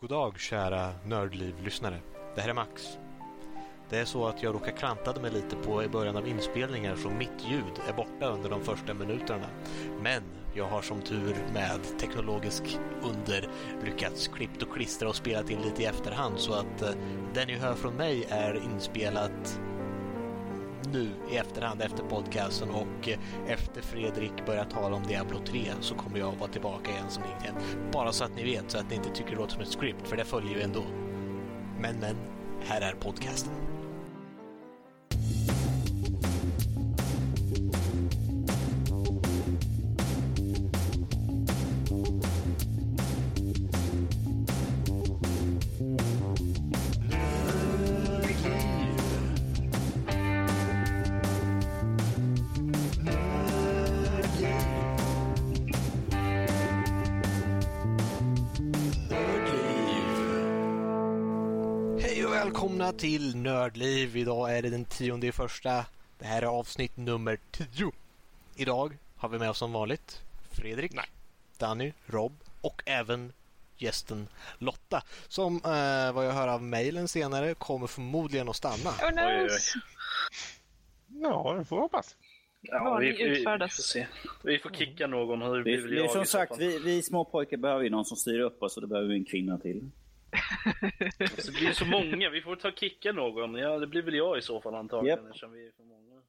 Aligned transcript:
God 0.00 0.10
dag 0.10 0.40
kära 0.40 0.92
Nördliv-lyssnare. 1.04 2.00
Det 2.34 2.40
här 2.40 2.48
är 2.48 2.54
Max. 2.54 2.98
Det 3.88 3.98
är 3.98 4.04
så 4.04 4.26
att 4.26 4.42
jag 4.42 4.54
råkar 4.54 4.72
klantade 4.72 5.20
mig 5.20 5.30
lite 5.30 5.56
på 5.56 5.82
i 5.82 5.88
början 5.88 6.16
av 6.16 6.28
inspelningen 6.28 6.96
så 6.96 7.10
mitt 7.10 7.44
ljud 7.50 7.80
är 7.88 7.92
borta 7.92 8.26
under 8.26 8.50
de 8.50 8.64
första 8.64 8.94
minuterna. 8.94 9.46
Men 10.02 10.22
jag 10.54 10.64
har 10.64 10.82
som 10.82 11.02
tur 11.02 11.36
med 11.54 11.98
teknologisk 12.00 12.78
under 13.02 13.48
lyckats 13.84 14.28
klippt 14.28 14.62
och 14.62 14.74
klistra 14.74 15.08
och 15.08 15.16
spelat 15.16 15.50
in 15.50 15.62
lite 15.62 15.82
i 15.82 15.86
efterhand 15.86 16.38
så 16.38 16.52
att 16.52 16.82
eh, 16.82 16.90
det 17.34 17.46
ni 17.46 17.56
hör 17.56 17.74
från 17.74 17.94
mig 17.94 18.26
är 18.30 18.54
inspelat 18.54 19.60
nu 20.92 21.10
i 21.30 21.36
efterhand 21.36 21.82
efter 21.82 22.04
podcasten 22.04 22.70
och 22.70 23.08
eh, 23.08 23.18
efter 23.46 23.82
Fredrik 23.82 24.46
börjar 24.46 24.64
tala 24.64 24.96
om 24.96 25.02
Diablo 25.02 25.38
3 25.46 25.72
så 25.80 25.94
kommer 25.94 26.18
jag 26.18 26.32
vara 26.32 26.50
tillbaka 26.50 26.90
igen 26.90 27.04
som 27.08 27.22
ingenting 27.24 27.90
Bara 27.92 28.12
så 28.12 28.24
att 28.24 28.36
ni 28.36 28.44
vet, 28.44 28.70
så 28.70 28.78
att 28.78 28.90
ni 28.90 28.96
inte 28.96 29.10
tycker 29.10 29.30
det 29.30 29.36
låter 29.36 29.52
som 29.52 29.62
ett 29.62 29.78
script, 29.78 30.08
för 30.08 30.16
det 30.16 30.24
följer 30.24 30.56
ju 30.56 30.62
ändå. 30.62 30.84
Men, 31.80 31.96
men, 32.00 32.16
här 32.66 32.80
är 32.80 32.92
podcasten. 32.92 33.75
Till 62.98 63.36
Nördliv. 63.36 64.16
Idag 64.16 64.56
är 64.58 64.62
det 64.62 64.70
den 64.70 64.84
tionde 64.84 65.26
i 65.26 65.32
första. 65.32 65.86
Det 66.18 66.24
här 66.24 66.42
är 66.42 66.46
avsnitt 66.46 66.96
nummer 66.96 67.38
tio. 67.50 67.92
Idag 68.56 68.98
har 69.16 69.28
vi 69.28 69.38
med 69.38 69.50
oss 69.50 69.58
som 69.58 69.72
vanligt 69.72 70.22
Fredrik, 70.50 70.92
Nej. 70.94 71.04
Danny, 71.58 71.92
Rob 72.06 72.32
och 72.60 72.82
även 72.86 73.32
gästen 73.76 74.28
Lotta 74.58 75.02
som 75.28 75.56
eh, 75.56 76.12
vad 76.14 76.26
jag 76.26 76.32
hör 76.32 76.48
av 76.48 76.62
mejlen 76.62 77.08
senare 77.08 77.54
kommer 77.54 77.86
förmodligen 77.86 78.48
att 78.48 78.56
stanna. 78.56 78.90
Oh, 78.90 79.14
no. 79.14 79.20
oj, 79.20 79.48
oj. 79.50 79.82
Ja, 81.22 81.54
det 81.58 81.64
får 81.64 81.76
vi 81.76 81.82
hoppas. 81.82 82.16
Ja, 82.60 82.98
vi, 83.00 83.12
vi, 83.12 83.28
vi, 83.28 83.44
får 83.44 83.68
se. 83.68 84.06
vi 84.44 84.58
får 84.58 84.70
kicka 84.70 85.06
någon. 85.06 85.42
Hur 85.42 85.64
vi, 85.64 85.76
det 85.76 86.04
är 86.04 86.08
som 86.08 86.26
sagt, 86.26 86.52
vi, 86.58 86.78
vi 86.78 87.02
små 87.02 87.24
pojkar 87.24 87.56
behöver 87.56 87.84
ju 87.84 87.90
någon 87.90 88.04
som 88.04 88.16
styr 88.16 88.40
upp 88.40 88.62
oss 88.62 88.76
och 88.76 88.82
det 88.82 88.88
behöver 88.88 89.08
vi 89.08 89.16
en 89.16 89.24
kvinna 89.24 89.58
till. 89.58 89.90
det 91.20 91.52
blir 91.52 91.72
så 91.72 91.84
många, 91.84 92.30
vi 92.30 92.42
får 92.42 92.56
ta 92.56 92.72
kicka 92.72 93.12
någon. 93.12 93.54
Ja, 93.54 93.78
det 93.78 93.86
blir 93.86 94.02
väl 94.02 94.14
jag 94.14 94.38
i 94.38 94.42
så 94.42 94.60
fall 94.60 94.74
antagligen 94.74 95.18
yep. 95.18 95.26
eftersom 95.26 95.52
vi 95.52 95.66
är 95.66 95.72
för 95.72 95.82
många. 95.82 96.22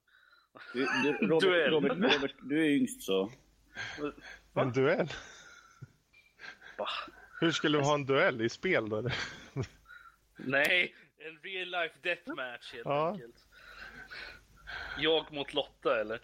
Du, 0.74 0.88
du, 1.04 1.12
Robert, 1.28 1.42
duell. 1.42 1.72
Robert, 1.72 1.92
Robert, 1.92 2.36
du 2.42 2.66
är 2.66 2.70
yngst 2.70 3.04
så. 3.04 3.32
Va? 4.54 4.62
En 4.62 4.72
duell? 4.72 5.08
Va? 6.78 6.88
Hur 7.40 7.52
skulle 7.52 7.78
du 7.78 7.84
ha 7.84 7.94
en 7.94 8.06
duell 8.06 8.42
i 8.42 8.50
spel 8.50 8.90
då? 8.90 9.02
Nej, 10.38 10.96
en 11.18 11.40
real 11.44 11.68
life 11.68 11.96
deathmatch 12.02 12.74
helt 12.74 12.86
ja. 12.86 13.12
enkelt. 13.12 13.36
Jag 14.98 15.34
mot 15.34 15.54
Lotta 15.54 16.02
eller? 16.02 16.22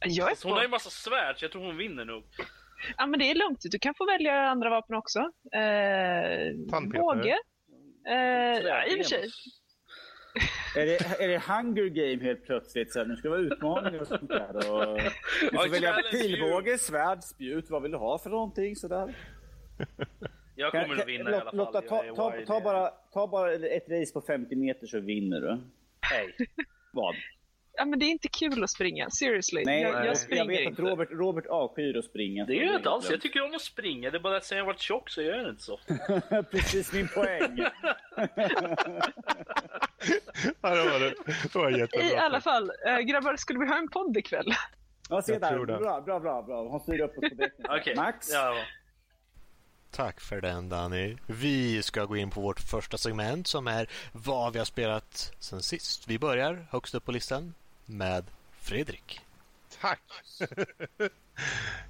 Jag 0.00 0.30
är 0.30 0.44
hon 0.44 0.52
har 0.52 0.62
ju 0.62 0.68
massa 0.68 0.90
svärd 0.90 1.38
så 1.38 1.44
jag 1.44 1.52
tror 1.52 1.64
hon 1.64 1.76
vinner 1.76 2.04
nog. 2.04 2.24
Ja, 2.96 3.06
men 3.06 3.18
det 3.18 3.30
är 3.30 3.34
lugnt. 3.34 3.60
Du 3.62 3.78
kan 3.78 3.94
få 3.94 4.06
välja 4.06 4.32
andra 4.32 4.70
vapen 4.70 4.96
också. 4.96 5.18
Eh, 5.52 6.82
båge. 6.92 7.38
Eh, 8.08 8.58
ja, 8.64 8.84
i 8.86 8.94
och 8.94 8.96
för 8.96 9.04
sig. 9.04 9.28
Är 10.76 10.86
det, 10.86 11.24
är 11.24 11.28
det 11.28 11.38
Hunger 11.38 11.84
Game 11.84 12.24
helt 12.24 12.44
plötsligt? 12.44 12.92
Så 12.92 13.04
nu 13.04 13.16
ska 13.16 13.28
det 13.28 13.36
vara 13.36 13.40
utmaningar 13.40 14.00
och 14.00 14.06
sånt 14.06 14.28
där. 14.28 14.56
Och 14.56 15.00
du 15.40 15.56
får 15.56 15.68
välja 15.68 16.02
pilbåge, 16.10 16.78
svärd, 16.78 17.22
spjut. 17.22 17.70
Vad 17.70 17.82
vill 17.82 17.90
du 17.90 17.98
ha 17.98 18.18
för 18.18 18.30
någonting 18.30 18.76
sådär? 18.76 19.16
Jag 20.56 20.70
kommer 20.70 20.84
kan, 20.84 21.00
att 21.00 21.08
vinna 21.08 21.30
i 21.30 21.34
alla 21.34 21.44
fall. 21.44 21.56
Lotta, 21.56 21.80
ta, 21.80 22.02
ta, 22.16 22.32
ta, 22.46 22.60
bara, 22.60 22.88
ta 22.88 23.26
bara 23.26 23.52
ett 23.52 23.88
race 23.88 24.12
på 24.12 24.20
50 24.20 24.56
meter 24.56 24.86
så 24.86 25.00
vinner 25.00 25.40
du. 25.40 25.60
Hej. 26.00 26.34
Vad? 26.92 27.14
Ja, 27.76 27.84
men 27.84 27.98
det 27.98 28.04
är 28.04 28.10
inte 28.10 28.28
kul 28.28 28.64
att 28.64 28.70
springa. 28.70 29.10
Seriously. 29.10 29.64
Nej, 29.64 29.82
jag, 29.82 30.06
jag, 30.06 30.16
jag 30.28 30.46
vet 30.46 30.72
att 30.72 30.78
Robert, 30.78 31.08
Robert 31.10 31.46
avskyr 31.46 31.96
att 31.96 32.04
springa. 32.04 32.44
Det 32.44 32.54
gör 32.54 32.64
jag 32.64 32.76
inte 32.76 32.90
alls. 32.90 33.10
Jag 33.10 33.20
tycker 33.20 33.42
om 33.42 33.54
att 33.54 33.62
springa. 33.62 34.10
Det 34.10 34.16
är 34.16 34.20
bara 34.20 34.36
att 34.36 34.44
sen 34.44 34.58
jag 34.58 34.64
varit 34.64 34.80
tjock 34.80 35.10
så 35.10 35.22
gör 35.22 35.36
jag 35.36 35.44
det 35.46 35.50
inte 35.50 35.62
så 35.62 35.78
Precis 36.50 36.92
min 36.92 37.08
poäng. 37.08 37.58
ja, 40.60 40.70
det 40.70 40.84
var 40.84 41.00
det. 41.00 41.14
Det 41.52 41.54
var 41.54 41.70
jättebra. 41.70 42.06
I 42.06 42.16
alla 42.16 42.40
fall, 42.40 42.70
äh, 42.86 42.98
grabbar, 42.98 43.36
skulle 43.36 43.58
vi 43.58 43.66
ha 43.66 43.78
en 43.78 43.88
podd 43.88 44.16
ikväll? 44.16 44.54
Ja, 45.10 45.22
se 45.22 45.38
där. 45.38 45.64
Bra, 45.64 46.00
bra, 46.00 46.20
bra, 46.20 46.42
bra. 46.42 46.68
Hon 46.68 46.80
styr 46.80 47.00
upp 47.00 47.18
oss 47.18 47.24
på 47.66 47.74
okay. 47.80 47.94
Max? 47.94 48.32
Ja. 48.32 48.56
Tack 49.90 50.20
för 50.20 50.40
den 50.40 50.68
Danny. 50.68 51.16
Vi 51.26 51.82
ska 51.82 52.04
gå 52.04 52.16
in 52.16 52.30
på 52.30 52.40
vårt 52.40 52.60
första 52.60 52.96
segment 52.98 53.46
som 53.46 53.66
är 53.66 53.88
vad 54.12 54.52
vi 54.52 54.58
har 54.58 54.66
spelat 54.66 55.32
sen 55.38 55.62
sist. 55.62 56.08
Vi 56.08 56.18
börjar 56.18 56.66
högst 56.70 56.94
upp 56.94 57.04
på 57.04 57.12
listan 57.12 57.54
med 57.86 58.24
Fredrik. 58.60 59.20
Tack! 59.80 60.02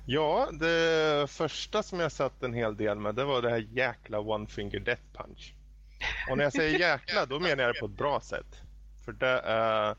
ja, 0.06 0.48
det 0.52 1.30
första 1.30 1.82
som 1.82 2.00
jag 2.00 2.12
satt 2.12 2.42
en 2.42 2.54
hel 2.54 2.76
del 2.76 2.98
med 2.98 3.14
det 3.14 3.24
var 3.24 3.42
det 3.42 3.50
här 3.50 3.66
jäkla 3.72 4.20
One 4.20 4.46
Finger 4.46 4.80
Death 4.80 5.02
Punch. 5.12 5.54
Och 6.30 6.36
när 6.36 6.44
jag 6.44 6.52
säger 6.52 6.78
jäkla 6.78 7.26
då 7.26 7.40
menar 7.40 7.62
jag 7.64 7.74
det 7.74 7.80
på 7.80 7.86
ett 7.86 7.98
bra 7.98 8.20
sätt. 8.20 8.60
För 9.04 9.12
det 9.12 9.40
är 9.44 9.96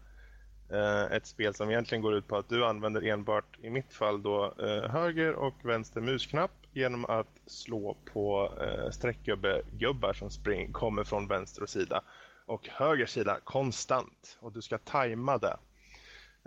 eh, 0.70 1.16
ett 1.18 1.26
spel 1.26 1.54
som 1.54 1.70
egentligen 1.70 2.02
går 2.02 2.16
ut 2.16 2.28
på 2.28 2.38
att 2.38 2.50
du 2.50 2.66
använder 2.66 3.02
enbart, 3.02 3.58
i 3.62 3.70
mitt 3.70 3.94
fall 3.94 4.24
då, 4.24 4.56
eh, 4.60 4.92
höger 4.92 5.34
och 5.34 5.56
vänster 5.64 6.02
musknapp 6.02 6.52
genom 6.74 7.06
att 7.06 7.42
slå 7.46 7.98
på 8.14 8.54
eh, 8.62 8.90
streckgubbar 8.90 10.14
som 10.14 10.30
spring, 10.30 10.72
kommer 10.72 11.04
från 11.04 11.28
vänster 11.28 11.66
sida 11.66 12.02
och 12.46 12.68
höger 12.68 13.06
sida 13.06 13.40
konstant. 13.44 14.38
Och 14.40 14.52
du 14.52 14.62
ska 14.62 14.78
tajma 14.78 15.38
det 15.38 15.58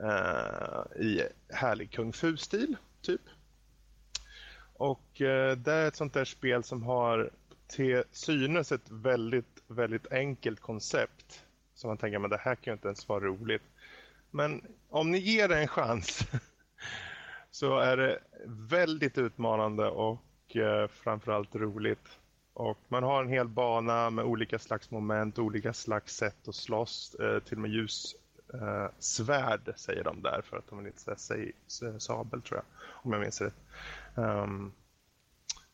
eh, 0.03 1.03
i 1.03 1.23
härlig 1.49 1.91
kung 1.91 2.13
fu-stil, 2.13 2.77
typ. 3.03 3.21
Och 4.75 5.21
eh, 5.21 5.57
det 5.57 5.73
är 5.73 5.89
ett 5.89 5.97
sånt 5.97 6.15
där 6.15 6.25
spel 6.25 6.65
som 6.65 6.83
har 6.83 7.31
till 7.69 8.03
synes 8.11 8.73
ett 8.73 8.91
väldigt, 8.91 9.63
väldigt 9.67 10.13
enkelt 10.13 10.61
koncept. 10.61 11.45
Så 11.75 11.87
man 11.87 11.97
tänker, 11.97 12.19
men 12.19 12.31
det 12.31 12.41
här 12.41 12.55
kan 12.55 12.73
ju 12.73 12.73
inte 12.73 12.89
ens 12.89 13.09
vara 13.09 13.25
roligt. 13.25 13.63
Men 14.31 14.63
om 14.89 15.11
ni 15.11 15.19
ger 15.19 15.49
det 15.49 15.59
en 15.59 15.69
chans 15.69 16.21
så 17.51 17.79
är 17.79 17.97
det 17.97 18.19
väldigt 18.47 19.19
utmanande 19.19 19.89
och 19.89 20.57
eh, 20.57 20.89
framförallt 20.89 21.55
roligt. 21.55 22.19
Och 22.53 22.79
man 22.89 23.03
har 23.03 23.23
en 23.23 23.29
hel 23.29 23.49
bana 23.49 24.11
med 24.11 24.25
olika 24.25 24.59
slags 24.59 24.91
moment, 24.91 25.39
olika 25.39 25.73
slags 25.73 26.17
sätt 26.17 26.49
att 26.49 26.55
slåss. 26.55 27.15
Eh, 27.15 27.41
till 27.41 27.57
och 27.57 27.63
med 27.63 27.71
ljus 27.71 28.17
eh, 28.55 28.89
säger 29.77 30.05
de 30.05 30.23
där 30.23 30.43
för 30.45 30.57
att 30.57 30.69
de 30.69 30.79
vill 30.79 30.87
inte 30.87 31.17
säga 31.17 31.53
sabel 31.99 32.43
tror 32.43 32.59
jag, 32.59 32.65
om 32.93 33.13
jag 33.13 33.21
minns 33.21 33.41
rätt. 33.41 33.55
Um, 34.15 34.73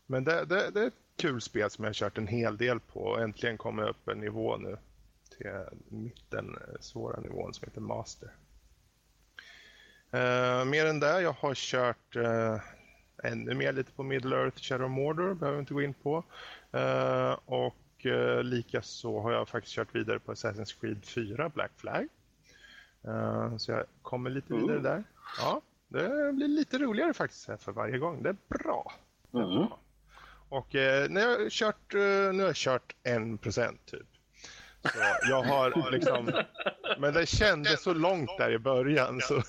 men 0.05 0.23
det, 0.23 0.45
det, 0.45 0.69
det, 0.71 0.81
är 0.81 0.87
ett 0.87 0.93
kul 1.17 1.41
spel 1.41 1.69
som 1.69 1.83
jag 1.83 1.89
har 1.89 1.93
kört 1.93 2.17
en 2.17 2.27
hel 2.27 2.57
del 2.57 2.79
på 2.79 2.99
och 2.99 3.21
äntligen 3.21 3.57
kommer 3.57 3.83
jag 3.83 3.89
upp 3.89 4.07
en 4.07 4.19
nivå 4.19 4.57
nu 4.57 4.77
till 5.37 5.51
mitten, 5.89 6.57
eh, 6.57 6.79
svåra 6.79 7.19
nivån 7.19 7.53
som 7.53 7.67
heter 7.67 7.81
Master. 7.81 8.29
Uh, 10.13 10.65
mer 10.65 10.85
än 10.85 10.99
det, 10.99 11.21
jag 11.21 11.33
har 11.33 11.55
kört 11.55 12.15
uh, 12.15 12.59
ännu 13.23 13.53
mer 13.53 13.73
lite 13.73 13.91
på 13.91 14.03
Middle 14.03 14.35
Earth 14.35 14.61
Shadow 14.61 14.89
Mordor, 14.89 15.33
behöver 15.33 15.59
inte 15.59 15.73
gå 15.73 15.81
in 15.81 15.93
på. 15.93 16.23
Uh, 16.75 17.37
och 17.45 18.05
uh, 18.05 18.43
likaså 18.43 19.19
har 19.19 19.31
jag 19.31 19.47
faktiskt 19.49 19.75
kört 19.75 19.95
vidare 19.95 20.19
på 20.19 20.33
Assassin's 20.33 20.79
Creed 20.81 21.05
4 21.05 21.49
Black 21.49 21.71
Flag. 21.77 22.07
Uh, 23.07 23.57
så 23.57 23.71
jag 23.71 23.83
kommer 24.01 24.29
lite 24.29 24.53
vidare 24.53 24.79
där. 24.79 25.03
Ja, 25.39 25.61
det 25.87 26.33
blir 26.33 26.47
lite 26.47 26.77
roligare 26.77 27.13
faktiskt 27.13 27.45
för 27.59 27.71
varje 27.71 27.97
gång. 27.97 28.23
Det 28.23 28.29
är 28.29 28.37
bra. 28.47 28.93
Det 29.31 29.37
är 29.37 29.43
mm. 29.43 29.55
bra. 29.55 29.79
Och 30.49 30.67
när 31.09 31.21
jag 31.21 31.51
kört, 31.51 31.93
nu 31.93 32.39
har 32.39 32.45
jag 32.47 32.55
kört 32.55 32.95
en 33.03 33.37
procent 33.37 33.85
typ. 33.85 34.07
Så 34.93 34.99
jag 35.29 35.43
har 35.43 35.91
liksom, 35.91 36.31
men 36.99 37.13
det 37.13 37.25
kändes 37.25 37.83
så 37.83 37.93
långt 37.93 38.29
där 38.37 38.51
i 38.51 38.59
början. 38.59 39.21
Så 39.21 39.41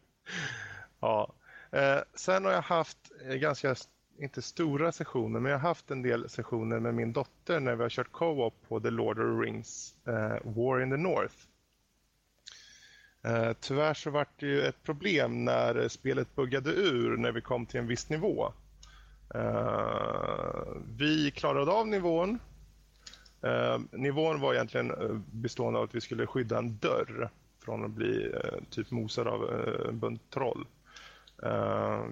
ja. 1.00 1.34
Eh, 1.70 1.98
sen 2.14 2.44
har 2.44 2.52
jag 2.52 2.62
haft 2.62 2.98
eh, 3.24 3.34
ganska, 3.34 3.74
inte 4.18 4.42
stora 4.42 4.92
sessioner, 4.92 5.40
men 5.40 5.52
jag 5.52 5.58
har 5.58 5.68
haft 5.68 5.90
en 5.90 6.02
del 6.02 6.28
sessioner 6.28 6.80
med 6.80 6.94
min 6.94 7.12
dotter 7.12 7.60
när 7.60 7.76
vi 7.76 7.82
har 7.82 7.90
kört 7.90 8.12
co-op 8.12 8.54
på 8.68 8.80
The 8.80 8.90
Lord 8.90 9.18
of 9.18 9.24
the 9.24 9.46
Rings 9.46 9.96
eh, 10.06 10.36
War 10.44 10.82
in 10.82 10.90
the 10.90 10.96
North. 10.96 11.34
Eh, 13.22 13.52
tyvärr 13.60 13.94
så 13.94 14.10
var 14.10 14.26
det 14.36 14.46
ju 14.46 14.62
ett 14.62 14.82
problem 14.82 15.44
när 15.44 15.88
spelet 15.88 16.34
buggade 16.34 16.70
ur 16.70 17.16
när 17.16 17.32
vi 17.32 17.40
kom 17.40 17.66
till 17.66 17.80
en 17.80 17.86
viss 17.86 18.08
nivå. 18.10 18.52
Eh, 19.34 20.62
vi 20.96 21.30
klarade 21.30 21.72
av 21.72 21.88
nivån. 21.88 22.38
Eh, 23.42 23.78
nivån 23.92 24.40
var 24.40 24.54
egentligen 24.54 24.90
eh, 24.90 25.18
bestående 25.32 25.78
av 25.78 25.84
att 25.84 25.94
vi 25.94 26.00
skulle 26.00 26.26
skydda 26.26 26.58
en 26.58 26.76
dörr 26.76 27.30
från 27.64 27.84
att 27.84 27.90
bli 27.90 28.32
typ 28.70 28.90
mosad 28.90 29.28
av 29.28 29.50
en 29.88 29.98
bunt 29.98 30.30
troll. 30.30 30.66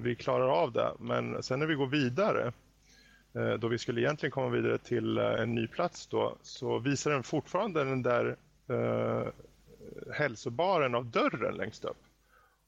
vi 0.03 0.15
klarar 0.15 0.49
av 0.49 0.73
det, 0.73 0.91
men 0.99 1.43
sen 1.43 1.59
när 1.59 1.67
vi 1.67 1.75
går 1.75 1.87
vidare 1.87 2.53
då 3.59 3.69
vi 3.69 3.79
skulle 3.79 4.01
egentligen 4.01 4.31
komma 4.31 4.49
vidare 4.49 4.79
till 4.79 5.19
en 5.19 5.55
ny 5.55 5.67
plats 5.67 6.07
då, 6.07 6.37
så 6.43 6.79
visar 6.79 7.11
den 7.11 7.23
fortfarande 7.23 7.85
den 7.85 8.03
där 8.03 8.37
hälsobaren 10.15 10.95
av 10.95 11.07
dörren 11.07 11.55
längst 11.55 11.85
upp. 11.85 12.03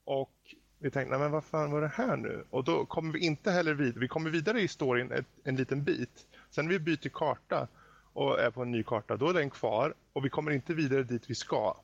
Och 0.03 0.55
vi 0.79 0.91
tänkte, 0.91 1.11
nej 1.11 1.19
men 1.19 1.31
vad 1.31 1.43
fan 1.43 1.71
var 1.71 1.81
det 1.81 1.87
här 1.87 2.17
nu? 2.17 2.45
Och 2.49 2.63
då 2.63 2.85
kommer 2.85 3.13
vi 3.13 3.19
inte 3.19 3.51
heller 3.51 3.73
vidare. 3.73 3.99
Vi 3.99 4.07
kommer 4.07 4.29
vidare 4.29 4.61
i 4.61 4.67
storyn 4.67 5.11
ett, 5.11 5.25
en 5.43 5.55
liten 5.55 5.83
bit. 5.83 6.27
Sen 6.49 6.65
när 6.65 6.71
vi 6.71 6.79
byter 6.79 7.09
karta 7.09 7.67
och 8.13 8.39
är 8.39 8.51
på 8.51 8.61
en 8.61 8.71
ny 8.71 8.83
karta, 8.83 9.17
då 9.17 9.29
är 9.29 9.33
den 9.33 9.49
kvar. 9.49 9.93
Och 10.13 10.25
vi 10.25 10.29
kommer 10.29 10.51
inte 10.51 10.73
vidare 10.73 11.03
dit 11.03 11.29
vi 11.29 11.35
ska. 11.35 11.77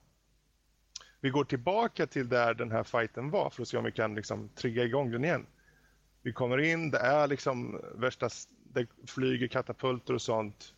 Vi 1.19 1.29
går 1.29 1.43
tillbaka 1.43 2.07
till 2.07 2.29
där 2.29 2.53
den 2.53 2.71
här 2.71 2.83
fighten 2.83 3.29
var 3.29 3.49
för 3.49 3.61
att 3.61 3.67
se 3.67 3.77
om 3.77 3.83
vi 3.83 3.91
kan 3.91 4.15
liksom 4.15 4.49
trigga 4.49 4.83
igång 4.83 5.11
den 5.11 5.25
igen. 5.25 5.45
Vi 6.21 6.33
kommer 6.33 6.57
in, 6.57 6.91
det 6.91 6.99
är 6.99 7.27
liksom 7.27 7.81
värsta, 7.95 8.29
det 8.73 8.87
flyger 9.07 9.47
katapulter 9.47 10.13
och 10.13 10.21
sånt. 10.21 10.73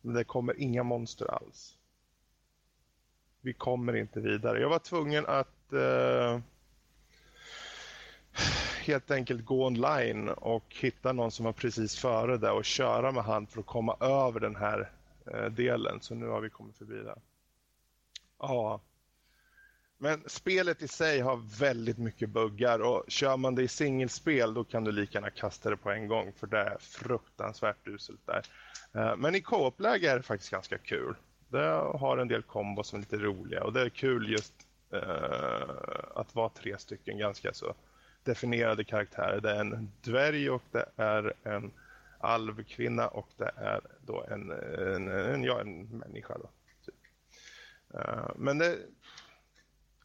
Men 0.00 0.14
det 0.14 0.24
kommer 0.24 0.60
inga 0.60 0.82
monster 0.82 1.26
alls. 1.34 1.76
Vi 3.40 3.52
kommer 3.52 3.96
inte 3.96 4.20
vidare. 4.20 4.60
Jag 4.60 4.68
var 4.68 4.78
tvungen 4.78 5.26
att 5.26 5.72
eh, 5.72 6.40
helt 8.80 9.10
enkelt 9.10 9.44
gå 9.44 9.66
online 9.66 10.28
och 10.28 10.76
hitta 10.80 11.12
någon 11.12 11.30
som 11.30 11.44
var 11.44 11.52
precis 11.52 11.96
före 11.96 12.36
där 12.36 12.52
och 12.52 12.64
köra 12.64 13.12
med 13.12 13.24
han 13.24 13.46
för 13.46 13.60
att 13.60 13.66
komma 13.66 13.96
över 14.00 14.40
den 14.40 14.56
här 14.56 14.90
eh, 15.26 15.44
delen. 15.44 16.00
Så 16.00 16.14
nu 16.14 16.26
har 16.26 16.40
vi 16.40 16.50
kommit 16.50 16.78
förbi 16.78 16.96
det. 16.96 17.18
Ja. 18.38 18.80
Men 19.98 20.22
spelet 20.26 20.82
i 20.82 20.88
sig 20.88 21.20
har 21.20 21.58
väldigt 21.60 21.98
mycket 21.98 22.28
buggar 22.28 22.78
och 22.78 23.04
kör 23.08 23.36
man 23.36 23.54
det 23.54 23.62
i 23.62 23.68
singelspel 23.68 24.54
då 24.54 24.64
kan 24.64 24.84
du 24.84 24.92
lika 24.92 25.18
gärna 25.18 25.30
kasta 25.30 25.70
det 25.70 25.76
på 25.76 25.90
en 25.90 26.08
gång 26.08 26.32
för 26.32 26.46
det 26.46 26.58
är 26.58 26.76
fruktansvärt 26.80 27.88
uselt 27.88 28.26
där. 28.26 28.42
Eh, 28.94 29.16
men 29.16 29.34
i 29.34 29.40
co-op-läge 29.40 30.10
är 30.10 30.16
det 30.16 30.22
faktiskt 30.22 30.50
ganska 30.50 30.78
kul. 30.78 31.14
Det 31.50 31.98
har 31.98 32.18
en 32.18 32.28
del 32.28 32.42
kombos 32.42 32.88
som 32.88 32.96
är 32.96 33.00
lite 33.00 33.16
roliga 33.16 33.64
och 33.64 33.72
det 33.72 33.80
är 33.80 33.88
kul 33.88 34.30
just 34.30 34.54
uh, 34.94 35.70
att 36.14 36.34
vara 36.34 36.48
tre 36.48 36.78
stycken 36.78 37.18
ganska 37.18 37.52
så 37.52 37.74
definierade 38.24 38.84
karaktärer. 38.84 39.40
Det 39.40 39.50
är 39.50 39.60
en 39.60 39.92
dvärg 40.00 40.50
och 40.50 40.62
det 40.70 40.86
är 40.96 41.34
en 41.42 41.72
alvkvinna 42.18 43.08
och 43.08 43.28
det 43.36 43.50
är 43.56 43.80
då 44.06 44.24
en, 44.30 44.50
en, 44.50 45.08
en, 45.08 45.44
ja, 45.44 45.60
en 45.60 45.82
människa. 45.82 46.38
Då, 46.38 46.50
typ. 46.84 46.94
uh, 47.94 48.30
men 48.36 48.58
det 48.58 48.78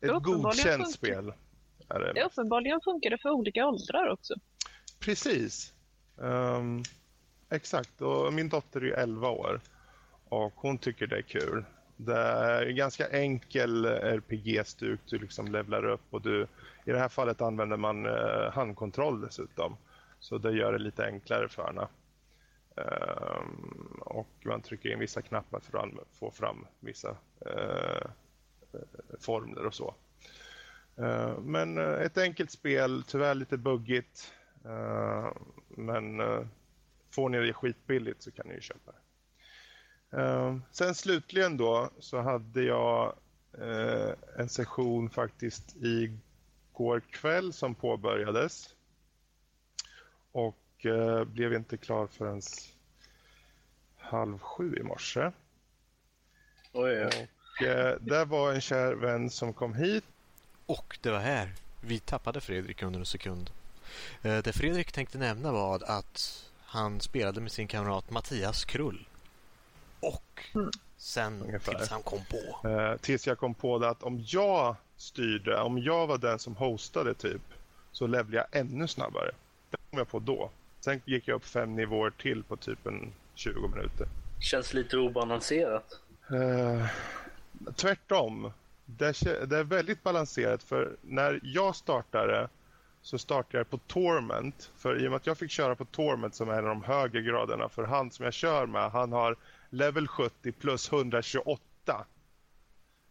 är 0.01 0.17
ett 0.17 0.23
godkänt 0.23 0.91
spel. 0.91 1.33
Är 1.89 1.99
det. 1.99 2.13
det 2.13 2.23
uppenbarligen 2.23 2.81
funkar 2.83 3.09
det 3.09 3.17
för 3.17 3.29
olika 3.29 3.67
åldrar 3.67 4.09
också. 4.09 4.33
Precis. 4.99 5.73
Um, 6.15 6.83
exakt, 7.49 8.01
och 8.01 8.33
min 8.33 8.49
dotter 8.49 8.83
är 8.83 8.93
11 8.93 9.29
år 9.29 9.61
och 10.29 10.53
hon 10.55 10.77
tycker 10.77 11.07
det 11.07 11.17
är 11.17 11.21
kul. 11.21 11.65
Det 11.97 12.17
är 12.17 12.65
en 12.65 12.75
ganska 12.75 13.09
enkel 13.09 13.85
eh, 13.85 13.91
RPG-stuk. 13.91 14.99
Du 15.05 15.19
liksom 15.19 15.51
levlar 15.51 15.85
upp 15.85 16.01
och 16.09 16.21
du, 16.21 16.47
i 16.85 16.91
det 16.91 16.99
här 16.99 17.09
fallet 17.09 17.41
använder 17.41 17.77
man 17.77 18.05
eh, 18.05 18.51
handkontroll 18.53 19.21
dessutom. 19.21 19.77
Så 20.19 20.37
det 20.37 20.51
gör 20.51 20.71
det 20.71 20.79
lite 20.79 21.05
enklare 21.05 21.49
för 21.49 21.63
henne. 21.63 21.87
Um, 22.77 24.01
och 24.01 24.27
man 24.43 24.61
trycker 24.61 24.89
in 24.89 24.99
vissa 24.99 25.21
knappar 25.21 25.59
för 25.59 25.77
att 25.77 26.17
få 26.19 26.31
fram 26.31 26.67
vissa 26.79 27.17
uh, 27.45 28.07
formler 29.19 29.65
och 29.65 29.73
så. 29.73 29.95
Uh, 30.99 31.39
men 31.39 31.77
ett 31.77 32.17
enkelt 32.17 32.51
spel, 32.51 33.03
tyvärr 33.07 33.35
lite 33.35 33.57
buggigt. 33.57 34.33
Ehm, 34.65 35.33
men 35.67 36.21
får 37.09 37.29
ni 37.29 37.37
det 37.37 37.53
skitbilligt 37.53 38.21
så 38.21 38.31
kan 38.31 38.47
ni 38.47 38.53
ju 38.53 38.61
köpa 38.61 38.91
det. 38.91 39.04
Uh, 40.17 40.57
sen 40.71 40.95
slutligen 40.95 41.57
då 41.57 41.89
så 41.99 42.21
hade 42.21 42.63
jag 42.63 43.15
uh, 43.61 44.13
en 44.37 44.49
session 44.49 45.09
faktiskt 45.09 45.75
igår 45.75 46.99
kväll 46.99 47.53
som 47.53 47.75
påbörjades. 47.75 48.75
Och 50.31 50.85
uh, 50.85 51.23
blev 51.23 51.53
inte 51.53 51.77
klar 51.77 52.07
förrän 52.07 52.41
halv 53.97 54.39
sju 54.39 54.77
i 54.77 54.83
morse. 54.83 55.31
Oj, 56.73 56.91
ja. 56.91 57.07
Och 57.07 57.61
uh, 57.61 57.95
där 58.01 58.25
var 58.25 58.53
en 58.53 58.61
kär 58.61 58.93
vän 58.93 59.29
som 59.29 59.53
kom 59.53 59.73
hit. 59.73 60.03
Och 60.65 60.97
det 61.01 61.11
var 61.11 61.19
här 61.19 61.53
vi 61.81 61.99
tappade 61.99 62.41
Fredrik 62.41 62.83
under 62.83 62.99
en 62.99 63.05
sekund. 63.05 63.49
det 64.21 64.55
Fredrik 64.55 64.91
tänkte 64.91 65.17
nämna 65.17 65.51
var 65.51 65.83
att 65.85 66.45
han 66.57 67.01
spelade 67.01 67.41
med 67.41 67.51
sin 67.51 67.67
kamrat 67.67 68.09
Mattias 68.09 68.65
Krull 68.65 69.05
och 70.07 70.43
mm. 70.55 70.71
sen 70.97 71.41
Ungefär. 71.41 71.73
tills 71.73 71.89
han 71.89 72.03
kom 72.03 72.19
på. 72.25 72.69
Uh, 72.69 72.97
tills 72.97 73.27
jag 73.27 73.37
kom 73.37 73.53
på 73.53 73.79
det 73.79 73.89
att 73.89 74.03
om 74.03 74.23
jag 74.27 74.75
styrde, 74.97 75.61
om 75.61 75.77
jag 75.77 76.07
var 76.07 76.17
den 76.17 76.39
som 76.39 76.55
hostade 76.55 77.13
typ, 77.13 77.41
så 77.91 78.07
levde 78.07 78.37
jag 78.37 78.45
ännu 78.51 78.87
snabbare. 78.87 79.31
Det 79.69 79.77
kom 79.89 79.99
jag 79.99 80.09
på 80.09 80.19
då. 80.19 80.49
Sen 80.79 81.01
gick 81.05 81.27
jag 81.27 81.35
upp 81.35 81.45
fem 81.45 81.75
nivåer 81.75 82.09
till 82.09 82.43
på 82.43 82.55
typ 82.55 82.87
en 82.87 83.13
20 83.35 83.67
minuter. 83.67 84.07
Känns 84.39 84.73
lite 84.73 84.97
obalanserat. 84.97 85.99
Uh, 86.31 86.87
tvärtom. 87.75 88.51
Det 88.85 89.05
är, 89.05 89.45
det 89.45 89.57
är 89.57 89.63
väldigt 89.63 90.03
balanserat 90.03 90.63
för 90.63 90.95
när 91.01 91.39
jag 91.43 91.75
startade 91.75 92.49
så 93.01 93.17
startade 93.17 93.57
jag 93.57 93.69
på 93.69 93.77
Torment. 93.77 94.71
För 94.77 95.03
i 95.03 95.07
och 95.07 95.11
med 95.11 95.15
att 95.15 95.27
jag 95.27 95.37
fick 95.37 95.51
köra 95.51 95.75
på 95.75 95.85
Torment 95.85 96.35
som 96.35 96.49
är 96.49 96.53
en 96.53 96.59
av 96.59 96.69
de 96.69 96.83
högre 96.83 97.21
graderna 97.21 97.69
för 97.69 97.83
han 97.83 98.11
som 98.11 98.25
jag 98.25 98.33
kör 98.33 98.65
med, 98.65 98.91
han 98.91 99.11
har 99.11 99.35
level 99.69 100.07
70 100.07 100.51
plus 100.51 100.91
128. 100.91 101.59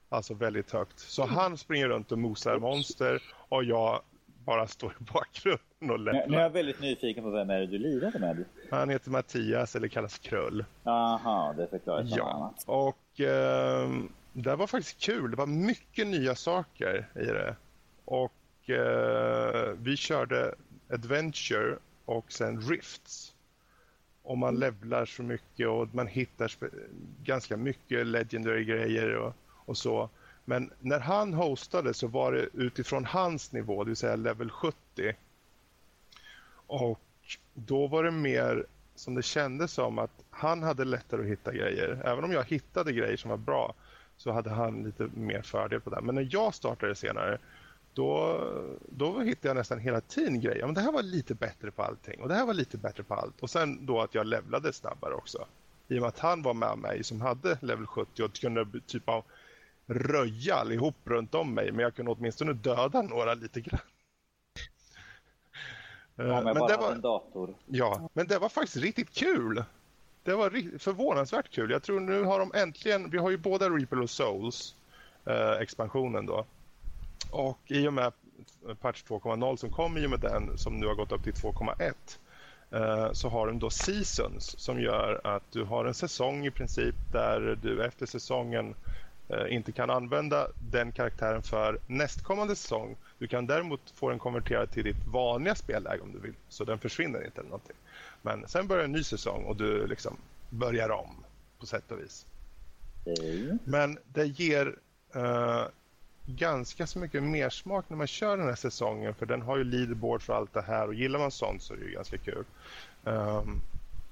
Alltså 0.09 0.35
väldigt 0.35 0.71
högt. 0.71 0.99
Så 0.99 1.23
mm. 1.23 1.35
han 1.35 1.59
springer 1.59 1.89
runt 1.89 2.13
och 2.13 2.19
mosar 2.19 2.59
monster 2.59 3.23
och 3.49 3.65
jag 3.65 4.03
bara 4.45 4.67
står 4.67 4.93
i 4.93 5.05
bakgrunden 5.13 5.91
och 5.91 5.99
läppar. 5.99 6.29
Nu 6.29 6.37
är 6.37 6.43
jag 6.43 6.51
väldigt 6.51 6.81
nyfiken 6.81 7.25
på 7.25 7.31
vem 7.31 7.51
är 7.51 7.61
det 7.61 7.67
du 7.67 7.79
lirade 7.79 8.19
med? 8.19 8.45
Han 8.71 8.91
heter 8.91 9.11
Mattias 9.11 9.77
eller 9.77 9.89
kallas 9.89 10.19
Krull. 10.19 10.65
Jaha, 10.83 11.53
det 11.53 11.67
förklarar 11.67 12.05
Ja, 12.07 12.33
annat. 12.33 12.65
och 12.67 13.21
eh, 13.21 13.91
det 14.33 14.57
var 14.57 14.67
faktiskt 14.67 15.01
kul. 15.01 15.31
Det 15.31 15.37
var 15.37 15.47
mycket 15.47 16.07
nya 16.07 16.35
saker 16.35 17.09
i 17.15 17.25
det. 17.25 17.57
Och 18.05 18.71
eh, 18.71 19.73
vi 19.79 19.97
körde 19.97 20.55
Adventure 20.91 21.79
och 22.05 22.33
sen 22.33 22.61
Rifts 22.61 23.34
och 24.25 24.39
man 24.39 24.59
levlar 24.59 25.07
så 25.07 25.23
mycket 25.23 25.69
och 25.69 25.95
man 25.95 26.07
hittar 26.07 26.53
ganska 27.25 27.57
mycket 27.57 28.07
legendary 28.07 28.65
grejer 28.65 29.17
och, 29.17 29.35
och 29.51 29.77
så. 29.77 30.11
Men 30.45 30.71
när 30.81 31.01
han 31.01 31.35
hostade 31.35 31.95
så 31.95 32.07
var 32.07 32.33
det 32.33 32.49
utifrån 32.53 33.05
hans 33.05 33.53
nivå, 33.53 33.85
det 33.85 33.91
vill 33.91 33.97
säga 33.97 34.17
level 34.17 34.51
70. 34.51 34.77
Och 36.67 37.01
då 37.55 37.87
var 37.87 38.05
det 38.05 38.11
mer 38.11 38.67
som 38.95 39.15
det 39.15 39.23
kändes 39.23 39.73
som 39.73 39.99
att 39.99 40.25
han 40.31 40.63
hade 40.63 40.85
lättare 40.85 41.21
att 41.21 41.29
hitta 41.29 41.53
grejer. 41.53 42.03
Även 42.05 42.25
om 42.25 42.33
jag 42.33 42.45
hittade 42.45 42.93
grejer 42.93 43.17
som 43.17 43.31
var 43.31 43.37
bra 43.37 43.75
så 44.17 44.33
hade 44.33 44.51
han 44.51 44.83
lite 44.83 45.09
mer 45.15 45.43
fördel 45.43 45.81
på 45.81 45.91
det. 45.91 46.01
Men 46.01 46.15
när 46.15 46.29
jag 46.31 46.55
startade 46.55 46.95
senare 46.95 47.39
då, 47.95 48.41
då 48.89 49.21
hittade 49.21 49.49
jag 49.49 49.57
nästan 49.57 49.79
hela 49.79 50.01
tiden 50.01 50.41
grejer. 50.41 50.65
Men 50.67 50.75
det 50.75 50.81
här 50.81 50.93
var 50.93 51.03
lite 51.03 51.35
bättre 51.35 51.71
på 51.71 51.83
allting 51.83 52.21
och 52.21 52.29
det 52.29 52.35
här 52.35 52.47
var 52.47 52.55
lite 52.55 52.79
bättre 52.79 53.03
på 53.03 53.15
allt. 53.15 53.41
Och 53.41 53.51
sen 53.51 53.87
då 53.87 54.01
att 54.01 54.15
jag 54.15 54.27
levlade 54.27 54.73
snabbare 54.73 55.15
också. 55.15 55.47
I 55.89 55.99
och 55.99 56.01
med 56.01 56.09
att 56.09 56.19
han 56.19 56.43
var 56.43 56.55
med 56.55 56.79
mig 56.79 57.05
som 57.05 57.21
hade 57.21 57.59
level 57.61 57.87
70 57.87 58.23
och 58.23 58.35
kunde 58.35 58.67
typ 58.87 59.09
av 59.09 59.25
röja 59.87 60.55
allihop 60.55 60.97
runt 61.05 61.35
om 61.35 61.55
mig. 61.55 61.73
Men 61.73 61.81
jag 61.81 61.95
kunde 61.95 62.13
åtminstone 62.13 62.53
döda 62.53 63.03
några 63.03 63.35
lite 63.35 63.61
grann. 63.61 63.81
Ja, 66.17 66.25
men, 66.25 66.45
men 66.45 66.67
det 66.67 66.77
var 66.77 66.93
en 66.93 67.01
dator. 67.01 67.55
Ja, 67.67 68.11
men 68.13 68.27
det 68.27 68.39
var 68.39 68.49
faktiskt 68.49 68.77
riktigt 68.77 69.11
kul. 69.11 69.65
Det 70.23 70.35
var 70.35 70.79
förvånansvärt 70.79 71.51
kul. 71.51 71.71
Jag 71.71 71.83
tror 71.83 72.01
nu 72.01 72.23
har 72.23 72.39
de 72.39 72.53
äntligen, 72.55 73.11
vi 73.11 73.19
har 73.19 73.31
ju 73.31 73.37
båda 73.37 73.69
Reaper 73.69 74.01
of 74.01 74.11
Souls 74.11 74.77
eh, 75.27 75.51
expansionen 75.51 76.27
då. 76.27 76.47
Och 77.35 77.59
i 77.67 77.89
och 77.89 77.93
med 77.93 78.13
patch 78.81 79.03
2.0 79.05 79.57
som 79.57 79.71
kom 79.71 79.97
i 79.97 80.07
och 80.07 80.11
med 80.11 80.21
den 80.21 80.59
som 80.59 80.81
nu 80.81 80.87
har 80.87 80.95
gått 80.95 81.13
upp 81.13 81.23
till 81.23 81.33
2.1 81.33 81.93
eh, 82.71 83.13
så 83.13 83.29
har 83.29 83.47
den 83.47 83.59
då 83.59 83.71
seasons 83.71 84.61
som 84.61 84.81
gör 84.81 85.21
att 85.25 85.43
du 85.53 85.65
har 85.65 85.85
en 85.85 85.95
säsong 85.95 86.47
i 86.47 86.51
princip 86.51 86.95
där 87.11 87.59
du 87.63 87.85
efter 87.85 88.07
säsongen 88.07 88.75
eh, 89.29 89.55
inte 89.55 89.73
kan 89.73 89.91
använda 89.91 90.49
den 90.59 90.93
karaktären 90.93 91.43
för 91.43 91.79
nästkommande 91.87 92.57
säsong. 92.57 92.97
Du 93.19 93.27
kan 93.27 93.47
däremot 93.47 93.91
få 93.91 94.09
den 94.11 94.19
konverterad 94.19 94.71
till 94.71 94.85
ditt 94.85 95.07
vanliga 95.07 95.55
spelläge 95.55 96.03
om 96.03 96.13
du 96.13 96.19
vill. 96.19 96.35
Så 96.49 96.65
den 96.65 96.79
försvinner 96.79 97.25
inte 97.25 97.41
eller 97.41 97.51
någonting. 97.51 97.77
Men 98.23 98.49
sen 98.49 98.67
börjar 98.67 98.85
en 98.85 98.93
ny 98.93 99.03
säsong 99.03 99.45
och 99.45 99.57
du 99.57 99.87
liksom 99.87 100.17
börjar 100.49 100.91
om 100.91 101.25
på 101.59 101.67
sätt 101.67 101.93
och 101.93 101.99
vis. 101.99 102.27
Mm. 103.07 103.59
Men 103.65 103.99
det 104.13 104.27
ger 104.27 104.67
uh, 105.17 105.67
ganska 106.27 106.87
så 106.87 106.99
mycket 106.99 107.23
mer 107.23 107.49
smak 107.49 107.85
när 107.89 107.97
man 107.97 108.07
kör 108.07 108.37
den 108.37 108.47
här 108.47 108.55
säsongen 108.55 109.15
för 109.15 109.27
den 109.27 109.43
har 109.43 109.57
ju 109.57 109.65
leaderboards 109.65 110.29
och 110.29 110.37
allt 110.37 110.53
det 110.53 110.63
här 110.63 110.87
och 110.87 110.95
gillar 110.95 111.19
man 111.19 111.31
sånt 111.31 111.63
så 111.63 111.75
är 111.75 111.79
det 111.79 111.85
ju 111.85 111.91
ganska 111.91 112.19
kul. 112.19 112.45
Um, 113.05 113.61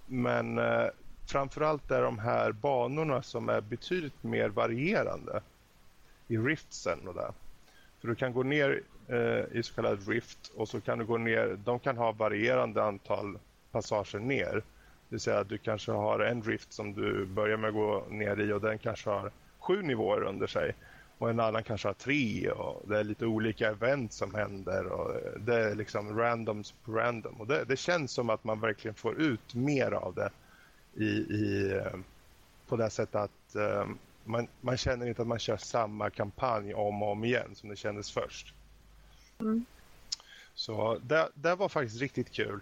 men 0.06 0.58
uh, 0.58 0.86
framförallt 1.26 1.90
är 1.90 2.02
de 2.02 2.18
här 2.18 2.52
banorna 2.52 3.22
som 3.22 3.48
är 3.48 3.60
betydligt 3.60 4.22
mer 4.22 4.48
varierande 4.48 5.42
i 6.28 6.36
riftsen 6.36 7.08
och 7.08 7.14
där. 7.14 7.32
För 8.00 8.08
du 8.08 8.14
kan 8.14 8.32
gå 8.32 8.42
ner 8.42 8.82
uh, 9.10 9.58
i 9.58 9.62
så 9.62 9.74
kallad 9.74 10.08
rift 10.08 10.52
och 10.56 10.68
så 10.68 10.80
kan 10.80 10.98
du 10.98 11.04
gå 11.04 11.18
ner, 11.18 11.58
de 11.64 11.78
kan 11.78 11.96
ha 11.96 12.12
varierande 12.12 12.82
antal 12.84 13.38
passager 13.70 14.18
ner. 14.18 14.52
Det 14.52 14.62
vill 15.08 15.20
säga 15.20 15.38
att 15.38 15.48
du 15.48 15.58
kanske 15.58 15.92
har 15.92 16.20
en 16.20 16.42
rift 16.42 16.72
som 16.72 16.94
du 16.94 17.26
börjar 17.26 17.56
med 17.56 17.68
att 17.68 17.74
gå 17.74 18.06
ner 18.10 18.40
i 18.40 18.52
och 18.52 18.60
den 18.60 18.78
kanske 18.78 19.10
har 19.10 19.30
sju 19.58 19.82
nivåer 19.82 20.22
under 20.22 20.46
sig 20.46 20.74
och 21.22 21.30
en 21.30 21.40
annan 21.40 21.62
kanske 21.62 21.88
har 21.88 21.94
tre 21.94 22.50
och 22.50 22.88
det 22.88 22.98
är 22.98 23.04
lite 23.04 23.26
olika 23.26 23.68
event 23.68 24.12
som 24.12 24.34
händer 24.34 24.86
och 24.86 25.16
det 25.40 25.54
är 25.54 25.74
liksom 25.74 26.18
randoms 26.18 26.72
på 26.84 26.92
random 26.92 27.40
och 27.40 27.46
det, 27.46 27.64
det 27.64 27.76
känns 27.76 28.12
som 28.12 28.30
att 28.30 28.44
man 28.44 28.60
verkligen 28.60 28.94
får 28.94 29.20
ut 29.20 29.54
mer 29.54 29.92
av 29.92 30.14
det 30.14 30.30
i, 31.04 31.08
i 31.08 31.80
på 32.68 32.76
det 32.76 32.90
sättet 32.90 33.14
att 33.14 33.54
um, 33.54 33.98
man, 34.24 34.48
man 34.60 34.76
känner 34.76 35.06
inte 35.06 35.22
att 35.22 35.28
man 35.28 35.38
kör 35.38 35.56
samma 35.56 36.10
kampanj 36.10 36.74
om 36.74 37.02
och 37.02 37.10
om 37.10 37.24
igen 37.24 37.54
som 37.54 37.68
det 37.68 37.76
kändes 37.76 38.10
först. 38.10 38.54
Mm. 39.40 39.64
Så 40.54 40.98
det, 41.02 41.28
det 41.34 41.54
var 41.54 41.68
faktiskt 41.68 42.00
riktigt 42.00 42.32
kul. 42.32 42.60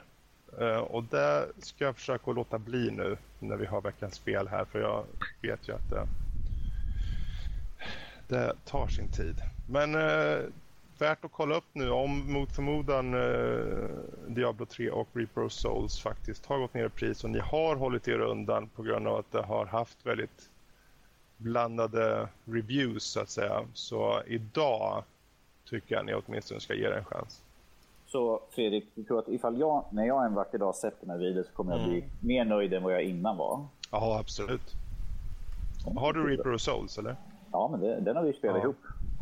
Uh, 0.60 0.78
och 0.78 1.04
det 1.04 1.48
ska 1.58 1.84
jag 1.84 1.96
försöka 1.96 2.30
låta 2.30 2.58
bli 2.58 2.90
nu 2.90 3.16
när 3.38 3.56
vi 3.56 3.66
har 3.66 3.80
veckans 3.80 4.14
spel 4.14 4.48
här 4.48 4.64
för 4.64 4.80
jag 4.80 5.04
vet 5.42 5.68
ju 5.68 5.72
att 5.72 5.90
det, 5.90 6.06
det 8.30 8.54
tar 8.64 8.86
sin 8.86 9.08
tid. 9.08 9.34
Men 9.68 9.94
uh, 9.94 10.44
värt 10.98 11.24
att 11.24 11.32
kolla 11.32 11.56
upp 11.56 11.64
nu 11.72 11.90
om 11.90 12.32
mot 12.32 12.52
förmodan 12.52 13.14
uh, 13.14 13.88
Diablo 14.28 14.66
3 14.66 14.90
och 14.90 15.08
Reaper 15.12 15.44
of 15.44 15.52
Souls 15.52 16.00
faktiskt 16.00 16.46
har 16.46 16.58
gått 16.58 16.74
ner 16.74 16.86
i 16.86 16.88
pris 16.88 17.24
och 17.24 17.30
ni 17.30 17.38
har 17.38 17.76
hållit 17.76 18.08
er 18.08 18.20
undan 18.20 18.68
på 18.68 18.82
grund 18.82 19.08
av 19.08 19.16
att 19.16 19.32
det 19.32 19.42
har 19.42 19.66
haft 19.66 20.06
väldigt 20.06 20.50
blandade 21.36 22.28
reviews 22.44 23.04
så 23.04 23.20
att 23.20 23.30
säga. 23.30 23.64
Så 23.74 24.22
idag 24.26 25.04
tycker 25.68 25.94
jag 25.94 26.06
ni 26.06 26.14
åtminstone 26.14 26.60
ska 26.60 26.74
ge 26.74 26.88
det 26.88 26.96
en 26.96 27.04
chans. 27.04 27.42
Så 28.06 28.42
Fredrik, 28.50 28.84
du 28.94 29.02
tror 29.04 29.18
att 29.18 29.28
ifall 29.28 29.60
jag, 29.60 29.84
när 29.90 30.06
jag 30.06 30.26
en 30.26 30.34
vacker 30.34 30.58
dag 30.58 30.74
sätter 30.74 31.06
mig 31.06 31.18
vid 31.18 31.36
det 31.36 31.44
så 31.44 31.52
kommer 31.52 31.78
jag 31.78 31.88
bli 31.88 31.98
mm. 31.98 32.10
mer 32.20 32.44
nöjd 32.44 32.74
än 32.74 32.82
vad 32.82 32.92
jag 32.92 33.02
innan 33.02 33.36
var? 33.36 33.66
Ja, 33.90 34.18
absolut. 34.20 34.74
Har 35.96 36.12
du 36.12 36.28
Reaper 36.28 36.54
of 36.54 36.60
Souls 36.60 36.98
eller? 36.98 37.16
Ja, 37.52 37.68
men 37.68 37.80
det, 37.80 38.00
den 38.00 38.16
har 38.16 38.24
vi 38.24 38.32
spelat 38.32 38.56
ja. 38.56 38.62
ihop. 38.62 38.76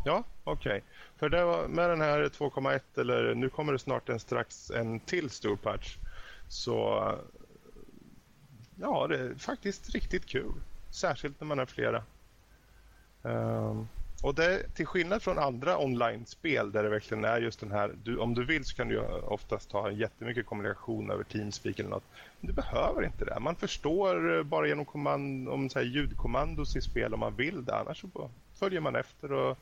Ja, 0.05 0.23
okej. 0.43 0.69
Okay. 0.71 0.81
För 1.15 1.29
det 1.29 1.45
var 1.45 1.67
med 1.67 1.89
den 1.89 2.01
här 2.01 2.23
2,1 2.23 3.01
eller 3.01 3.35
nu 3.35 3.49
kommer 3.49 3.73
det 3.73 3.79
snart 3.79 4.09
en 4.09 4.19
strax 4.19 4.71
en 4.71 4.99
till 4.99 5.29
stor 5.29 5.55
patch. 5.55 5.97
Så 6.47 7.03
ja, 8.75 9.07
det 9.07 9.17
är 9.17 9.35
faktiskt 9.35 9.89
riktigt 9.89 10.25
kul. 10.25 10.53
Särskilt 10.89 11.39
när 11.39 11.47
man 11.47 11.59
är 11.59 11.65
flera. 11.65 12.03
Um, 13.21 13.87
och 14.21 14.35
det 14.35 14.75
till 14.75 14.85
skillnad 14.85 15.21
från 15.21 15.39
andra 15.39 15.79
online-spel 15.79 16.71
där 16.71 16.83
det 16.83 16.89
verkligen 16.89 17.25
är 17.25 17.41
just 17.41 17.59
den 17.59 17.71
här, 17.71 17.95
du, 18.03 18.17
om 18.17 18.33
du 18.33 18.45
vill 18.45 18.65
så 18.65 18.75
kan 18.75 18.87
du 18.87 18.99
oftast 19.07 19.71
ha 19.71 19.91
jättemycket 19.91 20.45
kommunikation 20.45 21.11
över 21.11 21.23
Teamspeak 21.23 21.79
eller 21.79 21.89
något. 21.89 22.03
Men 22.39 22.47
du 22.47 22.53
behöver 22.53 23.05
inte 23.05 23.25
det. 23.25 23.39
Man 23.39 23.55
förstår 23.55 24.37
eh, 24.37 24.43
bara 24.43 24.67
genom 24.67 24.85
kommand, 24.85 25.49
om 25.49 25.69
så 25.69 25.79
här, 25.79 25.85
ljudkommandos 25.85 26.75
i 26.75 26.81
spel 26.81 27.13
om 27.13 27.19
man 27.19 27.35
vill 27.35 27.65
det. 27.65 27.75
Annars 27.75 28.01
så 28.01 28.29
följer 28.55 28.79
man 28.79 28.95
efter 28.95 29.31
och 29.31 29.57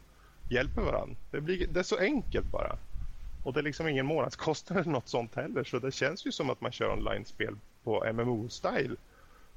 hjälper 0.49 0.81
varandra. 0.81 1.15
Det, 1.31 1.41
blir, 1.41 1.67
det 1.67 1.79
är 1.79 1.83
så 1.83 1.97
enkelt 1.97 2.51
bara. 2.51 2.77
Och 3.43 3.53
det 3.53 3.59
är 3.59 3.63
liksom 3.63 3.87
ingen 3.87 4.05
månadskostnad 4.05 4.79
eller 4.81 4.91
något 4.91 5.09
sånt 5.09 5.35
heller. 5.35 5.63
Så 5.63 5.79
det 5.79 5.91
känns 5.91 6.25
ju 6.25 6.31
som 6.31 6.49
att 6.49 6.61
man 6.61 6.71
kör 6.71 6.93
online-spel 6.93 7.55
på 7.83 8.05
MMO-style. 8.05 8.95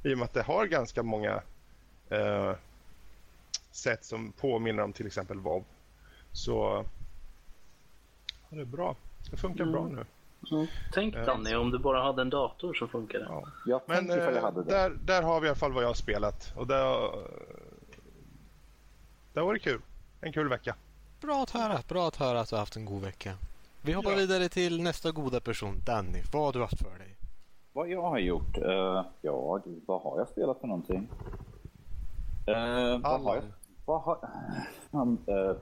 I 0.03 0.15
och 0.15 0.19
med 0.19 0.25
att 0.25 0.35
det 0.35 0.43
har 0.43 0.67
ganska 0.67 1.03
många 1.03 1.43
eh, 2.11 2.55
sätt 3.71 4.05
som 4.05 4.33
påminner 4.33 4.83
om 4.83 4.93
till 4.93 5.07
exempel 5.07 5.39
WoW. 5.41 5.65
Så 6.33 6.85
ja, 8.51 8.57
det 8.57 8.61
är 8.61 8.65
bra. 8.65 8.97
Det 9.31 9.37
funkar 9.37 9.65
mm. 9.65 9.73
bra 9.73 9.89
nu. 9.89 10.05
Mm. 10.51 10.67
Tänk 10.93 11.15
eh, 11.15 11.25
Danny 11.25 11.55
om 11.55 11.71
du 11.71 11.79
bara 11.79 12.03
hade 12.03 12.23
en 12.23 12.31
dator 12.31 12.75
som 12.75 12.89
funkade. 12.89 13.25
Ja. 13.29 13.45
Jag 13.67 13.83
Men 13.87 14.11
äh, 14.11 14.17
där, 14.67 14.91
där 14.91 15.23
har 15.23 15.41
vi 15.41 15.47
i 15.47 15.51
alla 15.51 15.57
fall 15.57 15.73
vad 15.73 15.83
jag 15.83 15.89
har 15.89 15.95
spelat. 15.95 16.53
Och 16.57 16.67
där, 16.67 17.11
där 19.33 19.43
var 19.43 19.55
det 19.55 19.61
kul. 19.61 19.81
En 20.21 20.33
kul 20.33 20.49
vecka. 20.49 20.75
Bra 21.21 21.43
att 21.43 21.51
höra. 21.51 21.79
Bra 21.89 22.09
att 22.09 22.17
höra 22.17 22.41
att 22.41 22.49
du 22.49 22.57
har 22.57 22.61
haft 22.61 22.77
en 22.77 22.85
god 22.85 23.03
vecka. 23.03 23.37
Vi 23.83 23.93
hoppar 23.93 24.11
ja. 24.11 24.17
vidare 24.17 24.49
till 24.49 24.83
nästa 24.83 25.11
goda 25.11 25.41
person, 25.41 25.83
Danny. 25.87 26.23
Vad 26.33 26.43
har 26.43 26.53
du 26.53 26.61
haft 26.61 26.83
för 26.83 26.99
dig? 26.99 27.17
Vad 27.73 27.89
jag 27.89 28.03
har 28.03 28.19
gjort? 28.19 28.59
Uh, 28.59 29.05
ja, 29.21 29.61
vad 29.87 30.03
har 30.03 30.19
jag 30.19 30.29
spelat 30.29 30.61
för 30.61 30.67
någonting? 30.67 31.09
Uh, 32.49 32.99
vad 33.03 33.21
har 33.21 33.35
jag? 33.35 33.45
Vad 33.91 34.01
har... 34.01 34.19
Um, 34.91 35.19
uh, 35.29 35.57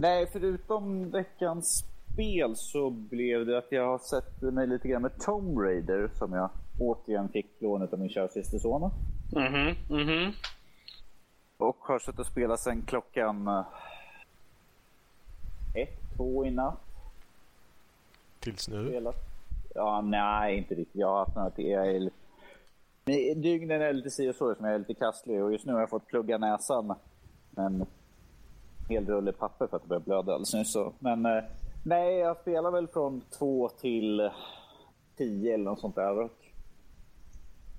nej, 0.00 0.28
förutom 0.32 1.10
veckans 1.10 1.84
spel 2.12 2.56
så 2.56 2.90
blev 2.90 3.46
det 3.46 3.58
att 3.58 3.72
jag 3.72 3.86
har 3.86 3.98
sett 3.98 4.42
mig 4.42 4.66
lite 4.66 4.88
grann 4.88 5.02
med 5.02 5.18
Tomb 5.20 5.58
Raider 5.58 6.10
som 6.18 6.32
jag 6.32 6.50
återigen 6.80 7.28
fick 7.28 7.46
lånet 7.58 7.92
av 7.92 7.98
min 7.98 8.08
kära 8.08 8.28
syster 8.28 8.58
Sona. 8.58 8.90
Mhm, 9.32 9.44
mm 9.44 9.76
mhm. 9.88 10.08
Mm 10.08 10.32
och 11.56 11.76
har 11.80 11.98
suttit 11.98 12.20
och 12.20 12.26
spelat 12.26 12.60
sen 12.60 12.82
klockan 12.82 13.48
uh, 13.48 13.64
ett, 15.74 16.16
två 16.16 16.46
i 16.46 16.50
natt. 16.50 16.80
Tills 18.40 18.68
nu? 18.68 18.88
Spelat. 18.88 19.16
Ja, 19.74 20.00
nej, 20.00 20.56
inte 20.56 20.74
riktigt. 20.74 21.00
Jag 21.00 21.08
har 21.08 21.18
haft 21.18 21.36
några 21.36 21.50
till. 21.50 21.66
Jag 21.66 21.88
är... 21.88 22.10
Dygnen 23.34 23.82
är 23.82 23.92
lite 23.92 24.10
si 24.10 24.30
och 24.30 24.34
så, 24.34 24.54
som 24.54 24.64
jag 24.64 24.74
är 24.74 24.78
lite 24.78 24.94
kastlig 24.94 25.42
och 25.42 25.52
just 25.52 25.66
nu 25.66 25.72
har 25.72 25.80
jag 25.80 25.90
fått 25.90 26.06
plugga 26.06 26.38
näsan 26.38 26.94
en 27.56 27.86
hel 28.88 29.06
rulle 29.06 29.32
papper 29.32 29.66
för 29.66 29.76
att 29.76 29.82
det 29.82 29.88
börjar 29.88 30.00
blöda 30.00 30.32
alldeles 30.32 30.54
nyss. 30.54 30.76
Men 30.98 31.26
eh, 31.26 31.44
nej, 31.84 32.14
jag 32.14 32.36
spelar 32.36 32.70
väl 32.70 32.88
från 32.88 33.20
två 33.38 33.68
till 33.68 34.30
tio 35.16 35.54
eller 35.54 35.64
något 35.64 35.80
sånt 35.80 35.94
där. 35.94 36.18
Och 36.18 36.30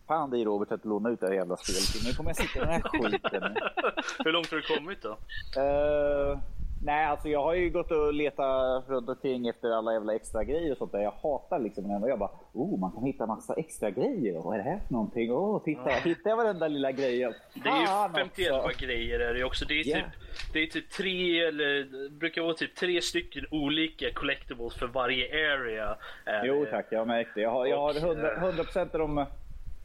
fan 0.07 0.29
dig 0.29 0.45
Robert 0.45 0.71
att 0.71 0.85
låna 0.85 1.09
ut 1.09 1.19
det 1.19 1.27
här 1.27 1.33
jävla 1.33 1.57
spelet. 1.57 2.05
Nu 2.05 2.13
kommer 2.13 2.29
jag 2.29 2.37
sitta 2.37 2.59
i 2.59 2.61
den 2.61 2.69
här 2.69 2.81
skiten. 2.81 3.55
Hur 4.25 4.31
långt 4.31 4.51
har 4.51 4.57
du 4.57 4.75
kommit 4.75 5.01
då? 5.01 5.09
Uh, 5.09 6.39
Nej, 6.83 7.05
alltså 7.05 7.29
jag 7.29 7.43
har 7.43 7.53
ju 7.53 7.69
gått 7.69 7.91
och 7.91 8.13
letat 8.13 8.89
runt 8.89 9.09
omkring 9.09 9.47
efter 9.47 9.69
alla 9.69 9.93
jävla 9.93 10.15
extra 10.15 10.43
grejer 10.43 10.71
och 10.71 10.77
sånt 10.77 10.91
där. 10.91 10.99
Jag 10.99 11.11
hatar 11.11 11.59
liksom 11.59 11.83
när 11.83 12.07
jag 12.07 12.19
bara, 12.19 12.31
oh, 12.53 12.79
man 12.79 12.91
kan 12.91 13.03
hitta 13.03 13.25
massa 13.25 13.53
extra 13.53 13.89
grejer. 13.89 14.41
Vad 14.41 14.53
är 14.53 14.57
det 14.57 14.69
här 14.69 14.79
för 14.87 14.93
någonting? 14.93 15.31
Åh, 15.31 15.55
oh, 15.55 15.63
titta, 15.63 15.91
jag 15.91 16.01
hittar 16.01 16.35
varenda 16.35 16.67
lilla 16.67 16.91
grej. 16.91 17.33
Det 17.53 17.69
är 17.69 17.81
ju 17.81 18.13
51 18.13 18.51
också. 18.51 18.85
grejer 18.85 19.19
är 19.19 19.33
det 19.33 19.43
också. 19.43 19.65
Det 19.65 19.73
är, 19.73 19.87
yeah. 19.87 20.03
typ, 20.03 20.13
det 20.53 20.59
är 20.59 20.67
typ 20.67 20.89
tre, 20.89 21.47
eller 21.47 21.83
det 21.83 22.09
brukar 22.09 22.41
vara 22.41 22.53
typ 22.53 22.75
tre 22.75 23.01
stycken 23.01 23.45
olika 23.51 24.13
collectibles 24.13 24.75
för 24.75 24.87
varje 24.87 25.53
area. 25.53 25.97
Jo 26.43 26.65
tack, 26.71 26.85
jag 26.89 26.99
har 26.99 27.05
märkt 27.05 27.29
det. 27.35 27.41
Jag 27.41 27.51
har, 27.51 27.65
jag 27.65 27.79
har 27.79 27.93
100, 27.97 28.35
100% 28.35 28.79
av 28.79 28.99
de 28.99 29.25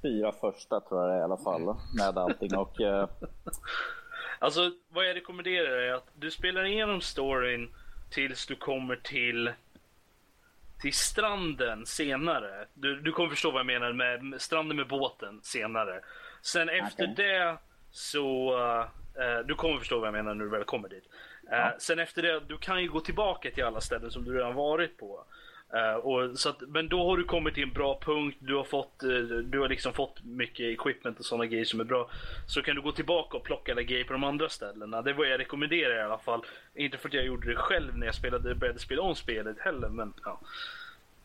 fyra 0.03 0.33
första 0.33 0.81
tror 0.81 1.01
jag 1.01 1.11
det 1.11 1.15
är 1.15 1.21
i 1.21 1.23
alla 1.23 1.37
fall. 1.37 1.77
Med 1.99 2.19
allting 2.19 2.57
och... 2.57 2.81
Alltså 4.43 4.71
vad 4.89 5.07
jag 5.07 5.17
rekommenderar 5.17 5.79
är 5.79 5.93
att 5.93 6.09
du 6.15 6.31
spelar 6.31 6.65
igenom 6.65 7.01
storyn 7.01 7.75
tills 8.11 8.47
du 8.47 8.57
kommer 8.57 8.97
till 8.97 9.53
till 10.81 10.95
stranden 10.95 11.87
senare. 11.87 12.67
Du, 12.75 13.01
du 13.01 13.13
kommer 13.13 13.31
förstå 13.31 13.51
vad 13.51 13.59
jag 13.59 13.67
menar 13.67 13.93
med 13.93 14.41
stranden 14.41 14.77
med 14.77 14.89
båten 14.89 15.41
senare. 15.43 16.01
Sen 16.43 16.69
okay. 16.69 16.79
efter 16.79 17.07
det 17.07 17.59
så... 17.91 18.57
Uh, 18.59 19.39
du 19.47 19.55
kommer 19.55 19.79
förstå 19.79 19.99
vad 19.99 20.07
jag 20.07 20.13
menar 20.13 20.35
när 20.35 20.45
du 20.45 20.51
väl 20.51 20.65
kommer 20.65 20.89
dit. 20.89 21.05
Uh, 21.05 21.51
ja. 21.51 21.75
Sen 21.79 21.99
efter 21.99 22.23
det, 22.23 22.41
du 22.41 22.59
kan 22.59 22.83
ju 22.83 22.89
gå 22.89 23.01
tillbaka 23.01 23.51
till 23.51 23.65
alla 23.65 23.81
ställen 23.81 24.11
som 24.11 24.25
du 24.25 24.37
redan 24.37 24.55
varit 24.55 24.99
på. 24.99 25.25
Uh, 25.75 25.95
och 25.95 26.39
så 26.39 26.49
att, 26.49 26.61
men 26.61 26.89
då 26.89 27.07
har 27.07 27.17
du 27.17 27.25
kommit 27.25 27.55
till 27.55 27.63
en 27.63 27.73
bra 27.73 28.01
punkt, 28.05 28.37
du 28.41 28.55
har, 28.55 28.65
fått, 28.65 29.03
uh, 29.05 29.39
du 29.39 29.61
har 29.61 29.69
liksom 29.69 29.93
fått 29.93 30.25
mycket 30.25 30.61
equipment 30.61 31.19
och 31.19 31.25
sådana 31.25 31.47
grejer 31.47 31.65
som 31.65 31.81
är 31.81 31.85
bra. 31.85 32.11
Så 32.47 32.63
kan 32.63 32.77
du 32.77 32.83
gå 32.83 32.93
tillbaka 32.93 33.37
och 33.37 33.43
plocka 33.43 33.73
alla 33.73 33.83
grejer 33.83 34.05
på 34.05 34.13
de 34.13 34.25
andra 34.25 34.49
ställena. 34.49 35.03
Det 35.03 35.11
är 35.11 35.15
vad 35.15 35.29
jag 35.29 35.41
rekommenderar 35.41 35.97
i 35.97 36.03
alla 36.03 36.19
fall. 36.19 36.41
Inte 36.75 36.99
för 36.99 37.09
att 37.09 37.15
jag 37.15 37.25
gjorde 37.25 37.49
det 37.49 37.57
själv 37.57 37.99
när 37.99 38.07
jag 38.07 38.15
spelade, 38.15 38.55
började 38.55 38.79
spela 38.79 39.03
om 39.03 39.15
spelet 39.15 39.59
heller, 39.59 39.89
men 39.89 40.13
ja. 40.25 40.41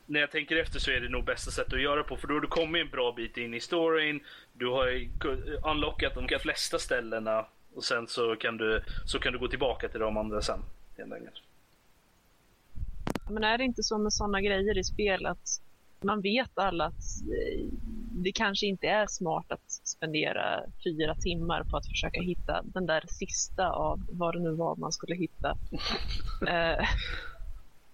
När 0.05 0.19
jag 0.19 0.31
tänker 0.31 0.55
efter 0.55 0.79
så 0.79 0.91
är 0.91 0.99
det 0.99 1.09
nog 1.09 1.23
bästa 1.23 1.51
sättet 1.51 1.73
att 1.73 1.81
göra 1.81 2.03
på, 2.03 2.17
för 2.17 2.27
då 2.27 2.33
har 2.33 2.41
du 2.41 2.47
kommit 2.47 2.81
en 2.81 2.89
bra 2.89 3.11
bit 3.11 3.37
in 3.37 3.53
i 3.53 3.59
storyn, 3.59 4.19
du 4.53 4.67
har 4.67 5.07
unlockat 5.71 6.13
de 6.15 6.39
flesta 6.39 6.79
ställena 6.79 7.45
och 7.75 7.83
sen 7.83 8.07
så 8.07 8.35
kan 8.35 8.57
du, 8.57 8.83
så 9.05 9.19
kan 9.19 9.33
du 9.33 9.39
gå 9.39 9.47
tillbaka 9.47 9.89
till 9.89 9.99
de 9.99 10.17
andra 10.17 10.41
sen. 10.41 10.59
Helt 10.97 11.13
enkelt. 11.13 11.41
Men 13.29 13.43
är 13.43 13.57
det 13.57 13.63
inte 13.63 13.83
så 13.83 13.97
med 13.97 14.13
sådana 14.13 14.41
grejer 14.41 14.77
i 14.77 14.83
spel 14.83 15.25
att 15.25 15.61
man 16.01 16.21
vet 16.21 16.57
alla 16.57 16.85
att 16.85 16.93
eh, 16.93 17.65
det 18.11 18.31
kanske 18.31 18.65
inte 18.65 18.87
är 18.87 19.07
smart 19.07 19.51
att 19.51 19.71
spendera 19.71 20.63
fyra 20.83 21.15
timmar 21.15 21.63
på 21.63 21.77
att 21.77 21.87
försöka 21.87 22.21
hitta 22.21 22.61
den 22.63 22.85
där 22.85 23.03
sista 23.07 23.69
av 23.69 23.99
vad 24.11 24.35
det 24.35 24.39
nu 24.39 24.51
var 24.51 24.75
man 24.75 24.91
skulle 24.91 25.15
hitta. 25.15 25.57
Eh, 26.47 26.85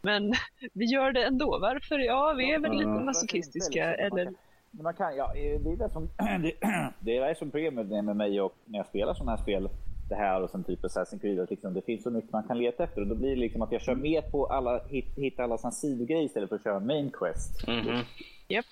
men 0.02 0.34
vi 0.74 0.86
gör 0.86 1.12
det 1.12 1.24
ändå. 1.24 1.60
Varför? 1.62 2.00
Ja, 2.00 2.34
vi 2.38 2.54
är 2.54 2.60
väl 2.60 2.72
lite 2.72 2.90
masochistiska. 2.90 3.96
Eller... 3.96 4.34
Man 4.72 4.94
kan, 4.94 5.16
ja, 5.16 5.32
det 5.34 5.56
är 5.56 5.78
det 5.78 5.90
som, 5.90 6.10
det 7.00 7.18
är 7.18 7.34
som 7.34 7.52
problemet 7.52 7.88
med 7.88 8.16
mig 8.16 8.42
och 8.42 8.56
när 8.66 8.80
jag 8.80 8.86
spelar 8.86 9.14
sådana 9.14 9.32
här 9.32 9.44
spel 9.44 9.70
det 10.10 10.16
här 10.16 10.42
och 10.42 10.50
sen 10.50 10.64
typ 10.64 10.84
Assassin's 10.84 11.20
Creed. 11.20 11.48
Liksom, 11.50 11.74
det 11.74 11.82
finns 11.82 12.04
så 12.04 12.12
mycket 12.12 12.32
man 12.32 12.44
kan 12.44 12.58
leta 12.58 12.84
efter 12.84 13.02
och 13.02 13.08
då 13.08 13.16
blir 13.16 13.30
det 13.30 13.36
liksom 13.36 13.62
att 13.62 13.72
jag 13.72 13.82
kör 13.82 13.96
mer 13.96 14.22
på 14.22 14.46
alla, 14.46 14.82
hitta 15.16 15.44
alla 15.44 15.58
sådana 15.58 15.72
sidogrejer 15.72 16.24
istället 16.24 16.50
för 16.50 16.56
att 16.56 16.64
köra 16.64 16.80
main 16.80 17.12
quest. 17.12 17.68
Mm 17.68 17.86
-hmm. 17.86 18.04
Yep. 18.50 18.66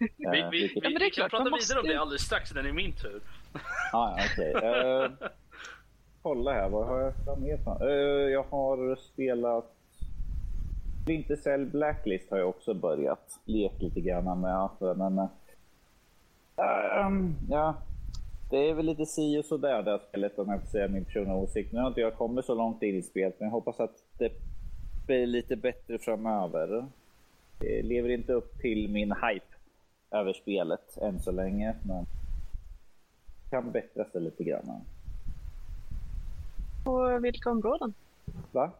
Uh, 0.00 0.30
vi, 0.32 0.48
vi, 0.50 0.60
vi, 0.60 0.80
ja, 0.82 0.98
vi 1.00 1.10
kan 1.10 1.30
prata 1.30 1.50
måste... 1.50 1.74
vidare 1.74 1.80
om 1.80 1.88
det 1.88 2.00
alldeles 2.00 2.22
strax, 2.22 2.50
det 2.50 2.60
är 2.60 2.72
min 2.72 2.92
tur. 2.92 3.20
ah, 3.92 4.12
okej. 4.12 4.54
Okay. 4.56 4.70
Uh, 4.70 5.04
eh, 5.04 5.10
kolla 6.22 6.52
här, 6.52 6.68
vad 6.68 6.86
har 6.86 7.12
jag 7.26 7.40
mer? 7.40 7.82
Uh, 7.82 8.30
jag 8.30 8.42
har 8.42 8.96
spelat 8.96 9.74
Splinter 11.02 11.36
Cell 11.36 11.66
Blacklist 11.66 12.30
har 12.30 12.38
jag 12.38 12.48
också 12.48 12.74
börjat 12.74 13.40
leka 13.44 13.76
lite 13.78 14.00
grann 14.00 14.40
med. 14.40 14.68
Men, 14.96 15.18
uh, 15.18 15.28
um, 17.06 17.36
ja, 17.50 17.74
det 18.50 18.70
är 18.70 18.74
väl 18.74 18.86
lite 18.86 19.06
si 19.06 19.38
och 19.38 19.44
sådär 19.44 19.82
det 19.82 19.90
här 19.90 20.00
spelet 20.08 20.38
om 20.38 20.48
jag 20.48 20.60
får 20.60 20.68
säga 20.68 20.88
min 20.88 21.04
personliga 21.04 21.34
åsikt. 21.34 21.72
Nu 21.72 21.80
har 21.80 21.88
inte 21.88 22.00
jag 22.00 22.14
kommit 22.14 22.44
så 22.44 22.54
långt 22.54 22.82
in 22.82 22.94
i 22.94 23.02
spelet 23.02 23.36
men 23.38 23.46
jag 23.46 23.52
hoppas 23.52 23.80
att 23.80 24.04
det 24.18 24.32
blir 25.06 25.26
lite 25.26 25.56
bättre 25.56 25.98
framöver. 25.98 26.86
Det 27.60 27.82
lever 27.82 28.08
inte 28.08 28.32
upp 28.32 28.60
till 28.60 28.90
min 28.90 29.12
hype 29.12 29.56
över 30.10 30.32
spelet 30.32 30.98
än 30.98 31.20
så 31.20 31.32
länge 31.32 31.74
men 31.82 32.06
kan 33.50 33.72
bättra 33.72 34.04
sig 34.04 34.20
lite 34.20 34.44
grann. 34.44 34.84
På 36.84 37.18
vilka 37.18 37.50
områden? 37.50 37.94
Va? 38.52 38.70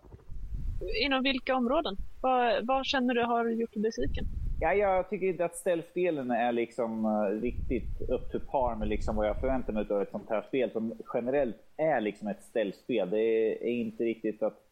Inom 1.04 1.22
vilka 1.22 1.56
områden? 1.56 1.96
Vad, 2.20 2.66
vad 2.66 2.86
känner 2.86 3.14
du 3.14 3.24
har 3.24 3.48
gjort 3.48 3.74
dig 3.74 3.82
besviken? 3.82 4.26
Ja, 4.60 4.74
jag 4.74 5.10
tycker 5.10 5.26
inte 5.26 5.44
att 5.44 5.56
stealth-delen 5.56 6.30
är 6.30 6.52
liksom 6.52 7.04
uh, 7.04 7.40
riktigt 7.40 8.00
upp 8.08 8.32
to 8.32 8.38
par 8.40 8.74
med 8.74 8.88
liksom 8.88 9.16
vad 9.16 9.26
jag 9.26 9.40
förväntar 9.40 9.72
mig 9.72 9.86
av 9.90 10.02
ett 10.02 10.10
sånt 10.10 10.30
här 10.30 10.42
spel 10.42 10.70
som 10.70 10.94
generellt 11.14 11.56
är 11.76 12.00
liksom 12.00 12.28
ett 12.28 12.42
stealth-spel. 12.42 13.10
Det 13.10 13.18
är, 13.18 13.62
är, 13.62 13.72
inte 13.72 14.04
riktigt 14.04 14.42
att... 14.42 14.64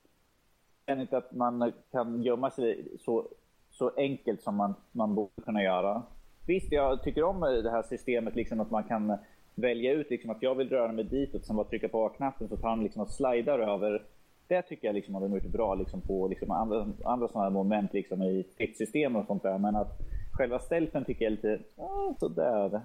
Jag 0.86 1.00
inte 1.00 1.16
att 1.16 1.32
man 1.32 1.72
kan 1.92 2.22
gömma 2.22 2.50
sig 2.50 2.84
så, 3.00 3.28
så 3.70 3.92
enkelt 3.96 4.42
som 4.42 4.56
man, 4.56 4.74
man 4.92 5.14
borde 5.14 5.42
kunna 5.44 5.62
göra. 5.62 6.02
Visst, 6.46 6.72
jag 6.72 7.02
tycker 7.02 7.22
om 7.22 7.40
det 7.40 7.70
här 7.70 7.82
systemet 7.82 8.34
liksom 8.34 8.60
att 8.60 8.70
man 8.70 8.84
kan 8.84 9.18
välja 9.54 9.92
ut 9.92 10.10
liksom 10.10 10.30
att 10.30 10.42
jag 10.42 10.54
vill 10.54 10.68
röra 10.68 10.92
mig 10.92 11.04
ditåt, 11.04 11.44
sen 11.44 11.56
bara 11.56 11.66
trycka 11.66 11.88
på 11.88 12.06
A-knappen 12.06 12.48
så 12.48 12.56
tar 12.56 12.68
han 12.68 12.82
liksom 12.82 13.02
och 13.02 13.08
slidar 13.08 13.58
över 13.58 14.02
det 14.48 14.62
tycker 14.62 14.88
jag 14.88 14.94
liksom 14.94 15.14
har 15.14 15.22
de 15.22 15.34
gjort 15.34 15.52
bra 15.52 15.74
liksom 15.74 16.00
på 16.00 16.28
liksom 16.28 16.50
andra, 16.50 16.86
andra 17.04 17.28
sådana 17.28 17.50
moment 17.50 17.92
liksom 17.92 18.22
i 18.22 18.44
stridsystem 18.54 19.16
och 19.16 19.26
sånt 19.26 19.42
där. 19.42 19.58
Men 19.58 19.76
att 19.76 19.98
själva 20.32 20.58
stealthen 20.58 21.04
tycker 21.04 21.24
jag 21.24 21.32
är 21.32 21.36
lite 21.36 21.58
ah, 21.76 22.14
sådär. 22.18 22.80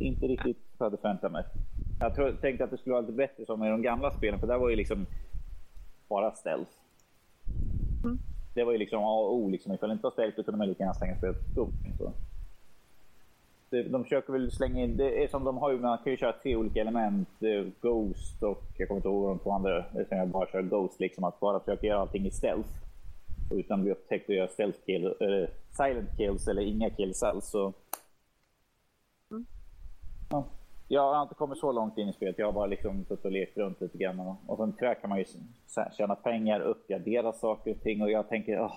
inte 0.00 0.26
riktigt 0.26 0.58
vad 0.78 0.86
jag 0.86 0.90
hade 0.90 1.02
förväntat 1.02 1.32
mig. 1.32 1.44
Jag 2.00 2.14
tror, 2.14 2.32
tänkte 2.32 2.64
att 2.64 2.70
det 2.70 2.78
skulle 2.78 2.92
vara 2.92 3.00
lite 3.00 3.12
bättre 3.12 3.46
som 3.46 3.64
i 3.64 3.68
de 3.68 3.82
gamla 3.82 4.10
spelen, 4.10 4.40
för 4.40 4.46
där 4.46 4.58
var 4.58 4.70
ju 4.70 4.76
liksom 4.76 5.06
bara 6.08 6.30
stealth. 6.30 6.70
Mm. 8.04 8.18
Det 8.54 8.64
var 8.64 8.72
ju 8.72 8.78
liksom 8.78 9.04
A 9.04 9.18
och 9.20 9.34
O. 9.34 9.48
Liksom. 9.48 9.72
Ifall 9.72 9.88
det 9.88 9.92
inte 9.92 10.02
var 10.02 10.10
stealth 10.10 10.42
kunde 10.42 10.58
man 10.58 10.68
lika 10.68 10.82
gärna 10.82 10.94
slänga 10.94 11.16
spelet. 11.16 11.36
Så 11.98 12.12
de 13.70 14.04
försöker 14.04 14.32
väl 14.32 14.50
slänga 14.50 14.82
in, 14.82 14.96
det 14.96 15.24
är 15.24 15.28
som 15.28 15.44
de 15.44 15.58
har 15.58 15.72
ju, 15.72 15.78
man 15.78 15.98
kan 15.98 16.12
ju 16.12 16.16
köra 16.16 16.32
tre 16.32 16.56
olika 16.56 16.80
element. 16.80 17.28
Eh, 17.42 17.66
ghost 17.80 18.42
och 18.42 18.62
jag 18.78 18.88
kommer 18.88 18.98
inte 18.98 19.08
ihåg 19.08 19.28
de 19.28 19.38
två 19.38 19.52
andra. 19.52 19.84
utan 19.94 20.18
jag 20.18 20.28
bara 20.28 20.46
kör 20.46 20.62
Ghost 20.62 21.00
liksom. 21.00 21.24
Att 21.24 21.40
bara 21.40 21.60
försöka 21.60 21.86
göra 21.86 22.00
allting 22.00 22.26
i 22.26 22.30
stealth. 22.30 22.70
Utan 23.50 23.78
att 23.78 23.82
bli 23.82 23.92
upptäckt 23.92 24.28
och 24.28 24.34
göra 24.34 24.48
stealth 24.48 24.78
kill, 24.86 25.14
eller 25.20 25.50
silent 25.70 26.16
kills 26.16 26.48
eller 26.48 26.62
inga 26.62 26.90
kills 26.90 27.22
alls. 27.22 27.46
Så... 27.50 27.72
Mm. 29.30 29.46
Ja. 30.30 30.44
Jag 30.88 31.14
har 31.14 31.22
inte 31.22 31.34
kommit 31.34 31.58
så 31.58 31.72
långt 31.72 31.98
in 31.98 32.08
i 32.08 32.12
spelet. 32.12 32.38
Jag 32.38 32.46
har 32.46 32.52
bara 32.52 32.66
liksom 32.66 33.04
suttit 33.04 33.24
och 33.24 33.32
lekt 33.32 33.56
runt 33.56 33.80
lite 33.80 33.98
grann. 33.98 34.36
Och 34.46 34.56
sen 34.58 34.72
tyvärr 34.78 34.94
kan 34.94 35.10
man 35.10 35.18
ju 35.18 35.24
tjäna 35.96 36.14
pengar, 36.14 36.60
uppgradera 36.60 37.32
saker 37.32 37.70
och 37.70 37.80
ting. 37.80 38.02
Och 38.02 38.10
jag 38.10 38.28
tänker, 38.28 38.60
åh, 38.60 38.74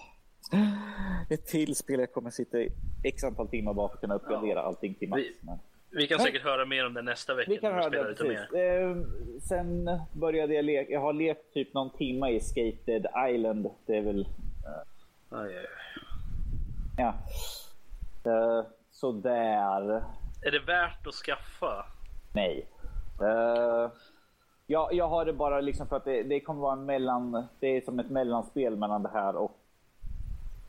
ett 1.30 1.46
till 1.46 1.76
spel 1.76 2.00
jag 2.00 2.14
kommer 2.14 2.30
sitta 2.30 2.60
i 2.60 2.72
x 3.04 3.24
antal 3.24 3.48
timmar 3.48 3.74
bara 3.74 3.88
för 3.88 3.96
att 3.96 4.02
kunna 4.02 4.16
uppgradera 4.16 4.60
ja. 4.60 4.62
allting 4.62 4.96
till 4.96 5.10
max. 5.10 5.24
Vi, 5.24 5.98
vi 5.98 6.08
kan 6.08 6.20
säkert 6.20 6.44
höra 6.44 6.66
mer 6.66 6.86
om 6.86 6.94
det 6.94 7.02
nästa 7.02 7.36
vecka. 7.36 7.52
Vi 7.52 7.58
kan 7.58 7.74
höra 7.74 7.90
det, 7.90 8.24
mer. 8.24 8.56
Eh, 8.56 8.98
sen 9.42 9.90
började 10.14 10.54
jag 10.54 10.66
leka, 10.66 10.92
jag 10.92 11.02
har 11.02 11.14
lekt 11.14 11.54
typ 11.54 11.74
någon 11.74 11.90
timme 11.90 12.30
i 12.30 12.40
Skated 12.40 13.06
Island. 13.30 13.70
Det 13.86 13.98
är 13.98 14.02
väl... 14.02 14.20
Eh, 14.20 15.40
aj, 15.40 15.58
aj. 15.58 15.66
Ja. 16.98 17.14
Eh, 18.32 18.66
sådär. 18.92 20.04
Är 20.42 20.52
det 20.52 20.60
värt 20.60 21.08
att 21.08 21.14
skaffa? 21.14 21.86
Nej. 22.34 22.68
Uh, 23.22 23.92
ja, 24.68 24.90
jag 24.92 25.08
har 25.08 25.26
det 25.26 25.34
bara 25.34 25.62
liksom 25.62 25.88
för 25.88 25.96
att 25.96 26.06
det, 26.06 26.24
det 26.24 26.40
kommer 26.40 26.62
vara 26.62 26.74
en 26.74 26.86
mellan... 26.86 27.48
Det 27.60 27.68
är 27.68 27.82
som 27.82 28.00
ett 28.00 28.10
mellanspel 28.10 28.76
mellan 28.76 29.04
det 29.04 29.10
här 29.14 29.36
och 29.36 29.58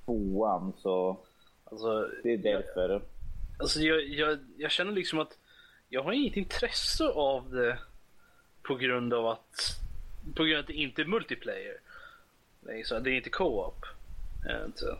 tvåan 0.05 0.73
så 0.79 1.19
alltså, 1.65 2.11
det 2.23 2.33
är 2.33 2.39
därför. 2.39 2.89
Jag, 2.91 3.03
alltså 3.59 3.81
jag, 3.81 4.09
jag, 4.09 4.39
jag 4.57 4.71
känner 4.71 4.93
liksom 4.93 5.19
att 5.19 5.39
jag 5.89 6.03
har 6.03 6.13
inget 6.13 6.37
intresse 6.37 7.05
av 7.09 7.51
det 7.51 7.79
på 8.63 8.75
grund 8.75 9.15
av 9.15 9.27
att 9.27 9.81
på 10.35 10.45
grund 10.45 10.55
av 10.57 10.61
att 10.61 10.67
det 10.67 10.73
inte 10.73 11.03
är 11.03 11.07
multiplayer. 11.07 11.81
Nej, 12.61 12.85
så 12.85 12.99
det 12.99 13.11
är 13.11 13.17
inte 13.17 13.31
co-op. 13.31 13.87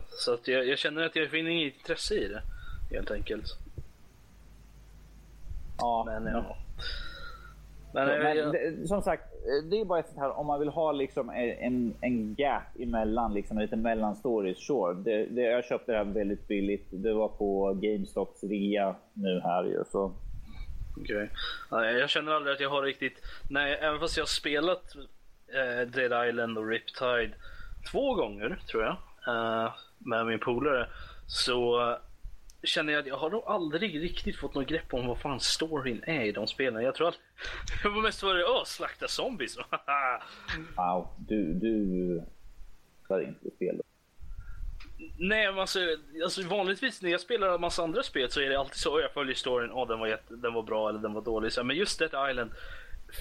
Så 0.09 0.33
att 0.33 0.47
jag, 0.47 0.67
jag, 0.67 0.79
känner 0.79 1.01
att 1.01 1.15
jag 1.15 1.29
finner 1.29 1.51
inget 1.51 1.73
intresse 1.73 2.15
i 2.15 2.27
det 2.27 2.41
helt 2.91 3.11
enkelt. 3.11 3.45
Ja, 5.77 6.03
men, 6.07 6.33
ja. 6.33 6.57
Men, 7.93 8.07
så, 8.07 8.23
men 8.23 8.37
jag... 8.37 8.87
som 8.87 9.01
sagt, 9.01 9.23
det 9.69 9.81
är 9.81 9.85
bara 9.85 9.99
ett 9.99 10.07
sånt 10.07 10.19
här 10.19 10.37
om 10.37 10.47
man 10.47 10.59
vill 10.59 10.69
ha 10.69 10.91
liksom 10.91 11.29
en, 11.29 11.93
en 12.01 12.35
gap 12.35 12.63
emellan, 12.79 13.33
liksom 13.33 13.57
en 13.57 13.63
liten 13.63 13.81
mellanstory, 13.81 14.55
sure. 14.55 14.93
Det, 14.93 15.25
det, 15.25 15.41
jag 15.41 15.65
köpte 15.65 15.91
det 15.91 15.97
här 15.97 16.05
väldigt 16.05 16.47
billigt. 16.47 16.87
Det 16.91 17.13
var 17.13 17.27
på 17.27 17.73
GameStops 17.81 18.43
rea 18.43 18.95
nu 19.13 19.41
här 19.43 19.63
ju. 19.63 19.83
Så. 19.91 20.13
Okay. 21.01 21.27
Jag 21.99 22.09
känner 22.09 22.31
aldrig 22.31 22.53
att 22.53 22.59
jag 22.59 22.69
har 22.69 22.81
riktigt, 22.81 23.21
nej, 23.49 23.77
även 23.81 23.99
fast 23.99 24.17
jag 24.17 24.21
har 24.21 24.27
spelat 24.27 24.95
eh, 25.47 25.87
Dead 25.87 26.29
Island 26.29 26.57
och 26.57 26.67
Riptide 26.67 27.31
två 27.91 28.15
gånger 28.15 28.59
tror 28.71 28.83
jag, 28.83 28.95
eh, 29.27 29.71
med 29.97 30.25
min 30.25 30.39
polare, 30.39 30.87
så 31.27 31.79
känner 32.63 32.93
jag 32.93 32.99
att 32.99 33.07
jag 33.07 33.17
har 33.17 33.29
nog 33.29 33.43
aldrig 33.45 34.01
riktigt 34.01 34.37
fått 34.37 34.55
något 34.55 34.67
grepp 34.67 34.93
om 34.93 35.07
vad 35.07 35.19
fan 35.19 35.39
storyn 35.39 36.03
är 36.07 36.23
i 36.23 36.31
de 36.31 36.47
spelen. 36.47 36.83
Jag 36.83 36.95
tror 36.95 37.07
att 37.07 37.19
jag 37.83 37.89
var 37.91 38.01
mest 38.01 38.23
varit 38.23 38.45
åh, 38.47 38.63
slakta 38.63 39.07
zombies. 39.07 39.57
wow, 40.77 41.07
du, 41.17 41.53
du 41.53 42.21
spelar 43.05 43.21
inte 43.21 43.51
spel. 43.55 43.81
Nej, 45.17 45.51
men 45.51 45.59
alltså, 45.59 45.79
alltså 46.23 46.47
vanligtvis 46.47 47.01
när 47.01 47.11
jag 47.11 47.21
spelar 47.21 47.55
en 47.55 47.61
massa 47.61 47.83
andra 47.83 48.03
spel 48.03 48.31
så 48.31 48.41
är 48.41 48.49
det 48.49 48.59
alltid 48.59 48.75
så 48.75 48.99
jag 49.01 49.13
följer 49.13 49.35
storyn, 49.35 49.71
åh 49.71 49.87
den 49.87 49.99
var, 49.99 50.07
jätte, 50.07 50.35
den 50.35 50.53
var 50.53 50.63
bra 50.63 50.89
eller 50.89 50.99
den 50.99 51.13
var 51.13 51.21
dålig. 51.21 51.51
Så, 51.51 51.63
men 51.63 51.75
just 51.75 51.99
Dead 51.99 52.29
Island, 52.31 52.51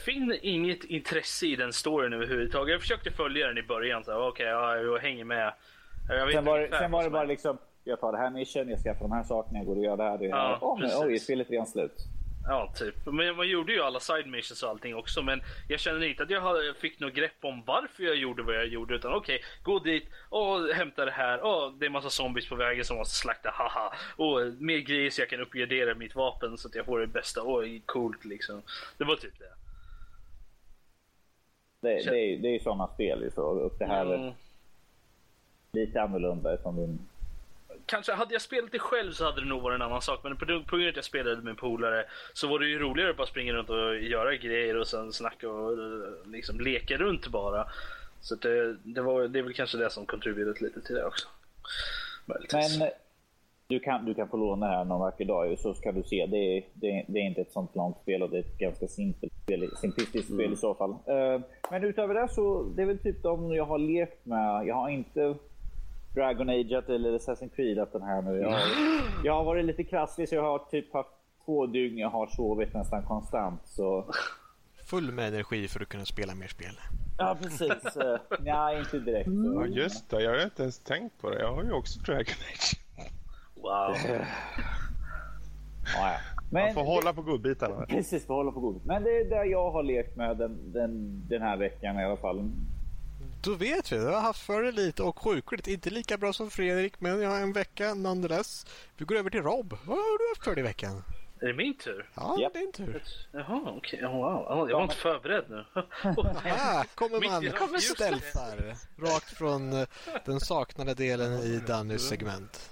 finner 0.04 0.44
inget 0.44 0.84
intresse 0.84 1.46
i 1.46 1.56
den 1.56 1.72
storyn 1.72 2.12
överhuvudtaget. 2.12 2.72
Jag 2.72 2.80
försökte 2.80 3.10
följa 3.10 3.46
den 3.46 3.58
i 3.58 3.62
början, 3.62 4.02
okej, 4.02 4.14
okay, 4.16 4.46
ja, 4.46 4.76
jag 4.76 4.98
hänger 4.98 5.24
med. 5.24 5.54
Jag 6.08 6.32
sen 6.32 6.44
var, 6.44 6.78
sen 6.78 6.90
var 6.90 7.04
det 7.04 7.10
bara 7.10 7.24
liksom 7.24 7.58
jag 7.84 8.00
tar 8.00 8.12
det 8.12 8.18
här 8.18 8.30
mission, 8.30 8.68
jag 8.68 8.78
skaffar 8.78 9.00
de 9.00 9.12
här 9.12 9.22
sakerna, 9.22 9.58
jag 9.58 9.66
går 9.66 9.76
och 9.76 9.84
gör 9.84 9.96
det 9.96 10.02
här. 10.02 10.18
Det 10.18 10.30
här. 10.30 10.38
Ja, 10.38 10.58
oh, 10.60 10.80
men, 10.80 10.90
oj, 10.96 11.18
spelet 11.18 11.46
är 11.46 11.50
redan 11.50 11.66
slut. 11.66 12.06
Ja, 12.48 12.72
typ. 12.76 13.06
Men 13.06 13.36
man 13.36 13.48
gjorde 13.48 13.72
ju 13.72 13.82
alla 13.82 14.00
side 14.00 14.26
missions 14.26 14.62
och 14.62 14.68
allting 14.68 14.94
också. 14.94 15.22
Men 15.22 15.42
jag 15.68 15.80
känner 15.80 16.06
inte 16.06 16.22
att 16.22 16.30
jag 16.30 16.76
fick 16.76 17.00
något 17.00 17.14
grepp 17.14 17.44
om 17.44 17.62
varför 17.66 18.02
jag 18.02 18.16
gjorde 18.16 18.42
vad 18.42 18.54
jag 18.54 18.66
gjorde. 18.66 18.94
Utan 18.94 19.14
okej, 19.14 19.36
okay, 19.36 19.46
gå 19.62 19.78
dit 19.78 20.04
och 20.28 20.68
hämta 20.74 21.04
det 21.04 21.10
här. 21.10 21.40
Och 21.40 21.72
det 21.72 21.86
är 21.86 21.90
massa 21.90 22.10
zombies 22.10 22.48
på 22.48 22.54
vägen 22.54 22.84
som 22.84 22.96
måste 22.96 23.14
slakta, 23.14 23.50
haha. 23.54 23.92
Och 24.16 24.62
mer 24.62 24.78
grejer 24.78 25.10
så 25.10 25.20
jag 25.20 25.28
kan 25.28 25.40
uppgradera 25.40 25.94
mitt 25.94 26.14
vapen 26.14 26.58
så 26.58 26.68
att 26.68 26.74
jag 26.74 26.86
får 26.86 27.00
det 27.00 27.06
bästa. 27.06 27.40
Oj, 27.44 27.82
coolt 27.86 28.24
liksom. 28.24 28.62
Det 28.98 29.04
var 29.04 29.16
typ 29.16 29.38
det. 29.38 29.54
Det, 31.80 32.10
det, 32.10 32.18
är, 32.18 32.38
det 32.38 32.48
är 32.48 32.58
sådana 32.58 32.86
spel 32.86 33.30
så. 33.34 33.42
Och 33.42 33.72
det 33.78 33.86
här 33.86 34.14
mm. 34.14 34.32
lite 35.72 36.02
annorlunda 36.02 36.58
som 36.58 36.76
din 36.76 36.98
kanske 37.90 38.12
hade 38.12 38.32
jag 38.34 38.42
spelat 38.42 38.72
det 38.72 38.78
själv 38.78 39.12
så 39.12 39.24
hade 39.24 39.40
det 39.40 39.46
nog 39.46 39.62
varit 39.62 39.74
en 39.74 39.82
annan 39.82 40.02
sak. 40.02 40.20
Men 40.22 40.36
på, 40.36 40.44
grund 40.44 40.64
av 40.72 40.88
att 40.88 40.96
jag 40.96 41.04
spelade 41.04 41.42
med 41.42 41.56
polare 41.56 42.04
så 42.32 42.48
var 42.48 42.58
det 42.58 42.66
ju 42.66 42.78
roligare 42.78 43.10
att 43.10 43.16
bara 43.16 43.26
springa 43.26 43.52
runt 43.52 43.70
och 43.70 43.96
göra 43.98 44.36
grejer 44.36 44.76
och 44.76 44.86
sen 44.86 45.12
snacka 45.12 45.48
och 45.48 45.78
liksom 46.26 46.60
leka 46.60 46.96
runt 46.96 47.28
bara. 47.28 47.66
Så 48.20 48.34
det, 48.34 48.76
det, 48.82 49.00
var, 49.00 49.28
det 49.28 49.38
är 49.38 49.42
väl 49.42 49.54
kanske 49.54 49.78
det 49.78 49.90
som 49.90 50.06
contributed 50.06 50.62
lite 50.62 50.80
till 50.80 50.94
det 50.94 51.04
också. 51.04 51.28
Möjligtvis. 52.26 52.78
Men 52.78 52.90
du 53.66 53.80
kan, 53.80 54.04
du 54.04 54.14
kan 54.14 54.28
få 54.28 54.36
låna 54.36 54.66
här 54.66 54.84
någon 54.84 55.00
vacker 55.00 55.24
dag 55.24 55.58
så 55.58 55.74
ska 55.74 55.92
du 55.92 56.02
se. 56.02 56.26
Det 56.26 56.36
är, 56.36 56.64
det, 56.74 57.04
det 57.08 57.18
är 57.18 57.26
inte 57.26 57.40
ett 57.40 57.52
sånt 57.52 57.76
långt 57.76 57.96
spel 58.02 58.22
och 58.22 58.30
det 58.30 58.36
är 58.36 58.40
ett 58.40 58.58
ganska 58.58 58.88
simpelt 58.88 59.32
spel, 59.42 59.70
simplistiskt 59.76 60.30
mm. 60.30 60.40
spel 60.40 60.52
i 60.52 60.56
så 60.56 60.74
fall. 60.74 60.90
Uh, 60.90 61.40
men 61.70 61.84
utöver 61.84 62.14
det 62.14 62.28
så 62.28 62.62
det 62.62 62.82
är 62.82 62.86
väl 62.86 62.98
typ 62.98 63.22
de 63.22 63.54
jag 63.54 63.64
har 63.64 63.78
lekt 63.78 64.26
med. 64.26 64.66
Jag 64.66 64.74
har 64.74 64.88
inte 64.88 65.34
Dragon 66.14 66.48
Age 66.48 66.84
eller 66.88 67.18
Assassin's 67.18 67.54
Creed 67.56 67.86
den 67.92 68.02
här 68.02 68.22
nu. 68.22 68.40
Jag 68.40 68.50
har, 68.50 68.60
jag 69.24 69.32
har 69.34 69.44
varit 69.44 69.64
lite 69.64 69.84
krasslig 69.84 70.28
så 70.28 70.34
jag 70.34 70.42
har 70.42 70.58
typ 70.58 70.92
haft 70.92 71.10
två 71.44 71.66
dygn 71.66 71.98
jag 71.98 72.10
har 72.10 72.26
sovit 72.26 72.74
nästan 72.74 73.02
konstant. 73.02 73.60
Så... 73.64 74.12
Full 74.86 75.12
med 75.12 75.28
energi 75.28 75.68
för 75.68 75.80
att 75.82 75.88
kunna 75.88 76.04
spela 76.04 76.34
mer 76.34 76.48
spel. 76.48 76.74
Ja, 77.18 77.36
precis. 77.42 77.96
Uh, 77.96 78.16
nej, 78.40 78.78
inte 78.78 78.98
direkt. 78.98 79.26
Mm. 79.26 79.54
Ja, 79.54 79.66
just 79.66 80.10
det. 80.10 80.22
Jag 80.22 80.30
har 80.30 80.44
inte 80.44 80.62
ens 80.62 80.78
tänkt 80.78 81.20
på 81.20 81.30
det. 81.30 81.40
Jag 81.40 81.54
har 81.54 81.62
ju 81.62 81.72
också 81.72 82.00
Dragon 82.00 82.34
Age. 82.52 82.80
Wow. 83.54 83.96
ja, 85.96 86.16
Men 86.50 86.64
Man 86.64 86.74
får 86.74 86.84
hålla 86.84 87.12
på 87.12 87.22
godbitarna. 87.22 87.86
Precis, 87.86 88.26
får 88.26 88.34
hålla 88.34 88.52
på 88.52 88.60
godbitarna. 88.60 88.94
Men 88.94 89.04
det 89.04 89.10
är 89.10 89.24
det 89.24 89.44
jag 89.44 89.70
har 89.70 89.82
lekt 89.82 90.16
med 90.16 90.36
den, 90.36 90.72
den, 90.72 91.22
den 91.28 91.42
här 91.42 91.56
veckan 91.56 92.00
i 92.00 92.04
alla 92.04 92.16
fall. 92.16 92.50
Då 93.42 93.54
vet 93.54 93.92
vi. 93.92 93.96
Du 93.96 94.06
har 94.06 94.20
haft 94.20 94.46
för 94.46 94.62
det 94.62 94.72
lite 94.72 95.02
och 95.02 95.18
sjukligt. 95.18 95.66
Inte 95.66 95.90
lika 95.90 96.18
bra 96.18 96.32
som 96.32 96.50
Fredrik, 96.50 97.00
men 97.00 97.22
jag 97.22 97.30
har 97.30 97.40
en 97.40 97.52
vecka 97.52 97.94
nonetheless. 97.94 98.66
Vi 98.96 99.04
går 99.04 99.16
över 99.16 99.30
till 99.30 99.42
Rob. 99.42 99.78
Vad 99.84 99.98
har 99.98 100.18
du 100.18 100.28
haft 100.28 100.44
för 100.44 100.54
dig 100.54 100.60
i 100.60 100.66
veckan? 100.66 101.02
Är 101.40 101.46
det 101.46 101.54
min 101.54 101.74
tur? 101.74 102.08
Ja, 102.14 102.40
yep. 102.40 102.52
det 102.52 102.58
är 102.58 102.62
din 102.62 102.72
tur. 102.72 103.02
Jaha, 103.32 103.62
okej. 103.66 103.98
Okay. 103.98 104.18
Wow. 104.18 104.70
Jag 104.70 104.76
var 104.76 104.82
inte 104.82 104.96
förberedd 104.96 105.44
nu. 105.48 105.64
Här 106.42 106.84
kommer 106.94 107.20
man 107.70 107.80
stealthar 107.80 108.74
rakt 108.98 109.36
från 109.36 109.72
eh, 109.72 109.88
den 110.24 110.40
saknade 110.40 110.94
delen 110.94 111.32
i 111.32 111.60
Dannys 111.66 112.08
segment. 112.08 112.70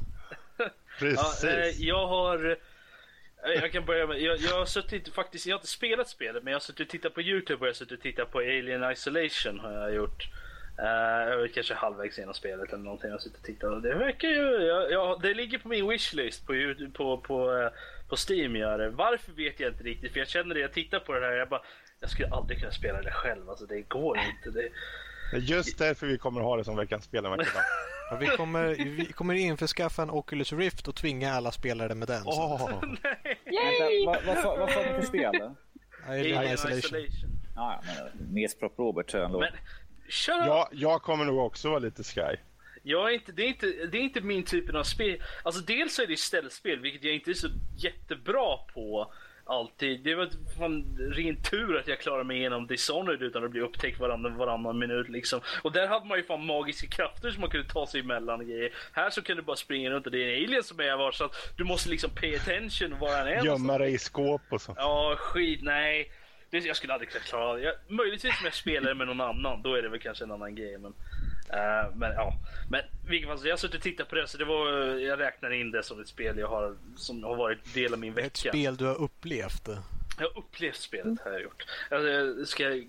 Precis. 0.98 1.44
Ja, 1.44 1.50
eh, 1.50 1.68
jag 1.78 2.06
har... 2.06 2.50
Eh, 2.50 3.52
jag 3.62 3.72
kan 3.72 3.84
börja 3.84 4.06
med, 4.06 4.20
jag, 4.20 4.38
jag 4.38 4.58
har 4.58 4.66
suttit 4.66 5.14
faktiskt, 5.14 5.46
jag 5.46 5.54
har 5.54 5.58
inte 5.58 5.70
spelat 5.70 6.08
spelet 6.08 6.42
men 6.44 6.50
jag 6.50 6.58
har 6.58 6.64
suttit 6.64 6.86
och 6.86 6.90
tittat 6.90 7.14
på 7.14 7.22
Youtube 7.22 7.60
och 7.60 7.66
jag 7.66 7.68
har 7.68 7.74
suttit 7.74 7.98
och 7.98 8.02
tittat 8.02 8.32
på 8.32 8.38
Alien 8.38 8.92
Isolation 8.92 9.60
har 9.60 9.72
jag 9.72 9.94
gjort. 9.94 10.28
Uh, 10.82 11.30
jag 11.30 11.42
är 11.42 11.48
kanske 11.48 11.74
halvvägs 11.74 12.18
genom 12.18 12.34
spelet 12.34 12.72
eller 12.72 12.84
någonting. 12.84 13.10
Jag 13.10 13.22
suttit 13.22 13.38
och 13.38 13.44
tittat 13.44 13.82
det 13.82 13.94
verkar 13.94 14.28
ju, 14.28 14.66
jag, 14.66 14.92
jag, 14.92 15.22
det 15.22 15.34
ligger 15.34 15.58
på 15.58 15.68
min 15.68 15.88
wishlist 15.88 16.46
på, 16.46 16.52
på, 16.94 17.18
på, 17.18 17.50
uh, 17.50 17.68
på 18.08 18.16
Steam 18.28 18.56
gör 18.56 18.78
det. 18.78 18.90
Varför 18.90 19.32
vet 19.32 19.60
jag 19.60 19.72
inte 19.72 19.84
riktigt 19.84 20.12
för 20.12 20.18
jag 20.18 20.28
känner 20.28 20.54
det, 20.54 20.60
jag 20.60 20.72
tittar 20.72 21.00
på 21.00 21.12
det 21.12 21.26
här 21.26 21.32
jag 21.32 21.48
bara, 21.48 21.62
jag 22.00 22.10
skulle 22.10 22.28
aldrig 22.28 22.58
kunna 22.58 22.72
spela 22.72 23.02
det 23.02 23.10
själv 23.10 23.50
alltså 23.50 23.66
det 23.66 23.80
går 23.82 24.18
inte. 24.18 24.50
Det, 24.50 24.70
just 25.38 25.78
därför 25.78 26.06
vi 26.06 26.18
kommer 26.18 26.40
ha 26.40 26.56
det 26.56 26.64
som 26.64 26.76
veckans 26.76 27.04
spel 27.04 27.24
en 27.24 27.30
vacker 27.30 27.48
Ja, 28.10 28.16
vi, 28.20 28.26
kommer, 28.26 28.68
vi 28.74 29.12
kommer 29.12 29.34
införskaffa 29.34 30.02
en 30.02 30.10
Oculus 30.10 30.52
Rift 30.52 30.88
och 30.88 30.94
tvinga 30.94 31.32
alla 31.32 31.52
spelare 31.52 31.94
med 31.94 32.08
den. 32.08 32.22
Oh. 32.22 32.70
Yay! 33.46 34.06
Vad, 34.06 34.24
vad, 34.26 34.44
vad, 34.44 34.58
vad 34.58 34.70
sa 34.70 34.82
du 34.82 34.88
för 34.88 35.02
spel? 35.02 35.34
Alien 36.06 36.42
Isolation. 36.42 36.78
Isolation. 36.78 37.38
Ah, 37.56 37.82
ja, 37.86 38.08
Nesprop 38.30 38.78
Robert 38.78 39.14
ändå. 39.14 39.40
Men, 39.40 39.52
ja, 40.26 40.68
jag 40.72 41.02
kommer 41.02 41.24
nog 41.24 41.38
också 41.38 41.68
vara 41.68 41.78
lite 41.78 42.04
sky. 42.04 42.36
Jag 42.82 43.10
är 43.10 43.14
inte, 43.14 43.32
det, 43.32 43.42
är 43.42 43.48
inte, 43.48 43.66
det 43.66 43.98
är 43.98 44.02
inte 44.02 44.20
min 44.20 44.42
typ 44.42 44.74
av 44.74 44.82
spel. 44.82 45.22
Alltså 45.42 45.60
dels 45.60 45.94
så 45.94 46.02
är 46.02 46.06
det 46.06 46.16
ställspel, 46.16 46.80
vilket 46.80 47.04
jag 47.04 47.14
inte 47.14 47.30
är 47.30 47.34
så 47.34 47.48
jättebra 47.76 48.56
på 48.74 49.12
alltid. 49.48 50.00
Det 50.00 50.14
var 50.14 50.28
fan 50.58 50.98
ren 51.12 51.42
tur 51.42 51.76
att 51.76 51.88
jag 51.88 52.00
klarade 52.00 52.24
mig 52.24 52.36
igenom 52.36 52.66
Dishonored 52.66 53.22
utan 53.22 53.44
att 53.44 53.50
bli 53.50 53.60
upptäckt 53.60 54.00
varannan, 54.00 54.36
varannan 54.36 54.78
minut 54.78 55.08
liksom. 55.08 55.40
Och 55.62 55.72
där 55.72 55.86
hade 55.86 56.06
man 56.06 56.18
ju 56.18 56.24
fan 56.24 56.46
magiska 56.46 56.86
krafter 56.86 57.30
som 57.30 57.40
man 57.40 57.50
kunde 57.50 57.68
ta 57.68 57.86
sig 57.86 58.00
emellan 58.00 58.48
grejer. 58.48 58.72
Här 58.92 59.10
så 59.10 59.22
kan 59.22 59.36
du 59.36 59.42
bara 59.42 59.56
springa 59.56 59.90
runt 59.90 60.06
och 60.06 60.12
det 60.12 60.24
är 60.24 60.38
en 60.38 60.44
alien 60.44 60.62
som 60.62 60.80
är 60.80 60.96
var 60.96 61.12
så 61.12 61.24
att 61.24 61.52
du 61.56 61.64
måste 61.64 61.90
liksom 61.90 62.10
pay 62.10 62.36
attention 62.36 62.98
var 62.98 63.16
han 63.16 63.28
är. 63.28 63.44
Gömma 63.44 63.78
dig 63.78 63.94
i 63.94 63.98
skåp 63.98 64.42
och 64.48 64.62
så. 64.62 64.74
Ja, 64.76 65.16
skit, 65.18 65.60
nej. 65.62 66.12
Det, 66.50 66.58
jag 66.58 66.76
skulle 66.76 66.92
aldrig 66.92 67.10
klara 67.10 67.54
det. 67.54 67.62
Jag, 67.62 67.74
möjligtvis 67.88 68.40
om 68.40 68.44
jag 68.44 68.54
spelar 68.54 68.94
med 68.94 69.06
någon 69.06 69.20
annan, 69.20 69.62
då 69.62 69.74
är 69.74 69.82
det 69.82 69.88
väl 69.88 70.00
kanske 70.00 70.24
en 70.24 70.32
annan 70.32 70.54
grej. 70.54 70.78
Men, 70.78 70.92
uh, 70.92 71.96
men 71.96 72.12
ja, 72.12 72.32
men 72.70 72.82
vilket 73.08 73.28
fall, 73.28 73.40
jag 73.44 73.52
har 73.52 73.56
suttit 73.56 73.76
och 73.76 73.82
tittat 73.82 74.08
på 74.08 74.14
det 74.14 74.28
så 74.28 74.38
det 74.38 74.44
var, 74.44 74.68
jag 74.98 75.20
räknar 75.20 75.50
in 75.50 75.70
det 75.70 75.82
som 75.82 76.00
ett 76.00 76.08
spel 76.08 76.38
jag 76.38 76.48
har, 76.48 76.76
som 76.96 77.24
har 77.24 77.36
varit 77.36 77.74
del 77.74 77.92
av 77.92 77.98
min 77.98 78.14
vecka. 78.14 78.26
Ett 78.26 78.36
spel 78.36 78.76
du 78.76 78.84
har 78.84 79.02
upplevt? 79.02 79.68
Jag 80.18 80.24
har 80.24 80.38
upplevt 80.38 80.76
spelet 80.76 81.20
har 81.24 81.30
jag 81.30 81.42
gjort. 81.42 81.66
Jag 81.90 82.48
ska 82.48 82.82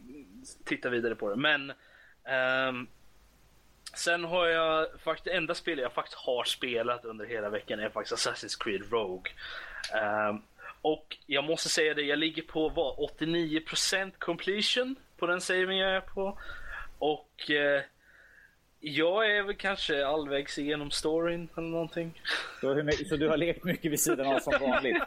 titta 0.66 0.90
vidare 0.90 1.16
på 1.16 1.30
det. 1.30 1.36
Men 1.36 1.72
um, 2.70 2.88
Sen 3.94 4.24
har 4.24 4.48
jag 4.48 4.88
faktiskt, 5.00 5.26
det 5.26 5.32
enda 5.32 5.56
spelet 5.56 5.84
jag 5.84 5.94
faktiskt 5.94 6.18
har 6.18 6.44
spelat 6.44 7.06
under 7.06 7.26
hela 7.26 7.50
veckan 7.50 7.80
är 7.80 7.90
faktiskt 7.90 8.28
Assassin's 8.28 8.64
Creed 8.64 8.92
Rogue. 8.92 9.32
Um, 10.30 10.42
och 10.82 11.18
jag 11.26 11.44
måste 11.44 11.70
säga 11.70 11.94
det, 11.94 12.02
jag 12.02 12.20
ligger 12.20 12.42
på 12.42 12.70
vad, 12.70 12.96
89% 13.20 14.12
completion 14.20 14.96
på 15.18 15.28
den 15.28 15.42
saven 15.42 15.78
jag 15.78 15.92
är 15.92 16.02
på. 16.02 16.40
Och 17.00 17.52
eh, 17.52 17.82
jag 18.80 19.38
är 19.38 19.44
väl 19.44 19.56
kanske 19.56 20.06
allvägs 20.06 20.58
igenom 20.58 20.92
storyn 20.92 21.50
eller 21.58 21.68
någonting. 21.68 22.22
Så, 22.62 22.90
så 23.10 23.16
du 23.16 23.30
har 23.30 23.38
lekt 23.38 23.64
mycket 23.64 23.92
vid 23.92 24.00
sidan 24.00 24.28
av 24.28 24.40
som 24.40 24.54
vanligt? 24.62 25.04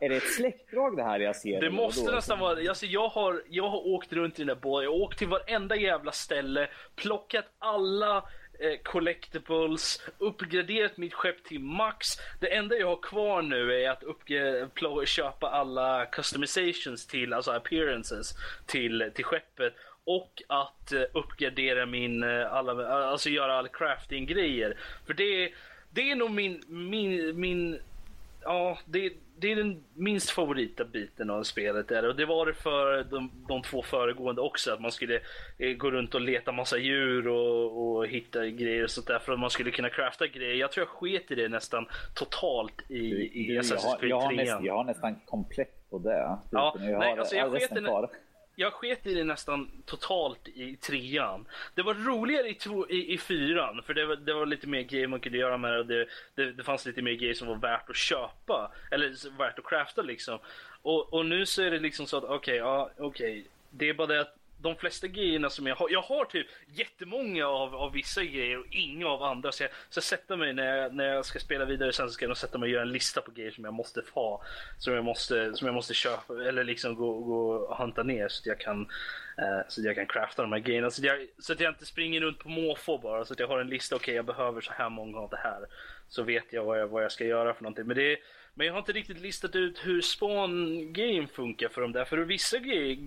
Är 0.00 0.08
det 0.08 0.16
ett 0.16 0.32
släktdrag 0.32 0.96
det 0.96 1.02
här 1.02 1.20
jag 1.20 1.36
ser? 1.36 1.60
Det 1.60 1.70
måste 1.70 2.14
nästan 2.14 2.38
vara 2.38 2.68
alltså 2.68 2.86
jag, 2.86 3.08
har, 3.08 3.42
jag 3.48 3.68
har 3.68 3.86
åkt 3.86 4.12
runt 4.12 4.34
i 4.34 4.38
den 4.38 4.46
där 4.46 4.54
båten. 4.54 4.84
Jag 4.84 4.90
har 4.90 4.98
åkt 4.98 5.18
till 5.18 5.28
varenda 5.28 5.76
jävla 5.76 6.12
ställe, 6.12 6.68
plockat 6.96 7.44
alla 7.58 8.24
eh, 8.58 8.78
collectibles, 8.82 10.02
uppgraderat 10.18 10.96
mitt 10.96 11.14
skepp 11.14 11.44
till 11.44 11.60
max. 11.60 12.06
Det 12.40 12.54
enda 12.54 12.76
jag 12.76 12.86
har 12.86 13.02
kvar 13.02 13.42
nu 13.42 13.84
är 13.84 13.90
att 13.90 15.08
köpa 15.08 15.50
alla 15.50 16.06
customizations 16.06 17.06
till, 17.06 17.32
alltså 17.32 17.50
appearances 17.50 18.34
till, 18.66 19.10
till 19.14 19.24
skeppet 19.24 19.74
och 20.04 20.42
att 20.46 20.92
eh, 20.92 21.02
uppgradera 21.12 21.86
min, 21.86 22.22
eh, 22.22 22.52
alla, 22.52 22.88
alltså 22.88 23.28
göra 23.30 23.58
all 23.58 23.68
crafting 23.68 24.26
grejer. 24.26 24.76
För 25.06 25.14
det, 25.14 25.52
det 25.90 26.10
är 26.10 26.16
nog 26.16 26.30
min, 26.30 26.62
min, 26.66 27.40
min, 27.40 27.78
ja 28.42 28.78
det, 28.84 29.12
det 29.38 29.52
är 29.52 29.56
den 29.56 29.84
minst 29.94 30.30
favorita 30.30 30.84
biten 30.84 31.30
av 31.30 31.42
spelet. 31.42 31.88
Där. 31.88 32.08
Och 32.08 32.16
det 32.16 32.26
var 32.26 32.46
det 32.46 32.54
för 32.54 33.04
de, 33.04 33.30
de 33.48 33.62
två 33.62 33.82
föregående 33.82 34.40
också. 34.40 34.72
Att 34.72 34.80
man 34.80 34.92
skulle 34.92 35.20
eh, 35.58 35.72
gå 35.76 35.90
runt 35.90 36.14
och 36.14 36.20
leta 36.20 36.52
massa 36.52 36.78
djur 36.78 37.28
och, 37.28 37.96
och 37.96 38.06
hitta 38.06 38.46
grejer 38.46 38.84
och 38.84 38.90
sånt 38.90 39.06
där. 39.06 39.18
För 39.18 39.32
att 39.32 39.40
man 39.40 39.50
skulle 39.50 39.70
kunna 39.70 39.90
crafta 39.90 40.26
grejer. 40.26 40.54
Jag 40.54 40.72
tror 40.72 40.86
jag 40.86 40.88
sket 40.88 41.30
i 41.30 41.34
det 41.34 41.48
nästan 41.48 41.86
totalt 42.14 42.90
i, 42.90 42.96
i 42.96 43.58
Assassin's 43.58 43.98
Creed 44.00 44.36
3. 44.36 44.44
Jag 44.44 44.66
jag 44.66 44.74
har 44.74 44.84
nästan 44.84 45.16
komplett 45.24 45.90
på 45.90 45.98
det. 45.98 46.38
Ja, 46.50 46.76
nej, 46.78 47.18
alltså 47.18 47.36
jag 47.36 47.52
sket 47.52 47.76
i 47.76 47.80
jag 48.58 48.72
sket 48.72 49.06
i 49.06 49.14
det 49.14 49.24
nästan 49.24 49.70
totalt 49.84 50.48
i 50.48 50.76
trean. 50.76 51.46
Det 51.74 51.82
var 51.82 51.94
roligare 51.94 52.48
i, 52.48 52.54
två, 52.54 52.88
i, 52.90 53.14
i 53.14 53.18
fyran, 53.18 53.82
för 53.86 53.94
det 53.94 54.06
var, 54.06 54.16
det 54.16 54.34
var 54.34 54.46
lite 54.46 54.66
mer 54.66 54.82
grejer 54.82 55.06
man 55.06 55.20
kunde 55.20 55.38
göra 55.38 55.58
med 55.58 55.72
det 55.72 55.78
och 55.78 55.86
det, 55.86 56.06
det, 56.34 56.52
det 56.52 56.62
fanns 56.64 56.86
lite 56.86 57.02
mer 57.02 57.12
grejer 57.12 57.34
som 57.34 57.48
var 57.48 57.56
värt 57.56 57.90
att 57.90 57.96
köpa. 57.96 58.72
Eller 58.90 59.38
värt 59.38 59.58
att 59.58 59.64
crafta 59.64 60.02
liksom. 60.02 60.38
Och, 60.82 61.12
och 61.12 61.26
nu 61.26 61.46
så 61.46 61.62
är 61.62 61.70
det 61.70 61.78
liksom 61.78 62.06
så 62.06 62.16
att 62.16 62.24
okej, 62.24 62.34
okay, 62.34 62.56
ja 62.56 62.90
okej. 62.98 63.06
Okay. 63.06 63.44
Det 63.70 63.88
är 63.88 63.94
bara 63.94 64.06
det 64.06 64.20
att 64.20 64.36
de 64.66 64.76
flesta 64.76 65.06
grejerna 65.06 65.50
som 65.50 65.66
jag 65.66 65.76
har, 65.76 65.88
jag 65.90 66.02
har 66.02 66.24
typ 66.24 66.46
jättemånga 66.66 67.46
av, 67.46 67.74
av 67.74 67.92
vissa 67.92 68.24
grejer 68.24 68.58
och 68.58 68.66
inga 68.70 69.08
av 69.08 69.22
andra. 69.22 69.52
Så 69.52 69.62
jag 69.62 69.70
ska 69.90 70.00
sätta 70.00 70.36
mig 70.36 70.52
när 70.52 70.76
jag, 70.76 70.94
när 70.94 71.04
jag 71.04 71.24
ska 71.24 71.38
spela 71.38 71.64
vidare 71.64 71.92
sen 71.92 72.08
så 72.08 72.12
ska 72.12 72.26
jag 72.26 72.36
sätta 72.36 72.58
mig 72.58 72.66
och 72.66 72.72
göra 72.72 72.82
en 72.82 72.92
lista 72.92 73.20
på 73.20 73.30
grejer 73.30 73.50
som 73.50 73.64
jag 73.64 73.74
måste 73.74 74.02
ha. 74.12 74.42
Som 74.78 74.94
jag 74.94 75.04
måste, 75.04 75.54
som 75.54 75.66
jag 75.66 75.74
måste 75.74 75.94
köpa 75.94 76.48
eller 76.48 76.64
liksom 76.64 76.94
gå, 76.94 77.20
gå 77.20 77.50
och 77.50 77.76
hunta 77.76 78.02
ner 78.02 78.28
så 78.28 78.42
att 78.42 78.46
jag 78.46 78.60
kan 78.60 78.80
eh, 79.38 79.60
så 79.68 79.80
att 79.80 79.84
jag 79.84 79.94
kan 79.94 80.06
crafta 80.06 80.42
de 80.42 80.52
här 80.52 80.58
grejerna. 80.58 80.90
Så 80.90 81.00
att, 81.00 81.06
jag, 81.06 81.26
så 81.38 81.52
att 81.52 81.60
jag 81.60 81.70
inte 81.70 81.86
springer 81.86 82.20
runt 82.20 82.38
på 82.38 82.48
måfå 82.48 82.98
bara. 82.98 83.24
Så 83.24 83.32
att 83.32 83.38
jag 83.38 83.48
har 83.48 83.60
en 83.60 83.68
lista, 83.68 83.96
okej 83.96 84.04
okay, 84.04 84.14
jag 84.14 84.24
behöver 84.24 84.60
så 84.60 84.72
här 84.72 84.88
många 84.88 85.18
av 85.18 85.30
det 85.30 85.40
här. 85.42 85.66
Så 86.08 86.22
vet 86.22 86.44
jag 86.50 86.64
vad 86.64 86.80
jag, 86.80 86.88
vad 86.88 87.04
jag 87.04 87.12
ska 87.12 87.24
göra 87.24 87.54
för 87.54 87.62
någonting. 87.62 87.86
Men 87.86 87.96
det 87.96 88.12
är 88.12 88.18
men 88.58 88.66
jag 88.66 88.74
har 88.74 88.78
inte 88.78 88.92
riktigt 88.92 89.20
listat 89.20 89.56
ut 89.56 89.78
hur 89.84 90.00
spawn-game 90.00 91.26
funkar 91.26 91.68
för 91.68 91.80
dem 91.80 91.92
där. 91.92 92.04
För 92.04 92.18
vissa 92.18 92.58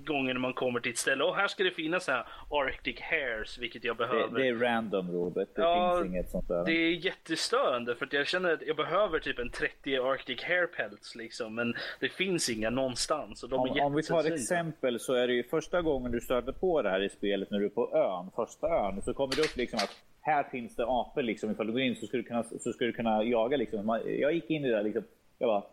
gånger 0.04 0.34
när 0.34 0.40
man 0.40 0.54
kommer 0.54 0.80
till 0.80 0.92
ett 0.92 0.98
ställe, 0.98 1.24
och 1.24 1.36
här 1.36 1.48
ska 1.48 1.64
det 1.64 1.72
finnas 1.72 2.08
här 2.08 2.28
Arctic 2.50 3.00
Hairs, 3.02 3.58
vilket 3.58 3.84
jag 3.84 3.98
behöver. 3.98 4.38
Det, 4.38 4.44
det 4.44 4.48
är 4.48 4.56
random 4.56 5.12
Robert, 5.12 5.50
det 5.56 5.62
ja, 5.62 6.00
finns 6.02 6.14
inget 6.14 6.30
sånt 6.30 6.48
där. 6.48 6.66
Det 6.66 6.72
är 6.72 6.92
jättestörande 6.92 7.96
för 7.96 8.06
att 8.06 8.14
jag 8.14 8.28
känner 8.28 8.54
att 8.54 8.62
jag 8.62 8.76
behöver 8.76 9.20
typ 9.20 9.40
en 9.40 9.50
30 9.50 9.98
Arctic 9.98 10.44
Hair 10.44 10.68
Pelts 10.68 11.16
liksom. 11.16 11.56
Men 11.56 11.74
det 12.00 12.10
finns 12.10 12.50
inga 12.50 12.70
någonstans. 12.70 13.44
Och 13.44 13.50
de 13.50 13.60
om, 13.60 13.78
är 13.78 13.84
om 13.84 13.96
vi 13.96 14.04
tar 14.04 14.20
ett 14.20 14.34
exempel 14.34 15.00
så 15.00 15.14
är 15.14 15.28
det 15.28 15.34
ju 15.34 15.44
första 15.44 15.82
gången 15.82 16.12
du 16.12 16.22
stöter 16.22 16.52
på 16.52 16.82
det 16.82 16.90
här 16.90 17.04
i 17.04 17.10
spelet 17.10 17.52
när 17.52 17.60
du 17.60 17.66
är 17.66 17.70
på 17.70 17.96
ön, 17.96 18.32
första 18.36 18.68
ön, 18.68 19.02
så 19.02 19.14
kommer 19.14 19.36
det 19.36 19.42
upp 19.42 19.56
liksom 19.56 19.78
att 19.78 19.96
här 20.22 20.44
finns 20.44 20.76
det 20.76 20.86
apor 20.88 21.22
liksom. 21.22 21.52
Ifall 21.52 21.68
du 21.68 21.74
går 21.74 21.82
in 21.82 21.96
så 21.96 22.08
ska 22.08 22.18
du 22.18 22.24
kunna, 22.24 22.44
så 22.44 22.74
ska 22.74 22.86
du 22.86 22.94
kunna 22.94 23.24
jaga 23.24 23.58
liksom. 23.58 24.02
Jag 24.06 24.34
gick 24.34 24.50
in 24.50 24.66
i 24.66 24.70
det 24.70 24.76
där 24.76 24.84
liksom 24.84 25.04
jag 25.40 25.48
bara 25.50 25.64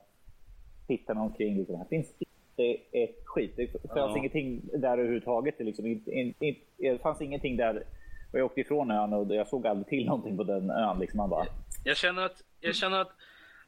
tittar 0.87 1.15
mig 1.15 1.23
omkring. 1.23 1.59
Liksom. 1.59 1.77
Här 1.77 1.85
finns 1.85 2.07
inte 2.19 2.83
ett 2.93 3.23
skit. 3.25 3.57
Det 3.57 3.67
fanns 3.73 3.83
Ja. 3.95 4.19
ingenting 4.19 4.61
där 4.75 4.93
överhuvudtaget. 4.99 5.55
Det, 5.59 5.65
liksom, 5.65 5.87
inte, 5.87 6.11
in, 6.11 6.35
in, 6.41 6.57
det 6.77 7.03
fanns 7.03 7.21
ingenting 7.23 7.57
där. 7.57 7.85
Och 8.33 8.39
jag 8.39 8.47
åkte 8.47 8.61
ifrån 8.61 8.91
ön 8.91 9.13
och 9.13 9.35
jag 9.35 9.49
såg 9.49 9.67
aldrig 9.67 9.87
till 9.87 10.07
någonting 10.07 10.37
på 10.37 10.45
den 10.45 10.71
ön. 10.71 10.99
Liksom. 10.99 11.19
Man 11.19 11.31
bara, 11.31 11.47
Jag 11.85 11.97
känner 11.97 12.23
att, 12.23 12.43
jag 12.61 12.75
känner 12.75 13.01
att 13.01 13.13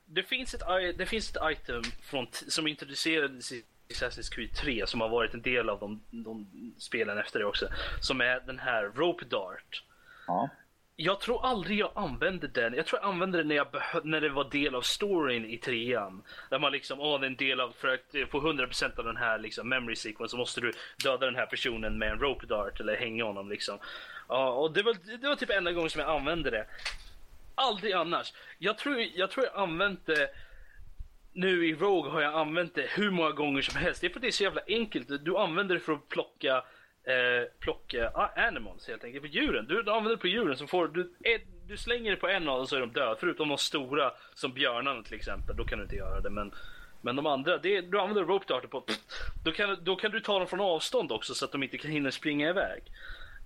det, 0.06 0.22
finns 0.22 0.54
ett, 0.54 0.62
det 0.98 1.06
finns 1.06 1.30
ett 1.30 1.42
item 1.52 1.82
från, 2.02 2.26
som 2.32 2.66
introducerades 2.66 3.52
i 3.52 3.62
Assassin's 3.88 4.34
Creed 4.34 4.54
3 4.54 4.86
som 4.86 5.00
har 5.00 5.08
varit 5.08 5.34
en 5.34 5.42
del 5.42 5.68
av 5.68 5.78
de, 5.80 6.00
de 6.10 6.46
spelen 6.78 7.18
efter 7.18 7.38
det 7.38 7.44
också. 7.44 7.66
Som 8.00 8.20
är 8.20 8.40
den 8.46 8.58
här 8.58 8.82
Rope 8.94 9.24
Dart. 9.24 9.84
ja. 10.26 10.48
Jag 11.00 11.20
tror 11.20 11.46
aldrig 11.46 11.78
jag 11.78 11.90
använde 11.94 12.48
den. 12.48 12.74
Jag 12.74 12.86
tror 12.86 13.00
jag 13.00 13.08
använde 13.08 13.38
den 13.38 13.48
när, 13.48 13.54
jag 13.54 13.66
när 14.04 14.20
det 14.20 14.28
var 14.28 14.50
del 14.50 14.74
av 14.74 14.82
storyn 14.82 15.44
i 15.44 15.58
trean. 15.58 16.22
Där 16.50 16.58
man 16.58 16.72
liksom, 16.72 17.00
åh 17.00 17.20
det 17.20 17.26
är 17.26 17.30
en 17.30 17.36
del 17.36 17.60
av, 17.60 17.72
för 17.78 17.88
att 17.88 18.14
eh, 18.14 18.26
få 18.26 18.40
100% 18.40 18.98
av 18.98 19.04
den 19.04 19.16
här 19.16 19.38
liksom 19.38 19.68
memory 19.68 19.96
sequence 19.96 20.30
så 20.30 20.36
måste 20.36 20.60
du 20.60 20.72
döda 21.04 21.26
den 21.26 21.34
här 21.34 21.46
personen 21.46 21.98
med 21.98 22.12
en 22.12 22.18
rope 22.18 22.46
dart 22.46 22.80
eller 22.80 22.96
hänga 22.96 23.24
honom 23.24 23.48
liksom. 23.48 23.78
Ja, 24.28 24.50
och 24.52 24.72
det 24.72 24.82
var, 24.82 24.96
det 25.20 25.28
var 25.28 25.36
typ 25.36 25.50
enda 25.50 25.72
gången 25.72 25.90
som 25.90 26.00
jag 26.00 26.10
använde 26.10 26.50
det. 26.50 26.66
Aldrig 27.54 27.92
annars. 27.92 28.32
Jag 28.58 28.78
tror 28.78 29.04
jag, 29.14 29.30
tror 29.30 29.46
jag 29.46 29.62
använt 29.62 30.06
det 30.06 30.30
nu 31.32 31.66
i 31.66 31.74
Rogue 31.74 32.10
har 32.10 32.20
jag 32.20 32.34
använt 32.34 32.74
det 32.74 32.86
hur 32.90 33.10
många 33.10 33.30
gånger 33.30 33.62
som 33.62 33.76
helst. 33.80 34.00
Det 34.00 34.06
är 34.06 34.08
för 34.08 34.18
att 34.18 34.22
det 34.22 34.28
är 34.28 34.32
så 34.32 34.42
jävla 34.42 34.62
enkelt. 34.68 35.24
Du 35.24 35.36
använder 35.36 35.74
det 35.74 35.80
för 35.80 35.92
att 35.92 36.08
plocka 36.08 36.64
eh, 37.04 37.48
plocka 37.60 38.10
ah, 38.14 38.30
animals 38.36 38.88
helt 38.88 39.04
enkelt. 39.04 39.22
På 39.22 39.28
djuren. 39.28 39.66
Du, 39.66 39.78
använder 39.78 40.10
det 40.10 40.16
på 40.16 40.28
djuren 40.28 40.56
så 40.56 40.66
får 40.66 40.88
du 40.88 41.12
ett, 41.20 41.42
du 41.66 41.76
slänger 41.76 42.10
det 42.10 42.16
på 42.16 42.28
en 42.28 42.48
av 42.48 42.58
dem 42.58 42.66
så 42.66 42.76
är 42.76 42.80
de 42.80 42.92
döda. 42.92 43.16
Förutom 43.20 43.48
de 43.48 43.58
stora 43.58 44.12
som 44.34 44.52
björnarna 44.52 45.02
till 45.02 45.14
exempel. 45.14 45.56
Då 45.56 45.64
kan 45.64 45.78
du 45.78 45.84
inte 45.84 45.96
göra 45.96 46.20
det. 46.20 46.30
Men, 46.30 46.52
men 47.00 47.16
de 47.16 47.26
andra, 47.26 47.58
det, 47.58 47.80
du 47.80 48.00
använder 48.00 48.24
rope 48.24 48.44
darter 48.48 48.68
på. 48.68 48.84
Då 49.44 49.52
kan, 49.52 49.76
då 49.84 49.96
kan 49.96 50.10
du 50.10 50.20
ta 50.20 50.38
dem 50.38 50.48
från 50.48 50.60
avstånd 50.60 51.12
också 51.12 51.34
så 51.34 51.44
att 51.44 51.52
de 51.52 51.62
inte 51.62 51.78
kan 51.78 51.90
hinna 51.90 52.10
springa 52.10 52.48
iväg. 52.48 52.82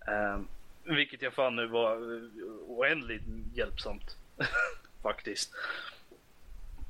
Ehm, 0.09 0.49
vilket 0.85 1.23
jag 1.23 1.33
fann 1.33 1.57
nu 1.57 1.67
var 1.67 1.97
eh, 1.97 2.23
oändligt 2.67 3.23
hjälpsamt. 3.55 4.17
Faktiskt. 5.03 5.53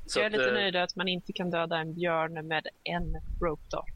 Så 0.05 0.19
jag 0.19 0.23
är 0.23 0.27
att, 0.27 0.31
lite 0.31 0.49
eh, 0.49 0.53
nöjd 0.53 0.75
att 0.75 0.95
man 0.95 1.07
inte 1.07 1.33
kan 1.33 1.49
döda 1.49 1.77
en 1.77 1.93
björn 1.93 2.47
med 2.47 2.67
en 2.83 3.17
rope 3.41 3.69
dart. 3.69 3.92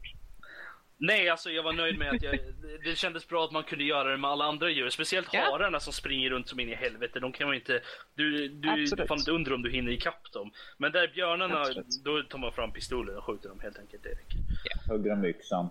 Nej, 1.00 1.28
alltså 1.28 1.50
jag 1.50 1.62
var 1.62 1.72
nöjd 1.72 1.98
med 1.98 2.10
att 2.10 2.22
jag, 2.22 2.38
det- 2.84 2.98
kändes 2.98 3.28
bra 3.28 3.44
att 3.44 3.52
man 3.52 3.62
kunde 3.62 3.84
göra 3.84 4.10
det 4.10 4.16
med 4.16 4.30
alla 4.30 4.44
andra 4.44 4.70
djur. 4.70 4.90
Speciellt 4.90 5.28
Ja. 5.32 5.40
hararna 5.40 5.80
som 5.80 5.92
springer 5.92 6.30
runt 6.30 6.48
som 6.48 6.60
in 6.60 6.68
i 6.68 6.74
helvete. 6.74 7.20
De 7.20 7.32
kan 7.32 7.46
man 7.46 7.56
inte, 7.56 7.80
du, 8.14 8.48
du 8.48 8.68
Absolut. 8.70 9.08
fan 9.08 9.18
inte 9.18 9.30
undra 9.30 9.54
om 9.54 9.62
du 9.62 9.70
hinner 9.70 9.92
ikapp 9.92 10.32
dem. 10.32 10.50
Men 10.78 10.92
där 10.92 11.08
björnarna, 11.14 11.60
Absolut. 11.60 11.86
då 12.04 12.22
tar 12.22 12.38
man 12.38 12.52
fram 12.52 12.72
pistolen 12.72 13.16
och 13.16 13.24
skjuter 13.24 13.48
dem 13.48 13.60
helt 13.60 13.78
enkelt. 13.78 14.02
Det 14.02 14.08
räcker. 14.08 14.38
Hugger 14.92 15.10
de 15.10 15.20
med 15.20 15.30
yxan. 15.30 15.68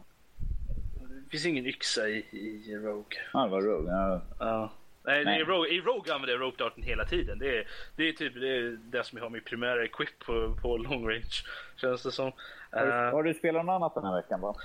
Det 1.25 1.31
finns 1.31 1.45
ingen 1.45 1.65
yxa 1.65 2.07
i, 2.09 2.17
i 2.31 2.75
Rogue. 2.75 3.19
Ja, 3.33 3.43
det 3.43 3.49
var 3.49 3.61
rogue. 3.61 3.91
Ja. 3.91 4.21
Ja. 4.39 4.71
Nej, 5.03 5.25
Nej. 5.25 5.41
I, 5.41 5.43
Rogue, 5.43 5.69
I 5.69 5.81
Rogue 5.81 6.13
använder 6.13 6.33
jag 6.33 6.41
rope 6.41 6.63
darten 6.63 6.83
hela 6.83 7.05
tiden. 7.05 7.39
Det 7.39 7.57
är, 7.57 7.67
det 7.95 8.03
är 8.09 8.13
typ 8.13 8.33
det, 8.33 8.47
är 8.57 8.77
det 8.91 9.03
som 9.03 9.17
jag 9.17 9.25
har 9.25 9.29
min 9.29 9.43
primära 9.43 9.83
equip 9.85 10.19
på, 10.19 10.57
på 10.61 10.77
long 10.77 11.09
range. 11.09 11.43
Känns 11.75 12.03
det 12.03 12.11
som. 12.11 12.31
Har, 12.71 12.85
du, 12.85 12.91
Eh, 12.91 13.11
har 13.11 13.23
du 13.23 13.33
spelat 13.33 13.65
något 13.65 13.73
annat 13.73 13.95
den 13.95 14.05
här 14.05 14.15
veckan? 14.15 14.41
Va? 14.41 14.55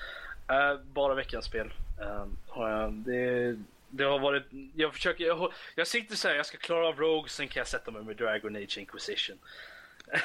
Eh, 0.52 0.78
bara 0.92 1.14
veckans 1.14 1.44
spel. 1.44 1.72
Jag. 2.54 2.92
Det, 2.92 3.56
det 3.90 4.04
har 4.04 4.18
varit... 4.18 4.42
Jag 4.74 4.94
försöker... 4.94 5.24
Jag, 5.24 5.52
jag 5.74 5.86
sitter 5.86 6.16
så 6.16 6.28
här, 6.28 6.34
jag 6.34 6.46
ska 6.46 6.58
klara 6.58 6.88
av 6.88 6.96
Rogue, 6.96 7.28
sen 7.28 7.48
kan 7.48 7.60
jag 7.60 7.66
sätta 7.66 7.90
mig 7.90 8.02
med 8.02 8.16
Dragon 8.16 8.56
Age 8.56 8.78
Inquisition. 8.78 9.38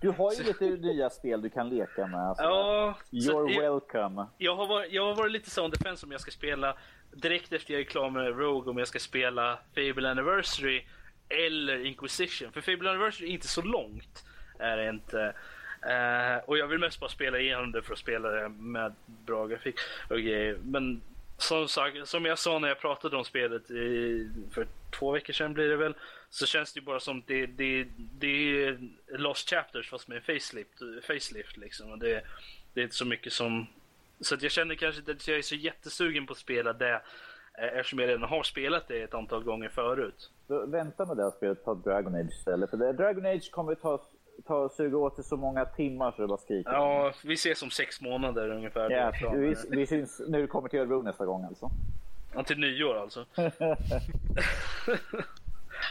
Du 0.00 0.08
har 0.08 0.32
ju 0.32 0.42
lite 0.42 0.64
nya 0.64 1.10
spel 1.10 1.42
du 1.42 1.50
kan 1.50 1.68
leka 1.68 2.06
med. 2.06 2.20
Alltså. 2.20 2.44
Ja, 2.44 2.98
You're 3.10 3.50
jag, 3.50 3.62
welcome. 3.62 4.26
jag, 4.38 4.56
har 4.56 4.66
varit, 4.66 4.92
jag 4.92 5.06
har 5.06 5.14
varit 5.14 5.32
lite 5.32 5.50
så 5.50 5.64
on 5.64 5.70
defense 5.70 6.06
om 6.06 6.12
jag 6.12 6.20
ska 6.20 6.30
spela 6.30 6.76
direkt 7.10 7.52
efter 7.52 7.74
jag 7.74 7.80
är 7.80 7.84
klar 7.84 8.10
med 8.10 8.38
Rogue, 8.38 8.70
om 8.70 8.78
jag 8.78 8.88
ska 8.88 8.98
spela 8.98 9.58
Fable 9.74 10.10
Anniversary 10.10 10.84
eller 11.28 11.86
Inquisition. 11.86 12.52
För 12.52 12.60
Fable 12.60 12.90
Anniversary 12.90 13.28
är 13.28 13.32
inte 13.32 13.48
så 13.48 13.62
långt. 13.62 14.24
Är 14.58 14.76
det 14.76 14.88
inte. 14.88 15.34
Eh, 15.82 16.44
och 16.44 16.58
jag 16.58 16.66
vill 16.66 16.78
mest 16.78 17.00
bara 17.00 17.10
spela 17.10 17.38
igenom 17.38 17.72
det 17.72 17.82
för 17.82 17.92
att 17.92 17.98
spela 17.98 18.28
det 18.28 18.48
med 18.48 18.92
bra 19.06 19.46
grafik 19.46 19.76
och 20.10 20.18
grejer. 20.18 20.58
Men 20.62 21.00
som, 21.38 21.68
sagt, 21.68 22.08
som 22.08 22.24
jag 22.24 22.38
sa 22.38 22.58
när 22.58 22.68
jag 22.68 22.80
pratade 22.80 23.16
om 23.16 23.24
spelet 23.24 23.70
i, 23.70 24.30
för 24.50 24.66
två 24.98 25.10
veckor 25.10 25.32
sedan 25.32 25.54
blir 25.54 25.68
det 25.68 25.76
väl. 25.76 25.94
Så 26.30 26.46
känns 26.46 26.72
det 26.72 26.80
ju 26.80 26.86
bara 26.86 27.00
som 27.00 27.22
det, 27.26 27.46
det, 27.46 27.86
det 27.98 28.64
är 28.64 28.78
Lost 29.08 29.50
Chapters 29.50 29.90
fast 29.90 30.08
med 30.08 30.16
en 30.16 30.22
facelift, 30.22 30.78
facelift 31.02 31.56
liksom. 31.56 31.90
Och 31.90 31.98
det, 31.98 32.24
det 32.74 32.80
är 32.80 32.84
inte 32.84 32.96
så 32.96 33.04
mycket 33.04 33.32
som... 33.32 33.66
Så 34.20 34.34
att 34.34 34.42
jag 34.42 34.52
känner 34.52 34.74
kanske 34.74 35.00
inte 35.00 35.12
att 35.12 35.28
jag 35.28 35.38
är 35.38 35.42
så 35.42 35.54
jättesugen 35.54 36.26
på 36.26 36.32
att 36.32 36.38
spela 36.38 36.72
det. 36.72 37.02
Eh, 37.58 37.78
eftersom 37.78 37.98
jag 37.98 38.08
redan 38.08 38.28
har 38.28 38.42
spelat 38.42 38.88
det 38.88 39.02
ett 39.02 39.14
antal 39.14 39.44
gånger 39.44 39.68
förut. 39.68 40.30
Så 40.46 40.66
vänta 40.66 41.06
med 41.06 41.16
det 41.16 41.22
här 41.22 41.30
spelet, 41.30 41.64
ta 41.64 41.74
Dragon 41.74 42.14
Age 42.14 42.30
istället. 42.30 42.70
För 42.70 42.76
det, 42.76 42.92
Dragon 42.92 43.26
Age 43.26 43.50
kommer 43.50 43.74
ta, 43.74 44.00
ta 44.46 44.68
suga 44.68 44.98
åt 44.98 45.14
sig 45.14 45.24
så 45.24 45.36
många 45.36 45.64
timmar 45.64 46.12
så 46.12 46.22
det 46.22 46.28
bara 46.28 46.38
skriker. 46.38 46.72
Ja, 46.72 47.12
vi 47.24 47.34
ses 47.34 47.62
om 47.62 47.70
sex 47.70 48.00
månader 48.00 48.50
ungefär. 48.50 48.90
Ja, 48.90 49.12
Då. 49.22 49.30
vi, 49.36 49.54
vi 49.70 49.86
syns 49.86 50.20
när 50.28 50.38
du 50.38 50.46
kommer 50.46 50.68
till 50.68 50.78
Örebro 50.78 51.02
nästa 51.02 51.26
gång 51.26 51.44
alltså. 51.44 51.70
Ja, 52.34 52.42
till 52.42 52.58
nyår 52.58 52.96
alltså. 52.96 53.26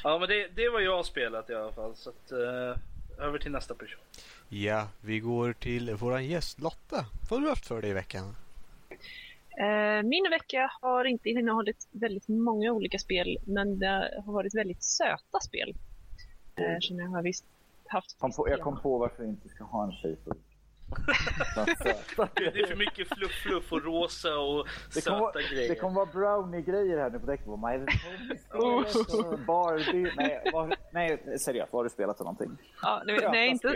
ja, 0.03 0.19
men 0.19 0.29
det, 0.29 0.47
det 0.55 0.69
var 0.69 0.79
jag 0.79 1.05
spelat 1.05 1.49
i 1.49 1.55
alla 1.55 1.71
fall. 1.71 1.95
Så 1.95 2.09
att, 2.09 2.31
eh, 2.31 2.77
över 3.25 3.39
till 3.39 3.51
nästa 3.51 3.73
person. 3.73 3.99
Ja, 4.49 4.87
vi 5.01 5.19
går 5.19 5.53
till 5.53 5.95
våran 5.95 6.25
gäst 6.25 6.59
Lotta. 6.59 7.05
Vad 7.29 7.39
har 7.39 7.45
du 7.45 7.49
haft 7.49 7.67
för 7.67 7.81
dig 7.81 7.89
i 7.89 7.93
veckan? 7.93 8.35
Eh, 9.59 10.03
Min 10.03 10.29
vecka 10.29 10.71
har 10.81 11.05
inte 11.05 11.29
innehållit 11.29 11.87
väldigt 11.91 12.27
många 12.27 12.71
olika 12.71 12.99
spel, 12.99 13.37
men 13.45 13.79
det 13.79 14.21
har 14.25 14.33
varit 14.33 14.55
väldigt 14.55 14.83
söta 14.83 15.39
spel. 15.41 15.75
Eh, 16.55 16.77
Som 16.79 16.99
jag 16.99 17.07
har 17.07 17.21
visst 17.21 17.45
haft. 17.89 18.19
Kom 18.19 18.31
på, 18.31 18.49
jag 18.49 18.59
kom 18.61 18.81
på 18.81 18.97
varför 18.97 19.23
vi 19.23 19.29
inte 19.29 19.49
ska 19.49 19.63
ha 19.63 19.83
en 19.83 19.91
tjej 19.91 20.15
på 20.25 20.33
Det, 22.35 22.51
det 22.53 22.59
är 22.59 22.67
för 22.67 22.75
mycket 22.75 23.07
fluff, 23.07 23.31
fluff 23.31 23.71
och 23.71 23.83
rosa 23.83 24.39
och 24.39 24.67
Det 24.93 25.01
söta 25.01 25.19
vara, 25.19 25.41
grejer. 25.51 25.69
det 25.69 25.75
kommer 25.75 25.95
vara 25.95 26.05
brownie-grejer 26.05 26.97
här 26.97 27.09
nu 27.09 27.19
på 27.19 27.25
däcket. 27.25 27.47
My 27.47 27.77
Little 27.77 28.37
Pony, 28.51 29.45
Barbie. 29.45 30.11
Nej, 30.17 30.41
vad, 30.53 30.75
nej, 30.93 31.39
seriöst. 31.39 31.73
Vad 31.73 31.79
har 31.79 31.83
du 31.83 31.89
spelat 31.89 32.17
för 32.17 32.23
någonting? 32.23 32.57
Ja, 32.81 33.03
när, 33.05 33.13
när, 33.31 33.37
jag 33.37 33.47
inte, 33.47 33.67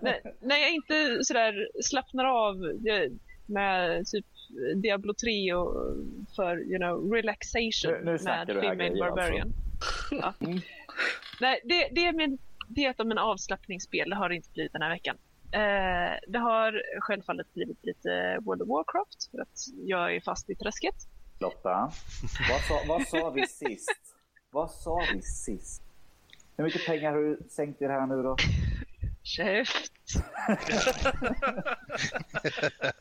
när, 0.00 0.20
när 0.40 0.56
jag 0.56 0.70
inte 0.70 1.24
sådär 1.24 1.68
slappnar 1.82 2.24
av 2.24 2.54
eh, 2.64 3.12
med 3.46 4.06
typ 4.06 4.26
Diablo 4.82 5.14
3 5.14 5.54
och 5.54 5.94
för 6.36 6.58
you 6.58 6.78
know, 6.78 7.12
relaxation 7.12 7.92
Nu- 7.92 7.98
nu 8.04 8.10
med 8.24 8.46
Female 8.46 8.74
grejer, 8.74 8.98
Barbarian. 9.00 9.52
Ja. 10.10 10.34
Nej, 11.40 11.60
det, 11.64 11.88
det 11.92 12.06
är 12.06 12.12
min 12.12 12.38
diet 12.68 13.00
om 13.00 13.10
en 13.10 13.18
avslappningsspel. 13.18 14.10
Det 14.10 14.16
har 14.16 14.28
det 14.28 14.36
inte 14.36 14.50
blivit 14.50 14.72
den 14.72 14.82
här 14.82 14.90
veckan. 14.90 15.16
Eh, 15.52 16.18
det 16.28 16.38
har 16.38 16.82
självfallet 17.00 17.54
blivit 17.54 17.84
lite 17.84 18.38
World 18.40 18.62
of 18.62 18.68
Warcraft 18.68 19.30
för 19.30 19.38
att 19.38 19.58
jag 19.84 20.16
är 20.16 20.20
fast 20.20 20.50
i 20.50 20.54
träsket. 20.54 20.94
Lotta, 21.40 21.90
vad 22.50 22.60
sa, 22.60 22.80
vad 22.88 23.06
sa 23.06 23.30
vi 23.30 23.46
sist? 23.46 24.16
Vad 24.50 24.70
sa 24.70 25.02
vi 25.14 25.22
sist? 25.22 25.82
Hur 26.56 26.64
mycket 26.64 26.86
pengar 26.86 27.12
har 27.12 27.18
du 27.18 27.38
sänkt 27.48 27.82
i 27.82 27.84
det 27.84 27.92
här 27.92 28.06
nu 28.06 28.22
då? 28.22 28.36
Käft! 29.22 29.92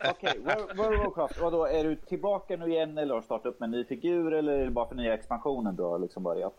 Okej, 0.10 0.39
World 0.39 0.78
World 0.78 0.99
of 0.99 1.06
Warcraft. 1.06 1.41
Och 1.41 1.51
då, 1.51 1.65
är 1.65 1.84
du 1.84 1.95
tillbaka 1.95 2.58
nu 2.58 2.67
igen 2.67 2.97
eller 2.97 3.13
har 3.13 3.21
du 3.21 3.25
startat 3.25 3.45
upp 3.45 3.60
med 3.60 3.67
en 3.67 3.71
ny 3.71 3.84
figur 3.84 4.34
eller 4.34 4.51
är 4.51 4.65
det 4.65 4.71
bara 4.71 4.88
för 4.88 4.95
nya 4.95 5.13
expansionen 5.13 5.75
du 5.75 5.84
har 5.84 5.99
liksom 5.99 6.23
börjat? 6.23 6.56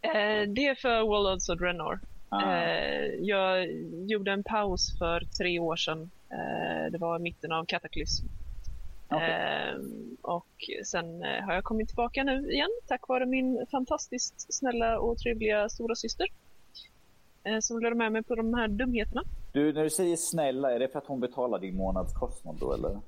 Eh, 0.00 0.48
det 0.48 0.66
är 0.66 0.74
för 0.74 1.02
Warlords 1.08 1.48
of 1.48 1.58
Draenor. 1.58 2.00
Ah. 2.34 2.64
Jag 3.18 3.68
gjorde 4.10 4.32
en 4.32 4.44
paus 4.44 4.98
för 4.98 5.20
tre 5.38 5.58
år 5.58 5.76
sedan. 5.76 6.10
Eh, 6.30 6.92
det 6.92 6.98
var 6.98 7.16
i 7.18 7.22
mitten 7.22 7.52
av 7.52 7.64
Cataclysm. 7.64 8.26
Okej. 9.08 9.30
Eh, 9.30 9.74
och 10.22 10.46
sen 10.84 11.22
har 11.22 11.54
jag 11.54 11.64
kommit 11.64 11.88
tillbaka 11.88 12.24
nu 12.24 12.52
igen 12.52 12.70
tack 12.86 13.08
vare 13.08 13.26
min 13.26 13.66
fantastiskt 13.70 14.54
snälla 14.54 14.98
och 14.98 15.18
trevliga 15.18 15.68
stora 15.68 15.94
syster. 15.94 16.26
Som 17.60 17.80
lärde 17.80 17.96
med 17.96 18.12
mig 18.12 18.22
på 18.22 18.34
de 18.34 18.54
här 18.54 18.68
dumheterna. 18.68 19.22
Du, 19.52 19.72
när 19.72 19.82
du 19.82 19.90
säger 19.90 20.16
snälla, 20.16 20.72
är 20.72 20.78
det 20.78 20.88
för 20.88 20.98
att 20.98 21.06
hon 21.06 21.20
betalar 21.20 21.58
din 21.58 21.76
månadskostnad 21.76 22.56
då 22.60 22.72
eller? 22.72 22.90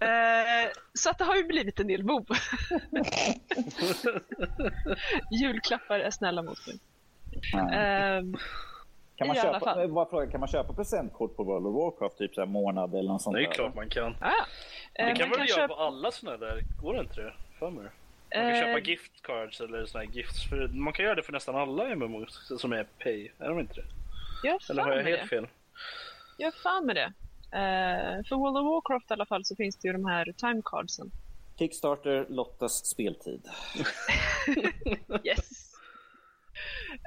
Eh, 0.00 0.70
så 0.94 1.10
att 1.10 1.18
det 1.18 1.24
har 1.24 1.36
ju 1.36 1.44
blivit 1.44 1.80
en 1.80 1.86
del 1.86 2.04
bo. 2.04 2.24
Julklappar 5.30 5.98
är 5.98 6.10
snälla 6.10 6.42
mot 6.42 6.66
mig. 6.66 6.78
Nej. 7.54 8.16
Eh, 8.18 8.22
Kan 9.16 9.26
man 9.28 9.36
i 9.36 9.40
köpa, 9.40 9.88
bara 9.88 10.06
fråga, 10.06 10.26
kan 10.30 10.40
man 10.40 10.48
köpa 10.48 10.72
presentkort 10.72 11.36
på 11.36 11.44
World 11.44 11.66
of 11.66 11.74
Warcraft 11.74 12.18
typ 12.18 12.34
så 12.34 12.40
här 12.40 12.46
månad 12.48 12.94
eller 12.94 13.08
något 13.08 13.22
sånt 13.22 13.36
Det 13.36 13.42
är 13.42 13.46
där? 13.46 13.54
klart 13.54 13.74
man 13.74 13.88
kan. 13.88 14.16
ah, 14.20 14.30
Det 14.94 15.14
kan 15.14 15.28
man 15.28 15.38
väl 15.38 15.48
göra 15.48 15.58
köpa- 15.60 15.74
på 15.74 15.80
alla 15.80 16.10
såna 16.12 16.36
där? 16.36 16.62
Går 16.82 16.94
det 16.94 17.00
inte 17.00 17.20
det? 17.20 17.32
För 17.58 17.70
mig. 17.70 17.82
Man 17.84 18.42
kan 18.42 18.50
Eh, 18.50 18.60
köpa 18.60 18.78
gift 18.78 19.22
cards 19.22 19.60
eller 19.60 19.86
såna 19.86 20.04
här 20.04 20.10
gifts. 20.10 20.48
För 20.48 20.68
man 20.68 20.92
kan 20.92 21.04
göra 21.04 21.14
det 21.14 21.22
för 21.22 21.32
nästan 21.32 21.56
alla 21.56 21.88
MMOs 21.96 22.52
som 22.60 22.72
är 22.72 22.84
pay. 22.84 23.30
Är 23.38 23.48
de 23.48 23.60
inte 23.60 23.74
det? 23.74 23.84
Jag 24.42 24.58
Eller 24.70 24.82
har 24.82 24.88
fan 24.90 24.96
jag 24.98 25.04
med 25.04 25.12
helt 25.18 25.22
det. 25.30 25.36
fel? 25.36 25.46
Jag 26.38 26.46
har 26.46 26.52
fan 26.62 26.86
med 26.86 26.96
det. 26.96 27.12
Eh, 27.58 28.24
för 28.28 28.36
World 28.36 28.56
of 28.56 28.64
Warcraft 28.64 29.10
i 29.10 29.12
alla 29.14 29.26
fall 29.26 29.44
så 29.44 29.56
finns 29.56 29.76
det 29.76 29.88
ju 29.88 29.92
de 29.92 30.04
här 30.04 30.32
timecardsen. 30.36 31.10
Kickstarter 31.58 32.26
Lottas 32.28 32.86
speltid. 32.86 33.42
Yes! 35.24 35.63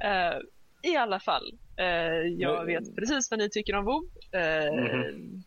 Eh, 0.03 0.37
I 0.91 0.95
alla 0.97 1.19
fall, 1.19 1.57
eh, 1.77 1.85
jag 2.37 2.65
vet 2.65 2.95
precis 2.95 3.31
vad 3.31 3.39
ni 3.39 3.49
tycker 3.49 3.75
om 3.75 3.85
WoW. 3.85 4.03
Eh, 4.31 4.73
Mhm. 4.73 5.43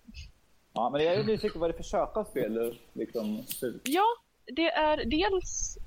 Ja, 0.72 0.90
men 0.90 1.04
jag 1.04 1.14
är 1.14 1.24
nyfiken 1.24 1.60
vad 1.60 1.70
det 1.70 1.74
är 1.74 1.76
för 1.76 1.82
köpa 1.84 2.24
spel. 2.24 2.76
Liksom. 2.92 3.42
Ja, 3.84 4.04
det 4.56 4.70
är 4.70 5.04
dels 5.04 5.78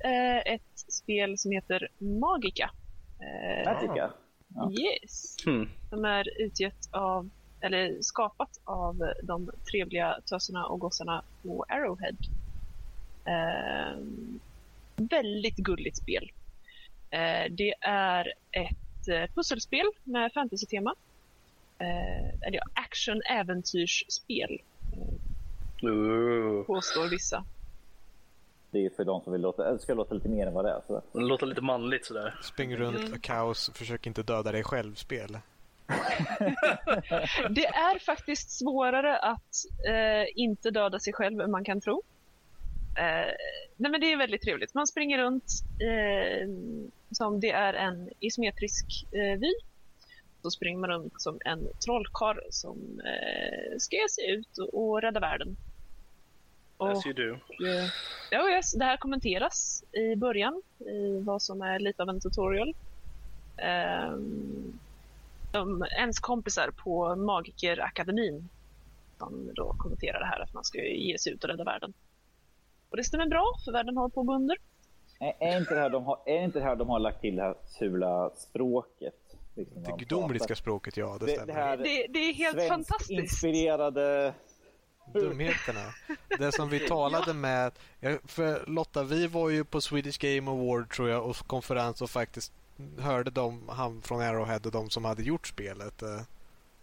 ett 0.45 0.79
spel 0.93 1.37
som 1.37 1.51
heter 1.51 1.87
Magica. 1.97 2.69
Magica. 3.65 4.13
Ja. 4.55 4.71
Yes! 4.71 5.35
Hmm. 5.45 5.69
Som 5.89 6.05
är 6.05 6.41
utgett 6.41 6.89
av, 6.91 7.29
eller 7.61 7.97
skapat 8.01 8.61
av 8.63 9.13
de 9.23 9.51
trevliga 9.71 10.19
töserna 10.29 10.65
och 10.65 10.79
gossarna 10.79 11.23
på 11.43 11.65
Arrowhead. 11.69 12.15
Väldigt 14.95 15.55
gulligt 15.57 15.97
spel. 15.97 16.31
Eh, 17.13 17.51
det 17.51 17.73
är 17.81 18.33
ett 18.51 19.07
eh, 19.07 19.35
pusselspel 19.35 19.85
med 20.03 20.33
fantasy-tema. 20.33 20.95
Eh, 21.79 22.47
eller 22.47 22.57
ja, 22.57 22.63
action-äventyrsspel, 22.73 24.59
påstår 26.67 27.09
vissa. 27.09 27.45
Det 28.71 28.85
är 28.85 28.89
för 28.89 29.03
de 29.05 29.21
som 29.21 29.33
vill 29.33 29.41
låta, 29.41 29.77
ska 29.79 29.93
låta 29.93 30.15
lite 30.15 30.29
mer 30.29 30.47
än 30.47 30.53
vad 30.53 30.65
det 30.65 30.71
är. 30.71 30.81
Så. 30.87 31.01
Låter 31.19 31.45
lite 31.45 31.61
manligt 31.61 32.05
sådär. 32.05 32.35
Spring 32.43 32.77
runt, 32.77 32.97
Mm. 33.07 33.19
kaos, 33.19 33.71
försök 33.73 34.07
inte 34.07 34.23
döda 34.23 34.51
dig 34.51 34.63
själv-spel. 34.63 35.37
Det 37.49 37.65
är 37.65 37.99
faktiskt 37.99 38.51
svårare 38.59 39.17
att 39.17 39.55
eh, 39.87 40.25
inte 40.35 40.71
döda 40.71 40.99
sig 40.99 41.13
själv 41.13 41.41
än 41.41 41.51
man 41.51 41.63
kan 41.63 41.81
tro. 41.81 42.01
Eh, 42.97 43.33
nej 43.77 43.91
men 43.91 44.01
det 44.01 44.11
är 44.13 44.17
väldigt 44.17 44.41
trevligt. 44.41 44.73
Man 44.73 44.87
springer 44.87 45.17
runt 45.17 45.51
eh, 45.81 46.47
som 47.15 47.39
det 47.39 47.51
är 47.51 47.73
en 47.73 48.09
isometrisk 48.19 48.85
eh, 49.11 49.39
vy. 49.39 49.53
Så 50.41 50.51
springer 50.51 50.79
man 50.79 50.89
runt 50.89 51.21
som 51.21 51.39
en 51.45 51.67
trollkarl 51.85 52.37
som 52.49 53.01
eh, 53.05 53.77
ska 53.77 53.95
ge 53.95 54.09
sig 54.09 54.31
ut 54.31 54.57
och, 54.57 54.83
och 54.83 55.01
rädda 55.01 55.19
världen. 55.19 55.57
Och, 56.77 56.91
As 56.91 57.05
you 57.05 57.13
do. 57.13 57.33
eh, 57.67 57.89
ja, 58.31 58.49
yes, 58.49 58.71
det 58.71 58.85
här 58.85 58.97
kommenteras 58.97 59.83
i 59.91 60.15
början 60.15 60.61
i 60.79 61.19
vad 61.19 61.41
som 61.41 61.61
är 61.61 61.79
lite 61.79 62.03
av 62.03 62.09
en 62.09 62.19
tutorial. 62.19 62.75
Ehm, 63.57 64.79
de, 65.51 65.85
ens 65.97 66.19
kompisar 66.19 66.71
på 66.71 67.15
Magikerakademin 67.15 68.49
som 69.17 69.49
då 69.53 69.75
kommenterar 69.77 70.19
det 70.19 70.25
här 70.25 70.39
att 70.39 70.53
man 70.53 70.63
ska 70.63 70.77
ge 70.81 71.17
sig 71.17 71.33
ut 71.33 71.43
och 71.43 71.49
rädda 71.49 71.63
världen. 71.63 71.93
Och 72.89 72.97
det 72.97 73.03
stämmer 73.03 73.27
bra, 73.27 73.53
för 73.65 73.71
världen 73.71 73.97
håller 73.97 74.13
på 74.13 74.21
att 74.21 74.27
gå 74.27 74.35
under. 74.35 74.57
Är, 75.19 75.33
är, 75.39 75.57
inte 75.57 75.73
det 75.73 75.79
här 75.79 75.89
de 75.89 76.03
har, 76.05 76.19
är 76.25 76.43
inte 76.43 76.59
det 76.59 76.65
här 76.65 76.75
de 76.75 76.89
har 76.89 76.99
lagt 76.99 77.21
till 77.21 77.35
det 77.35 77.41
här 77.41 77.55
fula 77.79 78.29
språket? 78.35 79.13
Liksom, 79.55 79.83
Det 79.83 80.05
pratar- 80.05 80.55
språket, 80.55 80.97
ja, 80.97 81.17
det 81.19 81.25
Det, 81.25 81.31
stämmer. 81.31 81.47
det 81.47 81.53
här 81.53 81.77
Det, 81.77 82.07
det 82.09 82.19
är 82.19 82.33
helt 82.33 82.67
fantastiskt. 82.67 83.11
inspirerade... 83.11 84.33
Dumheterna. 85.13 85.93
Det 86.39 86.51
som 86.51 86.69
vi 86.69 86.79
talade 86.87 87.33
med... 87.33 87.71
För 88.25 88.63
Lotta, 88.69 89.03
vi 89.03 89.27
var 89.27 89.49
ju 89.49 89.63
på 89.63 89.81
Swedish 89.81 90.17
Game 90.19 90.51
Award 90.51 90.91
tror 90.91 91.09
jag 91.09 91.25
och 91.29 91.35
konferens 91.37 92.01
och 92.01 92.09
faktiskt 92.09 92.53
hörde 92.99 93.31
de, 93.31 93.69
han 93.69 94.01
från 94.01 94.21
Arrowhead 94.21 94.59
och 94.65 94.71
de 94.71 94.89
som 94.89 95.05
hade 95.05 95.23
gjort 95.23 95.47
spelet. 95.47 96.01
eh, 96.01 96.21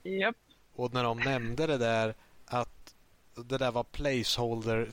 Japp. 0.03 0.37
Och 0.75 0.95
när 0.95 1.05
de 1.05 1.19
nämnde 1.21 1.67
det 1.67 1.79
där 1.79 2.15
att 2.47 2.95
det 3.35 3.59
där 3.59 3.71
var 3.73 3.85
placeholder 3.85 4.89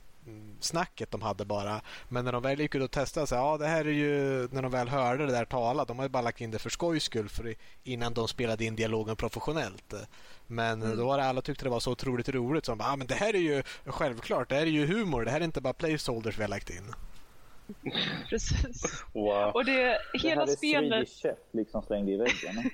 snacket 0.60 1.10
de 1.10 1.22
hade 1.22 1.44
bara. 1.44 1.80
Men 2.08 2.24
när 2.24 2.32
de 2.32 2.42
väl 2.42 2.60
gick 2.60 2.74
ut 2.74 2.82
och 2.82 2.90
testade 2.90 3.26
så 3.26 3.34
ja 3.34 3.58
det 3.58 3.66
här 3.66 3.84
är 3.84 3.90
ju 3.90 4.48
när 4.52 4.62
de 4.62 4.72
väl 4.72 4.88
hörde 4.88 5.26
det 5.26 5.32
där 5.32 5.44
tala. 5.44 5.84
De 5.84 5.98
har 5.98 6.04
ju 6.04 6.08
bara 6.08 6.22
lagt 6.22 6.40
in 6.40 6.50
det 6.50 6.58
för 6.58 6.70
skojs 6.70 7.04
skull 7.04 7.28
för 7.28 7.54
innan 7.84 8.14
de 8.14 8.28
spelade 8.28 8.64
in 8.64 8.76
dialogen 8.76 9.16
professionellt. 9.16 9.94
Men 10.46 10.96
då 10.96 11.06
var 11.06 11.18
det 11.18 11.24
alla 11.24 11.42
tyckte 11.42 11.64
det 11.64 11.70
var 11.70 11.80
så 11.80 11.92
otroligt 11.92 12.28
roligt. 12.28 12.64
Så 12.64 12.72
de 12.72 12.78
bara, 12.78 12.92
ah, 12.92 12.96
men 12.96 13.06
det 13.06 13.14
här 13.14 13.34
är 13.34 13.40
ju 13.40 13.62
självklart, 13.84 14.48
det 14.48 14.54
här 14.54 14.62
är 14.62 14.66
ju 14.66 14.86
humor. 14.86 15.24
Det 15.24 15.30
här 15.30 15.40
är 15.40 15.44
inte 15.44 15.60
bara 15.60 15.74
placeholders 15.74 16.38
vi 16.38 16.42
har 16.42 16.48
lagt 16.48 16.70
in. 16.70 16.94
Precis. 18.28 19.04
Wow. 19.12 19.50
Och 19.54 19.64
det, 19.64 19.98
det 20.12 20.18
hela 20.18 20.40
här 20.40 20.52
är 20.52 20.56
spelet... 20.56 21.08
Swedish 21.08 21.38
liksom 21.52 21.82
slängd 21.82 22.08
i 22.08 22.16
väggen. 22.16 22.54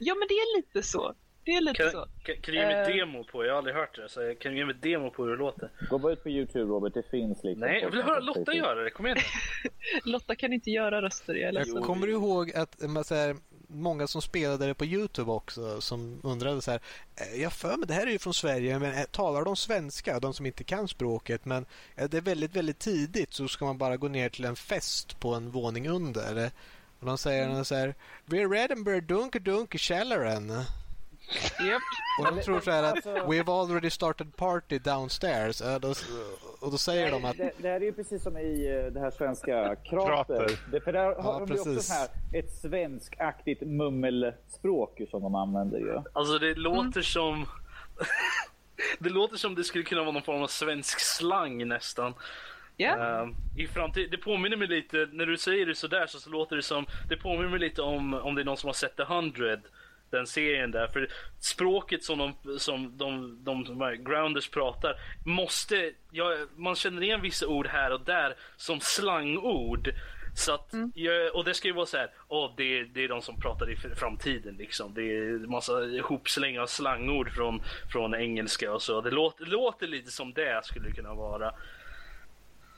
Ja, 0.00 0.14
men 0.14 0.28
det 0.28 0.34
är 0.34 0.56
lite 0.56 0.82
så. 0.82 1.14
Det 1.44 1.50
är 1.50 1.60
lite 1.60 1.82
Kan, 1.82 1.90
så. 1.90 2.06
kan, 2.24 2.34
kan 2.36 2.54
du 2.54 2.60
ge 2.60 2.66
mig 2.66 2.74
Eh. 2.74 2.86
demo 2.96 3.24
på? 3.24 3.44
Jag 3.44 3.52
har 3.52 3.58
aldrig 3.58 3.76
hört 3.76 3.96
det. 3.96 4.08
Så 4.08 4.34
kan 4.40 4.52
du 4.52 4.58
ge 4.58 4.64
mig 4.64 4.74
demo 4.82 5.10
på 5.10 5.24
hur 5.24 5.30
det 5.30 5.36
låter? 5.36 5.70
Gå 5.90 5.98
bara 5.98 6.12
ut 6.12 6.22
på 6.22 6.28
Youtube 6.30 6.64
Robert, 6.64 6.94
det 6.94 7.10
finns 7.10 7.44
liksom... 7.44 7.60
Nej, 7.60 7.80
jag 7.82 7.90
vill 7.90 8.02
höra 8.02 8.20
Lotta 8.20 8.44
säger- 8.44 8.58
göra 8.58 8.84
det. 8.84 8.90
Kom 8.90 9.06
igen. 9.06 9.18
Lotta 10.04 10.34
kan 10.34 10.52
inte 10.52 10.70
göra 10.70 11.02
röster, 11.02 11.34
jag 11.34 11.54
är 11.54 11.64
Jag 11.74 11.84
kommer 11.84 12.06
ihåg 12.08 12.52
att 12.52 12.82
man, 12.88 13.04
så 13.04 13.14
här, 13.14 13.36
många 13.68 14.06
som 14.06 14.22
spelade 14.22 14.66
det 14.66 14.74
på 14.74 14.84
Youtube 14.84 15.30
också 15.30 15.80
som 15.80 16.20
undrade 16.22 16.62
så 16.62 16.70
här. 16.70 16.80
"Eh, 17.16 17.42
Jag 17.42 17.52
för 17.52 17.76
mig 17.76 17.88
det 17.88 17.94
här 17.94 18.06
är 18.06 18.10
ju 18.10 18.18
från 18.18 18.34
Sverige 18.34 18.78
men 18.78 18.92
eh, 18.94 19.04
talar 19.04 19.44
de 19.44 19.56
svenska? 19.56 20.20
De 20.20 20.34
som 20.34 20.46
inte 20.46 20.64
kan 20.64 20.88
språket 20.88 21.44
men 21.44 21.66
eh, 21.96 22.08
det 22.08 22.16
är 22.16 22.20
väldigt 22.20 22.56
väldigt 22.56 22.78
tidigt 22.78 23.32
så 23.32 23.48
ska 23.48 23.64
man 23.64 23.78
bara 23.78 23.96
gå 23.96 24.08
ner 24.08 24.28
till 24.28 24.44
en 24.44 24.56
fest 24.56 25.20
på 25.20 25.34
en 25.34 25.50
våning 25.50 25.88
under. 25.88 26.50
Och 27.00 27.06
de 27.06 27.18
säger 27.18 27.62
så 27.64 27.74
här. 27.74 27.94
We're 28.26 28.50
Reddenberg 28.52 29.00
Dunker 29.00 29.40
Dunker 29.40 29.78
Källaren. 29.78 30.52
Japp. 31.68 31.82
Och 32.20 32.36
de 32.36 32.42
tror 32.42 32.60
så 32.60 32.70
här 32.70 32.82
att 32.82 32.92
Alltså- 32.94 33.10
We've 33.10 33.62
already 33.62 33.90
started 33.90 34.36
party 34.36 34.78
downstairs. 34.78 35.60
Eh, 35.62 35.78
då- 35.80 35.94
Och 36.60 36.70
då 36.70 36.78
säger 36.78 37.10
de 37.10 37.24
att 37.24 37.36
det, 37.36 37.52
det 37.58 37.68
här 37.68 37.76
är 37.76 37.84
ju 37.84 37.92
precis 37.92 38.22
som 38.22 38.36
i 38.38 38.66
eh, 38.86 38.92
det 38.92 39.00
här 39.00 39.10
svenska 39.10 39.76
krater. 39.76 40.06
Krater. 40.36 40.58
Det, 40.70 40.80
för 40.80 40.92
där 40.92 41.04
har 41.04 41.14
Ja, 41.14 41.38
de 41.38 41.54
ju 41.54 41.60
också 41.60 41.64
precis. 41.74 41.86
så 41.86 41.94
här, 41.94 42.08
ett 42.32 42.50
svenskaktigt 42.52 43.62
mummelspråk 43.62 45.00
som 45.10 45.22
de 45.22 45.34
använder 45.34 45.78
ju. 45.78 46.00
Alltså 46.12 46.38
det 46.38 46.54
låter 46.54 47.02
som... 47.02 47.46
det 48.98 49.08
låter 49.10 49.36
som 49.36 49.54
det 49.54 49.64
skulle 49.64 49.84
kunna 49.84 50.00
vara 50.02 50.12
någon 50.12 50.22
form 50.22 50.42
av 50.42 50.46
svensk 50.46 51.00
slang 51.00 51.68
nästan. 51.68 52.14
Ja. 52.76 53.22
Ehm, 53.22 53.34
I 53.56 53.66
framtid, 53.66 54.10
det 54.10 54.18
påminner 54.18 54.56
mig 54.56 54.68
lite, 54.68 55.08
när 55.12 55.26
du 55.26 55.38
säger 55.38 55.66
det 55.66 55.74
sådär 55.74 56.06
så, 56.06 56.18
så 56.20 56.30
låter 56.30 56.56
det 56.56 56.62
som, 56.62 56.86
det 57.08 57.16
påminner 57.16 57.48
mig 57.50 57.58
lite 57.60 57.82
om, 57.82 58.14
om 58.14 58.34
det 58.34 58.40
är 58.42 58.44
någon 58.44 58.56
som 58.56 58.68
har 58.68 58.74
sett 58.74 58.96
The 58.96 59.02
100, 59.02 59.56
den 60.16 60.26
serien 60.26 60.70
där. 60.70 60.86
För 60.88 61.08
språket 61.40 62.04
som 62.04 62.18
de, 62.18 62.58
som 62.58 62.96
de, 62.98 63.38
de, 63.44 63.64
de 63.64 63.80
här 63.80 63.94
grounders 63.94 64.48
pratar, 64.48 64.96
måste, 65.24 65.92
ja, 66.10 66.36
man 66.56 66.74
känner 66.74 67.02
igen 67.02 67.22
vissa 67.22 67.46
ord 67.46 67.66
här 67.66 67.92
och 67.92 68.00
där 68.00 68.36
som 68.56 68.80
slangord. 68.80 69.94
Så 70.36 70.54
att, 70.54 70.74
jag, 70.94 71.34
och 71.34 71.44
det 71.44 71.54
ska 71.54 71.68
ju 71.68 71.74
vara 71.74 71.86
så 71.86 71.96
här, 71.96 72.10
åh, 72.28 72.52
det, 72.56 72.84
det 72.84 73.04
är 73.04 73.08
de 73.08 73.22
som 73.22 73.40
pratar 73.40 73.70
i 73.70 73.74
fr- 73.74 73.94
framtiden 73.94 74.54
liksom. 74.56 74.94
Det 74.94 75.02
är 75.02 75.46
massa 75.46 75.84
ihopsläng 75.84 76.58
av 76.58 76.66
slangord 76.66 77.30
från, 77.30 77.62
från 77.92 78.14
engelska 78.14 78.72
och 78.72 78.82
så. 78.82 79.00
Det 79.00 79.10
låter, 79.10 79.44
det 79.44 79.50
låter 79.50 79.86
lite 79.86 80.10
som 80.10 80.32
det 80.32 80.60
skulle 80.64 80.88
det 80.88 80.94
kunna 80.94 81.14
vara. 81.14 81.54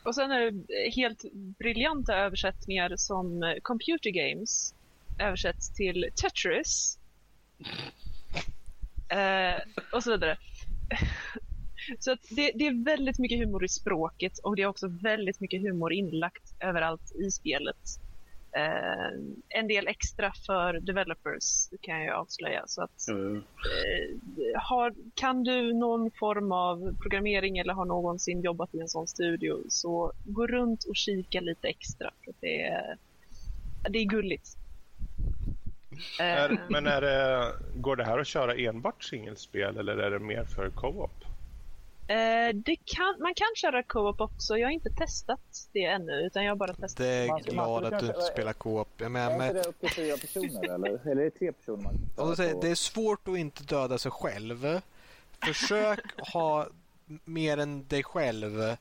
Och 0.05 0.14
sen 0.14 0.31
är 0.31 0.51
det 0.51 0.90
helt 0.96 1.25
briljanta 1.59 2.16
översättningar 2.16 2.96
som 2.96 3.55
Computer 3.62 4.11
Games 4.11 4.75
översätts 5.20 5.75
till 5.75 6.11
Tetris. 6.22 6.99
Eh, 9.09 9.61
och 9.92 10.03
så 10.03 10.11
vidare. 10.11 10.38
Så 11.99 12.12
att 12.12 12.21
det, 12.31 12.53
det 12.55 12.66
är 12.66 12.85
väldigt 12.85 13.19
mycket 13.19 13.38
humor 13.38 13.64
i 13.64 13.69
språket 13.69 14.38
och 14.38 14.57
det 14.57 14.62
är 14.62 14.66
också 14.66 14.88
väldigt 14.88 15.40
mycket 15.40 15.62
humor 15.62 15.92
inlagt 15.92 16.55
överallt 16.61 17.12
i 17.14 17.31
spelet. 17.31 17.77
Eh, 18.57 19.12
en 19.49 19.69
del 19.69 19.87
extra 19.87 20.33
för 20.47 20.81
developers 20.81 21.69
kan 21.81 22.05
jag 22.05 22.16
avslöja. 22.16 22.62
Så 22.66 22.83
att 22.83 23.09
Mm. 23.09 23.37
eh, 23.37 23.42
har, 24.62 24.95
kan 25.14 25.42
du 25.45 25.73
någon 25.73 26.11
form 26.11 26.53
av 26.53 26.97
programmering 27.03 27.59
eller 27.59 27.75
har 27.75 27.85
någonsin 27.85 28.42
jobbat 28.42 28.75
i 28.75 28.81
en 28.81 28.88
sån 28.88 29.07
studio 29.07 29.62
så 29.69 30.12
gå 30.25 30.47
runt 30.47 30.85
och 30.85 30.97
kika 30.97 31.40
lite 31.40 31.69
extra. 31.69 32.11
För 32.25 32.35
det, 32.40 32.62
är, 32.62 32.99
det 33.90 33.99
är 33.99 34.05
gulligt. 34.05 34.57
Eh, 36.20 36.26
Är, 36.26 36.66
men 36.70 36.86
är 36.86 37.01
det, 37.01 37.53
går 37.74 37.97
det 37.97 38.05
här 38.05 38.18
att 38.18 38.26
köra 38.26 38.55
enbart 38.55 39.05
singelspel 39.05 39.78
eller 39.78 39.97
är 39.97 40.11
det 40.11 40.18
mer 40.18 40.44
för 40.44 40.70
co-op? 40.70 41.11
eh, 42.09 42.55
det 42.55 42.76
kan, 42.84 43.16
man 43.20 43.34
kan 43.34 43.47
köra 43.57 43.82
co-op 43.82 44.20
också. 44.20 44.59
Jag 44.59 44.66
har 44.66 44.72
inte 44.72 44.90
testat 44.90 45.40
det 45.72 45.84
ännu 45.84 46.12
utan 46.12 46.44
jag 46.44 46.51
har 46.51 46.57
bara 46.57 46.74
testat. 46.74 46.97
det 46.97 47.07
är 47.09 47.28
Man 47.28 47.40
glad 47.42 47.82
man 47.82 47.94
att 47.94 48.01
du 48.01 48.07
inte 48.07 48.20
spelar 48.20 48.53
co-op. 48.53 48.88
Jag 48.97 49.07
Är 49.07 49.11
menar, 49.11 49.32
inte 49.32 49.55
med, 49.55 49.55
det 49.55 49.68
upp 49.68 49.80
till 49.80 49.90
fyra 49.90 50.16
personer 50.16 50.74
eller? 50.74 51.11
Eller 51.11 51.20
är 51.22 51.24
det 51.24 51.30
tre 51.30 51.53
personer 51.53 51.82
man 51.82 51.94
kan 52.16 52.36
säger, 52.36 52.61
det 52.61 52.68
är 52.70 52.74
svårt 52.74 53.28
att 53.28 53.36
inte 53.38 53.62
döda 53.64 53.99
sig 53.99 54.11
själv. 54.11 54.80
Försök 55.44 56.01
ha 56.32 56.66
mer 57.24 57.59
än 57.59 57.86
dig 57.88 58.03
själv 58.03 58.76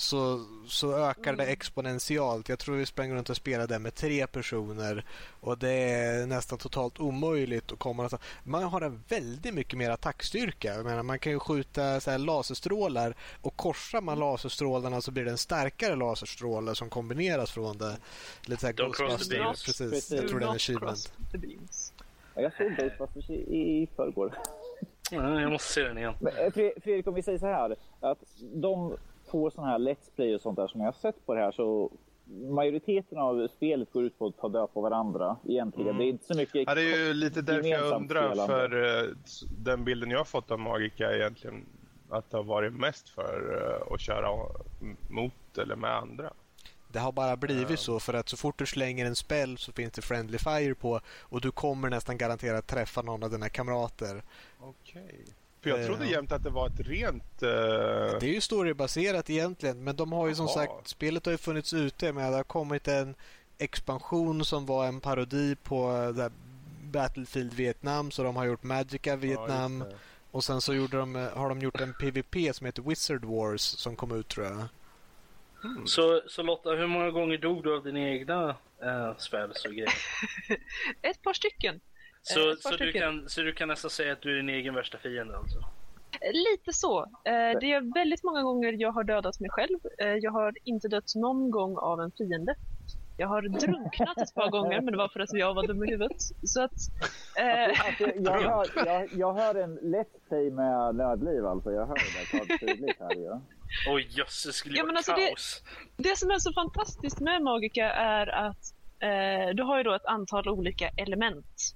så, 0.00 0.44
så 0.66 0.96
ökar 1.10 1.32
det 1.32 1.46
exponentiellt. 1.46 2.48
Jag 2.48 2.58
tror 2.58 2.76
vi 2.76 2.86
sprang 2.86 3.14
runt 3.14 3.30
och 3.30 3.36
spelade 3.36 3.78
med 3.78 3.94
tre 3.94 4.26
personer 4.26 5.04
och 5.40 5.58
det 5.58 5.70
är 5.72 6.26
nästan 6.26 6.58
totalt 6.58 7.00
omöjligt 7.00 7.72
att 7.72 7.78
komma 7.78 7.96
någonstans. 7.96 8.22
Man 8.44 8.62
har 8.62 8.80
en 8.80 9.02
väldigt 9.08 9.54
mycket 9.54 9.78
mer 9.78 9.90
attackstyrka. 9.90 10.74
Jag 10.74 10.84
menar, 10.84 11.02
man 11.02 11.18
kan 11.18 11.32
ju 11.32 11.38
skjuta 11.38 12.00
så 12.00 12.10
här 12.10 12.18
laserstrålar 12.18 13.14
och 13.42 13.56
korsar 13.56 14.00
man 14.00 14.18
laserstrålarna 14.18 15.00
så 15.00 15.10
blir 15.10 15.24
det 15.24 15.30
en 15.30 15.38
starkare 15.38 15.96
laserstråle 15.96 16.74
som 16.74 16.90
kombineras 16.90 17.50
från 17.50 17.78
det. 17.78 17.96
Lite 18.42 18.60
så 18.60 18.66
här 18.66 18.74
Don't 18.74 18.92
cross 18.92 19.28
the 19.28 19.36
beams. 19.38 19.64
Precis. 19.64 19.90
Precis. 19.90 20.10
Jag 20.20 20.28
tror 20.28 20.40
det 20.40 20.46
är 20.46 20.50
en 20.50 20.54
achievement. 20.56 21.12
Ja, 22.34 22.42
Jag 22.42 22.52
såg 22.56 22.76
Ghostbusters 22.76 23.30
i, 23.30 23.34
i 23.82 23.88
förrgår. 23.96 24.38
Ja, 25.10 25.40
jag 25.40 25.50
måste 25.52 25.72
se 25.72 25.80
den 25.82 25.98
igen. 25.98 26.14
Men, 26.20 26.36
eh, 26.36 26.46
Fre- 26.50 26.80
Fredrik, 26.82 27.06
om 27.06 27.14
vi 27.14 27.22
säger 27.22 27.38
så 27.38 27.46
här. 27.46 27.76
Att 28.00 28.18
de 28.40 28.96
får 29.30 29.50
sådana 29.50 29.70
här 29.72 29.78
Let's 29.78 30.10
Play 30.16 30.34
och 30.34 30.40
sånt 30.40 30.56
där 30.56 30.66
som 30.66 30.80
jag 30.80 30.86
har 30.86 30.92
sett 30.92 31.26
på 31.26 31.34
det 31.34 31.40
här 31.40 31.52
så 31.52 31.90
majoriteten 32.30 33.18
av 33.18 33.48
spelet 33.48 33.92
går 33.92 34.04
ut 34.04 34.18
på 34.18 34.26
att 34.26 34.38
ta 34.38 34.48
död 34.48 34.68
på 34.74 34.80
varandra 34.80 35.36
egentligen. 35.48 35.98
Det 35.98 36.04
är 36.04 36.08
inte 36.08 36.24
så 36.24 36.36
mycket 36.36 36.64
Ja, 36.66 36.74
det 36.74 36.82
är 36.82 37.06
ju 37.06 37.14
lite 37.14 37.42
därför 37.42 37.68
jag 37.68 37.96
undrar, 37.96 38.30
spelande. 38.30 38.54
för 38.54 39.06
eh, 39.06 39.14
den 39.58 39.84
bilden 39.84 40.10
jag 40.10 40.18
har 40.18 40.24
fått 40.24 40.50
av 40.50 40.58
Magica 40.58 41.10
är 41.10 41.14
egentligen 41.14 41.66
att 42.10 42.30
det 42.30 42.36
har 42.36 42.44
varit 42.44 42.72
mest 42.72 43.08
för 43.08 43.62
eh, 43.62 43.94
att 43.94 44.00
köra 44.00 44.28
mot 45.10 45.58
eller 45.58 45.76
med 45.76 45.90
andra. 45.96 46.32
Det 46.92 46.98
har 46.98 47.12
bara 47.12 47.36
blivit 47.36 47.78
så 47.78 48.00
för 48.00 48.14
att 48.14 48.28
så 48.28 48.36
fort 48.36 48.58
du 48.58 48.66
slänger 48.66 49.06
en 49.06 49.16
spell 49.16 49.58
så 49.58 49.72
finns 49.72 49.92
det 49.92 50.02
friendly 50.02 50.38
fire 50.38 50.74
på 50.74 51.00
och 51.20 51.40
du 51.40 51.50
kommer 51.50 51.90
nästan 51.90 52.18
garanterat 52.18 52.66
träffa 52.66 53.02
någon 53.02 53.22
av 53.22 53.30
dina 53.30 53.48
kamrater. 53.48 54.22
Okej. 54.60 55.24
För 55.62 55.70
jag 55.70 55.80
Eh, 55.80 55.86
trodde 55.86 56.04
ja. 56.04 56.10
jämt 56.10 56.32
att 56.32 56.42
det 56.42 56.50
var 56.50 56.66
ett 56.66 56.80
rent... 56.80 57.42
eh, 57.42 57.48
Det 58.20 58.22
är 58.22 58.34
ju 58.34 58.40
storybaserat 58.40 59.30
egentligen 59.30 59.84
men 59.84 59.96
de 59.96 60.12
har 60.12 60.28
ju 60.28 60.34
som 60.34 60.46
Jaha. 60.46 60.54
sagt, 60.54 60.88
spelet 60.88 61.26
har 61.26 61.32
ju 61.32 61.38
funnits 61.38 61.72
ute 61.74 62.12
men 62.12 62.30
det 62.30 62.36
har 62.36 62.44
kommit 62.44 62.88
en 62.88 63.14
expansion 63.58 64.44
som 64.44 64.66
var 64.66 64.86
en 64.86 65.00
parodi 65.00 65.56
på 65.62 66.12
eh, 66.18 66.28
Battlefield 66.82 67.52
Vietnam 67.54 68.10
så 68.10 68.22
de 68.22 68.36
har 68.36 68.44
gjort 68.44 68.62
Magica 68.62 69.16
Vietnam 69.16 69.84
Ja, 69.90 69.96
och 70.30 70.44
sen 70.44 70.60
så 70.60 70.74
gjorde 70.74 70.96
de, 70.96 71.16
eh, 71.16 71.28
har 71.36 71.48
de 71.48 71.60
gjort 71.60 71.80
en 71.80 71.94
PVP 71.94 72.52
som 72.54 72.66
heter 72.66 72.82
Wizard 72.82 73.24
Wars 73.24 73.60
som 73.62 73.96
kom 73.96 74.12
ut 74.20 74.28
tror 74.28 74.46
jag. 74.46 74.64
Så, 75.86 76.22
så 76.26 76.42
Lotta, 76.42 76.70
hur 76.70 76.86
många 76.86 77.10
gånger 77.10 77.38
dog 77.38 77.62
du 77.64 77.76
av 77.76 77.84
dina 77.84 78.00
egna 78.00 78.56
äh, 78.82 79.16
spells 79.16 79.64
och 79.64 79.70
grejer? 79.72 79.94
Ett 81.02 81.22
par 81.22 81.32
stycken. 81.32 81.80
Så, 82.34 82.40
par 82.70 82.76
så, 82.76 82.84
du 82.84 82.92
kan, 82.92 83.28
så 83.28 83.40
du 83.40 83.52
kan 83.52 83.68
nästan 83.68 83.90
säga 83.90 84.12
att 84.12 84.20
du 84.22 84.32
är 84.32 84.36
din 84.36 84.48
egen 84.48 84.74
värsta 84.74 84.98
fiende 84.98 85.36
alltså? 85.36 85.58
Lite 86.32 86.72
så. 86.72 87.00
Eh, 87.02 87.32
Det 87.60 87.72
är 87.72 87.94
väldigt 87.94 88.24
många 88.24 88.42
gånger 88.42 88.72
jag 88.78 88.92
har 88.92 89.04
dödat 89.04 89.40
mig 89.40 89.50
själv. 89.50 89.78
Eh, 89.98 90.06
Jag 90.08 90.30
har 90.32 90.52
inte 90.64 90.88
dött 90.88 91.12
någon 91.14 91.50
gång 91.50 91.76
av 91.76 92.00
en 92.00 92.10
fiende. 92.10 92.54
Jag 93.20 93.28
har 93.28 93.42
drunknat 93.42 94.18
ett 94.18 94.34
par 94.34 94.50
gånger, 94.50 94.80
men 94.80 94.92
det 94.92 94.98
var 94.98 95.08
för 95.08 95.20
att 95.20 95.32
jag 95.32 95.54
var 95.54 95.66
dum 95.66 95.84
i 95.84 95.90
huvudet. 95.90 96.22
Så 96.44 96.62
att... 96.62 96.72
Eh, 97.38 97.86
Alltså, 97.86 98.10
jag, 98.16 98.40
hör, 98.40 98.66
jag, 98.86 99.08
jag 99.12 99.34
hör 99.34 99.54
en 99.54 99.78
Let's 99.78 100.28
Play 100.28 100.50
med 100.50 100.94
nödliv 100.94 101.46
alltså. 101.46 101.72
Jag 101.72 101.86
hör 101.86 101.94
det 101.94 102.26
klart 102.46 102.60
tydligt 102.60 103.00
här 103.00 103.14
ju. 103.14 103.40
Oj 103.90 104.06
jösses, 104.10 104.44
det 104.44 104.52
skulle 104.52 104.76
Ja, 104.76 104.82
vara 104.82 104.86
men 104.86 104.96
alltså 104.96 105.12
det- 105.12 105.26
kaos. 105.28 105.62
det 105.96 106.16
som 106.18 106.30
är 106.30 106.38
så 106.38 106.52
fantastiskt 106.52 107.20
med 107.20 107.42
Magica 107.42 107.90
är 107.92 108.26
att 108.26 108.74
eh, 109.00 109.54
du 109.54 109.62
har 109.62 109.76
ju 109.78 109.82
då 109.82 109.94
ett 109.94 110.06
antal 110.06 110.48
olika 110.48 110.88
element 110.96 111.74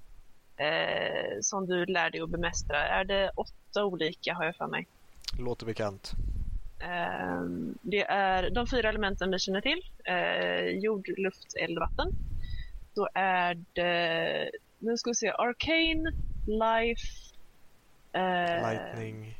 eh, 0.57 1.39
som 1.41 1.65
du 1.65 1.85
lär 1.85 2.09
dig 2.09 2.21
att 2.21 2.29
bemästra. 2.29 2.87
Är 2.87 3.03
det 3.05 3.31
åtta 3.35 3.85
olika 3.85 4.33
har 4.33 4.45
jag 4.45 4.55
för 4.55 4.67
mig? 4.67 4.87
Låter 5.39 5.65
bekant. 5.65 6.11
Eh, 6.79 7.41
det 7.81 8.03
är 8.03 8.49
de 8.49 8.67
fyra 8.67 8.89
elementen 8.89 9.31
vi 9.31 9.39
känner 9.39 9.61
till. 9.61 9.81
Eh, 10.05 10.65
jord, 10.65 11.07
luft, 11.17 11.55
eld, 11.59 11.79
vatten. 11.79 12.11
Då 12.95 13.09
är 13.13 13.63
det, 13.73 14.51
nu 14.79 14.97
ska 14.97 15.09
vi 15.09 15.15
se, 15.15 15.31
Arcane, 15.31 16.11
Life, 16.47 17.35
eh, 18.11 18.71
Lightning. 18.71 19.37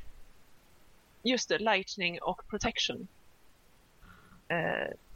Just 1.23 1.49
det, 1.49 1.57
Lightning 1.57 2.21
och 2.21 2.47
Protection. 2.47 3.07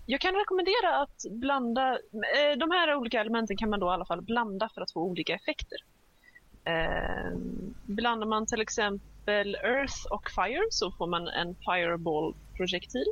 Jag 0.09 0.21
kan 0.21 0.35
rekommendera 0.35 1.01
att 1.01 1.25
blanda, 1.31 1.91
eh, 2.13 2.57
de 2.57 2.71
här 2.71 2.95
olika 2.95 3.21
elementen 3.21 3.57
kan 3.57 3.69
man 3.69 3.79
då 3.79 3.85
i 3.85 3.89
alla 3.89 4.05
fall 4.05 4.21
blanda 4.21 4.69
för 4.73 4.81
att 4.81 4.91
få 4.91 5.01
olika 5.01 5.35
effekter. 5.35 5.77
Eh, 6.63 7.37
blandar 7.85 8.27
man 8.27 8.45
till 8.45 8.61
exempel 8.61 9.55
Earth 9.55 10.05
och 10.09 10.29
Fire 10.29 10.67
så 10.69 10.91
får 10.91 11.07
man 11.07 11.27
en 11.27 11.55
Fireball-projektil. 11.55 13.05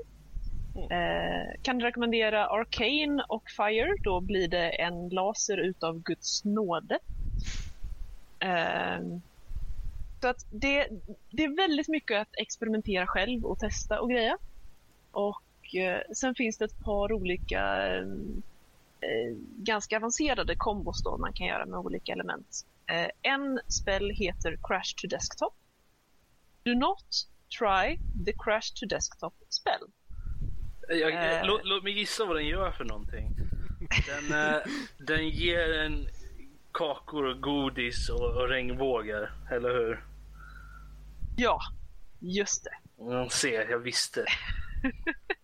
Eh, 0.75 1.61
kan 1.61 1.81
rekommendera 1.81 2.47
Arcane 2.47 3.25
och 3.29 3.49
Fire, 3.49 3.95
då 4.03 4.21
blir 4.21 4.47
det 4.47 4.69
en 4.69 5.09
laser 5.09 5.57
utav 5.57 5.99
Guds 5.99 6.45
nåde. 6.45 6.99
Eh, 8.39 8.99
så 10.21 10.27
att 10.27 10.45
det, 10.51 10.87
det 11.31 11.43
är 11.43 11.55
väldigt 11.55 11.87
mycket 11.87 12.21
att 12.21 12.35
experimentera 12.37 13.07
själv 13.07 13.45
och 13.45 13.59
testa 13.59 14.01
och 14.01 14.09
greja. 14.09 14.37
Och 15.11 15.44
eh, 15.73 16.01
sen 16.15 16.35
finns 16.35 16.57
det 16.57 16.65
ett 16.65 16.79
par 16.83 17.11
olika 17.13 17.87
eh, 17.87 18.03
eh, 19.01 19.35
ganska 19.57 19.97
avancerade 19.97 20.55
kombos 20.55 21.03
då 21.03 21.17
man 21.17 21.33
kan 21.33 21.47
göra 21.47 21.65
med 21.65 21.79
olika 21.79 22.11
element. 22.11 22.65
Eh, 22.87 23.07
en 23.21 23.59
spel 23.67 24.09
heter 24.09 24.57
Crash 24.63 24.95
to 25.01 25.07
Desktop. 25.07 25.53
Do 26.63 26.73
not 26.73 27.05
try 27.59 27.99
the 28.25 28.33
Crash 28.43 28.73
to 28.75 28.85
Desktop 28.85 29.33
spell. 29.49 29.87
Jag, 30.89 31.13
Eh. 31.13 31.45
låt, 31.45 31.61
låt 31.63 31.83
mig 31.83 31.93
gissa 31.99 32.25
vad 32.25 32.35
den 32.35 32.45
gör 32.47 32.71
för 32.71 32.83
någonting. 32.83 33.35
Den, 34.07 34.61
den 35.07 35.29
ger 35.29 35.73
en 35.73 36.07
kakor 36.71 37.25
och 37.25 37.41
godis 37.41 38.09
och, 38.09 38.35
och 38.37 38.49
regnbågar, 38.49 39.33
eller 39.51 39.69
hur? 39.69 40.03
Ja, 41.37 41.59
just 42.19 42.63
det. 42.63 42.77
Jag 42.97 43.31
ser, 43.31 43.69
jag 43.69 43.79
visste. 43.79 44.25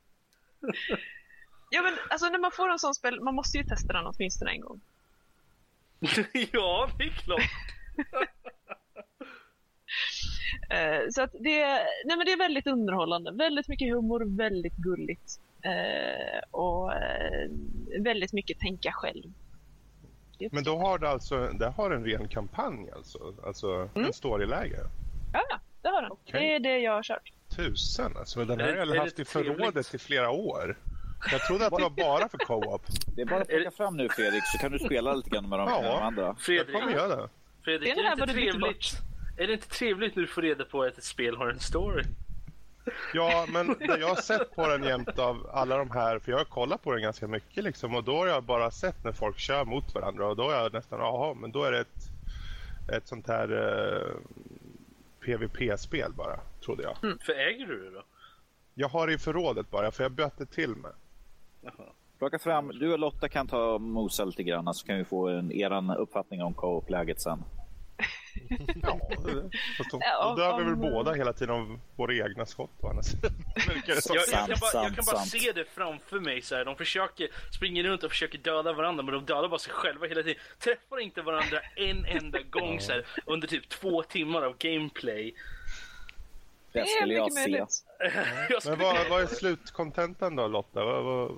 Ja 1.70 1.82
men 1.82 1.93
alltså 2.09 2.30
när 2.30 2.39
man 2.39 2.51
får 2.51 2.70
en 2.70 2.80
sån 2.80 2.93
spel, 2.95 3.22
man 3.22 3.36
måste 3.36 3.57
ju 3.57 3.64
testa 3.64 3.93
den 3.93 4.07
åtminstone 4.07 4.51
en 4.51 4.62
gång. 4.62 4.82
ja, 6.51 6.89
det 6.97 7.03
är 7.03 7.09
klart. 7.09 7.41
Eh, 10.70 11.01
så 11.12 11.22
att 11.22 11.32
det, 11.32 11.66
nej 12.05 12.18
men 12.18 12.26
det 12.26 12.32
är 12.32 12.38
väldigt 12.38 12.68
underhållande. 12.68 13.32
Väldigt 13.32 13.68
mycket 13.68 13.93
humor, 13.93 14.38
väldigt 14.38 14.76
gulligt. 14.76 15.39
Eh, 15.62 16.39
och 16.51 16.93
eh, 16.93 17.49
väldigt 17.99 18.34
mycket 18.34 18.59
tänka 18.59 18.91
själv. 18.91 19.24
Men 20.51 20.64
då 20.64 20.78
har 20.78 20.99
det 20.99 21.09
alltså 21.09 21.47
det 21.47 21.70
har 21.70 21.91
en 21.91 22.05
ren 22.05 22.28
kampanj 22.28 22.91
alltså? 22.91 23.34
Alltså 23.45 23.89
Mm. 23.95 24.05
en 24.07 24.14
storyläge? 24.14 24.80
Ja, 25.34 25.41
ja, 25.49 25.59
det 25.82 25.88
har 25.89 26.01
den. 26.01 26.12
Okej. 26.12 26.39
Det 26.41 26.55
är 26.55 26.59
det 26.59 26.80
jag 26.80 26.91
har 26.91 27.03
kört. 27.03 27.32
Tusen 27.56 28.18
alltså. 28.18 28.45
Den 28.45 28.60
här 28.60 28.68
Är- 28.68 28.72
har 28.72 28.78
jag 28.78 28.88
är 28.88 28.93
det 28.93 28.99
haft 28.99 29.20
i 29.20 29.26
trevligt? 29.26 29.58
förrådet 29.58 29.93
i 29.93 29.97
flera 29.97 30.30
år. 30.30 30.78
Jag 31.32 31.41
trodde 31.41 31.66
att 31.68 31.76
det 31.78 31.82
var 31.84 31.89
bara 31.89 32.30
för 32.30 32.38
co-op. 32.38 32.82
Det 33.16 33.22
är 33.22 33.26
bara 33.26 33.41
att 33.41 33.49
Är 33.49 33.54
det- 33.54 33.62
plocka 33.62 33.78
fram 33.78 33.97
nu 33.97 34.10
Fredrik 34.10 34.43
så 34.45 34.58
kan 34.58 34.72
du 34.72 34.80
spela 34.80 35.14
lite 35.14 35.30
grann 35.30 35.49
med 35.49 35.60
de, 35.60 35.70
Ja. 35.70 35.82
med 35.82 35.91
de 35.91 35.97
andra. 36.04 36.22
Jag 36.24 36.39
Fredrik, 36.39 36.76
kommer 36.76 36.91
göra 36.93 37.16
det. 37.16 37.30
Fredrik 37.64 37.82
Det 37.84 37.89
är 37.89 37.91
är, 37.91 37.95
det 37.95 38.02
det 38.02 38.08
här 38.08 38.12
inte 38.14 38.20
vad 38.22 38.30
du 38.30 38.34
bytte 38.34 38.52
trevligt? 38.52 38.97
Är 39.38 39.47
det 39.47 39.54
inte 39.54 39.68
trevligt 39.70 40.16
när 40.16 40.22
du 40.24 40.28
får 40.28 40.41
reda 40.41 40.66
på 40.66 40.84
att 40.84 40.97
ett 40.97 41.04
spel 41.04 41.38
har 41.38 41.47
en 41.49 41.60
story? 41.60 42.04
Ja, 43.14 43.45
men 43.49 43.68
det 43.80 43.97
jag 43.99 44.08
har 44.08 44.16
sett 44.16 44.56
på 44.56 44.68
den 44.68 44.84
jämt 44.84 45.20
av 45.20 45.49
alla 45.54 45.78
de 45.78 45.91
här, 45.91 46.20
för 46.20 46.32
jag 46.32 46.38
har 46.38 46.45
kollat 46.45 46.84
på 46.84 46.91
den 46.93 47.02
ganska 47.02 47.28
mycket 47.28 47.64
liksom 47.64 47.95
och 47.95 48.04
då 48.04 48.18
har 48.18 48.28
jag 48.28 48.43
bara 48.43 48.72
sett 48.72 49.04
när 49.04 49.12
folk 49.12 49.39
kör 49.39 49.66
mot 49.66 49.93
varandra 49.95 50.28
och 50.28 50.36
då 50.36 50.49
är 50.49 50.64
jag 50.64 50.74
nästan, 50.74 50.99
jaha, 50.99 51.34
men 51.34 51.52
då 51.52 51.64
är 51.64 51.72
det 51.72 51.80
ett, 51.80 51.97
ett 52.93 53.08
sånt 53.08 53.28
här 53.28 53.52
eh, 53.52 54.16
PVP-spel 55.26 56.12
bara, 56.14 56.39
trodde 56.66 56.84
jag. 56.84 56.97
För 57.22 57.34
äger 57.34 57.68
du 57.68 57.84
det 57.84 57.89
då? 57.89 58.03
Jag 58.74 58.88
har 58.89 59.07
det 59.07 59.14
i 59.14 59.18
förrådet 59.18 59.72
bara, 59.72 59.91
för 59.91 60.03
jag 60.03 60.12
bytte 60.12 60.45
till 60.45 60.76
mig. 60.76 60.91
Jaha. 61.62 61.93
Plocka 62.18 62.39
fram, 62.39 62.68
du 62.68 62.93
och 62.93 62.99
Lotta 62.99 63.30
kan 63.30 63.47
ta 63.47 63.64
och 63.64 63.82
mosa 63.82 64.26
lite 64.26 64.43
grann 64.43 64.74
så 64.74 64.88
kan 64.88 64.97
vi 64.97 65.05
få 65.05 65.28
en, 65.30 65.51
eran 65.51 65.89
uppfattning 65.89 66.43
om 66.43 66.53
co-op-läget 66.53 67.22
sen. 67.22 67.43
Ja, 68.82 68.99
fast 69.78 69.91
då, 69.91 69.99
Ja, 70.01 70.36
dör 70.38 70.57
vi 70.57 70.64
väl 70.64 70.76
båda 70.76 71.14
hela 71.14 71.34
tiden 71.34 71.55
av 71.55 71.80
våra 71.95 72.14
egna 72.14 72.45
skott 72.45 72.70
å 72.82 72.88
andra 72.89 73.03
sidan. 73.03 73.32
Jag, 73.88 73.97
jag 74.09 74.47
kan 74.47 74.57
bara, 74.62 74.84
jag 74.84 74.95
kan 74.95 75.05
bara 75.05 75.18
se 75.18 75.51
det 75.55 75.66
framför 75.66 76.20
mig 76.20 76.41
så 76.41 76.55
här. 76.55 76.66
De 76.66 76.76
försöker, 76.76 77.28
springer 77.55 77.84
runt 77.84 78.03
och 78.03 78.12
försöker 78.12 78.38
döda 78.38 78.74
varandra 78.74 79.03
men 79.03 79.14
de 79.14 79.26
dödar 79.26 79.49
bara 79.49 79.59
sig 79.59 79.74
själva 79.74 80.07
hela 80.07 80.24
tiden. 80.24 80.41
Träffar 80.59 80.99
inte 80.99 81.22
varandra 81.22 81.59
en 81.76 82.05
enda 82.05 82.39
gång 82.41 82.80
så 82.80 82.91
här, 82.91 83.05
under 83.26 83.47
typ 83.47 83.70
två 83.70 84.03
timmar 84.03 84.41
av 84.41 84.57
gameplay. 84.57 85.34
Det 86.72 86.88
skulle 86.88 87.13
jag 87.13 87.34
se. 87.34 87.39
möjligt. 87.39 87.86
Jag 88.49 88.61
skulle, 88.61 88.78
Men 88.78 88.86
vad, 88.86 89.09
vad 89.09 89.22
är 89.22 89.28
slutkontentan 89.28 90.36
då 90.36 90.47
Lotta? 90.47 90.86
Vad, 90.86 91.03
vad, 91.03 91.32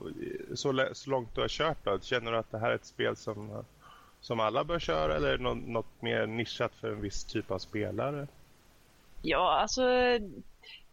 så, 0.53 0.89
så 0.93 1.09
långt 1.09 1.35
du 1.35 1.41
har 1.41 1.47
kört 1.47 1.77
då? 1.83 1.99
Känner 1.99 2.31
du 2.31 2.37
att 2.37 2.51
det 2.51 2.59
här 2.59 2.71
är 2.71 2.75
ett 2.75 2.85
spel 2.85 3.15
som, 3.15 3.65
som 4.21 4.39
alla 4.39 4.63
bör 4.63 4.79
köra 4.79 5.15
eller 5.15 5.27
är 5.27 5.37
det 5.37 5.43
något, 5.43 5.67
något 5.67 6.01
mer 6.01 6.27
nischat 6.27 6.71
för 6.75 6.91
en 6.91 7.01
viss 7.01 7.23
typ 7.23 7.51
av 7.51 7.59
spelare? 7.59 8.27
Ja, 9.21 9.59
alltså 9.61 9.83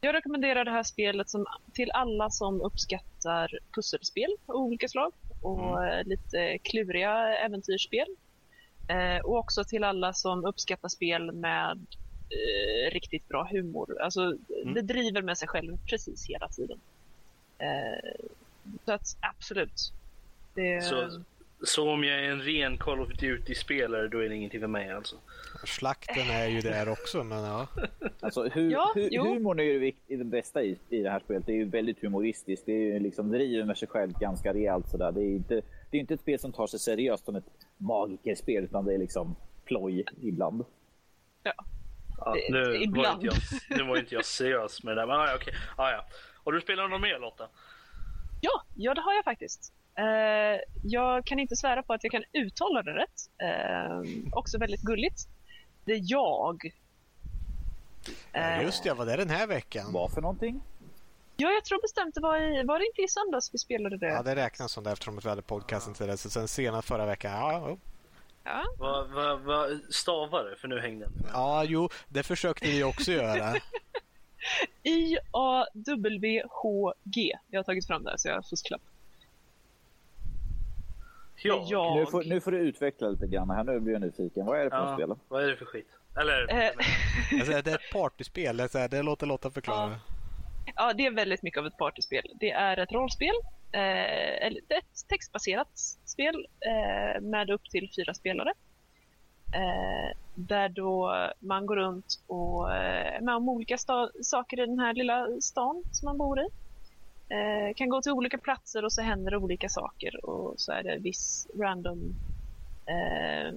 Jag 0.01 0.14
rekommenderar 0.14 0.64
det 0.64 0.70
här 0.70 0.82
spelet 0.82 1.30
som, 1.30 1.47
till 1.72 1.91
alla 1.91 2.30
som 2.30 2.61
uppskattar 2.61 3.59
pusselspel 3.74 4.36
av 4.47 4.55
olika 4.57 4.88
slag 4.88 5.12
och 5.43 5.84
mm. 5.84 6.09
lite 6.09 6.59
kluriga 6.59 7.38
äventyrsspel. 7.38 8.16
Eh, 8.88 9.24
och 9.24 9.36
också 9.38 9.64
till 9.64 9.84
alla 9.84 10.12
som 10.12 10.45
uppskattar 10.45 10.88
spel 10.88 11.32
med 11.32 11.86
eh, 12.31 12.91
riktigt 12.93 13.28
bra 13.28 13.49
humor. 13.51 14.01
Alltså, 14.01 14.20
mm. 14.62 14.74
Det 14.74 14.83
driver 14.83 15.22
med 15.22 15.39
sig 15.39 15.49
själv 15.49 15.78
precis 15.91 16.26
hela 16.28 16.49
tiden. 16.49 16.81
Eh, 17.59 18.26
så 18.85 18.93
att 18.93 19.16
absolut. 19.20 19.93
Det... 20.55 20.85
Så, 20.85 21.22
så 21.62 21.91
om 21.91 22.05
jag 22.05 22.18
är 22.18 22.31
en 22.31 22.43
ren 22.43 22.76
Call 22.76 23.01
of 23.01 23.09
Duty-spelare 23.09 24.09
då 24.09 24.18
är 24.18 24.28
det 24.28 24.35
ingenting 24.35 24.61
för 24.61 24.66
mig 24.66 24.91
alltså? 24.91 25.16
Slakten 25.64 26.31
är 26.31 26.47
ju 26.47 26.61
där 26.61 26.89
också, 26.89 27.24
men 27.24 27.45
ja. 27.45 27.66
Alltså, 28.20 28.49
hu 28.49 28.70
ja, 28.70 28.93
hu 28.95 29.18
humorn 29.18 29.61
är 29.61 29.64
ju 29.64 29.93
det 30.07 30.24
bästa 30.24 30.62
i, 30.62 30.78
i 30.89 31.03
det 31.03 31.11
här 31.11 31.20
spelet. 31.20 31.47
Det 31.47 31.53
är 31.53 31.57
ju 31.57 31.64
väldigt 31.64 32.03
humoristiskt. 32.03 32.66
Det 32.66 32.72
är 32.72 32.78
ju 32.78 32.99
liksom 32.99 33.31
driver 33.31 33.64
med 33.64 33.78
sig 33.78 33.89
själv 33.89 34.12
ganska 34.18 34.55
rejält 34.55 34.89
sådär. 34.89 35.12
Det 35.12 35.20
är 35.20 35.31
inte, 35.31 35.62
det 35.91 35.97
är 35.97 36.01
inte 36.01 36.14
ett 36.14 36.20
spel 36.20 36.39
som 36.39 36.53
tar 36.53 36.66
sig 36.66 36.81
seriöst 36.81 37.24
som 37.24 37.37
ett 37.37 37.51
magikerspel, 37.76 38.64
utan 38.64 38.85
det 38.85 38.95
är 38.95 38.99
liksom 38.99 39.37
ploj 39.64 40.05
ibland. 40.22 40.64
Ja. 41.43 41.53
Ja 42.25 42.37
nu, 42.51 42.83
ibland. 42.83 43.07
Var 43.07 43.33
inte 43.35 43.47
jag, 43.68 43.79
nu 43.79 43.85
var 43.85 43.97
inte 43.97 44.14
jag 44.14 44.25
seriös 44.25 44.83
med 44.83 44.97
det 44.97 45.01
där, 45.01 45.07
men 45.07 45.16
ja, 45.16 45.35
okej. 45.35 45.55
Ja, 45.77 45.91
ja. 45.91 46.05
Har 46.45 46.53
du 46.53 46.61
spelat 46.61 46.91
något 46.91 47.01
mer 47.01 47.18
Lotta? 47.18 47.49
Ja, 48.41 48.62
ja 48.75 48.95
det 48.95 49.01
har 49.01 49.14
jag 49.14 49.25
faktiskt. 49.25 49.73
Uh, 49.99 50.61
jag 50.83 51.27
kan 51.27 51.39
inte 51.39 51.57
svära 51.57 51.83
på 51.83 51.93
att 51.93 52.05
jag 52.05 52.12
kan 52.12 52.25
uttala 52.33 52.83
det 52.83 52.95
rätt. 52.95 53.21
Uh, 53.43 54.29
också 54.33 54.59
väldigt 54.59 54.83
gulligt. 54.83 55.29
Det 55.85 55.93
är 55.93 56.01
jag. 56.03 56.64
Uh, 58.37 58.62
Just 58.62 58.85
det, 58.85 58.95
var 58.95 59.07
det 59.07 59.16
den 59.16 59.31
här 59.31 59.47
veckan? 59.47 59.93
Vad 59.93 60.12
för 60.12 60.21
någonting? 60.21 60.62
Ja, 61.37 61.51
jag 61.51 61.64
tror 61.64 61.83
bestämt 61.83 62.14
det 62.14 62.21
var 62.21 62.37
i, 62.37 62.62
var 62.64 62.79
det 62.79 62.87
inte 62.87 63.03
i 63.03 63.09
söndags 63.09 63.55
vi 63.55 63.59
spelade 63.59 63.97
det? 63.97 64.07
Ja, 64.07 64.23
det 64.23 64.37
räknas 64.37 64.73
som 64.73 64.85
det 64.85 64.91
eftersom 64.91 65.18
vi 65.23 65.29
hade 65.29 65.43
podcasten 65.43 65.95
till 65.95 66.07
det. 66.07 66.16
Så 66.16 66.31
sen 66.31 66.49
senast 66.49 66.89
förra 66.89 67.07
veckan, 67.07 67.33
ja. 67.33 67.77
Ja. 68.51 68.64
Vad 68.78 69.11
va, 69.11 69.36
va, 69.36 69.66
stavar 69.90 70.44
det? 70.44 70.57
För 70.57 70.68
nu 70.68 70.80
hängde 70.80 71.05
den. 71.05 71.26
Ja, 71.32 71.64
jo, 71.64 71.88
det 72.09 72.22
försökte 72.22 72.66
vi 72.66 72.84
också 72.84 73.12
göra. 73.12 73.55
I-A-W-H-G. 74.82 76.42
Jag 77.51 77.59
har 77.59 77.64
tagit 77.64 77.86
fram 77.86 78.05
det 78.05 78.11
här 78.11 78.16
så 78.16 78.28
jag 78.28 78.34
har 78.34 78.42
fusklapp. 78.42 78.82
Ja. 81.42 81.66
Jag... 81.68 81.96
Nu, 81.96 82.07
får, 82.07 82.24
nu 82.24 82.40
får 82.40 82.53
du 82.53 82.59
utveckla 82.59 83.09
lite 83.09 83.26
grann 83.26 83.51
här. 83.51 83.64
Nu 83.64 83.80
blir 83.80 83.92
jag 83.92 84.03
nyfiken. 84.03 84.46
Vad 84.46 84.61
är 84.61 84.64
det 84.64 84.70
för 84.70 84.76
ja, 84.76 84.94
spel? 84.94 85.14
Vad 85.28 85.44
är 85.44 85.48
det 85.48 85.57
för 85.57 85.64
skit? 85.64 85.88
Eller? 86.16 86.64
Eh. 86.64 86.70
alltså, 87.38 87.62
det 87.62 87.70
är 87.70 87.74
ett 87.74 87.92
partyspel. 87.92 88.57
Det, 88.57 88.88
det 88.90 89.03
låter 89.03 89.26
Lotta 89.26 89.51
förklara. 89.51 90.01
Ja. 90.66 90.72
ja, 90.76 90.92
det 90.92 91.07
är 91.07 91.11
väldigt 91.11 91.42
mycket 91.42 91.61
av 91.61 91.66
ett 91.66 91.76
partyspel. 91.78 92.22
Det 92.40 92.51
är 92.51 92.76
ett 92.76 92.92
rollspel. 92.92 93.34
Eh, 93.73 94.47
ett 94.47 95.09
textbaserat 95.09 95.79
spel 96.05 96.47
eh, 96.61 97.21
med 97.21 97.51
upp 97.51 97.71
till 97.71 97.91
fyra 97.97 98.14
spelare. 98.14 98.53
Eh, 99.55 100.16
där 100.35 100.68
då 100.68 101.14
man 101.39 101.66
går 101.66 101.77
runt 101.77 102.23
och 102.27 102.75
eh, 102.75 103.16
är 103.16 103.21
med 103.21 103.35
om 103.35 103.49
olika 103.49 103.79
saker 104.23 104.61
i 104.61 104.66
den 104.66 104.79
här 104.79 104.95
lilla 104.95 105.27
stan 105.41 105.83
som 105.93 106.07
man 106.07 106.18
bor 106.18 106.41
i. 106.41 106.49
Eh, 107.29 107.75
kan 107.75 107.89
gå 107.89 108.03
till 108.03 108.12
olika 108.12 108.39
platser 108.39 108.85
och 108.85 108.93
så 108.93 109.03
händer 109.03 109.31
det 109.31 109.37
olika 109.37 109.68
saker 109.68 110.27
och 110.27 110.55
så 110.61 110.73
är 110.73 110.83
det 110.83 110.99
viss 110.99 111.49
random 111.59 112.14
eh, 112.87 113.55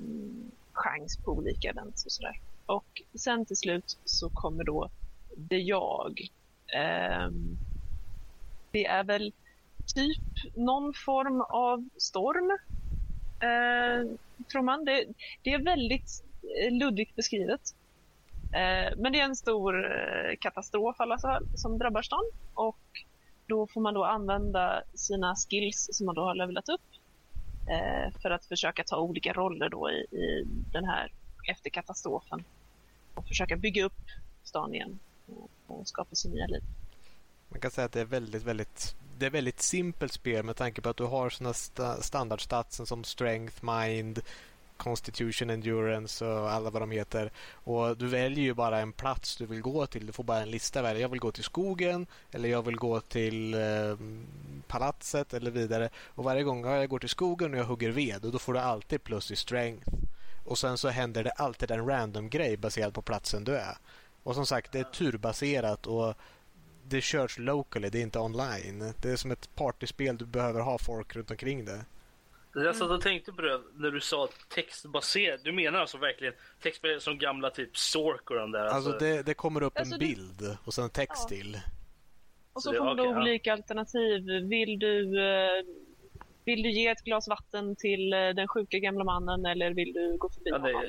chans 0.74 1.18
på 1.18 1.32
olika 1.32 1.70
event. 1.70 2.04
och 2.06 2.12
sådär. 2.12 2.40
Och 2.66 3.02
sen 3.14 3.46
till 3.46 3.58
slut 3.58 4.00
så 4.06 4.30
kommer 4.30 4.64
då 4.64 4.90
det 5.36 5.60
jag. 5.60 6.20
Eh, 6.76 7.30
det 8.72 8.86
är 8.86 9.04
väl 9.04 9.34
typ 9.86 10.56
någon 10.56 10.94
form 10.94 11.42
av 11.42 11.90
storm. 11.98 12.58
Eh, 13.40 14.18
tror 14.52 14.62
man. 14.62 14.86
Det, 14.86 15.06
det, 15.44 15.54
är 15.54 15.64
väldigt 15.64 16.24
eh, 16.64 16.72
luddigt 16.72 17.16
beskrivet. 17.16 17.62
Eh, 18.54 18.98
men 18.98 19.12
det 19.12 19.20
är 19.20 19.26
en 19.26 19.36
stor 19.36 19.86
eh, 19.86 20.36
katastrof 20.40 20.96
alltså, 21.00 21.40
som 21.56 21.78
drabbar 21.78 22.02
stan 22.02 22.24
och 22.54 23.06
då 23.48 23.68
får 23.68 23.82
man 23.82 23.94
då 23.94 24.04
använda 24.04 24.84
sina 24.94 25.36
skills 25.36 25.90
som 25.92 26.06
man 26.06 26.16
då 26.16 26.22
har 26.22 26.36
levlat 26.36 26.70
upp 26.70 26.82
eh, 27.70 28.20
för 28.22 28.32
att 28.32 28.46
försöka 28.46 28.84
ta 28.84 29.00
olika 29.00 29.34
roller 29.34 29.70
då 29.70 29.92
i, 29.92 30.16
i 30.16 30.44
den 30.72 30.86
här 30.86 31.12
efter 31.50 31.70
katastrofen 31.70 32.44
och 33.14 33.28
försöka 33.28 33.56
bygga 33.56 33.86
upp 33.86 34.02
stan 34.44 34.74
igen 34.74 35.00
och, 35.28 35.50
och 35.68 35.88
skapa 35.88 36.16
sig 36.16 36.32
nya 36.32 36.48
liv. 36.48 36.64
Man 37.54 37.60
kan 37.60 37.72
säga 37.72 37.86
att 37.86 37.92
det 37.92 38.02
är 38.02 38.06
väldigt, 38.06 38.44
väldigt 38.44 38.96
det 39.18 39.26
är 39.26 39.30
väldigt 39.30 39.62
simpelt 39.62 40.14
spel 40.14 40.44
med 40.46 40.56
tanke 40.56 40.82
på 40.82 40.90
att 40.90 40.98
du 40.98 41.04
har 41.04 41.30
såna 41.30 41.54
sta 41.54 42.02
standardstatsen 42.02 42.86
som 42.86 43.04
strength, 43.04 43.66
mind, 43.66 44.22
Constitution, 44.78 45.50
Endurance 45.50 46.26
och 46.26 46.52
alla 46.52 46.70
vad 46.70 46.82
de 46.82 46.92
heter. 46.92 47.32
Och 47.52 47.98
Du 47.98 48.08
väljer 48.08 48.44
ju 48.44 48.54
bara 48.54 48.80
en 48.80 48.94
plats 48.94 49.36
du 49.38 49.46
vill 49.46 49.62
gå 49.62 49.86
till. 49.86 50.06
Du 50.06 50.12
får 50.12 50.24
bara 50.24 50.42
en 50.42 50.52
lista. 50.52 50.82
Välja. 50.82 51.02
Jag 51.02 51.10
vill 51.10 51.20
gå 51.20 51.32
till 51.32 51.44
skogen 51.44 52.08
eller 52.32 52.50
jag 52.50 52.66
vill 52.66 52.76
gå 52.76 53.00
till 53.00 53.54
eh, 53.54 53.98
palatset 54.68 55.34
eller 55.34 55.52
vidare. 55.52 55.90
Och 56.06 56.24
Varje 56.24 56.44
gång 56.44 56.66
jag 56.66 56.90
går 56.90 57.00
till 57.00 57.10
skogen 57.10 57.54
och 57.54 57.60
jag 57.60 57.66
hugger 57.66 57.92
ved 57.92 58.26
och 58.26 58.32
då 58.32 58.40
får 58.40 58.54
du 58.54 58.60
alltid 58.60 59.04
plus 59.04 59.32
i 59.32 59.36
strength. 59.36 59.90
Och 60.46 60.58
Sen 60.58 60.78
så 60.78 60.90
händer 60.90 61.24
det 61.24 61.32
alltid 61.32 61.72
en 61.72 61.88
random 61.88 62.30
grej 62.30 62.58
baserad 62.58 62.94
på 62.94 63.02
platsen 63.02 63.44
du 63.44 63.56
är. 63.56 63.78
Och 64.24 64.36
som 64.36 64.46
sagt, 64.46 64.72
det 64.72 64.80
är 64.80 64.84
turbaserat 64.84 65.88
och 65.88 66.14
det 66.94 67.02
körs 67.02 67.38
locally, 67.38 67.90
det 67.90 68.00
är 68.00 68.02
inte 68.02 68.20
online. 68.20 68.94
Det 69.02 69.10
är 69.10 69.16
som 69.16 69.32
ett 69.32 69.56
partyspel, 69.56 70.18
du 70.18 70.26
behöver 70.26 70.62
ha 70.62 70.78
folk 70.78 71.16
runt 71.16 71.32
omkring 71.32 71.66
det. 71.66 71.86
Jag 72.54 72.76
satt 72.76 72.90
och 72.90 73.02
tänkte 73.02 73.32
på 73.32 73.42
det 73.42 73.62
när 73.74 73.92
du 73.92 74.02
sa 74.02 74.30
textbaserat. 74.50 75.44
Du 75.44 75.52
menar 75.52 75.80
alltså 75.80 75.98
verkligen 75.98 76.34
textbaserat 76.62 77.04
som 77.04 77.18
gamla 77.18 77.50
typ 77.50 77.78
Sork 77.78 78.30
och 78.30 78.36
de 78.36 78.52
där? 78.52 78.66
Alltså, 78.66 78.90
alltså 78.90 79.06
det, 79.06 79.24
det, 79.24 79.34
kommer 79.34 79.64
upp 79.64 79.78
alltså 79.78 79.94
en 79.94 80.00
bild 80.00 80.58
och 80.64 80.74
sen 80.74 80.90
text 80.90 81.28
ja. 81.30 81.38
till. 81.38 81.60
Och 82.54 82.64
så, 82.64 82.72
så 82.72 82.78
får 82.78 82.96
du 82.96 83.08
okay, 83.08 83.22
olika 83.22 83.50
ja. 83.50 83.54
alternativ. 83.54 84.24
Vill 84.50 84.80
du, 84.80 85.20
eh, 85.20 85.64
vill 86.46 86.64
du 86.64 86.72
ge 86.72 86.88
ett 86.88 87.02
glas 87.04 87.28
vatten 87.28 87.76
till 87.76 88.14
eh, 88.14 88.20
den 88.20 88.48
sjuka 88.48 88.80
gamla 88.80 89.04
mannen 89.04 89.46
eller 89.46 89.74
vill 89.74 89.94
du 89.94 90.18
gå 90.18 90.30
förbi 90.30 90.50
ja, 90.50 90.58
det, 90.58 90.74
honom? 90.74 90.82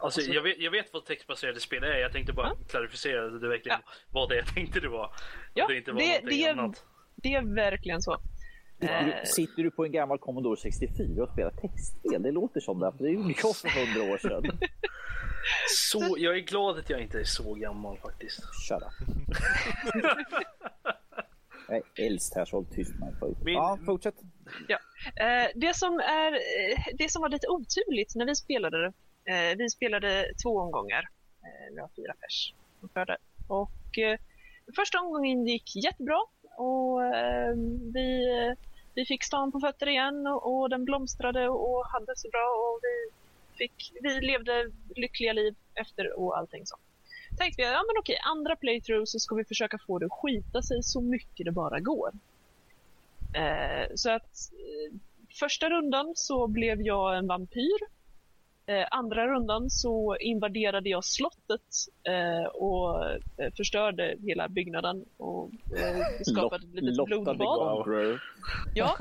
Alltså, 0.00 0.20
alltså, 0.20 0.32
jag, 0.32 0.42
vet, 0.42 0.58
jag 0.58 0.70
vet 0.70 0.92
vad 0.92 1.04
textbaserade 1.04 1.60
spel 1.60 1.84
är. 1.84 1.98
Jag 1.98 2.12
tänkte 2.12 2.32
bara 2.32 2.46
ja. 2.46 2.56
klarificera 2.68 3.30
det 3.30 3.48
verkligen 3.48 3.78
ja. 3.84 3.92
vad 4.10 4.28
det 4.28 4.36
jag 4.36 4.54
tänkte 4.54 4.80
det 4.80 4.88
var. 4.88 5.10
Ja, 5.54 5.66
det, 5.66 5.76
inte 5.76 5.92
var 5.92 6.00
det, 6.00 6.20
det, 6.24 6.44
är, 6.44 6.72
det 7.16 7.34
är 7.34 7.54
verkligen 7.54 8.02
så. 8.02 8.20
Sitter 8.80 9.04
du, 9.04 9.26
sitter 9.26 9.62
du 9.62 9.70
på 9.70 9.84
en 9.84 9.92
gammal 9.92 10.18
Commodore 10.18 10.56
64 10.56 11.22
och 11.22 11.32
spelar 11.32 11.50
textspel? 11.50 12.22
Det 12.22 12.30
låter 12.30 12.60
som 12.60 12.80
det. 12.80 12.92
Det 12.98 13.04
är 13.04 13.08
ju 13.08 13.34
jag 13.42 13.56
för 13.56 13.68
hundra 13.68 14.12
år 14.12 14.18
sedan. 14.18 14.42
Så, 15.68 16.16
jag 16.18 16.36
är 16.36 16.40
glad 16.40 16.78
att 16.78 16.90
jag 16.90 17.00
inte 17.00 17.20
är 17.20 17.24
så 17.24 17.54
gammal 17.54 17.98
faktiskt. 17.98 18.40
Shut 18.68 18.82
up. 18.82 18.92
jag 21.70 21.82
är 21.98 22.06
äldst 22.06 22.34
här 22.34 22.44
så 22.44 22.56
håll 22.56 22.66
tyst 22.66 22.94
med 22.98 23.36
Min... 23.44 23.54
Ja, 23.54 23.78
fortsätt. 23.86 24.14
Ja. 24.68 24.78
Eh, 25.16 25.48
det, 25.54 25.76
som 25.76 25.98
är, 25.98 26.32
eh, 26.32 26.84
det 26.94 27.08
som 27.08 27.22
var 27.22 27.28
lite 27.28 27.48
oturligt 27.48 28.14
när 28.14 28.26
vi 28.26 28.34
spelade 28.34 28.86
eh, 29.24 29.56
vi 29.58 29.70
spelade 29.70 30.24
två 30.44 30.58
omgångar. 30.58 31.08
Vi 31.74 31.80
har 31.80 31.88
fyra 31.96 32.14
pers 32.20 32.54
Och 33.48 33.98
första 34.76 35.00
omgången 35.00 35.46
gick 35.46 35.76
jättebra 35.76 36.20
och 36.56 37.00
vi 37.94 38.30
vi 38.94 39.04
fick 39.04 39.24
stan 39.24 39.52
på 39.52 39.60
fötter 39.60 39.88
igen 39.88 40.26
och, 40.26 40.60
och, 40.60 40.70
den 40.70 40.84
blomstrade 40.84 41.48
och 41.48 41.86
hade 41.86 42.16
så 42.16 42.28
bra 42.28 42.46
och 42.64 42.80
vi, 42.82 43.10
fick, 43.58 43.92
vi 44.00 44.20
levde 44.20 44.70
lyckliga 44.96 45.32
liv 45.32 45.54
efter 45.74 46.18
och 46.18 46.38
allting 46.38 46.66
så. 46.66 46.76
Tänkte 47.40 47.62
vi, 47.62 47.68
ja 47.68 47.84
men 47.88 47.98
okej, 47.98 48.18
andra 48.24 48.56
playthrough 48.56 49.04
så 49.04 49.18
ska 49.18 49.34
vi 49.34 49.44
försöka 49.44 49.78
få 49.86 49.98
det 49.98 50.06
att 50.06 50.12
skita 50.12 50.62
sig 50.62 50.82
så 50.82 51.00
mycket 51.00 51.44
det 51.44 51.52
bara 51.52 51.80
går. 51.80 52.10
Eh, 53.34 53.86
så 53.94 54.10
att 54.10 54.52
eh, 54.52 54.96
första 55.40 55.70
rundan 55.70 56.12
så 56.16 56.46
blev 56.46 56.82
jag 56.82 57.18
en 57.18 57.26
vampyr 57.26 57.78
Eh, 58.70 58.86
andra 58.90 59.26
rundan 59.26 59.70
så 59.70 60.16
invaderade 60.16 60.88
jag 60.88 61.04
slottet 61.04 61.60
eh, 62.08 62.48
och 62.48 63.04
eh, 63.04 63.52
förstörde 63.56 64.16
hela 64.22 64.48
byggnaden 64.48 65.04
och 65.16 65.50
eh, 65.76 66.22
skapade 66.32 66.66
ett 66.66 66.84
litet 66.84 67.06
blodbad. 67.06 68.18
Ja. 68.74 68.96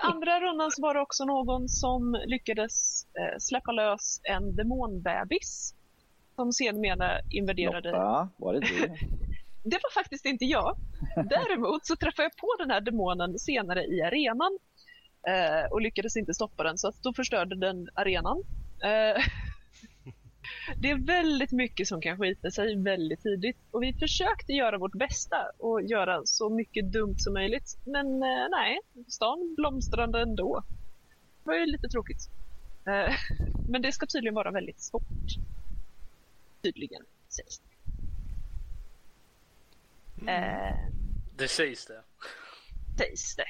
Andra 0.00 0.40
rundan 0.40 0.70
så 0.70 0.82
var 0.82 0.94
det 0.94 1.00
också 1.00 1.24
någon 1.24 1.68
som 1.68 2.20
lyckades 2.26 3.06
släppa 3.38 3.72
lös 3.72 4.20
en 4.24 4.56
demonbebis 4.56 5.74
som 6.36 6.52
sedermera 6.52 7.20
invaderade... 7.30 7.90
Lotta, 7.90 8.28
var 8.36 8.52
det 8.52 8.60
du? 8.60 8.88
det 9.70 9.78
var 9.82 9.92
faktiskt 9.94 10.24
inte 10.26 10.44
jag. 10.44 10.76
Däremot 11.16 11.86
så 11.86 11.96
träffade 11.96 12.22
jag 12.22 12.36
på 12.36 12.54
den 12.58 12.70
här 12.70 12.80
demonen 12.80 13.38
senare 13.38 13.84
i 13.84 14.02
arenan 14.02 14.58
och 15.70 15.80
lyckades 15.80 16.16
inte 16.16 16.34
stoppa 16.34 16.62
den 16.62 16.78
så 16.78 16.88
att 16.88 17.02
då 17.02 17.14
förstörde 17.14 17.56
den 17.56 17.88
arenan. 17.94 18.42
Eh, 18.82 19.22
Det 20.76 20.90
är 20.90 21.06
väldigt 21.06 21.52
mycket 21.52 21.88
som 21.88 22.00
kan 22.00 22.18
skita 22.18 22.50
sig 22.50 22.76
väldigt 22.76 23.22
tidigt 23.22 23.56
och 23.70 23.82
vi 23.82 23.92
försökte 23.92 24.52
göra 24.52 24.78
vårt 24.78 24.94
bästa 24.94 25.36
och 25.58 25.82
göra 25.82 26.20
så 26.24 26.48
mycket 26.50 26.92
dumt 26.92 27.18
som 27.18 27.34
möjligt. 27.34 27.78
Men 27.84 28.06
eh, 28.06 28.48
nej, 28.50 28.80
stan 29.08 29.54
blomstrade 29.56 30.22
ändå. 30.22 30.62
Det 31.44 31.50
var 31.50 31.54
ju 31.54 31.66
lite 31.66 31.88
tråkigt. 31.88 32.30
Eh, 32.86 33.14
men 33.68 33.82
det 33.82 33.92
ska 33.92 34.06
tydligen 34.06 34.34
vara 34.34 34.50
väldigt 34.50 34.80
svårt. 34.80 35.02
Tydligen, 36.62 37.02
sägs 37.28 37.58
det. 37.58 37.68
Eh, 40.32 40.76
Det 41.36 41.48
sägs 41.48 41.86
det. 41.86 42.02
sägs 42.98 43.36
det. 43.36 43.44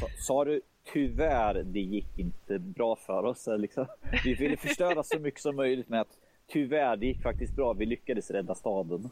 Sa, 0.00 0.06
sa 0.18 0.44
du 0.44 0.60
tyvärr, 0.92 1.62
det 1.62 1.80
gick 1.80 2.18
inte 2.18 2.58
bra 2.58 2.96
för 2.96 3.24
oss. 3.24 3.48
eller 3.48 3.58
Liksom. 3.58 3.86
Vi 4.24 4.34
ville 4.34 4.56
förstöra 4.56 5.02
så 5.02 5.18
mycket 5.18 5.40
som 5.40 5.56
möjligt 5.56 5.88
med 5.88 6.00
att 6.00 6.18
tyvärr, 6.46 6.96
det 6.96 7.06
gick 7.06 7.22
faktiskt 7.22 7.56
bra. 7.56 7.72
Vi 7.72 7.86
lyckades 7.86 8.30
rädda 8.30 8.54
staden. 8.54 9.10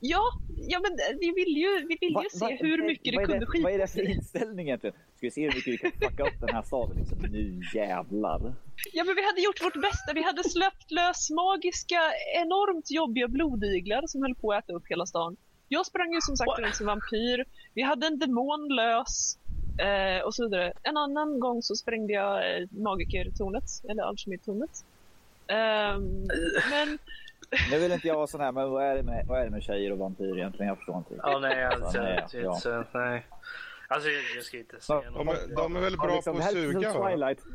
Ja, 0.00 0.22
ja 0.56 0.80
men 0.80 0.92
eh, 0.92 1.18
vi 1.20 1.32
vill 1.32 1.56
ju, 1.56 1.86
vi 1.88 1.96
vill 2.00 2.16
ju 2.22 2.38
se 2.38 2.56
hur 2.60 2.86
mycket 2.86 3.14
det 3.14 3.24
kunde 3.24 3.46
skita 3.46 3.62
Vad 3.64 3.72
är 3.72 3.78
det 3.78 3.86
för 3.86 4.08
inställning 4.10 4.66
egentligen? 4.66 4.96
Ska 5.16 5.26
vi 5.26 5.30
se 5.30 5.42
hur 5.42 5.54
mycket 5.54 5.72
vi 5.72 5.78
kan 5.78 5.92
fucka 5.92 6.22
upp 6.22 6.40
den 6.40 6.54
här 6.54 6.62
staden? 6.62 6.96
Liksom. 6.96 7.18
Nu 7.18 7.62
jävlar. 7.74 8.54
Ja, 8.92 9.04
men 9.04 9.14
vi 9.14 9.24
hade 9.26 9.40
gjort 9.40 9.62
vårt 9.62 9.82
bästa. 9.82 10.12
Vi 10.14 10.22
hade 10.22 10.44
släppt 10.44 10.90
lös 10.90 11.30
magiska, 11.30 12.00
enormt 12.42 12.90
jobbiga 12.90 13.28
blodiglar 13.28 14.02
som 14.06 14.22
höll 14.22 14.34
på 14.34 14.52
att 14.52 14.64
äta 14.64 14.72
upp 14.72 14.84
hela 14.88 15.06
stan. 15.06 15.36
Jag 15.68 15.86
sprang 15.86 16.14
ju 16.14 16.20
som 16.20 16.36
sagt 16.36 16.58
runt 16.58 16.76
som 16.76 16.86
vampyr. 16.86 17.44
Vi 17.74 17.82
hade 17.82 18.06
en 18.06 18.18
demon 18.18 18.68
lös. 18.68 19.38
Eh, 19.78 20.24
och 20.24 20.34
så 20.34 20.44
vidare. 20.44 20.72
En 20.82 20.96
annan 20.96 21.40
gång 21.40 21.62
så 21.62 21.74
sprängde 21.74 22.12
jag 22.12 22.36
eh, 22.36 22.68
magikertornet, 22.70 23.64
eller 23.88 24.02
alkemitornet. 24.02 24.84
Ehm, 25.46 26.26
men 26.70 26.98
Nu 27.70 27.78
vill 27.78 27.92
inte 27.92 28.08
jag 28.08 28.14
vara 28.14 28.26
sån 28.26 28.40
här, 28.40 28.52
men 28.52 28.70
vad 28.70 28.84
är 28.84 28.94
det 28.94 29.02
med, 29.02 29.26
vad 29.26 29.40
är 29.40 29.44
det 29.44 29.50
med 29.50 29.62
tjejer 29.62 29.92
och 29.92 29.98
vampyrer 29.98 30.36
egentligen? 30.36 30.68
Jag 30.68 30.76
förstår 30.76 30.96
inte. 30.98 31.14
Ja, 31.16 31.38
nej, 31.38 31.64
alltså, 31.64 32.02
nej, 32.02 32.24
ja. 32.32 32.54
inte, 32.56 32.84
nej. 32.92 33.26
Alltså, 33.88 34.08
jag, 34.08 34.22
jag 34.36 34.44
ska 34.44 34.58
inte 34.58 34.80
säga 34.80 35.02
Ja, 35.04 35.10
något. 35.10 35.26
De 35.26 35.28
är, 35.52 35.56
de 35.56 35.76
är 35.76 35.80
väl 35.80 35.94
Ja, 35.98 36.02
bra 36.06 36.14
liksom, 36.14 36.32
på 36.32 36.38
det 36.38 36.46
att 36.46 36.52
suga? 36.52 36.92
Twilight. 36.92 37.38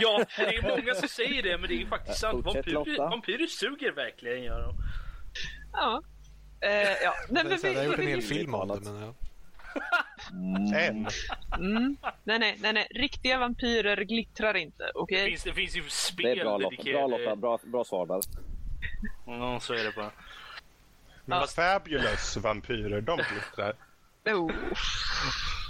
Ja, 0.00 0.24
det 0.36 0.42
är 0.56 0.62
många 0.76 0.94
som 0.94 1.08
säger 1.08 1.42
det, 1.42 1.58
men 1.58 1.68
det 1.68 1.74
är 1.74 1.78
ju 1.78 1.86
faktiskt 1.86 2.18
sant. 2.18 2.44
Vampyrer, 2.44 2.98
vampyrer 2.98 3.46
suger 3.46 3.92
verkligen, 3.92 4.42
gör 4.42 4.62
de. 4.62 4.74
ja. 5.72 6.02
Eh, 6.60 6.70
ja. 7.02 7.14
Nej, 7.28 7.44
men 7.44 7.58
Jag 7.62 7.74
har 7.74 7.84
gjort 7.84 7.98
en 7.98 8.00
vi, 8.00 8.10
hel 8.10 8.20
vi, 8.20 8.26
film 8.26 8.54
om 8.54 8.68
det. 8.68 8.80
Men, 8.90 9.02
ja. 9.02 9.14
En. 10.74 11.08
mm, 11.58 11.96
nej, 12.24 12.38
nej, 12.38 12.56
nej, 12.60 12.72
nej. 12.72 12.86
Riktiga 12.90 13.38
vampyrer 13.38 13.96
glittrar 13.96 14.56
inte, 14.56 14.84
Det 14.84 14.92
okej? 14.94 15.28
finns, 15.28 15.42
det 15.42 15.52
finns 15.54 15.76
ju 15.76 15.80
Det 15.82 15.90
spel 15.90 16.38
är 16.38 16.44
bra 16.44 16.58
Lotta. 16.58 16.82
Bra, 16.82 17.06
Lotta. 17.06 17.36
Bra, 17.36 17.58
bra 17.64 17.84
svar 17.84 18.06
där. 18.06 18.20
Ja, 19.26 19.60
så 19.60 19.74
är 19.74 19.84
det 19.84 19.92
bara. 19.96 20.10
Men 21.24 21.38
Ja. 21.40 21.46
Fabulous 21.46 22.36
vampyrer, 22.36 23.00
de 23.00 23.16
glittrar. 23.16 23.74
Oh. 24.26 24.50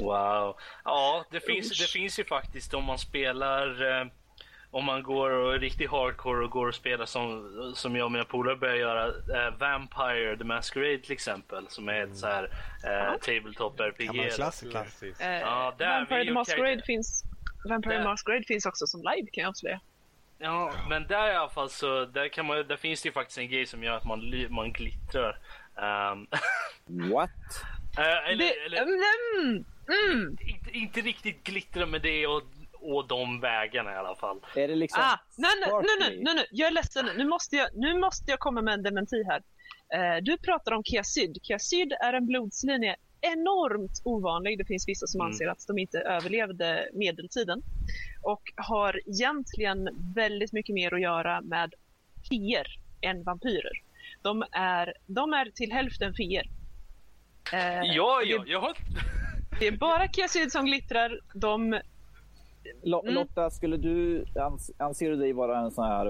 Wow. 0.01 0.57
Ja, 0.85 1.25
det 1.31 1.41
finns, 1.41 1.79
det 1.79 1.91
finns 1.91 2.19
ju 2.19 2.25
faktiskt 2.25 2.75
om 2.75 2.85
man 2.85 2.99
spelar 2.99 4.01
eh, 4.01 4.07
om 4.75 4.85
man 4.85 5.03
går 5.03 5.31
och 5.31 5.55
är 5.55 5.59
riktigt 5.59 5.91
hardcore 5.91 6.45
och 6.45 6.51
går 6.51 6.67
och 6.67 6.75
spelar 6.75 7.07
som, 7.07 7.73
som 7.75 7.97
jag 7.97 8.05
och 8.05 8.13
mina 8.13 8.25
polare 8.25 8.57
börjar 8.57 8.77
göra 8.77 9.07
eh, 9.07 9.55
Vampire 9.59 10.37
the 10.37 10.45
Masquerade 10.45 10.99
till 10.99 11.13
exempel 11.13 11.67
som 11.69 11.89
är 11.89 12.05
ett 12.05 12.17
så 12.17 12.27
här 12.27 12.51
eh, 12.85 13.19
tabletop 13.21 13.81
RPG. 13.81 14.33
Klassiker. 14.35 14.71
Klassiskt. 14.71 15.21
Eh, 15.21 15.29
Ja, 15.29 15.75
där 15.79 15.87
är 15.87 15.99
Vampire 15.99 16.25
the 16.25 16.33
Masquerade 16.33 16.83
finns 16.83 17.25
Vampire 17.69 17.97
Där. 17.97 18.05
Masquerade 18.05 18.45
finns 18.45 18.67
också 18.67 18.87
som 18.87 19.01
live 19.01 19.29
kan 19.33 19.43
jag 19.43 19.49
avslöja. 19.49 19.81
Ja, 20.39 20.73
men 20.89 21.07
där 21.07 21.33
i 21.33 21.37
alla 21.37 21.51
fall 21.51 21.71
så 21.71 22.05
där, 22.05 22.29
kan 22.29 22.47
man, 22.47 22.67
där 22.69 22.77
finns 22.77 23.03
det 23.03 23.09
ju 23.09 23.13
faktiskt 23.13 23.39
en 23.39 23.49
grej 23.49 23.67
som 23.67 23.83
gör 23.83 23.97
att 23.97 24.05
man, 24.05 24.47
man 24.51 24.73
glittrar. 24.73 25.39
Um, 25.75 26.27
What? 27.13 27.31
eller, 27.99 28.37
Det, 28.37 28.51
eller 28.51 28.83
mm, 28.83 29.65
mm. 29.89 30.39
inte, 30.41 30.71
inte 30.71 31.01
riktigt 31.01 31.45
glittra 31.45 31.87
med 31.87 32.03
det 32.03 32.27
och, 32.27 32.43
och 32.85 33.09
de 33.09 33.41
vägarna 33.41 33.93
i 33.93 33.97
alla 33.97 34.15
fall. 34.17 34.41
Är 34.57 34.69
det 34.69 34.75
liksom 34.75 35.03
Ah, 35.03 35.19
nej, 35.37 35.51
nej, 35.61 35.71
nej, 35.73 35.97
nej, 36.01 36.21
nej, 36.25 36.35
nej, 36.35 36.47
jag 36.51 36.67
är 36.69 36.73
ledsen. 36.73 37.07
Nu 37.17 37.25
måste 37.27 37.57
jag, 37.57 37.69
nu 37.75 37.99
måste 37.99 38.31
jag 38.31 38.39
komma 38.41 38.63
med 38.63 38.75
en 38.75 38.83
dementi 38.83 39.23
här. 39.25 39.43
Eh, 39.95 40.23
du 40.23 40.39
pratar 40.39 40.73
om 40.73 40.85
Kiasyd. 40.85 41.39
Kiasyd 41.43 41.93
är 41.93 42.13
en 42.13 42.27
blodslinje 42.27 42.97
enormt 43.21 44.03
ovanlig. 44.05 44.59
Det 44.59 44.65
finns 44.65 44.89
vissa 44.89 45.07
som 45.07 45.21
Mm. 45.21 45.31
anser 45.31 45.47
att 45.49 45.67
de 45.67 45.79
inte 45.79 45.99
överlevde 45.99 46.89
medeltiden. 46.93 47.63
Och 48.23 48.43
har 48.57 49.01
egentligen 49.09 49.89
väldigt 50.15 50.53
mycket 50.53 50.75
mer 50.75 50.95
att 50.95 51.01
göra 51.01 51.41
med 51.41 51.75
feer 52.31 52.67
än 53.01 53.23
vampyrer. 53.23 53.73
De 54.23 54.45
är, 54.53 54.95
de 55.07 55.33
är 55.33 55.51
till 55.51 55.73
hälften 55.73 56.15
feer. 56.15 56.45
Eh, 57.53 57.83
Ja, 57.97 58.23
ja, 58.25 58.45
jag 58.47 58.61
har... 58.61 58.77
det 59.61 59.67
är 59.67 59.73
bara 59.73 60.09
Kiasyd 60.09 60.53
som 60.53 60.65
glittrar. 60.65 61.21
De 61.35 61.81
Mm. 62.67 63.15
Lotta, 63.15 63.51
skulle 63.51 63.77
du, 63.77 64.25
ans 64.37 64.71
anser 64.79 65.11
du 65.11 65.17
dig 65.17 65.33
vara 65.33 65.59
en 65.59 65.71
sån 65.71 65.85
här 65.85 66.07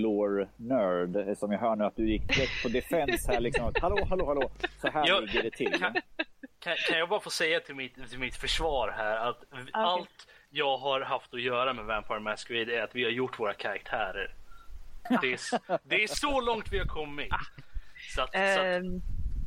vampyr-lore-nörd? 0.00 1.38
Som 1.38 1.52
jag 1.52 1.58
hör 1.58 1.76
nu 1.76 1.84
att 1.84 1.96
du 1.96 2.10
gick 2.10 2.28
direkt 2.28 2.62
på 2.62 2.68
defense 2.68 3.32
här 3.32 3.40
liksom. 3.40 3.72
Hallå, 3.80 4.06
hallå, 4.10 4.26
hallå. 4.26 4.50
Så 4.80 4.88
här 4.88 5.06
Jag- 5.08 5.22
ligger 5.22 5.42
det 5.42 5.50
till. 5.50 5.72
Kan, 5.72 5.94
kan, 6.58 6.74
kan 6.88 6.98
jag 6.98 7.08
bara 7.08 7.20
få 7.20 7.30
säga 7.30 7.60
till 7.60 7.74
mitt, 7.74 8.10
till 8.10 8.18
mitt 8.18 8.36
försvar 8.36 8.94
här 8.96 9.28
att 9.28 9.44
Ah, 9.72 9.80
allt 9.80 10.28
jag 10.50 10.78
har 10.78 11.00
haft 11.00 11.34
att 11.34 11.42
göra 11.42 11.72
med 11.72 11.84
Vampire 11.84 12.20
Masquerade 12.20 12.78
är 12.78 12.82
att 12.82 12.94
vi 12.94 13.04
har 13.04 13.10
gjort 13.10 13.40
våra 13.40 13.52
karaktärer. 13.54 14.34
Det 15.20 15.32
är, 15.32 15.38
det 15.88 16.02
är 16.02 16.06
så 16.06 16.40
långt 16.40 16.72
vi 16.72 16.78
har 16.78 16.86
kommit. 16.86 17.28
Så 18.14 18.22
att, 18.22 18.32
så 18.32 18.38
att, 18.38 18.58
ehm, 18.58 19.00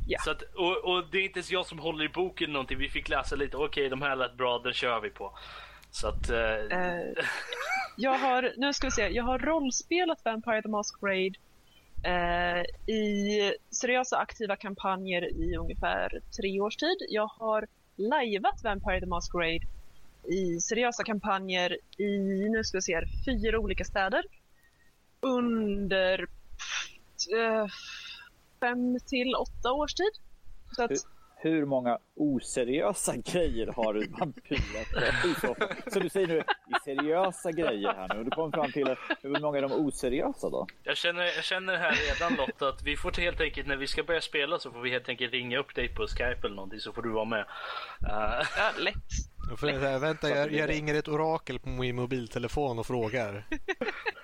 ja. 0.08 0.20
så 0.20 0.32
att, 0.32 0.42
och, 0.42 0.78
och 0.78 1.04
det 1.12 1.18
är 1.18 1.24
inte 1.24 1.40
ens 1.40 1.52
jag 1.52 1.66
som 1.66 1.80
håller 1.80 2.06
i 2.06 2.10
boken 2.10 2.46
eller 2.46 2.54
någonting. 2.54 2.78
Vi 2.78 2.90
fick 2.90 3.10
läsa 3.10 3.36
lite. 3.36 3.58
Okej, 3.58 3.90
de 3.90 4.02
här 4.02 4.16
lät 4.16 4.34
bra, 4.38 4.60
den 4.60 4.74
kör 4.74 5.00
vi 5.00 5.10
på. 5.10 5.38
Så 5.92 6.08
att... 6.08 6.30
Eh, 6.30 6.38
Eh, 6.72 7.26
jag 7.96 8.18
har, 8.18 8.54
nu 8.58 8.74
ska 8.74 8.88
vi 8.88 8.92
se, 8.92 9.08
jag 9.08 9.24
har 9.24 9.40
rollspelat 9.40 10.26
Vampire 10.26 10.62
the 10.62 10.70
Masquerade 10.70 11.34
eh, 12.04 12.94
i 12.96 13.54
seriösa 13.72 14.18
aktiva 14.18 14.56
kampanjer 14.56 15.34
i 15.34 15.56
ungefär 15.58 16.22
tre 16.38 16.62
års 16.62 16.76
tid. 16.76 16.98
Jag 17.10 17.28
har 17.28 17.68
lajvat 17.96 18.64
Vampire 18.64 19.00
the 19.00 19.06
Masquerade 19.06 19.66
i 20.24 20.60
seriösa 20.62 21.04
kampanjer 21.04 21.78
i, 21.98 22.10
nu 22.50 22.64
ska 22.64 22.78
vi 22.78 22.82
se 22.82 23.02
fyra 23.26 23.60
olika 23.60 23.84
städer 23.84 24.24
under 25.20 26.22
eh, 27.38 27.68
fem 28.60 29.00
till 29.06 29.36
åtta 29.36 29.72
års 29.72 29.94
tid. 29.94 30.12
Så 30.76 30.84
att, 30.84 30.92
Hur 31.42 31.66
många 31.66 31.98
oseriösa 32.16 33.16
grejer 33.26 33.68
har 33.68 33.94
du 33.94 34.08
vampyrat? 34.08 35.26
i 35.26 35.34
så 35.92 36.00
du 36.00 36.10
säger 36.10 36.28
nu 36.28 36.38
i 36.38 36.74
seriösa 36.84 37.52
grejer 37.52 37.94
här 37.94 38.14
nu. 38.16 38.24
Du 38.24 38.32
kommer 38.32 38.52
fram 38.52 38.72
till 38.72 38.96
hur 39.22 39.40
många 39.42 39.58
är 39.58 39.62
de 39.62 39.72
oseriösa 39.72 40.50
då? 40.50 40.68
Jag 40.84 40.98
känner, 40.98 41.24
jag 41.24 41.44
känner 41.44 41.78
här 41.78 41.96
redan 42.14 42.36
Lotta 42.38 42.70
att 42.70 42.84
vi 42.84 42.98
får 42.98 43.22
helt 43.22 43.42
enkelt 43.42 43.68
när 43.68 43.78
vi 43.78 43.88
ska 43.88 44.04
börja 44.04 44.22
spela 44.22 44.60
så 44.60 44.72
får 44.72 44.82
vi 44.82 44.90
helt 44.90 45.10
enkelt 45.10 45.34
ringa 45.34 45.60
upp 45.60 45.76
dig 45.76 45.96
på 45.96 46.08
Skype 46.08 46.40
eller 46.44 46.56
någonting 46.56 46.80
så 46.80 46.94
får 46.94 47.02
du 47.02 47.10
vara 47.10 47.26
med. 47.26 47.46
Eh, 48.10 48.48
ja, 48.58 48.72
lätt. 48.80 48.96
Då 49.50 49.58
får 49.58 49.70
jag 49.70 49.82
säga, 49.82 50.00
vänta, 50.00 50.30
jag, 50.30 50.52
jag 50.52 50.70
ringer 50.70 50.96
ett 50.96 51.08
orakel 51.08 51.60
på 51.60 51.70
min 51.70 51.96
mobiltelefon 51.96 52.80
och 52.80 52.86
frågar. 52.86 53.44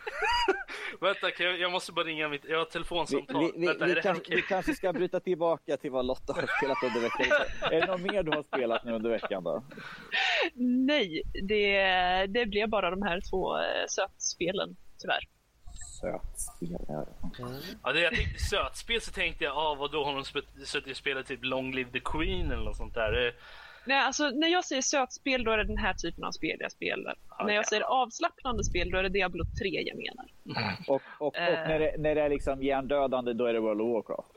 vänta, 1.01 1.31
kan 1.31 1.45
jag, 1.45 1.59
jag 1.59 1.71
måste 1.71 1.91
bara 1.91 2.05
ringa 2.05 2.29
mitt, 2.29 2.45
jag 2.45 2.57
har 2.57 2.65
telefonsamtal. 2.65 3.51
vi, 3.55 3.59
vi, 3.59 3.67
vänta, 3.67 3.85
vi, 3.85 3.95
kanske, 4.01 4.35
vi 4.35 4.41
kanske 4.41 4.73
ska 4.73 4.93
bryta 4.93 5.19
tillbaka 5.19 5.77
till 5.77 5.91
vad 5.91 6.05
Lotta 6.05 6.33
har 6.33 6.57
spelat 6.57 6.83
under 6.83 7.01
veckan. 7.01 7.47
Är 7.71 7.81
det 7.81 7.87
något 7.87 8.01
mer 8.01 8.23
du 8.23 8.31
har 8.31 8.43
spelat 8.43 8.85
nu 8.85 8.93
under 8.93 9.09
veckan 9.09 9.43
då? 9.43 9.63
Nej, 10.85 11.21
det, 11.43 12.25
det 12.25 12.45
blev 12.45 12.69
bara 12.69 12.89
de 12.89 13.01
här 13.01 13.21
två 13.29 13.57
eh, 13.57 13.85
sötspelen, 13.87 14.75
tyvärr. 15.01 15.23
Sötspel. 16.01 16.85
ja. 16.87 17.07
Ja, 17.83 17.93
det, 17.93 18.01
jag 18.01 18.13
tänkte 18.13 18.43
sötspel 18.43 19.01
så 19.01 19.11
tänkte 19.11 19.43
jag, 19.43 19.57
ah, 19.57 19.75
vad 19.75 19.91
då 19.91 20.03
har 20.03 20.13
de 20.13 20.23
suttit 20.65 20.91
och 20.91 20.97
spelat 20.97 21.25
typ 21.25 21.39
Long 21.43 21.71
Live 21.71 21.91
the 21.91 21.99
Queen 21.99 22.51
eller 22.51 22.63
något 22.63 22.77
sånt 22.77 22.93
där. 22.93 23.35
Nej, 23.87 23.97
alltså 23.99 24.29
när 24.29 24.47
jag 24.47 24.65
säger 24.65 24.81
sötspel 24.81 25.43
då 25.43 25.51
är 25.51 25.57
det 25.57 25.63
den 25.63 25.77
här 25.77 25.93
typen 25.93 26.23
av 26.23 26.31
spel 26.31 26.57
jag 26.59 26.71
spelar. 26.71 27.15
När 27.45 27.53
jag 27.53 27.67
säger 27.67 27.83
avslappnande 27.83 28.63
spel 28.63 28.91
då 28.91 28.97
är 28.97 29.03
det 29.03 29.09
Diablo 29.09 29.43
3 29.61 29.69
jag 29.81 29.97
menar. 29.97 30.25
Och, 30.87 31.01
och, 31.19 31.27
och 31.27 31.37
Eh. 31.37 31.67
när, 31.67 31.79
det, 31.79 31.95
när 31.97 32.15
det 32.15 32.21
är 32.21 32.29
liksom 32.29 32.63
hjärndödande 32.63 33.33
då 33.33 33.45
är 33.45 33.53
det 33.53 33.59
World 33.59 33.81
of 33.81 33.93
Warcraft. 33.93 34.31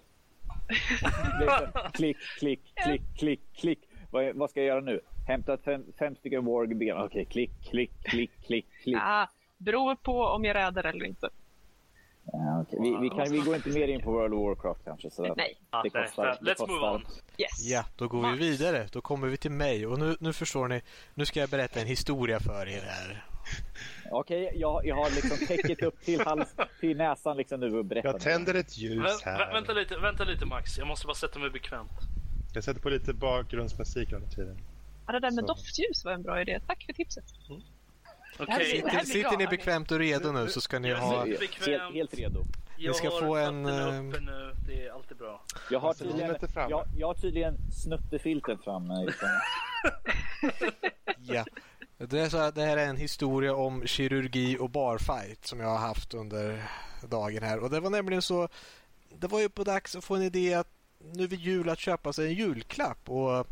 Så, 1.41 1.89
klick, 1.93 2.17
klick, 2.39 2.61
klick, 2.85 3.03
klick, 3.19 3.41
klick. 3.55 3.79
Vad, 4.11 4.35
vad 4.35 4.51
ska 4.51 4.61
jag 4.61 4.67
göra 4.67 4.81
nu? 4.81 5.01
Hämta 5.29 5.59
fem, 5.59 5.85
fem 5.99 6.17
stycken 6.17 6.45
warg-ben. 6.45 6.97
Okej, 6.97 7.25
klick, 7.25 7.51
klick, 7.71 7.91
klick, 8.05 8.31
klick, 8.47 8.67
klick. 8.83 8.97
Ah, 9.01 9.27
beror 9.59 9.95
på 9.95 10.23
om 10.23 10.45
jag 10.45 10.57
räddar 10.57 10.85
eller 10.85 11.05
inte. 11.05 11.29
Ja, 12.33 12.61
okej. 12.63 12.79
vi, 12.83 12.97
vi, 13.01 13.09
kan, 13.11 13.33
vi 13.33 13.39
går 13.39 13.55
inte 13.57 13.69
mer 13.69 13.89
in 13.89 14.01
på 14.03 14.13
World 14.13 14.35
of 14.35 14.41
Warcraft 14.41 14.85
kanske. 14.85 15.11
Så 15.11 15.35
Nej. 15.35 15.59
Det 15.83 15.91
kostar. 15.91 16.39
Det 16.41 16.55
let's 16.55 16.69
move 16.69 16.87
on. 16.95 17.01
Yes. 17.39 17.71
Ja, 17.71 17.85
då 17.97 18.09
går 18.09 18.31
vi 18.33 18.39
vidare. 18.39 18.89
Då 18.93 19.01
kommer 19.01 19.29
vi 19.29 19.37
till 19.37 19.51
mig. 19.51 19.87
Och 19.87 19.99
nu, 19.99 20.17
nu 20.21 20.33
förstår 20.33 20.69
ni, 20.69 20.83
nu 21.15 21.27
ska 21.27 21.41
jag 21.41 21.49
berätta 21.49 21.81
en 21.81 21.87
historia 21.87 22.41
för 22.41 22.69
er 22.69 22.81
här. 22.81 23.25
Okej, 24.11 24.53
jag, 24.55 24.87
jag 24.87 24.97
har 24.97 25.11
liksom 25.11 25.47
täcket 25.47 25.83
upp 25.83 26.01
till, 26.01 26.21
hals, 26.21 26.55
till 26.81 26.97
näsan 26.97 27.37
liksom 27.37 27.61
nu 27.61 27.79
och 27.79 27.85
berättar. 27.85 28.09
Jag 28.09 28.21
tänder 28.21 28.55
ett 28.55 28.79
ljus 28.79 28.99
Vä- 28.99 29.25
vä- 29.25 29.25
här. 29.25 29.53
vänta, 29.53 29.73
lite, 29.73 29.99
vänta 29.99 30.25
lite 30.25 30.47
Max, 30.47 30.79
jag 30.79 30.87
måste 30.87 31.07
bara 31.07 31.15
sätta 31.15 31.39
mig 31.39 31.51
bekvämt. 31.51 31.91
Jag 32.55 32.65
sätter 32.65 32.81
på 32.81 32.89
lite 32.89 33.15
bakgrundsmusik 33.15 34.13
under 34.13 34.29
tiden. 34.29 34.57
Ja, 35.07 35.13
det 35.13 35.21
där 35.21 35.31
med 35.31 35.45
Så. 35.45 35.47
doftljus 35.55 36.05
var 36.05 36.13
en 36.13 36.23
bra 36.23 36.41
idé. 36.41 36.61
Tack 36.67 36.85
för 36.87 36.93
tipset. 36.93 37.25
Okej, 38.39 38.83
blir- 38.91 39.01
Sitter, 39.05 39.37
ni 39.37 39.47
bekvämt 39.47 39.91
och 39.91 39.99
redo 39.99 40.33
nu 40.33 40.49
så 40.49 40.61
ska 40.61 40.79
ni 40.79 40.93
ha... 40.95 41.25
Helt, 41.27 41.95
helt 41.95 42.15
redo. 42.15 42.45
jag 42.77 42.97
ska 42.97 43.11
har 43.11 43.21
få 43.21 43.37
en, 43.37 43.67
eh, 43.67 44.09
uppe 44.09 44.21
nu, 44.21 44.55
det 44.67 44.87
är 44.87 44.93
alltid 44.93 45.17
bra. 45.17 45.43
Jag 45.71 45.81
har 45.81 45.89
Vaselin 45.89 46.13
tydligen, 46.13 46.37
jag, 46.71 46.85
jag 46.99 47.07
har 47.07 47.15
tydligen 47.15 47.57
snuttefiltret 47.73 48.65
framme. 48.65 48.95
Ja. 51.19 51.45
Det, 51.99 52.21
är 52.21 52.29
så 52.29 52.39
här, 52.39 52.53
det 52.53 52.63
här 52.63 52.77
är 52.77 52.87
en 52.87 52.97
historia 52.97 53.55
om 53.55 53.87
kirurgi 53.87 54.59
och 54.59 54.71
barfight 54.71 55.47
som 55.47 55.61
jag 55.61 55.69
har 55.69 55.79
haft 55.79 56.15
under 56.15 56.63
dagen 57.09 57.43
här. 57.43 57.59
Och 57.59 57.71
det 57.71 57.81
var 57.81 57.91
nämligen 57.91 58.23
så... 58.23 58.49
Det 59.19 59.27
var 59.27 59.41
ju 59.41 59.49
på 59.49 59.65
dags 59.65 59.97
att 59.97 60.05
få 60.05 60.15
en 60.17 60.23
idé 60.23 60.55
att 60.55 60.69
nu 60.99 61.27
vid 61.27 61.41
jul 61.41 61.69
att 61.69 61.79
köpa 61.79 62.13
sig 62.13 62.27
en 62.27 62.35
julklapp. 62.35 63.11
Och 63.11 63.47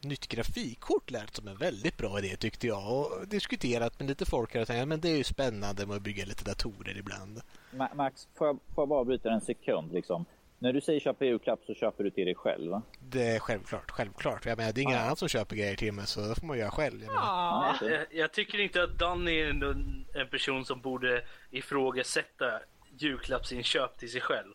nytt 0.00 0.28
grafikkort 0.28 1.10
lät 1.10 1.34
som 1.36 1.48
en 1.48 1.56
väldigt 1.56 1.96
bra 1.96 2.18
idé 2.18 2.36
tyckte 2.36 2.66
jag. 2.66 2.92
Och 2.98 3.28
diskuterat 3.28 3.98
med 4.00 4.08
lite 4.08 4.24
folk 4.26 4.54
här 4.54 4.60
och 4.60 4.66
tänkt 4.66 4.88
men 4.88 5.00
det 5.00 5.08
är 5.08 5.16
ju 5.16 5.24
spännande 5.24 5.86
med 5.86 5.96
att 5.96 6.02
bygga 6.02 6.24
lite 6.24 6.44
datorer 6.44 6.98
ibland. 6.98 7.40
Ma- 7.70 7.94
Max, 7.94 8.28
får 8.38 8.46
jag, 8.46 8.58
får 8.74 8.82
jag 8.82 8.88
bara 8.88 9.04
bryta 9.04 9.30
en 9.32 9.40
sekund? 9.40 9.92
Liksom. 9.92 10.24
När 10.58 10.72
du 10.72 10.80
säger 10.80 11.00
köpa 11.00 11.24
julklapp 11.24 11.60
så 11.66 11.74
köper 11.74 12.04
du 12.04 12.10
till 12.10 12.24
dig 12.24 12.34
själv. 12.34 12.70
va? 12.70 12.82
Det 13.00 13.22
är 13.26 13.38
självklart, 13.38 13.90
självklart. 13.90 14.46
Jag 14.46 14.58
menar, 14.58 14.72
det 14.72 14.80
är 14.80 14.82
ingen 14.82 14.96
Ja. 14.96 15.02
annan 15.02 15.16
som 15.16 15.28
köper 15.28 15.56
grejer 15.56 15.76
till 15.76 15.92
mig 15.92 16.06
så 16.06 16.20
det 16.20 16.34
får 16.40 16.46
man 16.46 16.58
göra 16.58 16.70
själv. 16.70 17.02
Jag 17.02 17.74
okej. 17.74 17.90
Jag, 18.10 18.20
jag 18.20 18.32
tycker 18.32 18.60
inte 18.60 18.82
att 18.82 18.98
Danny 18.98 19.40
är 19.40 19.50
en, 19.50 20.06
en 20.14 20.28
person 20.30 20.64
som 20.64 20.80
borde 20.80 21.24
ifrågasätta 21.50 22.60
julklappsinköp 22.98 23.98
till 23.98 24.10
sig 24.10 24.20
själv. 24.20 24.52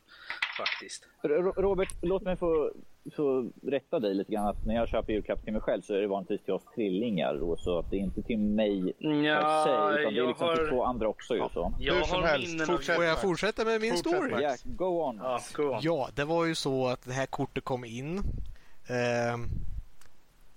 Faktiskt. 0.58 1.08
Ro- 1.24 1.54
Robert, 1.58 1.94
låt 2.02 2.22
mig 2.24 2.38
få, 2.38 2.72
få 3.16 3.50
rätta 3.64 4.00
dig 4.00 4.14
lite 4.14 4.32
grann. 4.32 4.48
Att 4.48 4.66
när 4.66 4.76
jag 4.76 4.88
köper 4.90 5.14
julklapp 5.14 5.44
till 5.44 5.54
mig 5.54 5.62
själv 5.62 5.82
så 5.82 5.94
är 5.94 5.98
det 6.02 6.08
vanligtvis 6.08 6.44
till 6.44 6.54
oss 6.54 6.64
trillingar. 6.76 7.36
Då, 7.36 7.58
så 7.58 7.80
att 7.80 7.90
det 7.90 7.96
är 7.98 8.00
inte 8.00 8.22
till 8.22 8.40
mig 8.40 8.94
Ja, 9.00 9.36
per 9.42 9.64
se, 9.96 10.02
utan 10.02 10.14
det 10.14 10.20
är 10.20 10.28
liksom 10.28 10.56
till 10.56 10.64
har- 10.66 10.70
två 10.72 10.84
andra 10.84 11.08
också. 11.08 11.36
Ju, 11.36 11.42
så. 11.54 11.74
Jag 11.80 11.94
Hur 11.94 12.04
som 12.04 12.22
har 12.22 12.28
helst, 12.28 12.66
fortsätt. 12.66 12.96
Får 12.96 13.06
jag 13.06 13.22
fortsätta 13.22 13.66
med 13.66 13.82
min 13.82 13.92
Fortsätt, 13.94 14.14
story? 14.14 14.44
Ja, 14.44 14.56
go 14.64 14.86
on. 14.86 15.18
Ja, 15.24 15.40
go 15.54 15.64
on. 15.64 15.80
Ja, 15.82 16.10
det 16.16 16.24
var 16.26 16.46
ju 16.46 16.56
så 16.56 16.88
att 16.88 17.02
det 17.06 17.14
här 17.14 17.26
kortet 17.26 17.64
kom 17.64 17.86
in. 17.86 18.18
Eh, 18.88 19.38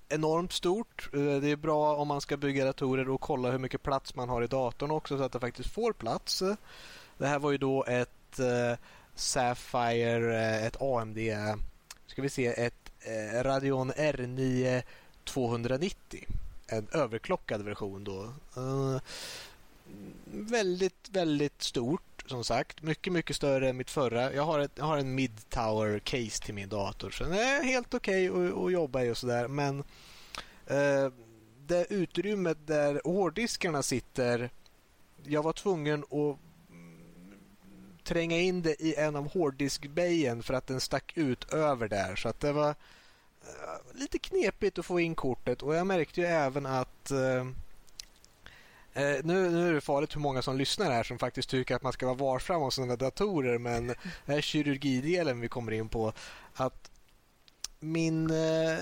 enormt 0.09 0.53
stort. 0.53 1.11
Eh, 1.14 1.20
det 1.40 1.51
är 1.51 1.57
bra 1.57 1.96
om 1.96 2.09
man 2.09 2.20
ska 2.20 2.36
bygga 2.36 2.64
datorer 2.64 3.09
och 3.11 3.20
kolla 3.20 3.51
hur 3.51 3.59
mycket 3.59 3.82
plats 3.82 4.14
man 4.14 4.28
har 4.28 4.42
i 4.42 4.46
datorn 4.46 4.90
också 4.90 5.18
så 5.18 5.24
att 5.24 5.32
det 5.32 5.40
faktiskt 5.40 5.70
får 5.74 5.92
plats. 5.92 6.42
Det 7.18 7.26
här 7.26 7.38
var 7.38 7.51
ju 7.51 7.59
då 7.59 7.84
ett 7.84 8.38
eh, 8.38 8.78
Sapphire, 9.14 10.36
eh, 10.36 10.66
ett 10.66 10.76
AMD, 10.82 11.18
ska 12.18 12.22
vi 12.22 12.28
se, 12.28 12.46
ett 12.46 12.92
eh, 13.00 13.42
Radeon 13.42 13.92
R9 13.92 14.82
290. 15.24 16.26
En 16.66 16.88
överklockad 16.92 17.62
version 17.62 18.04
då. 18.04 18.22
Eh, 18.56 19.00
väldigt, 20.24 21.08
väldigt 21.08 21.62
stort 21.62 22.24
som 22.26 22.44
sagt. 22.44 22.82
Mycket, 22.82 23.12
mycket 23.12 23.36
större 23.36 23.68
än 23.68 23.76
mitt 23.76 23.90
förra. 23.90 24.32
Jag 24.32 24.42
har, 24.42 24.58
ett, 24.58 24.70
jag 24.74 24.84
har 24.84 24.98
en 24.98 25.18
mid-tower 25.18 25.98
case 25.98 26.42
till 26.42 26.54
min 26.54 26.68
dator. 26.68 27.10
Så 27.10 27.24
den 27.24 27.32
är 27.32 27.62
helt 27.62 27.94
okej 27.94 28.28
att, 28.28 28.56
att 28.56 28.72
jobba 28.72 29.02
i 29.02 29.10
och 29.10 29.18
sådär. 29.18 29.48
Men 29.48 29.78
eh, 30.66 31.12
det 31.66 31.86
utrymmet 31.90 32.58
där 32.66 33.00
hårddiskarna 33.04 33.82
sitter. 33.82 34.50
Jag 35.24 35.42
var 35.42 35.52
tvungen 35.52 36.02
att 36.02 36.38
tränga 38.09 38.36
in 38.36 38.62
det 38.62 38.82
i 38.82 38.94
en 38.94 39.16
av 39.16 39.32
hårddiskbejen 39.32 40.42
för 40.42 40.54
att 40.54 40.66
den 40.66 40.80
stack 40.80 41.12
ut 41.16 41.52
över 41.52 41.88
där. 41.88 42.16
Så 42.16 42.28
att 42.28 42.40
det 42.40 42.52
var 42.52 42.68
eh, 42.68 42.74
lite 43.94 44.18
knepigt 44.18 44.78
att 44.78 44.86
få 44.86 45.00
in 45.00 45.14
kortet 45.14 45.62
och 45.62 45.74
jag 45.74 45.86
märkte 45.86 46.20
ju 46.20 46.26
även 46.26 46.66
att 46.66 47.11
eh, 47.11 47.46
eh, 48.92 49.24
nu, 49.24 49.50
nu 49.50 49.68
är 49.68 49.72
det 49.72 49.80
farligt 49.80 50.16
hur 50.16 50.20
många 50.20 50.42
som 50.42 50.59
lyssnar 50.59 50.90
här 50.90 51.02
som 51.02 51.18
faktiskt 51.18 51.50
tycker 51.50 51.76
att 51.76 51.82
man 51.82 51.92
ska 51.92 52.06
vara 52.06 52.16
varsam 52.16 52.62
om 52.62 52.70
sina 52.70 52.96
datorer 52.96 53.59
men 53.59 53.86
den 53.86 53.96
här 54.26 54.40
kirurgidelen 54.40 55.40
vi 55.40 55.48
kommer 55.48 55.72
in 55.72 55.88
på 55.88 56.12
att 56.54 56.90
min 57.80 58.30
eh, 58.30 58.78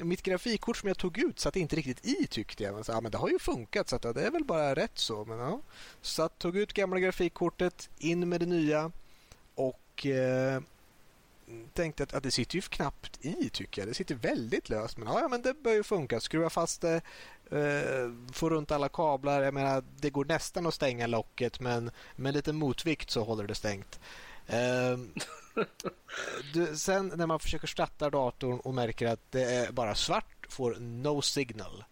mitt 0.00 0.22
grafikkort 0.22 0.76
som 0.76 0.88
jag 0.88 0.98
tog 0.98 1.18
ut 1.18 1.40
satt 1.40 1.56
inte 1.56 1.76
riktigt 1.76 2.06
i 2.06 2.26
tyckte 2.26 2.64
jag. 2.64 2.74
Men, 2.74 2.84
så, 2.84 2.92
ja, 2.92 3.00
men 3.00 3.12
det 3.12 3.18
har 3.18 3.28
ju 3.28 3.38
funkat 3.38 3.88
så 3.88 3.96
att, 3.96 4.04
ja, 4.04 4.12
det 4.12 4.22
är 4.22 4.30
väl 4.30 4.44
bara 4.44 4.74
rätt 4.74 4.98
så. 4.98 5.24
Men, 5.24 5.38
ja. 5.38 5.60
Så 6.00 6.22
att, 6.22 6.38
tog 6.38 6.56
ut 6.56 6.72
gamla 6.72 7.00
grafikkortet, 7.00 7.90
in 7.98 8.28
med 8.28 8.40
det 8.40 8.46
nya 8.46 8.92
och 9.54 10.06
eh, 10.06 10.60
tänkte 11.72 12.02
att, 12.02 12.14
att 12.14 12.22
det 12.22 12.30
sitter 12.30 12.56
ju 12.56 12.62
knappt 12.62 13.24
i 13.24 13.50
tycker 13.50 13.82
jag. 13.82 13.88
Det 13.88 13.94
sitter 13.94 14.14
väldigt 14.14 14.68
löst. 14.68 14.96
Men 14.96 15.08
ja, 15.08 15.20
ja 15.20 15.28
men 15.28 15.42
det 15.42 15.54
bör 15.54 15.72
ju 15.72 15.82
funka. 15.82 16.20
Skruva 16.20 16.50
fast 16.50 16.80
det, 16.80 17.00
eh, 17.50 18.32
få 18.32 18.50
runt 18.50 18.70
alla 18.70 18.88
kablar. 18.88 19.42
Jag 19.42 19.54
menar, 19.54 19.84
det 20.00 20.10
går 20.10 20.24
nästan 20.24 20.66
att 20.66 20.74
stänga 20.74 21.06
locket 21.06 21.60
men 21.60 21.90
med 22.16 22.34
lite 22.34 22.52
motvikt 22.52 23.10
så 23.10 23.24
håller 23.24 23.46
det 23.46 23.54
stängt. 23.54 24.00
Eh, 24.46 24.98
du, 26.54 26.76
sen 26.76 27.12
när 27.16 27.26
man 27.26 27.40
försöker 27.40 27.66
starta 27.66 28.10
datorn 28.10 28.60
och 28.60 28.74
märker 28.74 29.06
att 29.06 29.30
det 29.30 29.44
är 29.44 29.72
bara 29.72 29.94
svart, 29.94 30.46
får 30.48 30.76
no 30.80 31.22
signal. 31.22 31.84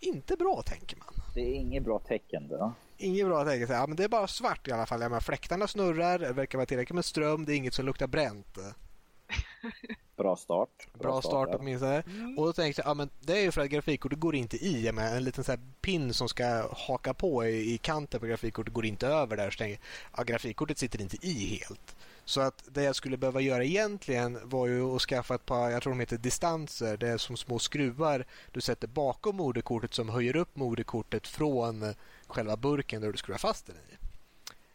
Inte 0.00 0.36
bra 0.36 0.62
tänker 0.62 0.96
man. 0.96 1.14
Det 1.34 1.40
är 1.40 1.54
inget 1.54 1.82
bra 1.82 1.98
tecken. 1.98 2.48
Då. 2.48 2.72
Inget 2.96 3.26
bra 3.26 3.44
sig. 3.44 3.60
Ja, 3.60 3.86
men 3.86 3.96
det 3.96 4.04
är 4.04 4.08
bara 4.08 4.26
svart 4.26 4.68
i 4.68 4.72
alla 4.72 4.86
fall. 4.86 5.00
Jag 5.00 5.10
menar, 5.10 5.20
fläktarna 5.20 5.66
snurrar, 5.66 6.18
det 6.18 6.32
verkar 6.32 6.58
vara 6.58 6.66
tillräckligt 6.66 6.94
med 6.94 7.04
ström, 7.04 7.44
det 7.44 7.52
är 7.52 7.56
inget 7.56 7.74
som 7.74 7.86
luktar 7.86 8.06
bränt. 8.06 8.58
Bra 10.22 10.36
start. 10.36 10.88
Bra 10.98 11.22
start 11.22 11.48
ja. 11.52 11.58
åtminstone. 11.60 12.02
Och 12.36 12.46
då 12.46 12.52
tänkte 12.52 12.82
jag, 12.82 12.90
ja 12.90 12.94
men 12.94 13.10
det 13.20 13.38
är 13.38 13.42
ju 13.42 13.50
för 13.52 13.60
att 13.60 13.70
grafikkortet 13.70 14.18
går 14.18 14.34
inte 14.34 14.56
i. 14.66 14.92
Menar, 14.92 15.16
en 15.16 15.24
liten 15.24 15.44
så 15.44 15.52
här 15.52 15.60
pin 15.80 16.14
som 16.14 16.28
ska 16.28 16.68
haka 16.72 17.14
på 17.14 17.44
i, 17.44 17.74
i 17.74 17.78
kanten 17.78 18.20
på 18.20 18.26
grafikkortet 18.26 18.74
går 18.74 18.86
inte 18.86 19.06
över 19.06 19.36
där. 19.36 19.50
Så 19.50 19.58
tänkte 19.58 19.86
jag, 20.12 20.20
ja 20.20 20.24
grafikkortet 20.24 20.78
sitter 20.78 21.00
inte 21.00 21.26
i 21.26 21.46
helt. 21.46 21.96
Så 22.24 22.40
att 22.40 22.64
det 22.68 22.82
jag 22.82 22.96
skulle 22.96 23.16
behöva 23.16 23.40
göra 23.40 23.64
egentligen 23.64 24.38
var 24.42 24.66
ju 24.66 24.96
att 24.96 25.02
skaffa 25.02 25.34
ett 25.34 25.46
par, 25.46 25.70
jag 25.70 25.82
tror 25.82 25.92
de 25.92 26.00
heter 26.00 26.18
distanser. 26.18 26.96
Det 26.96 27.08
är 27.08 27.18
som 27.18 27.36
små 27.36 27.58
skruvar 27.58 28.24
du 28.52 28.60
sätter 28.60 28.88
bakom 28.88 29.36
moderkortet 29.36 29.94
som 29.94 30.08
höjer 30.08 30.36
upp 30.36 30.56
moderkortet 30.56 31.26
från 31.26 31.94
själva 32.26 32.56
burken 32.56 33.02
där 33.02 33.12
du 33.12 33.18
skruvar 33.18 33.38
fast 33.38 33.66
den 33.66 33.76
i. 33.76 33.96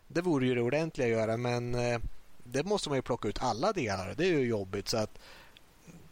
Det 0.07 0.21
vore 0.21 0.45
ju 0.45 0.55
det 0.55 0.61
ordentliga 0.61 1.07
att 1.07 1.21
göra 1.21 1.37
men 1.37 1.75
eh, 1.75 1.99
det 2.51 2.63
måste 2.63 2.89
man 2.89 2.97
ju 2.97 3.01
plocka 3.01 3.27
ut 3.27 3.43
alla 3.43 3.73
delar. 3.73 4.13
Det 4.17 4.25
är 4.25 4.39
ju 4.39 4.47
jobbigt 4.47 4.87
så 4.87 4.97
att 4.97 5.19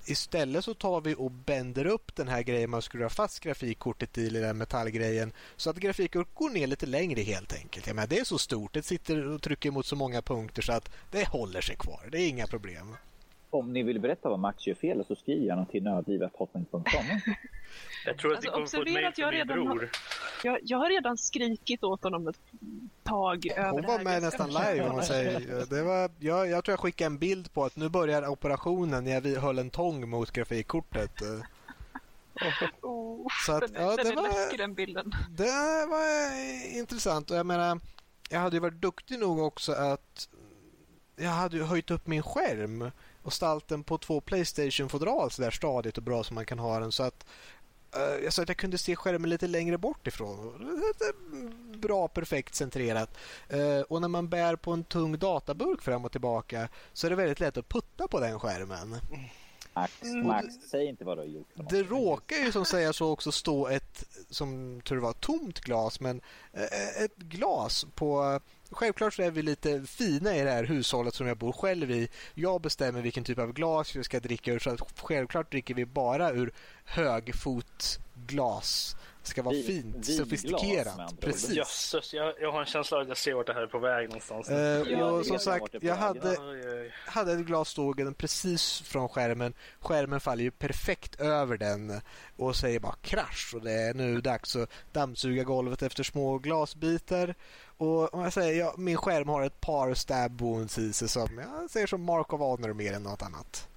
istället 0.05 0.65
så 0.65 0.73
tar 0.73 1.01
vi 1.01 1.15
och 1.17 1.31
bänder 1.31 1.85
upp 1.85 2.15
den 2.15 2.27
här 2.27 2.41
grejen 2.41 2.69
man 2.69 2.81
skruvar 2.81 3.09
fast 3.09 3.39
grafikkortet 3.39 4.17
i, 4.17 4.29
den 4.29 4.57
metallgrejen, 4.57 5.31
så 5.55 5.69
att 5.69 5.77
grafikkortet 5.77 6.35
går 6.35 6.49
ner 6.49 6.67
lite 6.67 6.85
längre 6.85 7.21
helt 7.21 7.53
enkelt. 7.53 7.87
Jag 7.87 7.95
menar, 7.95 8.07
det 8.07 8.19
är 8.19 8.23
så 8.23 8.37
stort, 8.37 8.73
det 8.73 8.83
sitter 8.83 9.27
och 9.27 9.41
trycker 9.41 9.71
mot 9.71 9.85
så 9.85 9.95
många 9.95 10.21
punkter 10.21 10.61
så 10.61 10.73
att 10.73 10.89
det 11.11 11.27
håller 11.27 11.61
sig 11.61 11.75
kvar. 11.75 12.09
Det 12.11 12.21
är 12.21 12.27
inga 12.27 12.47
problem. 12.47 12.95
Om 13.59 13.73
ni 13.73 13.83
vill 13.83 13.99
berätta 13.99 14.29
vad 14.29 14.39
Max 14.39 14.67
gör 14.67 14.75
fel 14.75 15.05
så 15.07 15.15
skriv 15.15 15.43
gärna 15.43 15.65
till 15.65 15.83
nödlivet.hotmail.com. 15.83 16.83
Jag 18.05 18.17
tror 18.17 18.33
att 18.33 18.37
Alltså, 18.37 18.49
ni 18.49 18.53
kommer 18.53 18.67
få 18.67 18.77
ett 18.77 18.81
observera 18.81 18.93
mejl 18.93 19.05
att 19.05 19.17
jag 19.17 19.29
från 19.33 19.37
min 19.39 19.47
redan 19.47 19.67
har- 19.67 19.75
bror. 19.75 19.89
Jag, 20.43 20.59
jag 20.63 20.77
har 20.77 20.89
redan 20.89 21.17
skrikit 21.17 21.83
åt 21.83 22.03
honom 22.03 22.27
ett 22.27 22.39
tag 23.03 23.47
över 23.47 23.69
Hon 23.71 23.81
det 23.81 23.87
var 23.87 23.99
med 24.03 24.21
nästan 24.21 24.47
live 24.49 24.83
försöka- 24.89 25.01
säger. 25.01 25.65
Det 25.69 25.83
var, 25.83 26.11
jag, 26.19 26.49
jag 26.49 26.63
tror 26.63 26.73
jag 26.73 26.79
skickade 26.79 27.05
en 27.05 27.17
bild 27.17 27.53
på 27.53 27.63
att 27.65 27.75
nu 27.75 27.89
börjar 27.89 28.27
operationen 28.27 29.03
när 29.03 29.11
jag 29.11 29.41
höll 29.41 29.59
en 29.59 29.69
tång 29.69 30.09
mot 30.09 30.31
grafikkortet. 30.31 31.11
Oh, 32.81 33.27
Så 33.45 33.51
att, 33.51 33.73
den 33.73 33.83
ja, 33.83 33.95
den 33.95 34.05
det 34.05 34.11
är 34.11 34.15
var- 34.15 34.23
läskig 34.23 34.59
den 34.59 34.73
bilden. 34.73 35.11
Det 35.29 35.85
var 35.89 36.77
intressant 36.79 37.31
och 37.31 37.37
jag 37.37 37.45
menar 37.45 37.79
jag 38.29 38.39
hade 38.39 38.55
ju 38.55 38.59
varit 38.59 38.81
duktig 38.81 39.19
nog 39.19 39.39
också 39.39 39.71
att 39.71 40.29
jag 41.15 41.29
hade 41.29 41.57
ju 41.57 41.63
höjt 41.63 41.91
upp 41.91 42.07
min 42.07 42.23
skärm 42.23 42.91
och 43.25 43.33
ställt 43.33 43.67
den 43.67 43.83
på 43.83 43.97
två 43.97 44.21
Playstation-fodral 44.21 45.31
så 45.31 45.41
där 45.41 45.51
stadigt 45.51 45.97
och 45.97 46.03
bra 46.03 46.23
som 46.23 46.35
man 46.35 46.45
kan 46.45 46.59
ha 46.59 46.79
den 46.79 46.91
så 46.91 47.03
att 47.03 47.25
eh, 47.95 48.23
jag 48.23 48.33
sa 48.33 48.41
att 48.41 48.49
jag 48.49 48.57
kunde 48.57 48.77
se 48.77 48.95
skärmen 48.95 49.29
lite 49.29 49.47
längre 49.47 49.77
bort 49.77 50.07
ifrån. 50.07 50.53
Bra, 51.77 52.07
perfekt 52.07 52.55
centrerat. 52.55 53.17
Eh, 53.49 53.79
och 53.79 54.01
när 54.01 54.07
man 54.07 54.29
bär 54.29 54.55
på 54.55 54.71
en 54.71 54.83
tung 54.83 55.17
databurk 55.19 55.81
fram 55.81 56.05
och 56.05 56.11
tillbaka 56.11 56.69
så 56.93 57.07
är 57.07 57.09
det 57.09 57.15
väldigt 57.15 57.39
lätt 57.39 57.57
att 57.57 57.69
putta 57.69 58.07
på 58.07 58.19
den 58.19 58.39
skärmen. 58.39 58.95
Max, 59.73 60.03
Mm. 60.03 60.27
Max, 60.27 60.47
säg 60.71 60.85
inte 60.85 61.05
vad 61.05 61.17
du 61.17 61.21
har 61.21 61.27
gjort. 61.27 61.47
Det 61.69 61.83
råkar 61.83 62.35
ju 62.35 62.51
som 62.51 62.65
säga 62.65 62.93
så 62.93 63.11
också 63.11 63.31
stå 63.31 63.67
ett, 63.67 64.03
som 64.29 64.81
det 64.89 64.99
var, 64.99 65.13
tomt 65.13 65.59
glas, 65.59 65.99
men 65.99 66.21
eh, 66.53 67.03
ett 67.03 67.15
glas 67.15 67.85
på 67.95 68.39
självklart 68.71 69.13
så 69.13 69.21
är 69.21 69.31
vi 69.31 69.41
lite 69.41 69.81
fina 69.87 70.35
i 70.37 70.41
det 70.41 70.51
här 70.51 70.63
hushållet 70.63 71.15
som 71.15 71.27
jag 71.27 71.37
bor 71.37 71.51
själv 71.51 71.91
i. 71.91 72.09
Jag 72.33 72.61
bestämmer 72.61 73.01
vilken 73.01 73.23
typ 73.23 73.39
av 73.39 73.53
glas 73.53 73.95
jag 73.95 74.05
ska 74.05 74.19
dricka 74.19 74.51
ur 74.53 74.59
så 74.59 74.69
att 74.69 74.99
självklart 75.01 75.51
dricker 75.51 75.73
vi 75.73 75.85
bara 75.85 76.31
ur 76.31 76.51
högfotglas. 76.85 78.95
Det 79.23 79.29
ska 79.29 79.43
vara 79.43 79.55
Vin- 79.55 79.65
fint, 79.65 79.95
med 79.95 80.05
sofistikerat. 80.05 81.11
ord. 81.11 81.19
Precis. 81.21 81.55
Jösses, 81.55 82.13
jag, 82.13 82.33
jag 82.41 82.51
har 82.51 82.59
en 82.59 82.65
känsla 82.65 82.97
av 82.97 83.01
att 83.03 83.07
jag 83.07 83.17
ser 83.17 83.33
vart 83.33 83.47
det 83.47 83.53
här 83.53 83.61
är 83.61 83.67
på 83.67 83.79
väg 83.79 84.07
någonstans. 84.09 84.49
Eh, 84.49 84.57
Ja, 84.91 85.05
och 85.11 85.25
som 85.25 85.39
sagt, 85.39 85.75
jag 85.81 85.95
hade, 85.95 86.37
hade 87.05 87.31
ett 87.33 87.45
glas 87.45 87.69
stående 87.69 88.13
precis 88.13 88.81
från 88.81 89.09
skärmen. 89.09 89.53
Skärmen 89.79 90.19
faller 90.19 90.43
ju 90.43 90.51
perfekt 90.51 91.21
över 91.21 91.57
den 91.57 92.01
och 92.35 92.55
säger 92.55 92.79
bara 92.79 92.95
krasch. 93.01 93.51
Och 93.55 93.61
det 93.61 93.71
är 93.73 93.93
nu 93.93 94.21
dags 94.21 94.55
att 94.55 94.69
dammsuga 94.91 95.43
golvet 95.43 95.81
efter 95.81 96.03
små 96.03 96.37
glasbitar. 96.37 97.35
Och 97.77 98.13
om 98.13 98.21
jag 98.21 98.33
säger, 98.33 98.59
ja, 98.59 98.73
min 98.77 98.97
skärm 98.97 99.29
har 99.29 99.41
ett 99.41 99.61
par 99.61 99.93
stab 99.93 100.41
wounds 100.41 100.77
i 100.77 100.93
sig 100.93 101.09
som 101.09 101.37
jag 101.37 101.69
ser 101.69 101.87
som 101.87 102.03
Mark 102.03 102.33
of 102.33 102.39
Honor 102.39 102.73
mer 102.73 102.93
än 102.93 103.03
något 103.03 103.21
annat. 103.21 103.69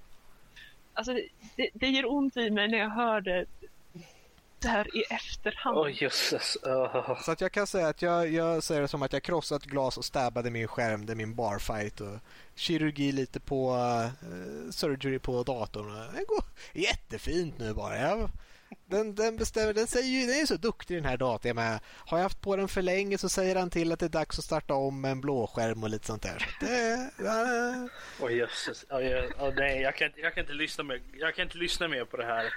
Alltså, 0.93 1.13
det, 1.55 1.69
det, 1.73 1.87
gör 1.87 2.11
ont 2.11 2.37
i 2.37 2.49
mig 2.49 2.67
när 2.67 2.77
jag 2.77 2.89
hör 2.89 3.21
det 3.21 3.45
där 4.59 4.97
i 4.97 5.03
efterhand. 5.09 5.77
Oj, 5.77 5.97
jösses. 6.01 6.57
Uh. 6.67 7.21
Så 7.21 7.31
att 7.31 7.41
jag 7.41 7.51
kan 7.51 7.67
säga 7.67 7.87
att 7.87 8.01
jag, 8.01 8.31
jag 8.31 8.63
ser 8.63 8.81
det 8.81 8.87
som 8.87 9.01
att 9.01 9.13
jag 9.13 9.23
krossat 9.23 9.63
glas 9.63 9.97
och 9.97 10.05
stabbade 10.05 10.51
min 10.51 10.67
skärm. 10.67 11.05
Det 11.05 11.13
är 11.13 11.15
min 11.15 11.35
barfight 11.35 12.01
och 12.01 12.17
kirurgi 12.55 13.11
lite 13.11 13.39
på 13.39 13.73
uh, 13.73 14.71
surgery 14.71 15.19
på 15.19 15.43
datorn. 15.43 15.93
Det 16.15 16.25
går 16.27 16.43
jättefint 16.73 17.59
nu 17.59 17.73
bara. 17.73 17.97
Jag, 17.97 18.29
den, 18.85 19.15
den, 19.15 19.37
bestämmer, 19.37 19.73
den, 19.73 19.87
säger 19.87 20.07
ju, 20.07 20.25
den 20.27 20.35
är 20.35 20.39
ju 20.39 20.47
så 20.47 20.55
duktig 20.57 20.97
den 20.97 21.05
här 21.05 21.17
datorn. 21.17 21.55
Med. 21.55 21.79
Har 21.85 22.17
jag 22.17 22.23
haft 22.23 22.41
på 22.41 22.55
den 22.55 22.67
för 22.67 22.81
länge 22.81 23.17
så 23.17 23.29
säger 23.29 23.55
han 23.55 23.69
till 23.69 23.91
att 23.91 23.99
det 23.99 24.05
är 24.05 24.09
dags 24.09 24.39
att 24.39 24.45
starta 24.45 24.73
om 24.73 25.01
med 25.01 25.11
en 25.11 25.21
blåskärm 25.21 25.83
och 25.83 25.89
lite 25.89 26.05
sånt 26.05 26.21
där. 26.23 26.39
Så 26.59 26.65
det, 26.65 27.11
ja, 27.23 28.25
oh, 28.25 28.33
jösses. 28.35 28.85
Ja, 28.89 29.01
jag, 29.01 29.25
ja, 29.37 29.51
nej, 29.55 29.81
jag, 29.81 29.95
kan, 29.95 30.07
inte- 30.07 30.19
jag, 30.19 30.33
kan 30.33 30.41
inte 30.41 30.53
lyssna 30.53 30.83
mer, 30.83 31.01
jag 31.13 31.35
kan 31.35 31.43
inte 31.43 31.57
lyssna 31.57 31.87
mer 31.87 32.05
på 32.05 32.17
det 32.17 32.25
här. 32.25 32.53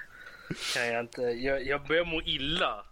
Kan 0.75 0.87
jag, 0.87 1.01
inte. 1.01 1.23
Jag, 1.23 1.67
jag 1.67 1.87
börjar 1.87 2.05
må 2.05 2.23
illa 2.23 2.85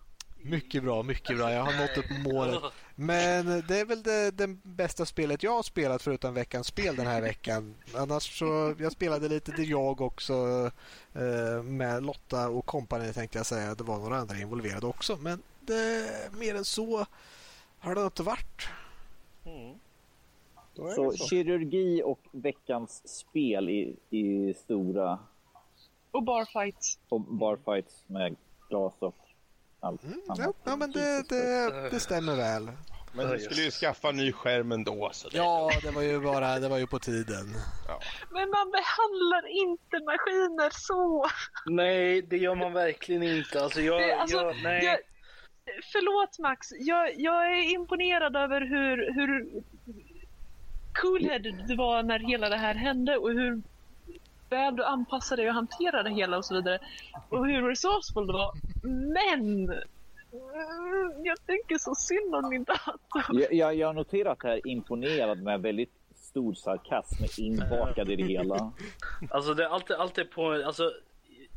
mycket 0.42 0.82
bra, 0.82 1.02
mycket 1.02 1.36
bra. 1.36 1.52
Jag 1.52 1.62
har 1.62 1.80
nått 1.80 1.98
upp 1.98 2.34
målet. 2.34 2.72
Men 2.94 3.46
det 3.68 3.80
är 3.80 3.84
väl 3.84 4.02
det, 4.02 4.30
det 4.30 4.46
bästa 4.62 5.06
spelet 5.06 5.42
jag 5.42 5.52
har 5.52 5.62
spelat 5.62 6.02
förutom 6.02 6.34
veckans 6.34 6.66
spel 6.66 6.96
den 6.96 7.06
här 7.06 7.20
veckan. 7.20 7.74
Annars 7.94 8.38
så, 8.38 8.74
jag 8.78 8.92
spelade 8.92 9.28
lite 9.28 9.52
det 9.52 9.62
jag 9.62 10.00
också 10.00 10.34
eh, 11.14 11.62
med 11.62 12.02
Lotta 12.02 12.48
och 12.48 12.66
kompani 12.66 13.12
tänkte 13.12 13.38
jag 13.38 13.46
säga. 13.46 13.74
Det 13.74 13.84
var 13.84 13.98
några 13.98 14.16
andra 14.16 14.38
involverade 14.38 14.86
också. 14.86 15.16
Men 15.16 15.42
det, 15.60 16.10
mer 16.38 16.54
än 16.54 16.64
så 16.64 17.06
har 17.78 17.94
det 17.94 18.04
inte 18.04 18.22
varit. 18.22 18.68
Mm. 19.44 19.78
Så 20.74 21.12
så. 21.12 21.26
kirurgi 21.26 22.02
och 22.04 22.20
veckans 22.32 23.18
spel 23.18 23.68
i, 23.68 23.96
i 24.10 24.54
stora 24.54 25.18
Och 26.10 26.22
barfights. 26.22 26.98
och 27.08 27.20
barfights 27.20 28.04
med 28.06 28.36
glas 28.68 28.94
och 28.98 29.14
allt 29.80 30.04
Mm, 30.04 30.20
ja, 30.26 30.52
ja, 30.64 30.76
men 30.76 30.90
det, 30.90 31.28
det, 31.28 31.90
det 31.90 32.00
stämmer 32.00 32.36
väl. 32.36 32.70
Men 33.12 33.30
du 33.30 33.38
skulle 33.38 33.62
ju 33.62 33.70
skaffa 33.70 34.08
en 34.08 34.16
ny 34.16 34.32
skärm 34.32 34.72
ändå. 34.72 35.10
Så 35.12 35.28
det... 35.28 35.36
Ja, 35.36 35.70
det 35.82 35.90
var 35.90 36.02
ju 36.02 36.20
bara 36.20 36.58
det 36.58 36.68
var 36.68 36.78
ju 36.78 36.86
på 36.86 36.98
tiden. 36.98 37.46
Men 38.30 38.50
man 38.50 38.70
behandlar 38.70 39.46
inte 39.48 40.04
maskiner 40.04 40.70
så. 40.72 41.26
Nej, 41.66 42.22
det 42.22 42.36
gör 42.36 42.54
man 42.54 42.72
verkligen 42.72 43.22
inte. 43.22 43.62
Alltså, 43.62 43.80
jag, 43.80 44.00
Det, 44.00 44.12
alltså, 44.12 44.36
jag, 44.36 44.54
nej. 44.62 44.84
jag, 44.84 44.98
förlåt 45.92 46.38
Max, 46.38 46.68
jag, 46.78 47.20
jag 47.20 47.58
är 47.58 47.72
imponerad 47.74 48.36
över 48.36 48.60
hur, 48.60 49.14
hur 49.14 49.62
cool-headed 51.02 51.66
du 51.66 51.76
var 51.76 52.02
när 52.02 52.18
hela 52.18 52.48
det 52.48 52.56
här 52.56 52.74
hände 52.74 53.16
och 53.16 53.30
hur 53.30 53.62
väl 54.50 54.76
du 54.76 54.84
anpassade 54.84 55.42
dig 55.42 55.48
och 55.48 55.54
hanterade 55.54 56.08
det 56.08 56.14
hela 56.14 56.36
och 56.38 56.44
så 56.44 56.54
vidare. 56.54 56.78
Och 57.28 57.46
hur 57.46 57.68
resourceful 57.68 58.26
du 58.26 58.32
var. 58.32 58.52
Men! 59.14 59.64
mm, 60.32 61.24
Jag 61.24 61.46
tänker 61.46 61.78
så 61.78 61.94
synd 61.94 62.34
om 62.34 62.48
min 62.50 62.64
dator. 62.64 63.40
Jag, 63.40 63.52
jag, 63.52 63.74
jag 63.74 63.86
har 63.86 63.94
noterat 63.94 64.38
här 64.42 64.66
imponerad 64.66 65.42
med 65.42 65.62
väldigt 65.62 65.92
stor 66.14 66.54
sarkasm 66.54 67.24
inbakad 67.42 68.10
i 68.10 68.16
det 68.16 68.24
hela. 68.24 68.72
Alltså 69.30 69.54
det 69.54 69.64
är 69.64 69.68
alltid, 69.68 69.96
alltid 69.96 70.30
på, 70.30 70.62
alltså 70.66 70.92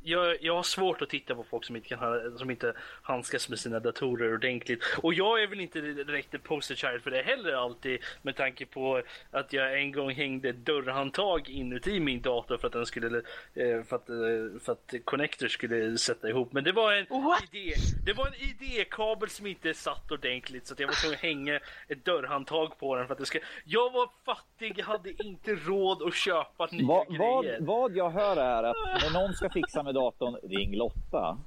jag, 0.04 0.38
jag 0.42 0.56
har 0.56 0.64
svårt 0.64 1.02
att 1.02 1.10
titta 1.10 1.36
på 1.36 1.44
folk 1.44 1.66
som 1.66 1.76
inte, 1.76 1.88
kan, 1.88 2.38
som 2.38 2.50
inte 2.52 2.74
handskas 3.02 3.50
med 3.50 3.60
sina 3.60 3.80
datorer 3.80 4.34
ordentligt. 4.34 4.84
Och 5.02 5.14
jag 5.14 5.44
är 5.44 5.48
väl 5.48 5.60
inte 5.60 5.82
direkt 5.82 6.34
ett 6.34 6.44
poster 6.44 6.76
child 6.76 7.02
för 7.04 7.12
det 7.12 7.22
heller 7.22 7.54
alltid 7.54 8.00
med 8.22 8.36
tanke 8.36 8.66
på 8.66 9.02
att 9.32 9.54
jag 9.54 9.80
en 9.80 9.92
gång 9.92 10.12
hängde 10.12 10.52
dörrhandtag 10.52 11.50
inuti 11.50 12.00
min 12.00 12.22
dator 12.22 12.58
för 12.58 12.68
att 12.68 12.74
den 12.74 12.86
skulle, 12.86 13.18
eh, 13.54 13.84
för 13.84 13.96
att, 13.96 14.10
eh, 14.10 14.60
för 14.62 14.72
att 14.72 14.94
connector 15.06 15.48
skulle 15.48 15.98
sätta 15.98 16.30
ihop. 16.30 16.54
Men 16.54 16.64
det 16.64 16.72
var 16.72 16.94
en 16.94 17.06
What? 17.10 17.44
idé. 17.54 17.74
Det 18.06 18.14
var 18.14 18.28
en 18.28 18.34
idékabel 18.36 19.30
som 19.30 19.48
inte 19.48 19.74
satt 19.74 20.12
ordentligt 20.12 20.68
så 20.68 20.74
att 20.74 20.80
jag 20.80 20.88
var 20.88 20.94
tvungen 21.02 21.16
att 21.16 21.22
hänga 21.22 21.60
ett 21.88 22.06
dörrhandtag 22.06 22.80
på 22.80 22.96
den 22.96 23.08
för 23.08 23.14
att 23.14 23.20
det 23.20 23.26
ska... 23.26 23.40
Jag 23.66 23.92
var 23.92 24.10
fattig, 24.26 24.82
hade 24.82 25.24
inte 25.24 25.56
råd 25.56 26.04
att 26.04 26.16
köpa 26.16 26.68
nya 26.72 26.88
Vad, 26.88 27.08
grejer. 27.08 27.58
vad, 27.60 27.82
vad 27.82 27.96
jag 27.96 28.10
hör 28.10 28.38
är 28.38 28.64
att 28.64 28.76
när 29.04 29.14
någon 29.14 29.34
ska 29.34 29.50
fixa 29.50 29.84
med 29.84 29.93
datorn, 29.94 30.50
ring 30.50 30.76
Lotta. 30.76 31.38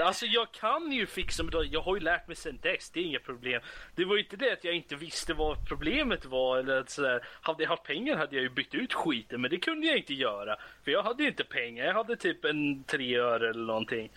Alltså 0.00 0.26
jag 0.26 0.52
kan 0.52 0.92
ju 0.92 1.06
fixa 1.06 1.42
med 1.42 1.52
datorn. 1.52 1.70
Jag 1.70 1.82
har 1.82 1.96
ju 1.96 2.00
lärt 2.00 2.26
mig 2.26 2.36
sen 2.36 2.58
dess. 2.62 2.90
Det 2.90 3.00
är 3.00 3.04
inga 3.04 3.18
problem. 3.18 3.60
Det 3.94 4.04
var 4.04 4.16
ju 4.16 4.22
inte 4.22 4.36
det 4.36 4.52
att 4.52 4.64
jag 4.64 4.74
inte 4.74 4.96
visste 4.96 5.34
vad 5.34 5.68
problemet 5.68 6.24
var 6.24 6.58
eller 6.58 6.80
att 6.80 6.90
sådär. 6.90 7.26
Hade 7.40 7.62
jag 7.62 7.70
haft 7.70 7.82
pengar 7.82 8.16
hade 8.16 8.36
jag 8.36 8.42
ju 8.42 8.50
bytt 8.50 8.74
ut 8.74 8.92
skiten, 8.92 9.40
men 9.40 9.50
det 9.50 9.58
kunde 9.58 9.86
jag 9.86 9.96
inte 9.96 10.14
göra. 10.14 10.56
För 10.84 10.90
jag 10.90 11.02
hade 11.02 11.22
ju 11.22 11.28
inte 11.28 11.44
pengar. 11.44 11.84
Jag 11.84 11.94
hade 11.94 12.16
typ 12.16 12.44
en 12.44 12.84
tre 12.84 13.16
öre 13.16 13.50
eller 13.50 13.64
någonting. 13.64 14.10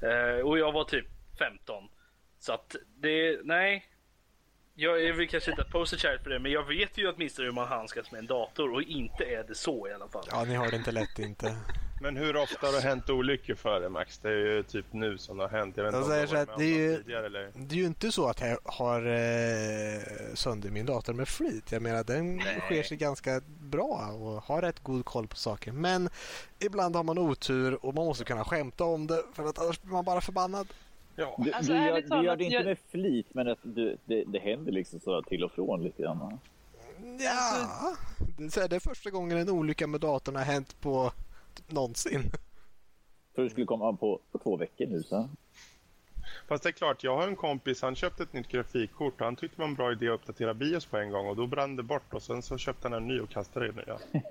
Eh, 0.00 0.46
och 0.46 0.58
jag 0.58 0.72
var 0.72 0.84
typ 0.84 1.06
15. 1.38 1.88
Så 2.38 2.52
att 2.52 2.76
det, 2.96 3.40
nej. 3.44 3.88
Jag 4.74 5.04
är 5.04 5.12
väl 5.12 5.28
kanske 5.28 5.50
inte 5.50 5.62
ett 5.62 5.70
poster 5.70 5.96
child 5.96 6.20
för 6.22 6.30
det, 6.30 6.38
men 6.38 6.52
jag 6.52 6.68
vet 6.68 6.98
ju 6.98 7.12
åtminstone 7.12 7.46
hur 7.46 7.52
man 7.52 7.68
handskas 7.68 8.12
med 8.12 8.18
en 8.18 8.26
dator 8.26 8.72
och 8.72 8.82
inte 8.82 9.24
är 9.24 9.44
det 9.44 9.54
så 9.54 9.88
i 9.88 9.92
alla 9.92 10.08
fall. 10.08 10.24
Ja, 10.30 10.44
ni 10.44 10.54
har 10.54 10.70
det 10.70 10.76
inte 10.76 10.92
lätt 10.92 11.18
inte. 11.18 11.56
Men 12.02 12.16
hur 12.16 12.36
ofta 12.36 12.66
har 12.66 12.72
det 12.72 12.80
hänt 12.80 13.10
olyckor 13.10 13.54
för 13.54 13.80
dig 13.80 13.90
Max? 13.90 14.18
Det 14.18 14.28
är 14.28 14.32
ju 14.36 14.62
typ 14.62 14.84
nu 14.92 15.18
som 15.18 15.36
det 15.36 15.44
har 15.44 15.50
hänt. 15.50 15.76
Jag 15.76 15.84
vet 15.84 15.94
inte 15.94 16.14
Jag 16.16 16.30
om 16.30 16.36
att 16.42 16.48
med 16.48 16.58
det 16.58 16.64
är 16.64 16.78
ju- 16.78 16.90
det 16.90 16.96
tidigare 16.96 17.26
eller? 17.26 17.50
Det 17.54 17.74
är 17.74 17.78
ju 17.78 17.86
inte 17.86 18.12
så 18.12 18.26
att 18.28 18.40
jag 18.40 18.58
har 18.64 18.98
eh, 19.06 20.34
sönder 20.34 20.70
min 20.70 20.86
dator 20.86 21.12
med 21.12 21.28
flit. 21.28 21.72
Jag 21.72 21.82
menar 21.82 22.04
den 22.04 22.40
sker 22.60 22.82
sig 22.82 22.96
ganska 22.96 23.40
bra 23.60 24.08
och 24.20 24.42
har 24.42 24.62
rätt 24.62 24.80
god 24.82 25.04
koll 25.04 25.26
på 25.28 25.36
saker. 25.36 25.72
Men 25.72 26.08
ibland 26.58 26.96
har 26.96 27.02
man 27.02 27.18
otur 27.18 27.84
och 27.86 27.94
man 27.94 28.04
måste 28.04 28.24
kunna 28.24 28.44
skämta 28.44 28.84
om 28.84 29.06
det 29.06 29.22
för 29.34 29.44
att 29.46 29.58
annars 29.58 29.82
blir 29.82 29.92
man 29.92 30.04
bara 30.04 30.20
förbannad. 30.20 30.68
Ja. 31.16 31.34
Du, 31.38 31.52
Alltså, 31.52 31.72
du, 31.72 31.78
gör, 31.78 32.02
du 32.20 32.24
gör 32.26 32.36
det 32.36 32.44
inte 32.44 32.56
jag- 32.56 32.64
med 32.64 32.78
flit, 32.90 33.26
men 33.32 33.48
att 33.48 33.58
du, 33.62 33.96
det, 34.04 34.24
det 34.24 34.38
händer 34.38 34.72
liksom 34.72 35.00
så 35.00 35.22
till 35.22 35.44
och 35.44 35.52
från 35.52 35.82
lite 35.84 36.02
grann. 36.02 36.18
Ja, 36.18 37.96
det 38.38 38.44
är, 38.44 38.48
så 38.48 38.60
här, 38.60 38.68
det 38.68 38.76
är 38.76 38.80
första 38.80 39.10
gången 39.10 39.38
en 39.38 39.48
olycka 39.48 39.86
med 39.86 40.00
datorn 40.00 40.36
har 40.36 40.42
hänt 40.44 40.76
på 40.80 41.12
någonsin. 41.66 42.30
För 43.34 43.42
du 43.42 43.50
skulle 43.50 43.66
komma 43.66 43.92
på, 43.92 44.20
på 44.32 44.38
två 44.38 44.56
veckor 44.56 44.86
nu. 44.86 45.02
Så. 45.02 45.28
Fast 46.48 46.62
det 46.62 46.68
är 46.68 46.72
klart, 46.72 47.04
jag 47.04 47.16
har 47.16 47.28
en 47.28 47.36
kompis, 47.36 47.82
han 47.82 47.94
köpte 47.94 48.22
ett 48.22 48.32
nytt 48.32 48.48
grafikkort 48.48 49.20
och 49.20 49.24
han 49.24 49.36
tyckte 49.36 49.56
det 49.56 49.60
var 49.62 49.68
en 49.68 49.74
bra 49.74 49.92
idé 49.92 50.08
att 50.08 50.14
uppdatera 50.14 50.54
BIOS 50.54 50.86
på 50.86 50.96
en 50.96 51.10
gång 51.10 51.26
och 51.26 51.36
då 51.36 51.46
brann 51.46 51.76
det 51.76 51.82
bort 51.82 52.14
och 52.14 52.22
sen 52.22 52.42
så 52.42 52.58
köpte 52.58 52.88
han 52.88 52.92
en 52.92 53.08
ny 53.08 53.20
och 53.20 53.30
kastade 53.30 53.66
den 53.66 53.74
nya. 53.74 53.98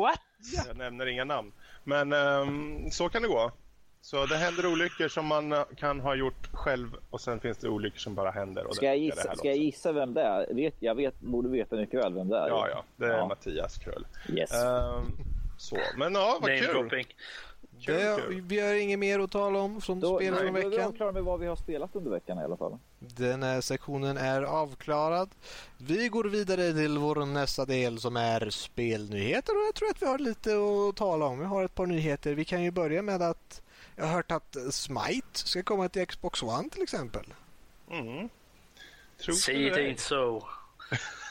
What? 0.00 0.20
Jag 0.66 0.76
nämner 0.76 1.06
inga 1.06 1.24
namn. 1.24 1.52
Men 1.84 2.12
ehm, 2.12 2.90
så 2.90 3.08
kan 3.08 3.22
det 3.22 3.28
gå. 3.28 3.52
Så 4.00 4.26
det 4.26 4.36
händer 4.36 4.66
olyckor 4.66 5.08
som 5.08 5.26
man 5.26 5.52
eh, 5.52 5.62
kan 5.76 6.00
ha 6.00 6.14
gjort 6.14 6.46
själv 6.52 6.96
och 7.10 7.20
sen 7.20 7.40
finns 7.40 7.58
det 7.58 7.68
olyckor 7.68 7.98
som 7.98 8.14
bara 8.14 8.30
händer. 8.30 8.66
Och 8.66 8.76
Ska, 8.76 8.86
jag 8.86 8.98
gissa, 8.98 9.36
ska 9.36 9.48
jag 9.48 9.56
gissa 9.56 9.92
vem 9.92 10.14
det 10.14 10.22
är? 10.22 10.54
Vet, 10.54 10.74
jag 10.80 10.94
vet, 10.94 11.20
borde 11.20 11.48
veta 11.48 11.76
mycket 11.76 12.00
väl 12.00 12.14
vem 12.14 12.28
det 12.28 12.36
är. 12.38 12.48
Ja, 12.48 12.68
ja, 12.68 12.84
det 12.96 13.06
är 13.06 13.18
Ja. 13.18 13.28
Mattias 13.28 13.78
Krull. 13.78 14.06
Yes. 14.28 14.52
Ehm, 14.52 15.04
så, 15.56 15.78
men 15.96 16.14
ja, 16.14 16.38
vad 16.40 16.50
Name 16.50 16.60
kul. 16.60 16.74
dropping. 16.74 17.06
Kul, 17.80 17.94
Det, 17.94 18.16
kul. 18.26 18.40
vi 18.40 18.60
har 18.60 18.74
inget 18.74 18.98
mer 18.98 19.18
att 19.18 19.30
tala 19.30 19.58
om 19.58 19.80
från 19.80 20.00
Då, 20.00 20.18
spel 20.18 20.34
från 20.34 20.52
då 20.52 20.58
är 20.58 20.62
vi 20.62 20.68
veckan. 20.70 20.86
avklara 20.88 21.12
med 21.12 21.22
vad 21.22 21.40
vi 21.40 21.46
har 21.46 21.56
spelat 21.56 21.96
under 21.96 22.10
veckan 22.10 22.38
i 22.38 22.42
alla 22.44 22.56
fall. 22.56 22.78
Den 22.98 23.42
här 23.42 23.60
sektionen 23.60 24.16
är 24.16 24.42
avklarad. 24.42 25.30
Vi 25.78 26.08
går 26.08 26.24
vidare 26.24 26.72
till 26.72 26.98
vår 26.98 27.26
nästa 27.26 27.64
del 27.64 28.00
som 28.00 28.16
är 28.16 28.50
spelnyheter 28.50 29.52
och 29.56 29.62
jag 29.66 29.74
tror 29.74 29.90
att 29.90 30.02
vi 30.02 30.06
har 30.06 30.18
lite 30.18 30.50
att 30.90 30.96
tala 30.96 31.24
om. 31.26 31.38
Vi 31.38 31.44
har 31.44 31.64
ett 31.64 31.74
par 31.74 31.86
nyheter. 31.86 32.34
Vi 32.34 32.44
kan 32.44 32.62
ju 32.62 32.70
börja 32.70 33.02
med 33.02 33.22
att 33.22 33.62
jag 33.96 34.04
har 34.04 34.12
hört 34.12 34.30
att 34.32 34.56
Smite 34.70 35.38
ska 35.38 35.62
komma 35.62 35.88
till 35.88 36.06
Xbox 36.06 36.42
One 36.42 36.70
till 36.70 36.82
exempel. 36.82 37.34
Mm. 37.90 38.28
Tror 39.20 39.34
Säg 39.34 39.58
du 39.64 39.70
det 39.70 39.88
inte 39.88 40.02
så. 40.02 40.48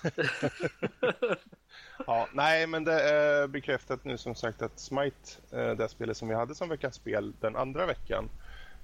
Ja, 2.08 2.28
nej, 2.34 2.68
men 2.68 2.84
det 2.84 3.02
är 3.02 3.48
bekräftat 3.48 4.06
nu 4.06 4.18
som 4.18 4.36
sagt 4.36 4.62
att 4.62 4.80
Smite, 4.80 5.32
eh, 5.52 5.72
det 5.72 5.90
spelet 5.90 6.18
som 6.18 6.28
vi 6.28 6.36
hade 6.36 6.56
som 6.56 6.70
veckans 6.70 6.96
spel 6.96 7.34
den 7.40 7.56
andra 7.56 7.86
veckan. 7.86 8.30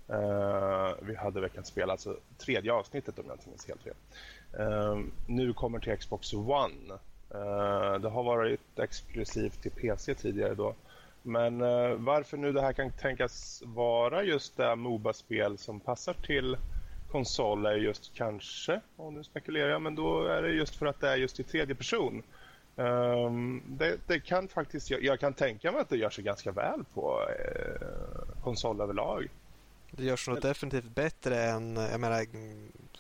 Eh, 0.10 0.92
vi 1.02 1.16
hade 1.16 1.42
veckans 1.42 1.68
spel, 1.68 1.90
alltså 1.90 2.18
tredje 2.38 2.74
avsnittet 2.74 3.20
om 3.20 3.26
jag 3.28 3.36
inte 3.36 3.50
minns 3.50 3.68
helt 3.68 3.84
fel. 3.84 3.96
Eh, 4.60 5.00
nu 5.28 5.54
kommer 5.54 5.80
till 5.80 5.98
Xbox 5.98 6.34
One. 6.34 6.98
Det 8.02 8.10
har 8.10 8.24
varit 8.24 8.80
exklusivt 8.80 9.62
till 9.62 9.72
PC 9.72 10.16
tidigare 10.16 10.56
då. 10.56 10.76
Men 11.22 11.60
varför 12.06 12.38
nu 12.38 12.52
det 12.52 12.62
här 12.62 12.74
kan 12.74 12.92
tänkas 12.92 13.64
vara 13.66 14.24
just 14.24 14.58
det 14.58 14.76
Moba-spel 14.76 15.58
som 15.58 15.80
passar 15.80 16.14
till 16.14 16.58
konsol 17.12 17.66
är 17.66 17.76
just 17.76 18.14
kanske, 18.14 18.82
och 18.96 19.14
nu 19.14 19.24
spekulerar 19.24 19.70
jag, 19.70 19.82
men 19.82 19.96
då 19.96 20.24
är 20.24 20.42
det 20.42 20.50
just 20.50 20.76
för 20.76 20.86
att 20.86 21.00
det 21.00 21.10
är 21.10 21.16
just 21.16 21.40
i 21.40 21.44
tredje 21.44 21.76
person. 21.76 22.24
Um, 22.76 23.64
det, 23.68 23.98
det, 24.08 24.20
kan 24.20 24.48
faktiskt, 24.48 24.90
jag, 24.90 25.04
jag, 25.04 25.20
kan 25.20 25.34
tänka 25.34 25.72
mig 25.72 25.82
att 25.82 25.90
det 25.90 25.98
gör 25.98 26.10
sig 26.10 26.24
ganska 26.24 26.52
väl 26.52 26.84
på 26.94 27.22
eh, 27.30 28.42
konsol 28.44 28.82
överlag. 28.82 29.30
Det 29.92 30.04
görs 30.04 30.28
nog 30.28 30.42
definitivt 30.42 30.96
bättre 30.96 31.44
än, 31.44 31.76
jag 31.76 32.00
menar, 32.00 32.26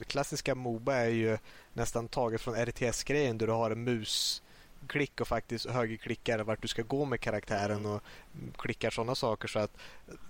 klassiska 0.07 0.55
Moba 0.55 0.95
är 0.95 1.09
ju 1.09 1.37
nästan 1.73 2.07
taget 2.07 2.41
från 2.41 2.55
RTS-grejen 2.55 3.37
där 3.37 3.47
du 3.47 3.53
har 3.53 3.71
en 3.71 3.83
musklick 3.83 5.21
och 5.21 5.27
faktiskt 5.27 5.65
högerklickar 5.65 6.39
vart 6.39 6.61
du 6.61 6.67
ska 6.67 6.81
gå 6.81 7.05
med 7.05 7.19
karaktären 7.19 7.85
och 7.85 8.01
klickar 8.55 8.89
sådana 8.89 9.15
saker. 9.15 9.47
Så 9.47 9.59
att 9.59 9.77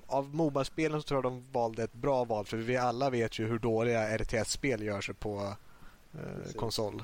av 0.07 0.35
Moba-spelen 0.35 1.01
så 1.01 1.07
tror 1.07 1.17
jag 1.17 1.23
de 1.23 1.45
valde 1.51 1.83
ett 1.83 1.93
bra 1.93 2.23
val 2.23 2.45
för 2.45 2.57
vi 2.57 2.77
alla 2.77 3.09
vet 3.09 3.39
ju 3.39 3.47
hur 3.47 3.59
dåliga 3.59 4.17
RTS-spel 4.17 4.83
gör 4.83 5.01
sig 5.01 5.15
på 5.15 5.55
eh, 6.13 6.53
konsol. 6.55 7.03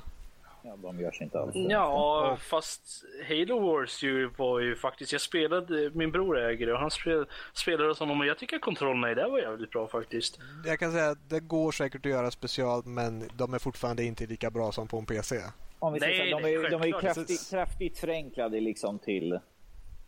Ja, 0.68 0.76
de 0.76 1.00
görs 1.00 1.22
inte 1.22 1.40
alls. 1.40 1.56
Ja, 1.56 2.38
fast 2.40 3.04
Halo 3.28 3.60
Wars 3.60 4.04
ju 4.04 4.30
var 4.38 4.60
ju 4.60 4.76
faktiskt, 4.76 5.12
jag 5.12 5.22
spelade, 5.22 5.92
min 5.94 6.12
bror 6.12 6.40
äger 6.40 6.68
det 6.68 6.74
och 6.74 6.80
han 6.80 6.92
spel, 6.92 7.26
spelade 7.54 7.96
som 7.96 8.08
honom 8.08 8.22
och 8.22 8.28
jag 8.28 8.38
tycker 8.38 8.60
kontrollerna 8.60 9.12
i 9.12 9.16
det 9.16 9.28
var 9.28 9.40
jävligt 9.40 9.72
bra 9.72 9.88
faktiskt. 9.88 10.40
Jag 10.66 10.80
kan 10.80 10.92
säga 10.92 11.10
att 11.10 11.30
det 11.30 11.40
går 11.40 11.72
säkert 11.72 12.06
att 12.06 12.12
göra 12.12 12.32
special 12.32 12.82
men 12.86 13.30
de 13.34 13.54
är 13.54 13.60
fortfarande 13.60 14.04
inte 14.04 14.26
lika 14.26 14.50
bra 14.50 14.72
som 14.72 14.88
på 14.88 14.98
en 14.98 15.06
PC. 15.06 15.42
Om 15.80 15.94
vi 15.94 16.00
nej, 16.00 16.32
så, 16.32 16.40
de, 16.40 16.56
är, 16.56 16.70
de 16.70 16.82
är 16.82 17.02
kraftigt, 17.02 17.50
kraftigt 17.50 17.98
förenklade 17.98 18.60
liksom 18.60 19.00
till 19.00 19.40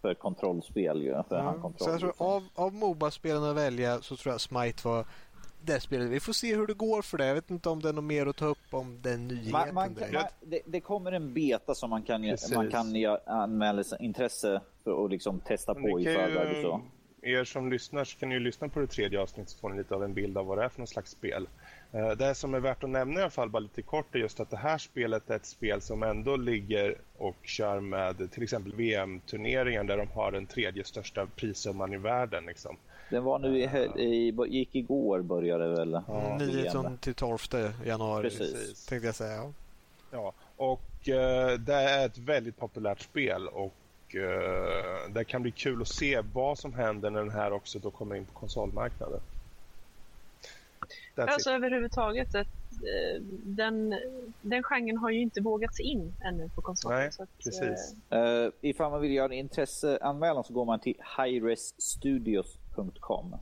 för 0.01 0.13
kontrollspel 0.13 1.01
ju. 1.01 1.11
För 1.11 1.35
ja, 1.35 1.73
så 1.77 1.89
jag 1.89 1.99
tror, 1.99 2.13
av, 2.17 2.47
av 2.55 2.73
Moba-spelen 2.73 3.43
att 3.43 3.55
välja 3.55 4.01
så 4.01 4.15
tror 4.15 4.33
jag 4.33 4.41
Smite 4.41 4.87
var 4.87 5.05
det 5.61 5.79
spelet. 5.79 6.09
Vi 6.09 6.19
får 6.19 6.33
se 6.33 6.55
hur 6.55 6.67
det 6.67 6.73
går 6.73 7.01
för 7.01 7.17
det. 7.17 7.25
Jag 7.25 7.35
vet 7.35 7.51
inte 7.51 7.69
om 7.69 7.81
det 7.81 7.89
är 7.89 7.93
något 7.93 8.03
mer 8.03 8.25
att 8.25 8.35
ta 8.35 8.45
upp 8.45 8.57
om 8.69 9.01
den 9.01 9.27
nyheten. 9.27 9.51
Man, 9.51 9.73
man 9.73 9.95
man, 10.13 10.23
det, 10.41 10.61
det, 10.65 10.81
kommer 10.81 11.11
en 11.11 11.33
beta 11.33 11.75
som 11.75 11.89
man 11.89 12.03
kan, 12.03 12.35
man 12.55 12.71
kan 12.71 12.95
anmäla 13.25 13.83
intresse 13.99 14.61
för 14.83 15.05
att 15.05 15.11
liksom 15.11 15.39
testa 15.39 15.75
på 15.75 15.99
i 15.99 16.05
förväg. 16.05 16.61
Så. 16.61 16.81
Er 17.21 17.43
som 17.43 17.71
lyssnar 17.71 18.03
så 18.03 18.19
kan 18.19 18.29
ni 18.29 18.39
lyssna 18.39 18.69
på 18.69 18.79
det 18.79 18.87
tredje 18.87 19.21
avsnittet 19.21 19.49
så 19.49 19.59
får 19.59 19.69
ni 19.69 19.77
lite 19.77 19.95
av 19.95 20.03
en 20.03 20.13
bild 20.13 20.37
av 20.37 20.45
vad 20.45 20.57
det 20.57 20.63
är 20.63 20.69
för 20.69 20.79
något 20.79 20.89
slags 20.89 21.11
spel. 21.11 21.47
Eh, 21.91 22.09
det 22.09 22.35
som 22.35 22.53
är 22.53 22.59
värt 22.59 22.83
att 22.83 22.89
nämna 22.89 23.19
i 23.19 23.23
alla 23.23 23.29
fall 23.29 23.49
bara 23.49 23.59
lite 23.59 23.81
kort 23.81 24.15
är 24.15 24.19
just 24.19 24.39
att 24.39 24.49
det 24.49 24.57
här 24.57 24.77
spelet 24.77 25.29
är 25.29 25.35
ett 25.35 25.45
spel 25.45 25.81
som 25.81 26.03
ändå 26.03 26.35
ligger 26.35 26.95
och 27.17 27.35
kör 27.43 27.79
med 27.79 28.31
till 28.31 28.43
exempel 28.43 28.75
VM-turneringar 28.75 29.83
där 29.83 29.97
de 29.97 30.07
har 30.07 30.31
den 30.31 30.45
tredje 30.45 30.83
största 30.83 31.25
prissumman 31.25 31.93
i 31.93 31.97
världen. 31.97 32.45
Liksom. 32.45 32.77
Den 33.09 33.23
var 33.23 33.39
nu 33.39 33.59
i, 33.59 33.63
i, 33.95 34.33
gick 34.47 34.75
igår 34.75 35.21
började 35.21 35.67
det 35.67 35.75
väl? 35.75 36.01
Ja. 36.07 36.37
9 36.39 36.97
till 36.99 37.13
12 37.13 37.37
januari 37.85 38.29
Precis. 38.29 38.85
tänkte 38.85 39.07
jag 39.07 39.15
säga. 39.15 39.35
Ja, 39.35 39.53
ja 40.11 40.33
och 40.57 40.81
uh, 41.07 41.59
det 41.59 41.73
är 41.73 42.05
ett 42.05 42.17
väldigt 42.17 42.57
populärt 42.57 43.01
spel 43.01 43.47
och 43.47 44.15
uh, 44.15 45.13
det 45.13 45.23
kan 45.23 45.41
bli 45.41 45.51
kul 45.51 45.81
att 45.81 45.87
se 45.87 46.21
vad 46.33 46.59
som 46.59 46.73
händer 46.73 47.09
när 47.09 47.19
den 47.19 47.31
här 47.31 47.51
också 47.51 47.79
då 47.79 47.91
kommer 47.91 48.15
in 48.15 48.25
på 48.25 48.33
konsolmarknaden. 48.33 49.19
That's 51.15 51.27
alltså 51.27 51.49
it. 51.49 51.55
överhuvudtaget 51.55 52.35
ett, 52.35 52.47
eh, 52.71 53.21
den, 53.43 53.95
den 54.41 54.63
genren 54.63 54.97
har 54.97 55.09
ju 55.09 55.21
inte 55.21 55.41
vågats 55.41 55.79
in 55.79 56.13
ännu 56.23 56.49
på 56.49 56.61
konsolen. 56.61 56.99
Nej, 56.99 57.11
så 57.11 57.23
att, 57.23 57.29
precis. 57.43 57.95
Uh, 58.13 58.49
ifall 58.61 58.91
man 58.91 59.01
vill 59.01 59.11
göra 59.11 59.25
en 59.25 59.39
intresseanmälan 59.39 60.43
så 60.43 60.53
går 60.53 60.65
man 60.65 60.79
till 60.79 60.95
highresstudios.com. 62.79 63.35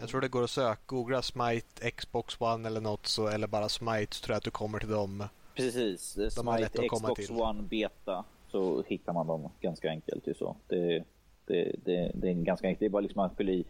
Jag 0.00 0.08
tror 0.08 0.20
det 0.20 0.28
går 0.28 0.44
att 0.44 0.50
söka, 0.50 0.80
googla 0.86 1.22
Smite 1.22 1.90
Xbox 1.90 2.40
One 2.40 2.68
eller 2.68 2.80
något 2.80 3.06
så, 3.06 3.28
eller 3.28 3.46
bara 3.46 3.68
Smite 3.68 4.16
så 4.16 4.24
tror 4.24 4.34
jag 4.34 4.38
att 4.38 4.44
du 4.44 4.50
kommer 4.50 4.78
till 4.78 4.88
dem. 4.88 5.24
Precis, 5.54 6.14
De 6.14 6.30
Smite 6.30 6.88
Xbox 6.88 7.30
One 7.30 7.62
Beta 7.62 8.24
så 8.48 8.82
hittar 8.86 9.12
man 9.12 9.26
dem 9.26 9.50
ganska 9.60 9.88
enkelt. 9.90 10.26
Ju 10.26 10.34
så. 10.34 10.56
Det, 10.68 11.04
det, 11.46 11.76
det, 11.84 12.10
det 12.14 12.28
är 12.28 12.32
ganska 12.34 12.66
enkelt. 12.66 12.80
Det 12.80 12.86
är 12.86 12.90
bara 12.90 13.02
liksom 13.02 13.22
att 13.22 13.36
fylla 13.36 13.52
i 13.52 13.64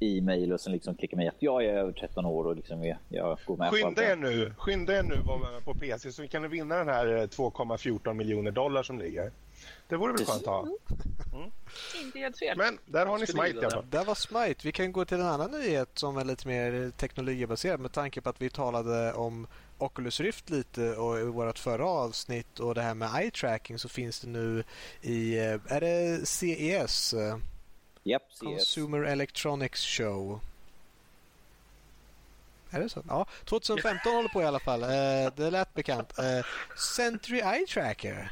e-mail 0.00 0.52
och 0.52 0.60
sen 0.60 0.72
liksom 0.72 0.94
klicka 0.94 1.16
mig 1.16 1.28
att 1.28 1.42
jag 1.42 1.64
är 1.64 1.68
över 1.68 1.92
13 1.92 2.26
år 2.26 2.46
och 2.46 2.56
liksom 2.56 2.84
jag, 2.84 2.96
jag 3.08 3.38
går 3.46 3.56
med 3.56 3.70
Skynda 3.70 4.12
er 4.12 4.16
nu, 4.16 4.54
skynda 4.58 4.98
er 4.98 5.02
nu 5.02 5.22
på 5.64 5.74
PC 5.74 6.12
så 6.12 6.28
kan 6.28 6.42
ni 6.42 6.48
vinna 6.48 6.76
den 6.76 6.88
här 6.88 7.06
2,14 7.06 8.08
eh, 8.08 8.14
miljoner 8.14 8.50
dollar 8.50 8.82
som 8.82 8.98
ligger. 8.98 9.32
Det 9.88 9.96
vore 9.96 10.12
väl 10.12 10.26
skönt 10.26 10.42
att 10.42 10.46
ha. 10.46 10.60
Mm. 10.62 10.76
mm. 11.32 11.50
Inte 12.02 12.18
helt 12.18 12.38
fel. 12.38 12.58
Men 12.58 12.78
där 12.86 13.06
har 13.06 13.18
ni 13.18 13.26
Smite 13.26 13.48
i 13.48 13.58
alla 13.58 13.70
fall. 13.70 13.86
Där 13.90 14.04
var 14.04 14.14
Smite. 14.14 14.60
Vi 14.66 14.72
kan 14.72 14.92
gå 14.92 15.04
till 15.04 15.20
en 15.20 15.26
annan 15.26 15.50
nyhet 15.50 15.90
som 15.94 16.16
är 16.16 16.24
lite 16.24 16.48
mer 16.48 16.90
teknologibaserad 16.90 17.80
med 17.80 17.92
tanke 17.92 18.20
på 18.20 18.30
att 18.30 18.40
vi 18.40 18.50
talade 18.50 19.12
om 19.12 19.46
Oculus 19.78 20.20
Rift 20.20 20.50
lite 20.50 20.96
och 20.96 21.18
i 21.18 21.22
vårt 21.22 21.58
förra 21.58 21.86
avsnitt 21.86 22.60
och 22.60 22.74
det 22.74 22.82
här 22.82 22.94
med 22.94 23.10
eye 23.20 23.30
tracking 23.30 23.78
så 23.78 23.88
finns 23.88 24.20
det 24.20 24.28
nu 24.28 24.64
i, 25.02 25.38
eh, 25.38 25.60
är 25.66 25.80
det 25.80 26.28
CES? 26.28 27.14
Yep, 28.04 28.22
Consumer 28.40 28.98
Electronics 28.98 29.86
Show. 29.86 30.40
Är 32.74 32.80
det 32.80 32.88
så? 32.88 33.02
Ja, 33.08 33.26
2015 33.44 34.14
håller 34.14 34.28
på 34.28 34.42
i 34.42 34.44
alla 34.44 34.60
fall. 34.60 34.82
Uh, 34.82 35.32
det 35.36 35.50
lät 35.50 35.74
bekant. 35.74 36.18
Uh, 36.18 36.46
Sentry 36.96 37.38
Eye 37.38 37.66
Tracker. 37.66 38.30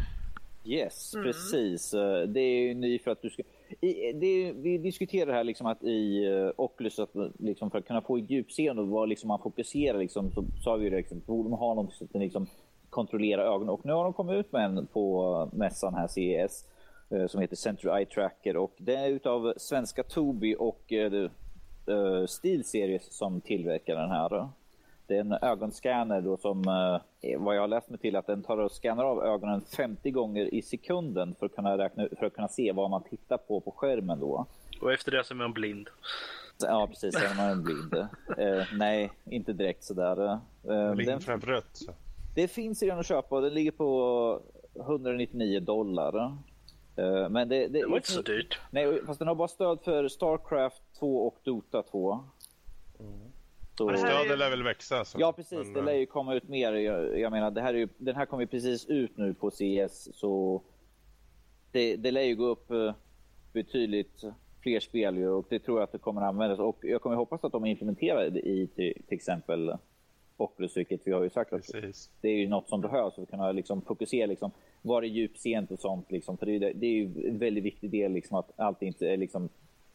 Yes, 0.64 1.14
mm. 1.14 1.24
precis. 1.24 1.94
Uh, 1.94 2.22
det 2.22 2.40
är 2.40 2.60
ju 2.60 2.74
ny 2.74 2.98
för 2.98 3.10
att 3.10 3.22
du 3.22 3.30
ska... 3.30 3.42
I, 3.80 4.12
det, 4.12 4.52
vi 4.52 4.78
diskuterar 4.78 5.32
här 5.32 5.44
liksom 5.44 5.66
att 5.66 5.84
i 5.84 6.28
uh, 6.28 6.52
Oculus, 6.56 6.98
att, 6.98 7.10
liksom 7.38 7.70
för 7.70 7.78
att 7.78 7.86
kunna 7.86 8.02
få 8.02 8.18
djupseende 8.18 8.82
och 8.82 8.88
vad 8.88 9.08
liksom 9.08 9.28
man 9.28 9.38
fokuserar, 9.38 9.98
liksom, 9.98 10.32
så 10.32 10.44
sa 10.64 10.76
vi 10.76 10.90
liksom, 10.90 11.22
borde 11.26 11.50
man 11.50 11.58
ha 11.58 11.74
något 11.74 11.94
som 11.94 12.08
liksom 12.12 12.46
kontrollera 12.90 13.42
ögonen. 13.42 13.68
Och 13.68 13.86
nu 13.86 13.92
har 13.92 14.04
de 14.04 14.12
kommit 14.12 14.34
ut 14.34 14.52
med 14.52 14.64
en 14.64 14.86
på 14.86 15.50
mässan 15.52 15.94
här, 15.94 16.08
CES. 16.08 16.64
Eh, 17.12 17.26
som 17.26 17.40
heter 17.40 17.56
Century 17.56 17.98
Eye 17.98 18.06
Tracker 18.06 18.56
och 18.56 18.74
det 18.78 18.94
är 18.94 19.08
utav 19.08 19.54
svenska 19.56 20.02
Tobii 20.02 20.56
och 20.58 20.92
uh, 20.92 22.26
Steel 22.26 22.64
Series 22.64 23.16
som 23.16 23.40
tillverkar 23.40 23.94
den 23.94 24.10
här. 24.10 24.48
Det 25.12 25.16
är 25.16 25.20
en 25.20 25.32
ögonscanner 25.32 26.20
då 26.20 26.36
som, 26.36 26.58
uh, 26.58 27.38
vad 27.38 27.56
jag 27.56 27.60
har 27.60 27.68
läst 27.68 27.90
mig 27.90 27.98
till, 27.98 28.16
att 28.16 28.26
den 28.26 28.42
tar 28.42 28.58
och 28.58 28.72
scannar 28.72 29.04
av 29.04 29.24
ögonen 29.24 29.60
50 29.76 30.10
gånger 30.10 30.54
i 30.54 30.62
sekunden 30.62 31.34
för 31.38 31.46
att 31.46 31.54
kunna, 31.54 31.78
räkna, 31.78 32.08
för 32.18 32.26
att 32.26 32.34
kunna 32.34 32.48
se 32.48 32.72
vad 32.72 32.90
man 32.90 33.02
tittar 33.02 33.36
på 33.36 33.60
på 33.60 33.70
skärmen 33.70 34.20
då. 34.20 34.46
Och 34.80 34.92
efter 34.92 35.12
det 35.12 35.24
så 35.24 35.34
är 35.34 35.36
man 35.36 35.52
blind. 35.52 35.88
Ja, 36.60 36.86
precis. 36.86 37.14
Sen 37.14 37.38
är 37.38 37.48
man 37.48 37.62
blind. 37.62 37.94
uh, 37.94 38.64
nej, 38.72 39.12
inte 39.24 39.52
direkt 39.52 39.84
sådär. 39.84 40.40
Uh, 40.68 40.94
blind 40.94 41.22
framför 41.22 41.46
rött. 41.46 41.78
Det 42.34 42.48
finns 42.48 42.82
redan 42.82 42.98
att 42.98 43.06
köpa 43.06 43.36
och 43.36 43.42
den 43.42 43.54
ligger 43.54 43.70
på 43.70 44.40
199 44.80 45.60
dollar. 45.60 46.32
Eh, 46.96 47.28
men 47.28 47.48
det, 47.48 47.68
det, 47.68 47.68
det 47.68 47.86
var 47.86 47.96
inte 47.96 48.10
så 48.10 48.22
dyrt. 48.22 48.60
Nej, 48.70 49.06
fast 49.06 49.18
den 49.18 49.28
har 49.28 49.34
bara 49.34 49.48
stöd 49.48 49.78
för 49.84 50.08
Starcraft 50.08 50.82
2 50.98 51.26
och 51.26 51.38
Dota 51.44 51.82
2. 51.82 52.24
Mm. 53.00 53.31
Så... 53.78 53.96
Stödet 53.96 54.38
lär 54.38 54.50
väl 54.50 54.62
växa? 54.62 54.98
Alltså. 54.98 55.20
Ja, 55.20 55.32
precis. 55.32 55.58
Men... 55.58 55.72
Det 55.72 55.82
lär 55.82 55.92
ju 55.92 56.06
komma 56.06 56.34
ut 56.34 56.48
mer. 56.48 56.72
Jag, 56.72 57.18
jag 57.18 57.32
menar, 57.32 57.50
det 57.50 57.60
här 57.60 57.74
är 57.74 57.78
ju, 57.78 57.88
den 57.98 58.16
här 58.16 58.26
kommer 58.26 58.46
precis 58.46 58.86
ut 58.86 59.16
nu 59.16 59.34
på 59.34 59.50
CS, 59.50 60.08
så 60.14 60.62
det, 61.72 61.96
det 61.96 62.10
lär 62.10 62.22
ju 62.22 62.36
gå 62.36 62.44
upp 62.44 62.70
eh, 62.70 62.94
betydligt 63.52 64.24
fler 64.62 64.80
spel 64.80 65.16
ju, 65.16 65.28
och 65.28 65.46
det 65.48 65.58
tror 65.58 65.78
jag 65.78 65.84
att 65.84 65.92
det 65.92 65.98
kommer 65.98 66.22
användas. 66.22 66.58
Och 66.58 66.78
jag 66.82 67.02
kommer 67.02 67.16
hoppas 67.16 67.44
att 67.44 67.52
de 67.52 67.66
implementerar 67.66 68.30
det 68.30 68.40
i 68.40 68.66
till, 68.66 69.02
till 69.08 69.16
exempel 69.16 69.76
Oculus, 70.36 70.76
vilket 70.76 71.06
vi 71.06 71.12
har 71.12 71.22
ju 71.22 71.30
sagt 71.30 71.52
att 71.52 71.70
det 72.20 72.28
är 72.28 72.36
ju 72.36 72.48
något 72.48 72.68
som 72.68 72.80
behövs 72.80 73.14
för 73.14 73.22
att 73.22 73.30
kunna 73.30 73.52
liksom 73.52 73.82
fokusera 73.82 74.26
liksom, 74.26 74.50
var 74.82 75.02
är 75.02 75.06
djupseende 75.06 75.74
och 75.74 75.80
sånt. 75.80 76.10
Liksom, 76.10 76.36
för 76.36 76.46
det 76.46 76.54
är, 76.54 76.74
det 76.74 76.86
är 76.86 76.92
ju 76.92 77.28
en 77.28 77.38
väldigt 77.38 77.64
viktig 77.64 77.90
del 77.90 78.12
liksom, 78.12 78.38
att 78.38 78.50
allt 78.56 78.82
inte 78.82 79.08
är 79.08 79.16
liksom, 79.16 79.48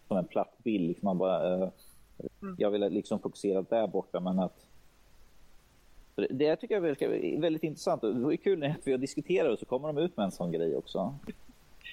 som 0.08 0.18
en 0.18 0.28
platt 0.28 0.58
bild. 0.64 0.88
Liksom, 0.88 1.06
man 1.06 1.18
bara, 1.18 1.58
uh, 1.58 1.70
mm. 2.41 2.55
Jag 2.59 2.72
vill 2.72 2.82
liksom 2.82 3.20
fokusera 3.20 3.61
där 3.61 3.88
borta, 3.88 4.20
men 4.20 4.39
att 4.39 4.68
det, 6.30 6.55
tycker 6.55 6.76
jag 6.76 7.01
är 7.01 7.41
väldigt 7.41 7.63
intressant. 7.63 8.01
Det 8.01 8.13
var 8.13 8.36
kul 8.36 8.59
när 8.59 8.76
vi 8.84 8.91
har 8.91 8.99
diskuterat 8.99 9.51
och 9.51 9.59
så 9.59 9.65
kommer 9.65 9.88
de 9.88 9.97
ut 9.97 10.18
med 10.18 10.24
en 10.24 10.32
sån 10.32 10.51
grej 10.51 10.76
också. 10.76 11.15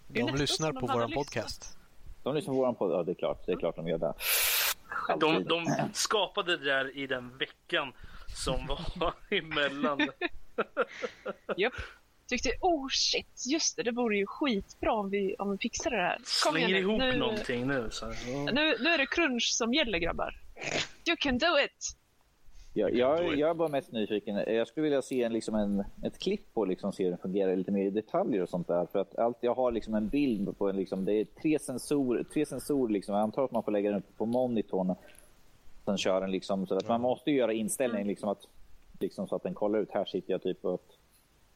De 0.08 0.34
lyssnar 0.34 0.72
på 0.72 0.86
vår 0.86 1.14
podcast. 1.14 1.78
De 2.22 2.34
lyssnar 2.34 2.54
på 2.54 2.60
vår 2.60 2.72
podcast, 2.72 2.96
ja 2.96 3.02
det 3.02 3.12
är 3.12 3.14
klart. 3.14 3.46
Det 3.46 3.52
är 3.52 3.56
klart 3.56 3.76
de 3.76 3.88
gör 3.88 3.98
det. 3.98 4.14
De, 5.20 5.44
de 5.44 5.66
skapade 5.92 6.56
det 6.56 6.64
där 6.64 6.96
i 6.96 7.06
den 7.06 7.38
veckan 7.38 7.92
som 8.34 8.66
var 8.96 9.14
emellan. 9.30 9.98
Japp. 11.56 11.72
Tyckte, 12.26 12.50
oh 12.60 12.88
shit, 12.90 13.46
just 13.46 13.76
det, 13.76 13.82
det 13.82 13.90
vore 13.90 14.16
ju 14.16 14.26
skitbra 14.26 14.92
om 14.92 15.10
vi, 15.10 15.34
om 15.38 15.50
vi 15.50 15.58
fixade 15.58 15.96
det 15.96 16.02
här. 16.02 16.16
Kom 16.16 16.52
Slänger 16.52 16.76
ihop 16.76 16.98
nu, 16.98 17.18
någonting 17.18 17.66
nu, 17.66 17.88
så. 17.90 18.06
nu. 18.06 18.52
Nu 18.52 18.88
är 18.88 18.98
det 18.98 19.06
crunch 19.06 19.52
som 19.52 19.74
gäller 19.74 19.98
grabbar. 19.98 20.40
You 21.06 21.16
can 21.16 21.38
do 21.38 21.46
it! 21.64 21.96
Jag, 22.76 22.94
jag, 22.94 23.38
jag 23.38 23.50
är 23.50 23.54
bara 23.54 23.68
mest 23.68 23.92
nyfiken. 23.92 24.36
Jag 24.36 24.68
skulle 24.68 24.84
vilja 24.84 25.02
se 25.02 25.22
en, 25.22 25.32
liksom 25.32 25.54
en, 25.54 25.84
ett 26.02 26.18
klipp 26.18 26.54
på 26.54 26.64
liksom, 26.64 26.92
se 26.92 27.02
hur 27.02 27.10
den 27.10 27.18
fungerar 27.18 27.56
lite 27.56 27.70
mer 27.70 27.84
i 27.84 27.90
detaljer 27.90 28.42
och 28.42 28.48
sånt 28.48 28.68
där. 28.68 28.86
För 28.92 28.98
att 28.98 29.18
allt, 29.18 29.36
jag 29.40 29.54
har 29.54 29.72
liksom 29.72 29.94
en 29.94 30.08
bild 30.08 30.58
på 30.58 30.68
en, 30.68 30.76
liksom, 30.76 31.04
det 31.04 31.12
är 31.12 31.24
tre 31.24 31.58
sensorer. 31.58 32.24
Tre 32.24 32.46
sensorer 32.46 32.92
liksom. 32.92 33.14
Jag 33.14 33.22
antar 33.22 33.44
att 33.44 33.52
man 33.52 33.62
får 33.62 33.72
lägga 33.72 33.90
den 33.90 33.98
upp 33.98 34.16
på 34.16 34.26
monitorn. 34.26 34.94
Sen 35.84 35.98
kör 35.98 36.20
den 36.20 36.30
liksom. 36.30 36.66
Så 36.66 36.76
att 36.76 36.88
man 36.88 37.00
måste 37.00 37.30
göra 37.30 37.52
inställningen 37.52 38.08
liksom, 38.08 38.28
att, 38.28 38.46
liksom, 39.00 39.28
så 39.28 39.36
att 39.36 39.42
den 39.42 39.54
kollar 39.54 39.78
ut. 39.78 39.90
Här 39.90 40.04
sitter 40.04 40.32
jag 40.32 40.42
typ 40.42 40.64
och 40.64 40.82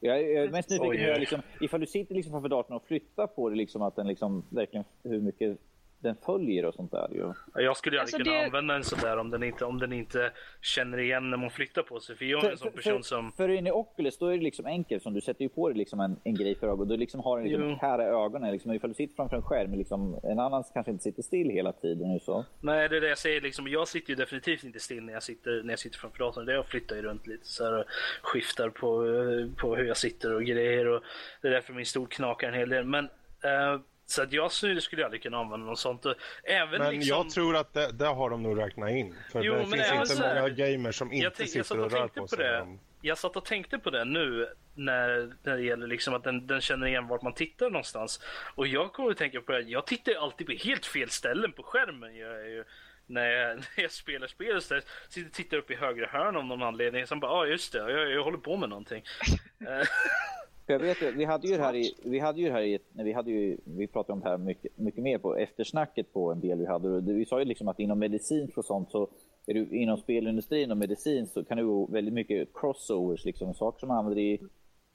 jag 0.01 0.21
är 0.21 0.51
mest 0.51 0.71
nyfiken 0.71 1.15
på 1.15 1.21
liksom, 1.21 1.43
ifall 1.61 1.81
du 1.81 1.87
sitter 1.87 2.15
liksom 2.15 2.33
framför 2.33 2.49
datorn 2.49 2.77
och 2.77 2.87
flyttar 2.87 3.27
på 3.27 3.49
det, 3.49 3.57
liksom, 3.57 3.83
att 3.83 3.97
den 3.97 4.07
liksom, 4.07 4.45
verkligen, 4.51 4.85
hur 5.03 5.21
mycket 5.21 5.59
den 6.01 6.17
följer 6.27 6.65
och 6.65 6.75
sånt 6.75 6.91
där. 6.91 7.09
Ju. 7.13 7.33
Jag 7.63 7.77
skulle 7.77 7.97
ju 7.97 8.01
aldrig 8.01 8.15
Alltså, 8.15 8.17
kunna 8.19 8.37
det- 8.39 8.45
använda 8.45 8.75
en 8.77 8.85
sån 8.85 8.99
där 8.99 9.17
om 9.17 9.31
den, 9.31 9.43
inte, 9.43 9.65
om 9.65 9.79
den 9.79 9.93
inte 9.93 10.33
känner 10.61 10.99
igen 10.99 11.31
när 11.31 11.37
man 11.37 11.51
flyttar 11.51 11.83
på 11.83 12.01
sig. 12.01 12.17
För 12.17 12.25
jag 12.25 12.45
är 12.45 12.51
en 12.51 12.59
sån 12.59 12.73
person 12.73 13.03
som... 13.03 13.33
för 13.33 13.49
in 13.49 13.67
i 13.67 13.71
Oculus 13.71 14.19
då 14.19 14.27
är 14.27 14.37
det 14.37 14.43
liksom 14.45 14.67
enkelt. 14.67 15.03
Som 15.03 15.15
du 15.15 15.21
sätter 15.21 15.43
ju 15.43 15.49
på 15.49 15.69
dig 15.69 15.79
liksom 15.79 16.01
en, 16.01 16.17
en 16.25 16.35
grej 16.35 16.55
för 16.55 16.67
ögonen. 16.67 16.89
Du 16.89 16.97
liksom 16.97 17.21
har 17.21 17.39
den 17.39 17.47
liksom, 17.49 17.69
Jo. 17.71 17.79
här 17.81 17.99
är 17.99 18.25
ögonen. 18.25 18.53
Liksom, 18.53 18.73
ifall 18.73 18.91
du 18.91 18.95
sitter 18.95 19.15
framför 19.15 19.37
en 19.37 19.43
skärm, 19.43 19.75
liksom, 19.75 20.21
en 20.23 20.39
annan 20.39 20.65
kanske 20.75 20.91
inte 20.93 21.03
sitter 21.05 21.23
still 21.23 21.51
hela 21.51 21.73
tiden. 21.73 22.21
Så. 22.21 22.45
Nej, 22.61 22.89
det 22.89 22.97
är 22.97 23.01
det 23.01 23.09
jag 23.09 23.19
säger. 23.19 23.41
Liksom, 23.41 23.69
jag 23.69 23.89
sitter 23.89 24.11
ju 24.11 24.17
definitivt 24.17 24.65
inte 24.65 24.81
still 24.81 25.03
när 25.05 25.13
jag 25.13 25.23
sitter, 25.23 25.63
när 25.63 25.73
jag 25.73 25.79
sitter 25.79 25.99
framför 25.99 26.19
datorn. 26.19 26.47
Det 26.47 26.53
jag 26.53 26.67
flyttar 26.67 26.97
ju 26.97 27.03
runt 27.03 27.27
lite 27.27 27.47
så 27.47 27.65
här, 27.65 27.79
och 27.79 27.85
skiftar 28.23 28.69
på, 28.71 29.07
eh, 29.07 29.61
på 29.63 29.77
hur 29.77 29.85
jag 29.85 29.97
sitter 29.97 30.35
och 30.35 30.45
grejer. 30.45 30.87
Och 30.89 31.03
det 31.43 31.49
är 31.49 31.53
därför 31.53 31.73
min 31.73 31.87
stol 31.87 32.07
knakar 32.07 32.49
en 32.49 32.55
hel 32.55 32.69
del. 32.69 32.85
Men, 32.85 33.05
eh, 33.45 33.81
så 34.11 34.23
att 34.23 34.33
jag 34.33 34.53
skulle 34.53 35.05
aldrig 35.05 35.23
kunna 35.23 35.39
använda 35.39 35.67
något 35.67 35.79
sånt. 35.79 36.07
Även 36.45 36.83
Men 36.83 36.95
liksom, 36.95 37.09
jag 37.17 37.31
tror 37.31 37.57
att 37.57 37.75
det, 37.75 37.93
det 37.93 38.07
har 38.07 38.31
de 38.31 38.43
nog 38.43 38.59
räknat 38.59 38.91
in. 38.91 39.15
För 39.33 39.43
Jo, 39.43 39.53
det 39.53 39.59
men 39.59 39.71
finns 39.71 39.93
inte 39.93 40.07
så 40.07 40.23
här- 40.23 40.35
många 40.35 40.49
gamers 40.49 40.95
som 40.97 41.13
inte 41.13 41.31
tänk, 41.37 41.49
jag 41.57 41.67
satt 41.67 41.67
sitter 41.67 41.81
och 41.81 41.87
och 41.87 41.93
rör 41.93 41.99
tänkte 41.99 42.21
på 42.21 42.27
på 42.27 42.37
sig. 42.37 42.45
det. 42.45 42.79
Jag 43.01 43.19
satt 43.19 43.37
och 43.37 43.45
tänkte 43.45 43.79
på 43.79 43.91
det 43.91 44.05
nu 44.05 44.49
när, 44.75 45.35
när 45.43 45.57
det 45.57 45.63
gäller 45.63 45.87
liksom 45.87 46.15
att 46.15 46.25
den, 46.25 46.47
den 46.47 46.61
känner 46.61 46.87
igen 46.87 47.09
vart 47.09 47.23
man 47.23 47.35
tittar 47.35 47.71
någonstans. 47.71 48.21
Och 48.55 48.67
jag 48.67 48.93
kommer 48.93 49.11
att 49.11 49.17
tänka 49.17 49.41
på 49.41 49.53
det, 49.53 49.61
jag 49.61 49.87
tittar 49.87 50.13
alltid 50.15 50.47
på 50.47 50.53
helt 50.53 50.87
fel 50.87 51.11
ställen 51.11 51.53
på 51.53 51.63
skärmen. 51.63 52.17
Jag 52.17 52.41
är 52.41 52.49
ju, 52.49 52.65
när, 53.07 53.31
jag, 53.31 53.57
när 53.77 53.83
jag 53.83 53.91
spelar 53.91 54.27
spel 54.27 54.63
så 54.63 54.81
sitter 55.09 55.29
och 55.29 55.33
tittar 55.35 55.57
upp 55.57 55.71
i 55.71 55.75
högra 55.75 56.07
hörn 56.07 56.37
av 56.37 56.45
någon 56.45 56.63
anledning. 56.63 57.07
Sen 57.07 57.21
bara, 57.21 57.33
ja 57.33 57.39
ah, 57.39 57.47
just 57.47 57.73
det, 57.73 57.79
jag, 57.79 58.11
jag 58.11 58.25
håller 58.25 58.39
på 58.39 58.57
med 58.57 58.69
någonting. 58.69 59.03
För 60.69 60.73
jag 60.73 60.81
vet 60.81 61.03
vi 61.15 61.25
hade 61.25 61.49
ju 61.49 61.57
det 61.57 61.63
här 61.63 61.75
i, 61.77 61.95
vi 62.03 62.19
hade 62.19 62.41
ju 62.41 62.47
det 62.47 62.53
här 62.53 62.63
i, 62.63 62.79
vi 62.93 63.13
hade 63.13 63.31
ju, 63.31 63.57
vi 63.65 63.87
pratade 63.87 64.13
om 64.13 64.21
det 64.21 64.29
här 64.29 64.39
mycket, 64.39 64.79
mycket 64.79 65.03
mer 65.03 65.19
på 65.19 65.37
eftersnacket 65.37 66.13
på 66.13 66.33
en 66.33 66.41
del 66.41 66.59
vi 66.59 66.67
hade. 66.67 67.01
Vi 67.01 67.25
sa 67.25 67.39
ju 67.39 67.45
liksom 67.45 67.69
att 67.69 67.81
inom 67.81 67.99
medicin 67.99 68.53
och 68.57 68.65
sånt 68.65 68.91
så 68.91 69.09
är 69.47 69.55
du, 69.55 69.69
inom 69.77 69.99
spelindustrin 69.99 70.71
och 70.71 70.77
medicin 70.77 71.27
så 71.27 71.45
kan 71.45 71.57
det 71.57 71.65
vara 71.65 71.87
väldigt 71.87 72.15
mycket 72.15 72.49
crossovers, 72.55 73.25
liksom 73.25 73.55
saker 73.55 73.81
som 73.81 73.89
man 73.89 73.99
använder 73.99 74.23
i 74.23 74.41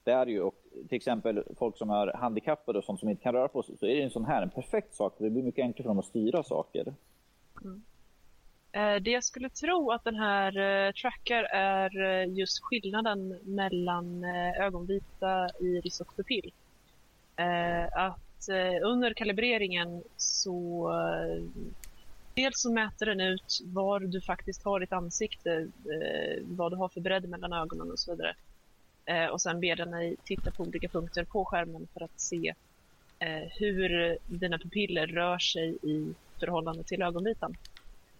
där 0.03 0.28
ju 0.28 0.41
och 0.41 0.55
till 0.89 0.95
exempel 0.95 1.43
folk 1.57 1.78
som 1.78 1.89
är 1.89 2.13
handikappade 2.13 2.80
och 2.80 2.86
sånt 2.86 2.99
som 2.99 3.09
inte 3.09 3.24
kan 3.24 3.34
röra 3.34 3.47
på 3.47 3.63
sig 3.63 3.78
så 3.78 3.86
är 3.86 3.95
det 3.95 4.03
en 4.03 4.09
sån 4.09 4.26
här 4.26 4.41
en 4.41 4.49
perfekt 4.49 4.95
sak. 4.95 5.17
för 5.17 5.24
Det 5.24 5.30
blir 5.30 5.43
mycket 5.43 5.63
enklare 5.63 5.84
för 5.84 5.89
dem 5.89 5.99
att 5.99 6.05
styra 6.05 6.43
saker. 6.43 6.93
Mm. 7.63 7.84
Eh, 8.76 8.95
det 8.95 9.11
jag 9.11 9.24
skulle 9.24 9.49
tro 9.49 9.91
att 9.91 10.03
den 10.03 10.15
här 10.15 10.57
eh, 10.57 10.91
tracker 10.91 11.01
trackar 11.01 11.43
är 11.43 12.01
eh, 12.01 12.34
just 12.34 12.63
skillnaden 12.63 13.39
mellan 13.43 14.24
ögonvita, 14.59 15.49
iris 15.59 16.01
och 16.01 16.15
pupill. 16.15 16.51
Att 17.91 18.49
under 18.84 19.13
kalibreringen 19.13 20.03
så 20.17 20.91
dels 22.34 22.61
så 22.61 22.74
mäter 22.74 23.05
den 23.05 23.19
ut 23.19 23.59
var 23.63 23.99
du 23.99 24.21
faktiskt 24.21 24.63
har 24.63 24.80
ditt 24.80 24.93
ansikte, 24.93 25.67
vad 26.41 26.71
du 26.71 26.76
har 26.76 26.89
för 26.89 27.01
bredd 27.01 27.30
mellan 27.30 27.53
ögonen 27.53 27.91
och 27.91 27.99
så 27.99 28.11
vidare. 28.15 28.36
Och 29.30 29.41
sen 29.41 29.59
ber 29.59 29.76
den 29.76 29.91
dig 29.91 30.15
titta 30.24 30.51
på 30.51 30.63
olika 30.63 30.88
punkter 30.88 31.24
på 31.24 31.45
skärmen 31.45 31.88
för 31.93 32.03
att 32.03 32.19
se 32.19 32.53
hur 33.59 34.17
dina 34.28 34.57
pupiller 34.57 35.07
rör 35.07 35.38
sig 35.38 35.78
i 35.84 36.13
förhållande 36.39 36.84
till 36.84 37.01
ögonvitan 37.01 37.55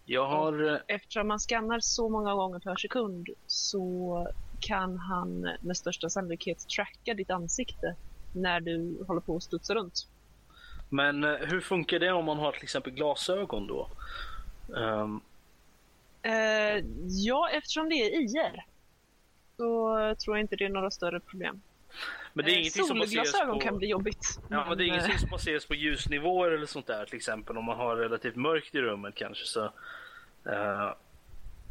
jag 0.05 0.27
har... 0.27 0.73
eh, 0.73 0.79
eftersom 0.87 1.27
man 1.27 1.39
skannar 1.39 1.79
så 1.79 2.09
många 2.09 2.33
gånger 2.33 2.59
per 2.59 2.75
sekund 2.75 3.27
så 3.47 4.27
kan 4.59 4.97
han 4.97 5.39
med 5.61 5.77
största 5.77 6.09
sannolikhet 6.09 6.69
tracka 6.69 7.13
ditt 7.13 7.29
ansikte 7.29 7.95
när 8.35 8.59
du 8.59 9.03
håller 9.07 9.21
på 9.21 9.35
att 9.35 9.43
studsa 9.43 9.75
runt. 9.75 10.07
Men 10.89 11.23
eh, 11.23 11.29
hur 11.39 11.61
funkar 11.61 11.99
det 11.99 12.11
om 12.11 12.25
man 12.25 12.37
har 12.37 12.51
till 12.51 12.63
exempel 12.63 12.93
glasögon 12.93 13.67
då? 13.67 13.89
Ehm, 14.77 15.21
Eh, 16.25 16.83
ja, 17.07 17.49
eftersom 17.49 17.89
det 17.89 17.95
är 17.95 18.21
IR 18.21 18.65
så 19.57 19.95
tror 20.15 20.37
jag 20.37 20.43
inte 20.43 20.55
det 20.55 20.65
är 20.65 20.69
några 20.69 20.91
större 20.91 21.19
problem. 21.19 21.61
Men 22.34 22.45
det 22.45 22.51
är 22.51 22.53
Eh, 22.53 22.59
ingenting 22.59 22.84
som 22.84 22.97
Solglasögon 22.97 23.53
på... 23.53 23.59
kan 23.59 23.77
bli 23.77 23.88
jobbigt. 23.88 24.39
Ja, 24.49 24.65
men 24.69 24.77
det 24.77 24.84
är 24.84 24.86
eh, 24.86 24.93
ingenting 24.93 25.17
som 25.17 25.29
baseras 25.29 25.65
på 25.67 25.75
ljusnivåer 25.75 26.51
eller 26.51 26.65
sånt 26.65 26.88
där 26.88 27.05
till 27.05 27.15
exempel 27.15 27.57
om 27.57 27.65
man 27.65 27.77
har 27.77 27.95
relativt 27.95 28.36
mörkt 28.36 28.75
i 28.75 28.81
rummet 28.81 29.15
kanske 29.15 29.45
så. 29.45 29.63
eh, 30.49 30.89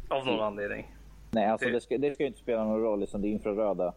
av 0.09 0.25
någon 0.25 0.39
anledning. 0.39 0.95
Nej, 1.31 1.45
alltså 1.45 1.67
Det- 1.67 1.73
det 1.73 1.81
ska, 1.81 1.97
det 1.97 2.13
ska 2.13 2.23
ju 2.23 2.27
inte 2.27 2.39
spela 2.39 2.63
någon 2.63 2.81
roll, 2.81 2.99
liksom, 2.99 3.21
det 3.21 3.27
är 3.27 3.29
infraröda 3.29 3.93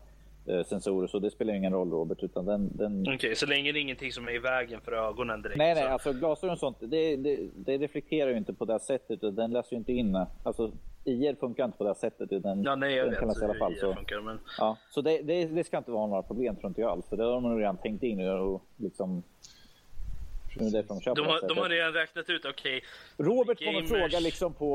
eh, 0.47 0.65
sensorer 0.65 1.07
så 1.07 1.19
det 1.19 1.31
spelar 1.31 1.55
ingen 1.55 1.73
roll 1.73 1.91
Robert. 1.91 2.23
Utan 2.23 2.45
den, 2.47 2.77
den... 2.77 3.15
Okej, 3.15 3.37
så 3.37 3.47
länge 3.47 3.73
det 3.73 3.79
är 3.79 3.81
ingenting 3.81 4.13
som 4.13 4.29
är 4.29 4.33
i 4.35 4.39
vägen 4.39 4.81
för 4.81 4.93
ögonen 4.93 5.43
direkt. 5.43 5.59
Nej, 5.59 5.75
nej, 5.75 5.85
så. 5.85 5.89
alltså 5.91 6.13
glasögon 6.13 6.53
och 6.53 6.59
sånt, 6.59 6.77
det, 6.81 7.17
det, 7.17 7.39
det 7.57 7.79
reflekterar 7.79 8.31
ju 8.31 8.37
inte 8.37 8.53
på 8.55 8.65
det 8.65 8.81
sättet. 8.81 9.21
Den 9.37 9.51
läser 9.53 9.73
ju 9.73 9.79
inte 9.79 9.93
in. 9.93 10.17
Alltså, 10.45 10.73
IR 11.07 11.35
funkar 11.35 11.65
inte 11.65 11.79
på 11.79 11.85
det 11.85 11.95
sättet. 11.95 12.33
utan 12.33 12.63
Ja, 12.63 12.77
nej, 12.77 12.95
jag 12.95 13.07
den 13.07 13.29
vet 13.29 13.43
i 13.43 13.45
alla 13.45 13.55
fall. 13.55 13.75
Så, 13.77 13.95
funkar. 13.95 14.21
Men... 14.21 14.39
ja, 14.59 14.77
så 14.91 15.01
det, 15.01 15.23
det, 15.23 15.45
det 15.45 15.65
ska 15.65 15.79
inte 15.79 15.91
vara 15.91 16.07
några 16.07 16.23
problem 16.23 16.57
tror 16.57 16.69
inte 16.69 16.81
jag 16.81 16.91
alls. 16.91 17.09
För 17.09 17.17
det 17.17 17.25
har 17.25 17.33
de 17.33 17.43
nog 17.43 17.61
redan 17.61 17.77
tänkt 17.77 18.03
in 18.03 18.29
och 18.29 18.63
liksom... 18.77 19.23
Är 20.61 20.71
det 20.71 20.83
de 20.83 21.01
De 21.05 21.15
det 21.15 21.23
har, 21.23 21.49
de 21.49 21.59
har 21.59 21.69
redan 21.69 21.93
räknat 21.93 22.31
ut, 22.31 22.45
okej. 22.45 22.83
Robert 23.17 23.59
får 23.59 23.73
nog 23.73 23.83
gamers- 23.83 23.89
fråga 23.89 24.21
liksom 24.21 24.55
på, 24.55 24.69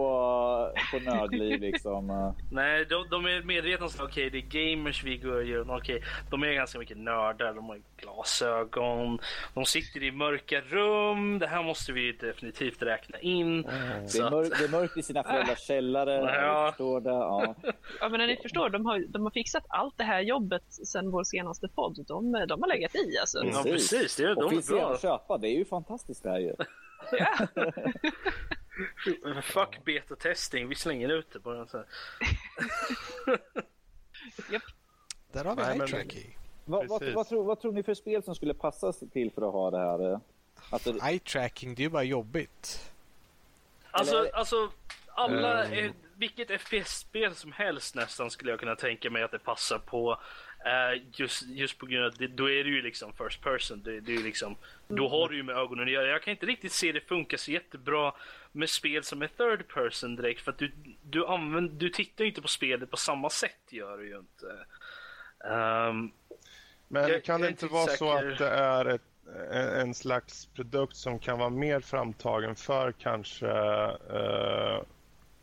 på 0.92 1.00
nördliv 1.00 1.60
liksom. 1.62 2.34
nej, 2.52 2.86
de, 2.86 3.06
de 3.10 3.26
är 3.26 3.44
medvetna 3.44 3.86
om 3.86 3.92
att 3.96 4.02
okej, 4.02 4.30
det 4.30 4.38
är 4.38 4.76
gamers 4.76 5.04
vi 5.04 5.18
går. 5.18 5.72
Okej, 5.78 6.04
de 6.32 6.44
är 6.44 6.54
ganska 6.54 6.80
mycket 6.80 6.98
nördar, 6.98 7.54
de 7.54 7.66
har 7.70 7.82
glasögon, 7.98 9.20
de 9.54 9.66
sitter 9.66 10.04
i 10.04 10.12
mörka 10.12 10.62
rum. 10.62 11.40
Det 11.40 11.48
här 11.48 11.64
måste 11.64 11.92
vi 11.92 12.02
Mm. 12.02 12.16
definitivt 12.20 12.82
räkna 12.82 13.20
in. 13.20 13.62
Det 13.62 14.08
Så 14.10 14.22
är, 14.22 14.26
att- 14.26 14.32
mörkt, 14.32 14.60
det 14.60 14.64
är 14.66 14.70
mörkt 14.70 14.98
i 14.98 15.04
sina 15.04 15.24
föräldrars 15.24 15.60
källare. 15.68 16.12
Ja. 16.14 16.74
det, 17.00 17.10
ja. 17.10 17.56
Ja, 18.00 18.10
men 18.10 18.20
ni 18.28 18.38
förstår, 18.38 18.70
de 18.70 18.86
har, 18.86 19.00
de 19.08 19.24
har 19.24 19.32
fixat 19.32 19.64
allt 19.70 19.98
det 19.98 20.04
här 20.04 20.22
jobbet 20.22 20.64
sedan 20.70 21.12
vår 21.12 21.24
senaste 21.24 21.68
podd. 21.68 22.06
De, 22.08 22.32
de 22.48 22.62
har 22.62 22.68
legat 22.68 22.96
i 22.96 23.18
alltså. 23.20 23.40
Mm. 23.40 23.54
Ja, 23.56 23.64
precis. 23.64 24.16
Det 24.16 24.24
är, 24.24 24.36
de 24.36 24.44
Och 24.44 24.50
finns 24.50 24.70
är 24.70 24.74
det 24.76 24.80
bra. 24.82 24.92
att 24.94 25.02
köpa, 25.02 25.38
det 25.38 25.48
är 25.48 25.58
ju 25.58 25.66
fantastiskt 25.76 26.24
det 26.24 26.30
här 26.30 26.40
ju. 26.40 26.56
Ja. 27.12 27.48
Fuck 29.44 29.86
beta-testing, 29.86 30.68
vi 30.68 30.76
slänger 30.76 31.10
ut 31.10 31.28
det 31.34 31.40
på 31.40 31.54
den 31.54 31.68
så 31.68 31.78
här. 31.78 31.86
Där 35.32 35.44
har 35.46 35.56
vi 35.56 35.62
Nej, 35.62 35.78
men- 35.78 35.88
eye 35.88 35.88
tracking. 35.88 36.38
Vad, 36.66 36.88
vad, 36.88 37.04
vad, 37.14 37.28
tror, 37.28 37.44
vad 37.44 37.60
tror 37.62 37.72
ni 37.72 37.84
för 37.84 37.94
spel 37.94 38.24
som 38.24 38.36
skulle 38.36 38.54
passa 38.54 38.94
till 38.94 39.32
för 39.32 39.42
att 39.48 39.54
ha 39.54 39.72
det 39.72 39.78
här? 39.78 40.20
Alltså, 40.70 40.94
Eye 41.08 41.20
tracking, 41.20 41.76
det 41.76 41.82
är 41.82 41.84
ju 41.84 41.90
bara 41.90 42.04
jobbigt. 42.04 42.92
Alltså, 43.92 44.18
Eller- 44.18 44.36
alltså 44.36 44.72
alla, 45.08 45.66
eh, 45.72 45.92
vilket 46.16 46.62
FPS-spel 46.62 47.36
som 47.36 47.52
helst 47.52 47.96
nästan 47.96 48.32
skulle 48.32 48.52
jag 48.52 48.60
kunna 48.60 48.76
tänka 48.76 49.10
mig 49.10 49.24
att 49.24 49.32
det 49.32 49.40
passar 49.40 49.80
på. 49.80 50.20
Eh, 50.66 51.01
just, 51.14 51.41
just 51.47 51.78
på 51.78 51.86
grund 51.86 52.05
av 52.05 52.12
att 52.12 52.18
det, 52.20 52.28
då 52.28 52.49
är 52.49 52.64
det 52.64 52.70
ju 52.70 52.82
liksom 52.82 53.14
first 53.14 53.41
person. 53.41 53.82
Det, 53.84 54.00
det 54.00 54.13
är 54.16 54.24
liksom, 54.24 54.55
Då 54.88 55.09
har 55.09 55.29
du 55.29 55.36
ju 55.36 55.43
med 55.43 55.55
ögonen 55.58 55.86
att 55.86 55.92
göra. 55.92 56.08
Jag 56.08 56.21
kan 56.24 56.32
inte 56.32 56.46
riktigt 56.46 56.71
se 56.71 56.92
det 56.92 57.01
funka 57.01 57.38
så 57.38 57.51
jättebra 57.51 58.13
med 58.51 58.70
spel 58.70 59.04
som 59.04 59.21
är 59.21 59.28
third 59.28 59.67
person 59.67 60.16
direkt. 60.16 60.42
För 60.42 60.51
att 60.51 60.58
du, 60.58 60.71
du, 61.04 61.25
använder, 61.25 61.74
du 61.74 61.89
tittar 61.89 62.24
ju 62.24 62.29
inte 62.29 62.42
på 62.42 62.47
spelet 62.47 62.92
på 62.92 62.97
samma 62.97 63.29
sätt 63.29 63.58
gör 63.70 63.97
du 63.97 64.08
ju 64.08 64.17
inte. 64.20 64.66
Ehm, 65.50 66.12
Men 66.88 67.09
Jag- 67.09 67.24
kan 67.24 67.42
det 67.42 67.47
inte 67.50 67.66
vara 67.67 67.86
säker. 67.86 67.97
så 67.97 68.12
att 68.17 68.38
det 68.38 68.50
är 68.50 68.86
ett, 68.86 69.01
en, 69.51 69.67
en 69.82 69.93
slags 69.93 70.46
produkt 70.46 70.96
som 70.96 71.20
kan 71.20 71.39
vara 71.39 71.50
mer 71.50 71.79
framtagen 71.79 72.55
för 72.55 72.92
kanske 72.92 73.47
eh, 74.13 74.79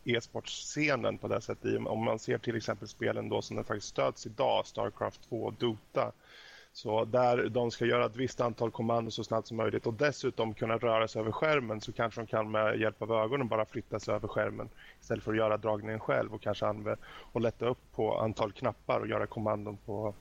e-sportscenen 0.08 1.18
på 1.18 1.28
det 1.28 1.40
sättet? 1.40 1.86
Om 1.86 2.04
man 2.04 2.18
ser 2.18 2.38
till 2.38 2.56
exempel 2.56 2.88
spelen 2.88 3.28
då 3.28 3.42
som 3.42 3.56
den 3.56 3.64
faktiskt 3.64 3.88
stöds 3.88 4.26
idag, 4.26 4.66
Starcraft 4.66 5.28
2 5.28 5.44
och 5.44 5.52
Dota. 5.52 6.12
Så 6.72 7.04
där 7.04 7.48
de 7.48 7.70
ska 7.70 7.84
göra 7.84 8.06
ett 8.06 8.16
visst 8.16 8.40
antal 8.40 8.70
kommandon 8.70 9.12
så 9.12 9.24
snabbt 9.24 9.48
som 9.48 9.56
möjligt 9.56 9.86
och 9.86 9.94
dessutom 9.94 10.54
kunna 10.54 10.76
röra 10.76 11.08
sig 11.08 11.20
över 11.20 11.32
skärmen 11.32 11.80
så 11.80 11.92
kanske 11.92 12.20
de 12.20 12.26
kan 12.26 12.50
med 12.50 12.80
hjälp 12.80 13.02
av 13.02 13.12
ögonen 13.12 13.48
bara 13.48 13.64
flytta 13.64 14.00
sig 14.00 14.14
över 14.14 14.28
skärmen 14.28 14.68
istället 15.00 15.24
för 15.24 15.30
att 15.30 15.38
göra 15.38 15.56
dragningen 15.56 16.00
själv 16.00 16.34
och 16.34 16.42
kanske 16.42 16.66
använda 16.66 17.00
och 17.32 17.40
lätta 17.40 17.66
upp 17.66 17.78
på 17.94 18.18
antal 18.18 18.52
knappar 18.52 19.00
och 19.00 19.06
göra 19.06 19.26
kommandon 19.26 19.78
på 19.86 20.14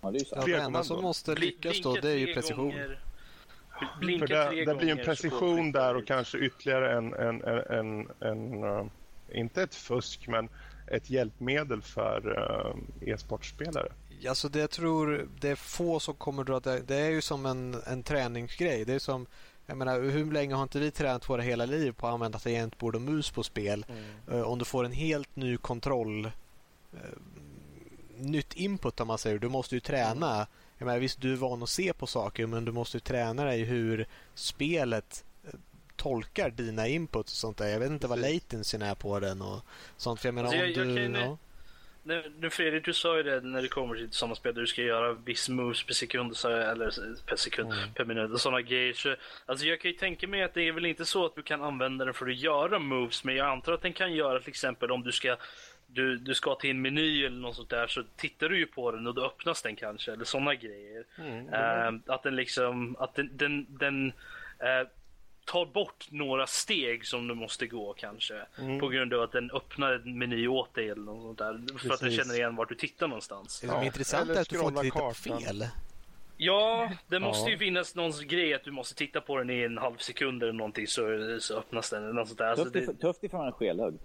ja, 0.00 0.10
det 0.10 0.18
är. 0.18 0.26
Ja, 0.36 0.42
det 0.46 0.62
enda 0.62 0.82
som 0.82 1.02
måste 1.02 1.34
lyckas 1.34 1.80
då 1.82 1.94
det 1.94 2.10
är 2.10 2.16
ju 2.16 2.34
precision. 2.34 2.70
gånger. 2.70 3.00
Blinka 4.00 4.26
För 4.26 4.54
det, 4.54 4.64
det 4.64 4.74
blir 4.74 4.90
en 4.90 5.04
precision 5.04 5.72
där 5.72 5.96
och 5.96 6.06
kanske 6.06 6.38
ytterligare 6.38 6.96
en, 6.96 7.14
en, 7.14 7.42
en, 7.42 7.58
en, 7.70 8.08
en 8.20 8.64
eh, 8.64 8.84
inte 9.32 9.62
ett 9.62 9.74
fusk, 9.74 10.28
men 10.28 10.48
ett 10.86 11.10
hjälpmedel 11.10 11.82
för 11.82 12.28
uh, 12.28 13.08
e-sportspelare? 13.08 13.92
Alltså 14.28 14.48
det 14.48 14.58
jag 14.58 14.70
tror 14.70 15.28
det 15.40 15.48
är 15.48 15.56
få 15.56 16.00
som 16.00 16.14
kommer 16.14 16.44
dra 16.44 16.60
det. 16.60 16.80
Det 16.80 16.96
är 16.96 17.10
ju 17.10 17.20
som 17.20 17.46
en, 17.46 17.76
en 17.86 18.02
träningsgrej. 18.02 18.84
Det 18.84 18.94
är 18.94 18.98
som 18.98 19.26
jag 19.66 19.76
menar, 19.76 20.00
hur 20.00 20.32
länge 20.32 20.54
har 20.54 20.62
inte 20.62 20.78
vi 20.78 20.90
tränat 20.90 21.28
våra 21.28 21.42
hela 21.42 21.66
liv 21.66 21.92
på 21.92 22.06
att 22.06 22.12
använda 22.12 22.38
tangentbord 22.38 22.94
och 22.94 23.02
mus 23.02 23.30
på 23.30 23.42
spel? 23.42 23.84
Mm. 23.88 24.38
Uh, 24.38 24.48
om 24.48 24.58
du 24.58 24.64
får 24.64 24.84
en 24.84 24.92
helt 24.92 25.36
ny 25.36 25.56
kontroll 25.56 26.26
uh, 26.26 27.00
nytt 28.16 28.54
input 28.54 29.00
om 29.00 29.08
man 29.08 29.18
säger. 29.18 29.38
Du 29.38 29.48
måste 29.48 29.74
ju 29.74 29.80
träna. 29.80 30.34
Mm. 30.34 30.46
Jag 30.78 30.86
menar, 30.86 30.98
visst, 30.98 31.20
du 31.20 31.32
är 31.32 31.36
van 31.36 31.62
att 31.62 31.68
se 31.68 31.92
på 31.92 32.06
saker 32.06 32.46
men 32.46 32.64
du 32.64 32.72
måste 32.72 32.96
ju 32.96 33.00
träna 33.00 33.44
dig 33.44 33.62
hur 33.62 34.06
spelet 34.34 35.24
tolkar 36.02 36.50
dina 36.50 36.88
inputs 36.88 37.32
och 37.32 37.36
sånt 37.36 37.58
där. 37.58 37.68
Jag 37.68 37.80
vet 37.80 37.90
inte 37.90 38.06
vad 38.06 38.20
latensyn 38.20 38.82
är 38.82 38.94
på 38.94 39.20
den 39.20 39.42
och 39.42 39.60
sånt. 39.96 40.20
För 40.20 40.28
jag 40.28 40.34
menar, 40.34 40.48
alltså, 40.48 40.64
jag, 40.64 40.88
om 40.88 40.94
du... 40.94 41.02
Jag 41.02 41.14
kan, 41.14 41.38
nu 42.38 42.50
Fredrik, 42.50 42.84
du 42.84 42.92
sa 42.92 43.16
ju 43.16 43.22
det 43.22 43.40
när 43.40 43.62
det 43.62 43.68
kommer 43.68 43.94
till 43.94 44.12
sådana 44.12 44.34
spel 44.34 44.54
där 44.54 44.60
du 44.60 44.66
ska 44.66 44.82
göra 44.82 45.12
viss 45.12 45.48
moves 45.48 45.82
per 45.82 45.94
sekund, 45.94 46.36
eller 46.44 46.90
per 47.26 47.36
sekund, 47.36 47.72
mm. 47.72 47.94
per 47.94 48.04
minut 48.04 48.32
och 48.32 48.40
sådana 48.40 48.60
grejer. 48.60 48.92
Så, 48.92 49.16
alltså 49.46 49.66
jag 49.66 49.80
kan 49.80 49.90
ju 49.90 49.96
tänka 49.96 50.28
mig 50.28 50.42
att 50.42 50.54
det 50.54 50.68
är 50.68 50.72
väl 50.72 50.86
inte 50.86 51.04
så 51.04 51.26
att 51.26 51.34
du 51.34 51.42
kan 51.42 51.62
använda 51.62 52.04
den 52.04 52.14
för 52.14 52.26
att 52.26 52.36
göra 52.36 52.78
moves, 52.78 53.24
men 53.24 53.36
jag 53.36 53.46
antar 53.46 53.72
att 53.72 53.82
den 53.82 53.92
kan 53.92 54.12
göra 54.12 54.40
till 54.40 54.48
exempel 54.48 54.90
om 54.90 55.02
du 55.02 55.12
ska 55.12 55.36
du, 55.86 56.16
du 56.16 56.34
ska 56.34 56.54
till 56.54 56.70
en 56.70 56.82
meny 56.82 57.24
eller 57.24 57.40
något 57.40 57.56
sånt 57.56 57.70
där 57.70 57.86
så 57.86 58.02
tittar 58.16 58.48
du 58.48 58.58
ju 58.58 58.66
på 58.66 58.90
den 58.90 59.06
och 59.06 59.14
då 59.14 59.26
öppnas 59.26 59.62
den 59.62 59.76
kanske 59.76 60.12
eller 60.12 60.24
sådana 60.24 60.54
grejer. 60.54 61.04
Mm. 61.18 61.46
Uh, 61.46 62.00
att 62.06 62.22
den 62.22 62.36
liksom, 62.36 62.96
att 62.98 63.14
den, 63.14 63.36
den, 63.36 63.66
den 63.78 64.06
uh, 64.06 64.88
tar 65.44 65.66
bort 65.66 66.06
några 66.10 66.46
steg 66.46 67.06
som 67.06 67.28
du 67.28 67.34
måste 67.34 67.66
gå 67.66 67.92
kanske. 67.92 68.46
Mm. 68.58 68.78
På 68.78 68.88
grund 68.88 69.14
av 69.14 69.22
att 69.22 69.32
den 69.32 69.50
öppnar 69.50 69.92
en 69.92 70.18
meny 70.18 70.48
åt 70.48 70.74
dig 70.74 70.88
eller 70.88 71.02
något 71.02 71.22
sånt 71.22 71.38
där. 71.38 71.52
För 71.52 71.74
Precis. 71.74 71.90
att 71.90 72.00
den 72.00 72.12
känner 72.12 72.34
igen 72.34 72.56
vart 72.56 72.68
du 72.68 72.74
tittar 72.74 73.08
någonstans. 73.08 73.60
Det 73.60 73.66
som 73.66 73.76
är 73.76 73.84
intressant 73.84 74.30
är 74.30 74.40
att 74.40 74.48
du 74.48 74.58
får 74.58 74.68
inte 74.68 74.82
titta 74.82 74.98
på 74.98 75.14
fel. 75.14 75.66
Ja, 76.36 76.90
det 77.08 77.20
måste 77.20 77.44
ja. 77.44 77.50
ju 77.50 77.58
finnas 77.58 77.94
någon 77.94 78.12
grej 78.28 78.54
att 78.54 78.64
du 78.64 78.70
måste 78.70 78.94
titta 78.94 79.20
på 79.20 79.38
den 79.38 79.50
i 79.50 79.62
en 79.62 79.78
halv 79.78 79.96
sekund 79.96 80.42
eller 80.42 80.52
någonting 80.52 80.86
så, 80.86 81.02
så 81.40 81.58
öppnas 81.58 81.90
den. 81.90 82.02
Eller 82.02 82.12
något 82.12 82.28
sånt 82.28 82.38
där. 82.38 82.56
Tufft, 82.56 82.76
alltså, 82.76 82.92
det... 82.92 82.98
tufft 83.00 83.24
ifrån 83.24 83.46
en 83.46 83.52
skelögd. 83.52 84.00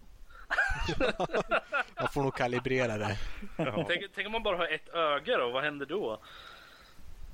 man 1.99 2.07
får 2.13 2.23
nog 2.23 2.35
kalibrera 2.35 2.97
det. 2.97 3.17
Ja. 3.57 3.85
Tänk, 3.87 4.03
tänk 4.15 4.25
om 4.27 4.31
man 4.31 4.43
bara 4.43 4.57
har 4.57 4.67
ett 4.67 4.89
öga 4.93 5.37
då, 5.37 5.49
vad 5.49 5.63
händer 5.63 5.85
då? 5.85 6.19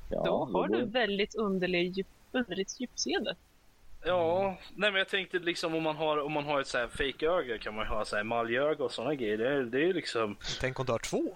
Ja, 0.09 0.23
då 0.25 0.45
har 0.45 0.67
du 0.67 0.85
väldigt 0.85 1.35
underlig 1.35 1.97
djup, 1.97 2.07
underligt 2.31 2.79
djupseende. 2.79 3.35
Ja, 4.03 4.57
nej 4.75 4.91
men 4.91 4.99
jag 4.99 5.09
tänkte 5.09 5.39
liksom 5.39 5.75
om 5.75 5.83
man 5.83 5.95
har, 5.95 6.17
om 6.17 6.31
man 6.31 6.45
har 6.45 6.61
ett 6.61 6.67
så 6.67 6.77
här 6.77 6.87
fake 6.87 7.27
öga 7.27 7.57
kan 7.57 7.75
man 7.75 7.87
ha 7.87 8.05
så 8.05 8.15
här 8.15 8.23
maljöga 8.23 8.83
och 8.83 8.91
sådana 8.91 9.15
grejer. 9.15 9.37
Det 9.37 9.49
är, 9.49 9.61
det 9.61 9.89
är 9.89 9.93
liksom... 9.93 10.37
Tänk 10.59 10.79
om 10.79 10.85
du 10.85 10.91
har 10.91 10.99
två? 10.99 11.33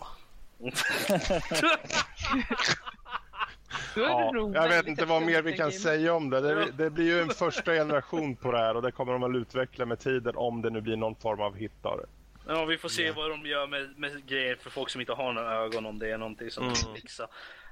ja, 3.96 4.32
jag 4.54 4.70
vet 4.70 4.88
inte 4.88 5.06
vad 5.06 5.22
mer 5.22 5.42
vi 5.42 5.58
kan 5.58 5.72
säga 5.72 6.14
om 6.14 6.30
det. 6.30 6.42
det. 6.42 6.72
det. 6.72 6.90
blir 6.90 7.06
ju 7.06 7.22
en 7.22 7.30
första 7.30 7.74
generation 7.74 8.36
på 8.36 8.52
det 8.52 8.58
här 8.58 8.76
och 8.76 8.82
det 8.82 8.92
kommer 8.92 9.14
de 9.14 9.24
att 9.24 9.36
utveckla 9.36 9.86
med 9.86 10.00
tiden 10.00 10.36
om 10.36 10.62
det 10.62 10.70
nu 10.70 10.82
blir 10.82 10.96
någon 10.96 11.16
form 11.16 11.42
av 11.42 11.56
hit 11.56 11.72
av 11.82 11.98
det. 11.98 12.06
Ja, 12.48 12.66
vi 12.66 12.78
får 12.78 12.90
se 12.90 13.04
yeah. 13.04 13.16
vad 13.16 13.30
de 13.30 13.46
gör 13.46 13.68
med, 13.68 13.98
med 13.98 14.26
grejer 14.28 14.56
för 14.56 14.70
folk 14.70 14.90
som 14.90 15.02
inte 15.02 15.14
har 15.14 15.34
några 15.34 15.54
ögon 15.54 15.86
om 15.86 16.00
det 16.00 16.12
är 16.12 16.18
någonting 16.18 16.52
som 16.52 16.64
mm. 16.64 16.76
fixa. 16.96 17.28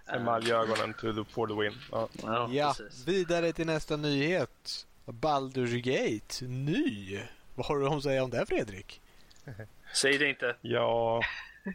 Emaljögonen 0.06 0.94
to 0.94 1.14
the, 1.14 1.32
for 1.32 1.48
the 1.48 1.54
win. 1.54 1.74
Ja, 1.92 2.10
ja, 2.24 2.50
ja 2.52 2.76
vidare 3.06 3.54
till 3.54 3.66
nästa 3.66 3.98
nyhet. 3.98 4.88
Baldur's 5.06 5.78
Gate, 5.78 6.46
ny. 6.46 7.20
Vad 7.56 7.66
har 7.66 7.80
du 7.80 7.88
att 7.88 8.04
säga 8.04 8.24
om 8.24 8.30
det 8.30 8.46
Fredrik? 8.46 9.02
Säg 9.94 10.18
det 10.18 10.30
inte. 10.30 10.56
Ja... 10.62 11.22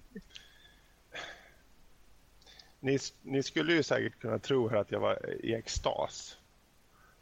Ni, 2.81 2.99
ni, 3.23 3.43
skulle 3.43 3.73
ju 3.73 3.83
säkert 3.83 4.21
kunna 4.21 4.39
tro 4.39 4.77
att 4.77 4.91
jag 4.91 5.01
var 5.01 5.31
i 5.45 5.55
extas. 5.55 6.39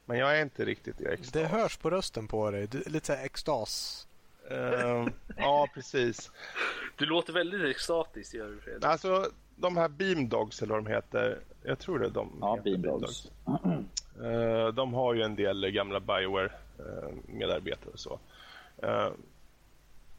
Men 0.05 0.19
jag 0.19 0.39
är 0.39 0.43
inte 0.43 0.65
riktigt 0.65 1.01
i 1.01 1.07
extas. 1.07 1.33
Det 1.33 1.47
hörs 1.47 1.77
på 1.77 1.91
rösten 1.91 2.29
på 2.29 2.51
dig. 2.51 2.67
Du, 2.67 2.83
lite 2.87 3.07
såhär 3.07 3.25
extas. 3.25 4.07
Uh, 4.51 5.09
ja, 5.37 5.69
precis. 5.75 6.31
Du 6.97 7.07
låter 7.07 7.33
väldigt 7.33 7.77
extatisk, 7.77 8.35
gör 8.35 8.49
du 8.49 8.61
Fredrik. 8.61 8.85
Alltså, 8.85 9.31
de 9.57 9.77
här 9.77 9.89
Beamdogs 9.89 10.63
eller 10.63 10.75
vad 10.75 10.85
de 10.85 10.91
heter. 10.91 11.39
Jag 11.63 11.79
tror 11.79 11.99
det 11.99 12.07
är 12.07 12.11
de. 12.11 12.31
Ja, 12.41 12.59
Beamdogs. 12.65 13.31
Uh, 14.21 14.69
de 14.69 14.95
har 14.95 15.15
ju 15.15 15.23
en 15.23 15.37
del 15.37 15.71
gamla 15.71 16.01
Bioware 16.01 16.53
uh, 16.81 17.15
medarbetare 17.27 17.91
och 17.93 18.01
så. 18.01 18.19
Uh, 18.85 19.09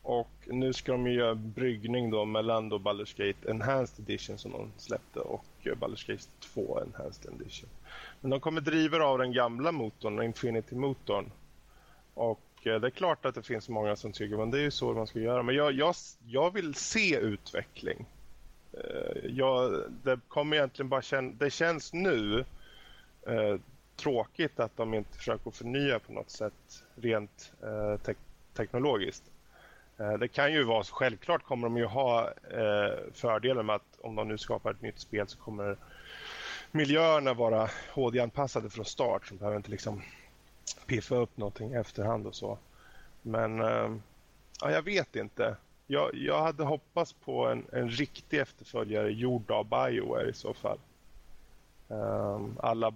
och 0.01 0.30
nu 0.45 0.73
ska 0.73 0.91
de 0.91 1.07
ju 1.07 1.14
göra 1.14 1.35
bryggning 1.35 2.11
då 2.11 2.26
mellan 2.26 2.69
då 2.69 2.77
Baldur's 2.77 3.27
Gate 3.27 3.51
Enhanced 3.51 4.09
Edition 4.09 4.38
som 4.38 4.51
de 4.51 4.72
släppte 4.77 5.19
och 5.19 5.45
Baldur's 5.64 6.07
Gate 6.11 6.23
2 6.39 6.80
Enhanced 6.81 7.34
Edition. 7.34 7.69
Men 8.22 8.31
de 8.31 8.39
kommer 8.39 8.61
driva 8.61 9.05
av 9.05 9.18
den 9.18 9.31
gamla 9.31 9.72
motorn, 9.72 10.22
Infinity-motorn. 10.22 11.31
Och 12.14 12.41
det 12.64 12.69
är 12.69 12.89
klart 12.89 13.26
att 13.26 13.35
det 13.35 13.43
finns 13.43 13.69
många 13.69 13.95
som 13.95 14.11
tycker 14.11 14.43
att 14.43 14.51
det 14.51 14.57
är 14.57 14.61
ju 14.61 14.72
så 14.72 14.93
man 14.93 15.07
ska 15.07 15.19
göra. 15.19 15.43
Men 15.43 15.55
jag, 15.55 15.72
jag, 15.72 15.95
jag 16.27 16.53
vill 16.53 16.76
se 16.76 17.18
utveckling. 17.18 18.05
Eh, 18.73 19.26
ja, 19.26 19.72
det 20.03 20.19
kommer 20.27 20.57
egentligen 20.57 20.89
bara 20.89 21.02
kän 21.02 21.38
det 21.38 21.49
känns 21.49 21.94
nu 21.94 22.45
eh, 23.27 23.56
tråkigt 23.95 24.60
att 24.60 24.77
de 24.77 24.94
inte 24.94 25.18
försöker 25.18 25.52
förnya 25.52 25.99
på 25.99 26.14
något 26.14 26.30
sätt 26.30 26.84
rent 26.95 27.53
eh, 27.64 27.98
te 27.98 28.14
teknologiskt. 28.53 29.23
Eh, 29.98 30.14
det 30.14 30.27
kan 30.27 30.53
ju 30.53 30.64
vara 30.64 30.84
så, 30.84 30.95
självklart 30.95 31.44
kommer 31.44 31.68
de 31.68 31.77
ju 31.77 31.85
ha 31.85 32.30
eh, 32.30 32.98
fördelen 33.14 33.65
med 33.65 33.76
att 33.76 33.99
om 34.02 34.15
de 34.15 34.27
nu 34.27 34.38
skapar 34.38 34.72
ett 34.72 34.81
nytt 34.81 34.99
spel 34.99 35.27
så 35.27 35.38
kommer 35.38 35.77
miljöerna 36.72 37.34
vara 37.34 37.69
HD-anpassade 37.94 38.69
från 38.69 38.85
start 38.85 39.27
så 39.27 39.34
de 39.34 39.38
behöver 39.38 39.57
inte 39.57 39.72
liksom 39.72 40.02
piffa 40.85 41.15
upp 41.15 41.38
någonting 41.38 41.72
i 41.72 41.76
efterhand 41.76 42.27
och 42.27 42.35
så. 42.35 42.57
Men 43.22 43.61
eh, 43.61 43.95
ja, 44.61 44.72
jag 44.72 44.81
vet 44.81 45.15
inte 45.15 45.56
jag, 45.88 46.15
jag 46.15 46.43
hade 46.43 46.64
hoppats 46.64 47.14
på 47.14 47.47
en, 47.47 47.65
en 47.72 47.89
riktig 47.89 48.39
efterföljare 48.39 49.11
gjord 49.11 49.51
av 49.51 49.69
Bioware 49.69 50.30
i 50.30 50.34
så 50.34 50.53
fall. 50.53 50.80
Um, 51.88 52.57
alla, 52.59 52.93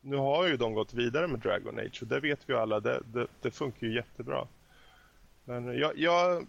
nu 0.00 0.16
har 0.16 0.46
ju 0.46 0.56
de 0.56 0.74
gått 0.74 0.94
vidare 0.94 1.26
med 1.26 1.40
Dragon 1.40 1.78
Age 1.78 1.98
och 2.02 2.08
det 2.08 2.20
vet 2.20 2.40
vi 2.46 2.54
alla, 2.54 2.80
det, 2.80 3.02
det, 3.06 3.26
det 3.42 3.50
funkar 3.50 3.86
ju 3.86 3.94
jättebra. 3.94 4.46
Men 5.44 5.78
jag, 5.78 5.98
jag, 5.98 6.46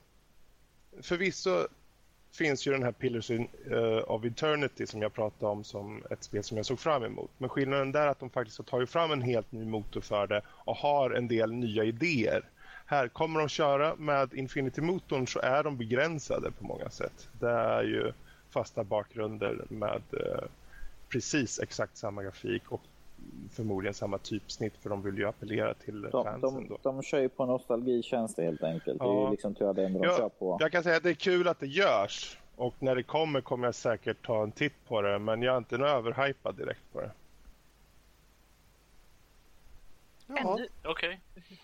förvisso 1.02 1.68
finns 2.32 2.68
ju 2.68 2.72
den 2.72 2.84
här 2.84 2.92
Pillars 2.92 3.32
in, 3.32 3.48
uh, 3.72 4.12
of 4.12 4.26
Eternity 4.26 4.88
som 4.88 5.02
jag 5.02 5.14
pratade 5.14 5.52
om 5.52 5.64
som 5.64 6.04
ett 6.10 6.24
spel 6.24 6.44
som 6.44 6.58
jag 6.58 6.66
såg 6.66 6.80
fram 6.80 7.04
emot. 7.04 7.32
Men 7.38 7.50
skillnaden 7.50 7.92
där 7.92 8.02
är 8.02 8.08
att 8.08 8.20
de 8.20 8.30
faktiskt 8.30 8.58
har 8.58 8.66
tagit 8.66 8.90
fram 8.90 9.12
en 9.12 9.22
helt 9.22 9.52
ny 9.52 9.66
motor 9.66 10.02
för 10.02 10.28
det 10.28 10.42
och 10.48 10.76
har 10.76 11.12
en 11.12 11.28
del 11.28 11.52
nya 11.52 11.84
idéer. 11.84 12.50
Här 12.86 13.08
kommer 13.08 13.40
de 13.40 13.50
köra 13.50 13.96
med 13.96 14.34
Infinity-motorn 14.34 15.28
så 15.28 15.40
är 15.40 15.64
de 15.64 15.78
begränsade 15.78 16.52
på 16.52 16.66
många 16.66 16.90
sätt. 16.90 17.30
Det 17.40 17.50
är 17.50 17.84
ju 17.84 18.14
fasta 18.50 18.84
bakgrunder 18.84 19.66
med 19.70 20.02
eh, 20.12 20.44
precis 21.10 21.60
exakt 21.60 21.98
samma 21.98 22.24
grafik 22.24 22.72
och 22.72 22.82
förmodligen 23.52 23.94
samma 23.94 24.18
typsnitt 24.18 24.74
för 24.82 24.90
de 24.90 25.02
vill 25.02 25.18
ju 25.18 25.28
appellera 25.28 25.74
till 25.74 26.02
de, 26.02 26.12
fansen. 26.12 26.42
De, 26.42 26.68
då. 26.68 26.78
de 26.82 27.04
kör 27.04 27.20
ju 27.20 27.30
på 27.30 27.46
nostalgitjänster 27.46 28.44
helt 28.44 28.64
enkelt. 28.64 28.98
Ja. 29.00 29.14
Det 29.14 29.28
är 29.28 29.32
liksom 29.32 29.56
tror 29.56 29.70
jag 29.70 29.76
det 29.76 29.86
enda 29.86 30.00
de 30.00 30.06
ja, 30.06 30.18
kör 30.18 30.30
på. 30.30 30.58
Jag 30.60 30.72
kan 30.72 30.84
säga 30.84 30.98
att 30.98 31.04
det 31.04 31.10
är 31.10 31.14
kul 31.14 31.48
att 31.48 31.60
det 31.60 31.68
görs 31.68 32.38
och 32.56 32.74
när 32.80 32.96
det 32.96 33.04
kommer 33.04 33.42
kommer 33.42 33.68
jag 33.68 33.76
säkert 33.76 34.26
ta 34.26 34.44
en 34.44 34.52
titt 34.52 34.88
på 34.88 35.02
det 35.02 35.20
men 35.20 35.42
jag 35.42 35.54
är 35.54 35.58
inte 35.58 35.76
överhypad 35.76 36.56
direkt 36.56 36.94
på 36.94 37.02
det. 37.02 37.12
Ja. 40.28 40.60
Okej. 40.84 41.20
Okay. 41.34 41.58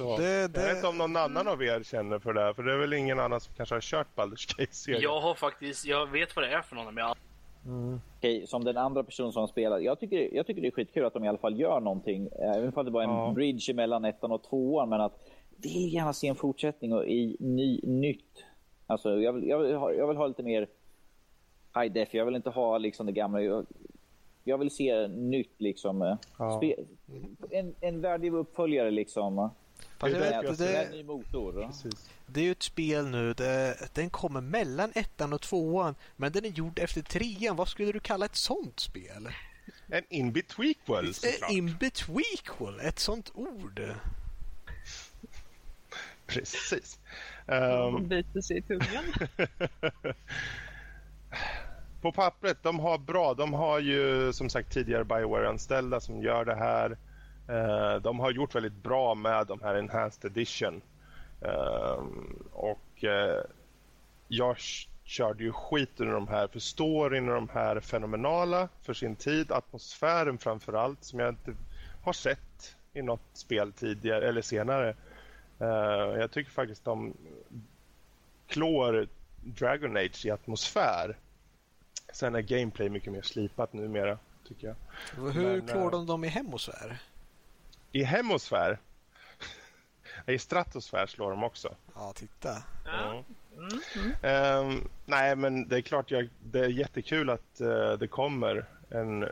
Så, 0.00 0.16
det, 0.16 0.48
det... 0.48 0.60
Jag 0.60 0.68
vet 0.68 0.76
inte 0.76 0.88
om 0.88 0.98
någon 0.98 1.16
annan 1.16 1.48
av 1.48 1.62
er 1.62 1.82
känner 1.82 2.18
för 2.18 2.32
det 2.32 2.40
här, 2.40 2.52
för 2.52 2.62
det 2.62 2.72
är 2.72 2.78
väl 2.78 2.92
ingen 2.92 3.20
annan 3.20 3.40
som 3.40 3.54
kanske 3.54 3.74
har 3.74 3.80
kört 3.80 4.06
Baldur's 4.16 4.58
Gate-serien. 4.58 5.02
Jag 5.02 5.20
har 5.20 5.34
faktiskt, 5.34 5.86
jag 5.86 6.06
vet 6.06 6.36
vad 6.36 6.44
det 6.44 6.52
är 6.52 6.62
för 6.62 6.76
någon, 6.76 6.94
men 6.94 7.04
jag... 7.04 7.16
Mm. 7.66 8.00
Okej, 8.18 8.46
som 8.46 8.64
den 8.64 8.76
andra 8.76 9.04
personen 9.04 9.32
som 9.32 9.48
spelar. 9.48 9.78
Jag 9.78 10.00
tycker, 10.00 10.34
jag 10.34 10.46
tycker 10.46 10.62
det 10.62 10.68
är 10.68 10.72
skitkul 10.72 11.04
att 11.04 11.14
de 11.14 11.24
i 11.24 11.28
alla 11.28 11.38
fall 11.38 11.60
gör 11.60 11.80
någonting. 11.80 12.28
Även 12.38 12.72
om 12.74 12.84
det 12.84 12.90
bara 12.90 13.04
är 13.04 13.08
en 13.08 13.14
ja. 13.14 13.32
bridge 13.34 13.74
mellan 13.74 14.04
ettan 14.04 14.32
och 14.32 14.42
tvåan. 14.42 14.88
Men 14.88 15.00
att 15.00 15.12
vill 15.56 15.94
gärna 15.94 16.12
se 16.12 16.26
en 16.26 16.36
fortsättning 16.36 16.92
och 16.92 17.06
i 17.06 17.36
ny, 17.40 17.80
nytt. 17.82 18.44
Alltså, 18.86 19.20
jag 19.20 19.32
vill, 19.32 19.48
jag, 19.48 19.58
vill 19.58 19.74
ha, 19.74 19.92
jag 19.92 20.08
vill 20.08 20.16
ha 20.16 20.26
lite 20.26 20.42
mer 20.42 20.68
high 21.74 21.92
def. 21.92 22.14
Jag 22.14 22.24
vill 22.24 22.36
inte 22.36 22.50
ha 22.50 22.78
liksom 22.78 23.06
det 23.06 23.12
gamla. 23.12 23.42
Jag, 23.42 23.66
jag 24.44 24.58
vill 24.58 24.70
se 24.70 25.08
nytt 25.08 25.54
liksom. 25.58 26.16
Ja. 26.38 26.62
en, 27.50 27.74
en 27.80 28.00
värdig 28.00 28.34
uppföljare 28.34 28.90
liksom. 28.90 29.50
Fast 30.00 30.14
det, 30.14 30.20
vet, 30.20 30.58
det, 30.58 30.64
det, 30.64 30.90
ny 30.90 31.02
motor. 31.02 31.70
Det 32.26 32.40
är 32.40 32.44
ju 32.44 32.52
ett 32.52 32.62
spel 32.62 33.06
nu. 33.06 33.32
Det, 33.34 33.76
den 33.94 34.10
kommer 34.10 34.40
mellan 34.40 34.92
ettan 34.94 35.32
och 35.32 35.40
tvåan. 35.40 35.94
Men 36.16 36.32
den 36.32 36.44
är 36.44 36.48
gjord 36.48 36.78
efter 36.78 37.02
trean. 37.02 37.56
Vad 37.56 37.68
skulle 37.68 37.92
du 37.92 38.00
kalla 38.00 38.24
ett 38.24 38.36
sånt 38.36 38.80
spel? 38.80 39.28
En 39.88 40.04
in-betweequel 40.08 41.12
In-betweequel, 41.50 42.80
ett 42.80 42.98
sånt 42.98 43.30
ord. 43.34 43.82
Precis. 46.26 46.98
Um, 47.46 47.56
Um, 47.56 48.08
biter 48.08 48.40
sig 48.40 48.58
i 48.58 48.62
tungan. 48.62 49.04
på 52.00 52.12
pappret, 52.12 52.62
de 52.62 52.80
har 52.80 52.98
bra. 52.98 53.34
De 53.34 53.52
har 53.52 53.78
ju 53.78 54.32
som 54.32 54.50
sagt 54.50 54.72
tidigare 54.72 55.04
Bioware-anställda 55.04 56.00
som 56.00 56.22
gör 56.22 56.44
det 56.44 56.54
här. 56.54 56.98
Eh, 57.50 57.96
de 57.96 58.20
har 58.20 58.30
gjort 58.30 58.54
väldigt 58.54 58.82
bra 58.82 59.14
med 59.14 59.46
de 59.46 59.60
här 59.62 59.74
Enhanced 59.74 60.30
Edition. 60.30 60.82
Eh, 61.40 62.04
och 62.52 63.04
eh, 63.04 63.44
jag 64.28 64.56
körde 65.04 65.44
ju 65.44 65.52
skit 65.52 66.00
under 66.00 66.14
de 66.14 66.28
här, 66.28 66.48
för 66.48 66.60
storyn 66.60 67.28
och 67.28 67.34
de 67.34 67.48
här 67.48 67.76
är 67.76 67.80
fenomenala 67.80 68.68
för 68.82 68.94
sin 68.94 69.16
tid. 69.16 69.52
Atmosfären 69.52 70.38
framför 70.38 70.72
allt, 70.72 71.04
som 71.04 71.18
jag 71.18 71.28
inte 71.28 71.54
har 72.02 72.12
sett 72.12 72.76
i 72.92 73.02
något 73.02 73.20
spel 73.32 73.72
tidigare 73.72 74.28
eller 74.28 74.42
senare. 74.42 74.94
Eh, 75.58 76.18
jag 76.20 76.30
tycker 76.30 76.50
faktiskt 76.50 76.84
de 76.84 77.14
klår 78.46 79.08
Dragon 79.44 79.96
Age 79.96 80.26
i 80.26 80.30
atmosfär. 80.30 81.16
Sen 82.12 82.34
är 82.34 82.40
gameplay 82.40 82.88
mycket 82.88 83.12
mer 83.12 83.22
slipat 83.22 83.72
numera, 83.72 84.18
tycker 84.48 84.66
jag. 84.66 84.76
Hur 85.32 85.56
Men, 85.56 85.66
klår 85.66 85.90
de 85.90 86.06
dem 86.06 86.24
i 86.24 86.28
hemosfär? 86.28 86.98
I 87.92 88.02
hemosfär, 88.02 88.78
i 90.26 90.38
stratosfär 90.38 91.06
slår 91.06 91.30
de 91.30 91.44
också. 91.44 91.74
Ja, 91.94 92.12
titta. 92.16 92.62
Ja. 92.84 93.24
Ehm, 94.22 94.88
nej, 95.06 95.36
men 95.36 95.68
det 95.68 95.76
är 95.76 95.80
klart 95.80 96.10
jag, 96.10 96.28
det 96.44 96.60
är 96.60 96.68
jättekul 96.68 97.30
att 97.30 97.60
eh, 97.60 97.92
det 97.92 98.08
kommer 98.08 98.64
en 98.90 99.28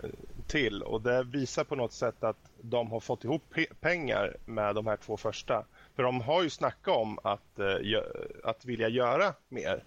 till 0.47 0.83
och 0.83 1.01
det 1.03 1.23
visar 1.23 1.65
på 1.65 1.77
något 1.77 1.93
sätt 1.93 2.25
att 2.25 2.37
de 2.61 2.91
har 2.91 3.01
fått 3.01 3.25
ihop 3.25 3.43
pe- 3.55 3.75
pengar 3.81 4.37
med 4.45 4.75
de 4.75 4.87
här 4.87 4.97
två 4.97 5.17
första. 5.17 5.65
För 5.97 6.03
de 6.03 6.21
har 6.21 6.43
ju 6.43 6.51
snackat 6.51 6.97
om 6.97 7.19
att, 7.23 7.57
gö- 7.57 8.27
att 8.45 8.65
vilja 8.65 8.89
göra 8.89 9.35
mer. 9.49 9.85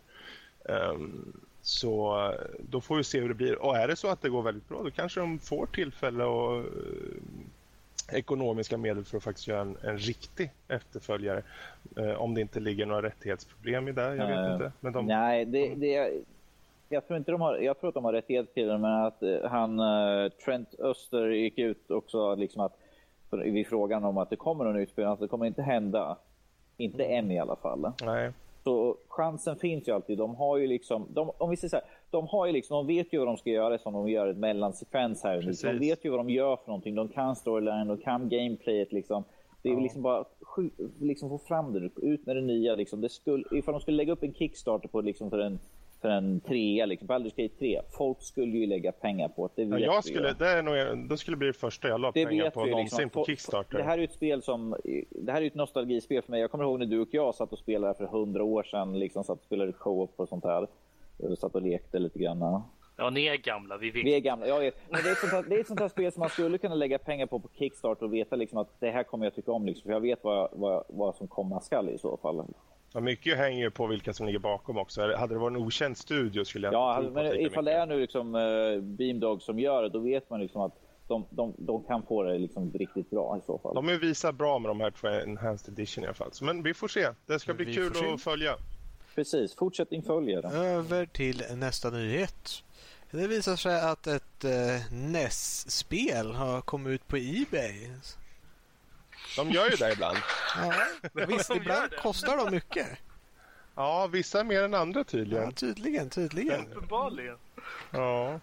Ehm, 0.70 1.34
så 1.62 2.26
eh, 2.32 2.40
då 2.60 2.82
får 2.82 2.96
vi 2.98 3.04
se 3.04 3.20
hur 3.20 3.28
det 3.28 3.34
blir. 3.36 3.56
Och 3.62 3.78
är 3.78 3.88
det 3.88 3.96
så 3.96 4.08
att 4.08 4.22
det 4.22 4.30
går 4.30 4.42
väldigt 4.42 4.70
bra 4.70 4.84
då 4.84 4.92
kanske 4.92 5.20
de 5.20 5.40
får 5.40 5.66
tillfälle 5.66 6.24
och 6.24 6.58
eh, 6.58 6.64
ekonomiska 8.14 8.78
medel 8.78 9.04
för 9.04 9.18
att 9.18 9.24
faktiskt 9.24 9.48
göra 9.48 9.62
en, 9.62 9.78
en 9.84 9.98
riktig 9.98 10.52
efterföljare. 10.68 11.44
Eh, 11.98 12.22
om 12.22 12.34
det 12.34 12.42
inte 12.42 12.60
ligger 12.60 12.86
några 12.86 13.02
rättighetsproblem 13.02 13.88
i 13.88 13.92
det, 13.92 14.16
jag 14.16 14.28
vet 14.28 14.38
Eh, 14.38 14.54
inte. 14.54 14.72
Men 14.80 14.94
de, 14.94 15.06
Nej, 15.06 15.46
det, 15.46 15.76
det, 15.76 16.12
jag, 16.90 17.08
tror 17.08 17.18
inte 17.18 17.32
de 17.32 17.42
har, 17.42 17.58
jag 17.58 17.80
tror 17.80 17.88
att 17.88 17.94
de 17.94 18.06
har 18.06 18.14
rättighet 18.14 18.54
till 18.54 18.68
det, 18.68 18.78
men 18.78 18.92
att 18.92 19.24
eh, 19.24 19.44
han, 19.44 19.80
eh, 19.80 20.30
Trent 20.46 20.80
Öster 20.80 21.28
gick 21.28 21.58
ut 21.58 21.92
också 21.92 22.36
liksom 22.36 22.62
att, 22.62 22.78
vid 23.32 23.68
frågan 23.68 24.04
om 24.04 24.18
att 24.18 24.30
det 24.30 24.36
kommer 24.36 24.66
någon 24.66 24.76
utspelning, 24.76 25.14
att 25.14 25.20
det 25.20 25.28
kommer 25.28 25.46
inte 25.46 25.62
hända. 25.62 26.18
Inte 26.78 27.04
än 27.04 27.32
i 27.32 27.40
alla 27.40 27.56
fall. 27.56 27.92
nej. 28.04 28.32
Så 28.64 28.98
chansen 29.08 29.56
finns 29.56 29.88
ju 29.88 29.92
alltid. 29.92 30.18
De 30.18 30.36
har 30.36 30.58
ju 30.58 30.68
liksom, 30.68 31.08
de, 31.10 31.32
om 31.38 31.50
vi 31.50 31.58
säger 31.58 31.70
så 31.70 31.76
här, 31.76 31.86
de 32.12 32.28
har 32.28 32.46
ju 32.46 32.52
liksom, 32.54 32.88
de 32.88 32.96
vet 32.96 33.14
ju 33.14 33.18
vad 33.18 33.28
de 33.28 33.38
ska 33.38 33.50
göra 33.50 33.78
som 33.78 33.94
de 33.94 34.10
gör 34.10 34.28
ett 34.28 34.38
mellansekvens 34.38 35.24
här. 35.24 35.42
Precis. 35.42 35.62
De 35.62 35.80
vet 35.80 36.06
ju 36.06 36.10
vad 36.10 36.20
de 36.20 36.30
gör 36.30 36.56
för 36.56 36.68
någonting. 36.68 36.96
De 36.96 37.08
kan 37.08 37.36
storyline, 37.36 37.88
de 37.88 37.98
kan 37.98 38.30
gameplayet 38.30 38.92
liksom. 38.92 39.24
Det 39.64 39.70
är 39.70 39.74
Ja. 39.74 39.80
liksom 39.80 40.02
bara 40.02 40.26
liksom 41.00 41.30
få 41.30 41.38
fram 41.38 41.74
det, 41.74 42.06
ut 42.06 42.26
med 42.26 42.36
det 42.36 42.42
nya 42.42 42.76
liksom. 42.76 43.02
Det 43.02 43.10
skulle, 43.10 43.44
ifall 43.52 43.72
de 43.74 43.82
skulle 43.82 43.98
lägga 43.98 44.14
upp 44.14 44.24
en 44.24 44.34
Kickstarter 44.34 44.88
på 44.88 45.02
liksom 45.02 45.30
för 45.30 45.40
en 45.40 45.60
för 46.02 46.10
en 46.10 46.40
trea, 46.40 46.86
liksom, 46.86 47.08
Baldur's 47.08 47.42
Gate 47.44 47.56
3. 47.60 47.82
Folk 47.98 48.22
skulle 48.22 48.58
ju 48.58 48.66
lägga 48.66 48.92
pengar 48.92 49.28
på 49.28 49.50
det. 49.56 49.64
Ja, 49.64 49.80
jag 49.80 50.04
skulle, 50.04 50.28
ju. 50.28 50.34
det, 50.40 50.48
är 50.48 50.64
nog, 50.64 51.10
det 51.10 51.18
skulle 51.18 51.38
bli 51.38 51.48
det 51.48 51.54
första 51.54 51.88
jag 51.88 52.02
la 52.02 52.12
Det 52.12 52.26
pengar 52.26 52.50
på 52.50 52.66
någonsin 52.66 52.98
liksom. 53.04 53.10
på 53.10 53.26
Kickstarter. 53.26 53.78
Det 53.78 53.84
här 53.84 53.98
är 53.98 54.04
ett 54.04 54.14
spel 54.14 54.42
som... 54.42 54.76
Det 55.10 55.32
här 55.32 55.42
är 55.42 55.48
ett 55.48 55.56
nostalgispel 55.56 56.22
för 56.22 56.32
mig. 56.32 56.42
Jag 56.42 56.52
kommer 56.52 56.64
ihåg 56.64 56.80
när 56.80 56.86
du 56.86 57.00
och 57.00 57.08
jag 57.12 57.36
satt 57.36 57.52
och 57.54 57.60
spelade 57.60 57.94
för 57.94 58.06
hundra 58.06 58.44
år 58.44 58.64
sedan. 58.64 59.00
Liksom 59.00 59.24
satt 59.24 59.40
och 59.40 59.46
spelade 59.46 59.72
co-op 59.72 60.14
och 60.16 60.30
sånt 60.30 60.44
här. 60.44 60.68
Och 61.24 61.38
satt 61.38 61.56
och 61.56 61.62
lekte 61.62 62.00
lite 62.00 62.20
grann. 62.20 62.62
Ja, 62.98 63.10
ni 63.10 63.26
är 63.26 63.38
gamla, 63.38 63.78
vi 63.78 63.92
vet. 63.92 64.06
Vi 64.06 64.16
är 64.16 64.20
gamla, 64.20 64.48
jag 64.48 64.60
vet. 64.60 64.76
Men 64.90 65.04
det 65.04 65.10
är, 65.10 65.12
ett 65.12 65.18
sånt 65.18 65.32
här, 65.32 65.44
det 65.50 65.56
är 65.56 65.60
ett 65.60 65.68
sånt 65.68 65.80
här 65.80 65.90
spel 65.90 66.12
som 66.12 66.20
man 66.20 66.30
skulle 66.30 66.58
kunna 66.58 66.76
lägga 66.76 66.98
pengar 66.98 67.26
på 67.26 67.40
på 67.40 67.50
Kickstarter 67.60 68.06
och 68.06 68.14
veta 68.14 68.36
liksom 68.36 68.58
att 68.58 68.80
det 68.80 68.92
här 68.92 69.04
kommer 69.04 69.26
jag 69.26 69.36
tycka 69.36 69.52
om. 69.52 69.66
Liksom, 69.66 69.84
för 69.84 69.92
jag 69.92 70.02
vet 70.02 70.24
vad, 70.24 70.50
vad, 70.52 70.84
vad 70.90 71.16
som 71.16 71.28
komma 71.28 71.62
skall 71.62 71.90
i 71.90 71.98
så 71.98 72.18
fall. 72.18 72.46
Ja, 72.94 73.00
mycket 73.00 73.38
hänger 73.38 73.70
på 73.70 73.88
vilka 73.88 74.14
som 74.14 74.26
ligger 74.26 74.40
bakom 74.40 74.78
också. 74.78 75.02
Hade 75.02 75.34
det 75.34 75.40
varit 75.40 75.58
en 75.58 75.64
okänd 75.64 75.98
studio 75.98 76.44
skulle 76.44 76.68
jag 76.68 76.74
Ja, 76.74 77.04
men 77.14 77.26
ifall 77.26 77.66
det 77.66 77.72
mycket. 77.72 77.82
är 77.82 77.86
nu 77.86 78.00
liksom 78.00 78.36
uh, 78.36 78.82
Beamdog 78.82 79.42
som 79.42 79.60
gör 79.60 79.84
det, 79.84 79.90
då 79.90 80.00
vet 80.00 80.30
man 80.30 80.42
liksom 80.42 80.62
att 80.62 80.74
de, 81.08 81.26
de, 81.30 81.54
de 81.58 81.84
kan 81.84 82.04
få 82.04 82.24
det 82.24 82.38
liksom 82.38 82.72
riktigt 82.74 83.10
bra 83.10 83.38
i 83.38 83.46
så 83.46 83.58
fall. 83.58 83.76
De 83.76 83.90
är 83.90 83.98
visar 83.98 84.32
bra 84.32 84.60
med 84.60 84.70
de 84.70 84.82
här 84.82 84.92
två 84.92 85.08
Enhanced 85.08 85.74
Edition 85.74 86.04
i 86.04 86.08
alla 86.08 86.14
fall. 86.14 86.30
Så, 86.32 86.46
men 86.46 86.64
vi 86.64 86.74
får 86.74 86.88
se. 86.88 87.08
Det 87.26 87.40
ska 87.40 87.54
bli 87.54 87.66
Vi 87.66 87.74
kul 87.74 88.14
att 88.14 88.22
följa. 88.22 88.56
Precis, 89.16 89.56
fortsättning 89.56 90.04
följer. 90.04 90.56
Över 90.56 91.06
till 91.06 91.44
nästa 91.56 91.90
nyhet. 91.90 92.64
Det 93.12 93.28
visar 93.28 93.56
sig 93.56 93.82
att 93.82 94.08
ett 94.08 94.44
eh, 94.44 94.92
NES-spel 94.94 96.32
har 96.32 96.62
kommit 96.62 96.92
ut 96.92 97.08
på 97.08 97.18
Ebay. 97.18 97.90
De 99.38 99.50
gör 99.52 99.70
ju 99.70 99.76
det 99.76 99.92
ibland. 99.94 100.18
Ja, 100.58 100.74
visst, 101.28 101.48
De 101.50 101.58
ibland 101.58 101.92
det. 101.92 101.98
kostar 101.98 102.38
de 102.38 102.52
mycket. 102.52 102.88
Ja, 103.76 104.08
vissa 104.08 104.44
mer 104.44 104.64
än 104.64 104.74
andra 104.74 105.00
Ja, 105.00 105.04
tydligen. 105.04 105.54
tydligen, 105.54 106.10
tydligen. 106.10 106.68
Uppenbarligen. 106.68 107.38
Ja, 107.92 108.40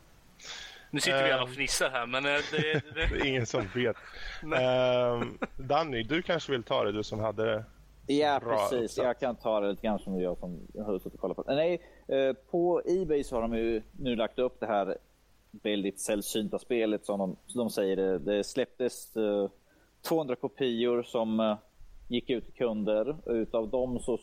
Nu 0.91 1.01
sitter 1.01 1.25
vi 1.25 1.33
alla 1.33 1.43
och 1.43 1.49
Ehm. 1.49 1.55
fnissar 1.55 1.91
här, 1.91 2.07
men 2.07 2.27
eh, 2.27 2.33
det, 2.51 2.59
det 2.73 2.83
det, 2.95 3.03
är 3.03 3.25
ingen 3.27 3.47
som 3.47 3.69
vet. 3.75 3.97
Um, 4.43 5.39
Danny, 5.57 6.03
du 6.03 6.23
kanske 6.23 6.53
vill 6.53 6.63
ta 6.63 6.85
det, 6.85 6.93
du 6.93 7.03
som 7.05 7.19
hade 7.21 7.45
det. 7.45 7.65
Ja, 8.09 8.41
Bra 8.41 8.69
precis. 8.71 8.99
Jag 8.99 9.19
kan 9.19 9.37
ta 9.37 9.61
det 9.61 9.71
lite 9.71 9.83
grann 9.83 9.99
som 9.99 10.21
jag 10.21 10.39
som 10.39 10.61
har 10.77 10.99
suttit 10.99 11.15
och 11.15 11.21
kollat 11.21 11.37
på. 11.37 11.45
Nej, 11.47 11.81
eh, 12.09 12.33
på 12.33 12.83
Ebay 12.85 13.25
så 13.25 13.37
har 13.37 13.43
de 13.43 13.55
ju 13.55 13.83
nu 13.99 14.17
lagt 14.17 14.39
upp 14.39 14.61
det 14.61 14.67
här 14.67 14.97
väldigt 15.51 16.01
sällsynta 16.01 16.59
spelet 16.59 17.07
som 17.07 17.19
de, 17.19 17.37
som 17.47 17.59
de 17.59 17.71
säger. 17.71 17.97
Det, 17.97 18.19
det 18.19 18.45
släpptes 18.45 19.17
eh, 19.17 19.49
200 20.03 20.37
kopior 20.37 21.03
som 21.03 21.41
eh, 21.41 21.57
gick 22.09 22.31
ut 22.31 22.45
till 22.45 22.55
kunder. 22.55 23.17
Utav 23.27 23.69
dem 23.71 23.99
så, 24.01 24.19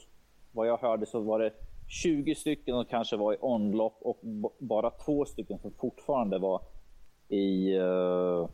vad 0.51 0.67
jag 0.67 0.77
hörde, 0.77 1.05
så 1.05 1.19
var 1.19 1.39
det 1.39 1.51
20 1.87 2.35
stycken 2.35 2.75
som 2.75 2.85
kanske 2.85 3.17
var 3.17 3.33
i 3.33 3.37
omlopp 3.37 3.97
och 4.01 4.19
bara 4.59 4.89
två 4.89 5.25
stycken 5.25 5.59
som 5.59 5.71
fortfarande 5.71 6.37
var 6.37 6.61
i, 7.27 7.75
eh, 7.75 8.47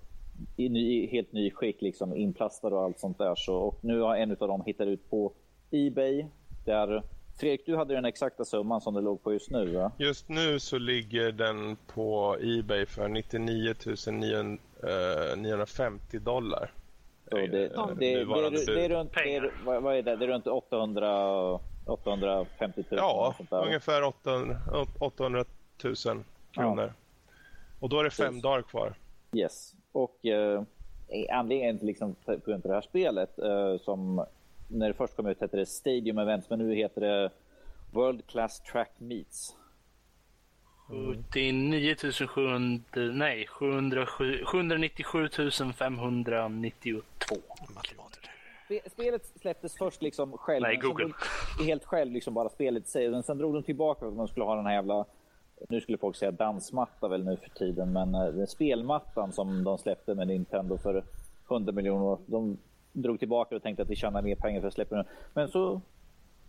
i 0.57 0.69
ny, 0.69 1.07
helt 1.07 1.31
ny 1.33 1.51
skick, 1.51 1.81
liksom 1.81 2.15
inplastade 2.15 2.75
och 2.75 2.83
allt 2.83 2.99
sånt 2.99 3.17
där. 3.17 3.35
Så, 3.35 3.55
och 3.55 3.79
nu 3.81 3.99
har 3.99 4.15
en 4.15 4.31
av 4.31 4.47
dem 4.47 4.63
hittat 4.65 4.87
ut 4.87 5.09
på 5.09 5.33
Ebay. 5.71 6.25
Där, 6.65 7.03
Fredrik, 7.39 7.65
du 7.65 7.75
hade 7.75 7.93
den 7.93 8.05
exakta 8.05 8.45
summan 8.45 8.81
som 8.81 8.93
det 8.93 9.01
låg 9.01 9.23
på 9.23 9.33
just 9.33 9.51
nu 9.51 9.65
va? 9.65 9.91
Just 9.97 10.29
nu 10.29 10.59
så 10.59 10.77
ligger 10.77 11.31
den 11.31 11.77
på 11.87 12.37
Ebay 12.41 12.85
för 12.85 13.07
99 13.07 13.75
900, 14.11 14.57
eh, 14.83 15.37
950 15.37 16.19
dollar. 16.19 16.73
Så 17.29 17.35
det, 17.37 17.47
det, 17.47 17.65
Eh, 17.65 17.87
det, 17.97 18.13
är, 18.13 18.25
runt, 18.89 19.13
det 19.13 19.35
är, 19.35 19.51
vad, 19.65 19.83
vad 19.83 19.97
är 19.97 20.01
det? 20.01 20.15
Det 20.15 20.25
är 20.25 20.27
runt 20.27 20.47
800, 20.47 21.59
850 21.85 22.83
000. 22.89 22.99
Ja, 22.99 23.35
ungefär 23.49 24.03
800, 24.03 24.57
800 24.99 25.45
000 25.83 25.95
kronor. 26.51 26.93
Och 27.79 27.89
då 27.89 27.99
är 27.99 28.03
det 28.03 28.09
fem 28.09 28.27
Precis. 28.27 28.43
dagar 28.43 28.61
kvar. 28.61 28.93
Yes. 29.33 29.75
Och 29.91 30.25
eh, 30.25 30.63
anledningen 31.29 31.77
till 31.77 31.87
liksom, 31.87 32.15
på 32.25 32.31
grund 32.45 32.65
av 32.65 32.69
det 32.69 32.73
här 32.73 32.81
spelet 32.81 33.39
eh, 33.39 33.77
som 33.77 34.25
när 34.67 34.87
det 34.87 34.93
först 34.93 35.15
kom 35.15 35.27
ut 35.27 35.41
hette 35.41 35.57
det 35.57 35.65
Stadium 35.65 36.17
Events 36.17 36.49
men 36.49 36.59
nu 36.59 36.75
heter 36.75 37.01
det 37.01 37.29
World 37.91 38.27
Class 38.27 38.59
Track 38.61 38.91
Meets. 38.97 39.55
79 40.87 41.95
700, 42.27 42.81
nej, 43.13 43.47
707 43.47 44.43
797 44.45 45.29
592. 45.77 47.35
Matematiker. 47.75 48.31
Spe- 48.69 48.89
Spelet 48.89 49.25
släpptes 49.41 49.77
först 49.77 50.01
liksom 50.01 50.37
själv. 50.37 50.61
Nej, 50.63 50.75
Google. 50.77 51.03
drog- 51.05 51.65
Helt 51.67 51.85
själv, 51.85 52.11
liksom 52.11 52.33
bara 52.33 52.49
spelet 52.49 52.87
sig. 52.87 53.09
Men 53.09 53.23
sen 53.23 53.37
drog 53.37 53.53
de 53.53 53.63
tillbaka 53.63 53.99
för 53.99 54.07
att 54.07 54.13
man 54.13 54.27
skulle 54.27 54.45
ha 54.45 54.55
den 54.55 54.65
här 54.65 54.73
jävla, 54.73 55.05
nu 55.69 55.81
skulle 55.81 55.97
folk 55.97 56.15
säga 56.15 56.31
dansmatta 56.31 57.07
väl 57.07 57.25
nu 57.25 57.37
för 57.37 57.49
tiden, 57.49 57.93
men 57.93 58.15
eh, 58.15 58.25
den 58.25 58.47
spelmattan 58.47 59.31
som 59.31 59.63
de 59.63 59.77
släppte 59.77 60.15
med 60.15 60.27
Nintendo 60.27 60.77
för 60.77 61.03
100 61.49 61.71
miljoner. 61.71 62.17
De 62.25 62.57
drog 62.93 63.19
tillbaka 63.19 63.55
och 63.55 63.63
tänkte 63.63 63.83
att 63.83 63.89
vi 63.89 63.95
tjänar 63.95 64.21
mer 64.21 64.35
pengar 64.35 64.61
för 64.61 64.67
att 64.67 64.73
släppa 64.73 64.95
den. 64.95 65.05
Men 65.33 65.47
så, 65.47 65.81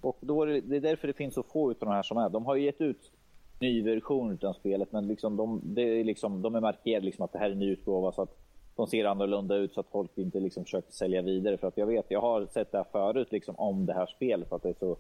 och 0.00 0.18
då 0.20 0.42
är 0.42 0.46
det, 0.46 0.60
det 0.60 0.76
är 0.76 0.80
därför 0.80 1.08
det 1.08 1.14
finns 1.14 1.34
så 1.34 1.42
få 1.42 1.70
utav 1.70 1.88
de 1.88 1.94
här 1.94 2.02
som 2.02 2.16
är. 2.16 2.28
De 2.28 2.46
har 2.46 2.54
ju 2.54 2.64
gett 2.64 2.80
ut 2.80 3.12
ny 3.60 3.82
version 3.82 4.38
av 4.42 4.52
spelet, 4.52 4.92
men 4.92 5.06
liksom 5.06 5.36
de, 5.36 5.60
det 5.64 5.82
är 5.82 6.04
liksom, 6.04 6.42
de 6.42 6.54
är 6.54 6.60
markerade 6.60 7.06
liksom 7.06 7.24
att 7.24 7.32
det 7.32 7.38
här 7.38 7.46
är 7.46 7.52
en 7.52 7.58
ny 7.58 7.70
utgåva 7.70 8.12
så 8.12 8.22
att 8.22 8.38
de 8.76 8.86
ser 8.86 9.04
annorlunda 9.04 9.56
ut 9.56 9.74
så 9.74 9.80
att 9.80 9.90
folk 9.90 10.18
inte 10.18 10.40
liksom 10.40 10.64
försöker 10.64 10.92
sälja 10.92 11.22
vidare. 11.22 11.56
För 11.56 11.68
att 11.68 11.76
jag 11.76 11.86
vet, 11.86 12.06
jag 12.08 12.20
har 12.20 12.46
sett 12.46 12.72
det 12.72 12.78
här 12.78 12.86
förut 12.92 13.32
liksom 13.32 13.54
om 13.58 13.86
det 13.86 13.92
här 13.92 14.06
spelet 14.06 14.48
för 14.48 14.56
att 14.56 14.62
det 14.62 14.68
är 14.68 14.74
så 14.80 14.96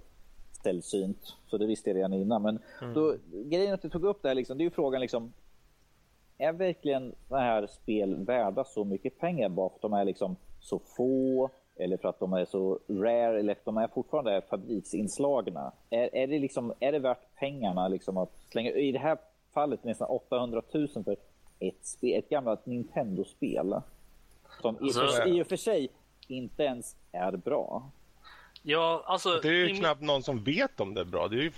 sällsynt. 0.62 1.36
Så 1.46 1.58
det 1.58 1.66
visste 1.66 1.90
jag 1.90 1.96
redan 1.96 2.12
innan. 2.12 2.42
Men 2.42 2.58
då, 2.94 3.16
grejen 3.32 3.74
att 3.74 3.82
du 3.82 3.88
tog 3.88 4.04
upp 4.04 4.22
det 4.22 4.28
här, 4.28 4.34
liksom, 4.34 4.58
det 4.58 4.62
är 4.62 4.64
ju 4.64 4.70
frågan 4.70 5.00
liksom, 5.00 5.32
är 6.38 6.52
verkligen 6.52 7.14
sådana 7.28 7.44
här 7.46 7.66
spel 7.66 8.16
värda 8.24 8.64
så 8.64 8.84
mycket 8.84 9.18
pengar 9.18 9.48
bara 9.48 9.68
för 9.68 9.76
att 9.76 9.82
de 9.82 9.92
är 9.92 10.04
liksom 10.04 10.36
så 10.60 10.78
få 10.78 11.50
eller 11.76 11.96
för 11.96 12.08
att 12.08 12.18
de 12.20 12.32
är 12.32 12.44
så 12.44 12.78
rare 12.88 13.38
eller 13.38 13.52
att 13.52 13.64
de 13.64 13.76
är 13.76 13.88
fortfarande 13.88 14.42
fabriksinslagna. 14.50 15.72
Är, 15.90 16.14
är, 16.14 16.26
det, 16.26 16.38
liksom, 16.38 16.72
är 16.80 16.92
det 16.92 16.98
värt 16.98 17.34
pengarna 17.38 17.88
liksom 17.88 18.16
att 18.16 18.30
slänga, 18.50 18.70
i 18.70 18.92
det 18.92 18.98
här 18.98 19.18
fallet 19.54 19.84
nästan 19.84 20.08
800 20.08 20.62
000 20.72 20.88
för 20.88 21.16
ett, 21.58 21.86
spel, 21.86 22.18
ett 22.18 22.28
gammalt 22.28 22.66
Nintendo-spel? 22.66 23.80
Som 24.60 24.76
i, 24.76 24.78
Alltså- 24.80 25.00
för, 25.00 25.28
i 25.28 25.42
och 25.42 25.46
för 25.46 25.56
sig 25.56 25.88
inte 26.28 26.62
ens 26.62 26.96
är 27.12 27.32
bra. 27.36 27.90
Ja, 28.62 29.02
alltså... 29.06 29.40
Det 29.42 29.48
är 29.48 29.52
ju 29.68 29.74
knappt 29.74 30.00
någon 30.02 30.22
som 30.22 30.44
vet 30.44 30.80
om 30.80 30.94
det 30.94 31.00
är 31.00 31.04
bra. 31.04 31.28
Det 31.28 31.36
är 31.36 31.42
ju 31.42 31.52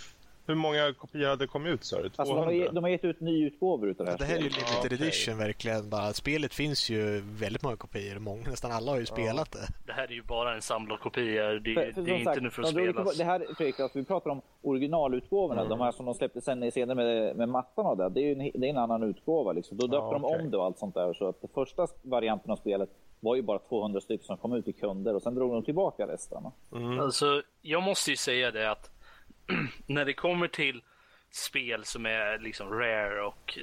hur 0.47 0.55
många 0.55 0.93
kopior 0.93 1.29
hade 1.29 1.47
kommit 1.47 1.73
ut 1.73 1.85
sa 1.85 2.03
du? 2.03 2.09
200? 2.09 2.15
Alltså, 2.17 2.35
de, 2.35 2.45
har, 2.45 2.53
ge- 2.53 2.69
de 2.73 2.85
har 2.85 2.91
gett 2.91 3.05
ut 3.05 3.21
nyutgåvor 3.21 3.89
utav 3.89 4.07
det 4.07 4.13
här 4.13 4.19
Det 4.19 4.25
här 4.25 4.33
är 4.35 4.39
ju 4.39 4.43
limited 4.45 4.65
Ja, 4.75 4.81
okej. 4.85 4.99
edition 5.03 5.39
verkligen. 5.39 5.91
Bara, 5.91 6.13
spelet 6.13 6.55
finns 6.55 6.91
ju 6.91 7.21
väldigt 7.25 7.63
många 7.63 7.77
kopior. 7.77 8.19
Många, 8.19 8.49
nästan 8.51 8.73
alla 8.73 8.91
har 8.93 8.99
ju 8.99 9.07
spelat 9.07 9.53
det. 9.53 9.59
Det 9.87 9.93
här 9.93 10.05
är 10.05 10.13
ju 10.13 10.23
bara 10.23 10.55
en 10.55 10.63
samlarkopia. 10.63 11.45
Det, 11.53 11.75
För- 11.75 11.93
för 11.93 12.03
det 12.03 12.11
är 12.11 12.15
inte 12.15 12.25
sagt, 12.25 12.43
nu 12.43 12.51
för 12.51 12.63
att 12.63 12.69
de 12.75 12.93
spelas. 12.93 13.17
Det 13.17 13.25
här, 13.25 13.47
Fredrik, 13.57 13.81
alltså, 13.81 13.99
vi 13.99 14.05
pratar 14.05 14.31
om 14.31 14.41
originalutgåvorna, 14.63 15.61
Mm. 15.61 15.71
de 15.71 15.81
här 15.85 15.93
som 15.93 16.07
de 16.07 16.15
släppte 16.15 16.41
sen 16.41 16.73
senare 16.73 16.95
med, 16.97 17.37
med 17.37 17.49
mattan 17.49 17.87
och 17.87 17.97
det. 17.97 18.09
Det 18.09 18.21
är 18.21 18.25
ju 18.25 18.33
en, 18.33 18.61
det 18.61 18.67
är 18.67 18.71
en 18.71 18.79
annan 18.79 19.03
utgåva. 19.03 19.53
Liksom. 19.53 19.77
Då 19.77 19.87
döpte 19.87 19.97
Ja, 20.07 20.13
de 20.13 20.25
okej. 20.25 20.41
om 20.45 20.51
det 20.51 20.57
och 20.57 20.65
allt 20.65 20.79
sånt 20.79 20.95
där. 20.95 21.15
Så 21.15 21.29
att 21.29 21.41
den 21.41 21.51
första 21.55 21.87
varianten 22.03 22.51
av 22.51 22.57
spelet 22.57 22.89
var 23.25 23.37
ju 23.37 23.43
bara 23.43 23.59
200 23.59 24.01
stycken 24.01 24.27
som 24.27 24.37
kom 24.37 24.53
ut 24.53 24.65
till 24.65 24.75
kunder 24.75 25.15
och 25.15 25.23
sen 25.23 25.35
drog 25.35 25.53
de 25.53 25.65
tillbaka 25.65 26.07
resten. 26.07 26.43
Mm. 26.73 27.01
Alltså, 27.01 27.43
jag 27.63 27.83
måste 27.83 28.11
ju 28.11 28.17
säga 28.17 28.51
det 28.51 28.71
att 28.71 28.91
när 29.87 30.05
det 30.05 30.15
kommer 30.15 30.49
till 30.49 30.83
spel 31.31 31.85
som 31.85 32.07
är 32.07 32.39
liksom 32.39 32.71
rare 32.71 33.23
och 33.23 33.59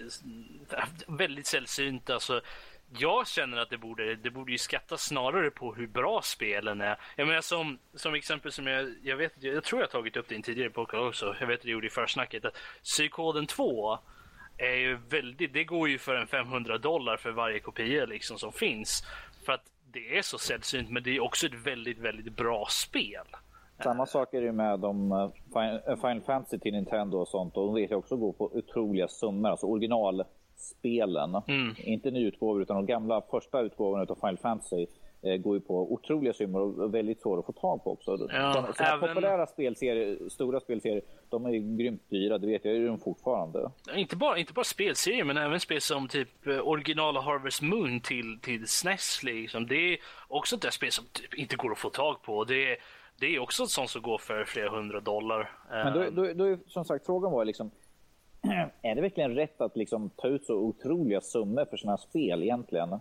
eh, 0.71 0.83
väldigt 1.07 1.47
sällsynta. 1.47 2.13
Alltså, 2.13 2.41
jag 2.97 3.27
känner 3.27 3.57
att 3.57 3.69
det 3.69 3.77
borde, 3.77 4.15
det 4.15 4.29
borde 4.29 4.51
ju 4.51 4.57
skattas 4.57 5.01
snarare 5.01 5.51
på 5.51 5.73
hur 5.73 5.87
bra 5.87 6.21
spelen 6.23 6.81
är. 6.81 6.97
Jag 7.15 7.27
menar 7.27 7.41
som, 7.41 7.77
som 7.93 8.13
exempel 8.13 8.51
som 8.51 8.67
jag, 8.67 8.95
jag 9.03 9.17
vet, 9.17 9.33
jag 9.39 9.63
tror 9.63 9.81
jag 9.81 9.87
har 9.87 9.91
tagit 9.91 10.17
upp 10.17 10.27
det 10.27 10.33
i 10.33 10.37
en 10.37 10.43
tidigare 10.43 10.69
podcast 10.69 11.03
också. 11.03 11.35
Jag 11.39 11.47
vet 11.47 11.59
att 11.59 11.65
jag 11.65 11.71
gjorde 11.71 11.87
i 11.87 11.89
försnacket 11.89 12.45
att 12.45 12.57
Psykoden 12.83 13.47
2 13.47 13.99
är 14.57 14.75
ju 14.75 14.99
väldigt, 15.09 15.53
det 15.53 15.63
går 15.63 15.89
ju 15.89 15.97
för 15.97 16.15
en 16.15 16.27
500 16.27 16.77
dollar 16.77 17.17
för 17.17 17.31
varje 17.31 17.59
kopia 17.59 18.05
liksom 18.05 18.39
som 18.39 18.51
finns. 18.53 19.03
För 19.45 19.53
att 19.53 19.65
det 19.93 20.17
är 20.17 20.21
så 20.21 20.37
sällsynt 20.37 20.89
men 20.89 21.03
det 21.03 21.15
är 21.15 21.19
också 21.19 21.45
ett 21.45 21.65
väldigt, 21.65 21.99
väldigt 21.99 22.35
bra 22.35 22.65
spel. 22.69 23.25
Samma 23.83 24.05
sak 24.05 24.33
är 24.33 24.41
det 24.41 24.51
med 24.51 24.79
de 24.79 25.11
eh, 25.11 25.75
eh, 25.87 25.95
Final 25.95 26.21
Fantasy 26.21 26.59
till 26.59 26.73
Nintendo 26.73 27.17
och 27.17 27.27
sånt. 27.27 27.57
Och 27.57 27.65
de 27.65 27.75
vet 27.75 27.91
jag 27.91 27.99
också 27.99 28.15
går 28.15 28.33
på 28.33 28.45
otroliga 28.45 29.07
summor. 29.07 29.49
Alltså 29.49 29.65
originalspelen. 29.65 31.35
Mm. 31.47 31.75
Inte 31.77 32.11
nyutgåvor 32.11 32.61
utan 32.61 32.75
de 32.75 32.85
gamla 32.85 33.21
första 33.31 33.61
utgåvorna 33.61 34.05
av 34.09 34.15
Final 34.15 34.37
Fantasy 34.37 34.87
går 35.21 35.55
ju 35.55 35.61
på 35.61 35.93
otroliga 35.93 36.33
summor 36.33 36.81
och 36.81 36.93
väldigt 36.93 37.21
svåra 37.21 37.39
att 37.39 37.45
få 37.45 37.51
tag 37.51 37.83
på 37.83 37.91
också. 37.91 38.11
Ja, 38.31 38.53
Sådana 38.53 38.93
även- 38.93 38.99
populära 39.09 39.47
spelserier, 39.47 40.29
stora 40.29 40.59
spelserier, 40.59 41.01
de 41.29 41.45
är 41.45 41.49
ju 41.49 41.77
grymt 41.77 42.09
dyra. 42.09 42.37
Det 42.37 42.47
vet 42.47 42.65
jag 42.65 42.73
ju 42.73 42.87
de 42.87 42.99
fortfarande. 42.99 43.71
Inte 43.95 44.15
bara, 44.15 44.37
inte 44.37 44.53
bara 44.53 44.63
spelserier, 44.63 45.23
men 45.23 45.37
även 45.37 45.59
spel 45.59 45.81
som 45.81 46.07
typ 46.07 46.47
eh, 46.47 46.67
originala 46.67 47.21
Harvest 47.21 47.61
Moon 47.61 47.99
till, 48.01 48.39
till 48.41 48.67
SNES. 48.67 49.23
Liksom. 49.23 49.67
Det 49.67 49.93
är 49.93 49.97
också 50.27 50.55
ett 50.55 50.73
spel 50.73 50.91
som 50.91 51.05
typ 51.11 51.33
inte 51.33 51.55
går 51.55 51.71
att 51.71 51.77
få 51.79 51.89
tag 51.89 52.21
på. 52.21 52.43
Det 52.43 52.71
är, 52.71 52.77
det 53.19 53.35
är 53.35 53.39
också 53.39 53.63
ett 53.63 53.69
sånt 53.69 53.89
som 53.89 54.01
går 54.01 54.17
för 54.17 54.43
flera 54.45 54.69
hundra 54.69 54.99
dollar. 54.99 55.51
Men 55.69 55.93
då, 55.93 56.03
Eh, 56.03 56.11
då, 56.11 56.33
då 56.33 56.43
är 56.45 56.59
som 56.67 56.85
sagt 56.85 57.05
frågan 57.05 57.31
var 57.31 57.45
liksom 57.45 57.71
är 58.81 58.95
det 58.95 59.01
verkligen 59.01 59.35
rätt 59.35 59.61
att 59.61 59.77
liksom 59.77 60.09
ta 60.09 60.27
ut 60.27 60.45
så 60.45 60.53
otroliga 60.55 61.21
summor 61.21 61.65
för 61.69 61.77
sådana 61.77 61.97
här 61.97 62.03
spel 62.09 62.43
egentligen? 62.43 62.99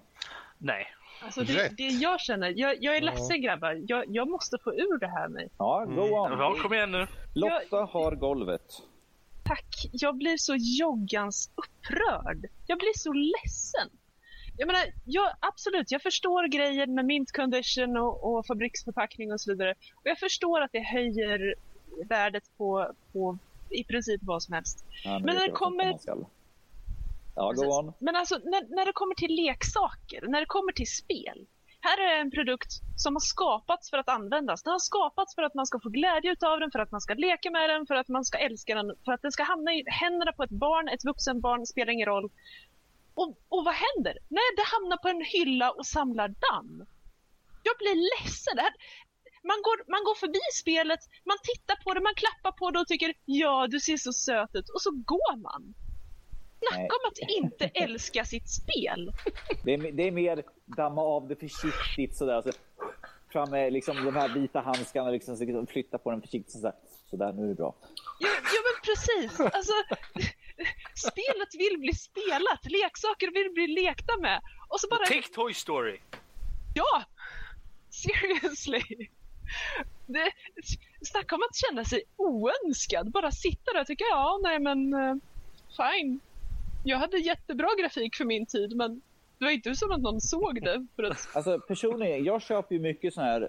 Nej. 0.58 0.86
Alltså 1.22 1.44
det, 1.44 1.76
det 1.76 1.82
jag 1.88 2.20
känner, 2.20 2.52
jag, 2.56 2.76
jag 2.80 2.96
är 2.96 3.00
ledsen 3.00 3.42
grabbar, 3.42 3.82
jag, 3.86 4.04
jag 4.08 4.28
måste 4.30 4.58
få 4.64 4.74
ur 4.74 4.98
det 4.98 5.06
här 5.06 5.28
mig. 5.28 5.48
Ja, 5.58 5.84
go 5.84 6.00
on. 6.00 6.38
Ja, 6.38 6.56
kom 6.62 6.74
igen 6.74 6.90
nu. 6.90 7.06
Lotta 7.34 7.76
har 7.76 8.12
golvet. 8.12 8.82
Tack, 9.44 9.88
jag 9.92 10.16
blir 10.16 10.36
så 10.36 10.54
joggans 10.58 11.50
upprörd. 11.54 12.46
Jag 12.66 12.78
blir 12.78 12.98
så 12.98 13.12
ledsen. 13.12 13.88
Jag 14.58 14.66
menar, 14.66 14.82
jag, 15.04 15.32
absolut, 15.40 15.90
jag 15.90 16.02
förstår 16.02 16.48
grejen 16.48 16.94
med 16.94 17.04
mint 17.04 17.32
condition 17.32 17.96
och, 17.96 18.24
och 18.24 18.46
fabriksförpackning 18.46 19.32
och 19.32 19.40
så 19.40 19.50
vidare. 19.50 19.70
Och 19.94 20.02
jag 20.04 20.18
förstår 20.18 20.60
att 20.60 20.72
det 20.72 20.82
höjer 20.82 21.54
värdet 22.08 22.44
på, 22.56 22.92
på 23.12 23.38
i 23.70 23.84
princip 23.84 24.20
vad 24.24 24.42
som 24.42 24.54
helst. 24.54 24.84
Ja, 25.04 25.18
Men 25.18 25.26
när 25.26 25.34
jag 25.34 25.50
det 25.50 25.52
kommer-. 25.52 25.98
Ja, 27.34 27.52
go 27.52 27.64
on. 27.78 27.92
Men 27.98 28.16
alltså 28.16 28.38
när, 28.38 28.76
när 28.76 28.86
det 28.86 28.92
kommer 28.92 29.14
till 29.14 29.34
leksaker, 29.34 30.26
när 30.28 30.40
det 30.40 30.46
kommer 30.46 30.72
till 30.72 30.92
spel. 30.92 31.46
Här 31.82 31.98
är 32.00 32.20
en 32.20 32.30
produkt 32.30 32.72
som 32.96 33.14
har 33.14 33.20
skapats 33.20 33.90
för 33.90 33.98
att 33.98 34.08
användas. 34.08 34.62
Den 34.62 34.72
har 34.72 34.78
skapats 34.78 35.34
för 35.34 35.42
att 35.42 35.54
man 35.54 35.66
ska 35.66 35.80
få 35.80 35.88
glädje 35.88 36.36
av 36.40 36.60
den, 36.60 36.70
för 36.70 36.78
att 36.78 36.90
man 36.90 37.00
ska 37.00 37.14
leka 37.14 37.50
med 37.50 37.70
den, 37.70 37.86
för 37.86 37.94
att 37.94 38.08
man 38.08 38.24
ska 38.24 38.38
älska 38.38 38.74
den, 38.74 38.96
för 39.04 39.12
att 39.12 39.22
den 39.22 39.32
ska 39.32 39.42
hamna 39.42 39.74
i 39.74 39.84
händerna 39.86 40.32
på 40.32 40.42
ett 40.42 40.50
barn, 40.50 40.88
ett 40.88 41.04
vuxen 41.04 41.40
barn, 41.40 41.66
spelar 41.66 41.92
ingen 41.92 42.06
roll. 42.06 42.30
Och, 43.14 43.28
och 43.48 43.64
vad 43.64 43.74
händer? 43.74 44.14
Nej, 44.28 44.48
det 44.56 44.66
hamnar 44.74 44.96
på 44.96 45.08
en 45.08 45.24
hylla 45.24 45.70
och 45.70 45.86
samlar 45.86 46.28
damm. 46.28 46.86
Jag 47.62 47.76
blir 47.78 47.96
ledsen. 48.10 48.56
Det 48.56 48.62
här, 48.62 48.74
man, 49.50 49.58
går, 49.66 49.90
man 49.94 50.04
går 50.04 50.14
förbi 50.14 50.44
spelet, 50.62 51.00
man 51.24 51.38
tittar 51.42 51.76
på 51.84 51.94
det, 51.94 52.00
man 52.00 52.14
klappar 52.22 52.52
på 52.52 52.70
det 52.70 52.78
och 52.80 52.86
tycker 52.86 53.14
ja, 53.24 53.66
du 53.66 53.80
ser 53.80 53.96
så 53.96 54.12
söt 54.12 54.54
ut. 54.54 54.68
Och 54.74 54.82
så 54.82 54.90
går 54.90 55.36
man. 55.36 55.74
Snacka 56.68 56.94
om 56.94 57.08
att 57.08 57.18
inte 57.28 57.64
älska 57.64 58.24
sitt 58.24 58.48
spel. 58.50 59.12
Det 59.64 59.74
är, 59.74 59.92
det 59.92 60.02
är 60.02 60.10
mer 60.10 60.44
damma 60.64 61.02
av 61.02 61.28
det 61.28 61.36
försiktigt 61.36 62.16
sådär. 62.16 62.34
Alltså, 62.34 62.52
fram 63.32 63.50
med 63.50 63.72
liksom 63.72 64.04
de 64.04 64.16
här 64.16 64.28
vita 64.28 64.60
handskarna, 64.60 65.10
liksom, 65.10 65.36
liksom, 65.40 65.66
flytta 65.66 65.98
på 65.98 66.10
den 66.10 66.20
försiktigt. 66.20 66.52
Sådär, 66.52 66.72
sådär 67.10 67.32
nu 67.32 67.44
är 67.44 67.48
det 67.48 67.54
bra. 67.54 67.74
Ja, 68.18 68.28
ja 68.28 68.60
men 68.66 68.82
precis. 68.84 69.40
Alltså, 69.40 69.72
spelet 70.94 71.54
vill 71.58 71.78
bli 71.78 71.94
spelat, 71.94 72.64
leksaker 72.64 73.30
vill 73.34 73.52
bli 73.52 73.66
lekta 73.66 74.16
med. 74.20 74.40
Och 74.68 74.80
så 74.80 74.88
bara, 74.88 75.06
Take 75.06 75.28
Toy 75.34 75.54
Story. 75.54 75.98
ja! 76.74 77.04
Seriously. 77.90 79.08
Det, 80.06 80.32
snacka 81.02 81.34
om 81.34 81.42
att 81.42 81.56
känna 81.56 81.84
sig 81.84 82.02
oönskad. 82.16 83.10
Bara 83.10 83.30
sitta 83.30 83.72
där 83.72 83.80
och 83.80 83.86
tycka, 83.86 84.04
ja, 84.10 84.40
nej 84.42 84.58
men 84.58 84.94
eh, 84.94 85.14
fine. 85.76 86.20
Jag 86.82 86.98
hade 86.98 87.18
jättebra 87.18 87.68
grafik 87.80 88.16
för 88.16 88.24
min 88.24 88.46
tid, 88.46 88.76
men 88.76 89.02
det 89.38 89.44
var 89.44 89.52
inte 89.52 89.74
som 89.74 89.90
att 89.90 90.00
någon 90.00 90.20
såg 90.20 90.62
det. 90.62 90.86
För 90.96 91.02
att, 91.02 91.28
Alltså 91.32 91.60
personligen, 91.60 92.24
jag 92.24 92.42
köper 92.42 92.74
ju 92.74 92.80
mycket 92.80 93.14
sådana 93.14 93.32
här 93.32 93.48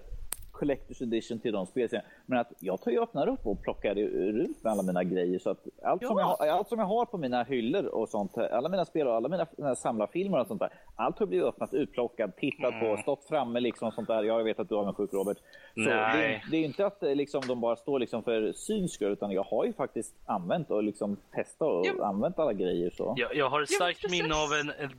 Collector's 0.66 1.02
edition 1.02 1.38
till 1.38 1.52
de 1.52 1.66
spelserierna. 1.66 2.08
Men 2.26 2.38
att 2.38 2.52
jag 2.58 2.80
tar 2.82 2.90
ju 2.90 3.02
öppnar 3.02 3.28
upp 3.28 3.46
och 3.46 3.62
plockar 3.62 3.94
ut 3.98 4.62
med 4.64 4.72
alla 4.72 4.82
mina 4.82 5.04
grejer. 5.04 5.38
Så 5.38 5.50
att 5.50 5.66
allt, 5.82 6.06
som 6.06 6.18
Ja. 6.18 6.36
jag, 6.40 6.46
har- 6.46 6.58
allt 6.58 6.68
som 6.68 6.78
jag 6.78 6.86
har 6.86 7.04
på 7.06 7.18
mina 7.18 7.42
hyllor 7.42 7.84
och 7.86 8.08
sånt, 8.08 8.38
alla 8.38 8.68
mina 8.68 8.84
spel 8.84 9.06
och 9.06 9.14
alla 9.14 9.28
mina 9.28 9.46
här 9.62 9.74
samlarfilmer 9.74 10.40
och 10.40 10.46
sånt 10.46 10.60
där. 10.60 10.70
Allt 10.96 11.18
har 11.18 11.26
blivit 11.26 11.46
öppnat, 11.46 11.74
utplockat, 11.74 12.36
tittat 12.36 12.80
på, 12.80 12.96
stått 13.02 13.24
framme 13.24 13.60
liksom 13.60 13.90
sånt 13.92 14.08
där. 14.08 14.22
Jag 14.22 14.44
vet 14.44 14.58
att 14.60 14.68
du 14.68 14.74
har 14.74 14.86
en 14.88 14.94
sjuk 14.94 15.12
Robert. 15.12 15.36
Så 15.74 15.80
det, 15.80 15.92
är- 15.92 16.16
Nej. 16.16 16.44
det 16.50 16.56
är 16.56 16.64
inte 16.64 16.86
att 16.86 17.02
eh, 17.02 17.14
liksom, 17.14 17.42
de 17.48 17.60
bara 17.60 17.76
står 17.76 17.98
liksom 17.98 18.22
för 18.22 18.52
syns 18.52 18.92
skull, 18.92 19.12
utan 19.12 19.30
jag 19.30 19.42
har 19.42 19.64
ju 19.64 19.72
faktiskt 19.72 20.14
använt 20.26 20.70
och 20.70 20.82
liksom 20.82 21.16
testat 21.34 21.68
och 21.68 21.86
Ja, 21.98 22.04
använt 22.06 22.38
alla 22.38 22.52
grejer. 22.52 22.90
Så. 22.90 23.14
Jag, 23.16 23.36
jag 23.36 23.50
har 23.50 23.62
ett 23.62 23.68
Ja, 23.70 23.74
starkt 23.76 24.02
precis. 24.02 24.22
minne 24.22 24.34
av 24.34 24.48
en, 24.60 24.84
en 24.90 24.98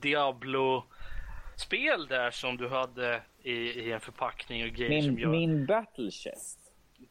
Diablo-spel 1.54 2.06
där 2.06 2.30
som 2.30 2.56
du 2.56 2.68
hade 2.68 3.22
i, 3.42 3.52
i 3.52 3.92
en 3.92 4.00
förpackning 4.00 4.64
och 4.64 4.70
grejer 4.70 5.02
som 5.02 5.14
Min, 5.14 5.22
jag... 5.22 5.30
min 5.30 5.66
battle 5.66 6.10
chest. 6.10 6.58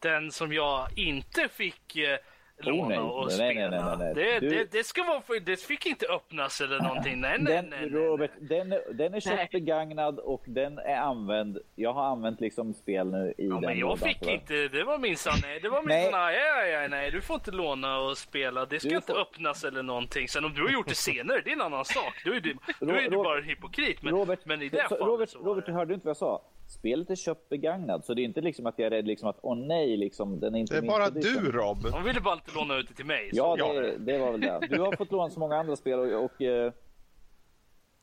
Den 0.00 0.32
som 0.32 0.52
jag 0.52 0.88
inte 0.96 1.48
fick 1.48 1.96
eh, 1.96 2.18
låna 2.58 2.88
nej. 2.88 2.98
och 2.98 3.26
Nej, 3.26 3.34
spela. 3.34 3.70
nej, 3.70 3.70
nej, 3.70 3.96
nej, 3.98 3.98
nej. 3.98 4.14
Det, 4.14 4.40
Du- 4.40 4.48
det, 4.48 4.72
det 4.72 4.84
ska 4.84 5.02
vara 5.02 5.20
för, 5.20 5.40
det 5.40 5.56
fick 5.56 5.86
inte 5.86 6.06
öppnas 6.06 6.60
eller 6.60 6.80
någonting. 6.80 7.20
Nej, 7.20 7.36
nej, 7.40 7.54
Den, 7.54 7.70
nej, 7.70 7.78
nej, 7.80 7.90
Robert, 7.90 8.30
den, 8.40 8.72
är- 8.72 8.92
den 8.94 9.14
är 9.14 9.20
köpt 9.20 9.52
begagnad 9.52 10.18
och 10.18 10.42
den 10.46 10.78
är 10.78 10.96
använd. 10.96 11.58
Jag 11.74 11.92
har 11.92 12.04
använt 12.04 12.40
liksom 12.40 12.74
spel 12.74 13.06
nu 13.10 13.34
i 13.38 13.46
Ja, 13.46 13.52
den 13.54 13.60
men 13.60 13.78
jag 13.78 13.88
lådan, 13.88 14.08
fick 14.08 14.26
inte, 14.26 14.68
det 14.68 14.84
var 14.84 14.98
minsann 14.98 15.34
nej. 15.42 15.60
Det 15.60 15.68
var 15.68 15.82
minsann 15.82 16.12
nej, 16.20 16.38
nej, 16.56 16.72
nej, 16.72 16.88
nej, 16.88 17.10
du 17.10 17.20
får 17.20 17.34
inte 17.34 17.50
låna 17.50 17.98
och 17.98 18.18
spela. 18.18 18.66
Det 18.66 18.80
ska 18.80 18.88
Du 18.88 18.96
inte 18.96 19.12
får- 19.12 19.20
öppnas 19.20 19.64
eller 19.64 19.82
någonting. 19.82 20.28
Sen 20.28 20.44
om 20.44 20.52
du 20.54 20.62
har 20.62 20.70
gjort 20.70 20.88
det 20.88 20.94
senare, 20.94 21.40
det 21.44 21.50
är 21.50 21.54
en 21.54 21.60
annan 21.62 21.84
sak. 21.84 22.22
Då 22.24 22.32
är 22.32 22.40
du, 22.40 22.56
då 22.80 22.92
är 22.92 23.10
du 23.10 23.16
bara 23.16 23.38
en 23.38 23.44
hypokrit. 23.44 24.02
Men, 24.02 24.14
Robert, 24.14 24.38
men 24.44 24.62
i 24.62 24.68
det 24.68 24.82
så, 24.82 24.88
fallet 24.88 25.06
Robert, 25.06 25.28
så 25.28 25.38
Robert, 25.38 25.66
det. 25.66 25.72
du 25.72 25.76
hörde 25.78 25.94
inte 25.94 26.06
vad 26.06 26.10
jag 26.10 26.16
sa. 26.16 26.42
Spelet 26.66 27.10
är 27.10 27.14
köpt 27.16 27.48
begagnad, 27.48 28.04
så 28.04 28.14
det 28.14 28.22
är 28.22 28.24
inte 28.24 28.40
liksom 28.40 28.66
att 28.66 28.74
jag 28.78 28.86
är 28.86 28.90
rädd 28.90 29.06
liksom 29.06 29.28
att 29.28 29.38
åh 29.42 29.56
nej, 29.56 29.96
liksom, 29.96 30.40
den 30.40 30.54
är 30.54 30.58
inte 30.58 30.74
Det 30.74 30.86
är 30.86 30.88
bara 30.88 31.10
du 31.10 31.52
Rob. 31.52 31.82
De 31.90 32.04
ville 32.04 32.20
bara 32.20 32.34
inte 32.34 32.50
låna 32.54 32.76
ut 32.76 32.88
det 32.88 32.94
till 32.94 33.04
mig. 33.06 33.30
så 33.30 33.36
Ja, 33.58 33.72
det, 33.72 33.96
det 33.98 34.18
var 34.18 34.30
väl 34.32 34.40
det. 34.40 34.60
Du 34.70 34.80
har 34.80 34.96
fått 34.96 35.10
låna 35.12 35.30
så 35.30 35.40
många 35.40 35.56
andra 35.56 35.76
spel 35.76 35.98
och, 35.98 36.24
och 36.24 36.42
eh, 36.42 36.72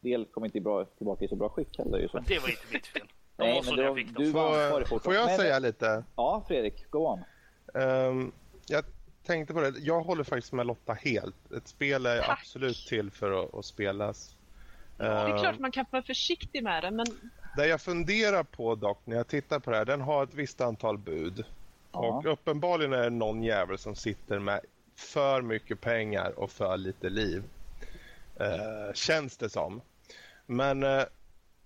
del 0.02 0.26
kom 0.26 0.46
inte 0.46 0.60
bra, 0.62 0.86
tillbaka 0.86 1.26
i 1.26 1.28
så 1.28 1.36
bra 1.36 1.50
skick 1.50 1.78
heller. 1.78 1.98
Ju 1.98 2.08
så. 2.08 2.18
Men 2.18 2.24
det 2.28 2.40
var 2.40 2.50
inte 2.50 2.62
mitt 2.74 2.88
fel. 2.88 3.08
De 3.38 3.44
Nej, 3.44 3.54
men 3.56 3.64
så 3.64 3.76
du, 3.76 3.96
fick 3.96 4.34
var 4.34 4.62
ansvarig 4.64 4.88
Får, 4.88 5.00
får 5.00 5.14
jag 5.14 5.26
Men- 5.26 5.38
säga 5.38 5.60
lite? 5.60 6.04
Ja, 6.16 6.44
Fredrik, 6.48 6.90
go 6.90 6.98
on. 7.08 7.20
Ehm, 7.82 8.32
jag 8.68 8.84
tänkte 9.26 9.54
på 9.54 9.62
det. 9.62 9.74
Jag 9.80 10.02
håller 10.02 10.24
faktiskt 10.24 10.54
med 10.54 10.66
Lotta 10.66 10.94
helt. 10.94 11.52
Ett 11.52 11.68
spel 11.68 12.06
är 12.06 12.18
Tack. 12.22 12.40
absolut 12.40 12.78
till 12.88 13.12
för 13.12 13.44
att, 13.44 13.54
att 13.56 13.66
spelas. 13.66 14.36
det 14.98 15.04
är 15.06 15.30
Ehm, 15.32 15.38
klart 15.40 15.60
man 15.60 15.72
kan 15.72 15.86
vara 15.92 16.04
försiktig 16.04 16.64
med 16.64 16.84
det, 16.84 16.92
men 16.92 17.06
Det 17.56 17.68
jag 17.68 17.82
funderar 17.82 18.44
på 18.44 18.76
dock 18.76 19.00
när 19.06 19.16
jag 19.16 19.28
tittar 19.28 19.60
på 19.60 19.72
det 19.72 19.78
här, 19.78 19.86
den 19.86 20.02
har 20.02 20.24
ett 20.24 20.34
visst 20.34 20.62
antal 20.62 20.98
bud. 20.98 21.46
Ja. 21.92 22.00
Och 22.00 22.34
uppenbarligen 22.34 22.94
är 22.94 23.04
det 23.04 23.10
någon 23.10 23.44
jävel 23.44 23.78
som 23.78 23.96
sitter 23.96 24.40
med 24.40 24.60
för 24.96 25.42
mycket 25.42 25.82
pengar 25.82 26.40
och 26.40 26.52
för 26.52 26.78
lite 26.78 27.10
liv. 27.10 27.44
Eh, 28.36 28.94
känns 28.94 29.38
det 29.38 29.50
som. 29.50 29.82
Men 30.46 30.84
eh, 30.84 31.04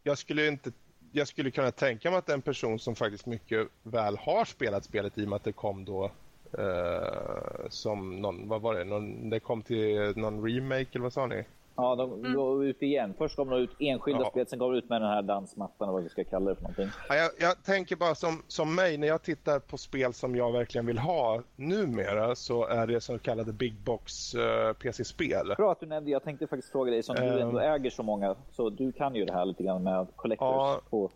jag 0.03 0.17
skulle 0.17 0.47
inte 0.47 0.71
jag 1.11 1.27
skulle 1.27 1.51
kunna 1.51 1.71
tänka 1.71 2.09
mig 2.09 2.17
att 2.17 2.29
en 2.29 2.41
person 2.41 2.79
som 2.79 2.95
faktiskt 2.95 3.25
mycket 3.25 3.67
väl 3.83 4.17
har 4.17 4.45
spelat 4.45 4.85
spelet 4.85 5.17
i 5.17 5.25
och 5.25 5.29
med 5.29 5.35
att 5.35 5.43
det 5.43 5.51
kom 5.51 5.85
då 5.85 6.11
eh, 6.57 7.69
som 7.69 8.21
någon, 8.21 8.47
vad 8.47 8.61
var 8.61 8.75
det, 8.75 8.83
någon, 8.83 9.29
det 9.29 9.39
kom 9.39 9.61
till 9.61 10.13
någon 10.15 10.45
remake 10.45 10.89
eller 10.91 11.03
vad 11.03 11.13
sa 11.13 11.27
ni? 11.27 11.43
Ja, 11.77 11.95
de 11.95 12.33
går 12.33 12.65
ut 12.65 12.81
igen. 12.81 13.13
Först 13.17 13.35
kom 13.35 13.49
de 13.49 13.59
ut 13.59 13.69
enskilda 13.79 14.21
Ja. 14.21 14.29
spel, 14.29 14.47
sen 14.47 14.59
går 14.59 14.71
de 14.71 14.77
ut 14.77 14.89
med 14.89 15.01
den 15.01 15.09
här 15.09 15.21
dansmattan, 15.21 15.85
eller 15.87 15.93
vad 15.93 16.03
vi 16.03 16.09
ska 16.09 16.23
kalla 16.23 16.49
det 16.49 16.55
för 16.55 16.61
någonting. 16.61 16.89
Ja, 17.09 17.15
jag, 17.15 17.31
jag 17.39 17.63
tänker 17.63 17.95
bara 17.95 18.15
som, 18.15 18.43
som 18.47 18.75
mig, 18.75 18.97
när 18.97 19.07
jag 19.07 19.23
tittar 19.23 19.59
på 19.59 19.77
spel 19.77 20.13
som 20.13 20.35
jag 20.35 20.51
verkligen 20.51 20.85
vill 20.85 20.97
ha 20.97 21.41
numera 21.55 22.35
så 22.35 22.65
är 22.65 22.87
det 22.87 23.01
så 23.01 23.19
kallade 23.19 23.53
Big 23.53 23.75
Box 23.79 24.33
eh, 24.35 24.73
PC-spel. 24.73 25.53
Bra 25.57 25.71
att 25.71 25.79
du 25.79 25.85
nämnde, 25.85 26.11
jag 26.11 26.23
tänkte 26.23 26.47
faktiskt 26.47 26.71
fråga 26.71 26.91
dig 26.91 27.03
som 27.03 27.15
du 27.15 27.21
Ehm. 27.21 27.37
ändå 27.47 27.59
äger 27.59 27.89
så 27.89 28.03
många, 28.03 28.35
så 28.51 28.69
du 28.69 28.91
kan 28.91 29.15
ju 29.15 29.25
det 29.25 29.33
här 29.33 29.45
lite 29.45 29.63
grann 29.63 29.83
med 29.83 30.07
collectors. 30.15 30.45
Ja. 30.45 30.81
På. 30.89 31.11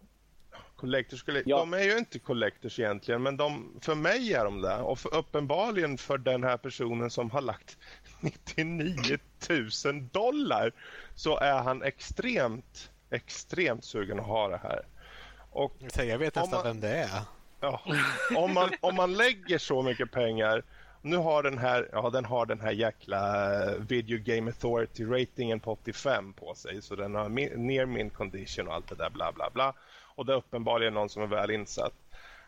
Collectors, 0.75 1.23
Ja. 1.45 1.57
De 1.57 1.73
är 1.73 1.83
ju 1.83 1.97
inte 1.97 2.19
collectors 2.19 2.79
egentligen, 2.79 3.23
men 3.23 3.37
de, 3.37 3.79
för 3.81 3.95
mig 3.95 4.33
är 4.33 4.45
de 4.45 4.61
det. 4.61 4.81
Och 4.81 4.99
för, 4.99 5.15
uppenbarligen 5.17 5.97
för 5.97 6.17
den 6.17 6.43
här 6.43 6.57
personen 6.57 7.09
som 7.09 7.31
har 7.31 7.41
lagt 7.41 7.77
99 8.19 9.17
000 9.85 10.07
dollar 10.11 10.71
så 11.15 11.37
är 11.39 11.61
han 11.61 11.83
extremt, 11.83 12.91
extremt 13.09 13.83
sugen 13.85 14.19
att 14.19 14.25
ha 14.25 14.47
det 14.47 14.57
här. 14.63 14.81
Och 15.51 15.73
Jag 15.97 16.17
vet 16.17 16.35
nästan 16.35 16.57
man- 16.57 16.63
vem 16.63 16.79
det 16.79 16.95
är. 16.97 17.21
Ja, 17.61 17.81
om, 18.35 18.53
man, 18.53 18.69
om 18.81 18.95
man 18.95 19.13
lägger 19.13 19.57
så 19.57 19.81
mycket 19.81 20.11
pengar. 20.11 20.63
Nu 21.01 21.17
har 21.17 21.43
den 21.43 21.57
här, 21.57 21.89
ja, 21.91 22.09
den 22.09 22.25
har 22.25 22.45
den 22.45 22.59
här 22.59 22.71
jäkla 22.71 23.49
Video 23.77 24.19
Game 24.23 24.51
Authority 24.51 25.05
ratingen 25.05 25.59
på 25.59 25.71
85 25.71 26.33
på 26.33 26.55
sig. 26.55 26.81
Så 26.81 26.95
den 26.95 27.15
har 27.15 27.29
mi- 27.29 27.57
near 27.57 27.85
min 27.85 28.09
condition 28.09 28.67
och 28.67 28.73
allt 28.73 28.89
det 28.89 28.95
där 28.95 29.09
bla 29.09 29.31
bla 29.31 29.49
bla. 29.53 29.73
Och 30.15 30.25
det 30.25 30.33
är 30.33 30.37
uppenbarligen 30.37 30.93
någon 30.93 31.09
som 31.09 31.23
är 31.23 31.27
väl 31.27 31.51
insatt. 31.51 31.93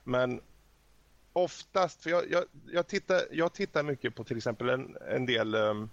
Men 0.03 0.41
oftast, 1.33 2.03
för 2.03 2.09
jag, 2.09 2.31
jag, 2.31 2.43
jag, 2.71 2.87
tittar, 2.87 3.21
jag 3.31 3.53
tittar 3.53 3.83
mycket 3.83 4.15
på 4.15 4.23
till 4.23 4.37
exempel 4.37 4.69
en, 4.69 4.97
en 5.09 5.25
del 5.25 5.55
um, 5.55 5.89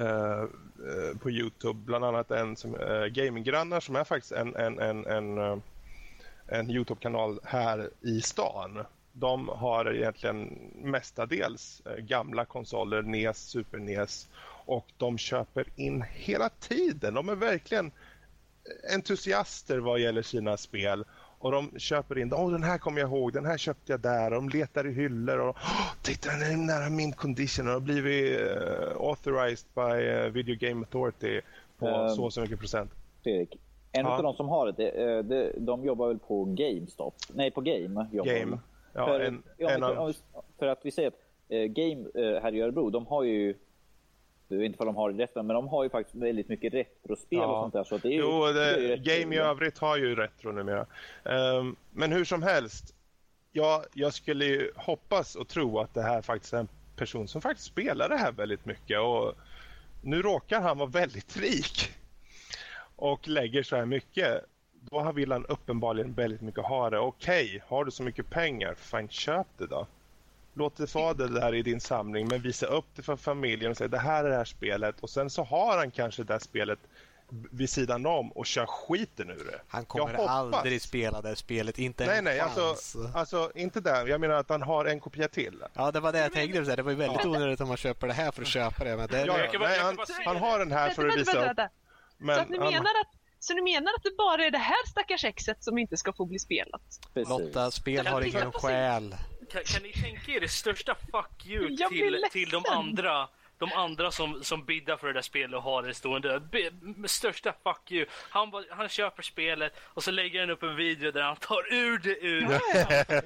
uh, 0.00 0.06
uh, 0.06 1.18
på 1.20 1.30
Youtube, 1.30 1.80
bland 1.84 2.04
annat 2.04 2.30
en 2.30 2.56
som 2.56 2.74
uh, 2.74 3.06
Gaminggrannar 3.06 3.80
som 3.80 3.96
är 3.96 4.04
faktiskt 4.04 4.32
en, 4.32 4.56
en, 4.56 4.78
en, 4.78 5.06
en 5.06 5.38
uh, 5.38 5.58
en 6.46 6.70
Youtube-kanal 6.70 7.40
här 7.44 7.90
i 8.00 8.20
stan. 8.20 8.84
De 9.12 9.48
har 9.48 9.94
egentligen 9.94 10.70
mestadels 10.74 11.82
gamla 11.98 12.44
konsoler, 12.44 13.02
NES, 13.02 13.38
Super 13.38 13.78
NES 13.78 14.28
och 14.66 14.86
de 14.98 15.18
köper 15.18 15.64
in 15.76 16.04
hela 16.10 16.48
tiden. 16.48 17.14
De 17.14 17.28
är 17.28 17.34
verkligen 17.34 17.92
entusiaster 18.94 19.78
vad 19.78 20.00
gäller 20.00 20.22
sina 20.22 20.56
spel 20.56 21.04
och 21.42 21.52
de 21.52 21.78
köper 21.78 22.18
in, 22.18 22.32
åh 22.34 22.50
den 22.52 22.62
här 22.62 22.78
kommer 22.78 23.00
jag 23.00 23.08
ihåg, 23.10 23.32
den 23.32 23.46
här 23.46 23.58
köpte 23.58 23.92
jag 23.92 24.00
där 24.00 24.24
och 24.32 24.42
de 24.42 24.48
letar 24.48 24.86
i 24.86 24.92
hyllor 24.92 25.38
och 25.38 25.48
"Åh, 25.48 25.92
titta 26.02 26.30
den 26.30 26.42
är 26.42 26.66
nära 26.66 26.90
min 26.90 27.12
condition 27.12 27.66
och 27.66 27.72
har 27.72 27.80
blivit 27.80 28.40
eh, 28.40 28.96
authorized 28.96 29.68
by 29.74 30.06
eh, 30.08 30.24
Video 30.28 30.56
Game 30.60 30.80
Authority 30.80 31.40
på 31.78 31.86
Ehm. 31.86 32.08
så 32.08 32.24
och 32.24 32.32
så 32.32 32.40
mycket 32.40 32.58
procent. 32.58 32.90
Fredrik. 33.22 33.56
En 33.92 34.06
Ja. 34.06 34.16
av 34.16 34.22
de 34.22 34.34
som 34.34 34.48
har 34.48 34.66
det, 34.72 35.22
det, 35.22 35.42
eh, 35.44 35.52
de 35.56 35.84
jobbar 35.84 36.08
väl 36.08 36.18
på 36.18 36.44
GameStop? 36.44 37.14
Nej, 37.34 37.50
på 37.50 37.60
Game. 37.60 38.06
Game. 38.12 38.50
de. 38.50 38.60
Ja, 38.94 39.06
för, 39.06 39.20
en, 39.20 39.42
en 39.58 40.14
för, 40.58 40.66
att 40.66 40.80
vi 40.82 40.90
säger 40.90 41.08
att 41.08 41.18
Game 41.70 42.04
här 42.42 42.54
i 42.54 42.60
Örebro, 42.60 42.90
de 42.90 43.06
har 43.06 43.22
ju 43.22 43.54
vet 44.56 44.66
inte 44.66 44.78
vad 44.78 44.88
de 44.88 44.96
har 44.96 45.12
rätt 45.12 45.34
men 45.34 45.46
de 45.48 45.68
har 45.68 45.82
ju 45.84 45.90
faktiskt 45.90 46.14
väldigt 46.16 46.48
mycket 46.48 46.74
retrospel 46.74 47.38
Ja. 47.38 47.46
och 47.46 47.62
sånt 47.62 47.72
där. 47.74 47.84
Så 47.84 47.94
att 47.94 48.02
det 48.02 48.08
är 48.08 48.12
ju, 48.12 48.18
Jo, 48.18 48.44
är 48.44 48.54
det, 48.54 48.80
ju 48.80 48.88
rätt 48.88 49.00
game 49.00 49.34
i 49.34 49.38
övrigt 49.38 49.78
har 49.78 49.96
ju 49.96 50.14
retro 50.14 50.52
numera. 50.52 50.86
Um, 51.22 51.76
men 51.90 52.12
hur 52.12 52.24
som 52.24 52.42
helst, 52.42 52.94
ja, 53.52 53.84
jag 53.94 54.14
skulle 54.14 54.44
ju 54.44 54.72
hoppas 54.76 55.36
och 55.36 55.48
tro 55.48 55.78
att 55.78 55.94
det 55.94 56.02
här 56.02 56.22
faktiskt 56.22 56.52
är 56.52 56.58
en 56.58 56.68
person 56.96 57.28
som 57.28 57.40
faktiskt 57.42 57.68
spelar 57.68 58.08
det 58.08 58.16
här 58.16 58.32
väldigt 58.32 58.64
mycket. 58.66 59.00
Och 59.00 59.34
nu 60.02 60.22
råkar 60.22 60.60
han 60.60 60.78
vara 60.78 60.88
väldigt 60.90 61.36
rik 61.36 61.90
och 62.96 63.28
lägger 63.28 63.62
så 63.62 63.76
här 63.76 63.86
mycket. 63.86 64.44
Då 64.90 65.12
vill 65.12 65.32
han 65.32 65.46
uppenbarligen 65.46 66.12
väldigt 66.12 66.40
mycket 66.40 66.64
ha 66.64 66.90
det. 66.90 66.98
Okej, 66.98 67.62
har 67.66 67.84
du 67.84 67.90
så 67.90 68.02
mycket 68.02 68.30
pengar, 68.30 68.74
fine 68.74 69.08
köp 69.08 69.46
det 69.58 69.66
då. 69.66 69.86
Låt 70.54 70.76
det 70.76 70.94
vara 70.94 71.14
det 71.14 71.28
där 71.28 71.54
i 71.54 71.62
din 71.62 71.80
samling 71.80 72.28
men 72.28 72.42
visa 72.42 72.66
upp 72.66 72.86
det 72.96 73.02
för 73.02 73.16
familjen 73.16 73.70
och 73.70 73.76
säga 73.76 73.88
det 73.88 73.98
här 73.98 74.24
är 74.24 74.30
det 74.30 74.36
här 74.36 74.44
spelet 74.44 75.00
och 75.00 75.10
sen 75.10 75.30
så 75.30 75.44
har 75.44 75.76
han 75.78 75.90
kanske 75.90 76.22
det 76.24 76.32
här 76.32 76.40
spelet 76.40 76.78
vid 77.50 77.70
sidan 77.70 78.06
om 78.06 78.32
och 78.32 78.46
kör 78.46 78.66
skiten 78.66 79.30
ur 79.30 79.44
det. 79.52 79.60
Han 79.68 79.84
kommer 79.84 80.14
aldrig 80.28 80.82
spela 80.82 81.22
det 81.22 81.36
spelet, 81.36 81.78
inte 81.78 82.06
Nej, 82.06 82.18
en 82.18 82.24
nej, 82.24 82.40
alltså, 82.40 82.60
chans. 82.60 82.96
alltså 83.14 83.52
inte 83.54 83.80
där. 83.80 84.06
Jag 84.06 84.20
menar 84.20 84.34
att 84.34 84.48
han 84.48 84.62
har 84.62 84.84
en 84.84 85.00
kopia 85.00 85.28
till. 85.28 85.62
Ja, 85.74 85.90
det 85.90 86.00
var 86.00 86.12
det 86.12 86.18
jag 86.18 86.32
tänkte. 86.32 86.64
så 86.64 86.70
här, 86.70 86.76
Det 86.76 86.82
var 86.82 86.90
ju 86.90 86.96
väldigt 86.96 87.24
onödigt 87.26 87.60
om 87.60 87.68
man 87.68 87.76
köper 87.76 88.06
det 88.06 88.12
här 88.12 88.30
för 88.30 88.42
att 88.42 88.48
köpa 88.48 88.84
det. 88.84 88.96
Men 88.96 89.08
det 89.08 89.24
Ja, 89.26 89.38
ja. 89.38 89.50
kan 89.50 89.60
bara- 89.60 89.68
Nej, 89.70 89.78
han, 89.78 89.96
han 90.24 90.34
det. 90.34 90.40
har 90.40 90.58
den 90.58 90.72
här 90.72 90.90
för 90.90 91.08
att 91.08 91.16
visa 91.16 91.50
upp. 91.50 91.58
Men 92.18 92.36
så, 92.36 92.42
att 92.42 92.48
ni 92.48 92.58
han, 92.58 92.66
menar 92.72 92.80
att, 93.00 93.10
så 93.38 93.54
ni 93.54 93.62
menar 93.62 93.92
att 93.96 94.02
det 94.02 94.16
bara 94.18 94.44
är 94.44 94.50
det 94.50 94.58
här 94.58 94.86
stackars 94.88 95.24
exet 95.24 95.64
som 95.64 95.78
inte 95.78 95.96
ska 95.96 96.12
få 96.12 96.26
bli 96.26 96.38
spelat? 96.38 96.82
Precis. 97.14 97.28
Lotta, 97.28 97.70
spel 97.70 98.06
har 98.06 98.20
ingen 98.22 98.52
själ. 98.52 99.16
Kan, 99.52 99.62
kan 99.64 99.82
ni 99.82 99.92
tänka 99.92 100.32
er 100.32 100.40
det 100.40 100.48
största 100.48 100.94
fuck 100.94 101.46
you 101.46 101.68
Jag 101.70 101.90
till, 101.90 102.24
till 102.30 102.48
de 102.50 102.62
andra 102.68 103.28
de 103.58 103.72
andra 103.72 104.10
som, 104.10 104.44
som 104.44 104.64
biddar 104.64 104.96
för 104.96 105.06
det 105.06 105.12
där 105.12 105.22
spelet 105.22 105.56
och 105.56 105.62
har 105.62 105.82
det 105.82 105.94
stående. 105.94 106.40
Be, 106.40 106.70
med 106.80 107.10
största 107.10 107.52
fuck 107.62 107.90
you. 107.92 108.06
Han, 108.30 108.52
han 108.70 108.88
köper 108.88 109.22
spelet 109.22 109.72
och 109.80 110.04
så 110.04 110.10
lägger 110.10 110.40
han 110.40 110.50
upp 110.50 110.62
en 110.62 110.76
video 110.76 111.10
där 111.10 111.22
han 111.22 111.36
tar 111.36 111.72
ur 111.74 111.98
det 111.98 112.18
ur. 112.26 112.40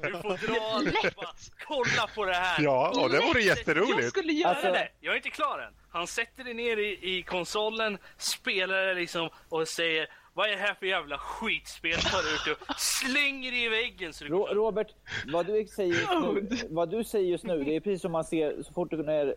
Du 0.03 0.13
får 0.23 0.47
dra 0.47 0.91
det. 1.03 1.17
Bara, 1.17 1.35
Kolla 1.67 2.07
på 2.15 2.25
det 2.25 2.35
här. 2.35 2.63
ja, 2.63 2.89
och 3.03 3.11
det 3.11 3.19
vore 3.21 3.41
Jag 3.41 3.57
jätteroligt. 3.59 4.09
skulle 4.09 4.33
göra 4.33 4.51
Alltså- 4.51 4.73
det. 4.73 4.89
Jag 5.01 5.13
är 5.13 5.17
inte 5.17 5.31
klar 5.31 5.59
än. 5.59 5.73
Han 5.91 6.07
sätter 6.07 6.45
det 6.45 6.55
ner 6.55 6.77
i, 6.77 7.17
i 7.19 7.23
konsolen, 7.23 7.99
spelar 8.17 8.87
det 8.87 8.95
liksom 8.95 9.31
och 9.49 9.69
säger 9.69 10.07
vad 10.37 10.49
är 10.49 10.53
det 10.53 10.59
här 10.59 10.75
för 10.75 10.87
jävla 10.87 11.19
skitspel? 11.19 11.93
Tar 11.93 12.19
ut 12.19 12.59
och 12.61 12.81
slänger 12.81 13.51
det 13.51 13.65
i 13.65 13.69
väggen. 13.69 14.13
Så 14.13 14.25
Robert, 14.25 14.87
vad 15.33 15.47
du, 15.47 15.67
säger 15.67 15.95
just 15.95 16.11
nu, 16.11 16.69
vad 16.71 16.91
du 16.91 17.05
säger 17.05 17.31
just 17.31 17.45
nu, 17.45 17.65
det 17.65 17.77
är 17.77 17.81
precis 17.81 18.03
som 18.03 18.13
man 18.13 18.25
ser 18.25 18.63
så 18.63 18.73
fort 18.73 18.91
det 18.91 19.13
är 19.13 19.37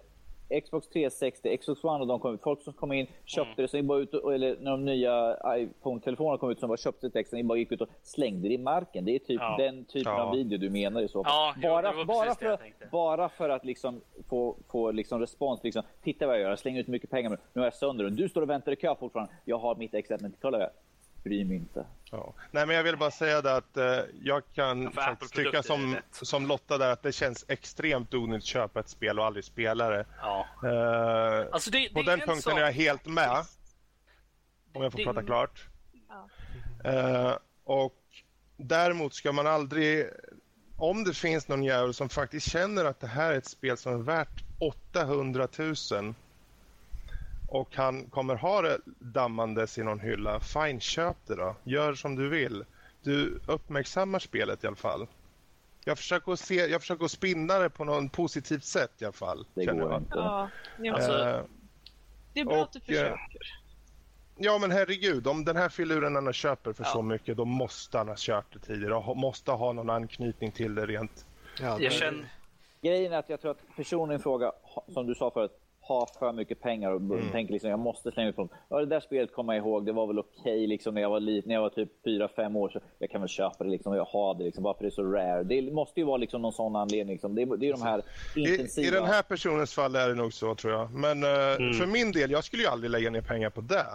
Xbox 0.63 0.87
360, 0.87 1.57
Xbox 1.57 1.83
One 1.83 1.99
och 1.99 2.07
de 2.07 2.19
kom 2.19 2.33
ut. 2.33 2.41
Folk 2.41 2.61
som 2.61 2.73
kom 2.73 2.91
in, 2.91 3.07
köpte 3.25 3.61
det, 3.61 3.67
så 3.67 3.77
gick 3.77 3.85
bara 3.85 3.99
ut 3.99 4.13
och, 4.13 4.33
eller 4.33 4.57
när 4.59 4.71
de 4.71 4.85
nya 4.85 5.37
iPhone-telefonerna 5.57 6.37
kom 6.37 6.51
ut 6.51 6.59
som 6.59 6.67
bara 6.67 6.77
köpte 6.77 7.09
texten, 7.09 7.47
bara 7.47 7.57
gick 7.57 7.71
ut 7.71 7.81
och 7.81 7.87
slängde 8.03 8.47
det 8.47 8.53
i 8.53 8.57
marken. 8.57 9.05
Det 9.05 9.15
är 9.15 9.19
typ 9.19 9.41
Ja. 9.41 9.55
den 9.59 9.85
typen 9.85 10.13
Ja. 10.13 10.21
av 10.23 10.35
video 10.35 10.57
du 10.57 10.69
menar 10.69 11.01
i 11.01 11.07
så 11.07 11.23
fall. 11.23 11.33
Ja, 11.61 11.69
bara, 11.69 11.93
det 11.97 12.05
bara, 12.05 12.29
det 12.29 12.35
för, 12.35 12.89
bara 12.91 13.29
för 13.29 13.49
att 13.49 13.65
liksom 13.65 14.01
få, 14.29 14.55
få 14.71 14.91
liksom 14.91 15.19
respons. 15.19 15.63
Liksom, 15.63 15.83
Titta 16.03 16.27
vad 16.27 16.35
jag 16.35 16.41
gör, 16.41 16.49
jag 16.49 16.59
slänger 16.59 16.79
ut 16.81 16.87
mycket 16.87 17.09
pengar, 17.09 17.29
nu 17.53 17.61
har 17.61 17.65
jag 17.65 17.73
sönder 17.73 18.03
den. 18.03 18.15
Du 18.15 18.29
står 18.29 18.41
och 18.41 18.49
väntar 18.49 18.71
i 18.71 18.75
kö 18.75 18.95
fortfarande. 18.99 19.33
Jag 19.45 19.57
har 19.59 19.75
mitt 19.75 19.93
ex 19.93 20.09
men 20.09 20.33
kolla 20.41 20.59
jag. 20.59 20.69
Bry 21.23 21.45
mig 21.45 21.55
inte. 21.57 21.85
Ja. 22.11 22.33
Nej, 22.51 22.65
men 22.65 22.75
jag 22.75 22.83
vill 22.83 22.97
bara 22.97 23.11
säga 23.11 23.41
det 23.41 23.55
att 23.55 23.77
eh, 23.77 23.99
jag 24.23 24.43
kan 24.53 24.83
Ja, 24.83 24.91
faktiskt 24.91 25.33
tycka 25.35 25.63
som, 25.63 25.97
som 26.11 26.47
Lotta 26.47 26.77
där 26.77 26.89
att 26.91 27.03
det 27.03 27.11
känns 27.11 27.45
extremt 27.47 28.13
onödigt 28.13 28.43
att 28.43 28.47
köpa 28.47 28.79
ett 28.79 28.89
spel 28.89 29.19
och 29.19 29.25
aldrig 29.25 29.45
spela 29.45 29.89
det. 29.89 30.05
Ja. 30.21 30.45
Eh, 30.63 31.47
Alltså 31.51 31.71
det, 31.71 31.89
på 31.93 32.01
det 32.01 32.11
är 32.11 32.17
den 32.17 32.21
en 32.21 32.27
punkten 32.27 32.41
sak. 32.51 32.59
är 32.59 32.63
jag 32.65 32.71
helt 32.71 33.05
med. 33.05 33.45
Om 34.73 34.83
jag 34.83 34.91
får 34.91 34.99
Det- 34.99 35.05
prata 35.05 35.23
klart. 35.23 35.65
Ja. 36.09 36.29
Eh, 36.91 37.37
och 37.63 37.95
däremot 38.57 39.13
ska 39.13 39.31
man 39.31 39.47
aldrig, 39.47 40.05
om 40.77 41.03
det 41.03 41.13
finns 41.13 41.47
någon 41.47 41.63
jävel 41.63 41.93
som 41.93 42.09
faktiskt 42.09 42.51
känner 42.51 42.85
att 42.85 42.99
det 42.99 43.07
här 43.07 43.33
är 43.33 43.37
ett 43.37 43.45
spel 43.45 43.77
som 43.77 43.93
är 43.93 43.97
värt 44.03 44.43
800 44.59 45.47
000 45.91 46.13
och 47.49 47.75
han 47.75 48.05
kommer 48.09 48.35
ha 48.35 48.61
det 48.61 48.79
dammandes 48.99 49.77
i 49.77 49.83
någon 49.83 49.99
hylla, 49.99 50.39
fine 50.39 50.79
köp 50.79 51.17
det 51.27 51.35
då. 51.35 51.55
Gör 51.63 51.93
som 51.93 52.15
du 52.15 52.29
vill. 52.29 52.65
Du 53.03 53.39
uppmärksammar 53.47 54.19
spelet 54.19 54.63
i 54.63 54.67
alla 54.67 54.75
fall. 54.75 55.07
Jag 55.85 55.97
försöker 55.97 56.35
se, 56.35 56.55
jag 56.55 56.81
försöker 56.81 57.07
spinna 57.07 57.59
det 57.59 57.69
på 57.69 57.83
något 57.85 58.11
positivt 58.11 58.63
sätt 58.63 58.91
i 59.01 59.05
alla 59.05 59.11
fall. 59.11 59.45
Det 59.53 59.65
går 59.65 59.95
inte. 59.95 60.11
Ja, 60.15 60.49
Alltså- 60.93 61.19
Eh, 61.27 61.41
det 62.33 62.39
är 62.39 62.45
bra 62.45 62.63
att 62.63 62.71
du 62.73 62.79
och, 62.79 62.89
eh, 62.89 62.95
försöker. 62.95 63.59
Ja 64.41 64.57
men 64.57 64.71
herregud, 64.71 65.27
om 65.27 65.45
den 65.45 65.55
här 65.55 65.69
filuren 65.69 66.15
han 66.15 66.33
köper 66.33 66.73
för 66.73 66.83
Ja. 66.83 66.89
så 66.89 67.01
mycket 67.01 67.37
då 67.37 67.45
måste 67.45 67.97
han 67.97 68.07
ha 68.07 68.15
kört 68.17 68.45
det 68.53 68.59
tidigare 68.59 68.95
och 68.95 69.17
måste 69.17 69.51
ha 69.51 69.73
någon 69.73 69.89
anknytning 69.89 70.51
till 70.51 70.75
det 70.75 70.85
rent. 70.85 71.25
Ja, 71.61 71.77
det- 71.77 71.83
Jag 71.83 71.93
känner... 71.93 72.33
Grejen 72.81 73.13
är 73.13 73.17
att 73.17 73.29
jag 73.29 73.41
tror 73.41 73.51
att 73.51 73.75
personen 73.75 74.15
i 74.15 74.19
fråga, 74.19 74.51
som 74.93 75.07
du 75.07 75.15
sa 75.15 75.31
förut, 75.31 75.51
ha 75.89 76.07
för 76.19 76.33
mycket 76.33 76.61
pengar 76.61 76.91
och 76.91 77.01
mm. 77.01 77.31
tänker 77.31 77.53
liksom 77.53 77.69
jag 77.69 77.79
måste 77.79 78.11
slänga 78.11 78.29
ut 78.29 78.35
på 78.35 78.49
Ja, 78.69 78.79
det 78.79 78.85
där 78.85 78.99
spelet 78.99 79.33
kommer 79.33 79.53
jag 79.53 79.65
ihåg, 79.65 79.85
det 79.85 79.91
var 79.91 80.07
väl 80.07 80.19
okej 80.19 80.41
okay, 80.41 80.67
liksom, 80.67 80.93
när 80.93 81.01
jag 81.01 81.09
var 81.09 81.19
liten, 81.19 81.47
när 81.47 81.55
jag 81.55 81.61
var 81.61 81.69
typ 81.69 82.05
4-5 82.05 82.57
år. 82.57 82.69
Så 82.69 82.79
jag 82.99 83.09
kan 83.09 83.21
väl 83.21 83.29
köpa 83.29 83.63
det 83.63 83.69
liksom, 83.69 83.91
och 83.91 83.97
jag 83.97 84.05
har 84.05 84.35
det 84.35 84.43
liksom, 84.43 84.63
varför 84.63 84.83
det 84.83 84.87
är 84.87 84.91
så 84.91 85.03
rare. 85.03 85.43
Det 85.43 85.61
måste 85.61 85.99
ju 85.99 86.05
vara 86.05 86.17
liksom 86.17 86.41
någon 86.41 86.53
sån 86.53 86.75
anledning. 86.75 87.13
Liksom. 87.13 87.35
Det, 87.35 87.41
är, 87.41 87.57
det 87.57 87.69
är 87.69 87.73
de 87.73 87.81
här 87.81 88.01
intensiva... 88.35 88.85
I, 88.85 88.87
I 88.87 88.91
den 88.91 89.05
här 89.05 89.21
personens 89.21 89.73
fall 89.73 89.95
är 89.95 90.09
det 90.09 90.15
nog 90.15 90.33
så 90.33 90.55
tror 90.55 90.73
jag. 90.73 90.93
Men 90.93 91.23
uh, 91.23 91.29
mm. 91.29 91.73
för 91.73 91.85
min 91.85 92.11
del, 92.11 92.31
jag 92.31 92.43
skulle 92.43 92.63
ju 92.63 92.69
aldrig 92.69 92.91
lägga 92.91 93.09
ner 93.09 93.21
pengar 93.21 93.49
på 93.49 93.61
det. 93.61 93.85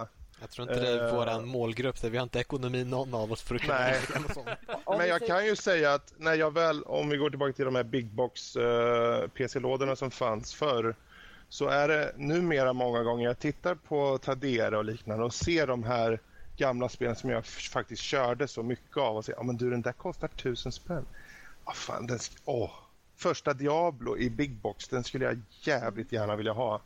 Jag 0.41 0.51
tror 0.51 0.69
inte 0.69 0.81
det 0.81 0.89
är 0.89 1.07
uh, 1.07 1.15
vår 1.15 1.47
målgrupp, 1.47 2.03
där 2.03 2.11
vi 2.11 2.16
har 2.16 2.23
inte 2.23 2.39
ekonomi 2.39 2.85
någon 2.85 3.15
av 3.15 3.33
oss 3.33 3.43
för 3.43 3.55
att 3.55 3.61
kunna 3.61 3.79
Nej. 3.79 3.95
Men 4.99 5.09
jag 5.09 5.27
kan 5.27 5.47
ju 5.47 5.57
säga 5.57 5.95
att 5.95 6.15
när 6.16 6.35
jag 6.35 6.55
väl, 6.55 6.83
om 6.83 7.09
vi 7.09 7.16
går 7.16 7.31
tillbaka 7.31 7.53
till 7.53 7.65
de 7.65 7.75
här 7.75 7.85
big 7.85 8.07
box 8.07 8.57
uh, 8.57 8.62
PC-lådorna 9.35 9.97
som 9.97 10.11
fanns 10.11 10.55
förr 10.55 10.95
så 11.55 11.68
är 11.68 11.89
det 11.89 12.12
numera 12.16 12.72
många 12.72 13.02
gånger 13.02 13.24
jag 13.24 13.39
tittar 13.39 13.74
på 13.74 14.18
Tadera 14.18 14.78
och 14.78 14.85
liknande 14.85 15.24
och 15.24 15.35
ser 15.35 15.66
de 15.66 15.85
här 15.85 16.20
gamla 16.56 16.89
spelen 16.89 17.16
som 17.16 17.31
jag 17.31 17.47
faktiskt 17.47 18.02
körde 18.02 18.48
så 18.48 18.62
mycket 18.62 18.97
av 18.97 19.16
och 19.16 19.24
säger, 19.24 19.39
ja 19.39 19.43
men 19.43 19.56
du 19.56 19.70
den 19.70 19.82
där 19.82 19.93
kostar 19.93 20.28
tusen 20.28 20.72
spänn. 20.72 21.06
Ah, 21.64 21.72
fan, 21.72 22.06
den 22.06 22.18
åh. 22.44 22.70
Första 23.16 23.52
Diablo 23.52 24.16
i 24.18 24.31
Big 24.31 24.56
Box, 24.56 24.89
den 24.89 25.05
skulle 25.05 25.24
jag 25.24 25.40
jävligt 25.48 26.12
gärna 26.12 26.36
vilja 26.36 26.52
ha. 26.52 26.81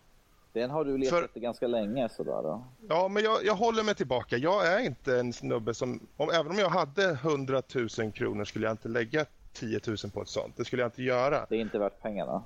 Den 0.53 0.71
har 0.71 0.85
du 0.85 0.99
letat 0.99 1.19
För... 1.19 1.25
efter 1.25 1.41
ganska 1.41 1.67
länge 1.67 2.09
sådär 2.09 2.43
då. 2.43 2.65
Ja, 2.89 3.09
men 3.09 3.23
jag, 3.23 3.45
jag 3.45 3.55
håller 3.55 3.83
mig 3.83 3.95
tillbaka. 3.95 4.37
Jag 4.37 4.67
är 4.67 4.79
inte 4.79 5.19
en 5.19 5.33
snubbe 5.33 5.75
som, 5.75 6.01
om, 6.17 6.31
även 6.31 6.53
om 6.53 6.59
jag 6.59 6.71
hade 6.71 7.11
100 7.11 7.63
000 7.99 8.13
kronor 8.13 8.45
skulle 8.45 8.67
jag 8.67 8.73
inte 8.73 8.89
lägga 8.89 9.25
10 9.53 9.81
000 9.87 9.97
på 10.15 10.23
ett 10.23 10.29
sånt. 10.29 10.57
Det 10.57 10.65
skulle 10.65 10.83
jag 10.83 10.87
inte 10.87 11.03
göra. 11.03 11.47
Det 11.49 11.57
är 11.57 11.61
inte 11.61 11.79
värt 11.79 12.03
pengarna. 12.03 12.43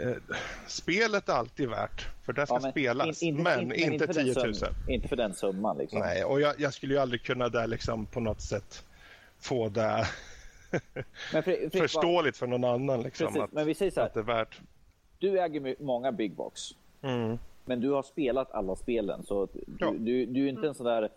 Eh, 0.00 0.36
spelet 0.66 1.28
är 1.28 1.32
alltid 1.32 1.68
värt, 1.68 2.08
för 2.24 2.32
det 2.32 2.46
ska 2.46 2.54
ja, 2.54 2.60
men 2.62 2.70
spelas. 2.70 3.22
In, 3.22 3.36
in, 3.36 3.42
men 3.42 3.60
in, 3.60 3.92
inte, 3.92 4.04
inte 4.04 4.06
10 4.06 4.34
000. 4.44 4.54
Sum, 4.54 4.74
inte 4.88 5.08
för 5.08 5.16
den 5.16 5.34
summan. 5.34 5.78
Liksom. 5.78 5.98
Nej, 5.98 6.24
och 6.24 6.40
jag, 6.40 6.60
jag, 6.60 6.74
skulle 6.74 6.94
ju 6.94 7.00
aldrig 7.00 7.22
kunna 7.22 7.48
där 7.48 7.66
liksom 7.66 8.06
på 8.06 8.20
något 8.20 8.40
sätt 8.40 8.84
få 9.38 9.68
det 9.68 10.06
för, 11.30 11.42
för, 11.42 11.78
förståeligt 11.78 12.36
för 12.36 12.46
någon 12.46 12.64
annan. 12.64 13.02
Liksom, 13.02 13.26
precis, 13.26 13.42
att, 13.42 13.52
men 13.52 13.66
vi 13.66 13.74
säger 13.74 13.92
så 13.92 14.00
här, 14.00 14.06
att 14.06 14.14
det 14.14 14.20
är 14.20 14.24
värt. 14.24 14.60
Du 15.18 15.40
äger 15.40 15.82
många 15.82 16.12
big 16.12 16.34
box. 16.34 16.60
Mm. 17.02 17.38
Men 17.64 17.80
du 17.80 17.90
har 17.90 18.02
spelat 18.02 18.52
alla 18.52 18.76
spelen. 18.76 19.22
Så 19.22 19.46
du, 19.46 19.60
ja. 19.78 19.94
du, 19.98 20.26
du 20.26 20.44
är 20.44 20.48
inte 20.48 20.66
en 20.68 20.74
sån 20.74 20.86
där 20.86 21.10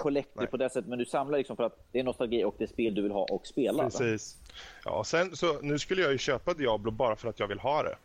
collector 0.00 0.46
på 0.46 0.56
det 0.56 0.70
sättet, 0.70 0.88
men 0.88 0.98
du 0.98 1.04
samlar 1.04 1.38
liksom 1.38 1.56
för 1.56 1.64
att 1.64 1.78
det 1.92 2.00
är 2.00 2.04
nostalgi 2.04 2.44
och 2.44 2.54
det 2.58 2.64
är 2.64 2.68
spel 2.68 2.94
du 2.94 3.02
vill 3.02 3.12
ha 3.12 3.26
och 3.30 3.46
spela. 3.46 3.82
Precis. 3.82 4.38
Ja, 4.84 5.04
sen 5.04 5.36
så 5.36 5.60
nu 5.60 5.78
skulle 5.78 6.02
jag 6.02 6.12
ju 6.12 6.18
köpa 6.18 6.54
Diablo 6.54 6.90
bara 6.90 7.16
för 7.16 7.28
att 7.28 7.40
jag 7.40 7.48
vill 7.48 7.58
ha 7.58 7.82
det. 7.82 7.96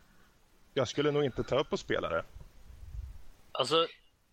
Jag 0.74 0.88
skulle 0.88 1.10
nog 1.10 1.24
inte 1.24 1.42
ta 1.42 1.58
upp 1.58 1.72
och 1.72 1.80
spela 1.80 2.08
det. 2.08 2.24
Alltså, 3.52 3.86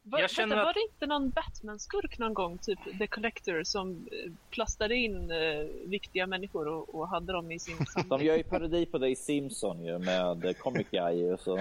var, 0.04 0.20
jag 0.20 0.30
känner 0.30 0.56
vänta, 0.56 0.62
att... 0.62 0.66
Var 0.66 0.74
det 0.74 0.94
inte 0.94 1.06
någon 1.06 1.30
Batman-skurk 1.30 2.20
någon 2.20 2.34
gång, 2.34 2.58
typ 2.58 2.80
The 3.00 3.08
Collector, 3.08 3.64
som 3.64 4.08
eh, 4.12 4.32
plastade 4.50 4.96
in 4.96 5.32
uh, 5.32 5.70
viktiga 5.86 6.28
människor 6.28 6.68
och, 6.68 6.96
och, 6.96 7.08
hade 7.08 7.34
dem 7.34 7.52
i 7.52 7.60
sin 7.60 7.86
samling? 7.86 8.10
De 8.10 8.26
gör 8.26 8.38
ju 8.38 8.44
parodi 8.44 8.86
på 8.86 8.98
det 8.98 9.10
i 9.10 9.16
Simpson 9.16 9.86
ju, 9.86 10.00
med 10.00 10.58
Comic 10.60 10.88
Guy 10.92 11.32
och 11.32 11.40
så. 11.40 11.60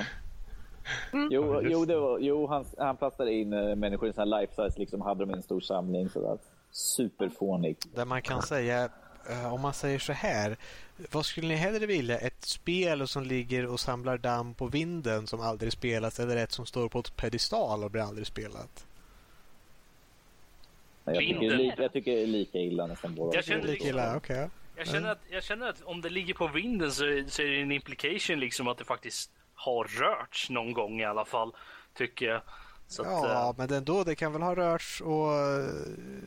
Mm. 1.13 1.29
Jo, 1.31 1.61
jo, 1.63 1.85
det 1.85 1.97
var, 1.97 2.19
jo 2.19 2.47
han, 2.47 2.65
han 2.79 2.97
plastade 2.97 3.33
in 3.33 3.53
uh, 3.53 3.77
människor 3.77 4.09
i 4.09 4.13
en 4.17 4.31
life 4.31 4.55
size, 4.55 4.79
liksom 4.79 5.01
hade 5.01 5.21
dem 5.21 5.31
i 5.31 5.35
en 5.35 5.43
stor 5.43 5.61
samling. 5.61 6.09
Sådär. 6.09 6.39
Superfånigt. 6.71 7.87
Där 7.95 8.05
man 8.05 8.23
kan 8.23 8.43
säga, 8.43 8.89
uh, 9.31 9.55
om 9.55 9.61
man 9.61 9.75
säger 9.75 9.99
så 9.99 10.13
här. 10.13 10.57
Vad 11.11 11.27
skulle 11.27 11.49
ni 11.49 11.55
hellre 11.55 11.87
vilja? 11.87 12.19
Ett 12.19 12.45
spel 12.45 13.09
som 13.09 13.23
ligger 13.23 13.67
och 13.67 13.81
samlar 13.81 14.19
damm 14.19 14.55
på 14.55 14.67
vinden 14.67 15.27
som 15.27 15.41
aldrig 15.41 15.73
spelas 15.73 16.21
eller 16.21 16.37
ett 16.37 16.53
som 16.53 16.67
står 16.67 16.89
på 16.89 16.99
ett 16.99 17.17
pedestal 17.17 17.85
och 17.85 17.91
blir 17.91 18.03
aldrig 18.03 18.27
spelat? 18.27 18.87
Jag 21.05 21.19
tycker, 21.19 21.57
lika, 21.57 21.83
jag 21.83 21.93
tycker 21.93 22.27
lika 22.27 22.59
illa 22.59 22.87
nästan 22.87 23.15
båda. 23.15 23.37
Jag 23.37 23.45
känner 23.45 23.67
lika 23.67 23.89
illa, 23.89 24.17
okay. 24.17 24.49
Jag 24.77 24.87
känner, 24.87 25.13
att, 25.13 25.19
jag 25.31 25.43
känner 25.43 25.69
att 25.69 25.83
om 25.83 26.01
det 26.01 26.11
ligger 26.11 26.35
på 26.35 26.47
vinden 26.47 26.93
så, 26.93 27.03
så 27.29 27.43
är 27.43 27.47
det 27.47 27.61
en 27.61 27.73
implication 27.73 28.41
liksom 28.41 28.69
att 28.69 28.79
det 28.79 28.85
faktiskt 28.85 29.31
har 29.65 29.85
rörts 29.85 30.51
någon 30.51 30.73
gång 30.73 31.01
i 31.01 31.05
alla 31.05 31.25
fall, 31.25 31.53
tycker 31.95 32.27
jag. 32.27 32.43
Så 32.87 33.03
ja, 33.03 33.27
att, 33.27 33.59
äh... 33.59 33.59
men 33.59 33.79
ändå, 33.79 34.05
det 34.05 34.15
kan 34.15 34.33
väl 34.33 34.43
ha 34.43 34.55
rörts 34.55 35.01
och... 35.01 35.29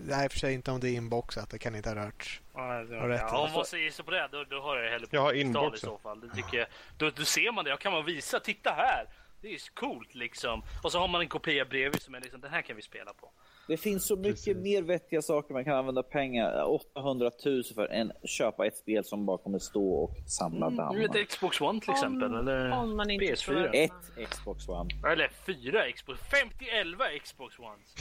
Nej, 0.02 0.30
för 0.30 0.40
sig 0.40 0.54
inte 0.54 0.72
om 0.72 0.80
det 0.80 0.90
är 0.90 0.94
inboxat. 0.94 1.50
Det 1.50 1.60
kan 1.60 1.76
inte 1.76 1.90
ha 1.90 1.96
rörts. 1.96 2.42
Ja, 2.54 2.84
ja, 2.84 3.38
om 3.38 3.52
man 3.54 3.66
säger 3.66 3.92
så 3.92 4.04
på 4.04 4.12
det, 4.12 4.30
då, 4.32 4.44
då 4.44 4.62
har 4.62 4.78
jag 4.78 4.92
hellre 4.92 5.08
på 5.08 5.16
jag 5.16 5.22
har 5.22 5.34
inboxat. 5.34 5.78
i 5.78 5.80
så 5.80 5.98
fall. 5.98 6.20
Det 6.20 6.36
tycker 6.36 6.58
jag, 6.58 6.68
då, 6.98 7.10
då 7.10 7.26
ser 7.26 7.52
man 7.52 7.64
det. 7.64 7.70
Jag 7.70 7.80
kan 7.80 7.92
man 7.92 8.06
visa, 8.06 8.40
titta 8.40 8.70
här! 8.72 9.08
Det 9.42 9.54
är 9.54 9.60
coolt 9.74 10.16
liksom. 10.16 10.64
Och 10.84 10.92
så 10.92 11.00
har 11.00 11.08
man 11.08 11.22
en 11.22 11.28
kopia 11.28 11.66
bredvid 11.66 12.02
som 12.02 12.16
är 12.16 12.22
liksom, 12.22 12.42
den 12.42 12.52
här 12.52 12.62
kan 12.62 12.76
vi 12.76 12.82
spela 12.82 13.14
på. 13.14 13.32
Det 13.68 13.78
finns 13.78 14.06
så 14.06 14.16
mycket 14.16 14.46
Precis. 14.46 14.58
mer 14.58 14.82
vettiga 14.82 15.22
saker 15.22 15.54
man 15.54 15.66
kan 15.66 15.78
använda 15.78 16.04
pengar, 16.04 16.64
800 16.96 17.32
000 17.46 17.64
för, 17.76 17.88
än 17.88 18.12
köpa 18.24 18.66
ett 18.66 18.78
spel 18.78 19.04
som 19.04 19.26
bara 19.26 19.38
kommer 19.38 19.60
stå 19.60 19.94
och 19.94 20.12
samla 20.28 20.66
mm, 20.66 20.78
damm. 20.78 20.98
Ett 20.98 21.30
Xbox 21.30 21.62
One 21.62 21.80
till 21.80 21.90
exempel, 21.90 22.34
om, 22.34 22.40
eller 22.40 22.72
om 22.72 22.98
man 22.98 23.10
inte 23.10 23.26
PS4. 23.26 23.70
Ett 23.74 24.30
Xbox 24.30 24.70
One. 24.70 24.90
Eller 25.12 25.32
fyra 25.46 25.92
Xbox, 25.92 26.20
50-11 26.20 27.20
Xbox 27.24 27.60
Ones. 27.60 27.96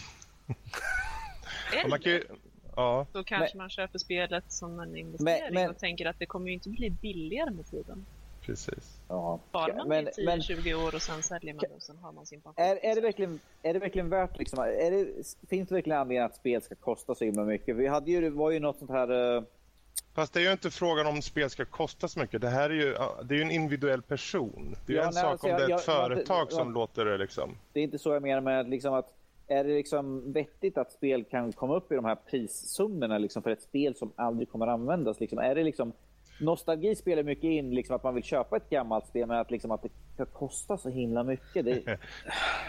eller, 1.84 2.24
ja. 2.76 3.06
då 3.12 3.24
kanske 3.24 3.56
men, 3.56 3.62
man 3.62 3.70
köper 3.70 3.98
spelet 3.98 4.52
som 4.52 4.80
en 4.80 4.96
investering 4.96 5.42
men, 5.44 5.54
men, 5.54 5.70
och 5.70 5.78
tänker 5.78 6.06
att 6.06 6.18
det 6.18 6.26
kommer 6.26 6.46
ju 6.46 6.52
inte 6.52 6.68
bli 6.68 6.90
billigare 6.90 7.50
med 7.50 7.66
tiden. 7.70 8.06
Precis. 8.46 9.00
Ja. 9.08 9.40
Sparar 9.48 9.76
man 9.76 9.88
men, 9.88 10.06
10-20 10.06 10.86
år 10.86 10.94
och 10.94 11.02
sen 11.02 11.22
säljer 11.22 11.54
man 11.54 11.64
och 11.76 11.82
sen 11.82 11.98
har 11.98 12.12
man 12.12 12.26
sin 12.26 12.40
pension. 12.40 12.64
Är, 12.64 12.84
är, 12.84 12.94
det 12.94 13.00
verkligen, 13.00 13.40
är 13.62 13.72
det 13.72 13.78
verkligen 13.78 14.08
värt, 14.08 14.38
liksom, 14.38 14.58
är 14.58 14.90
det, 14.90 15.06
finns 15.48 15.68
det 15.68 15.74
verkligen 15.74 15.98
anledning 15.98 16.26
att 16.26 16.34
spel 16.34 16.62
ska 16.62 16.74
kosta 16.74 17.14
så 17.14 17.24
himla 17.24 17.44
mycket? 17.44 17.76
Vi 17.76 17.86
hade 17.86 18.10
ju, 18.10 18.20
det 18.20 18.30
var 18.30 18.50
ju 18.50 18.60
något 18.60 18.78
sånt 18.78 18.90
här... 18.90 19.10
Uh... 19.10 19.42
Fast 20.14 20.32
det 20.32 20.40
är 20.40 20.44
ju 20.44 20.52
inte 20.52 20.70
frågan 20.70 21.06
om 21.06 21.22
spel 21.22 21.50
ska 21.50 21.64
kosta 21.64 22.08
så 22.08 22.20
mycket. 22.20 22.40
Det 22.40 22.48
här 22.48 22.70
är 22.70 22.74
ju, 22.74 22.94
det 23.24 23.34
är 23.34 23.36
ju 23.36 23.42
en 23.42 23.50
individuell 23.50 24.02
person. 24.02 24.76
Det 24.86 24.92
är 24.92 24.96
ju 24.96 25.02
ja, 25.02 25.08
en 25.08 25.14
nej, 25.14 25.22
sak 25.22 25.32
alltså, 25.32 25.46
om 25.46 25.52
det 25.52 25.62
är 25.62 25.64
ett 25.64 25.70
jag, 25.70 25.82
företag 25.84 26.46
jag, 26.46 26.52
som 26.52 26.72
låter 26.72 27.04
det 27.04 27.18
liksom. 27.18 27.56
Det 27.72 27.80
är 27.80 27.84
inte 27.84 27.98
så 27.98 28.12
jag 28.12 28.22
menar 28.22 28.40
med 28.40 28.68
liksom 28.68 28.94
att 28.94 29.14
är 29.46 29.64
det 29.64 29.74
liksom 29.74 30.32
vettigt 30.32 30.78
att 30.78 30.92
spel 30.92 31.24
kan 31.24 31.52
komma 31.52 31.76
upp 31.76 31.92
i 31.92 31.94
de 31.94 32.04
här 32.04 32.14
prissummorna 32.14 33.18
liksom 33.18 33.42
för 33.42 33.50
ett 33.50 33.62
spel 33.62 33.94
som 33.94 34.12
aldrig 34.16 34.50
kommer 34.50 34.66
användas? 34.66 35.20
Liksom? 35.20 35.38
Är 35.38 35.54
det 35.54 35.62
liksom 35.64 35.92
nostalgi 36.38 36.96
spelar 36.96 37.22
mycket 37.22 37.44
in, 37.44 37.74
liksom 37.74 37.96
att 37.96 38.02
man 38.02 38.14
vill 38.14 38.24
köpa 38.24 38.56
ett 38.56 38.70
gammalt 38.70 39.06
spel, 39.06 39.26
men 39.26 39.38
att, 39.38 39.50
liksom, 39.50 39.70
att 39.70 39.82
det 39.82 39.88
ska 40.14 40.24
kosta 40.24 40.76
så 40.76 40.90
himla 40.90 41.22
mycket. 41.22 41.64
Det... 41.64 41.82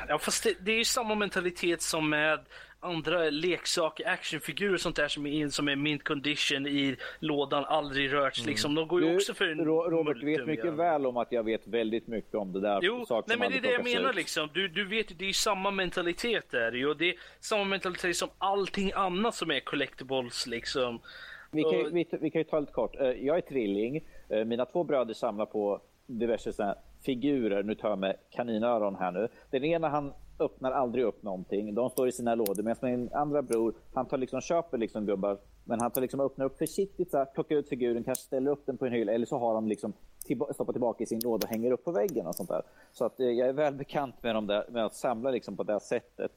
ja, 0.07 0.19
fast 0.19 0.43
det, 0.43 0.55
det, 0.59 0.71
är 0.71 0.77
ju 0.77 0.85
samma 0.85 1.15
mentalitet 1.15 1.81
som 1.81 2.09
med 2.09 2.39
andra 2.79 3.29
leksaker, 3.29 4.07
actionfigurer 4.07 4.73
och 4.73 4.81
sånt 4.81 4.95
där 4.95 5.07
som 5.07 5.25
är, 5.25 5.49
som 5.49 5.67
är 5.67 5.75
mint 5.75 6.03
condition 6.03 6.67
i 6.67 6.95
lådan, 7.19 7.65
aldrig 7.65 8.13
rörts. 8.13 8.39
Mm. 8.39 8.49
Liksom. 8.49 8.75
De 8.75 8.87
går 8.87 9.01
ju 9.01 9.09
du, 9.09 9.15
också 9.15 9.33
för 9.33 9.47
en 9.47 9.65
Robert, 9.65 10.19
du 10.19 10.25
vet 10.25 10.47
mycket 10.47 10.73
väl 10.73 11.05
om 11.05 11.17
att 11.17 11.31
jag 11.31 11.43
vet 11.43 11.67
väldigt 11.67 12.07
mycket 12.07 12.35
om 12.35 12.53
det 12.53 12.59
där. 12.59 12.79
Jo, 12.81 13.05
nej, 13.27 13.37
men 13.37 13.51
det 13.51 13.57
är 13.57 13.61
det 13.61 13.71
jag 13.71 13.83
menar. 13.83 14.13
Liksom. 14.13 14.49
Du, 14.53 14.67
du 14.67 14.85
vet, 14.85 15.19
det 15.19 15.25
är 15.25 15.27
ju 15.27 15.33
samma 15.33 15.71
mentalitet 15.71 16.51
där. 16.51 16.87
Och 16.87 16.97
det 16.97 17.09
är 17.09 17.15
samma 17.39 17.63
mentalitet 17.63 18.15
som 18.15 18.29
allting 18.37 18.91
annat 18.95 19.35
som 19.35 19.51
är 19.51 19.59
collectibles. 19.59 20.47
Liksom. 20.47 20.99
Vi 21.55 21.63
kan, 21.63 21.79
ju, 21.79 21.89
vi, 21.89 22.07
vi 22.11 22.29
kan 22.31 22.39
ju 22.39 22.43
ta 22.43 22.59
lite 22.59 22.71
kort. 22.71 22.95
Eh, 22.99 23.07
jag 23.07 23.37
är 23.37 23.41
trilling. 23.41 24.03
Eh, 24.29 24.45
mina 24.45 24.65
två 24.65 24.83
bröder 24.83 25.13
samlar 25.13 25.45
på 25.45 25.81
diverse 26.05 26.53
såna 26.53 26.75
figurer. 27.01 27.63
Nu 27.63 27.75
tar 27.75 27.89
jag 27.89 27.99
med 27.99 28.15
kaninöron 28.29 28.95
här 28.95 29.11
nu. 29.11 29.27
Den 29.49 29.63
ena 29.63 29.89
han 29.89 30.13
öppnar 30.39 30.71
aldrig 30.71 31.05
upp 31.05 31.23
någonting. 31.23 31.75
De 31.75 31.89
står 31.89 32.07
i 32.07 32.11
sina 32.11 32.35
lådor. 32.35 32.63
Medan 32.63 32.91
min 32.91 33.13
andra 33.13 33.41
bror, 33.41 33.73
han 33.93 34.05
tar 34.05 34.17
liksom, 34.17 34.41
köper 34.41 34.77
liksom 34.77 35.05
gubbar. 35.05 35.37
Men 35.63 35.79
han 35.79 35.91
tar 35.91 36.01
liksom 36.01 36.19
öppnar 36.19 36.45
upp 36.45 36.57
försiktigt, 36.57 37.11
så 37.11 37.17
här, 37.17 37.25
plockar 37.25 37.55
ut 37.55 37.69
figuren, 37.69 38.03
kanske 38.03 38.23
ställer 38.23 38.51
upp 38.51 38.65
den 38.65 38.77
på 38.77 38.85
en 38.85 38.91
hylla. 38.91 39.11
Eller 39.11 39.25
så 39.25 39.37
har 39.37 39.53
de 39.53 39.67
liksom 39.67 39.93
tillba 40.25 40.53
stoppar 40.53 40.73
tillbaka 40.73 41.03
i 41.03 41.07
sin 41.07 41.19
låda 41.19 41.47
och 41.47 41.51
hänger 41.51 41.71
upp 41.71 41.83
på 41.83 41.91
väggen 41.91 42.27
och 42.27 42.35
sånt 42.35 42.49
där. 42.49 42.61
Så 42.91 43.05
att 43.05 43.19
eh, 43.19 43.25
jag 43.25 43.49
är 43.49 43.53
väl 43.53 43.73
bekant 43.73 44.23
med, 44.23 44.35
dem 44.35 44.47
där, 44.47 44.65
med 44.69 44.85
att 44.85 44.95
samla 44.95 45.31
liksom 45.31 45.57
på 45.57 45.63
det 45.63 45.79
sättet. 45.79 46.31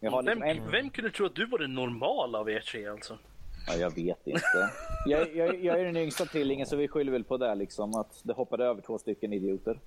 Liksom 0.00 0.24
vem, 0.24 0.42
en... 0.42 0.70
vem 0.70 0.90
kunde 0.90 1.10
tro 1.10 1.26
att 1.26 1.34
du 1.34 1.46
var 1.46 1.58
den 1.58 1.74
normala 1.74 2.38
av 2.38 2.50
er 2.50 2.60
tre 2.60 2.86
alltså? 2.86 3.18
Ja, 3.66 3.74
jag 3.74 3.94
vet 3.94 4.26
inte. 4.26 4.70
Jag, 5.06 5.36
jag, 5.36 5.64
jag, 5.64 5.80
är 5.80 5.84
den 5.84 5.96
yngsta 5.96 6.24
trillingen 6.24 6.66
så 6.66 6.76
vi 6.76 6.88
skyller 6.88 7.12
väl 7.12 7.24
på 7.24 7.36
det 7.36 7.54
liksom. 7.54 7.94
Att 7.94 8.20
det 8.22 8.32
hoppade 8.32 8.64
över 8.64 8.82
två 8.82 8.98
stycken 8.98 9.32
idioter. 9.32 9.80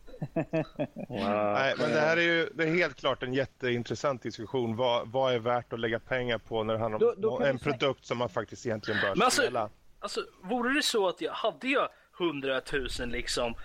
Nej, 1.09 1.75
men 1.77 1.89
det 1.89 1.99
här 1.99 2.17
är 2.17 2.21
ju 2.21 2.49
det 2.53 2.63
är 2.63 2.75
helt 2.75 2.95
klart 2.95 3.23
en 3.23 3.33
jätteintressant 3.33 4.21
diskussion. 4.21 4.75
Vad, 4.75 5.07
vad 5.07 5.33
är 5.33 5.39
värt 5.39 5.73
att 5.73 5.79
lägga 5.79 5.99
pengar 5.99 6.37
på 6.37 6.63
när 6.63 6.73
det 6.73 6.79
handlar 6.79 7.07
om 7.07 7.21
då, 7.21 7.37
då 7.37 7.45
en 7.45 7.59
produkt 7.59 8.05
som 8.05 8.17
man 8.17 8.29
faktiskt 8.29 8.65
egentligen 8.65 9.01
bör 9.01 9.09
men 9.15 9.21
alltså, 9.21 9.41
spela? 9.41 9.69
Alltså, 9.99 10.21
vore 10.43 10.73
det 10.73 10.83
så 10.83 11.07
att 11.07 11.21
jag 11.21 11.33
hade 11.33 11.67
jag 11.67 11.89
100 12.19 12.61
000 12.99 13.09
liksom 13.09 13.55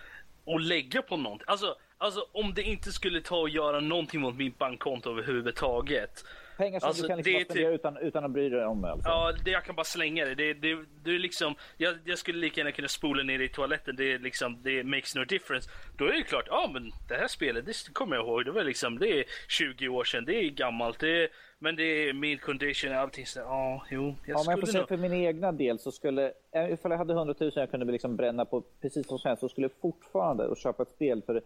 att 0.47 0.63
lägga 0.63 1.03
på 1.03 1.17
någonting. 1.17 1.45
Alltså, 1.49 1.77
alltså 1.99 2.27
om 2.33 2.55
det 2.55 2.63
inte 2.63 2.93
skulle 2.93 3.21
ta 3.21 3.37
och 3.37 3.49
göra 3.49 3.81
någonting 3.81 4.21
mot 4.21 4.37
min 4.37 4.55
bankkonto 4.59 5.11
överhuvudtaget. 5.11 6.25
Pengar 6.61 6.81
som 6.81 6.87
Alltså, 6.87 7.03
du 7.03 7.09
kan 7.09 7.17
liksom 7.17 7.35
är 7.35 7.39
typ- 7.39 7.51
spendera 7.51 7.71
utan, 7.75 7.97
utan 7.97 8.25
att 8.25 8.31
bry 8.31 8.49
dig 8.49 8.65
om. 8.67 8.85
Alltså. 8.85 9.09
Ja, 9.09 9.33
det, 9.45 9.51
jag 9.51 9.65
kan 9.65 9.75
bara 9.77 9.85
slänga 9.85 10.25
det. 10.25 10.35
Det, 10.35 10.55
det, 10.55 10.79
det 11.05 11.11
är 11.11 11.19
liksom, 11.19 11.55
jag, 11.77 11.95
jag 12.05 12.19
skulle 12.19 12.39
lika 12.39 12.61
gärna 12.61 12.73
kunna 12.73 12.89
spola 12.89 13.23
ner 13.23 13.39
det 13.39 13.45
i 13.45 13.49
toaletten. 13.49 13.97
Det 13.97 14.13
är 14.13 14.19
liksom, 14.19 14.63
det 14.63 14.85
makes 14.85 15.15
no 15.15 15.25
difference. 15.25 15.71
Då 15.97 16.05
är 16.05 16.13
det 16.13 16.23
klart, 16.23 16.45
ja 16.49 16.71
men 16.73 16.93
det 17.09 17.15
här 17.15 17.29
spelet, 17.29 17.67
det 17.67 17.93
kommer 17.93 18.17
jag 18.17 18.25
ihåg. 18.27 18.45
Det 18.45 18.51
var 18.53 18.65
liksom, 18.65 18.99
det 18.99 19.09
är 19.21 19.25
20 19.49 19.89
år 19.89 20.05
sedan, 20.05 20.25
det 20.25 20.35
är 20.35 20.51
gammalt. 20.51 20.99
Det 21.01 21.23
är, 21.25 21.29
men 21.59 21.77
det 21.77 21.83
är 21.83 22.13
mid 22.13 22.41
condition 22.41 22.91
och 22.93 22.97
allting 22.97 23.27
så 23.27 23.39
ja, 23.41 23.87
jo. 23.91 24.15
Jag 24.27 24.39
Ja, 24.39 24.43
men 24.47 24.51
jag 24.51 24.61
får 24.61 24.67
säga 24.67 24.81
nog... 24.81 24.89
för 24.89 24.97
min 24.97 25.13
egna 25.13 25.53
del 25.53 25.79
så 25.79 25.93
skulle, 25.93 26.33
eh, 26.55 26.73
ifall 26.73 26.91
jag 26.91 26.99
hade 26.99 27.13
100 27.13 27.35
000 27.41 27.53
jag 27.55 27.71
kunde 27.71 27.93
liksom 27.93 28.17
bränna 28.17 28.45
på 28.45 28.63
precis 28.81 29.07
som 29.07 29.19
helst 29.25 29.41
så 29.41 29.49
skulle 29.49 29.65
jag 29.65 29.81
fortfarande 29.81 30.53
att 30.53 30.59
köpa 30.59 30.83
ett 30.83 30.91
spel 30.91 31.23
för, 31.27 31.43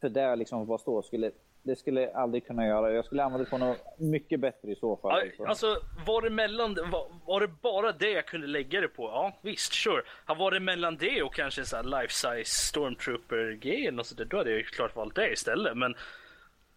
för 0.00 0.08
där 0.08 0.36
liksom 0.36 0.66
vad 0.66 0.80
står 0.80 1.02
skulle, 1.02 1.30
det 1.62 1.76
skulle 1.76 2.00
jag 2.00 2.14
aldrig 2.14 2.46
kunna 2.46 2.66
göra. 2.66 2.92
Jag 2.92 3.04
skulle 3.04 3.24
använda 3.24 3.44
det 3.44 3.50
på 3.50 3.58
något 3.58 3.98
mycket 3.98 4.40
bättre 4.40 4.70
i 4.70 4.76
så 4.76 4.96
fall. 4.96 5.30
Ja, 5.38 5.48
alltså 5.48 5.76
var 6.06 6.22
det 6.22 6.30
mellan, 6.30 6.74
var, 6.74 7.06
var 7.26 7.40
det 7.40 7.48
bara 7.62 7.92
det 7.92 8.10
jag 8.10 8.26
kunde 8.26 8.46
lägga 8.46 8.80
det 8.80 8.88
på? 8.88 9.02
Ja 9.02 9.38
visst, 9.42 9.72
sure. 9.72 10.02
Har 10.24 10.34
var 10.34 10.50
det 10.50 10.60
mellan 10.60 10.96
det 10.96 11.22
och 11.22 11.34
kanske 11.34 11.60
en 11.60 11.66
sån 11.66 11.76
här 11.76 12.00
life 12.00 12.12
size 12.12 12.44
stormtrooper-grej 12.44 13.86
eller 13.86 13.96
något 13.96 14.06
sånt 14.06 14.30
då 14.30 14.36
hade 14.36 14.50
jag 14.50 14.58
ju 14.58 14.64
klart 14.64 14.96
valt 14.96 15.14
det 15.14 15.32
istället. 15.32 15.76
Men 15.76 15.94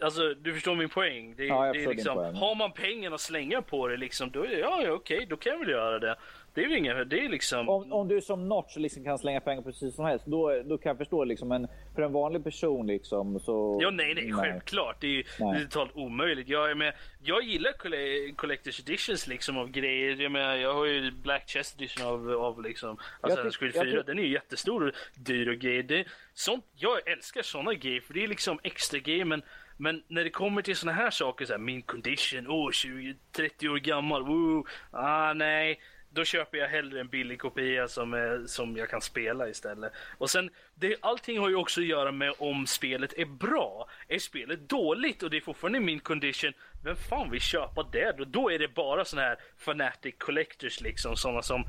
alltså, 0.03 0.33
du 0.33 0.53
förstår 0.53 0.75
min 0.75 0.89
poäng. 0.89 1.35
Det, 1.35 1.45
Ja, 1.45 1.73
det 1.73 1.83
är 1.83 1.87
liksom, 1.87 2.15
poäng. 2.15 2.35
har 2.35 2.55
man 2.55 2.71
pengarna 2.71 3.15
att 3.15 3.21
slänga 3.21 3.61
på 3.61 3.87
det 3.87 3.97
liksom, 3.97 4.31
då 4.31 4.43
är 4.43 4.47
det, 4.47 4.59
ja, 4.59 4.81
ja 4.83 4.91
okej, 4.91 5.25
då 5.29 5.35
kan 5.37 5.51
jag 5.51 5.59
väl 5.59 5.69
göra 5.69 5.99
det. 5.99 6.15
Det 6.53 6.63
är 6.63 6.69
ju 6.69 6.77
inga, 6.77 7.03
det 7.03 7.25
är 7.25 7.29
liksom... 7.29 7.69
Om, 7.69 7.93
om 7.93 8.07
du 8.07 8.21
som 8.21 8.47
Notch 8.49 8.77
liksom 8.77 9.03
kan 9.03 9.17
slänga 9.19 9.39
pengar 9.41 9.61
precis 9.61 9.95
som 9.95 10.05
helst, 10.05 10.25
då, 10.25 10.61
då 10.65 10.77
kan 10.77 10.89
jag 10.89 10.97
förstå. 10.97 11.23
Liksom. 11.23 11.47
Men 11.47 11.67
för 11.95 12.01
en 12.01 12.13
vanlig 12.13 12.43
person 12.43 12.87
liksom 12.87 13.39
så... 13.39 13.79
Ja, 13.81 13.89
nej, 13.89 14.13
nej, 14.15 14.33
självklart. 14.33 15.01
Det 15.01 15.07
är 15.07 15.11
ju 15.11 15.23
det 15.23 15.45
Nej. 15.45 15.61
är 15.61 15.65
totalt 15.65 15.91
omöjligt. 15.95 16.47
Jag, 16.49 16.77
med, 16.77 16.93
jag 17.23 17.43
gillar 17.43 17.71
colle- 17.71 18.33
collector's 18.35 18.81
editions 18.81 19.27
liksom 19.27 19.57
av 19.57 19.71
grejer. 19.71 20.15
Jag, 20.21 20.31
menar, 20.31 20.55
jag 20.55 20.73
har 20.73 20.85
ju 20.85 21.11
Black 21.11 21.43
Chest 21.49 21.75
edition 21.81 22.07
av, 22.07 22.31
av 22.31 22.61
liksom 22.63 22.97
Assassin's 23.21 23.45
tyck- 23.49 23.59
Creed 23.59 23.75
jag 23.75 23.85
4. 23.85 24.01
tyck- 24.01 24.05
Den 24.05 24.19
är 24.19 24.23
ju 24.23 24.33
jättestor 24.33 24.87
och 24.87 24.93
dyr 25.15 25.47
och 25.49 25.55
grejer. 25.57 25.83
Det, 25.83 26.05
sånt, 26.33 26.65
jag 26.75 27.07
älskar 27.11 27.41
såna 27.41 27.73
grejer 27.73 28.01
för 28.01 28.13
det 28.13 28.23
är 28.23 28.27
liksom 28.27 28.59
extra 28.63 28.99
grejer. 28.99 29.25
Men, 29.25 29.41
men 29.77 30.03
när 30.07 30.23
det 30.23 30.29
kommer 30.29 30.61
till 30.61 30.75
såna 30.75 30.91
här 30.91 31.09
saker, 31.11 31.45
så 31.45 31.53
här, 31.53 31.59
min 31.59 31.81
condition, 31.81 32.47
oh, 32.47 32.71
20, 32.71 33.15
30 33.31 33.69
år 33.69 33.77
gammal, 33.77 34.23
woo, 34.27 34.65
ah 34.91 35.33
nej. 35.33 35.79
Då 36.09 36.25
köper 36.25 36.57
jag 36.57 36.67
hellre 36.67 36.99
en 36.99 37.07
billig 37.07 37.39
kopia 37.39 37.87
som, 37.87 38.13
är, 38.13 38.47
som 38.47 38.77
jag 38.77 38.89
kan 38.89 39.01
spela 39.01 39.49
istället. 39.49 39.93
Och 40.17 40.29
sen, 40.29 40.49
det, 40.75 40.95
allting 41.01 41.39
har 41.39 41.49
ju 41.49 41.55
också 41.55 41.81
att 41.81 41.87
göra 41.87 42.11
med 42.11 42.33
om 42.37 42.67
spelet 42.67 43.13
är 43.17 43.25
bra. 43.25 43.89
Är 44.07 44.19
spelet 44.19 44.69
dåligt 44.69 45.23
och 45.23 45.29
det 45.29 45.37
är 45.37 45.41
fortfarande 45.41 45.79
min 45.79 45.99
condition, 45.99 46.53
vem 46.83 46.95
fan 46.95 47.31
vill 47.31 47.41
köpa 47.41 47.83
det? 47.83 48.15
Då, 48.17 48.25
då 48.25 48.51
är 48.51 48.59
det 48.59 48.67
bara 48.67 49.05
såna 49.05 49.21
här 49.21 49.37
fanatic 49.57 50.15
collectors 50.17 50.81
liksom, 50.81 51.15
såna 51.15 51.41
som 51.41 51.63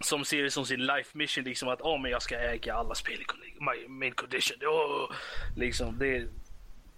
som 0.00 0.24
ser 0.24 0.42
det 0.42 0.50
som 0.50 0.66
sin 0.66 0.86
life 0.86 1.18
mission 1.18 1.44
liksom 1.44 1.68
att 1.68 1.80
oh, 1.80 2.00
men 2.00 2.10
jag 2.10 2.22
ska 2.22 2.38
äga 2.38 2.74
alla 2.74 2.94
spel 2.94 3.20
i 3.84 3.88
min 3.88 4.12
condition. 4.12 4.56
Oh, 4.66 5.14
liksom, 5.56 5.98
det, 5.98 6.28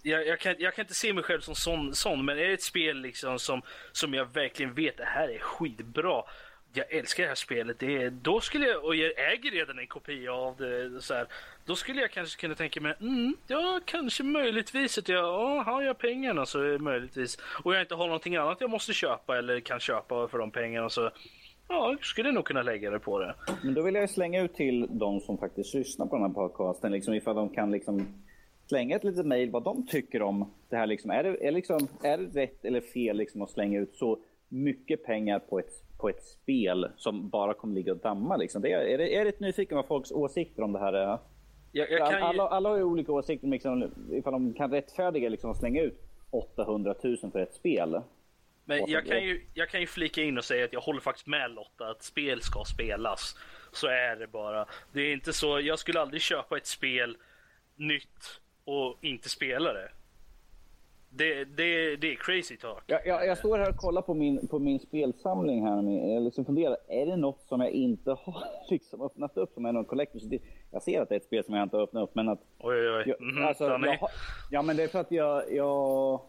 jag, 0.02 0.26
jag, 0.26 0.40
kan, 0.40 0.54
jag 0.58 0.74
kan 0.74 0.82
inte 0.82 0.94
se 0.94 1.12
mig 1.12 1.24
själv 1.24 1.40
som 1.40 1.54
sån, 1.54 1.94
sån 1.94 2.24
men 2.24 2.38
är 2.38 2.48
det 2.48 2.52
ett 2.52 2.62
spel 2.62 3.00
liksom 3.00 3.38
som, 3.38 3.62
som 3.92 4.14
jag 4.14 4.32
verkligen 4.32 4.74
vet 4.74 4.96
det 4.96 5.04
här 5.04 5.28
är 5.28 5.38
skitbra. 5.38 6.22
Jag 6.74 6.92
älskar 6.92 7.22
det 7.22 7.28
här 7.28 7.34
spelet. 7.34 7.78
Det 7.78 8.02
är, 8.02 8.10
då 8.10 8.40
skulle 8.40 8.66
jag, 8.66 8.84
och 8.84 8.96
jag 8.96 9.32
äger 9.32 9.50
redan 9.50 9.78
en 9.78 9.86
kopia 9.86 10.32
av 10.32 10.56
det. 10.56 11.02
Så 11.02 11.14
här, 11.14 11.26
då 11.64 11.76
skulle 11.76 12.00
jag 12.00 12.10
kanske 12.10 12.40
kunna 12.40 12.54
tänka 12.54 12.80
mig, 12.80 12.94
mm, 13.00 13.36
ja 13.46 13.80
kanske 13.84 14.22
möjligtvis 14.22 14.98
att 14.98 15.08
jag, 15.08 15.24
ja, 15.24 15.62
har 15.62 15.82
jag 15.82 15.98
pengarna 15.98 16.46
så 16.46 16.60
är 16.60 16.78
möjligtvis. 16.78 17.38
Och 17.64 17.74
jag 17.74 17.80
inte 17.80 17.94
har 17.94 18.06
någonting 18.06 18.36
annat 18.36 18.60
jag 18.60 18.70
måste 18.70 18.92
köpa 18.92 19.38
eller 19.38 19.60
kan 19.60 19.80
köpa 19.80 20.28
för 20.28 20.38
de 20.38 20.50
pengarna 20.50 20.90
så 20.90 21.10
Ja, 21.68 21.96
skulle 22.00 22.28
jag 22.28 22.34
nog 22.34 22.44
kunna 22.44 22.62
lägga 22.62 22.90
det 22.90 22.98
på 22.98 23.18
det. 23.18 23.34
Men 23.62 23.74
då 23.74 23.82
vill 23.82 23.94
jag 23.94 24.10
slänga 24.10 24.42
ut 24.42 24.54
till 24.54 24.86
de 24.90 25.20
som 25.20 25.38
faktiskt 25.38 25.74
lyssnar 25.74 26.06
på 26.06 26.16
den 26.16 26.26
här 26.26 26.32
podcasten, 26.32 26.92
liksom, 26.92 27.14
ifall 27.14 27.36
de 27.36 27.48
kan 27.48 27.70
liksom 27.70 28.06
slänga 28.72 28.96
ett 28.96 29.04
litet 29.04 29.26
mejl 29.26 29.50
vad 29.50 29.64
de 29.64 29.86
tycker 29.86 30.22
om 30.22 30.52
det 30.68 30.76
här. 30.76 30.86
Liksom. 30.86 31.10
Är, 31.10 31.22
det, 31.22 31.46
är, 31.46 31.52
liksom, 31.52 31.88
är 32.02 32.18
det 32.18 32.40
rätt 32.40 32.64
eller 32.64 32.80
fel 32.80 33.16
liksom, 33.16 33.42
att 33.42 33.50
slänga 33.50 33.80
ut 33.80 33.96
så 33.96 34.18
mycket 34.48 35.04
pengar 35.04 35.38
på 35.38 35.58
ett, 35.58 35.98
på 35.98 36.08
ett 36.08 36.22
spel 36.24 36.88
som 36.96 37.28
bara 37.28 37.54
kommer 37.54 37.74
ligga 37.74 37.92
och 37.92 37.98
damma? 37.98 38.36
Liksom? 38.36 38.62
Det 38.62 38.72
är, 38.72 38.80
är, 38.80 38.98
det, 38.98 39.16
är 39.16 39.24
det 39.24 39.40
nyfiken 39.40 39.76
vad 39.76 39.86
folks 39.86 40.12
åsikter 40.12 40.62
om 40.62 40.72
det 40.72 40.78
här 40.78 40.92
är? 40.92 41.18
Jag, 41.72 41.90
jag 41.90 42.10
kan 42.10 42.22
alla, 42.22 42.48
alla 42.48 42.68
har 42.68 42.76
ju 42.76 42.82
olika 42.82 43.12
åsikter 43.12 43.48
liksom, 43.48 43.90
ifall 44.10 44.32
de 44.32 44.54
kan 44.54 44.70
rättfärdiga 44.70 45.28
liksom, 45.28 45.50
att 45.50 45.58
slänga 45.58 45.82
ut 45.82 46.00
800 46.30 46.94
000 47.02 47.16
för 47.32 47.38
ett 47.38 47.54
spel. 47.54 48.00
men 48.64 48.90
jag, 48.90 49.06
kan 49.06 49.24
ju, 49.24 49.46
jag 49.54 49.68
kan 49.68 49.80
ju 49.80 49.86
flika 49.86 50.22
in 50.22 50.38
och 50.38 50.44
säga 50.44 50.64
att 50.64 50.72
jag 50.72 50.80
håller 50.80 51.00
faktiskt 51.00 51.26
med 51.26 51.50
Lotta 51.50 51.90
att 51.90 52.02
spel 52.02 52.40
ska 52.40 52.64
spelas. 52.64 53.36
Så 53.72 53.86
är 53.86 54.16
det 54.16 54.26
bara. 54.26 54.66
Det 54.92 55.00
är 55.00 55.12
inte 55.12 55.32
så, 55.32 55.60
jag 55.60 55.78
skulle 55.78 56.00
aldrig 56.00 56.22
köpa 56.22 56.56
ett 56.56 56.66
spel 56.66 57.16
nytt 57.76 58.42
och 58.64 58.96
inte 59.00 59.28
spela 59.28 59.72
det. 59.72 59.88
Det, 61.14 61.44
det, 61.44 61.96
det 61.96 62.12
är 62.12 62.16
crazy 62.16 62.56
talk. 62.56 62.82
Jag, 62.86 63.06
jag, 63.06 63.26
jag 63.26 63.38
står 63.38 63.58
här 63.58 63.68
och 63.70 63.76
kollar 63.76 64.02
på 64.02 64.14
min, 64.14 64.48
på 64.48 64.58
min 64.58 64.80
spelsamling 64.80 65.66
här. 65.66 65.82
Jag 66.14 66.22
liksom 66.22 66.44
funderar, 66.44 66.76
är 66.88 67.06
det 67.06 67.16
något 67.16 67.42
som 67.48 67.60
jag 67.60 67.70
inte 67.70 68.10
har 68.10 68.44
liksom 68.70 69.02
öppnat 69.02 69.36
upp 69.36 69.52
som 69.54 69.66
är 69.66 69.72
någon 69.72 69.86
collector's? 69.86 70.40
Jag 70.70 70.82
ser 70.82 71.00
att 71.00 71.08
det 71.08 71.14
är 71.14 71.16
ett 71.16 71.24
spel 71.24 71.44
som 71.44 71.54
jag 71.54 71.62
inte 71.62 71.76
har 71.76 71.82
öppnat 71.82 72.02
upp, 72.02 72.14
men 72.14 72.28
att... 72.28 72.40
Oj, 72.58 72.76
oj, 72.76 72.90
oj. 72.90 73.04
Jag, 73.06 73.20
Mhm, 73.20 73.44
alltså, 73.44 73.78
ja, 74.50 74.62
men 74.62 74.76
det 74.76 74.82
är 74.82 74.88
för 74.88 75.00
att 75.00 75.12
jag... 75.12 75.52
jag 75.52 76.20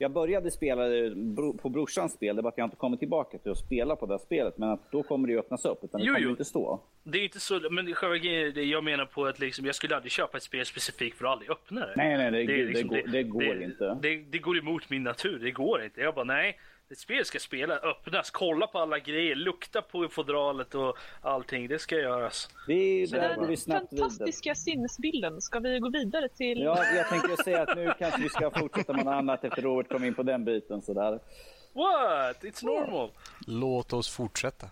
jag 0.00 0.10
började 0.10 0.50
spela 0.50 0.84
det 0.84 1.14
på 1.62 1.68
brorsans 1.68 2.12
spel, 2.12 2.36
det 2.36 2.40
är 2.40 2.42
bara 2.42 2.48
att 2.48 2.58
jag 2.58 2.66
inte 2.66 2.76
kommit 2.76 3.00
tillbaka 3.00 3.38
till 3.38 3.52
att 3.52 3.58
spela 3.58 3.96
på 3.96 4.06
det 4.06 4.18
spelet. 4.18 4.58
Men 4.58 4.68
att 4.70 4.92
då 4.92 5.02
kommer 5.02 5.26
det 5.28 5.32
ju 5.32 5.38
öppnas 5.38 5.64
upp, 5.64 5.84
utan 5.84 6.00
det 6.00 6.06
Jo, 6.06 6.12
kommer 6.14 6.24
jo. 6.24 6.30
inte 6.30 6.44
stå. 6.44 6.80
Det 7.02 7.18
är 7.18 7.22
inte 7.22 7.40
så, 7.40 7.60
men 7.70 7.94
själva 7.94 8.16
grejen 8.16 8.54
det 8.54 8.62
jag 8.62 8.84
menar 8.84 9.04
på 9.04 9.26
att 9.26 9.38
liksom, 9.38 9.66
jag 9.66 9.74
skulle 9.74 9.96
aldrig 9.96 10.12
köpa 10.12 10.36
ett 10.36 10.42
spel 10.42 10.66
specifikt 10.66 11.18
för 11.18 11.24
att 11.24 11.32
aldrig 11.32 11.50
öppna 11.50 11.80
det. 11.86 11.92
Nej, 11.96 12.30
nej, 12.30 12.46
det, 12.46 12.52
det, 12.56 12.64
liksom- 12.64 12.88
går, 12.88 13.02
det 13.12 13.22
går 13.22 13.62
inte. 13.62 13.98
Det, 14.02 14.16
det 14.16 14.38
går 14.38 14.58
emot 14.58 14.90
min 14.90 15.02
natur, 15.02 15.38
det 15.38 15.50
går 15.50 15.82
inte. 15.84 16.00
Jag 16.00 16.14
bara 16.14 16.24
nej, 16.24 16.56
ett 16.90 16.98
spel 16.98 17.24
ska 17.24 17.38
spela, 17.38 17.74
öppnas, 17.74 18.30
kolla 18.30 18.66
på 18.66 18.78
alla 18.78 18.98
grejer, 18.98 19.34
lukta 19.34 19.82
på 19.82 20.08
fodralet 20.08 20.74
och 20.74 20.96
allting. 21.20 21.68
Det 21.68 21.78
ska 21.78 21.96
göras. 21.96 22.48
Där 22.66 23.28
den 23.28 23.38
går 23.38 23.46
vi 23.46 23.56
snabbt 23.56 23.92
vidare. 23.92 24.10
fantastiska 24.10 24.54
sinnesbilden, 24.54 25.40
ska 25.40 25.58
vi 25.58 25.78
gå 25.78 25.90
vidare 25.90 26.28
till... 26.28 26.60
Ja, 26.60 26.84
jag 26.84 27.08
tänkte 27.08 27.42
säga 27.44 27.62
att 27.62 27.76
nu 27.76 27.92
kanske 27.98 28.22
vi 28.22 28.28
ska 28.28 28.50
fortsätta 28.50 28.92
med 28.92 29.04
något 29.04 29.12
annat 29.12 29.44
efter 29.44 29.62
Robert 29.62 29.88
kom 29.88 30.04
in 30.04 30.14
på 30.14 30.22
den 30.22 30.44
biten. 30.44 30.82
Sådär. 30.82 31.20
What? 31.72 32.42
It's 32.42 32.64
normal. 32.64 33.10
Låt 33.46 33.92
oss 33.92 34.08
fortsätta. 34.08 34.70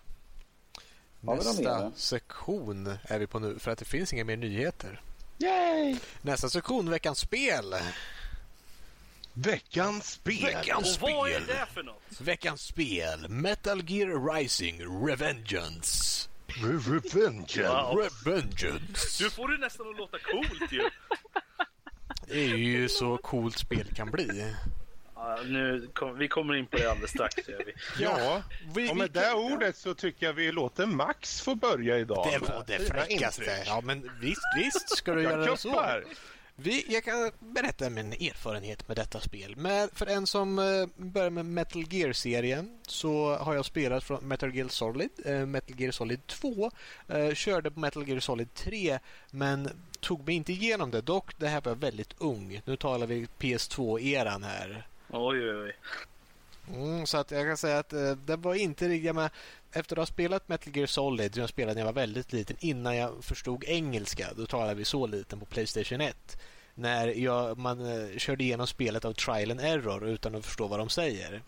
Nästa 1.21 1.91
sektion 1.91 2.97
är 3.03 3.19
vi 3.19 3.27
på 3.27 3.39
nu 3.39 3.59
för 3.59 3.71
att 3.71 3.79
det 3.79 3.85
finns 3.85 4.13
inga 4.13 4.23
mer 4.25 4.37
nyheter. 4.37 5.01
Yay! 5.37 5.97
Nästa 6.21 6.49
sektion, 6.49 6.89
veckans 6.89 7.19
spel. 7.19 7.73
Veckans 9.43 10.11
spel. 10.11 10.41
Veckans 10.45 10.95
Och 10.97 11.01
vad 11.01 11.29
är 11.29 11.33
spel. 11.33 11.47
det 11.47 11.65
för 11.73 11.83
något? 11.83 12.21
Veckans 12.21 12.61
spel, 12.61 13.29
Metal 13.29 13.81
Gear 13.89 14.33
Rising 14.35 15.07
Revengeance. 15.07 16.29
Revenge. 16.47 17.67
Wow. 17.69 17.97
Revengeance. 18.25 19.23
Du 19.23 19.29
får 19.29 19.47
det 19.47 19.57
nästan 19.57 19.89
att 19.89 19.97
låta 19.97 20.17
coolt 20.19 20.71
ju. 20.71 20.89
Det 22.27 22.39
är 22.45 22.55
ju 22.57 22.89
så 22.89 23.17
coolt 23.17 23.57
spel 23.57 23.87
kan 23.95 24.11
bli. 24.11 24.53
Ja, 25.15 25.39
nu 25.45 25.89
kom, 25.93 26.17
vi 26.17 26.27
kommer 26.27 26.55
in 26.55 26.65
på 26.65 26.77
det 26.77 26.91
alldeles 26.91 27.11
strax. 27.11 27.47
Gör 27.47 27.63
vi. 27.65 27.73
Ja, 28.03 28.41
vi- 28.75 28.89
och 28.91 28.97
med 28.97 29.13
vi- 29.13 29.19
det 29.19 29.33
ordet 29.33 29.77
så 29.77 29.93
tycker 29.93 30.25
jag 30.25 30.33
vi 30.33 30.51
låter 30.51 30.85
Max 30.85 31.41
få 31.41 31.55
börja 31.55 31.97
idag. 31.97 32.27
Det 32.31 32.39
var 32.39 32.63
det 32.67 32.79
fräckaste. 32.87 33.63
Ja, 33.65 33.81
men 33.83 34.11
visst, 34.21 34.41
visst 34.57 34.97
ska 34.97 35.13
du 35.13 35.21
göra 35.23 35.45
Jag 35.45 35.53
det 35.53 35.57
så. 35.57 35.69
Vi, 36.61 36.85
jag 36.89 37.03
kan 37.03 37.31
berätta 37.39 37.89
min 37.89 38.13
erfarenhet 38.13 38.87
med 38.87 38.97
detta 38.97 39.19
spel. 39.19 39.55
Med, 39.55 39.89
för 39.93 40.05
en 40.05 40.27
som 40.27 40.59
eh, 40.59 40.87
börjar 40.95 41.29
med 41.29 41.45
Metal 41.45 41.83
Gear-serien 41.89 42.79
så 42.87 43.35
har 43.35 43.55
jag 43.55 43.65
spelat 43.65 44.03
från 44.03 44.27
Metal 44.27 44.55
Gear 44.55 44.67
Solid, 44.67 45.09
eh, 45.25 45.45
Metal 45.45 45.79
Gear 45.79 45.91
Solid 45.91 46.27
2, 46.27 46.71
eh, 47.07 47.33
körde 47.33 47.71
på 47.71 47.79
Metal 47.79 48.07
Gear 48.07 48.19
Solid 48.19 48.53
3 48.53 48.99
men 49.31 49.69
tog 49.99 50.25
mig 50.25 50.35
inte 50.35 50.51
igenom 50.51 50.91
det. 50.91 51.01
Dock, 51.01 51.39
det 51.39 51.47
här 51.47 51.61
var 51.61 51.75
väldigt 51.75 52.13
ung. 52.17 52.61
Nu 52.65 52.77
talar 52.77 53.07
vi 53.07 53.27
PS2-eran 53.39 54.43
här. 54.43 54.87
Oj, 55.09 55.49
oj, 55.49 55.55
oj. 55.55 55.75
Mm, 56.73 57.05
så 57.05 57.17
att 57.17 57.31
jag 57.31 57.47
kan 57.47 57.57
säga 57.57 57.79
att 57.79 57.93
eh, 57.93 58.11
det 58.11 58.35
var 58.35 58.55
inte 58.55 58.87
riktigt 58.87 59.15
med 59.15 59.29
efter 59.71 59.95
att 59.95 59.99
ha 59.99 60.05
spelat 60.05 60.49
Metal 60.49 60.77
Gear 60.77 60.87
Solid, 60.87 61.33
som 61.33 61.41
jag 61.41 61.49
spelade 61.49 61.73
när 61.73 61.81
jag 61.81 61.85
var 61.85 62.01
väldigt 62.01 62.33
liten, 62.33 62.57
innan 62.59 62.95
jag 62.95 63.23
förstod 63.23 63.63
engelska, 63.63 64.27
då 64.35 64.45
talade 64.45 64.73
vi 64.73 64.85
så 64.85 65.07
liten 65.07 65.39
på 65.39 65.45
Playstation 65.45 66.01
1. 66.01 66.37
När 66.75 67.07
jag, 67.07 67.57
man 67.57 67.85
eh, 67.85 68.17
körde 68.17 68.43
igenom 68.43 68.67
spelet 68.67 69.05
av 69.05 69.13
trial 69.13 69.51
and 69.51 69.59
error 69.59 70.07
utan 70.07 70.35
att 70.35 70.45
förstå 70.45 70.67
vad 70.67 70.79
de 70.79 70.89
säger. 70.89 71.41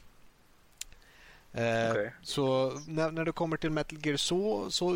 Eh, 1.54 1.92
Okej. 1.92 2.14
Så 2.24 2.72
när, 2.88 3.12
när 3.12 3.26
du 3.26 3.32
kommer 3.32 3.58
till 3.58 3.70
Metal 3.70 4.00
Gear, 4.06 4.18
så, 4.18 4.72
så, 4.72 4.90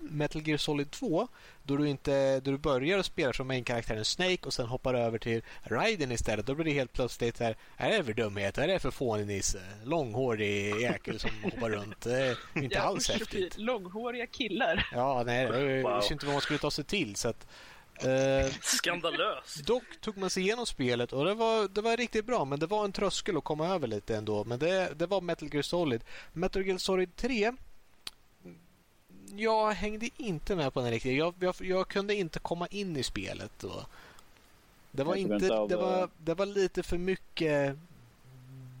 Metal 0.00 0.48
Gear 0.48 0.56
Solid 0.58 0.90
2 0.90 1.28
då 1.62 1.76
du, 1.76 1.88
inte, 1.88 2.40
då 2.40 2.50
du 2.50 2.58
börjar 2.58 3.02
spela 3.02 3.32
som 3.32 3.46
main-karaktären 3.46 4.04
Snake 4.04 4.38
och 4.46 4.52
sen 4.52 4.66
hoppar 4.66 4.94
över 4.94 5.18
till 5.18 5.42
Raiden 5.62 6.12
istället. 6.12 6.46
Då 6.46 6.54
blir 6.54 6.64
det 6.64 6.70
helt 6.72 6.92
plötsligt 6.92 7.40
här, 7.40 7.56
"Vad 7.78 7.88
är 7.88 7.98
det 7.98 8.04
för 8.04 8.12
dumhet? 8.12 8.56
Vad 8.56 8.64
är 8.64 8.72
det 8.72 8.78
för 8.78 8.90
fånig 8.90 9.26
nisse? 9.26 9.58
Långhårig 9.84 10.80
jäkel 10.80 11.18
som 11.18 11.30
hoppar 11.44 11.70
runt. 11.70 12.00
Det 12.00 12.16
är 12.26 12.36
inte 12.54 12.74
Ja, 12.74 12.80
alls 12.80 13.10
häftigt. 13.10 13.58
Långhåriga 13.58 14.26
killar. 14.26 14.88
Ja, 14.92 15.22
nej, 15.26 15.82
Wow. 15.82 15.96
visste 15.96 16.12
inte 16.12 16.26
vad 16.26 16.34
man 16.34 16.42
skulle 16.42 16.58
ta 16.58 16.70
sig 16.70 16.84
till. 16.84 17.16
Så 17.16 17.28
att, 17.28 17.46
eh, 18.04 18.52
Skandalöst. 18.62 19.66
Dock 19.66 19.84
tog 20.00 20.16
man 20.16 20.30
sig 20.30 20.42
igenom 20.42 20.66
spelet 20.66 21.12
och 21.12 21.24
det 21.24 21.34
var, 21.34 21.68
det 21.68 21.80
var 21.80 21.96
riktigt 21.96 22.24
bra 22.24 22.44
men 22.44 22.58
det 22.58 22.66
var 22.66 22.84
en 22.84 22.92
tröskel 22.92 23.36
att 23.36 23.44
komma 23.44 23.68
över 23.68 23.86
lite 23.86 24.16
ändå. 24.16 24.44
Men 24.44 24.58
det, 24.58 24.92
det 24.96 25.06
var 25.06 25.20
Metal 25.20 25.48
Gear 25.52 25.62
Solid. 25.62 26.04
Metal 26.32 26.66
Gear 26.66 26.78
Solid 26.78 27.16
3 27.16 27.52
jag 29.36 29.72
hängde 29.72 30.08
inte 30.16 30.56
med 30.56 30.74
på 30.74 30.80
den 30.80 30.90
riktigt. 30.90 31.18
Jag, 31.18 31.34
jag, 31.40 31.54
jag 31.60 31.88
kunde 31.88 32.14
inte 32.14 32.38
komma 32.38 32.66
in 32.66 32.96
i 32.96 33.02
spelet 33.02 33.50
då. 33.60 33.86
Det 34.90 35.04
var, 35.04 35.14
inte, 35.14 35.66
det, 35.68 35.76
var, 35.76 36.08
det 36.18 36.34
var 36.34 36.46
lite 36.46 36.82
för 36.82 36.98
mycket 36.98 37.76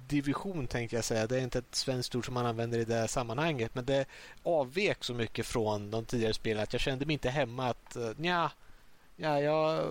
division 0.08 0.66
tänkte 0.66 0.96
jag 0.96 1.04
säga. 1.04 1.26
Det 1.26 1.36
är 1.36 1.40
inte 1.40 1.58
ett 1.58 1.74
svenskt 1.74 2.14
ord 2.14 2.24
som 2.24 2.34
man 2.34 2.46
använder 2.46 2.78
i 2.78 2.84
det 2.84 2.94
här 2.94 3.06
sammanhanget. 3.06 3.74
Men 3.74 3.84
det 3.84 4.04
avvek 4.42 5.04
så 5.04 5.14
mycket 5.14 5.46
från 5.46 5.90
de 5.90 6.04
tidigare 6.04 6.34
spelen 6.34 6.62
att 6.62 6.72
jag 6.72 6.80
kände 6.80 7.06
mig 7.06 7.12
inte 7.12 7.30
hemma 7.30 7.68
att 7.68 7.96
eh, 7.96 8.10
nja, 8.16 8.50
ja, 9.16 9.40
jag 9.40 9.84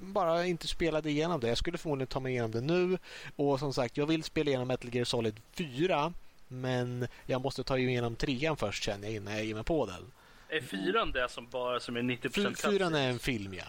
bara 0.00 0.46
inte 0.46 0.68
spelade 0.68 1.10
igenom 1.10 1.40
det. 1.40 1.48
Jag 1.48 1.58
skulle 1.58 1.78
förmodligen 1.78 2.06
ta 2.08 2.20
mig 2.20 2.32
igenom 2.32 2.50
det 2.50 2.60
nu. 2.60 2.98
Och 3.36 3.58
som 3.58 3.72
sagt, 3.72 3.96
jag 3.96 4.06
vill 4.06 4.22
spela 4.24 4.48
igenom 4.50 4.68
Metal 4.68 4.94
Gear 4.94 5.04
Solid 5.04 5.40
4. 5.52 6.12
Men 6.48 7.06
jag 7.26 7.40
måste 7.40 7.64
ta 7.64 7.78
igenom 7.78 8.16
trean 8.16 8.56
först 8.56 8.82
känner 8.82 9.08
jag 9.08 9.16
innan 9.16 9.34
jag 9.34 9.44
ger 9.44 9.54
mig 9.54 9.64
på 9.64 9.86
den. 9.86 10.12
Är 10.48 10.60
fyran 10.60 11.12
det 11.12 11.28
som 11.28 11.48
bara 11.50 11.80
som 11.80 11.96
är 11.96 12.02
90% 12.02 12.28
Fy- 12.30 12.54
Fyran 12.54 12.94
är 12.94 13.10
en 13.10 13.18
film 13.18 13.54
ja. 13.54 13.64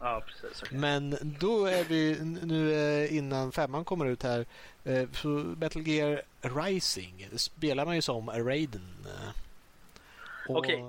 Ja, 0.00 0.22
precis. 0.26 0.62
okej. 0.62 0.78
Men 0.78 1.16
då 1.40 1.66
är 1.66 1.84
vi 1.84 2.18
nu 2.42 2.74
eh, 2.74 3.16
innan 3.16 3.52
femman 3.52 3.84
kommer 3.84 4.06
ut 4.06 4.22
här. 4.22 4.46
eh, 4.84 5.08
Så 5.12 5.28
Metal 5.28 5.86
Gear 5.88 6.22
Rising 6.40 7.28
spelar 7.36 7.84
man 7.84 7.94
ju 7.94 8.02
som 8.02 8.30
Raiden. 8.30 8.94
Okej. 10.48 10.84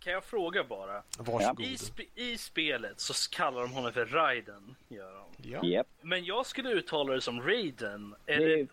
Kan 0.00 0.12
jag 0.12 0.24
fråga 0.24 0.64
bara? 0.64 1.02
Varsågod. 1.18 1.60
I, 1.60 1.76
sp 1.86 1.98
i 2.14 2.38
spelet 2.38 3.00
så 3.00 3.30
kallar 3.36 3.60
de 3.60 3.72
honom 3.72 3.92
för 3.92 4.04
Raiden. 4.04 4.74
Gör 4.88 5.12
de. 5.12 5.50
Ja. 5.50 5.64
Japp. 5.64 5.86
Men 6.02 6.24
jag 6.24 6.46
skulle 6.46 6.70
uttala 6.70 7.14
det 7.14 7.20
som 7.20 7.42
Raiden. 7.42 8.14
Det 8.26 8.32
Eller, 8.32 8.48
är, 8.48 8.66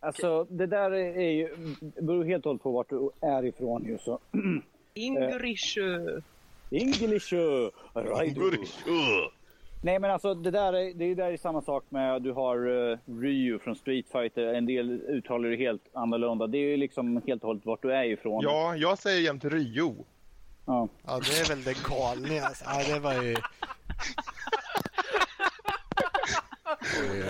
alltså, 0.00 0.44
det 0.44 0.66
där 0.66 0.90
är 0.90 1.30
ju... 1.30 1.56
Det 1.80 2.02
beror 2.02 2.24
helt 2.24 2.46
och 2.46 2.50
hållet 2.50 2.62
på 2.62 2.70
vart 2.72 2.88
du 2.88 3.10
är 3.20 3.44
ifrån 3.44 3.84
ju. 3.84 3.98
Så. 3.98 4.18
Ingrishu. 4.94 6.20
English 6.70 7.32
Raidu. 7.94 8.50
Nej 9.82 9.98
men 9.98 10.10
alltså 10.10 10.34
det 10.34 10.50
där 10.50 10.72
är, 10.72 10.94
det 10.94 11.14
där 11.14 11.32
är 11.32 11.36
samma 11.36 11.62
sak 11.62 11.84
med 11.88 12.22
du 12.22 12.32
har 12.32 12.68
uh, 12.68 12.98
Ryu 13.06 13.58
från 13.58 13.76
Street 13.76 14.06
Fighter. 14.12 14.54
En 14.54 14.66
del 14.66 14.90
uttalar 14.90 15.48
det 15.48 15.56
helt 15.56 15.82
annorlunda. 15.92 16.46
Det 16.46 16.58
är 16.58 16.68
ju 16.68 16.76
liksom 16.76 17.22
helt 17.26 17.42
och 17.42 17.46
hållet 17.46 17.66
vart 17.66 17.82
du 17.82 17.92
är 17.92 18.04
ifrån. 18.04 18.42
Ja, 18.42 18.76
jag 18.76 18.98
säger 18.98 19.20
jämt 19.20 19.44
Rio. 19.44 20.04
Ja. 20.68 20.88
ja, 21.06 21.20
det 21.20 21.40
är 21.40 21.48
väl 21.48 21.62
det 21.64 21.82
galnigaste. 21.88 22.64
Ja, 22.68 22.94
det 22.94 23.00
var 23.00 23.14
ju... 23.22 23.36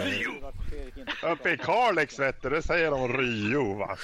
Oj. 0.05 0.27
Uppe 1.33 1.51
i 1.51 1.57
Kalix 1.59 2.19
vet 2.19 2.43
du, 2.43 2.51
det 2.51 2.63
säger 2.63 2.91
de 2.91 3.09
Rio 3.13 3.75
va. 3.79 3.97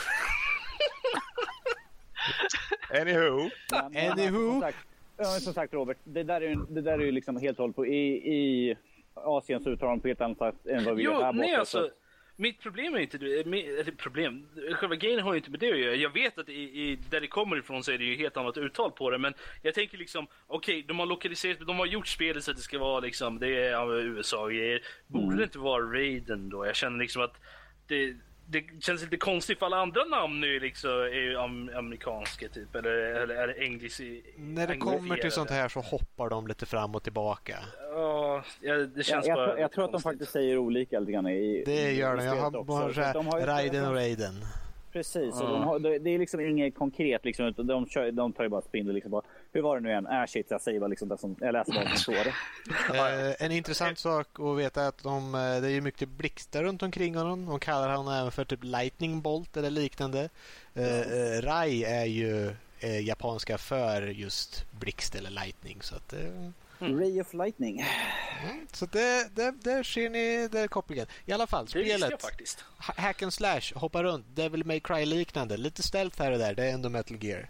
Anywho. 3.01 3.51
Men- 3.73 3.93
men 3.93 4.13
Anywho. 4.13 4.51
Som 4.53 4.61
sagt, 4.61 4.79
ja, 5.17 5.25
som 5.25 5.55
sagt 5.55 5.73
Robert, 5.75 5.97
det 6.05 6.23
där 6.23 6.41
är 6.41 6.49
ju, 6.49 6.57
det 6.69 6.81
där 6.81 6.93
är 6.93 6.99
ju 7.05 7.13
liksom 7.13 7.37
helt 7.37 7.59
och 7.59 7.63
hållet 7.63 7.77
på. 7.77 7.87
I, 7.87 8.09
i 8.35 8.77
Asien 9.15 9.63
så 9.63 9.71
uttalar 9.71 9.91
de 9.91 10.01
på 10.01 10.09
ett 10.09 10.21
annat 10.21 10.39
sätt 10.39 10.67
än 10.67 10.85
vad 10.85 10.97
vi 10.97 11.03
gör 11.03 11.13
här 11.13 11.33
borta. 11.33 11.33
nej 11.47 11.51
så- 11.53 11.59
alltså. 11.61 11.91
Mitt 12.37 12.61
problem 12.61 12.95
är 12.95 12.99
inte 12.99 13.19
mi- 13.19 13.81
Eller 13.81 13.93
problem. 13.93 14.47
Själva 14.73 14.95
grejen 14.97 15.21
har 15.21 15.33
ju 15.33 15.39
inte 15.39 15.51
med 15.51 15.61
det 15.61 15.73
att 15.73 15.79
göra. 15.79 15.95
Jag 15.95 16.13
vet 16.13 16.39
att 16.39 16.49
i, 16.49 16.53
i, 16.63 16.99
där 17.11 17.21
det 17.21 17.27
kommer 17.27 17.57
ifrån 17.59 17.85
så 17.85 17.93
är 17.93 17.99
det 17.99 18.05
ju 18.05 18.17
helt 18.17 18.37
annat 18.37 18.57
uttal 18.57 18.91
på 18.93 19.11
det. 19.11 19.19
Men 19.19 19.35
jag 19.63 19.75
tänker 19.75 19.99
liksom, 19.99 20.27
okej, 20.47 20.85
de 20.89 20.99
har 20.99 21.07
lokaliserat, 21.07 21.59
de 21.67 21.79
har 21.79 21.87
gjort 21.87 22.07
spelet 22.07 22.45
så 22.45 22.51
att 22.51 22.57
det 22.57 22.63
ska 22.63 22.79
vara 22.79 23.01
liksom, 23.01 23.39
det 23.39 23.49
är 23.49 23.71
ja, 23.71 23.95
USA 23.99 24.43
och 24.43 24.51
grejer. 24.51 24.83
Borde 25.07 25.25
Mm. 25.25 25.37
det 25.39 25.45
inte 25.45 25.59
vara 25.59 25.83
Raiden 25.83 26.49
då? 26.49 26.67
Jag 26.67 26.77
känner 26.77 26.99
liksom 26.99 27.23
att 27.23 27.41
det, 27.87 28.17
det 28.47 28.65
känns 28.81 29.03
lite 29.03 29.17
konstigt 29.17 29.59
för 29.59 29.67
alla 29.67 29.77
andra 29.77 30.05
namn 30.05 30.41
nu 30.41 30.61
liksom 30.61 30.91
är 30.91 31.21
ju 31.23 31.37
am, 31.39 31.71
amerikanska 31.77 32.49
typ. 32.49 32.75
Eller, 32.75 32.91
eller 32.91 33.35
är 33.35 33.47
det 33.47 33.65
engelsk? 33.65 34.01
När 34.37 34.67
det 34.67 34.77
kommer 34.77 35.17
till 35.17 35.31
sånt 35.31 35.51
här 35.51 35.69
så 35.69 35.81
hoppar 35.81 36.29
de 36.31 36.47
lite 36.47 36.67
fram 36.67 36.95
och 36.95 37.03
tillbaka. 37.03 37.57
Ja, 37.95 38.43
ja, 38.61 38.75
det 38.75 38.91
Ja, 38.97 39.03
känns 39.03 39.27
jag, 39.27 39.37
bara 39.37 39.47
tror- 39.47 39.59
jag 39.59 39.73
tror 39.73 39.85
att 39.85 39.93
de 39.93 40.01
faktiskt 40.03 40.33
säger 40.33 40.59
olika 40.59 41.01
lite 41.01 41.13
grann 41.13 41.27
i 41.27 41.63
Det 41.67 41.91
i- 41.91 41.97
gör 41.99 42.17
de. 42.17 42.25
Jag 42.25 42.37
har 42.37 42.47
också. 42.57 42.63
bara 42.65 42.95
så 42.95 43.19
de 43.19 43.27
har 43.27 43.41
ju- 43.41 43.47
Raiden 43.47 43.87
och 43.89 43.95
Raiden. 43.95 44.35
Precis, 44.93 45.35
Ja. 45.41 45.43
och 45.45 45.51
de 45.51 45.63
har, 45.63 45.79
det 45.79 45.99
det 45.99 46.11
är 46.11 46.19
liksom 46.19 46.41
inget 46.41 46.75
konkret 46.75 47.25
liksom, 47.25 47.47
utan 47.47 47.67
de, 47.67 47.87
kör, 47.87 48.11
de 48.13 48.33
tar 48.33 48.45
ju 48.45 48.49
bara 48.51 48.61
spindel 48.63 48.95
liksom 48.95 49.11
bara, 49.11 49.23
hur 49.55 49.63
var 49.63 49.77
det 49.77 49.83
nu 49.83 49.89
igen? 49.89 50.07
Äh 50.07 50.27
shit, 50.27 50.47
jag 50.49 50.61
säger 50.61 50.81
bara 50.81 50.89
liksom 50.89 51.09
det 51.09 51.19
som, 51.19 51.37
jag 51.41 51.53
läser 51.53 51.75
vad 51.75 51.89
som 51.89 51.97
står. 51.97 52.15
Eh, 52.95 53.35
en 53.39 53.53
intressant 53.53 53.99
sak 53.99 54.27
att 54.41 54.59
veta 54.59 54.83
är 54.83 54.89
att 54.89 55.03
de, 55.03 55.35
eh, 55.35 55.61
det 55.61 55.71
är 55.71 55.81
mycket 55.81 56.09
blixtar 56.09 56.63
runt 56.63 56.83
omkring 56.83 57.17
honom. 57.17 57.47
De 57.47 57.61
kallar 57.61 57.97
honom 57.97 58.15
även 58.15 58.33
för 58.33 58.45
typ 58.45 58.65
Lightning 58.65 59.21
Bolt 59.21 59.57
eller 59.57 59.71
liknande. 59.71 60.29
Eh, 60.75 61.01
eh, 61.01 61.43
Rai 61.43 61.85
är 61.85 62.05
ju 62.05 62.55
eh, 62.81 63.01
japanska 63.01 63.59
för 63.59 64.03
just 64.03 64.71
blixt 64.71 65.15
eller 65.15 65.31
lightning. 65.31 65.79
Så, 65.83 65.97
att, 65.97 66.13
eh, 66.13 66.51
Ray 66.79 67.21
of 67.21 67.35
lightning. 67.35 67.85
mm, 68.45 68.67
så 68.73 68.87
det, 68.87 69.29
det, 69.35 69.51
där 69.51 69.83
ser 69.83 70.11
ni 70.11 70.49
där 70.49 70.63
är 70.63 70.69
kopplingen. 70.69 71.07
I 71.27 71.33
alla 71.33 71.47
fall, 71.47 71.69
spelet. 71.69 72.25
Hack 72.77 73.23
and 73.23 73.33
slash, 73.33 73.75
hoppa 73.75 74.03
runt, 74.03 74.27
Devil 74.35 74.65
May 74.65 74.81
Cry 74.81 75.07
liknande. 75.07 75.57
Lite 75.57 75.83
stealth 75.83 76.23
här 76.23 76.33
och 76.33 76.39
där, 76.39 76.55
det 76.55 76.65
är 76.65 76.73
ändå 76.73 76.89
Metal 76.89 77.25
Gear. 77.25 77.49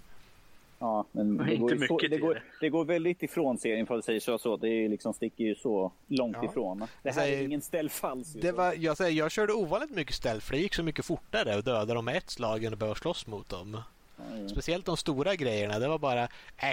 Ja, 0.84 1.04
men 1.12 1.36
det 1.36 1.56
går, 1.56 1.86
så, 1.86 1.98
det, 1.98 2.18
går, 2.18 2.42
det. 2.60 2.68
går 2.68 2.84
väldigt 2.84 3.22
ifrån 3.22 3.58
serien 3.58 3.86
för 3.86 3.98
att 3.98 4.04
säga 4.04 4.20
så. 4.20 4.38
så. 4.38 4.56
Det 4.56 4.68
är 4.68 4.88
liksom, 4.88 5.14
sticker 5.14 5.44
ju 5.44 5.54
så 5.54 5.92
långt 6.06 6.36
Ja. 6.42 6.44
ifrån. 6.50 6.78
Det 7.02 7.10
här 7.10 7.22
är 7.22 7.26
säger- 7.26 7.44
ingen 7.44 7.62
stealth 7.62 8.04
alls. 8.04 8.36
ju. 8.36 8.40
Det 8.40 8.52
var, 8.52 8.74
jag, 8.78 8.96
säger, 8.96 9.18
jag 9.18 9.30
körde 9.30 9.52
ovanligt 9.52 9.90
mycket 9.90 10.14
stealth 10.14 10.46
för 10.46 10.52
det 10.52 10.58
gick 10.60 10.74
så 10.74 10.82
mycket 10.82 11.04
fortare 11.04 11.54
att 11.58 11.64
döda 11.64 11.94
dem 11.94 12.04
med 12.04 12.16
ett 12.16 12.30
slag 12.30 12.64
än 12.64 12.72
att 12.72 12.78
behöva 12.78 12.94
slåss 12.94 13.26
mot 13.26 13.48
dem. 13.48 13.80
Ja. 14.16 14.48
Speciellt 14.48 14.86
de 14.86 14.96
stora 14.96 15.34
grejerna. 15.34 15.78
Det 15.78 15.88
var 15.88 15.98
bara, 15.98 16.22
äh, 16.22 16.28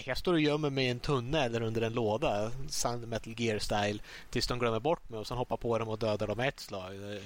jag 0.07 0.17
står 0.17 0.33
och 0.33 0.39
gömmer 0.39 0.69
mig 0.69 0.85
i 0.85 0.89
en 0.89 0.99
tunnel 0.99 1.55
eller 1.55 1.61
under 1.65 1.81
en 1.81 1.93
låda. 1.93 2.51
Sun 2.69 3.09
Metal 3.09 3.33
Gear 3.37 3.59
style. 3.59 3.99
Tills 4.29 4.47
de 4.47 4.59
glömmer 4.59 4.79
bort 4.79 5.09
mig 5.09 5.19
och 5.19 5.27
sen 5.27 5.37
hoppar 5.37 5.57
på 5.57 5.77
dem 5.77 5.89
och 5.89 5.99
dödar 5.99 6.27
dem 6.27 6.37
med 6.37 6.47
ett 6.47 6.59
slag. 6.59 6.91
Det- 6.99 7.21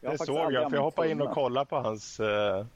Jag 0.00 0.12
Det 0.12 0.18
såg 0.26 0.52
jag, 0.52 0.70
för 0.70 0.76
jag 0.76 0.82
hoppade 0.84 1.10
in 1.10 1.20
och 1.20 1.30
kollade 1.34 1.66
på 1.66 1.76
hans... 1.76 2.20
eh, 2.20 2.66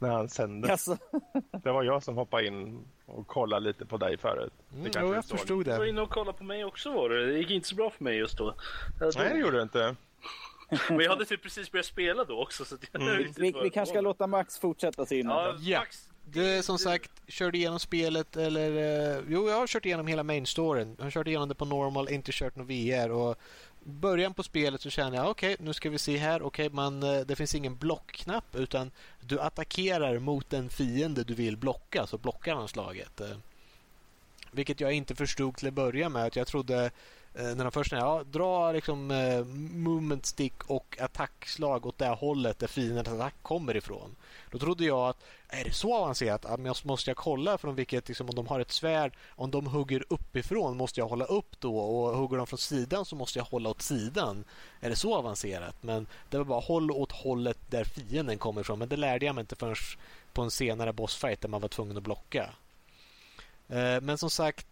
när 0.00 0.08
han 0.10 0.28
sände. 0.28 0.72
Alltså, 0.72 0.96
Det 1.62 1.72
var 1.72 1.82
jag 1.82 2.02
som 2.02 2.16
hoppade 2.16 2.46
in 2.46 2.84
och 3.06 3.26
kollade 3.26 3.66
lite 3.66 3.86
på 3.86 3.96
dig 3.96 4.18
förut. 4.18 4.52
Mm, 4.74 4.90
jo, 4.94 5.08
du 5.08 5.14
jag 5.14 5.24
förstod 5.24 5.64
Du 5.64 5.70
var 5.70 5.78
det. 5.84 5.88
inne 5.88 6.00
och 6.00 6.10
kollade 6.10 6.38
på 6.38 6.44
mig 6.44 6.64
också 6.64 6.92
var 6.92 7.08
det. 7.08 7.26
Det 7.26 7.38
gick 7.38 7.50
inte 7.50 7.68
så 7.68 7.74
bra 7.74 7.90
för 7.90 8.04
mig 8.04 8.16
just 8.16 8.38
då. 8.38 8.54
Nej, 9.00 9.28
det 9.32 9.38
gjorde 9.38 9.56
du 9.56 9.62
inte. 9.62 9.96
Men 10.88 11.00
jag 11.00 11.10
hade 11.10 11.24
typ 11.24 11.42
precis 11.42 11.72
börjat 11.72 11.86
spela 11.86 12.24
då 12.24 12.42
också. 12.42 12.64
Så 12.64 12.76
jag 12.92 13.02
Mm. 13.02 13.16
vi, 13.18 13.32
vi 13.36 13.50
det 13.62 13.70
kanske 13.70 13.92
ska 13.92 14.00
låta 14.00 14.26
Max 14.26 14.58
fortsätta 14.58 15.06
sin. 15.06 15.26
Ja, 15.28 15.54
Ja. 15.60 15.78
Max, 15.78 16.08
Du 16.24 16.62
som 16.62 16.78
sagt 16.78 17.10
körde 17.28 17.58
igenom 17.58 17.78
spelet 17.78 18.36
eller... 18.36 18.70
eh, 19.16 19.22
jo, 19.28 19.48
jag 19.48 19.56
har 19.56 19.66
kört 19.66 19.86
igenom 19.86 20.06
hela 20.06 20.22
main 20.22 20.46
storyn. 20.46 20.94
Jag 20.98 21.04
har 21.04 21.10
kört 21.10 21.26
igenom 21.26 21.48
det 21.48 21.54
på 21.54 21.64
normal, 21.64 22.08
inte 22.08 22.32
kört 22.32 22.56
någon 22.56 22.66
VR. 22.66 23.10
Och 23.10 23.36
början 23.90 24.34
på 24.34 24.42
spelet 24.42 24.80
så 24.80 24.90
känner 24.90 25.16
jag 25.16 25.30
okej, 25.30 25.56
nu 25.58 25.72
ska 25.72 25.90
vi 25.90 25.98
se 25.98 26.16
här. 26.16 26.42
Okej, 26.42 26.70
man, 26.70 27.02
eh, 27.02 27.20
det 27.20 27.36
finns 27.36 27.54
ingen 27.54 27.76
blockknapp 27.76 28.56
utan 28.56 28.90
du 29.20 29.40
attackerar 29.40 30.18
mot 30.18 30.50
den 30.50 30.68
fiende 30.68 31.24
du 31.24 31.34
vill 31.34 31.56
blocka 31.56 32.06
så 32.06 32.18
blockar 32.18 32.54
han 32.54 32.68
slaget. 32.68 33.20
Eh, 33.20 33.36
vilket 34.50 34.80
jag 34.80 34.92
inte 34.92 35.14
förstod 35.14 35.56
till 35.56 35.68
att 35.68 35.74
börja 35.74 36.08
med. 36.08 36.24
Att 36.24 36.36
jag 36.36 36.46
trodde 36.46 36.90
Eh, 37.34 37.44
när 37.56 37.64
de 37.64 37.72
först 37.72 37.92
ja, 37.92 38.24
dra 38.30 38.72
liksom 38.72 39.10
eh, 39.10 39.44
movement 39.74 40.26
stick 40.26 40.64
och 40.66 40.96
attackslag 41.00 41.86
åt 41.86 41.98
det 41.98 42.08
hållet 42.08 42.58
där 42.58 42.66
fiendens 42.66 43.08
attack 43.08 43.34
kommer 43.42 43.76
ifrån. 43.76 44.16
Då 44.50 44.58
trodde 44.58 44.84
jag 44.84 45.08
att 45.08 45.24
är 45.48 45.64
det 45.64 45.72
så 45.72 45.94
avancerat? 45.94 46.44
Att 46.44 46.64
jag 46.64 46.76
måste 46.82 47.10
jag 47.10 47.16
kolla 47.16 47.58
från 47.58 47.74
vilket, 47.74 48.08
liksom, 48.08 48.28
om 48.28 48.34
de 48.34 48.46
har 48.46 48.60
ett 48.60 48.72
svärd, 48.72 49.16
om 49.28 49.50
de 49.50 49.66
hugger 49.66 50.04
uppifrån 50.08 50.76
måste 50.76 51.00
jag 51.00 51.08
hålla 51.08 51.24
upp 51.24 51.60
då 51.60 51.78
och 51.78 52.16
hugger 52.16 52.36
de 52.36 52.46
från 52.46 52.58
sidan 52.58 53.04
så 53.04 53.16
måste 53.16 53.38
jag 53.38 53.46
hålla 53.46 53.68
åt 53.68 53.82
sidan. 53.82 54.44
Är 54.80 54.90
det 54.90 54.96
så 54.96 55.14
avancerat? 55.14 55.76
Men 55.80 56.06
det 56.30 56.38
var 56.38 56.44
bara 56.44 56.60
håll 56.60 56.90
åt 56.90 57.12
hållet 57.12 57.58
där 57.70 57.84
fienden 57.84 58.38
kommer 58.38 58.60
ifrån. 58.60 58.78
Men 58.78 58.88
det 58.88 58.96
lärde 58.96 59.26
jag 59.26 59.34
mig 59.34 59.42
inte 59.42 59.56
förrän 59.56 59.76
på 60.32 60.42
en 60.42 60.50
senare 60.50 60.92
bossfight 60.92 61.40
där 61.40 61.48
man 61.48 61.60
var 61.60 61.68
tvungen 61.68 61.96
att 61.96 62.02
blocka. 62.02 62.50
Eh, 63.68 64.00
Men 64.00 64.18
som 64.18 64.30
sagt, 64.30 64.66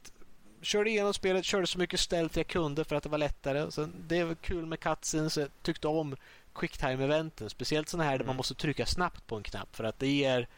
körde 0.63 0.91
igenom 0.91 1.15
spelet, 1.15 1.45
körde 1.45 1.67
så 1.67 1.79
mycket 1.79 2.01
stealth 2.01 2.39
jag 2.39 2.47
kunde 2.47 2.85
för 2.85 2.97
att 2.97 3.03
det 3.03 3.09
var 3.09 3.19
lättare. 3.19 3.71
Sen, 3.71 3.93
det 4.09 4.25
var 4.25 4.35
kul 4.35 4.67
med 4.67 4.81
cutscenes, 4.81 5.37
jag 5.37 5.49
tyckte 5.63 5.89
om 5.89 6.17
quicktime-eventen. 6.55 7.49
Speciellt 7.49 7.89
sådana 7.89 8.05
här 8.11 8.19
där 8.19 8.25
man 8.25 8.27
Mm. 8.31 8.37
måste 8.37 8.55
trycka 8.55 8.87
snabbt 8.87 9.27
på 9.27 9.37
en 9.37 9.43
knapp 9.43 9.77
för 9.77 9.85
att 9.85 9.99
det 9.99 10.07
ger 10.09 10.49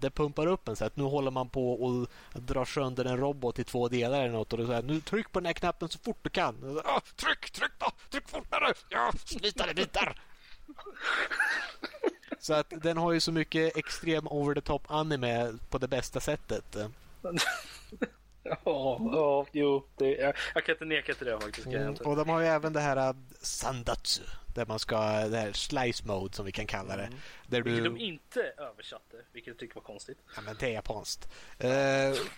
det 0.00 0.10
pumpar 0.10 0.46
upp 0.46 0.68
en 0.68 0.76
så 0.76 0.84
att 0.84 0.96
nu 0.96 1.04
håller 1.04 1.30
man 1.30 1.48
på 1.48 1.72
och 1.84 2.06
drar 2.34 2.64
sönder 2.64 3.04
en 3.04 3.16
robot 3.18 3.58
i 3.58 3.64
två 3.64 3.88
delar 3.88 4.20
eller 4.20 4.32
något 4.32 4.52
och 4.52 4.58
då 4.58 4.66
säger 4.66 4.82
nu 4.82 5.00
tryck 5.00 5.32
på 5.32 5.40
den 5.40 5.46
här 5.46 5.52
knappen 5.52 5.88
så 5.88 5.98
fort 5.98 6.18
du 6.22 6.30
kan. 6.30 6.60
Så, 6.60 6.82
"Ah, 6.84 7.00
tryck, 7.16 7.50
tryck 7.50 7.72
då, 7.78 7.90
tryck 8.10 8.28
fortare! 8.28 8.74
Ja, 8.88 9.12
slita 9.24 9.70
i 9.70 9.74
bitar! 9.74 10.20
Så 12.40 12.54
att 12.54 12.72
den 12.82 12.96
har 12.96 13.12
ju 13.12 13.20
så 13.20 13.32
mycket 13.32 13.76
extrem 13.76 14.28
over 14.28 14.54
the 14.54 14.60
top 14.60 14.90
anime 14.90 15.52
på 15.70 15.78
det 15.78 15.88
bästa 15.88 16.20
sättet. 16.20 16.76
Ja, 18.64 19.00
ja, 19.12 19.46
jo. 19.52 19.84
Det, 19.96 20.16
jag, 20.16 20.34
jag 20.54 20.64
kan 20.64 20.74
inte 20.74 20.84
neka 20.84 21.14
till 21.14 21.26
det 21.26 21.40
faktiskt. 21.40 21.66
Mm, 21.66 21.94
och 21.94 22.16
de 22.16 22.28
har 22.28 22.40
ju 22.40 22.46
även 22.46 22.72
det 22.72 22.80
här 22.80 23.08
uh, 23.08 23.16
Sandatsu. 23.40 24.22
Där 24.54 24.66
man 24.66 24.78
ska, 24.78 24.96
det 25.28 25.36
här 25.36 25.52
slice 25.52 26.06
mode 26.06 26.34
som 26.34 26.46
vi 26.46 26.52
kan 26.52 26.66
kalla 26.66 26.96
det. 26.96 27.08
Där 27.46 27.62
Vilket 27.62 27.84
du, 27.84 27.90
de 27.90 27.98
inte 27.98 28.40
översatte, 28.40 29.16
vilket 29.32 29.48
jag 29.48 29.58
tycker 29.58 29.74
var 29.74 29.82
konstigt. 29.82 30.18
ja, 30.36 30.40
men 30.40 30.56
det 30.60 30.66
är 30.66 30.70
japanskt. 30.70 31.28
Uh, 31.64 31.70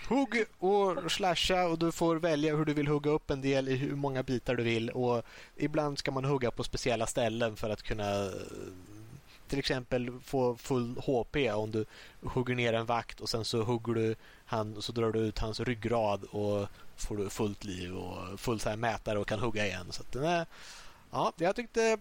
hugg 0.08 0.44
och 0.58 1.12
slasha 1.12 1.66
och 1.66 1.78
du 1.78 1.92
får 1.92 2.16
välja 2.16 2.56
hur 2.56 2.64
du 2.64 2.74
vill 2.74 2.86
hugga 2.86 3.10
upp 3.10 3.30
en 3.30 3.40
del 3.40 3.68
i 3.68 3.76
hur 3.76 3.96
många 3.96 4.22
bitar 4.22 4.54
du 4.54 4.62
vill. 4.62 4.90
Och 4.90 5.22
ibland 5.56 5.98
ska 5.98 6.10
man 6.10 6.24
hugga 6.24 6.50
på 6.50 6.64
speciella 6.64 7.06
ställen 7.06 7.56
för 7.56 7.70
att 7.70 7.82
kunna 7.82 8.30
till 9.51 9.59
exempel 9.59 10.20
få 10.24 10.56
full 10.56 10.97
HP 10.98 11.36
om 11.55 11.70
du 11.70 11.85
hugger 12.22 12.55
ner 12.55 12.72
en 12.72 12.86
vakt 12.86 13.20
och 13.20 13.28
sen 13.28 13.44
så 13.44 13.62
hugger 13.62 13.94
du 13.94 14.14
han 14.44 14.77
och 14.77 14.85
så 14.85 14.93
drar 14.93 15.12
du 15.12 15.18
ut 15.18 15.39
hans 15.39 15.60
ryggrad 15.60 16.24
och 16.24 16.68
får 16.97 17.16
du 17.16 17.31
fullt 17.31 17.64
liv 17.64 17.97
och 17.97 18.40
full 18.40 18.60
så 18.60 18.68
här 18.68 18.77
mätare 18.77 19.18
och 19.18 19.28
kan 19.28 19.40
hugga 19.40 19.66
igen. 19.66 19.86
Så 19.90 20.02
att 20.02 20.12
den 20.12 20.24
är, 20.24 20.47
ja, 21.10 21.32
jag 21.36 21.56
tyckte 21.56 21.98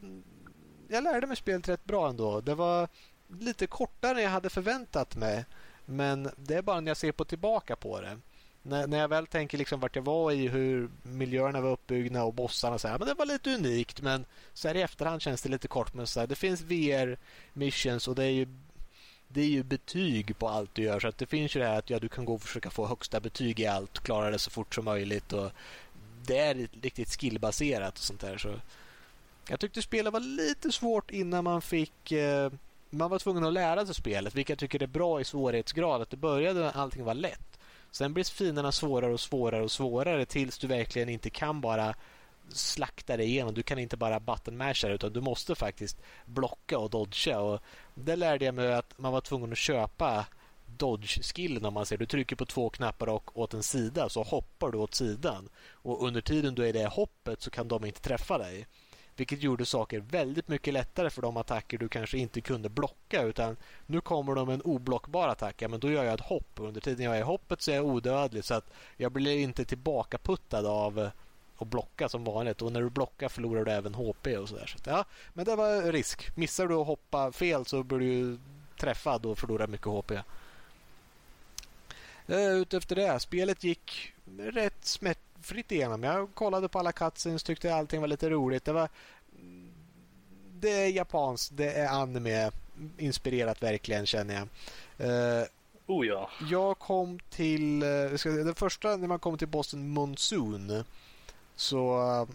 jag 0.88 1.04
lärde 1.04 1.28
mig 1.28 1.36
spelet 1.38 1.70
rätt 1.70 1.86
bra 1.86 2.10
ändå. 2.10 2.42
Det 2.42 2.56
var 2.56 2.88
lite 3.28 3.68
kortare 3.68 4.18
än 4.18 4.24
jag 4.24 4.30
hade 4.30 4.50
förväntat 4.50 5.16
mig. 5.16 5.46
Men 5.86 6.30
det 6.36 6.56
är 6.56 6.62
bara 6.62 6.80
när 6.80 6.90
jag 6.90 6.98
ser 6.98 7.12
på 7.12 7.26
tillbaka 7.26 7.76
på 7.76 8.02
det. 8.02 8.18
När, 8.64 8.88
när 8.88 8.99
jag 8.99 9.07
väl 9.07 9.27
tänker 9.27 9.57
liksom 9.57 9.80
vart 9.80 9.95
jag 9.95 10.03
var 10.03 10.31
i, 10.31 10.48
hur 10.48 10.90
miljöerna 11.03 11.61
var 11.61 11.72
uppbyggda 11.72 12.23
och 12.23 12.34
bossarna 12.34 12.80
så 12.80 12.88
här, 12.88 12.99
men 12.99 13.07
det 13.07 13.14
var 13.14 13.26
lite 13.26 13.56
unikt. 13.56 14.02
Men 14.02 14.26
så 14.53 14.68
här 14.68 14.76
i 14.76 14.81
efterhand 14.81 15.22
känns 15.22 15.41
det 15.41 15.49
lite 15.49 15.68
kort. 15.68 15.94
Men 15.94 16.07
så 16.07 16.19
här, 16.19 16.27
det 16.27 16.36
finns 16.36 16.61
VR 16.61 17.18
missions 17.53 18.07
och 18.07 18.15
det 18.15 18.23
är 18.23 18.31
ju 18.31 18.48
det 19.31 19.41
är 19.41 19.48
ju 19.48 19.64
betyg 19.64 20.38
på 20.40 20.48
allt 20.48 20.76
du 20.76 20.81
gör. 20.81 20.99
Så 20.99 21.07
att 21.07 21.18
det 21.18 21.26
finns 21.26 21.56
ju 21.56 21.60
det 21.60 21.68
här 21.68 21.80
att 21.80 21.90
ja, 21.90 21.99
du 21.99 22.10
kan 22.10 22.26
gå 22.26 22.34
och 22.34 22.41
försöka 22.41 22.69
få 22.69 22.88
högsta 22.88 23.19
betyg 23.19 23.60
i 23.60 23.65
allt, 23.65 23.99
klara 23.99 24.31
det 24.31 24.40
så 24.40 24.49
fort 24.49 24.76
som 24.76 24.86
möjligt. 24.86 25.34
Och 25.34 25.52
det 26.26 26.38
är 26.38 26.68
riktigt 26.81 27.22
skillbaserat 27.22 27.94
och 27.94 28.03
sånt 28.03 28.22
där. 28.22 28.38
Så 28.38 28.53
jag 29.49 29.60
tyckte 29.60 29.81
spelet 29.81 30.14
var 30.14 30.19
lite 30.19 30.72
svårt 30.72 31.11
innan 31.11 31.44
man 31.44 31.61
fick... 31.61 32.11
Eh, 32.11 32.52
man 32.90 33.10
var 33.10 33.19
tvungen 33.19 33.44
att 33.44 33.53
lära 33.53 33.86
sig 33.86 33.95
spelet, 33.95 34.36
vilket 34.36 34.49
jag 34.49 34.60
tycker 34.60 34.84
är 34.84 34.88
bra 34.88 35.22
i 35.22 35.23
svårighetsgrad. 35.23 36.02
Att 36.02 36.10
det 36.10 36.18
började 36.18 36.60
när 36.60 36.77
allting 36.77 37.03
var 37.03 37.14
lätt. 37.14 37.49
Sen 37.91 38.14
blir 38.14 38.24
fienderna 38.24 38.72
svårare 38.72 39.14
och 39.14 39.20
svårare 39.20 39.64
och 39.64 39.72
svårare 39.72 40.26
tills 40.26 40.57
du 40.57 40.68
verkligen 40.68 41.10
inte 41.10 41.30
kan 41.30 41.61
bara 41.61 41.95
slakta 42.49 43.18
dig 43.18 43.26
igenom. 43.26 43.53
Du 43.53 43.64
kan 43.64 43.80
inte 43.80 43.98
bara 43.98 44.20
button 44.20 44.57
masha 44.57 44.88
utan 44.88 45.14
du 45.14 45.22
måste 45.22 45.56
faktiskt 45.56 45.98
blocka 46.26 46.80
och 46.80 46.90
dodga. 46.90 47.40
Och 47.40 47.60
det 47.95 48.16
lärde 48.16 48.45
jag 48.45 48.56
mig 48.56 48.74
att 48.74 48.98
man 48.98 49.14
var 49.14 49.22
tvungen 49.22 49.52
att 49.52 49.57
köpa 49.57 50.26
dodge-skillen 50.66 51.66
om 51.66 51.74
man 51.74 51.86
ser. 51.86 51.98
Du 51.98 52.06
trycker 52.06 52.36
på 52.36 52.45
två 52.45 52.70
knappar 52.70 53.10
och 53.10 53.40
åt 53.40 53.53
en 53.53 53.64
sida 53.64 54.10
så 54.10 54.24
hoppar 54.24 54.72
du 54.72 54.78
åt 54.78 54.95
sidan. 54.95 55.49
Och 55.72 56.07
under 56.07 56.22
tiden 56.22 56.56
du 56.56 56.64
är 56.64 56.68
i 56.68 56.72
det 56.72 56.88
hoppet 56.88 57.41
så 57.41 57.49
kan 57.49 57.68
de 57.68 57.86
inte 57.86 58.02
träffa 58.02 58.38
dig. 58.38 58.68
Vilket 59.20 59.44
gjorde 59.44 59.66
saker 59.66 60.00
väldigt 60.00 60.48
mycket 60.48 60.74
lättare 60.74 61.10
för 61.10 61.22
de 61.22 61.38
attacker 61.38 61.78
du 61.78 61.90
kanske 61.90 62.18
inte 62.18 62.41
kunde 62.41 62.70
blocka. 62.70 63.22
Utan 63.22 63.58
nu 63.86 64.02
kommer 64.02 64.36
de 64.36 64.48
med 64.48 64.54
en 64.54 64.62
oblockbar 64.62 65.28
attack. 65.28 65.62
Ja, 65.62 65.68
men 65.68 65.80
då 65.80 65.91
gör 65.91 66.04
jag 66.04 66.14
ett 66.14 66.20
hopp. 66.26 66.52
Under 66.56 66.82
tiden 66.82 67.06
jag 67.06 67.16
är 67.16 67.20
i 67.20 67.24
hoppet 67.24 67.62
så 67.62 67.72
är 67.72 67.76
jag 67.76 67.86
odödlig. 67.86 68.44
Så 68.44 68.54
att 68.54 68.70
jag 68.98 69.12
blir 69.12 69.38
inte 69.38 69.66
tillbakaputtad 69.66 70.66
av 70.66 71.00
eh, 71.00 71.10
att 71.58 71.68
blocka 71.68 72.10
som 72.10 72.24
vanligt. 72.24 72.62
Och 72.62 72.72
när 72.72 72.82
du 72.82 72.90
blockar 72.90 73.30
förlorar 73.30 73.66
du 73.66 73.72
även 73.72 73.94
HP 73.94 74.28
och 74.28 74.50
sådär. 74.50 74.76
Så 74.84 74.90
ja, 74.90 75.06
men 75.34 75.46
det 75.46 75.56
var 75.56 75.91
risk. 75.91 76.38
Missar 76.38 76.68
du 76.68 76.76
att 76.76 76.88
hoppa 76.88 77.32
fel 77.32 77.66
så 77.66 77.84
blir 77.84 78.00
du 78.00 78.40
träffad 78.78 79.26
och 79.26 79.38
förlorar 79.38 79.68
mycket 79.68 79.88
HP. 79.88 80.12
Eh, 82.28 82.52
utefter 82.52 82.96
det, 82.96 83.20
spelet 83.20 83.64
gick 83.64 84.14
rätt 84.38 84.86
smärtfritt 85.40 85.72
igenom. 85.72 86.03
Jag 86.03 86.36
kollade 86.36 86.70
på 86.70 86.80
alla 86.80 86.91
cutscenes, 86.91 87.44
tyckte 87.44 87.76
allting 87.76 88.02
var 88.02 88.07
lite 88.07 88.30
roligt. 88.30 88.66
Det 88.66 88.74
var 88.74 88.90
det 90.60 90.70
är 90.70 90.88
japanskt, 90.88 91.57
det 91.57 91.74
är 91.74 91.88
anime 91.88 92.52
inspirerat 92.98 93.64
verkligen 93.64 94.06
känner 94.06 94.34
jag. 94.34 94.48
Eh, 95.07 95.45
Oh 95.88 96.07
ja. 96.07 96.30
jag 96.49 96.80
kom 96.80 97.20
till, 97.30 97.84
eh, 97.84 98.16
ska 98.18 98.30
den 98.30 98.56
första 98.56 98.98
när 98.98 99.07
man 99.07 99.20
kom 99.20 99.38
till 99.38 99.48
bossen 99.48 99.90
Monsoon 99.90 100.84
så 101.56 102.02
eh, 102.02 102.28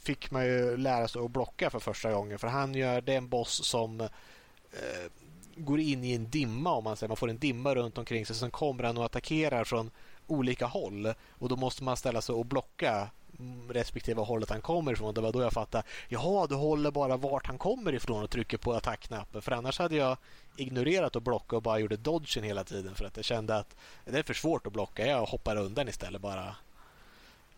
fick 0.00 0.30
man 0.30 0.44
ju 0.44 0.76
lära 0.76 1.08
sig 1.08 1.22
att 1.24 1.30
blocka 1.30 1.70
för 1.70 1.80
första 1.80 2.12
gången 2.12 2.38
för 2.38 2.48
han 2.48 2.74
gör, 2.74 3.00
det 3.00 3.12
är 3.12 3.18
en 3.18 3.28
boss 3.28 3.64
som 3.64 4.00
eh, 4.00 4.08
går 5.56 5.80
in 5.80 6.04
i 6.04 6.14
en 6.14 6.30
dimma 6.30 6.70
om 6.72 6.84
man 6.84 6.96
säger. 6.96 7.08
Man 7.08 7.16
får 7.16 7.30
en 7.30 7.38
dimma 7.38 7.74
runt 7.74 7.98
omkring 7.98 8.26
sig. 8.26 8.36
Sen 8.36 8.50
kommer 8.50 8.84
han 8.84 8.98
och 8.98 9.04
attackerar 9.04 9.64
från 9.64 9.90
olika 10.26 10.66
håll. 10.66 11.14
Och 11.38 11.48
då 11.48 11.56
måste 11.56 11.84
man 11.84 11.96
ställa 11.96 12.20
sig 12.20 12.34
och 12.34 12.46
blocka 12.46 13.10
mm, 13.38 13.72
respektive 13.72 14.20
hållet 14.20 14.50
han 14.50 14.60
kommer 14.60 14.92
ifrån. 14.92 15.14
Det 15.14 15.20
var 15.20 15.32
då 15.32 15.42
jag 15.42 15.52
fattade. 15.52 15.84
Jaha, 16.08 16.46
du 16.46 16.54
håller 16.54 16.90
bara 16.90 17.16
vart 17.16 17.46
han 17.46 17.58
kommer 17.58 17.94
ifrån 17.94 18.22
och 18.22 18.30
trycker 18.30 18.58
på 18.58 18.72
attackknappen. 18.72 19.42
För 19.42 19.52
annars 19.52 19.78
hade 19.78 19.96
jag 19.96 20.16
ignorerat 20.56 21.16
att 21.16 21.22
blocka 21.22 21.56
och 21.56 21.62
bara 21.62 21.78
gjorde 21.78 21.96
dodgen 21.96 22.44
hela 22.44 22.64
tiden. 22.64 22.94
För 22.94 23.04
att 23.04 23.16
jag 23.16 23.24
kände 23.24 23.56
att 23.56 23.76
det 24.04 24.18
är 24.18 24.22
för 24.22 24.34
svårt 24.34 24.66
att 24.66 24.72
blocka. 24.72 25.06
Jag 25.06 25.26
hoppar 25.26 25.56
undan 25.56 25.88
istället 25.88 26.20
bara. 26.20 26.56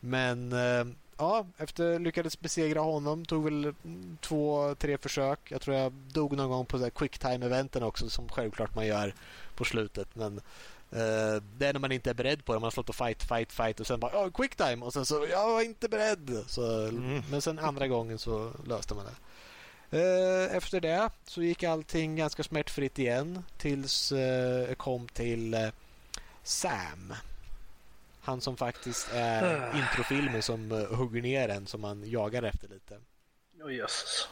Men 0.01 0.53
eh, 0.53 0.95
ja, 1.16 1.47
efter 1.57 1.99
lyckades 1.99 2.41
besegra 2.41 2.81
honom. 2.81 3.24
Tog 3.24 3.45
väl 3.45 3.65
mm, 3.65 4.19
två, 4.20 4.74
tre 4.74 4.99
försök. 4.99 5.51
Jag 5.51 5.61
tror 5.61 5.77
jag 5.77 5.93
dog 5.93 6.36
någon 6.36 6.51
gång 6.51 6.66
på 6.66 6.91
quick 6.91 7.19
time-eventen 7.19 7.82
också 7.82 8.11
som 8.11 8.28
självklart 8.28 8.74
man 8.74 8.86
gör 8.86 9.15
på 9.55 9.65
slutet. 9.65 10.15
Men 10.15 10.41
det 11.59 11.66
är 11.66 11.73
när 11.73 11.79
man 11.81 11.93
inte 11.93 12.11
är 12.11 12.15
beredd 12.15 12.45
på 12.45 12.53
det. 12.53 12.59
Man 12.59 12.66
har 12.66 12.71
slått 12.71 12.89
och 12.89 12.95
fight, 12.95 13.23
fight, 13.23 13.53
fight 13.53 13.81
och 13.81 13.87
sen 13.87 14.01
bara 14.01 14.25
oh, 14.27 14.31
quicktime 14.31 14.85
och 14.85 14.93
sen 14.93 15.07
så 15.07 15.27
jag 15.31 15.47
var 15.53 15.61
inte 15.62 15.89
beredd. 15.89 16.45
Så, 16.47 16.87
Mm. 16.89 17.23
Men 17.31 17.43
sen 17.43 17.59
andra 17.59 17.89
gången 17.89 18.19
så 18.19 18.53
löste 18.66 18.95
man 18.95 19.05
det. 19.05 19.15
Eh, 19.99 20.57
Efter 20.57 20.81
det 20.81 21.11
så 21.27 21.43
gick 21.43 21.62
allting 21.62 22.16
ganska 22.16 22.43
smärtfritt 22.43 22.99
igen 22.99 23.45
tills 23.59 24.12
eh, 24.12 24.69
jag 24.69 24.79
kom 24.79 25.09
till 25.09 25.55
eh, 25.55 25.69
Sam. 26.43 27.15
Han 28.21 28.41
som 28.41 28.57
faktiskt 28.57 29.09
är 29.12 29.77
introfilmen 29.79 30.43
som 30.43 30.73
eh, 30.73 30.95
hugger 30.97 31.23
ner 31.23 31.49
en 31.49 31.66
som 31.66 31.81
man 31.81 32.11
jagar 32.11 32.43
efter 32.43 32.69
lite. 32.69 32.99
Oh, 33.62 33.75
jösses. 33.75 34.29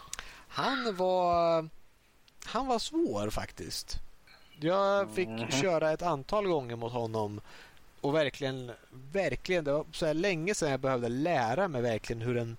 Han 0.48 0.96
var 0.96 1.68
han 2.44 2.66
var 2.66 2.78
svår 2.78 3.30
faktiskt. 3.30 3.98
Jag 4.62 5.10
fick 5.10 5.28
Mhm. 5.28 5.50
köra 5.50 5.92
ett 5.92 6.02
antal 6.02 6.46
gånger 6.46 6.76
mot 6.76 6.92
honom 6.92 7.40
och 8.00 8.14
verkligen, 8.14 8.72
verkligen, 9.12 9.64
det 9.64 9.72
var 9.72 9.84
så 9.92 10.06
här 10.06 10.14
länge 10.14 10.54
sedan 10.54 10.70
jag 10.70 10.80
behövde 10.80 11.08
lära 11.08 11.68
mig 11.68 11.82
verkligen 11.82 12.22
hur 12.22 12.36
en 12.36 12.56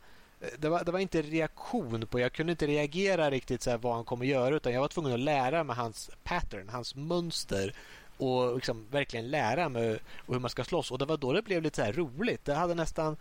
det 0.58 0.70
var, 0.70 0.84
det 0.84 0.92
var 0.92 1.00
inte 1.00 1.22
reaktion 1.22 2.08
på, 2.08 2.20
jag 2.20 2.34
kunde 2.34 2.52
inte 2.52 2.68
reagera 2.68 3.32
riktigt 3.32 3.62
så 3.62 3.78
vad 3.78 3.96
han 3.96 4.04
kommer 4.06 4.26
göra 4.26 4.56
utan 4.56 4.74
jag 4.74 4.82
var 4.82 4.88
tvungen 4.88 5.14
att 5.14 5.20
lära 5.20 5.64
mig 5.64 5.76
hans 5.76 6.10
pattern, 6.24 6.70
hans 6.70 6.96
mönster 6.96 7.74
och 8.18 8.56
liksom 8.56 8.88
verkligen 8.92 9.32
lära 9.32 9.70
mig 9.70 10.00
hur 10.28 10.40
man 10.40 10.50
ska 10.50 10.64
slåss 10.64 10.92
och 10.92 10.98
det 10.98 11.06
var 11.06 11.18
då 11.18 11.34
det 11.34 11.42
blev 11.42 11.62
lite 11.62 11.76
så 11.76 11.82
här 11.82 11.94
roligt. 11.94 12.46
Det 12.46 12.54
hade 12.54 12.74
nästan 12.76 13.18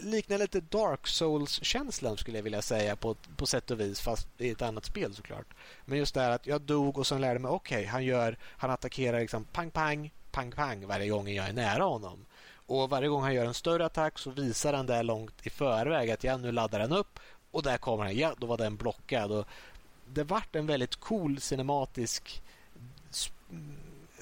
liknar 0.00 0.38
lite 0.38 0.60
Dark 0.60 1.06
Souls-känslan 1.06 2.16
skulle 2.16 2.38
jag 2.38 2.42
vilja 2.42 2.62
säga 2.62 2.96
på, 2.96 3.16
på 3.36 3.46
sätt 3.46 3.70
och 3.70 3.80
vis 3.80 4.00
fast 4.00 4.28
i 4.38 4.50
ett 4.50 4.62
annat 4.62 4.84
spel 4.84 5.14
såklart. 5.14 5.46
Men 5.84 5.98
just 5.98 6.14
det 6.14 6.20
här 6.20 6.30
att 6.30 6.46
jag 6.46 6.60
dog 6.60 6.98
och 6.98 7.06
sen 7.06 7.20
lärde 7.20 7.38
mig 7.38 7.50
okej, 7.50 7.84
han 7.84 8.04
gör 8.04 8.36
han 8.42 8.70
attackerar 8.70 9.20
liksom 9.20 9.44
pang 9.44 9.70
pang 9.70 10.10
pang 10.30 10.50
pang 10.50 10.86
varje 10.86 11.08
gång 11.08 11.28
jag 11.28 11.48
är 11.48 11.52
nära 11.52 11.82
honom. 11.82 12.26
Och 12.66 12.90
varje 12.90 13.08
gång 13.08 13.22
han 13.22 13.34
gör 13.34 13.46
en 13.46 13.54
större 13.54 13.86
attack 13.86 14.18
så 14.18 14.30
visar 14.30 14.72
han 14.72 14.86
det 14.86 15.02
långt 15.02 15.46
i 15.46 15.50
förväg 15.50 16.10
att 16.10 16.24
ja, 16.24 16.36
nu 16.36 16.52
laddar 16.52 16.78
den 16.78 16.92
upp 16.92 17.18
och 17.50 17.62
där 17.62 17.78
kommer 17.78 18.04
han. 18.04 18.16
Ja, 18.16 18.34
då 18.38 18.46
var 18.46 18.56
den 18.56 18.76
blockad. 18.76 19.32
Och 19.32 19.46
det 20.06 20.24
vart 20.24 20.56
en 20.56 20.66
väldigt 20.66 20.96
cool 20.96 21.40
cinematisk 21.40 22.42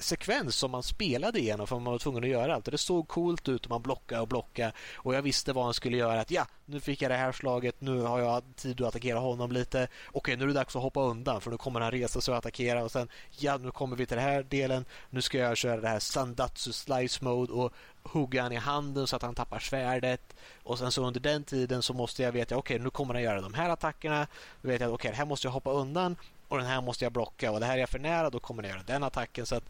sekvens 0.01 0.55
som 0.55 0.71
man 0.71 0.83
spelade 0.83 1.39
igenom 1.39 1.67
för 1.67 1.75
man 1.75 1.91
var 1.91 1.99
tvungen 1.99 2.23
att 2.23 2.29
göra 2.29 2.55
allt. 2.55 2.67
Och 2.67 2.71
det 2.71 2.77
såg 2.77 3.07
coolt 3.07 3.49
ut 3.49 3.65
och 3.65 3.69
man 3.69 3.81
blockade 3.81 4.21
och 4.21 4.27
blockade 4.27 4.71
och 4.95 5.15
jag 5.15 5.21
visste 5.21 5.53
vad 5.53 5.63
han 5.63 5.73
skulle 5.73 5.97
göra. 5.97 6.21
Att 6.21 6.31
ja, 6.31 6.47
nu 6.65 6.79
fick 6.79 7.01
jag 7.01 7.11
det 7.11 7.17
här 7.17 7.31
slaget, 7.31 7.81
nu 7.81 8.01
har 8.01 8.19
jag 8.19 8.43
tid 8.55 8.81
att 8.81 8.87
attackera 8.87 9.19
honom 9.19 9.51
lite. 9.51 9.87
Okej, 10.11 10.37
nu 10.37 10.43
är 10.43 10.47
det 10.47 10.53
dags 10.53 10.75
att 10.75 10.81
hoppa 10.81 11.01
undan 11.01 11.41
för 11.41 11.51
nu 11.51 11.57
kommer 11.57 11.79
han 11.81 11.91
resa 11.91 12.21
sig 12.21 12.31
och 12.31 12.37
attackera 12.37 12.83
och 12.83 12.91
sen 12.91 13.09
ja, 13.39 13.57
nu 13.57 13.71
kommer 13.71 13.95
vi 13.95 14.05
till 14.05 14.17
den 14.17 14.25
här 14.25 14.43
delen. 14.43 14.85
Nu 15.09 15.21
ska 15.21 15.37
jag 15.37 15.57
köra 15.57 15.81
det 15.81 15.87
här 15.87 15.99
Sandatsu 15.99 16.71
Slice 16.71 17.23
Mode 17.25 17.53
och 17.53 17.73
hugga 18.03 18.41
han 18.41 18.51
i 18.51 18.55
handen 18.55 19.07
så 19.07 19.15
att 19.15 19.21
han 19.21 19.35
tappar 19.35 19.59
svärdet. 19.59 20.35
Och 20.63 20.79
sen 20.79 20.91
så 20.91 21.05
under 21.05 21.19
den 21.19 21.43
tiden 21.43 21.81
så 21.81 21.93
måste 21.93 22.23
jag 22.23 22.31
veta, 22.31 22.57
okej, 22.57 22.75
okay, 22.75 22.83
nu 22.83 22.89
kommer 22.89 23.13
han 23.13 23.23
göra 23.23 23.41
de 23.41 23.53
här 23.53 23.69
attackerna. 23.69 24.27
Då 24.61 24.67
vet 24.69 24.81
jag 24.81 24.87
att 24.87 24.93
okej, 24.93 25.09
okay, 25.09 25.17
här 25.17 25.25
måste 25.25 25.47
jag 25.47 25.51
hoppa 25.51 25.71
undan 25.71 26.15
och 26.51 26.57
den 26.57 26.67
här 26.67 26.81
måste 26.81 27.05
jag 27.05 27.11
blocka 27.11 27.51
och 27.51 27.59
det 27.59 27.65
här 27.65 27.73
är 27.73 27.77
jag 27.77 27.89
för 27.89 27.99
nära, 27.99 28.29
då 28.29 28.39
kommer 28.39 28.63
jag 28.63 28.71
göra 28.71 28.83
den 28.83 29.03
attacken. 29.03 29.45
Så 29.45 29.55
att 29.55 29.69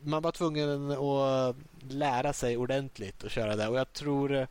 man 0.00 0.22
var 0.22 0.32
tvungen 0.32 0.90
att 0.90 1.56
lära 1.88 2.32
sig 2.32 2.56
ordentligt 2.56 3.24
att 3.24 3.30
köra 3.30 3.56
det 3.56 3.68
och 3.68 3.78
jag 3.78 3.92
tror 3.92 4.46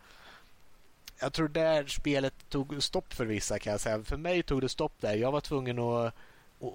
jag 1.20 1.34
tror 1.34 1.48
där 1.48 1.88
spelet 1.88 2.34
tog 2.50 2.84
stopp 2.84 3.14
för 3.14 3.26
vissa 3.26 3.60
kan 3.60 3.72
jag 3.72 3.82
säga. 3.82 4.04
För 4.04 4.18
mig 4.18 4.44
tog 4.44 4.62
det 4.62 4.70
stopp 4.70 4.94
där. 5.00 5.16
Jag 5.16 5.32
var 5.32 5.42
tvungen 5.42 5.80
att, 5.80 6.14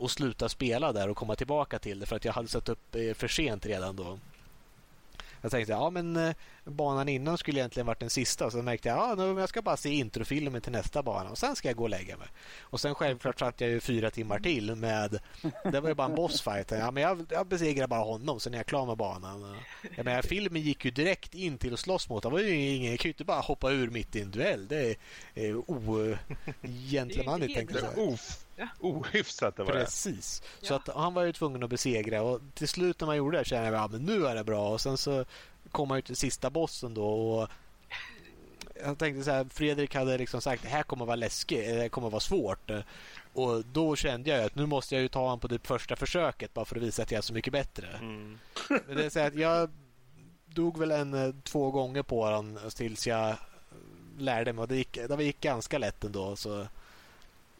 att 0.03 0.11
sluta 0.11 0.49
spela 0.49 0.93
där 0.93 1.09
och 1.09 1.17
komma 1.17 1.35
tillbaka 1.37 1.79
till 1.79 2.01
det 2.01 2.07
för 2.07 2.17
att 2.17 2.25
jag 2.25 2.33
hade 2.33 2.49
satt 2.49 2.69
upp 2.69 2.95
eh, 2.95 3.15
för 3.15 3.29
sent 3.29 3.67
redan 3.67 3.97
då. 3.97 4.19
Jag 5.41 5.51
tänkte 5.51 5.73
ja 5.73 5.91
men 5.91 6.17
eh, 6.17 6.35
banan 6.65 7.09
innan 7.09 7.39
skulle 7.39 7.61
egentligen 7.61 7.87
varit 7.87 8.01
den 8.01 8.11
sista. 8.11 8.51
Så 8.51 8.63
märkte 8.63 8.89
jag 8.89 9.19
ja, 9.19 9.41
jag 9.41 9.49
ska 9.49 9.63
bara 9.63 9.77
se 9.77 9.89
introfilmen 9.89 10.61
till 10.61 10.73
nästa 10.73 11.03
bana 11.03 11.31
och 11.31 11.39
sen 11.39 11.57
ska 11.57 11.69
jag 11.69 11.77
gå 11.77 11.83
och 11.83 11.91
lägga 11.91 12.17
mig. 12.17 12.29
Och 12.61 12.81
sen 12.81 12.95
självklart 12.95 13.39
satt 13.39 13.61
jag 13.61 13.71
ju 13.71 13.81
fyra 13.81 14.11
timmar 14.11 14.39
till 14.39 14.75
med... 14.75 15.19
Det 15.73 15.81
var 15.81 15.89
ju 15.89 15.95
bara 15.95 16.09
en 16.09 16.15
bossfight. 16.15 16.71
Ja, 16.71 16.91
men 16.91 17.03
jag, 17.03 17.27
jag 17.31 17.47
besegrade 17.47 17.89
bara 17.89 18.05
honom, 18.05 18.41
sen 18.41 18.55
är 18.55 18.59
jag 18.59 18.67
klar 18.67 18.87
med 18.87 18.97
banan. 18.97 19.57
Jag 19.97 20.05
menar, 20.05 20.23
filmen 20.23 20.63
gick 20.63 20.85
ju 20.85 20.91
direkt 20.91 21.35
in 21.35 21.59
till 21.59 21.73
att 21.73 21.81
slåss 21.81 22.09
mot. 22.09 22.23
Det 22.23 22.29
var 22.29 22.41
ju 22.41 22.55
ingen, 22.55 22.91
jag 22.91 23.01
kan 23.01 23.09
ju 23.09 23.13
inte 23.13 23.25
bara 23.25 23.41
hoppa 23.41 23.71
ur 23.71 23.91
mitt 23.91 24.17
i 24.17 24.21
en 24.21 24.31
duell. 24.31 24.69
Det 24.69 24.97
är 25.35 25.63
ogentlemanligt 26.63 27.55
tänkte 27.57 27.79
jag 27.79 27.95
säga. 27.95 28.17
Ohyfsat 28.81 29.57
det 29.57 29.65
var 29.65 29.73
Precis. 29.73 30.43
Det. 30.61 30.67
Så 30.67 30.75
att 30.75 30.89
han 30.89 31.15
var 31.15 31.23
ju 31.23 31.33
tvungen 31.33 31.63
att 31.63 31.71
besegra 31.71 32.23
och 32.23 32.41
till 32.55 32.69
slut 32.69 33.01
när 33.01 33.07
man 33.07 33.17
gjorde 33.17 33.39
det 33.39 33.45
kände 33.45 33.67
jag 33.67 33.75
att 33.75 33.93
ja, 33.93 33.99
nu 33.99 34.27
är 34.27 34.35
det 34.35 34.45
bra. 34.45 34.69
Och 34.69 34.81
sen 34.81 34.99
så 34.99 35.25
kom 35.71 35.89
man 35.89 35.99
ju 35.99 36.03
till 36.03 36.17
sista 36.17 36.51
bossen 36.51 36.95
då 36.95 37.09
och 37.09 37.49
jag 38.83 38.99
tänkte 38.99 39.25
så 39.25 39.31
här, 39.31 39.47
Fredrik 39.51 39.95
hade 39.95 40.19
liksom 40.19 40.41
sagt 40.41 40.63
det 40.63 40.69
här 40.69 40.83
kommer 40.83 41.07
vara 41.07 41.17
läskigt, 41.17 41.67
det 41.67 41.89
kommer 41.89 42.11
vara 42.11 42.21
svårt. 42.21 42.71
Och 43.33 43.65
då 43.65 43.97
kände 43.97 44.31
jag 44.31 44.45
att 44.45 44.55
nu 44.55 44.67
måste 44.67 44.95
jag 44.95 45.03
ju 45.03 45.09
ta 45.09 45.21
honom 45.21 45.41
på 45.41 45.49
det 45.49 45.67
första 45.67 45.97
försöket 45.97 46.55
bara 46.55 46.65
för 46.65 46.77
att 46.77 46.83
visa 46.83 47.03
att 47.03 47.11
jag 47.11 47.19
är 47.19 47.23
så 47.23 47.35
mycket 47.35 47.53
bättre. 47.53 47.87
Mm. 48.01 48.39
det 48.69 49.05
är 49.05 49.11
så 49.11 49.21
att 49.21 49.35
jag 49.35 49.71
dog 50.47 50.79
väl 50.79 50.91
en 50.91 51.43
två 51.43 51.71
gånger 51.71 52.03
på 52.03 52.25
honom 52.25 52.59
tills 52.77 53.07
jag 53.07 53.37
lärde 54.19 54.53
mig 54.53 54.63
och 54.63 54.69
det 54.69 54.77
gick, 54.77 54.99
det 55.09 55.25
gick 55.25 55.41
ganska 55.41 55.79
lätt 55.79 56.05
ändå. 56.05 56.37
Så 56.37 56.67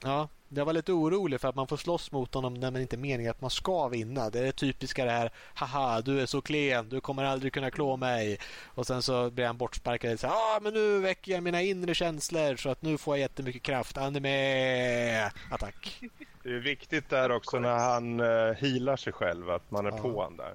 Ja, 0.03 0.29
jag 0.49 0.65
var 0.65 0.73
lite 0.73 0.93
orolig 0.93 1.41
för 1.41 1.49
att 1.49 1.55
man 1.55 1.67
får 1.67 1.77
slåss 1.77 2.13
mot 2.13 2.35
honom 2.35 2.55
när 2.55 2.71
man 2.71 2.81
inte 2.81 2.97
är 2.97 2.99
meningen 2.99 3.31
att 3.31 3.41
man 3.41 3.51
ska 3.51 3.89
vinna. 3.89 4.31
Det 4.31 4.39
är 4.39 4.45
det 4.45 4.53
typiska 4.53 5.05
det 5.05 5.11
här, 5.11 5.31
haha, 5.55 6.01
du 6.01 6.21
är 6.21 6.27
så 6.27 6.41
klen, 6.41 6.89
du 6.89 7.01
kommer 7.01 7.25
aldrig 7.25 7.53
kunna 7.53 7.71
klå 7.71 7.97
mig. 7.97 8.39
Och 8.65 8.87
sen 8.87 9.03
så 9.03 9.31
blir 9.31 9.47
han 9.47 9.57
bortsparkad 9.57 10.13
och 10.13 10.21
säger, 10.21 10.35
ah, 10.35 10.61
men 10.63 10.75
nu 10.75 10.99
väcker 10.99 11.33
jag 11.33 11.43
mina 11.43 11.63
inre 11.63 11.95
känslor 11.95 12.57
så 12.57 12.71
att 12.71 12.83
nu 12.83 12.99
får 12.99 13.17
jag 13.17 13.21
jättemycket 13.21 13.63
kraft. 13.63 13.97
Anime! 13.99 15.31
Attack! 15.51 16.01
Det 16.43 16.51
är 16.51 16.59
viktigt 16.59 17.11
där 17.11 17.31
också 17.31 17.59
när 17.59 17.79
han 17.79 18.21
uh, 18.21 18.53
healar 18.53 18.97
sig 18.97 19.13
själv, 19.13 19.51
att 19.51 19.71
man 19.71 19.87
är 19.87 19.91
ja. 19.91 19.97
på 19.99 20.09
honom 20.09 20.37
där. 20.37 20.55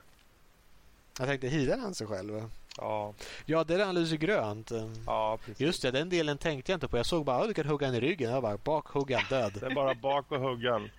Jag 1.20 1.28
tänkte, 1.28 1.48
healar 1.48 1.78
han 1.78 1.96
sig 1.96 2.08
själv? 2.08 2.50
Ja. 2.78 3.14
Ja, 3.46 3.64
det 3.64 3.74
är 3.74 3.86
han 3.86 3.96
lyser 3.96 4.18
grönt. 4.18 4.72
Ja, 5.06 5.38
precis. 5.46 5.60
Just 5.60 5.82
det, 5.82 5.92
den 5.92 6.10
delen 6.10 6.38
tänkte 6.38 6.72
jag 6.72 6.78
inte 6.78 6.88
på. 6.88 6.98
Jag 6.98 7.06
såg 7.06 7.26
bara 7.26 7.38
att 7.38 7.48
du 7.48 7.54
kan 7.54 7.66
hugga 7.66 7.88
han 7.88 7.96
i 7.96 8.00
ryggen. 8.00 8.32
Jag 8.32 8.44
bara, 8.44 8.58
bak 8.58 8.88
hugga 8.88 9.22
död. 9.30 9.58
Det 9.60 9.66
är 9.66 9.76
bara 9.76 9.96
bak 9.96 10.32
och 10.32 10.40
huggan. 10.40 10.90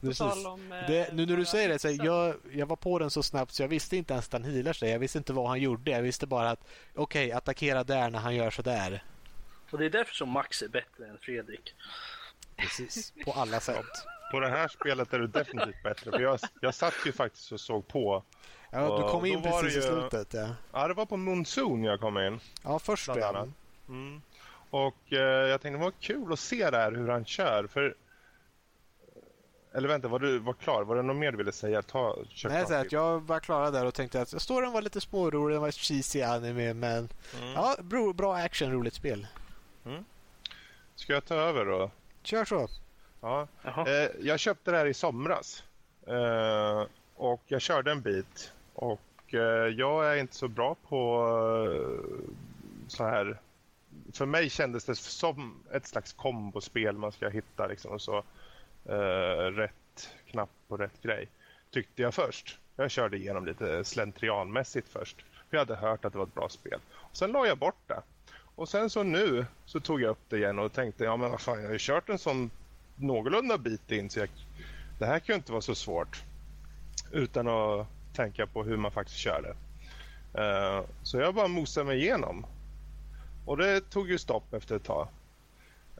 Precis. 0.00 0.20
Om, 0.20 0.74
det, 0.86 1.14
nu 1.14 1.26
när 1.26 1.36
du 1.36 1.44
säger 1.44 1.68
det, 1.68 1.78
så 1.78 1.90
jag, 1.90 2.34
jag 2.52 2.66
var 2.66 2.76
på 2.76 2.98
den 2.98 3.10
så 3.10 3.22
snabbt 3.22 3.52
så 3.52 3.62
jag 3.62 3.68
visste 3.68 3.96
inte 3.96 4.12
ens 4.12 4.26
att 4.26 4.32
han 4.32 4.44
healar 4.44 4.72
sig. 4.72 4.90
Jag 4.90 4.98
visste 4.98 5.18
inte 5.18 5.32
vad 5.32 5.48
han 5.48 5.60
gjorde. 5.60 5.90
Jag 5.90 6.02
visste 6.02 6.26
bara 6.26 6.50
att 6.50 6.60
okej, 6.94 7.26
okay, 7.26 7.32
attackera 7.32 7.84
där 7.84 8.10
när 8.10 8.18
han 8.18 8.34
gör 8.34 8.50
så 8.50 8.62
där. 8.62 9.02
Och 9.70 9.78
det 9.78 9.84
är 9.84 9.90
därför 9.90 10.14
som 10.14 10.28
Max 10.28 10.62
är 10.62 10.68
bättre 10.68 11.06
än 11.06 11.18
Fredrik. 11.18 11.74
Precis, 12.56 13.12
på 13.24 13.32
alla 13.32 13.60
sätt. 13.60 13.86
På 14.30 14.40
det 14.40 14.48
här 14.48 14.68
spelet 14.68 15.12
är 15.12 15.18
du 15.18 15.26
definitivt 15.26 15.82
bättre. 15.82 16.10
För 16.10 16.20
jag, 16.20 16.38
jag 16.60 16.74
satt 16.74 16.94
ju 17.06 17.12
faktiskt 17.12 17.52
och 17.52 17.60
såg 17.60 17.88
på 17.88 18.24
Ja, 18.74 18.98
du 18.98 19.10
kom 19.10 19.24
in 19.24 19.42
precis 19.42 19.76
ju... 19.76 19.78
i 19.78 19.82
slutet. 19.82 20.34
Ja. 20.34 20.48
ja, 20.72 20.88
det 20.88 20.94
var 20.94 21.06
på 21.06 21.16
Monsoon 21.16 21.84
jag 21.84 22.00
kom 22.00 22.18
in. 22.18 22.40
Ja, 22.62 22.78
först 22.78 23.08
ja. 23.08 23.46
Mm. 23.88 24.22
Och 24.70 25.12
eh, 25.12 25.18
jag 25.18 25.60
tänkte 25.60 25.78
det 25.78 25.84
var 25.84 25.92
kul 26.00 26.32
att 26.32 26.38
se 26.38 26.70
där 26.70 26.92
hur 26.92 27.08
han 27.08 27.24
kör. 27.24 27.66
För... 27.66 27.94
Eller 29.74 29.88
vänta, 29.88 30.08
var 30.08 30.18
du 30.18 30.38
var 30.38 30.52
klar? 30.52 30.84
Var 30.84 30.96
det 30.96 31.02
något 31.02 31.16
mer 31.16 31.30
du 31.30 31.36
ville 31.38 31.52
säga? 31.52 31.82
Ta, 31.82 32.16
Nej, 32.44 32.66
så 32.66 32.74
att 32.74 32.92
jag 32.92 33.20
var 33.20 33.40
klar 33.40 33.72
där 33.72 33.86
och 33.86 33.94
tänkte 33.94 34.20
att 34.20 34.42
storyn 34.42 34.72
var 34.72 34.82
lite 34.82 35.00
smårolig, 35.00 35.54
den 35.54 35.62
var 35.62 35.70
cheesy 35.70 36.22
anime, 36.22 36.74
men 36.74 37.08
mm. 37.38 37.52
ja, 37.54 37.76
bra, 37.80 38.12
bra 38.12 38.34
action, 38.36 38.72
roligt 38.72 38.94
spel. 38.94 39.26
Mm. 39.86 40.04
Ska 40.94 41.12
jag 41.12 41.24
ta 41.24 41.34
över 41.34 41.64
då? 41.64 41.90
Kör 42.22 42.44
så. 42.44 42.68
Ja. 43.20 43.48
Eh, 43.64 44.10
jag 44.20 44.40
köpte 44.40 44.70
det 44.70 44.76
här 44.76 44.86
i 44.86 44.94
somras. 44.94 45.62
Eh, 46.06 46.86
och 47.14 47.42
jag 47.46 47.60
körde 47.60 47.90
en 47.90 48.00
bit 48.02 48.52
och 48.74 49.34
eh, 49.34 49.68
jag 49.68 50.12
är 50.12 50.16
inte 50.16 50.34
så 50.34 50.48
bra 50.48 50.76
på 50.88 51.26
eh, 51.68 52.30
så 52.88 53.04
här. 53.04 53.40
För 54.12 54.26
mig 54.26 54.50
kändes 54.50 54.84
det 54.84 54.94
som 54.94 55.54
ett 55.72 55.86
slags 55.86 56.12
kombospel 56.12 56.96
man 56.96 57.12
ska 57.12 57.28
hitta 57.28 57.66
liksom 57.66 58.00
så 58.00 58.16
eh, 58.84 59.50
rätt 59.52 60.10
knapp 60.30 60.50
på 60.68 60.76
rätt 60.76 61.02
grej. 61.02 61.28
Tyckte 61.70 62.02
jag 62.02 62.14
först. 62.14 62.58
Jag 62.76 62.90
körde 62.90 63.16
igenom 63.16 63.46
lite 63.46 63.84
slentrianmässigt 63.84 64.88
först. 64.88 65.16
För 65.20 65.56
jag 65.56 65.58
hade 65.58 65.76
hört 65.76 66.04
att 66.04 66.12
det 66.12 66.18
var 66.18 66.26
ett 66.26 66.34
bra 66.34 66.48
spel. 66.48 66.80
Och 66.92 67.16
sen 67.16 67.32
la 67.32 67.46
jag 67.46 67.58
bort 67.58 67.82
det. 67.86 68.02
Och 68.54 68.68
sen 68.68 68.90
så 68.90 69.02
nu 69.02 69.46
så 69.64 69.80
tog 69.80 70.02
jag 70.02 70.10
upp 70.10 70.24
det 70.28 70.36
igen 70.36 70.58
och 70.58 70.72
tänkte 70.72 71.04
ja 71.04 71.16
men 71.16 71.30
vad 71.30 71.40
fan 71.40 71.58
jag 71.58 71.66
har 71.66 71.72
ju 71.72 71.78
kört 71.78 72.08
en 72.08 72.18
sån 72.18 72.50
någorlunda 72.96 73.58
bit 73.58 73.92
in 73.92 74.10
så 74.10 74.18
jag, 74.18 74.28
det 74.98 75.06
här 75.06 75.18
kan 75.18 75.32
ju 75.32 75.36
inte 75.36 75.52
vara 75.52 75.62
så 75.62 75.74
svårt. 75.74 76.22
Utan 77.12 77.48
att 77.48 77.86
tänka 78.14 78.46
på 78.46 78.62
hur 78.62 78.76
man 78.76 78.90
faktiskt 78.90 79.18
kör 79.18 79.42
det. 79.42 79.54
Uh, 80.42 80.84
så 81.02 81.18
jag 81.18 81.34
bara 81.34 81.48
mosade 81.48 81.86
mig 81.86 81.98
igenom. 81.98 82.46
Och 83.46 83.56
det 83.56 83.90
tog 83.90 84.10
ju 84.10 84.18
stopp 84.18 84.54
efter 84.54 84.76
ett 84.76 84.84
tag. 84.84 85.08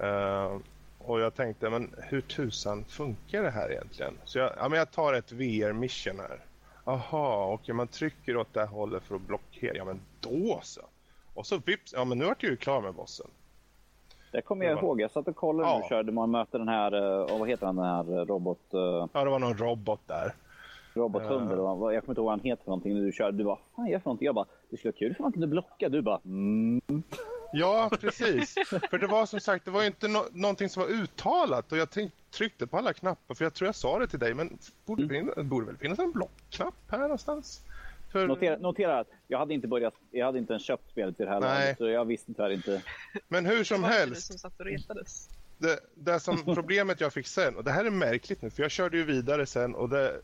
Uh, 0.02 0.58
och 0.98 1.20
jag 1.20 1.34
tänkte, 1.34 1.70
men 1.70 1.94
hur 1.98 2.20
tusan 2.20 2.84
funkar 2.84 3.42
det 3.42 3.50
här 3.50 3.72
egentligen? 3.72 4.14
Så 4.24 4.38
jag, 4.38 4.52
ja, 4.56 4.68
men 4.68 4.78
jag 4.78 4.90
tar 4.90 5.12
ett 5.12 5.32
VR-mission 5.32 6.20
här. 6.20 6.38
Aha, 6.84 7.44
och 7.44 7.74
man 7.74 7.88
trycker 7.88 8.36
åt 8.36 8.54
det 8.54 8.60
här 8.60 8.66
hållet 8.66 9.02
för 9.02 9.14
att 9.14 9.20
blockera. 9.20 9.76
Ja, 9.76 9.84
men 9.84 10.00
då 10.20 10.60
så. 10.62 10.80
Och 11.34 11.46
så 11.46 11.58
vips, 11.58 11.92
ja 11.96 12.04
men 12.04 12.18
nu 12.18 12.24
är 12.24 12.28
jag 12.28 12.50
ju 12.50 12.56
klar 12.56 12.80
med 12.80 12.94
bossen. 12.94 13.26
Det 14.32 14.42
kommer 14.42 14.64
jag 14.64 14.78
ihåg. 14.78 15.00
Jag 15.00 15.10
satt 15.10 15.28
och 15.28 15.36
kollade 15.36 15.68
ja. 15.68 15.80
du 15.82 15.88
körde. 15.88 16.12
Man 16.12 16.30
möter 16.30 16.58
den 16.58 16.68
här, 16.68 16.94
och 17.32 17.38
vad 17.38 17.48
heter 17.48 17.66
den 17.66 17.78
här 17.78 18.24
robot... 18.24 18.60
Ja, 19.12 19.24
det 19.24 19.30
var 19.30 19.38
någon 19.38 19.58
robot 19.58 20.00
där. 20.06 20.34
Robothund 20.94 21.52
eller 21.52 21.62
vad, 21.62 21.94
jag 21.94 22.02
kommer 22.02 22.12
inte 22.12 22.20
ihåg 22.20 22.26
vad 22.26 22.32
han 22.32 22.40
heter 22.40 22.64
för 22.64 22.70
någonting. 22.70 22.94
Du 22.94 23.12
körde, 23.12 23.38
du 23.38 23.44
bara, 23.44 23.58
fan 23.76 23.86
gör 23.86 23.98
för 23.98 24.06
någonting? 24.06 24.26
Jag 24.26 24.34
bara, 24.34 24.46
det 24.70 24.76
skulle 24.76 24.92
vara 24.92 24.98
kul 24.98 25.14
om 25.18 25.22
man 25.22 25.32
kunde 25.32 25.46
blocka. 25.46 25.88
Du 25.88 26.02
bara, 26.02 26.20
mm. 26.24 26.80
Ja, 27.52 27.90
precis. 28.00 28.54
för 28.90 28.98
det 28.98 29.06
var 29.06 29.26
som 29.26 29.40
sagt, 29.40 29.64
det 29.64 29.70
var 29.70 29.84
inte 29.84 30.08
no 30.08 30.18
någonting 30.32 30.68
som 30.68 30.82
var 30.82 30.90
uttalat 30.90 31.72
och 31.72 31.78
jag 31.78 31.88
tryckte 32.30 32.66
på 32.66 32.78
alla 32.78 32.92
knappar 32.92 33.34
för 33.34 33.44
jag 33.44 33.54
tror 33.54 33.66
jag 33.68 33.74
sa 33.74 33.98
det 33.98 34.06
till 34.06 34.18
dig, 34.18 34.34
men 34.34 34.58
borde, 34.86 35.02
mm. 35.02 35.30
det 35.36 35.42
borde 35.44 35.66
väl 35.66 35.76
finnas 35.76 35.98
en 35.98 36.12
blockknapp 36.12 36.74
här 36.88 36.98
någonstans? 36.98 37.62
För... 38.12 38.26
Notera, 38.28 38.56
notera, 38.58 38.98
att 38.98 39.08
jag 39.28 39.38
hade 39.38 39.54
inte 39.54 39.68
börjat, 39.68 39.94
jag 40.10 40.26
hade 40.26 40.38
inte 40.38 40.52
ens 40.52 40.64
köpt 40.64 40.90
spelet 40.90 41.16
till 41.16 41.26
det 41.26 41.32
här 41.32 41.40
laget, 41.40 41.78
så 41.78 41.88
jag 41.88 42.04
visste 42.04 42.34
tyvärr 42.34 42.50
inte. 42.50 42.82
Men 43.28 43.46
hur 43.46 43.64
som 43.64 43.84
helst. 43.84 44.26
Som 44.26 44.38
satt 44.38 44.60
och 44.60 44.66
retades. 44.66 45.28
Det, 45.58 45.80
det 45.94 46.20
som 46.20 46.54
problemet 46.54 47.00
jag 47.00 47.12
fick 47.12 47.26
sen, 47.26 47.56
och 47.56 47.64
det 47.64 47.70
här 47.70 47.84
är 47.84 47.90
märkligt 47.90 48.42
nu, 48.42 48.50
för 48.50 48.62
jag 48.62 48.70
körde 48.70 48.96
ju 48.96 49.04
vidare 49.04 49.46
sen 49.46 49.74
och 49.74 49.88
det, 49.88 50.20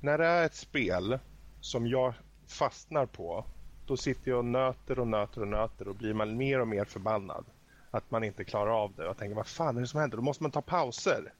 när 0.00 0.18
det 0.18 0.26
är 0.26 0.46
ett 0.46 0.54
spel 0.54 1.18
som 1.60 1.86
jag 1.86 2.14
fastnar 2.46 3.06
på 3.06 3.44
då 3.86 3.96
sitter 3.96 4.30
jag 4.30 4.38
och 4.38 4.44
nöter 4.44 4.98
och 4.98 5.08
nöter 5.08 5.40
och 5.40 5.48
nöter 5.48 5.88
och 5.88 5.94
blir 5.94 6.14
man 6.14 6.36
mer 6.36 6.60
och 6.60 6.68
mer 6.68 6.84
förbannad 6.84 7.44
att 7.90 8.10
man 8.10 8.24
inte 8.24 8.44
klarar 8.44 8.70
av 8.70 8.94
det. 8.96 9.04
Jag 9.04 9.16
tänker, 9.16 9.36
vad 9.36 9.46
fan 9.46 9.76
är 9.76 9.80
det 9.80 9.86
som 9.86 10.00
händer? 10.00 10.16
Då 10.16 10.22
måste 10.22 10.42
man 10.42 10.50
ta 10.50 10.62
pauser. 10.62 11.32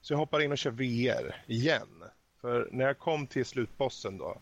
Så 0.00 0.12
jag 0.12 0.18
hoppar 0.18 0.40
in 0.40 0.52
och 0.52 0.58
kör 0.58 0.70
VR 0.70 1.44
igen. 1.46 2.04
För 2.40 2.68
när 2.72 2.84
jag 2.84 2.98
kom 2.98 3.26
till 3.26 3.44
slutbossen 3.44 4.18
då, 4.18 4.38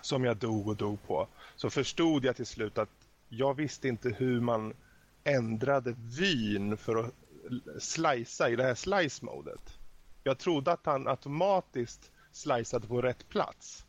som 0.00 0.24
jag 0.24 0.36
dog 0.36 0.68
och 0.68 0.76
dog 0.76 1.02
på, 1.06 1.28
så 1.56 1.70
förstod 1.70 2.24
jag 2.24 2.36
till 2.36 2.46
slut 2.46 2.78
att 2.78 3.08
jag 3.28 3.54
visste 3.54 3.88
inte 3.88 4.08
hur 4.08 4.40
man 4.40 4.74
ändrade 5.24 5.94
vyn 5.96 6.76
för 6.76 6.96
att 6.96 7.14
slicea 7.78 8.48
i 8.48 8.56
det 8.56 8.62
här 8.62 8.74
slice-modet 8.74 9.79
jag 10.22 10.38
trodde 10.38 10.72
att 10.72 10.86
han 10.86 11.08
automatiskt 11.08 12.10
sliceade 12.32 12.86
på 12.86 13.02
rätt 13.02 13.28
plats. 13.28 13.86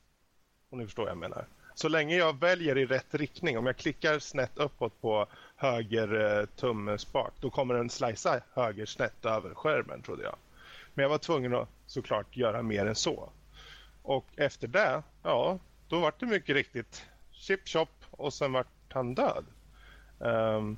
Om 0.69 0.79
ni 0.79 0.85
förstår 0.85 1.03
vad 1.03 1.11
jag 1.11 1.17
menar. 1.17 1.47
Så 1.75 1.89
länge 1.89 2.15
jag 2.15 2.39
väljer 2.39 2.77
i 2.77 2.85
rätt 2.85 3.15
riktning, 3.15 3.57
om 3.57 3.65
jag 3.65 3.77
klickar 3.77 4.19
snett 4.19 4.57
uppåt 4.57 5.01
på 5.01 5.27
höger 5.55 6.39
eh, 6.39 6.45
tumspak, 6.45 7.33
då 7.39 7.49
kommer 7.49 7.73
den 7.73 7.89
slicea 7.89 8.41
höger 8.53 8.85
snett 8.85 9.25
över 9.25 9.53
skärmen 9.53 10.01
trodde 10.01 10.23
jag. 10.23 10.35
Men 10.93 11.03
jag 11.03 11.09
var 11.09 11.17
tvungen 11.17 11.55
att 11.55 11.69
såklart 11.85 12.37
göra 12.37 12.61
mer 12.61 12.85
än 12.85 12.95
så. 12.95 13.29
Och 14.03 14.25
efter 14.35 14.67
det, 14.67 15.03
ja, 15.23 15.59
då 15.87 15.99
var 15.99 16.13
det 16.19 16.25
mycket 16.25 16.55
riktigt 16.55 17.05
chip 17.31 17.67
chop 17.67 18.05
och 18.11 18.33
sen 18.33 18.53
vart 18.53 18.93
han 18.93 19.15
död. 19.15 19.45
Um, 20.19 20.77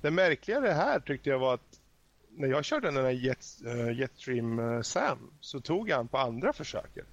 det 0.00 0.10
märkliga 0.10 0.60
det 0.60 0.72
här 0.72 1.00
tyckte 1.00 1.30
jag 1.30 1.38
var 1.38 1.54
att 1.54 1.69
när 2.36 2.48
jag 2.48 2.64
körde 2.64 2.90
den 2.90 3.04
här 3.04 3.10
Jet, 3.10 3.46
uh, 3.66 3.92
Jetstream 3.98 4.58
uh, 4.58 4.82
Sam 4.82 5.30
så 5.40 5.60
tog 5.60 5.88
jag 5.88 5.96
han 5.96 6.08
på 6.08 6.18
andra 6.18 6.52
försöket. 6.52 7.06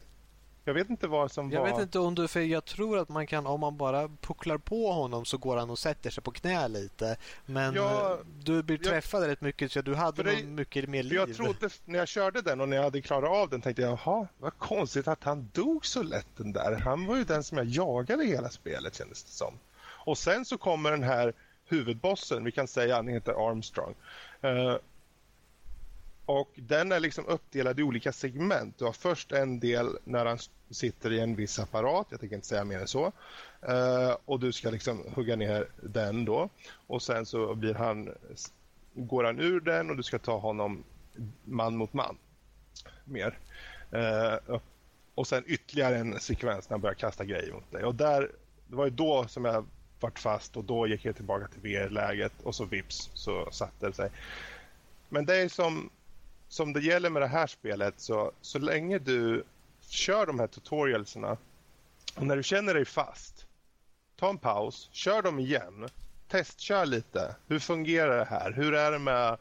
Jag 0.65 0.73
vet 0.73 0.89
inte 0.89 1.07
vad 1.07 1.31
som 1.31 1.51
jag 1.51 1.59
var... 1.61 1.67
Jag 1.67 1.75
vet 1.75 1.83
inte 1.83 1.99
om 1.99 2.15
du, 2.15 2.27
för 2.27 2.39
jag 2.39 2.65
tror 2.65 2.97
att 2.97 3.09
man 3.09 3.27
kan, 3.27 3.47
om 3.47 3.59
man 3.59 3.77
bara 3.77 4.07
pucklar 4.21 4.57
på 4.57 4.91
honom 4.91 5.25
så 5.25 5.37
går 5.37 5.57
han 5.57 5.69
och 5.69 5.79
sätter 5.79 6.09
sig 6.09 6.23
på 6.23 6.31
knä 6.31 6.67
lite. 6.67 7.17
Men 7.45 7.73
Ja, 7.73 8.11
eh, 8.11 8.17
du 8.43 8.63
blir 8.63 8.77
jag- 8.77 8.85
träffad 8.85 9.23
rätt 9.23 9.41
mycket 9.41 9.71
så 9.71 9.81
du 9.81 9.95
hade 9.95 10.23
det- 10.23 10.43
mycket 10.43 10.89
mer 10.89 11.03
liv. 11.03 11.17
jag 11.17 11.35
trodde, 11.35 11.69
när 11.85 11.99
jag 11.99 12.07
körde 12.07 12.41
den 12.41 12.61
och 12.61 12.69
när 12.69 12.77
jag 12.77 12.83
hade 12.83 13.01
klarat 13.01 13.29
av 13.29 13.49
den 13.49 13.61
tänkte 13.61 13.81
jag, 13.81 13.99
jaha, 14.05 14.27
vad 14.37 14.57
konstigt 14.57 15.07
att 15.07 15.23
han 15.23 15.49
dog 15.53 15.85
så 15.85 16.03
lätt 16.03 16.27
den 16.37 16.53
där. 16.53 16.75
Han 16.75 17.05
var 17.05 17.15
ju 17.15 17.23
den 17.23 17.43
som 17.43 17.57
jag 17.57 17.67
jagade 17.67 18.23
i 18.23 18.27
hela 18.27 18.49
spelet 18.49 18.95
kändes 18.95 19.23
det 19.23 19.31
som. 19.31 19.53
Och 19.79 20.17
sen 20.17 20.45
så 20.45 20.57
kommer 20.57 20.91
den 20.91 21.03
här 21.03 21.33
huvudbossen, 21.65 22.43
vi 22.43 22.51
kan 22.51 22.67
säga 22.67 22.95
han 22.95 23.07
heter 23.07 23.49
Armstrong. 23.49 23.95
Eh, 24.41 24.75
och 26.27 26.51
den 26.55 26.91
är 26.91 26.99
liksom 26.99 27.25
uppdelad 27.25 27.79
i 27.79 27.83
olika 27.83 28.11
segment. 28.11 28.77
Du 28.77 28.85
har 28.85 28.91
först 28.91 29.31
en 29.31 29.59
del 29.59 29.97
när 30.03 30.25
han 30.25 30.37
sitter 30.69 31.13
i 31.13 31.19
en 31.19 31.35
viss 31.35 31.59
apparat, 31.59 32.07
jag 32.09 32.19
tänker 32.19 32.35
inte 32.35 32.47
säga 32.47 32.63
mer 32.63 32.79
än 32.79 32.87
så. 32.87 33.05
Uh, 33.69 34.15
och 34.25 34.39
du 34.39 34.51
ska 34.51 34.69
liksom 34.69 35.03
hugga 35.15 35.35
ner 35.35 35.67
den 35.83 36.25
då. 36.25 36.49
Och 36.87 37.01
sen 37.01 37.25
så 37.25 37.55
blir 37.55 37.73
han, 37.73 38.09
går 38.93 39.23
han 39.23 39.39
ur 39.39 39.59
den 39.59 39.89
och 39.89 39.97
du 39.97 40.03
ska 40.03 40.19
ta 40.19 40.37
honom 40.37 40.83
man 41.43 41.75
mot 41.75 41.93
man. 41.93 42.17
Mer. 43.05 43.37
Uh, 43.93 44.59
och 45.15 45.27
sen 45.27 45.43
ytterligare 45.47 45.97
en 45.97 46.19
sekvens 46.19 46.69
när 46.69 46.73
han 46.73 46.81
börjar 46.81 46.95
kasta 46.95 47.25
grejer 47.25 47.53
mot 47.53 47.71
dig. 47.71 47.83
Och 47.83 47.95
där, 47.95 48.31
det 48.67 48.75
var 48.75 48.85
ju 48.85 48.91
då 48.91 49.27
som 49.27 49.45
jag 49.45 49.65
vart 49.99 50.19
fast 50.19 50.57
och 50.57 50.63
då 50.63 50.87
gick 50.87 51.05
jag 51.05 51.15
tillbaka 51.15 51.47
till 51.47 51.61
VR-läget 51.61 52.33
och 52.43 52.55
så 52.55 52.65
vips 52.65 53.09
så 53.13 53.51
satte 53.51 53.87
det 53.87 53.93
sig. 53.93 54.09
Men 55.09 55.25
det 55.25 55.35
är 55.35 55.49
som, 55.49 55.89
som 56.47 56.73
det 56.73 56.81
gäller 56.81 57.09
med 57.09 57.21
det 57.21 57.27
här 57.27 57.47
spelet 57.47 57.93
så, 57.97 58.31
så 58.41 58.59
länge 58.59 58.99
du 58.99 59.43
kör 59.89 60.25
de 60.25 60.39
här 60.39 60.47
tutorialserna 60.47 61.37
och 62.15 62.25
när 62.25 62.35
du 62.35 62.43
känner 62.43 62.73
dig 62.73 62.85
fast, 62.85 63.45
ta 64.15 64.29
en 64.29 64.37
paus, 64.37 64.89
kör 64.91 65.21
dem 65.21 65.39
igen, 65.39 65.89
testkör 66.27 66.85
lite. 66.85 67.35
Hur 67.47 67.59
fungerar 67.59 68.17
det 68.17 68.25
här? 68.25 68.51
Hur 68.51 68.73
är 68.73 68.91
det 68.91 68.99
med, 68.99 69.37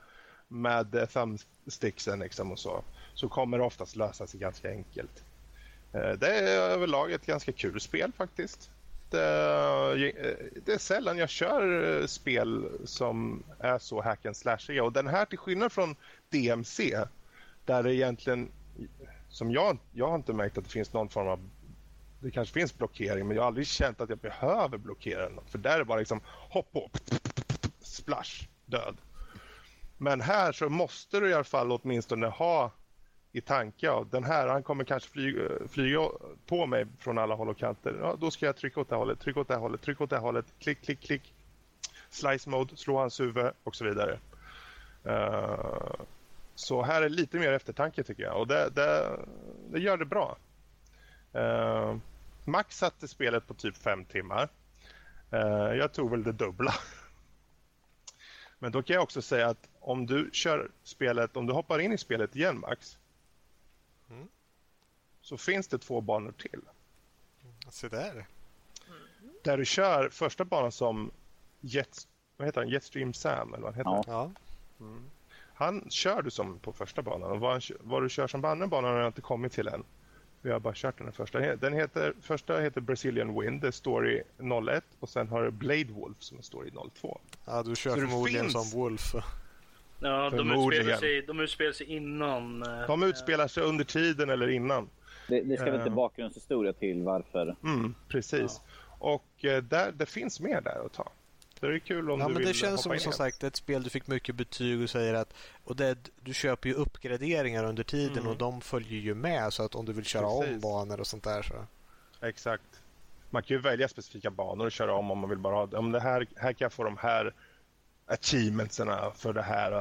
med 0.49 0.95
eh, 0.95 1.07
thumbsticksen 1.07 2.19
liksom 2.19 2.53
och 2.53 2.59
så? 2.59 2.85
Så 3.15 3.29
kommer 3.29 3.59
det 3.59 3.65
oftast 3.65 3.97
lösa 3.97 4.27
sig 4.27 4.41
ganska 4.41 4.71
enkelt. 4.71 5.25
Eh, 5.93 6.11
det 6.11 6.27
är 6.27 6.61
överlag 6.61 7.13
ett 7.13 7.27
ganska 7.27 7.53
kul 7.53 7.81
spel 7.81 8.13
faktiskt. 8.17 8.71
Det, 9.11 9.29
eh, 9.93 10.37
det 10.65 10.73
är 10.73 10.79
sällan 10.79 11.19
jag 11.19 11.29
kör 11.29 12.07
spel 12.07 12.69
som 12.85 13.43
är 13.59 13.79
så 13.79 14.03
hack 14.03 14.27
and 14.27 14.37
slashiga 14.37 14.85
och 14.85 14.93
den 14.93 15.07
här 15.07 15.25
till 15.25 15.39
skillnad 15.39 15.73
från 15.73 15.97
DMC 16.31 17.05
där 17.65 17.83
det 17.83 17.95
egentligen 17.95 18.53
som 19.29 19.51
jag, 19.51 19.79
jag 19.93 20.09
har 20.09 20.17
inte 20.17 20.33
märkt 20.33 20.59
att 20.59 20.65
det 20.65 20.71
finns 20.71 20.93
någon 20.93 21.09
form 21.09 21.29
av 21.29 21.51
det 22.21 22.31
kanske 22.31 22.55
finns 22.55 22.79
blockering 22.79 23.27
men 23.27 23.37
jag 23.37 23.43
har 23.43 23.47
aldrig 23.47 23.67
känt 23.67 24.01
att 24.01 24.09
jag 24.09 24.19
behöver 24.19 24.79
blockera 24.79 25.29
något 25.29 25.51
för 25.51 25.59
där 25.59 25.75
är 25.75 25.79
det 25.79 25.85
bara 25.85 25.99
liksom 25.99 26.21
hopp 26.51 26.73
på 26.73 26.91
splash, 27.81 28.49
död. 28.67 28.97
Men 29.99 30.21
här 30.21 30.53
så 30.53 30.69
måste 30.69 31.21
du 31.21 31.31
i 31.31 31.35
alla 31.35 31.45
fall 31.45 31.73
åtminstone 31.73 32.27
ha 32.27 32.73
i 33.33 33.41
tanke 33.41 33.91
av 33.91 34.09
den 34.09 34.25
här, 34.25 34.49
han 34.49 34.63
kommer 34.63 34.85
kanske 34.85 35.11
flyga, 35.11 35.41
flyga 35.69 36.01
på 36.47 36.67
mig 36.67 36.87
från 36.99 37.19
alla 37.19 37.35
håll 37.35 37.49
och 37.49 37.59
kanter. 37.59 37.99
Ja, 38.01 38.17
då 38.21 38.31
ska 38.31 38.47
jag 38.47 38.57
trycka 38.57 38.81
åt 38.81 38.89
det 38.89 38.95
här 38.95 38.99
hållet, 38.99 39.21
trycka 39.21 39.41
åt 39.41 39.49
det 39.49 39.55
här 39.55 39.61
hållet, 39.61 39.83
trycka 39.83 40.05
åt 40.05 40.11
det 40.11 40.17
här 40.17 40.23
hållet, 40.23 40.47
klick, 40.59 40.83
klick, 40.83 41.01
klick. 41.01 41.35
Slice 42.11 42.51
mode, 42.51 42.77
slå 42.77 42.99
hans 42.99 43.21
huvud 43.21 43.53
och 43.65 43.77
så 43.77 43.85
vidare. 43.85 44.19
Uh, 45.07 45.93
så 46.57 46.83
här 46.83 47.03
är 47.03 47.09
lite 47.09 47.39
mer 47.39 47.53
eftertanke 47.53 48.03
tycker 48.03 48.23
jag 48.23 48.41
och 48.41 48.47
det, 48.47 48.71
det, 48.71 49.19
det 49.71 49.79
gör 49.79 49.97
det 49.97 50.05
bra. 50.05 50.39
Uh, 51.35 51.97
Max 52.45 52.79
satte 52.79 53.09
spelet 53.09 53.47
på 53.47 53.55
typ 53.55 53.77
fem 53.77 54.05
timmar. 54.05 54.49
Eh, 55.31 55.75
jag 55.75 55.93
tog 55.93 56.11
väl 56.11 56.23
det 56.23 56.33
dubbla. 56.33 56.75
Men 58.59 58.73
då 58.73 58.83
kan 58.83 58.95
jag 58.95 59.03
också 59.03 59.23
säga 59.23 59.49
att 59.49 59.69
om 59.81 60.07
du 60.07 60.31
kör 60.33 60.71
spelet, 60.83 61.37
om 61.37 61.47
du 61.47 61.53
hoppar 61.53 61.79
in 61.79 61.93
i 61.93 61.99
spelet 61.99 62.37
igen 62.37 62.61
Max. 62.61 62.99
Mm. 64.11 64.29
Så 65.21 65.37
finns 65.37 65.69
det 65.69 65.79
två 65.79 66.01
banor 66.01 66.33
till. 66.33 66.61
Se 67.69 67.89
där. 67.89 68.27
Där 69.45 69.59
du 69.59 69.65
kör 69.65 70.09
första 70.09 70.45
banan 70.45 70.73
som 70.73 71.11
Jet, 71.61 72.09
vad 72.37 72.49
heter 72.49 72.61
han? 72.61 72.71
Jetstream 72.71 73.15
Sam 73.15 73.55
eller 73.55 73.63
vad 73.63 73.75
han 73.75 73.79
heter. 73.79 74.13
Ja. 74.13 74.33
Ja. 74.79 74.87
Han 75.59 75.91
kör 75.91 76.23
du 76.23 76.31
som 76.31 76.59
på 76.59 76.73
första 76.73 77.03
banan 77.03 77.31
och 77.31 77.41
vad, 77.41 77.53
han, 77.53 77.61
vad 77.81 78.03
du 78.03 78.09
kör 78.09 78.27
som 78.27 78.43
på 78.43 78.49
andra 78.49 78.67
banan 78.67 78.91
har 78.93 78.99
jag 79.01 79.09
inte 79.09 79.21
kommit 79.21 79.53
till 79.53 79.69
än. 79.69 79.85
Vi 80.43 80.51
har 80.51 80.61
bara 80.61 80.75
kört 80.77 80.99
den 80.99 81.13
första. 81.13 81.57
Den 81.57 81.73
heter, 81.73 82.15
första 82.21 82.61
heter 82.61 82.81
Brazilian 82.81 83.41
Wind, 83.41 83.61
det 83.61 83.67
är 83.67 83.71
story 83.71 84.23
01 84.73 84.85
och 85.01 85.09
sen 85.09 85.29
har 85.29 85.43
du 85.45 85.51
Blade 85.51 85.85
Wolf 85.93 86.17
som 86.21 86.39
är 86.39 86.43
story 86.43 86.71
02. 86.95 87.21
ja, 87.47 87.63
du 87.63 87.77
kör 87.77 87.91
Så 87.91 87.97
förmodligen 88.01 88.45
finns- 88.51 88.71
som 88.71 88.81
Wolf. 88.81 89.15
Ja, 90.01 90.31
de 90.31 90.51
utspelar, 90.51 90.97
sig, 90.97 91.23
de 91.23 91.41
utspelar 91.41 91.73
sig 91.73 91.87
innan... 91.87 92.63
eh, 92.63 92.87
De 92.87 93.03
utspelar 93.03 93.49
sig 93.49 93.63
under 93.63 93.85
tiden 93.85 94.31
eller 94.31 94.49
innan. 94.49 94.89
Det, 95.29 95.41
det 95.41 95.57
ska 95.57 95.65
väl 95.65 95.75
Eh. 95.75 95.81
inte 95.81 95.91
bakgrundshistoria 95.91 96.73
till 96.73 97.03
varför. 97.03 97.57
Mm, 97.65 97.95
precis. 98.09 98.61
Och 98.99 99.45
eh, 99.45 99.63
där, 99.63 99.93
det 99.93 100.07
finns 100.07 100.41
mer 100.41 100.61
där 100.61 100.87
att 100.87 100.93
ta. 100.93 101.13
Det 101.61 101.67
är 101.67 101.79
kul 101.79 102.11
om 102.11 102.21
Ja, 102.21 102.27
du 102.27 102.33
men 102.33 102.39
vill 102.39 102.49
det 102.49 102.55
känns 102.55 102.83
som 102.83 102.95
in 102.95 103.01
som 103.01 103.13
sagt 103.13 103.45
ett 103.45 103.57
spel 103.57 103.83
du 103.83 103.91
fick 103.91 104.07
mycket 104.07 104.35
betyg 104.35 104.83
och 104.83 104.91
säger 104.91 105.15
att 105.15 105.35
och 105.65 105.77
det, 105.77 105.97
du 106.21 106.35
köper 106.35 106.69
ju 106.69 106.75
uppgraderingar 106.75 107.65
under 107.65 107.83
tiden 107.85 108.19
Mm. 108.19 108.29
och 108.29 108.37
de 108.37 108.61
följer 108.61 109.01
ju 109.01 109.15
med 109.15 109.53
så 109.53 109.63
att 109.63 109.75
om 109.75 109.85
du 109.85 109.93
vill 109.93 110.05
köra 110.05 110.27
om 110.27 110.45
Precis. 110.45 110.63
banor 110.63 111.01
och 111.01 111.07
sånt 111.07 111.25
där 111.25 111.43
så. 111.43 111.55
Exakt. 112.27 112.81
Man 113.31 113.43
kan 113.43 113.57
ju 113.57 113.61
välja 113.61 113.89
specifika 113.89 114.31
banor 114.31 114.67
och 114.67 114.73
köra 114.73 114.95
om 114.95 115.11
om 115.11 115.19
man 115.19 115.31
vill 115.31 115.39
bara 115.39 115.55
ha 115.55 115.79
om 115.79 115.93
det 115.93 116.01
här, 116.01 116.27
här 116.37 116.53
kan 116.53 116.65
jag 116.65 116.73
få 116.73 116.85
de 116.85 116.97
här 116.97 117.33
achievementsarna 118.07 119.11
för 119.17 119.33
det 119.33 119.43
här 119.43 119.73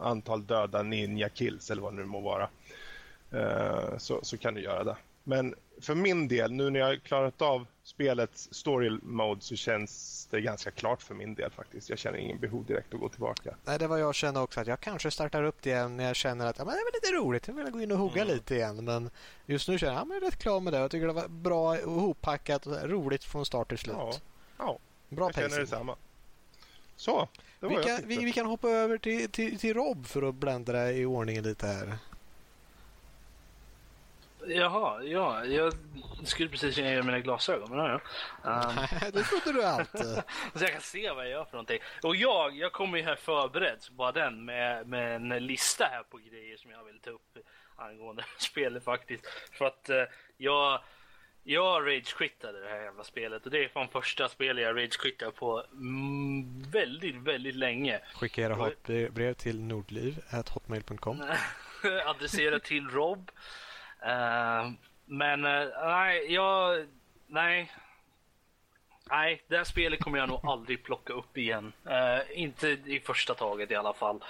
antal 0.00 0.46
döda 0.46 0.82
ninja 0.82 1.28
kills 1.28 1.70
eller 1.70 1.82
vad 1.82 1.92
det 1.92 1.96
nu 1.96 2.04
må 2.04 2.20
vara. 2.20 2.48
Eh, 3.32 3.98
så, 3.98 4.20
så 4.22 4.38
kan 4.38 4.54
du 4.54 4.60
göra 4.62 4.84
det. 4.84 4.96
Men 5.24 5.54
för 5.80 5.94
min 5.94 6.28
del, 6.28 6.52
nu 6.52 6.70
när 6.70 6.80
jag 6.80 6.86
har 6.86 6.96
klarat 6.96 7.42
av 7.42 7.66
spelets 7.82 8.48
story 8.54 8.98
mode 9.02 9.40
så 9.40 9.56
känns 9.56 10.26
det 10.30 10.40
ganska 10.40 10.70
klart 10.70 11.02
för 11.02 11.14
min 11.14 11.34
del 11.34 11.50
faktiskt. 11.50 11.88
Jag 11.90 11.98
känner 11.98 12.18
ingen 12.18 12.38
behov 12.38 12.64
direkt 12.64 12.94
att 12.94 13.00
gå 13.00 13.08
tillbaka. 13.08 13.56
Nej, 13.64 13.78
det 13.78 13.86
var 13.86 13.98
jag 13.98 14.14
kände 14.14 14.40
också 14.40 14.60
att 14.60 14.66
jag 14.66 14.80
kanske 14.80 15.10
startar 15.10 15.42
upp 15.42 15.62
det 15.62 15.70
igen 15.70 15.96
när 15.96 16.04
jag 16.04 16.16
känner 16.16 16.46
att 16.46 16.58
ja, 16.58 16.64
men 16.64 16.74
det 16.74 16.80
är 16.80 17.10
lite 17.10 17.24
roligt. 17.24 17.48
Jag 17.48 17.54
vill 17.54 17.70
gå 17.70 17.80
in 17.80 17.92
och 17.92 17.98
hugga 17.98 18.22
Mm. 18.22 18.34
lite 18.34 18.54
igen. 18.54 18.84
Men 18.84 19.10
just 19.46 19.68
nu 19.68 19.78
känner 19.78 19.92
jag 19.92 20.02
att 20.02 20.08
ja, 20.08 20.14
jag 20.14 20.22
är 20.22 20.26
rätt 20.30 20.38
klar 20.38 20.60
med 20.60 20.72
det. 20.72 20.78
Jag 20.78 20.90
tycker 20.90 21.06
det 21.06 21.12
var 21.12 21.28
bra 21.28 21.78
ihoppackat 21.78 22.66
och 22.66 22.88
roligt 22.90 23.24
från 23.24 23.46
start 23.46 23.68
till 23.68 23.78
slut. 23.78 23.96
Ja, 23.98 24.12
ja 24.58 24.78
bra 25.08 25.26
jag 25.26 25.34
känner 25.34 25.48
pacing. 25.48 25.60
detsamma. 25.60 25.96
Så, 26.96 27.28
det 27.60 27.68
Vi 27.68 27.74
kan, 27.74 28.00
vi, 28.04 28.16
vi 28.24 28.32
kan 28.32 28.46
hoppa 28.46 28.68
över 28.68 28.98
till, 28.98 29.30
till, 29.30 29.58
till 29.58 29.74
Rob 29.74 30.06
för 30.06 30.22
att 30.28 30.34
blanda 30.34 30.72
det 30.72 30.92
i 30.92 31.04
ordningen 31.06 31.44
lite 31.44 31.66
här. 31.66 31.98
Jaha, 34.46 35.02
ja. 35.02 35.44
Jag 35.44 35.72
skulle 36.24 36.48
precis 36.48 36.78
göra 36.78 37.02
mina 37.02 37.20
glasögon, 37.20 37.70
men 37.70 37.78
ja. 37.78 38.00
ja. 38.44 38.60
Um, 38.70 39.10
det 39.12 39.22
trodde 39.22 39.52
du 39.52 39.64
allt. 39.64 39.98
så 40.54 40.64
jag 40.64 40.72
kan 40.72 40.80
se 40.80 41.10
vad 41.10 41.24
jag 41.24 41.30
gör 41.30 41.44
för 41.44 41.52
någonting. 41.52 41.78
Och 42.02 42.16
jag, 42.16 42.56
jag 42.56 42.72
kommer 42.72 42.98
ju 42.98 43.04
här 43.04 43.16
förberedd, 43.16 43.76
så 43.80 43.92
bara 43.92 44.12
den, 44.12 44.44
med, 44.44 44.86
med 44.86 45.14
en 45.14 45.28
lista 45.28 45.84
här 45.84 46.02
på 46.02 46.16
grejer 46.16 46.56
som 46.56 46.70
jag 46.70 46.84
vill 46.84 47.00
ta 47.00 47.10
upp 47.10 47.38
angående 47.76 48.24
spelet 48.38 48.84
faktiskt. 48.84 49.26
För 49.52 49.64
att 49.64 49.90
eh, 49.90 50.04
jag, 50.36 50.80
jag 51.42 51.86
rage-quittade 51.86 52.60
det 52.60 52.68
här 52.68 52.82
jävla 52.82 53.04
spelet 53.04 53.44
och 53.44 53.50
det 53.50 53.64
är 53.64 53.68
fan 53.68 53.88
första 53.88 54.28
spelet 54.28 54.64
jag 54.64 54.76
rage-quittar 54.76 55.30
på 55.30 55.64
mm, 55.72 56.62
väldigt, 56.70 57.16
väldigt 57.16 57.54
länge. 57.54 58.00
Skicka 58.14 58.42
era 58.42 58.54
hatbrev 58.54 59.34
till 59.34 59.60
nordliv.hotmail.com. 59.60 61.22
adressera 62.06 62.58
till 62.58 62.88
Rob. 62.88 63.30
Eh, 64.02 64.70
men 65.04 65.44
eh, 65.44 65.68
nej, 65.84 66.34
jag... 66.34 66.86
Nej. 67.26 67.72
Nej, 69.10 69.42
det 69.48 69.56
här 69.56 69.64
spelet 69.64 70.00
kommer 70.00 70.18
jag 70.18 70.28
nog 70.28 70.40
aldrig 70.46 70.84
plocka 70.84 71.12
upp 71.12 71.38
igen. 71.38 71.72
Eh, 71.86 72.42
inte 72.42 72.68
i 72.68 73.00
första 73.00 73.34
taget 73.34 73.70
i 73.70 73.74
alla 73.74 73.92
fall. 73.92 74.20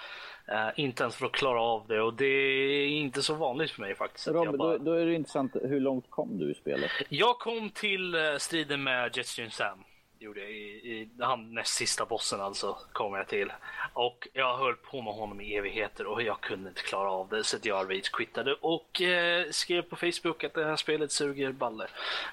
Uh, 0.53 0.71
inte 0.77 1.03
ens 1.03 1.17
för 1.17 1.27
att 1.27 1.33
klara 1.33 1.61
av 1.61 1.87
det 1.87 2.01
och 2.01 2.15
det 2.15 2.25
är 2.25 2.87
inte 2.87 3.23
så 3.23 3.35
vanligt 3.35 3.71
för 3.71 3.81
mig 3.81 3.95
faktiskt. 3.95 4.29
Rob, 4.29 4.59
bara... 4.59 4.79
då, 4.79 4.85
då, 4.85 4.93
är 4.93 5.07
det 5.07 5.15
intressant, 5.15 5.57
hur 5.63 5.81
långt 5.81 6.11
kom 6.11 6.39
du 6.39 6.51
i 6.51 6.55
spelet? 6.55 6.91
Jag 7.09 7.39
kom 7.39 7.71
till 7.71 8.15
uh, 8.15 8.37
striden 8.37 8.83
med 8.83 9.17
Jetstream 9.17 9.51
Sam. 9.51 9.85
Gjorde 10.23 10.41
jag 10.41 10.51
i, 10.51 10.55
i 10.55 11.09
han 11.19 11.55
näst 11.55 11.75
sista 11.75 12.05
bossen 12.05 12.41
alltså, 12.41 12.79
kom 12.93 13.15
jag 13.15 13.29
till. 13.29 13.53
Och 13.93 14.29
jag 14.33 14.57
höll 14.57 14.77
på 14.77 15.03
med 15.03 15.15
honom 15.15 15.41
i 15.41 15.57
evigheter 15.57 16.07
och 16.07 16.23
jag 16.23 16.41
kunde 16.41 16.69
inte 16.69 16.83
klara 16.83 17.11
av 17.11 17.29
det 17.29 17.45
så 17.45 17.57
jag 17.63 17.91
rage-quittade 17.91 18.53
och 18.61 19.01
eh, 19.01 19.51
skrev 19.51 19.83
på 19.83 19.97
Facebook 19.97 20.45
att 20.45 20.55
det 20.55 20.65
här 20.65 20.77
spelet 20.77 21.13
suger 21.13 21.53
balle 21.53 21.87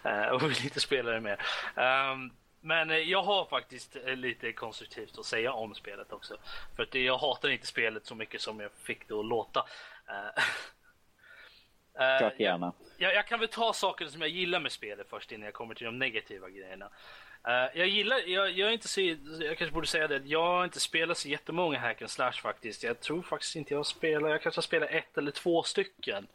eh, 0.03 0.27
och 0.27 0.43
vill 0.49 0.63
inte 0.63 0.79
spela 0.79 1.11
det 1.11 1.21
mer. 1.21 1.41
Um, 1.75 2.31
men 2.61 2.91
eh, 2.91 2.97
jag 2.97 3.23
har 3.23 3.45
faktiskt 3.45 3.95
eh, 4.05 4.15
lite 4.15 4.53
konstruktivt 4.53 5.17
att 5.17 5.25
säga 5.25 5.53
om 5.53 5.75
spelet 5.75 6.13
också. 6.13 6.37
För 6.75 6.83
att 6.83 6.95
jag 6.95 7.17
hatar 7.17 7.49
inte 7.49 7.67
spelet 7.67 8.05
så 8.05 8.15
mycket 8.15 8.41
som 8.41 8.59
jag 8.59 8.71
fick 8.71 9.07
det 9.07 9.13
att 9.13 9.25
låta. 9.25 9.59
Uh, 9.59 10.43
Tack 12.19 12.39
gärna. 12.39 12.73
Jag, 12.97 13.15
jag, 13.15 13.27
kan 13.27 13.39
väl 13.39 13.49
ta 13.49 13.73
saker 13.73 14.07
som 14.07 14.21
jag 14.21 14.29
gillar 14.29 14.59
med 14.59 14.71
spelet 14.71 15.09
först 15.09 15.31
innan 15.31 15.45
jag 15.45 15.53
kommer 15.53 15.75
till 15.75 15.85
de 15.85 15.99
negativa 15.99 16.49
grejerna. 16.49 16.89
Uh, 17.47 17.79
jag 17.79 17.87
gillar, 17.87 18.17
jag, 18.27 18.51
jag, 18.51 18.69
är 18.69 18.73
inte 18.73 18.87
så, 18.87 19.01
jag 19.01 19.57
kanske 19.57 19.71
borde 19.73 19.87
säga 19.87 20.07
det, 20.07 20.21
jag 20.25 20.43
har 20.43 20.63
inte 20.63 20.79
spelat 20.79 21.17
så 21.17 21.29
jättemånga 21.29 21.79
hack 21.79 22.01
and 22.01 22.11
slash 22.11 22.31
faktiskt. 22.31 22.83
Jag 22.83 22.99
tror 22.99 23.21
faktiskt 23.21 23.55
inte 23.55 23.73
jag 23.73 23.85
spelar, 23.85 24.29
jag 24.29 24.41
kanske 24.41 24.57
har 24.57 24.63
spelat 24.63 24.89
ett 24.89 25.17
eller 25.17 25.31
två 25.31 25.63
stycken. 25.63 26.27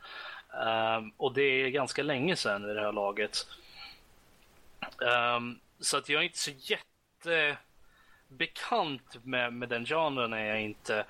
Um, 0.53 1.13
och 1.17 1.35
det 1.35 1.43
är 1.43 1.69
ganska 1.69 2.03
länge 2.03 2.37
sedan 2.37 2.67
vid 2.67 2.77
det 2.77 2.83
här 2.83 2.93
laget. 2.93 3.47
Um, 5.37 5.61
så 5.81 5.97
att 5.97 6.09
jag 6.09 6.21
är 6.21 6.25
inte 6.25 6.39
så 6.39 6.51
jättebekant 8.29 9.25
med, 9.25 9.53
med 9.53 9.69
den 9.69 9.85
genren 9.85 10.33
är 10.33 10.45
jag 10.45 10.63
inte. 10.63 11.05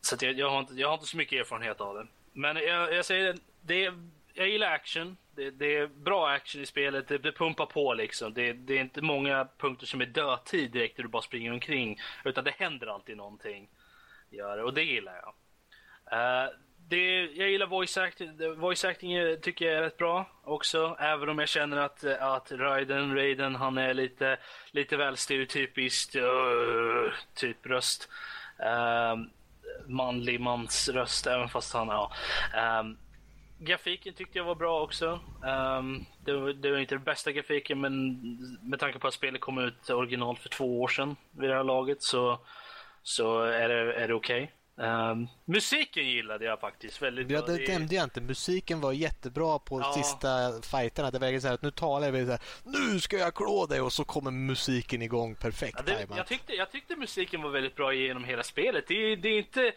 Så 0.00 0.14
att 0.14 0.22
jag, 0.22 0.38
jag, 0.38 0.50
har 0.50 0.60
inte, 0.60 0.74
jag 0.74 0.88
har 0.88 0.94
inte 0.94 1.06
så 1.06 1.16
mycket 1.16 1.40
erfarenhet 1.40 1.80
av 1.80 1.94
det. 1.94 2.06
Men 2.32 2.56
jag, 2.56 2.94
jag 2.94 3.04
säger 3.04 3.36
det, 3.60 3.92
jag 4.34 4.48
gillar 4.48 4.72
action. 4.72 5.16
Det, 5.38 5.50
det, 5.50 5.76
är 5.76 5.86
bra 5.86 6.28
action 6.28 6.62
i 6.62 6.66
spelet, 6.66 7.08
det, 7.08 7.18
det 7.18 7.32
pumpar 7.32 7.66
på 7.66 7.94
liksom. 7.94 8.34
Det, 8.34 8.52
det, 8.52 8.76
är 8.76 8.80
inte 8.80 9.02
många 9.02 9.48
punkter 9.58 9.86
som 9.86 10.00
är 10.00 10.06
dödtid 10.06 10.70
direkt 10.70 10.98
när 10.98 11.02
du 11.02 11.08
bara 11.08 11.22
springer 11.22 11.52
omkring. 11.52 11.98
Utan 12.24 12.44
det 12.44 12.50
händer 12.50 12.86
alltid 12.86 13.16
någonting. 13.16 13.68
Gör, 14.30 14.58
och 14.58 14.74
det 14.74 14.82
gillar 14.82 15.14
jag. 15.14 15.34
Uh, 16.12 16.52
det, 16.88 17.24
jag 17.24 17.50
gillar 17.50 17.66
voice 17.66 17.96
acting. 17.96 18.56
Voice 18.56 18.84
acting 18.84 19.16
tycker 19.42 19.64
jag 19.64 19.74
är 19.74 19.82
rätt 19.82 19.96
bra 19.96 20.26
också. 20.44 20.96
Även 21.00 21.28
om 21.28 21.38
jag 21.38 21.48
känner 21.48 21.76
att, 21.76 22.04
att 22.04 22.52
Raiden, 22.52 23.14
Raiden 23.14 23.54
han 23.54 23.78
är 23.78 23.94
lite, 23.94 24.36
lite 24.70 24.96
väl 24.96 25.16
stereotypiskt 25.16 26.16
uh, 26.16 27.12
typ 27.34 27.66
röst. 27.66 28.08
Uh, 28.60 29.24
manlig 29.86 30.40
mans 30.40 30.88
röst, 30.88 31.26
även 31.26 31.48
fast 31.48 31.74
han, 31.74 31.88
ja. 31.88 32.12
Uh, 32.54 33.07
grafiken 33.58 34.14
tyckte 34.14 34.38
jag 34.38 34.44
var 34.44 34.54
bra 34.54 34.82
också. 34.82 35.20
Um, 35.42 36.06
det, 36.24 36.32
var, 36.32 36.52
det, 36.52 36.70
var, 36.70 36.78
inte 36.78 36.94
den 36.94 37.04
bästa 37.04 37.32
grafiken, 37.32 37.80
men 37.80 38.20
med 38.62 38.80
tanke 38.80 38.98
på 38.98 39.08
att 39.08 39.14
spelet 39.14 39.40
kom 39.40 39.58
ut 39.58 39.90
original 39.90 40.36
för 40.36 40.48
två 40.48 40.80
år 40.80 40.88
sedan 40.88 41.16
vid 41.30 41.50
det 41.50 41.56
här 41.56 41.64
laget 41.64 42.02
så, 42.02 42.40
så 43.02 43.42
är 43.42 43.68
det, 43.68 43.94
är 43.94 44.08
det 44.08 44.14
okej. 44.14 44.42
Okay. 44.42 44.54
Um, 44.80 45.28
musiken 45.44 46.08
gillade 46.08 46.44
jag 46.44 46.60
faktiskt 46.60 47.02
väldigt 47.02 47.30
ja, 47.30 47.40
Det 47.46 47.68
nämnde 47.68 47.94
jag 47.94 48.04
inte. 48.04 48.20
Musiken 48.20 48.80
var 48.80 48.92
jättebra 48.92 49.58
på 49.58 49.80
ja. 49.80 49.92
sista 49.92 50.28
fighterna. 50.62 51.10
Det 51.10 51.18
var 51.18 51.40
så 51.40 51.46
här 51.46 51.54
att 51.54 51.62
nu 51.62 51.70
talar 51.70 52.12
jag 52.12 52.26
så 52.26 52.30
här, 52.30 52.40
nu 52.64 53.00
ska 53.00 53.18
jag 53.18 53.34
klå 53.34 53.66
dig 53.66 53.80
och 53.80 53.92
så 53.92 54.04
kommer 54.04 54.30
musiken 54.30 55.02
igång 55.02 55.34
perfekt. 55.34 55.78
Ja, 55.86 55.94
det, 56.06 56.16
jag, 56.16 56.26
tyckte, 56.26 56.52
jag 56.52 56.70
tyckte 56.70 56.96
musiken 56.96 57.42
var 57.42 57.50
väldigt 57.50 57.76
bra 57.76 57.92
genom 57.92 58.24
hela 58.24 58.42
spelet. 58.42 58.84
Det, 58.88 59.16
det 59.16 59.28
är 59.28 59.38
inte 59.38 59.72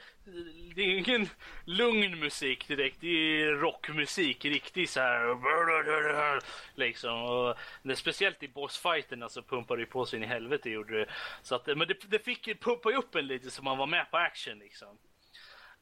det 0.76 0.82
är 0.82 0.98
ingen 0.98 1.30
lugn 1.66 2.20
musik 2.20 2.68
direkt. 2.68 2.98
Det 3.00 3.08
är 3.08 3.52
rockmusik, 3.52 4.46
riktigt 4.46 4.90
så 4.90 5.00
här. 5.00 6.42
Liksom. 6.76 7.24
Och 7.24 7.58
det, 7.84 7.96
speciellt 7.96 8.44
i 8.44 8.48
bossfighterna 8.48 9.30
så 9.30 9.42
pumpar 9.42 9.78
det 9.78 9.86
på 9.86 10.06
sig 10.06 10.18
in 10.18 10.24
i 10.24 10.28
helvete. 10.28 10.70
Gjorde 10.70 11.00
det. 11.00 11.06
Så 11.42 11.56
att, 11.56 11.68
men 11.68 11.88
det, 11.88 12.10
det 12.10 12.20
fick 12.20 12.62
pumpa 12.62 12.92
upp 12.92 13.16
en 13.16 13.28
lite 13.28 13.52
så 13.52 13.64
man 13.64 13.78
var 13.78 13.88
med 13.88 14.12
på 14.12 14.18
action. 14.18 14.60
Liksom. 14.60 14.98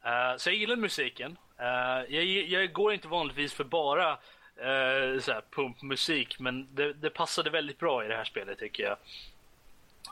Uh, 0.06 0.38
så 0.38 0.50
jag 0.50 0.56
gillar 0.56 0.76
musiken. 0.76 1.38
Uh, 1.60 2.16
jag, 2.16 2.26
jag, 2.26 2.74
går 2.74 2.94
inte 2.94 3.08
vanligtvis 3.08 3.54
för 3.54 3.64
bara 3.64 4.12
uh, 4.12 5.20
så 5.20 5.32
här, 5.32 5.44
pumpmusik, 5.52 6.40
men 6.40 6.76
det, 6.76 6.94
det 6.94 7.10
passade 7.10 7.50
väldigt 7.50 7.80
bra 7.80 8.06
i 8.06 8.08
det 8.08 8.16
här 8.16 8.24
spelet 8.24 8.60
tycker 8.60 8.84
jag. 8.84 8.98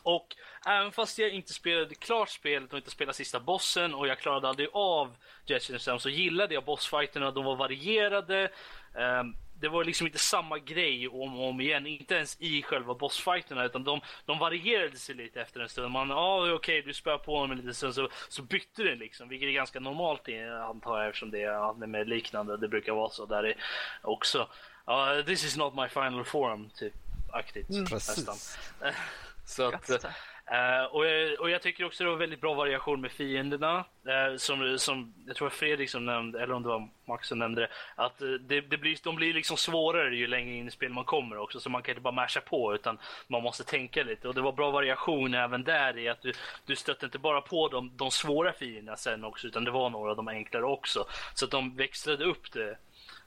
Och 0.03 0.35
även 0.65 0.91
fast 0.91 1.17
jag 1.17 1.29
inte 1.29 1.53
spelade 1.53 1.95
klart 1.95 2.29
spelet 2.29 2.73
och 2.73 2.77
inte 2.77 2.91
spelade 2.91 3.15
sista 3.15 3.39
bossen 3.39 3.93
och 3.93 4.07
jag 4.07 4.19
klarade 4.19 4.49
aldrig 4.49 4.69
av 4.73 5.15
Jet 5.45 5.81
så 6.01 6.09
gillade 6.09 6.53
jag 6.53 6.63
bossfighterna. 6.63 7.31
De 7.31 7.45
var 7.45 7.55
varierade. 7.55 8.49
Um, 8.93 9.35
det 9.59 9.69
var 9.69 9.83
liksom 9.83 10.07
inte 10.07 10.19
samma 10.19 10.59
grej 10.59 11.07
om 11.07 11.39
och 11.39 11.49
om 11.49 11.61
igen, 11.61 11.87
inte 11.87 12.15
ens 12.15 12.37
i 12.39 12.61
själva 12.63 12.93
bossfighterna 12.93 13.65
utan 13.65 13.83
de, 13.83 14.01
de 14.25 14.39
varierade 14.39 14.97
sig 14.97 15.15
lite 15.15 15.41
efter 15.41 15.59
en 15.59 15.69
stund. 15.69 15.91
Man, 15.91 16.09
ja 16.09 16.15
ah, 16.15 16.41
okej 16.41 16.53
okay, 16.53 16.81
du 16.81 16.93
spöar 16.93 17.17
på 17.17 17.35
honom 17.35 17.51
en 17.51 17.57
liten 17.57 17.73
stund 17.73 17.95
så, 17.95 18.09
så 18.29 18.41
bytte 18.41 18.83
den 18.83 18.99
liksom, 18.99 19.29
vilket 19.29 19.47
är 19.47 19.51
ganska 19.51 19.79
normalt 19.79 20.29
antar 20.69 20.97
jag 20.97 21.07
eftersom 21.07 21.31
det 21.31 21.41
är 21.41 21.69
anime 21.69 22.03
liknande. 22.03 22.57
Det 22.57 22.67
brukar 22.67 22.93
vara 22.93 23.09
så 23.09 23.25
där 23.25 23.43
är 23.43 23.55
också. 24.01 24.49
Uh, 24.89 25.25
this 25.25 25.45
is 25.45 25.57
not 25.57 25.75
my 25.75 25.87
final 25.87 26.25
form, 26.25 26.69
typ 26.75 26.93
aktigt. 27.33 27.69
Mm, 27.69 27.85
nästan. 27.91 28.35
så 29.45 29.67
att, 29.67 30.05
Uh, 30.51 30.95
och, 30.95 31.05
jag, 31.05 31.39
och 31.39 31.49
jag 31.49 31.61
tycker 31.61 31.85
också 31.85 32.03
det 32.03 32.09
var 32.09 32.17
väldigt 32.17 32.41
bra 32.41 32.53
variation 32.53 33.01
med 33.01 33.11
fienderna. 33.11 33.77
Uh, 33.77 34.37
som, 34.37 34.79
som 34.79 35.13
jag 35.27 35.35
tror 35.35 35.49
Fredrik 35.49 35.89
som 35.89 36.05
nämnde, 36.05 36.43
eller 36.43 36.53
om 36.53 36.63
det 36.63 36.69
var 36.69 36.89
Max 37.05 37.27
som 37.27 37.39
nämnde 37.39 37.61
det. 37.61 37.69
Att 37.95 38.21
uh, 38.21 38.33
det, 38.33 38.61
det, 38.61 38.77
blir, 38.77 38.97
de 39.03 39.15
blir 39.15 39.33
liksom 39.33 39.57
svårare 39.57 40.15
ju 40.15 40.27
längre 40.27 40.55
in 40.55 40.67
i 40.67 40.71
spel 40.71 40.93
man 40.93 41.03
kommer 41.03 41.37
också. 41.37 41.59
Så 41.59 41.69
man 41.69 41.81
kan 41.81 41.91
inte 41.91 42.01
bara 42.01 42.13
masha 42.13 42.41
på 42.41 42.75
utan 42.75 42.97
man 43.27 43.43
måste 43.43 43.63
tänka 43.63 44.03
lite. 44.03 44.27
Och 44.27 44.35
det 44.35 44.41
var 44.41 44.51
bra 44.51 44.71
variation 44.71 45.33
även 45.33 45.63
där 45.63 45.97
i 45.97 46.09
att 46.09 46.21
du, 46.21 46.33
du 46.65 46.75
stötte 46.75 47.05
inte 47.05 47.19
bara 47.19 47.41
på 47.41 47.67
de, 47.67 47.91
de 47.97 48.11
svåra 48.11 48.53
fienderna 48.53 48.97
sen 48.97 49.23
också. 49.23 49.47
Utan 49.47 49.63
det 49.63 49.71
var 49.71 49.89
några 49.89 50.09
av 50.09 50.15
de 50.17 50.27
enklare 50.27 50.65
också. 50.65 51.05
Så 51.33 51.45
att 51.45 51.51
de 51.51 51.75
växlade 51.75 52.25
upp 52.25 52.51
det 52.51 52.77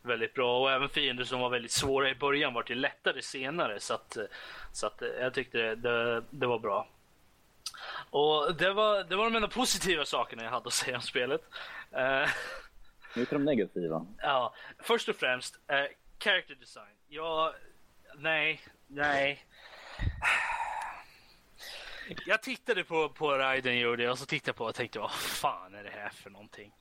väldigt 0.02 0.34
bra. 0.34 0.60
Och 0.60 0.70
även 0.70 0.88
fiender 0.88 1.24
som 1.24 1.40
var 1.40 1.50
väldigt 1.50 1.72
svåra 1.72 2.10
i 2.10 2.14
början 2.14 2.54
var 2.54 2.62
till 2.62 2.80
lättare 2.80 3.22
senare. 3.22 3.80
Så 3.80 3.94
att, 3.94 4.16
så 4.72 4.86
att 4.86 5.02
jag 5.20 5.34
tyckte 5.34 5.58
det, 5.58 5.74
det, 5.74 6.22
det 6.30 6.46
var 6.46 6.58
bra. 6.58 6.86
Och 8.10 8.54
det 8.54 8.72
var, 8.72 9.04
det 9.04 9.16
var 9.16 9.24
de 9.24 9.36
enda 9.36 9.48
positiva 9.48 10.04
sakerna 10.04 10.42
jag 10.42 10.50
hade 10.50 10.66
att 10.66 10.72
säga 10.72 10.96
om 10.96 11.02
spelet. 11.02 11.40
Uh, 11.96 12.28
nu 13.16 13.24
till 13.24 13.38
de 13.38 13.44
negativa. 13.44 14.06
Ja, 14.18 14.54
först 14.78 15.08
och 15.08 15.16
främst, 15.16 15.54
uh, 15.54 15.96
character 16.18 16.54
design. 16.54 16.94
Ja, 17.08 17.54
nej, 18.14 18.60
nej. 18.86 19.46
Jag 22.26 22.42
tittade 22.42 22.84
på, 22.84 23.08
på 23.08 23.32
Raiden 23.32 23.78
gjorde 23.78 24.02
jag 24.02 24.12
och 24.12 24.18
så 24.18 24.26
tittade 24.26 24.58
på 24.58 24.64
och 24.64 24.74
tänkte 24.74 24.98
vad 24.98 25.12
fan 25.12 25.74
är 25.74 25.84
det 25.84 25.90
här 25.90 26.08
för 26.08 26.30
någonting? 26.30 26.72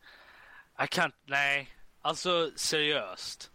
Jag 0.78 0.90
kan 0.90 1.12
nej, 1.26 1.70
alltså 2.02 2.52
seriöst. 2.56 3.52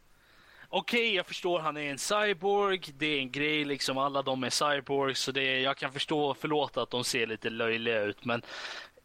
Okej, 0.76 1.00
okay, 1.00 1.14
jag 1.14 1.26
förstår 1.26 1.60
han 1.60 1.76
är 1.76 1.90
en 1.90 1.98
cyborg. 1.98 2.80
Det 2.98 3.06
är 3.06 3.18
en 3.18 3.30
grej 3.30 3.64
liksom. 3.64 3.98
Alla 3.98 4.22
de 4.22 4.44
är 4.44 4.50
cyborgs. 4.50 5.20
Så 5.20 5.32
det 5.32 5.42
är, 5.42 5.58
jag 5.58 5.76
kan 5.76 5.92
förstå 5.92 6.34
förlåta 6.34 6.82
att 6.82 6.90
de 6.90 7.04
ser 7.04 7.26
lite 7.26 7.50
löjliga 7.50 8.00
ut. 8.00 8.24
Men... 8.24 8.42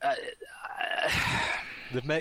Äh, 0.04 0.10
äh. 0.10 0.16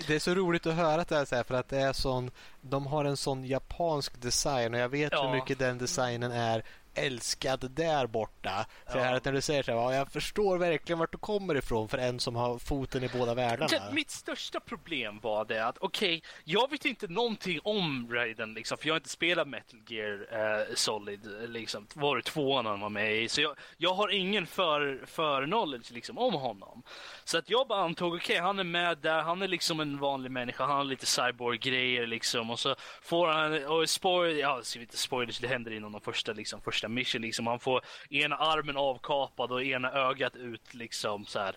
Det, 0.06 0.14
är 0.14 0.18
så 0.18 0.34
roligt 0.34 0.66
att 0.66 0.74
höra 0.74 1.04
det 1.04 1.30
här 1.30 1.42
för 1.42 1.54
att 1.54 1.68
det 1.68 1.78
är 1.78 1.92
sån, 1.92 2.30
de 2.60 2.86
har 2.86 3.04
en 3.04 3.16
sån 3.16 3.44
japansk 3.44 4.20
design 4.22 4.74
och 4.74 4.80
jag 4.80 4.88
vet 4.88 5.12
ja. 5.12 5.26
hur 5.26 5.34
mycket 5.34 5.58
den 5.58 5.78
designen 5.78 6.32
är 6.32 6.62
älskad 6.98 7.70
där 7.70 8.06
borta. 8.06 8.66
För 8.86 8.98
ja. 8.98 9.04
här, 9.04 9.20
när 9.24 9.32
du 9.32 9.40
säger 9.40 9.62
så 9.62 9.72
här, 9.72 9.92
jag 9.92 10.12
förstår 10.12 10.58
verkligen 10.58 10.98
vart 10.98 11.12
du 11.12 11.18
kommer 11.18 11.54
ifrån 11.54 11.88
för 11.88 11.98
en 11.98 12.20
som 12.20 12.36
har 12.36 12.58
foten 12.58 13.04
i 13.04 13.08
båda 13.08 13.34
världarna. 13.34 13.92
mitt 13.92 14.10
största 14.10 14.60
problem 14.60 15.20
var 15.22 15.44
det 15.44 15.66
att 15.66 15.78
okej, 15.78 16.18
okay, 16.18 16.30
jag 16.44 16.70
vet 16.70 16.84
inte 16.84 17.06
någonting 17.06 17.60
om 17.64 18.08
Raiden 18.10 18.54
liksom, 18.54 18.78
för 18.78 18.86
jag 18.86 18.94
har 18.94 18.98
inte 18.98 19.08
spelat 19.08 19.48
Metal 19.48 19.80
Gear 19.86 20.12
uh, 20.12 20.74
Solid 20.74 21.20
liksom, 21.48 21.86
var 21.94 22.16
det 22.16 22.22
tvåan 22.22 22.66
han 22.66 22.80
var 22.80 22.88
med 22.88 23.22
i. 23.22 23.28
Så 23.28 23.40
jag, 23.40 23.56
jag 23.76 23.94
har 23.94 24.08
ingen 24.08 24.46
för, 24.46 25.02
för 25.06 25.44
knowledge 25.44 25.90
liksom 25.90 26.18
om 26.18 26.34
honom. 26.34 26.82
Så 27.24 27.38
att 27.38 27.50
jag 27.50 27.68
bara 27.68 27.82
antog, 27.82 28.14
okej, 28.14 28.34
okay, 28.34 28.46
han 28.46 28.58
är 28.58 28.64
med 28.64 28.98
där, 28.98 29.22
han 29.22 29.42
är 29.42 29.48
liksom 29.48 29.80
en 29.80 29.98
vanlig 29.98 30.30
människa, 30.30 30.64
han 30.64 30.76
har 30.76 30.84
lite 30.84 31.06
cyborg-grejer 31.06 32.06
liksom 32.06 32.50
och 32.50 32.60
så 32.60 32.74
får 33.02 33.28
han, 33.28 33.66
och 33.66 33.90
spoil, 33.90 34.38
ja, 34.38 34.62
inte 34.76 34.96
spoilers, 34.96 35.38
det 35.38 35.48
händer 35.48 35.70
inom 35.70 35.92
de 35.92 36.00
första 36.00 36.32
liksom, 36.32 36.60
första 36.60 36.87
första 36.88 36.94
mission. 36.94 37.22
Liksom. 37.22 37.46
Han 37.46 37.58
får 37.58 37.82
ena 38.10 38.36
armen 38.36 38.76
avkapad 38.76 39.52
och 39.52 39.62
ena 39.62 39.92
ögat 39.92 40.36
ut 40.36 40.74
liksom 40.74 41.26
så 41.26 41.38
här. 41.38 41.56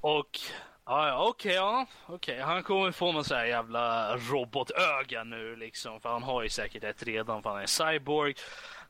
Och 0.00 0.38
ja, 0.86 1.28
okej, 1.28 1.54
ja, 1.54 1.86
okej. 2.06 2.40
Han 2.40 2.62
kommer 2.62 2.92
få 2.92 3.12
någon 3.12 3.24
så 3.24 3.34
här 3.34 3.46
jävla 3.46 4.16
robotöga 4.16 5.24
nu 5.24 5.56
liksom. 5.56 6.00
För 6.00 6.08
han 6.08 6.22
har 6.22 6.42
ju 6.42 6.48
säkert 6.48 6.84
ett 6.84 7.02
redan 7.02 7.42
för 7.42 7.50
han 7.50 7.62
är 7.62 7.66
cyborg. 7.66 8.34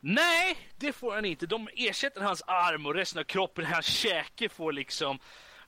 Nej, 0.00 0.56
det 0.78 0.92
får 0.92 1.14
han 1.14 1.24
inte. 1.24 1.46
De 1.46 1.68
ersätter 1.76 2.20
hans 2.20 2.42
arm 2.46 2.86
och 2.86 2.94
resten 2.94 3.20
av 3.20 3.24
kroppen, 3.24 3.64
hans 3.64 3.86
käke 3.86 4.48
får 4.48 4.72
liksom 4.72 5.18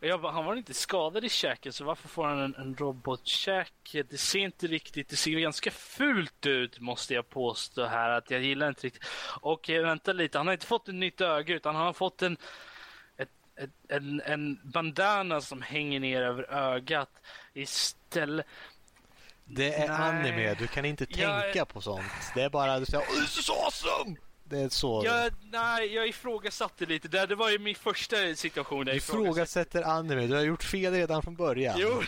bara, 0.01 0.33
han 0.33 0.45
var 0.45 0.57
inte 0.57 0.75
skadad 0.75 1.25
i 1.25 1.29
käken 1.29 1.73
så 1.73 1.85
varför 1.85 2.09
får 2.09 2.25
han 2.27 2.39
en, 2.41 2.55
en 2.55 2.77
robotkäke? 2.77 4.03
Det 4.03 4.19
ser 4.19 4.39
inte 4.39 4.67
riktigt, 4.67 5.09
det 5.09 5.17
ser 5.17 5.31
ganska 5.31 5.71
fult 5.71 6.47
ut 6.47 6.81
måste 6.81 7.15
jag 7.15 7.31
påstå 7.31 7.87
här 7.87 8.11
att 8.11 8.31
jag 8.31 8.43
gillar 8.43 8.69
inte 8.69 8.87
riktigt. 8.87 9.05
Och 9.41 9.71
eh, 9.71 9.83
vänta 9.83 10.13
lite, 10.13 10.39
han 10.39 10.47
har 10.47 10.55
inte 10.55 10.67
fått 10.67 10.89
ett 10.89 10.95
nytt 10.95 11.21
öga 11.21 11.55
utan 11.55 11.75
han 11.77 11.87
har 11.87 11.93
fått 11.93 12.23
en 12.23 12.37
ett, 13.17 13.29
ett, 13.61 13.71
en, 13.89 14.21
en 14.21 14.61
bandana 14.65 15.41
som 15.41 15.63
hänger 15.63 16.01
ner 16.01 16.23
över 16.23 16.43
ögat 16.53 17.11
istället. 17.53 18.47
Det 19.45 19.75
är 19.75 19.89
Nej. 19.89 19.97
anime, 19.99 20.55
du 20.55 20.67
kan 20.67 20.85
inte 20.85 21.07
Jag- 21.09 21.43
tänka 21.43 21.65
på 21.65 21.81
sånt. 21.81 22.05
Det 22.35 22.43
är 22.43 22.51
bara 22.51 22.79
du 22.79 22.87
säger 22.87 23.05
oh, 23.05 23.21
this 23.21 23.39
is 23.39 23.51
awesome! 23.51 24.17
Det 24.55 24.61
är 24.61 24.69
så. 24.69 25.03
Jag, 25.05 25.33
nej, 25.53 25.95
jag 25.95 26.09
ifrågasatte 26.09 26.87
lite 26.87 27.09
där. 27.09 27.27
Det 27.27 27.35
var 27.35 27.51
ju 27.51 27.59
min 27.59 27.75
första 27.75 28.17
situation. 28.35 28.87
Jag 28.87 28.97
ifrågasatte. 28.97 29.31
ifrågasätter 29.31 29.83
anime, 29.83 30.27
du 30.27 30.35
har 30.35 30.43
gjort 30.43 30.65
fel 30.65 30.93
redan 30.93 31.23
från 31.23 31.35
början. 31.35 31.77
Jo, 31.79 32.03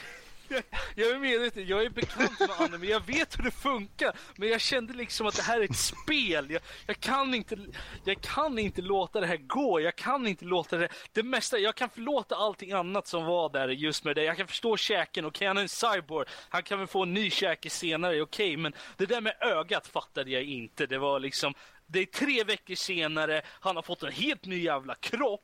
jag, 0.95 1.09
är 1.09 1.19
medveten. 1.19 1.67
Jag 1.67 1.83
är 1.83 1.91
bekant 1.91 2.41
med 2.41 2.51
anime. 2.59 2.87
Jag 2.87 3.07
vet 3.07 3.39
hur 3.39 3.45
det 3.45 3.51
funkar. 3.51 4.17
Men 4.37 4.49
jag 4.49 4.61
kände 4.61 4.93
liksom 4.93 5.27
att 5.27 5.37
det 5.37 5.43
här 5.43 5.61
är 5.61 5.65
ett 5.65 5.77
spel. 5.77 6.51
Jag, 6.51 6.63
jag, 6.87 7.01
kan 7.01 7.35
inte, 7.35 7.57
jag 8.05 8.21
kan 8.21 8.59
inte 8.59 8.83
låta 8.83 9.21
det 9.21 9.27
här 9.27 9.37
gå. 9.37 9.81
Jag 9.81 9.97
kan 9.97 10.27
inte 10.27 10.45
låta 10.45 10.77
det... 10.77 10.89
Det 11.13 11.23
mesta, 11.23 11.59
jag 11.59 11.75
kan 11.75 11.91
förlåta 11.91 12.37
allting 12.37 12.73
annat 12.73 13.07
som 13.07 13.25
var 13.25 13.49
där 13.49 13.69
just 13.69 14.05
med 14.05 14.17
det. 14.17 14.25
Jag 14.25 14.37
kan 14.37 14.47
förstå 14.47 14.77
käken. 14.77 15.25
Okej, 15.25 15.49
han 15.49 15.59
är 15.59 15.63
en 15.63 15.69
cyborg. 15.69 16.29
Han 16.49 16.63
kan 16.63 16.79
väl 16.79 16.87
få 16.87 17.03
en 17.03 17.15
ny 17.15 17.31
käke 17.31 17.71
senare. 17.71 18.23
Okej, 18.23 18.57
men 18.57 18.73
det 18.97 19.07
där 19.07 19.21
med 19.21 19.35
ögat 19.41 19.87
fattade 19.87 20.31
jag 20.31 20.43
inte. 20.43 20.87
Det 20.87 20.99
var 20.99 21.21
liksom... 21.21 21.55
Det 21.87 21.99
är 21.99 22.07
tre 22.07 22.45
veckor 22.45 22.75
senare. 22.75 23.43
Han 23.61 23.77
har 23.77 23.83
fått 23.83 24.03
en 24.03 24.13
helt 24.13 24.47
ny 24.47 24.59
jävla 24.59 24.95
kropp. 24.95 25.43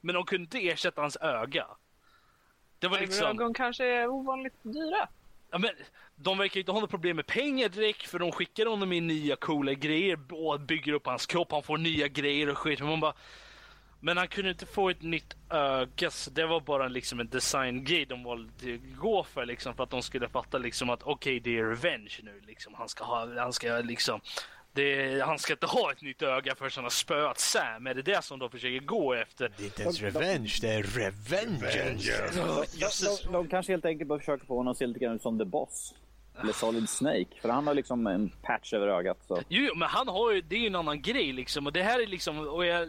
Men 0.00 0.14
de 0.14 0.24
kunde 0.24 0.42
inte 0.42 0.68
ersätta 0.68 1.00
hans 1.00 1.16
öga. 1.16 1.66
Det 2.78 2.88
var 2.88 3.00
liksom... 3.00 3.26
Ögon 3.26 3.54
kanske 3.54 3.84
är 3.84 4.08
ovanligt 4.08 4.54
dyra. 4.62 5.08
Ja, 5.50 5.58
men 5.58 5.70
de 6.16 6.38
verkar 6.38 6.60
inte 6.60 6.72
ha 6.72 6.80
något 6.80 6.90
problem 6.90 7.16
med 7.16 7.26
pengar 7.26 7.68
direkt 7.68 8.08
för 8.08 8.18
de 8.18 8.32
skickar 8.32 8.66
honom 8.66 8.92
in 8.92 9.06
nya 9.06 9.36
coola 9.36 9.72
grejer 9.72 10.18
och 10.32 10.60
bygger 10.60 10.92
upp 10.92 11.06
hans 11.06 11.26
kropp. 11.26 11.52
Han 11.52 11.62
får 11.62 11.78
nya 11.78 12.08
grejer 12.08 12.48
och 12.48 12.58
skit. 12.58 12.80
Men 12.80 12.88
Man 12.88 13.00
bara, 13.00 13.14
men 14.00 14.16
han 14.16 14.28
kunde 14.28 14.50
inte 14.50 14.66
få 14.66 14.90
ett 14.90 15.02
nytt 15.02 15.36
öga 15.50 16.10
så 16.10 16.30
det 16.30 16.46
var 16.46 16.60
bara 16.60 16.88
liksom 16.88 17.20
en 17.20 17.28
designgrej 17.28 18.06
de 18.06 18.24
valde 18.24 18.74
att 18.74 18.98
gå 18.98 19.24
för 19.24 19.46
liksom 19.46 19.74
för 19.74 19.82
att 19.82 19.90
de 19.90 20.02
skulle 20.02 20.28
fatta 20.28 20.58
liksom 20.58 20.90
att 20.90 21.02
okej 21.02 21.40
det 21.40 21.58
är 21.58 21.64
revenge 21.64 22.20
nu 22.22 22.40
liksom. 22.46 22.74
Han 22.74 22.88
ska 22.88 23.04
ha, 23.04 23.40
han 23.40 23.52
ska 23.52 23.78
liksom 23.78 24.20
det, 24.74 25.20
han 25.24 25.38
ska 25.38 25.52
inte 25.52 25.66
ha 25.66 25.92
ett 25.92 26.02
nytt 26.02 26.22
öga 26.22 26.54
för 26.54 26.72
han 26.74 26.84
har 26.84 26.90
spöat 26.90 27.38
Sam. 27.38 27.86
Är 27.86 27.94
det 27.94 28.02
det 28.02 28.24
som 28.24 28.38
de 28.38 28.50
försöker 28.50 28.86
gå 28.86 29.14
efter? 29.14 29.52
Det 29.56 29.62
är 29.62 29.66
inte 29.66 29.82
ens 29.82 30.00
revenge, 30.02 30.58
det 30.60 30.68
är 30.68 30.82
revengeance. 30.82 32.40
Oh, 32.40 32.64
De, 32.80 33.24
de, 33.24 33.32
de 33.32 33.48
kanske 33.48 33.72
helt 33.72 33.84
enkelt 33.84 34.08
bara 34.08 34.18
försöker 34.18 34.46
få 34.46 34.56
honom 34.56 34.70
att 34.70 34.78
se 34.78 34.86
lite 34.86 35.00
grann 35.00 35.14
ut 35.14 35.22
som 35.22 35.38
The 35.38 35.44
Boss. 35.44 35.94
Eller 36.40 36.52
Solid 36.52 36.88
Snake. 36.88 37.40
För 37.42 37.48
han 37.48 37.66
har 37.66 37.74
liksom 37.74 38.06
en 38.06 38.28
patch 38.42 38.72
över 38.72 38.88
ögat. 38.88 39.18
Så. 39.28 39.42
Jo, 39.48 39.66
jo, 39.68 39.74
men 39.74 39.88
han 39.88 40.08
har 40.08 40.32
ju, 40.32 40.40
det 40.40 40.56
är 40.56 40.60
ju 40.60 40.66
en 40.66 40.74
annan 40.74 41.02
grej 41.02 41.32
liksom. 41.32 41.66
Och 41.66 41.72
det 41.72 41.82
här 41.82 42.02
är 42.02 42.06
liksom, 42.06 42.38
och 42.38 42.66
jag 42.66 42.88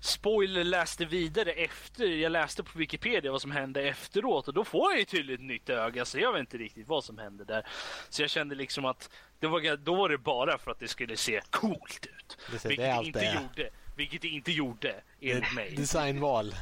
spoiler 0.00 0.64
läste 0.64 1.04
vidare 1.04 1.50
efter, 1.50 2.04
jag 2.06 2.32
läste 2.32 2.62
på 2.62 2.78
Wikipedia 2.78 3.32
vad 3.32 3.42
som 3.42 3.50
hände 3.50 3.82
efteråt 3.82 4.48
och 4.48 4.54
då 4.54 4.64
får 4.64 4.92
jag 4.92 4.98
ju 4.98 5.04
tydligt 5.04 5.40
nytt 5.40 5.70
öga 5.70 6.04
så 6.04 6.18
jag 6.18 6.32
vet 6.32 6.40
inte 6.40 6.58
riktigt 6.58 6.88
vad 6.88 7.04
som 7.04 7.18
hände 7.18 7.44
där. 7.44 7.66
Så 8.08 8.22
jag 8.22 8.30
kände 8.30 8.54
liksom 8.54 8.84
att 8.84 9.10
det 9.40 9.46
var, 9.46 9.76
då 9.76 9.94
var 9.94 10.08
det 10.08 10.18
bara 10.18 10.58
för 10.58 10.70
att 10.70 10.78
det 10.78 10.88
skulle 10.88 11.16
se 11.16 11.40
coolt 11.50 12.06
ut. 12.06 12.60
Ser- 12.60 12.68
vilket 12.68 13.02
det 13.02 13.06
inte 13.06 13.20
är. 13.20 13.34
gjorde. 13.34 13.70
Vilket 13.96 14.22
det 14.22 14.28
inte 14.28 14.52
gjorde, 14.52 14.94
enligt 15.20 15.54
mig. 15.54 15.74
Designval. 15.76 16.54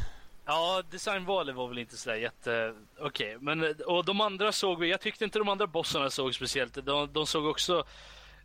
Ja, 0.45 0.83
designvalet 0.91 1.55
var 1.55 1.69
väl 1.69 1.79
inte 1.79 1.97
sådär 1.97 2.17
jätte... 2.17 2.75
Okej, 2.99 3.37
men 3.41 3.75
och 3.87 4.05
de 4.05 4.21
andra 4.21 4.53
såg 4.53 4.81
vi... 4.81 4.91
Jag 4.91 5.01
tyckte 5.01 5.25
inte 5.25 5.39
de 5.39 5.49
andra 5.49 5.67
bossarna 5.67 6.11
såg 6.11 6.35
speciellt... 6.35 6.87
De, 6.87 7.13
de 7.13 7.27
såg 7.27 7.47
också 7.47 7.85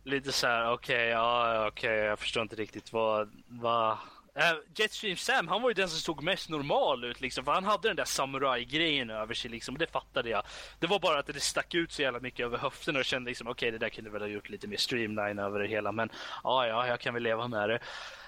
lite 0.04 0.32
så 0.32 0.46
här, 0.46 0.72
okej, 0.72 1.08
ja, 1.08 1.66
okej, 1.66 1.96
jag 1.96 2.18
förstår 2.18 2.42
inte 2.42 2.56
riktigt 2.56 2.92
vad... 2.92 3.42
vad... 3.46 3.96
Eh, 4.36 4.52
uh, 4.52 4.58
Jetstream 4.74 5.16
Sam, 5.16 5.48
han 5.48 5.62
var 5.62 5.70
ju 5.70 5.74
den 5.74 5.88
som 5.88 6.00
såg 6.00 6.22
mest 6.22 6.48
normal 6.48 7.04
ut 7.04 7.20
liksom, 7.20 7.44
för 7.44 7.52
han 7.52 7.64
hade 7.64 7.88
den 7.88 7.96
där 7.96 8.04
samurai-grejen 8.04 9.10
över 9.10 9.34
sig 9.34 9.50
liksom, 9.50 9.74
och 9.74 9.78
det 9.78 9.86
fattade 9.86 10.30
jag. 10.30 10.42
Det 10.78 10.86
var 10.86 10.98
bara 10.98 11.18
att 11.18 11.26
det 11.26 11.40
stack 11.40 11.74
ut 11.74 11.92
så 11.92 12.02
jävla 12.02 12.20
mycket 12.20 12.46
över 12.46 12.58
höften 12.58 12.94
och 12.94 12.98
jag 12.98 13.06
kände 13.06 13.30
liksom, 13.30 13.48
okej, 13.48 13.70
det 13.70 13.78
där 13.78 13.88
kunde 13.88 14.10
väl 14.10 14.22
ha 14.22 14.28
gjort 14.28 14.48
lite 14.48 14.66
mer 14.66 14.76
streamline 14.76 15.38
över 15.38 15.58
det 15.60 15.68
hela, 15.68 15.92
men 15.92 16.10
ja, 16.44 16.66
ja, 16.66 16.86
jag 16.86 17.00
kan 17.00 17.14
väl 17.14 17.22
leva 17.22 17.48
med 17.48 17.68
det. 17.68 17.78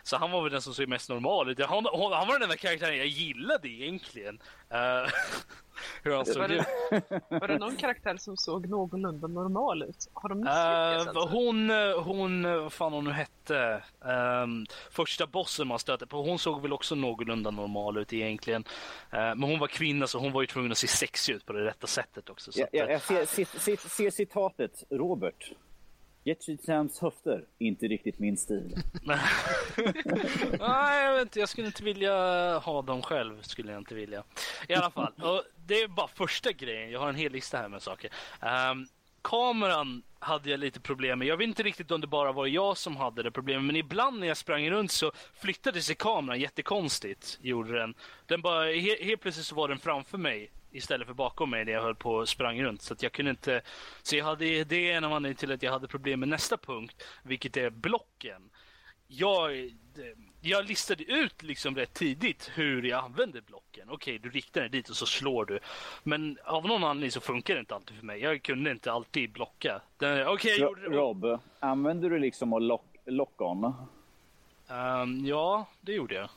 Så 0.07 0.16
han 0.16 0.31
var 0.31 0.43
väl 0.43 0.53
den 0.53 0.62
som 0.62 0.74
såg 0.74 0.89
mest 0.89 1.09
normal 1.09 1.49
ut. 1.49 1.61
Han, 1.61 1.87
han, 1.93 2.12
han 2.12 2.27
var 2.27 2.33
den 2.33 2.43
enda 2.43 2.57
karaktären 2.57 2.97
jag 2.97 3.07
gillade 3.07 3.69
egentligen. 3.69 4.35
Uh, 4.73 4.78
hur 6.03 6.11
han 6.11 6.19
Var 6.19 6.24
såg 6.24 6.49
det, 6.49 6.55
ut. 6.57 7.23
var 7.28 7.49
det 7.49 7.59
någon 7.59 7.77
karaktär 7.77 8.16
som 8.16 8.37
såg 8.37 8.69
någorlunda 8.69 9.28
normal 9.28 9.83
ut? 9.83 10.09
Har 10.12 10.28
de 10.28 10.43
Uh, 10.43 10.51
alltså? 10.51 11.20
hon, 11.20 11.70
hon, 12.05 12.43
vad 12.43 12.73
fan 12.73 12.93
hon 12.93 13.05
nu 13.05 13.11
hette, 13.11 13.83
Ehm, 14.05 14.66
första 14.91 15.27
bossen 15.27 15.69
man 15.69 15.78
stötte 15.78 16.07
på, 16.07 16.23
hon 16.23 16.39
såg 16.39 16.62
väl 16.62 16.73
också 16.73 16.95
någorlunda 16.95 17.51
normal 17.51 17.99
ut 17.99 18.12
egentligen. 18.12 18.65
Eh, 19.11 19.19
men 19.19 19.43
hon 19.43 19.59
var 19.59 19.66
kvinna 19.66 20.07
så 20.07 20.19
hon 20.19 20.33
var 20.33 20.41
ju 20.41 20.47
tvungen 20.47 20.73
att 20.73 20.78
se 20.78 20.87
sexig 20.89 21.35
ut 21.35 21.47
på 21.47 21.53
det 21.53 21.65
rätta 21.65 21.87
sättet 21.87 22.31
också. 22.31 22.53
Så 22.53 22.61
Jag, 22.61 22.66
att, 22.66 22.74
jag, 22.74 22.91
jag 22.91 23.01
ser, 23.03 23.27
ser, 23.27 23.45
ser, 23.59 23.89
ser 23.89 24.11
citatet, 24.11 24.85
Robert. 24.91 25.51
Gertrud 26.27 26.61
Sams 26.65 26.98
höfter, 26.98 27.44
inte 27.59 27.86
riktigt 27.86 28.19
min 28.19 28.36
stil. 28.36 28.77
Nej, 30.61 31.05
jag 31.05 31.15
vet 31.15 31.23
inte. 31.23 31.40
Jag 31.40 31.48
skulle 31.48 31.66
inte 31.66 31.85
vilja 31.85 32.12
ha 32.59 32.82
dem 32.82 33.03
själv. 33.03 33.43
Skulle 33.43 33.73
jag 33.73 33.81
inte 33.81 33.94
vilja. 33.94 34.24
I 34.69 34.74
alla 34.74 34.90
fall. 34.90 35.12
Och 35.23 35.43
det 35.66 35.82
är 35.82 35.89
bara 35.89 36.09
första 36.09 36.53
grejen. 36.53 36.90
Jag 36.90 37.01
har 37.01 37.09
en 37.09 37.15
hel 37.15 37.32
lista 37.32 37.59
här 37.59 37.69
med 37.69 37.82
saker. 37.82 38.11
Um, 38.70 38.89
kameran 39.23 40.03
hade 40.19 40.51
jag 40.51 40.61
lite 40.61 40.81
problem 40.81 41.19
med. 41.19 41.28
Jag 41.28 41.36
vet 41.36 41.48
inte 41.48 41.62
riktigt 41.62 41.90
om 41.90 42.01
det 42.01 42.07
bara 42.07 42.32
var 42.32 42.47
jag 42.47 42.77
som 42.77 42.97
hade 42.97 43.23
det 43.23 43.31
problemet. 43.31 43.65
Men 43.65 43.77
ibland 43.77 44.20
när 44.20 44.27
jag 44.27 44.36
sprang 44.36 44.70
runt 44.70 44.90
så 44.90 45.12
flyttade 45.35 45.82
sig 45.82 45.94
kameran 45.94 46.40
jättekonstigt. 46.40 47.39
Gjorde 47.40 47.78
den. 47.78 47.94
den 48.27 48.43
bara, 48.43 48.65
he, 48.65 49.05
helt 49.05 49.20
plötsligt 49.20 49.47
så 49.47 49.55
var 49.55 49.69
den 49.69 49.78
framför 49.78 50.19
mig 50.19 50.51
istället 50.77 51.07
för 51.07 51.15
bakom 51.15 51.51
mig 51.51 51.65
när 51.65 51.73
jag 51.73 51.82
höll 51.82 51.94
på 51.94 52.11
och 52.15 52.28
sprang 52.28 52.62
runt. 52.62 52.82
Så 52.82 52.94
jag 53.01 53.12
kunde 53.12 53.31
inte... 53.31 53.62
Så 54.03 54.16
jag 54.16 54.24
hade, 54.24 54.65
det 54.65 54.90
är 54.90 54.97
en 54.97 55.05
av 55.05 55.12
anledningarna 55.12 55.39
till 55.39 55.53
att 55.53 55.62
jag 55.62 55.73
hade 55.73 55.89
problem 55.89 56.20
med 56.20 56.28
nästa 56.28 56.57
punkt. 56.57 57.03
Vilket 57.23 57.57
är 57.57 57.70
blocken 57.70 58.51
jag, 59.09 59.70
jag 60.40 60.65
listade 60.65 61.05
ut 61.05 61.43
liksom 61.43 61.77
rätt 61.77 61.94
tidigt 61.94 62.51
hur 62.55 62.82
jag 62.82 63.05
använder 63.05 63.40
blocken. 63.40 63.89
Okej, 63.90 64.19
du 64.19 64.31
riktar 64.31 64.61
den 64.61 64.70
dit 64.70 64.89
och 64.89 64.97
så 64.97 65.07
slår 65.07 65.44
du. 65.44 65.59
Men 66.03 66.39
av 66.44 66.66
någon 66.66 66.85
anledning 66.85 67.11
så 67.11 67.20
funkar 67.20 67.55
det 67.55 67.61
inte 67.61 67.74
alltid 67.74 67.97
för 67.97 68.07
mig. 68.07 68.20
Jag 68.20 68.43
kunde 68.43 68.70
inte 68.70 68.93
alltid 68.93 69.32
blocka. 69.32 69.81
Den- 69.98 70.27
Okej, 70.28 70.61
jag. 70.61 70.78
Rob, 70.94 71.40
använder 71.61 72.11
du 72.11 72.19
liksom 72.19 72.53
att 72.53 72.62
lock, 72.62 72.85
lock 73.05 73.40
on? 73.40 73.74
Ehm, 74.69 75.27
ja, 75.27 75.66
det 75.81 75.93
gjorde 75.93 76.15
jag. 76.15 76.28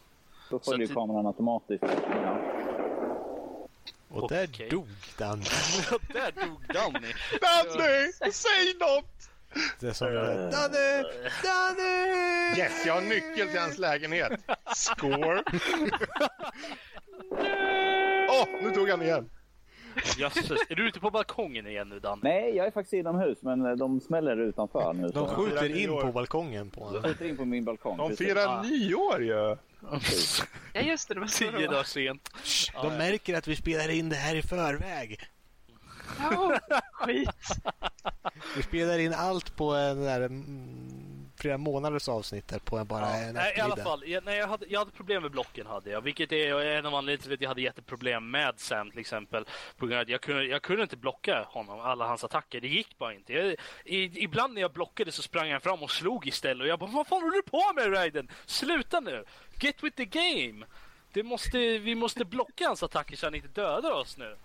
Då 0.50 0.60
följer 0.60 0.88
kameran 0.88 1.26
automatiskt. 1.28 1.84
Ja. 2.24 2.59
Och 4.10 4.30
där 4.30 4.48
Okej. 4.54 4.70
dog 4.70 4.88
den. 5.18 5.40
Där 6.14 6.32
dog 6.32 6.62
Danny. 6.74 7.14
Danny! 7.42 8.12
Säg 8.32 8.74
något! 8.80 9.30
Det 9.80 9.88
är 9.88 9.94
som 9.94 10.14
Danny! 10.14 11.04
Danny! 11.44 12.60
Yes, 12.60 12.86
jag 12.86 12.94
har 12.94 13.02
nyckel 13.02 13.48
till 13.48 13.60
hans 13.60 13.78
lägenhet. 13.78 14.32
Score! 14.76 15.44
Åh, 18.30 18.48
nu 18.62 18.72
tog 18.72 18.90
han 18.90 19.02
igen. 19.02 19.30
Jösses, 20.18 20.52
är 20.70 20.76
du 20.76 20.88
ute 20.88 21.00
på 21.00 21.12
balkongen 21.12 21.68
igen 21.68 21.90
nu 21.90 22.00
Danny? 22.00 22.22
Nej, 22.24 22.56
jag 22.56 22.68
är 22.68 22.72
faktiskt 22.72 22.94
inomhus, 22.94 23.38
men 23.42 23.78
de 23.78 24.00
smäller 24.00 24.38
utanför 24.38 24.94
nu. 24.94 25.08
De 25.08 25.28
skjuter 25.28 25.76
in 25.76 25.90
på 25.90 26.12
balkongen 26.12 26.70
på 26.70 26.84
honom. 26.84 27.04
skjuter 27.04 27.26
in 27.26 27.38
på 27.38 27.46
min 27.46 27.66
balkong. 27.66 27.98
De 27.98 28.18
firar 28.18 28.64
nyår 28.64 29.24
ju. 29.24 29.28
Ja 29.28 29.58
just 30.74 31.08
det, 31.08 31.14
det 31.14 31.20
var 31.20 31.28
så 31.28 31.38
Tio 31.38 31.68
dagar 31.68 31.84
sent. 31.84 32.30
De 32.82 32.98
märker 32.98 33.38
att 33.38 33.48
vi 33.48 33.56
spelar 33.56 33.90
in 33.90 34.10
det 34.10 34.16
här 34.16 34.36
i 34.36 34.42
förväg. 34.42 35.20
Ja, 36.20 36.60
skit. 36.94 37.30
Vi 38.56 38.64
spelar 38.64 39.00
in 39.00 39.14
allt 39.14 39.56
på 39.56 39.76
en 39.76 40.02
där, 40.02 40.22
mm, 40.22 41.09
flera 41.40 41.58
månaders 41.58 42.10
avsnitt 42.10 42.48
där 42.48 42.60
på 42.60 42.78
en, 42.78 42.88
bara 42.88 43.16
en 43.16 43.34
Nej, 43.34 43.54
i 43.58 43.60
alla 43.60 43.74
eftermiddag. 43.74 43.84
fall. 43.84 44.04
Jag, 44.08 44.26
nej, 44.26 44.38
jag, 44.38 44.48
hade, 44.48 44.66
jag 44.70 44.80
hade 44.80 44.92
problem 44.92 45.22
med 45.22 45.32
blocken, 45.32 45.68
hade 45.68 45.90
jag. 45.90 46.02
Vilket 46.02 46.32
är 46.32 46.62
en 46.62 46.86
av 46.86 46.96
anledningarna 46.96 47.24
till 47.24 47.34
att 47.34 47.42
jag 47.42 47.48
hade 47.50 47.62
jätteproblem 47.62 48.32
med 48.32 48.60
Sam 48.60 48.92
till 48.92 49.00
exempel. 49.00 49.46
På 49.78 49.86
grund 49.86 49.98
av 49.98 50.02
att 50.02 50.10
jag 50.10 50.22
kunde, 50.22 50.46
jag 50.46 50.62
kunde 50.62 50.84
inte 50.84 50.98
blocka 50.98 51.44
honom, 51.48 51.80
alla 51.80 52.08
hans 52.08 52.24
attacker. 52.24 52.62
Det 52.62 52.68
gick 52.68 52.98
bara 52.98 53.14
inte. 53.14 53.34
Jag, 53.34 53.56
i, 53.86 54.24
ibland 54.24 54.54
när 54.54 54.62
jag 54.62 54.72
blockade 54.72 55.12
så 55.12 55.22
sprang 55.22 55.52
han 55.52 55.62
fram 55.62 55.84
och 55.84 55.92
slog 55.92 56.28
istället. 56.28 56.62
Och 56.62 56.68
jag 56.68 56.80
bara, 56.80 56.90
vad 56.90 57.08
fan 57.08 57.22
håller 57.22 57.36
du 57.36 57.42
på 57.42 57.74
med 57.76 57.94
Raiden? 57.94 58.30
Sluta 58.46 59.00
nu! 59.00 59.24
Get 59.60 59.84
with 59.84 59.98
the 59.98 60.06
game! 60.06 60.66
Det 61.14 61.24
måste, 61.24 61.58
vi 61.78 61.96
måste 61.96 62.26
blocka 62.26 62.68
hans 62.68 62.84
attacker 62.84 63.16
så 63.18 63.26
han 63.26 63.36
inte 63.36 63.48
dödar 63.48 63.92
oss 63.92 64.18
nu. 64.18 64.36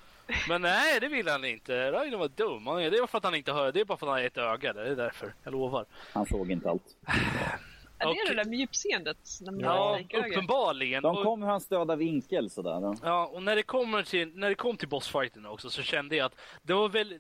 Men 0.48 0.62
nej, 0.62 1.01
det 1.01 1.09
vill 1.09 1.28
han 1.28 1.44
inte. 1.44 1.92
Raiden 1.92 2.18
var 2.18 2.28
dum. 2.28 2.64
Det 2.64 2.98
är 2.98 3.06
för 3.06 3.18
att 3.18 3.24
han 3.24 3.34
inte 3.34 3.52
hör. 3.52 3.72
Det 3.72 3.80
är 3.80 3.84
bara 3.84 3.98
för 3.98 4.06
att 4.06 4.10
han 4.10 4.18
har 4.20 4.26
ett 4.26 4.38
öga. 4.38 4.72
Det 4.72 4.88
är 4.88 4.96
därför. 4.96 5.34
Jag 5.42 5.52
lovar. 5.52 5.86
Han 6.12 6.26
såg 6.26 6.51
inte 6.51 6.70
allt. 6.70 6.82
Är 7.98 8.06
det 8.06 8.10
Och- 8.10 8.16
det 8.28 8.34
där 8.34 8.44
med 8.44 8.59
djupseendet? 8.59 9.16
Ja, 9.60 9.98
uppenbarligen. 10.14 11.02
De 11.02 11.24
kom 11.24 11.42
ur 11.42 11.46
hans 11.46 11.66
döda 11.68 11.96
vinkel 11.96 12.51
sådär. 12.51 12.80
då. 12.80 12.96
Ja, 13.02 13.26
och 13.26 13.42
när 13.42 13.56
det, 13.56 13.62
kommer 13.62 14.02
till, 14.02 14.32
när 14.34 14.48
det 14.48 14.55
kom 14.55 14.76
till 14.76 14.88
bossfighten 14.88 15.46
också 15.46 15.70
så 15.70 15.82
kände 15.82 16.16
jag 16.16 16.26
att 16.26 16.40
det 16.62 16.72
var 16.74 16.88
väl... 16.88 17.18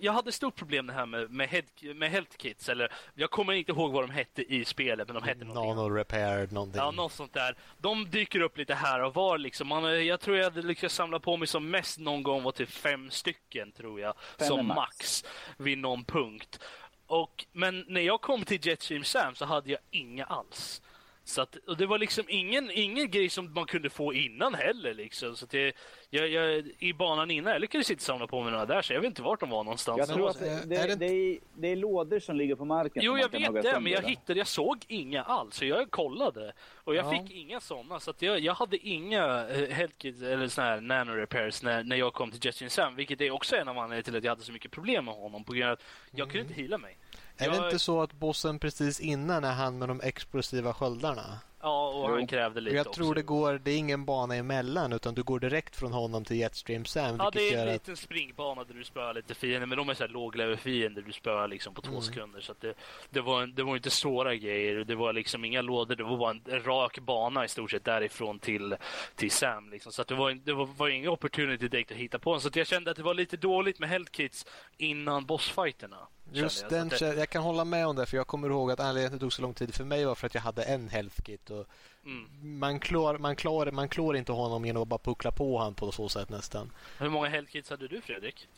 Jag 0.00 0.12
hade 0.12 0.32
stort 0.32 0.56
problem 0.56 0.86
det 0.86 0.92
här 0.92 1.06
med, 1.06 1.30
med, 1.30 1.48
head, 1.48 1.94
med 1.94 2.10
health 2.10 2.36
kits, 2.36 2.68
eller 2.68 2.92
jag 3.14 3.30
kommer 3.30 3.52
inte 3.52 3.72
ihåg 3.72 3.92
vad 3.92 4.02
de 4.02 4.10
hette 4.10 4.42
i 4.42 4.64
spelet, 4.64 5.08
men 5.08 5.14
de 5.14 5.22
hette 5.24 5.44
någonting 5.44 5.74
Nano 5.74 5.90
repair 5.90 6.48
någonting. 6.50 6.78
Ja, 6.78 6.90
något 6.90 7.12
sånt 7.12 7.32
där. 7.32 7.56
De 7.78 8.10
dyker 8.10 8.40
upp 8.40 8.58
lite 8.58 8.74
här 8.74 9.02
och 9.02 9.14
var 9.14 9.38
liksom. 9.38 9.68
Man, 9.68 10.06
jag 10.06 10.20
tror 10.20 10.36
jag 10.36 10.44
hade 10.44 10.62
lyckats 10.62 10.94
samla 10.94 11.18
på 11.20 11.36
mig 11.36 11.48
som 11.48 11.70
mest 11.70 11.98
någon 11.98 12.22
gång 12.22 12.42
var 12.42 12.52
till 12.52 12.66
fem 12.66 13.10
stycken 13.10 13.72
tror 13.72 14.00
jag. 14.00 14.14
Fem 14.38 14.48
som 14.48 14.66
max. 14.66 14.76
max. 14.76 15.24
vid 15.56 15.78
någon 15.78 16.04
punkt. 16.04 16.60
Och, 17.06 17.46
men 17.52 17.84
när 17.88 18.00
jag 18.00 18.20
kom 18.20 18.44
till 18.44 18.66
Jetstream 18.66 19.04
Sam 19.04 19.34
så 19.34 19.44
hade 19.44 19.70
jag 19.70 19.80
inga 19.90 20.24
alls. 20.24 20.82
Så 21.28 21.42
att, 21.42 21.56
och 21.56 21.76
det 21.76 21.86
var 21.86 21.98
liksom 21.98 22.24
ingen, 22.28 22.70
ingen 22.70 23.10
grej 23.10 23.28
som 23.28 23.52
man 23.54 23.66
kunde 23.66 23.90
få 23.90 24.14
innan 24.14 24.54
heller. 24.54 24.94
Liksom. 24.94 25.36
Så 25.36 25.44
att 25.44 25.50
det, 25.50 25.76
jag, 26.10 26.28
jag, 26.28 26.64
I 26.78 26.92
banan 26.92 27.30
innan, 27.30 27.52
jag 27.52 27.60
lyckades 27.60 27.90
inte 27.90 28.02
samla 28.02 28.26
på 28.26 28.42
mig 28.42 28.52
några 28.52 28.66
där 28.66 28.82
så 28.82 28.92
jag 28.92 29.00
vet 29.00 29.06
inte 29.08 29.22
vart 29.22 29.40
de 29.40 29.50
var 29.50 29.64
någonstans. 29.64 29.98
Jag 29.98 30.08
tror 30.08 30.30
att 30.30 30.38
det, 30.40 30.46
är 30.48 30.66
det, 30.66 30.86
det- 30.86 30.94
det, 30.94 31.06
är, 31.06 31.38
det 31.56 31.68
är 31.68 31.76
lådor 31.76 32.18
som 32.20 32.36
ligger 32.36 32.54
på 32.54 32.64
marken. 32.64 33.02
Jo, 33.04 33.18
jag 33.18 33.28
vet 33.30 33.62
det, 33.62 33.80
men 33.80 33.92
jag 33.92 34.02
hittade, 34.02 34.38
jag 34.38 34.46
såg 34.46 34.84
inga 34.88 35.22
alls. 35.22 35.56
Så 35.56 35.64
jag 35.64 35.90
kollade. 35.90 36.52
Och 36.74 36.94
jag 36.94 37.06
Ja. 37.06 37.10
fick 37.10 37.36
inga 37.36 37.60
sådana. 37.60 38.00
Så 38.00 38.10
att 38.10 38.22
jag, 38.22 38.40
jag 38.40 38.54
hade 38.54 38.76
inga 38.88 39.46
uh, 39.48 39.80
eller 40.22 40.48
såna 40.48 40.66
här 40.66 40.80
nanorepairs 40.80 41.62
när, 41.62 41.84
när 41.84 41.96
jag 41.96 42.12
kom 42.12 42.30
till 42.30 42.40
Justin 42.46 42.70
Sam. 42.70 42.96
Vilket 42.96 43.20
är 43.20 43.30
också 43.30 43.56
en 43.56 43.68
av 43.68 43.78
anledningarna 43.78 44.02
till 44.02 44.16
att 44.16 44.24
jag 44.24 44.30
hade 44.30 44.42
så 44.42 44.52
mycket 44.52 44.70
problem 44.70 45.04
med 45.04 45.14
honom. 45.14 45.44
På 45.44 45.52
grund 45.52 45.66
av 45.70 45.72
att 45.72 45.82
jag 46.10 46.30
kunde 46.30 46.40
inte 46.48 46.60
heala 46.60 46.78
mig. 46.78 46.96
Är 47.38 47.50
det 47.50 47.56
inte 47.56 47.78
så 47.78 48.02
att 48.02 48.12
bossen 48.12 48.58
precis 48.58 49.00
innan 49.00 49.44
är 49.44 49.52
han 49.52 49.78
med 49.78 49.88
de 49.88 50.00
explosiva 50.00 50.74
sköldarna? 50.74 51.38
Ja, 51.60 51.88
och 51.88 52.10
han 52.10 52.26
krävde 52.26 52.58
Och 52.58 52.62
lite 52.62 52.76
jag 52.76 52.86
också. 52.86 53.00
tror 53.00 53.14
det 53.14 53.22
går, 53.22 53.60
det 53.64 53.70
är 53.70 53.76
ingen 53.78 54.04
bana 54.04 54.34
emellan 54.36 54.92
utan 54.92 55.14
du 55.14 55.22
går 55.22 55.40
direkt 55.40 55.76
från 55.76 55.92
honom 55.92 56.24
till 56.24 56.36
Jetstream 56.36 56.84
Sam. 56.84 57.16
Ja, 57.18 57.30
det 57.30 57.48
är 57.54 57.62
en 57.62 57.68
att, 57.68 57.72
liten 57.74 57.96
springbana 57.96 58.64
där 58.64 58.74
du 58.74 58.84
spöar 58.84 59.14
lite 59.14 59.34
fiender, 59.34 59.66
men 59.66 59.78
de 59.78 59.88
är 59.88 59.94
så 59.94 60.02
här 60.04 60.08
låglevel-fiender 60.08 61.02
du 61.02 61.12
spöar 61.12 61.48
liksom 61.48 61.74
på 61.74 61.82
två 61.82 61.90
Mm. 61.90 62.02
sekunder. 62.02 62.40
Så 62.40 62.52
att 62.52 62.60
det, 62.60 62.74
det, 63.10 63.20
var, 63.20 63.42
en- 63.42 63.54
det 63.54 63.62
var 63.62 63.76
inte 63.76 63.90
svåra 63.90 64.34
grejer, 64.34 64.84
det 64.84 64.94
var 64.94 65.12
liksom 65.12 65.44
inga 65.44 65.62
lådor, 65.62 65.96
det 65.96 66.04
var 66.04 66.16
bara 66.16 66.30
en, 66.30 66.62
rak 66.64 66.98
bana 66.98 67.44
i 67.44 67.48
stort 67.48 67.70
sett 67.70 67.84
därifrån 67.84 68.38
till, 68.38 68.76
till 69.14 69.30
Sam. 69.30 69.70
Liksom. 69.70 69.92
Så 69.92 70.02
att 70.02 70.08
det 70.08 70.14
var, 70.14 70.30
det 70.32 70.52
var, 70.52 70.66
var 70.66 70.88
ingen 70.88 71.10
opportunity 71.10 71.68
direkt 71.68 71.90
att 71.90 71.96
hitta 71.96 72.18
på 72.18 72.34
en. 72.34 72.40
Så 72.40 72.48
att 72.48 72.56
jag 72.56 72.66
kände 72.66 72.90
att 72.90 72.96
det 72.96 73.02
var 73.02 73.14
lite 73.14 73.36
dåligt 73.36 73.78
med 73.78 73.88
health 73.88 74.10
kits 74.12 74.46
innan 74.76 75.26
bossfighterna. 75.26 75.98
Just 76.32 76.62
jag. 76.62 76.70
Den, 76.70 76.88
det, 76.88 77.00
jag 77.00 77.30
kan 77.30 77.42
hålla 77.42 77.64
med 77.64 77.86
om 77.86 77.96
det 77.96 78.06
för 78.06 78.16
jag 78.16 78.26
kommer 78.26 78.48
ihåg 78.48 78.70
att 78.70 78.80
anledningen 78.80 79.10
till 79.10 79.14
att 79.14 79.20
det 79.20 79.24
tog 79.24 79.32
så 79.32 79.42
lång 79.42 79.54
tid 79.54 79.74
för 79.74 79.84
mig 79.84 80.04
var 80.04 80.14
för 80.14 80.26
att 80.26 80.34
jag 80.34 80.42
hade 80.42 80.62
en 80.62 80.88
health 80.88 81.22
kit. 81.22 81.50
Och 81.50 81.66
mm. 82.04 82.58
man, 82.58 82.80
klår, 82.80 83.18
man, 83.18 83.36
klår, 83.36 83.70
man 83.70 83.88
klår 83.88 84.16
inte 84.16 84.32
honom 84.32 84.64
genom 84.64 84.82
att 84.82 84.88
bara 84.88 84.98
puckla 84.98 85.30
på 85.30 85.58
honom 85.58 85.74
på 85.74 85.92
så 85.92 86.08
sätt 86.08 86.28
nästan. 86.28 86.72
Hur 86.98 87.08
många 87.08 87.28
health 87.28 87.52
kits 87.52 87.70
hade 87.70 87.88
du 87.88 88.00
Fredrik? 88.00 88.48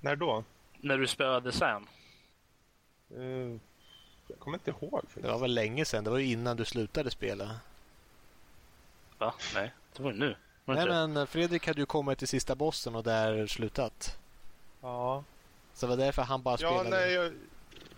När 0.00 0.16
då? 0.16 0.44
När 0.80 0.98
du 0.98 1.06
spöade 1.06 1.52
Sam? 1.52 1.86
Eh, 3.16 3.58
jag 4.28 4.38
kommer 4.38 4.56
inte 4.56 4.70
ihåg. 4.70 5.00
Det 5.02 5.06
faktiskt. 5.06 5.26
var 5.26 5.38
väl 5.38 5.54
länge 5.54 5.84
sedan, 5.84 6.04
det 6.04 6.10
var 6.10 6.18
ju 6.18 6.32
innan 6.32 6.56
du 6.56 6.64
slutade 6.64 7.10
spela. 7.10 7.56
Va? 9.18 9.34
Nej, 9.54 9.72
det 9.96 10.02
var 10.02 10.12
ju 10.12 10.18
nu. 10.18 10.36
Var 10.64 10.74
det 10.74 10.84
Nej 10.84 10.98
det? 11.00 11.06
men 11.06 11.26
Fredrik 11.26 11.66
hade 11.66 11.80
ju 11.80 11.86
kommit 11.86 12.18
till 12.18 12.28
sista 12.28 12.54
bossen 12.54 12.94
och 12.94 13.04
där 13.04 13.46
slutat. 13.46 14.18
Ja, 14.80 15.24
Så 15.74 15.86
det 15.86 15.96
var 15.96 16.04
därför 16.04 16.22
han 16.22 16.42
bara 16.42 16.56
ja 16.60 16.80
spelade. 16.80 16.90
nej, 16.90 17.12
jag, 17.12 17.32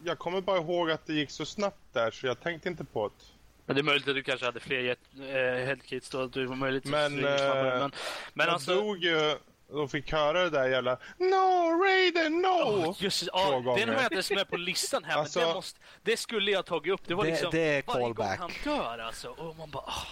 jag 0.04 0.18
kommer 0.18 0.40
bara 0.40 0.56
ihåg 0.58 0.90
att 0.90 1.06
det 1.06 1.12
gick 1.14 1.30
så 1.30 1.44
snabbt 1.44 1.78
där 1.92 2.10
så 2.10 2.26
jag 2.26 2.40
tänkte 2.40 2.68
inte 2.68 2.84
på 2.84 3.08
det. 3.08 3.24
Men 3.66 3.76
det 3.76 3.80
är 3.80 3.84
möjligt 3.84 4.08
att 4.08 4.14
du 4.14 4.22
kanske 4.22 4.46
hade 4.46 4.60
fler 4.60 4.78
jet, 4.80 4.98
äh, 5.18 5.66
headkits 5.66 6.10
då, 6.10 6.20
att 6.22 6.32
du 6.32 6.46
var 6.46 6.56
möjligt 6.56 6.84
Men, 6.84 7.10
snabbare, 7.18 7.72
eh, 7.74 7.78
men, 7.80 7.90
men 8.34 8.46
jag 8.46 8.54
alltså... 8.54 8.74
dog 8.74 8.98
ju 9.04 9.36
och 9.70 9.90
fick 9.90 10.12
höra 10.12 10.42
det 10.42 10.50
där 10.50 10.68
jävla 10.68 10.98
No 11.18 11.82
Raiden, 11.84 12.42
no! 12.42 12.48
Åh, 12.88 12.96
just, 12.98 13.30
gånger. 13.30 13.78
den 13.78 13.88
har 13.88 13.94
jag 13.96 14.02
inte 14.04 14.14
ens 14.14 14.30
med 14.30 14.48
på 14.50 14.56
listan 14.56 15.04
här, 15.04 15.16
Alltså- 15.18 15.38
men 15.38 15.48
det, 15.48 15.54
måste, 15.54 15.80
det 16.02 16.16
skulle 16.16 16.50
jag 16.50 16.58
ha 16.58 16.62
tagit 16.62 16.92
upp. 16.92 17.00
Det 17.06 17.14
var 17.14 17.24
Det- 17.24 17.30
liksom 17.30 17.50
det 17.50 17.58
är 17.60 17.82
varje 17.86 18.02
callback. 18.04 18.38
gång 18.40 18.50
han 18.64 18.74
dör 18.78 18.98
alltså. 18.98 19.28
Och 19.28 19.56
man 19.56 19.70
bara, 19.70 19.84
ah. 19.86 20.06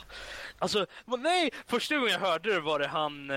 Alltså, 0.58 0.86
nej! 1.06 1.50
Första 1.66 1.94
gången 1.96 2.10
jag 2.12 2.18
hörde 2.20 2.52
det 2.54 2.60
var 2.60 2.78
det 2.78 2.86
han, 2.86 3.30
eh, 3.30 3.36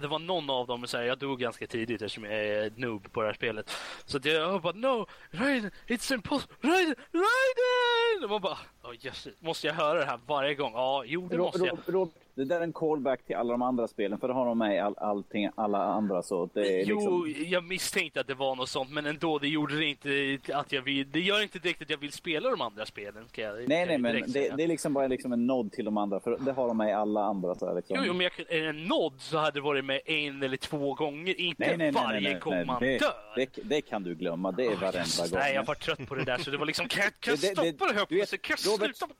det 0.00 0.06
var 0.08 0.18
någon 0.18 0.50
av 0.50 0.66
dem, 0.66 0.86
så 0.86 0.96
här, 0.96 1.04
jag 1.04 1.18
dog 1.18 1.40
ganska 1.40 1.66
tidigt 1.66 2.02
eftersom 2.02 2.24
jag 2.24 2.34
är 2.34 2.72
noob 2.76 3.12
på 3.12 3.20
det 3.20 3.26
här 3.26 3.34
spelet. 3.34 3.70
Så 4.04 4.16
att 4.16 4.24
jag 4.24 4.62
bara, 4.62 4.72
no, 4.72 5.06
Raiden, 5.30 5.70
it's 5.86 6.14
impossible, 6.14 6.56
Raiden, 6.60 6.94
Raiden! 7.12 8.24
Och 8.24 8.30
man 8.30 8.40
bara, 8.40 8.58
oh, 8.82 8.94
yes, 9.06 9.28
måste 9.40 9.66
jag 9.66 9.74
höra 9.74 9.98
det 9.98 10.04
här 10.06 10.20
varje 10.26 10.54
gång? 10.54 10.72
Ja, 10.74 11.04
jo 11.06 11.28
det 11.28 11.38
måste 11.38 11.58
jag. 11.58 11.78
Ro- 11.86 11.92
Ro- 11.92 12.10
det 12.36 12.44
där 12.44 12.56
är 12.56 12.60
en 12.64 12.72
callback 12.72 13.24
till 13.26 13.36
alla 13.36 13.52
de 13.52 13.62
andra 13.62 13.88
spelen, 13.88 14.18
för 14.18 14.28
det 14.28 14.34
har 14.34 14.46
de 14.46 14.58
med 14.58 14.76
i 14.76 14.78
all, 14.78 14.94
allting, 14.98 15.50
alla 15.54 15.78
andra. 15.78 16.22
Så 16.22 16.50
det 16.54 16.80
är 16.80 16.84
Jo, 16.86 17.24
liksom... 17.24 17.44
jag 17.52 17.64
misstänkte 17.64 18.20
att 18.20 18.26
det 18.26 18.34
var 18.34 18.56
något 18.56 18.68
sånt, 18.68 18.90
men 18.90 19.06
ändå, 19.06 19.38
det 19.38 19.48
gjorde 19.48 19.76
det 19.78 19.84
inte 19.84 20.38
att 20.56 20.72
jag 20.72 20.82
vill. 20.82 21.10
Det 21.10 21.20
gör 21.20 21.42
inte 21.42 21.58
direkt 21.58 21.82
att 21.82 21.90
jag 21.90 21.98
vill 21.98 22.12
spela 22.12 22.50
de 22.50 22.60
andra 22.60 22.86
spelen. 22.86 23.28
Ska 23.28 23.42
jag, 23.42 23.54
kan 23.56 23.64
Nej, 23.68 23.78
jag 23.78 23.88
nej, 23.88 23.98
men 23.98 24.32
det, 24.32 24.56
det 24.56 24.62
är 24.62 24.68
liksom 24.68 24.92
bara 24.94 25.06
liksom 25.06 25.32
en 25.32 25.46
nod 25.46 25.72
till 25.72 25.84
de 25.84 25.96
andra, 25.96 26.20
för 26.20 26.38
det 26.38 26.52
har 26.52 26.68
de 26.68 26.76
med 26.76 26.88
i 26.88 26.92
alla 26.92 27.24
andra. 27.24 27.54
Så 27.54 27.66
här, 27.66 27.74
liksom. 27.74 27.96
Jo, 27.98 28.04
jo, 28.06 28.12
men 28.12 28.20
jag, 28.36 28.46
det 28.48 28.66
en 28.66 28.84
nod 28.84 29.12
så 29.18 29.38
hade 29.38 29.50
det 29.58 29.60
varit 29.60 29.84
med 29.84 30.00
en 30.06 30.42
eller 30.42 30.56
två 30.56 30.94
gånger, 30.94 31.40
inte 31.40 31.66
nej, 31.66 31.76
nej, 31.76 31.90
varje 31.90 32.20
nej, 32.20 32.40
gång 32.40 32.66
man 32.66 32.82
det, 32.82 32.98
dör. 32.98 33.12
Det, 33.36 33.58
det 33.62 33.80
kan 33.80 34.02
du 34.02 34.14
glömma, 34.14 34.52
det 34.52 34.66
är 34.66 34.76
varenda 34.76 34.98
Jesus, 34.98 35.30
gång. 35.30 35.38
nej, 35.40 35.54
jag 35.54 35.64
var 35.64 35.74
trött 35.74 36.08
på 36.08 36.14
det 36.14 36.24
där, 36.24 36.38
så 36.38 36.50
det 36.50 36.56
var 36.56 36.66
liksom, 36.66 36.88
kan 36.88 37.04
jag, 37.04 37.12
kan 37.20 37.30
jag 37.32 37.40
Det- 37.40 37.62
det- 37.62 37.72
stoppa 37.72 37.92
det 37.92 37.98
här 37.98 38.06
du 38.08 38.16
vet, 38.16 38.42
Kan 38.42 38.56
Robert- 38.56 38.96
sluta? 38.96 39.14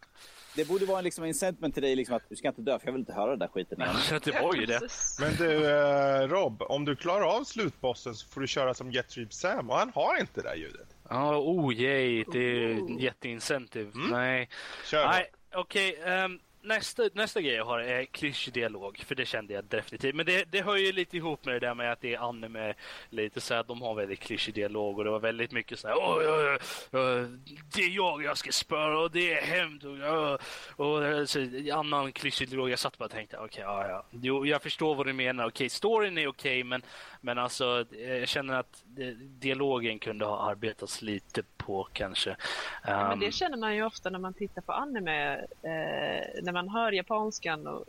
Det 0.56 0.68
borde 0.68 0.86
vara 0.86 1.00
liksom 1.00 1.24
en 1.24 1.34
sentiment 1.34 1.74
till 1.74 1.82
dig, 1.82 1.96
liksom, 1.96 2.16
att 2.16 2.28
du 2.28 2.36
ska 2.36 2.48
inte 2.48 2.62
dö, 2.62 2.78
för 2.78 2.86
jag 2.86 2.92
vill 2.92 3.00
inte 3.00 3.12
höra 3.12 3.30
den 3.30 3.38
där 3.38 3.48
skiten 3.48 3.80
igen. 3.80 3.94
Det 4.24 4.42
var 4.42 4.54
ju 4.54 4.66
det. 4.66 4.80
Men 5.20 5.34
du 5.34 5.70
eh, 5.70 6.28
Rob, 6.28 6.62
om 6.62 6.84
du 6.84 6.96
klarar 6.96 7.36
av 7.36 7.44
slutbossen 7.44 8.14
så 8.14 8.28
får 8.28 8.40
du 8.40 8.46
köra 8.46 8.74
som 8.74 8.90
Jettrip 8.92 9.32
Sam 9.32 9.70
och 9.70 9.76
han 9.76 9.92
har 9.94 10.20
inte 10.20 10.40
det 10.42 10.48
där 10.48 10.56
ljudet. 10.56 10.88
Ja, 11.08 11.36
oh 11.38 11.74
yay, 11.74 12.24
det 12.32 12.38
är 12.38 12.70
en 12.70 12.98
jätteincentive. 12.98 13.90
Nej. 13.94 14.48
Kör 14.84 15.04
då. 15.04 15.10
Nej, 15.10 15.26
okej. 15.54 15.98
ehm, 16.04 16.38
nästa, 16.66 17.02
nästa 17.14 17.40
grej 17.40 17.54
jag 17.54 17.64
har 17.64 17.78
är 17.78 18.04
klyschig 18.04 18.54
dialog, 18.54 18.98
för 19.06 19.14
det 19.14 19.26
kände 19.26 19.54
jag 19.54 19.64
definitivt. 19.64 20.14
Men 20.14 20.26
det, 20.26 20.44
det 20.52 20.62
hör 20.62 20.76
ju 20.76 20.92
lite 20.92 21.16
ihop 21.16 21.44
med 21.44 21.54
det 21.54 21.60
där 21.66 21.74
med 21.74 21.92
att 21.92 22.00
det 22.00 22.14
är 22.14 22.28
anime, 22.28 22.74
lite 23.10 23.40
så 23.40 23.54
att 23.54 23.68
de 23.68 23.82
har 23.82 23.94
väldigt 23.94 24.20
klyschig 24.20 24.54
dialog 24.54 24.98
och 24.98 25.04
det 25.04 25.10
var 25.10 25.20
väldigt 25.20 25.52
mycket 25.52 25.78
så 25.78 25.88
här, 25.88 25.96
"Oj, 25.98 26.28
oj, 26.28 26.58
oj, 26.92 27.28
det 27.74 27.82
är 27.82 27.96
jag 27.96 28.22
jag 28.22 28.38
ska 28.38 28.52
spöra 28.52 29.00
och 29.00 29.10
det 29.10 29.32
är 29.32 29.42
hämnd 29.42 29.84
och, 29.84 30.40
och 30.86 31.28
så, 31.28 31.38
annan 31.72 32.12
klyschig 32.12 32.48
dialog. 32.48 32.70
Jag 32.70 32.78
satt 32.78 32.98
bara 32.98 33.04
och 33.04 33.10
tänkte, 33.10 33.38
okej, 33.38 33.62
ja, 33.62 33.88
ja. 33.88 34.06
Jo, 34.10 34.46
jag 34.46 34.62
förstår 34.62 34.94
vad 34.94 35.06
du 35.06 35.12
menar. 35.12 35.46
Okej, 35.46 35.68
storyn 35.68 36.18
är 36.18 36.26
okej, 36.26 36.64
men, 36.64 36.82
men 37.20 37.38
alltså, 37.38 37.84
eh, 37.92 38.16
jag 38.16 38.28
känner 38.28 38.54
att 38.54 38.84
eh, 38.98 39.06
dialogen 39.16 39.98
kunde 39.98 40.24
ha 40.24 40.50
arbetats 40.50 41.02
lite 41.02 41.42
på 41.66 41.88
kanske. 41.92 42.36
Men 42.84 43.12
Ehm, 43.12 43.20
det 43.20 43.32
känner 43.32 43.56
man 43.56 43.74
ju 43.74 43.84
ofta 43.84 44.10
när 44.10 44.18
man 44.18 44.34
tittar 44.34 44.62
på 44.62 44.72
anime, 44.72 45.34
eh, 45.38 46.42
när 46.42 46.52
man 46.52 46.68
hör 46.68 46.92
japanskan 46.92 47.66
och, 47.66 47.84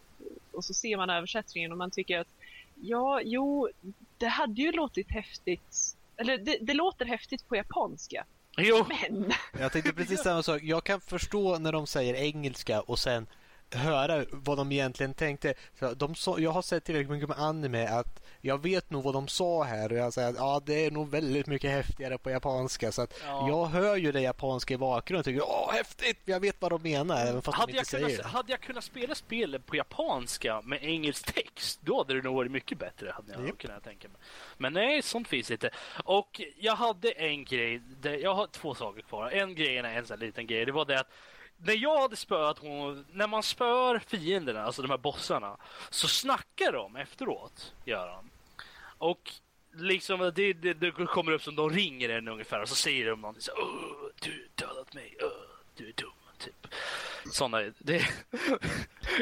och 0.51 0.65
så 0.65 0.73
ser 0.73 0.97
man 0.97 1.09
översättningen 1.09 1.71
och 1.71 1.77
man 1.77 1.91
tycker 1.91 2.19
att 2.19 2.27
ja, 2.75 3.21
jo, 3.23 3.69
det 4.17 4.27
hade 4.27 4.61
ju 4.61 4.71
låtit 4.71 5.11
häftigt. 5.11 5.95
Eller 6.17 6.37
det, 6.37 6.57
det 6.61 6.73
låter 6.73 7.05
häftigt 7.05 7.47
på 7.47 7.55
japanska, 7.55 8.25
Jo, 8.57 8.85
men 8.89 9.33
Jag 9.59 9.71
tänkte 9.71 9.93
precis 9.93 10.23
samma 10.23 10.43
sak. 10.43 10.61
Jag 10.63 10.83
kan 10.83 11.01
förstå 11.01 11.57
när 11.57 11.71
de 11.71 11.87
säger 11.87 12.13
engelska 12.13 12.81
och 12.81 12.99
sen 12.99 13.27
höra 13.71 14.25
vad 14.31 14.57
de 14.57 14.71
egentligen 14.71 15.13
tänkte. 15.13 15.53
Så 15.79 15.93
de 15.93 16.15
sa, 16.15 16.39
jag 16.39 16.51
har 16.51 16.61
sett 16.61 16.83
tillräckligt 16.83 17.09
mycket 17.11 17.29
med 17.29 17.39
anime 17.39 17.87
att 17.87 18.23
jag 18.41 18.61
vet 18.61 18.89
nog 18.89 19.03
vad 19.03 19.13
de 19.13 19.27
sa 19.27 19.63
här 19.63 19.91
och 19.91 19.97
jag 19.97 20.13
säger 20.13 20.29
att 20.29 20.35
ja, 20.35 20.61
det 20.65 20.85
är 20.85 20.91
nog 20.91 21.09
väldigt 21.09 21.47
mycket 21.47 21.71
häftigare 21.71 22.17
på 22.17 22.29
japanska. 22.29 22.91
Så 22.91 23.01
att 23.01 23.13
Ja. 23.25 23.47
jag 23.49 23.65
hör 23.65 23.95
ju 23.95 24.11
det 24.11 24.21
japanska 24.21 24.73
i 24.73 24.77
bakgrunden 24.77 25.19
och 25.19 25.25
tycker 25.25 25.41
åh 25.49 25.71
häftigt, 25.73 26.19
jag 26.25 26.39
vet 26.39 26.55
vad 26.61 26.71
de 26.71 26.81
menar 26.83 27.25
även 27.25 27.41
fast 27.41 27.57
hade 27.57 27.71
de 27.71 27.75
jag, 27.75 27.81
inte 27.81 27.91
kunnat, 27.97 28.09
säger 28.11 28.23
det. 28.23 28.29
hade 28.29 28.51
jag 28.51 28.61
kunnat 28.61 28.83
spela 28.83 29.15
spelet 29.15 29.65
på 29.65 29.75
japanska 29.75 30.61
med 30.61 30.83
engelsk 30.83 31.33
text, 31.33 31.79
då 31.81 31.97
hade 31.97 32.13
det 32.13 32.21
nog 32.21 32.35
varit 32.35 32.51
mycket 32.51 32.77
bättre. 32.79 33.11
Hade 33.15 33.33
jag 33.33 33.47
Japp. 33.47 33.57
kunnat 33.57 33.83
tänka 33.83 34.07
mig. 34.07 34.17
Men 34.57 34.73
nej, 34.73 35.01
sånt 35.01 35.27
finns 35.27 35.51
inte. 35.51 35.69
Och 36.03 36.41
jag 36.57 36.75
hade 36.75 37.11
en 37.11 37.43
grej, 37.43 37.81
jag 38.21 38.35
har 38.35 38.47
två 38.47 38.75
saker 38.75 39.01
kvar. 39.01 39.29
En 39.31 39.55
grej 39.55 39.77
är 39.77 39.83
en 39.83 40.05
sån 40.05 40.19
här 40.19 40.25
liten 40.25 40.47
grej. 40.47 40.65
Det 40.65 40.71
var 40.71 40.85
det 40.85 40.99
att 40.99 41.07
när 41.57 41.73
jag 41.73 42.01
hade 42.01 42.15
spöat 42.15 42.59
hon, 42.59 43.05
när 43.11 43.27
man 43.27 43.43
spöar 43.43 43.99
fienderna, 43.99 44.63
alltså 44.63 44.81
de 44.81 44.91
här 44.91 44.97
bossarna, 44.97 45.57
så 45.89 46.07
snackar 46.07 46.71
de 46.71 46.95
efteråt, 46.95 47.73
gör 47.85 48.07
de. 48.07 48.29
Och 48.97 49.31
liksom 49.73 50.31
det, 50.35 50.53
det, 50.53 50.73
det 50.73 50.91
kommer 50.91 51.31
upp 51.31 51.43
som 51.43 51.55
de 51.55 51.69
ringer 51.69 52.09
en 52.09 52.27
ungefär 52.27 52.61
och 52.61 52.69
så 52.69 52.75
säger 52.75 53.09
de 53.09 53.21
någonting 53.21 53.41
så 53.41 53.51
du 54.21 54.31
har 54.31 54.67
dödat 54.67 54.93
mig, 54.93 55.15
uh, 55.23 55.29
du 55.75 55.87
är 55.87 55.93
dum, 55.93 56.11
typ. 56.37 56.67
sådana, 57.31 57.71
det, 57.77 57.93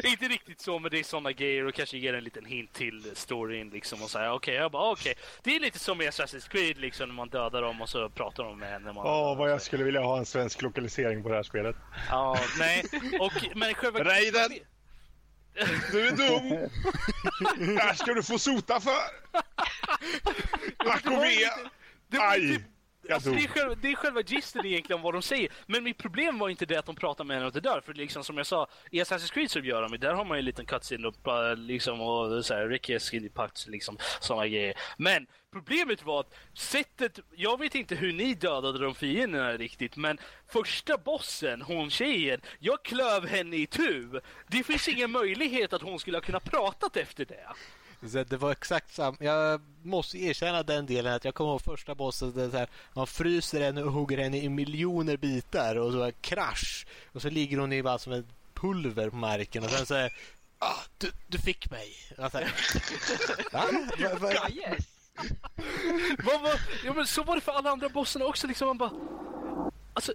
inte 0.04 0.28
riktigt 0.28 0.60
så, 0.60 0.78
men 0.78 0.90
det 0.90 0.98
är 0.98 1.04
sådana 1.04 1.32
grejer 1.32 1.64
och 1.64 1.74
kanske 1.74 1.98
ger 1.98 2.14
en 2.14 2.24
liten 2.24 2.44
hint 2.44 2.72
till 2.72 3.10
storyn 3.14 3.70
liksom 3.70 4.02
och 4.02 4.10
säga 4.10 4.34
okej, 4.34 4.52
okay, 4.52 4.62
jag 4.62 4.70
bara. 4.70 4.90
Okay. 4.90 5.14
Det 5.42 5.56
är 5.56 5.60
lite 5.60 5.78
som 5.78 6.02
i 6.02 6.08
Assassin's 6.08 6.48
Creed 6.48 6.78
liksom 6.78 7.08
när 7.08 7.14
man 7.14 7.28
dödar 7.28 7.62
dem 7.62 7.82
och 7.82 7.88
så 7.88 8.08
pratar 8.08 8.44
de 8.44 8.58
med 8.58 8.74
en. 8.74 8.88
Åh, 8.88 9.32
oh, 9.32 9.38
vad 9.38 9.50
jag 9.50 9.62
skulle 9.62 9.84
vilja 9.84 10.00
ha 10.00 10.18
en 10.18 10.26
svensk 10.26 10.62
lokalisering 10.62 11.22
på 11.22 11.28
det 11.28 11.34
här 11.34 11.42
spelet. 11.42 11.76
Ja, 12.10 12.38
nej, 12.58 12.84
och 13.20 13.32
men 13.54 13.74
själva... 13.74 14.04
Raiden! 14.04 14.50
Du 15.92 16.08
är 16.08 16.12
dum! 16.12 16.70
det 17.58 17.82
här 17.82 17.94
ska 17.94 18.14
du 18.14 18.22
få 18.22 18.38
sota 18.38 18.80
för! 18.80 18.92
Akovea! 20.78 21.52
Aj! 22.18 22.64
Alltså, 23.10 23.30
det, 23.30 23.44
är 23.44 23.48
själva, 23.48 23.74
det 23.74 23.88
är 23.88 23.94
själva 23.94 24.22
gisten 24.22 24.66
egentligen 24.66 25.02
vad 25.02 25.14
de 25.14 25.22
säger. 25.22 25.48
Men 25.66 25.84
mitt 25.84 25.98
problem 25.98 26.38
var 26.38 26.48
inte 26.48 26.66
det 26.66 26.76
att 26.76 26.86
de 26.86 26.96
pratar 26.96 27.24
med 27.24 27.36
henne 27.36 27.46
och 27.46 27.52
det 27.52 27.60
dör. 27.60 27.82
För 27.86 27.94
liksom 27.94 28.24
som 28.24 28.36
jag 28.36 28.46
sa, 28.46 28.66
i 28.90 29.02
Assassin's 29.02 29.32
Creed 29.32 29.50
så 29.50 29.58
gör 29.58 29.82
de 29.82 29.98
Där 29.98 30.14
har 30.14 30.24
man 30.24 30.36
ju 30.36 30.38
en 30.38 30.44
liten 30.44 30.66
cutscene 30.66 31.08
och 31.08 31.58
liksom 31.58 32.00
och 32.00 32.44
så 32.44 32.54
här, 32.54 32.68
Ricky 32.68 32.98
Skinny 32.98 33.28
Packs 33.28 33.66
liksom 33.66 33.98
sådana 34.20 34.48
grejer. 34.48 34.74
Men 34.96 35.26
problemet 35.52 36.04
var 36.04 36.20
att 36.20 36.34
sättet, 36.54 37.18
jag 37.34 37.58
vet 37.58 37.74
inte 37.74 37.94
hur 37.94 38.12
ni 38.12 38.34
dödade 38.34 38.78
de 38.78 38.94
fienderna 38.94 39.52
riktigt, 39.52 39.96
men 39.96 40.18
första 40.48 40.98
bossen, 40.98 41.62
hon 41.62 41.90
tjejen, 41.90 42.40
jag 42.58 42.82
klöv 42.84 43.26
henne 43.26 43.56
i 43.56 43.66
tu. 43.66 44.20
Det 44.48 44.62
finns 44.62 44.88
ingen 44.88 45.10
möjlighet 45.10 45.72
att 45.72 45.82
hon 45.82 45.98
skulle 45.98 46.16
ha 46.16 46.22
kunnat 46.22 46.44
pratat 46.44 46.96
efter 46.96 47.24
det. 47.24 47.46
Så 48.00 48.24
det 48.24 48.36
var 48.36 48.52
exakt 48.52 48.94
samma. 48.94 49.16
Jag 49.20 49.60
måste 49.82 50.18
erkänna 50.18 50.62
den 50.62 50.86
delen 50.86 51.12
att 51.14 51.24
jag 51.24 51.34
kommer 51.34 51.50
ihåg 51.50 51.62
första 51.62 51.94
bossen. 51.94 52.32
Det 52.32 52.50
så 52.50 52.56
här, 52.56 52.68
man 52.92 53.06
fryser 53.06 53.60
henne 53.60 53.82
och 53.82 53.92
hugger 53.92 54.18
henne 54.18 54.38
i 54.38 54.48
miljoner 54.48 55.16
bitar 55.16 55.76
och 55.76 55.92
så 55.92 56.12
krasch. 56.20 56.86
Och 57.12 57.22
så 57.22 57.30
ligger 57.30 57.58
hon 57.58 57.72
i 57.72 57.82
bara 57.82 57.98
som 57.98 58.12
ett 58.12 58.26
pulver 58.54 59.10
på 59.10 59.16
marken 59.16 59.64
och 59.64 59.70
sen 59.70 59.86
så 59.86 59.94
här, 59.94 60.12
ah, 60.58 60.80
du, 60.98 61.12
du 61.26 61.38
fick 61.38 61.70
mig. 61.70 61.92
Alltså, 62.18 62.40
ja, 63.52 63.70
yes. 64.50 64.86
vad, 66.24 66.42
vad, 66.42 66.58
ja, 66.84 66.92
men 66.92 67.06
så 67.06 67.22
var 67.22 67.34
det 67.34 67.40
för 67.40 67.52
alla 67.52 67.70
andra 67.70 67.88
bossarna 67.88 68.24
också. 68.24 68.46
Liksom, 68.46 68.66
man 68.66 68.78
bara, 68.78 68.92
alltså, 69.92 70.12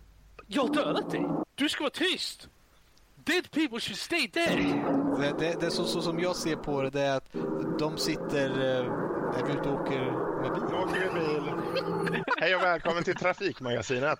jag 0.47 0.61
har 0.61 0.73
dödat 0.73 1.11
dig. 1.11 1.21
Du 1.55 1.69
ska 1.69 1.83
vara 1.83 1.91
tyst. 1.91 2.49
Dead 3.25 3.51
people 3.51 3.79
should 3.79 3.97
stay 3.97 4.27
dead! 4.27 4.57
Det, 5.19 5.33
det, 5.39 5.59
det 5.59 5.65
är 5.65 5.69
så, 5.69 5.85
så, 5.85 6.01
som 6.01 6.19
jag 6.19 6.35
ser 6.35 6.55
på 6.55 6.81
det, 6.81 6.89
det 6.89 7.01
är 7.01 7.17
att 7.17 7.35
de 7.79 7.97
sitter... 7.97 8.49
Eh, 8.49 9.11
är 9.39 9.45
vi 9.45 9.53
ute 9.53 9.69
och 9.69 9.81
åker 9.81 9.99
med 10.41 10.51
bil? 10.53 10.63
åker 10.63 11.13
bil. 11.13 12.23
Hej 12.37 12.55
och 12.55 12.61
välkommen 12.61 13.03
till 13.03 13.15
Trafikmagasinet. 13.15 14.19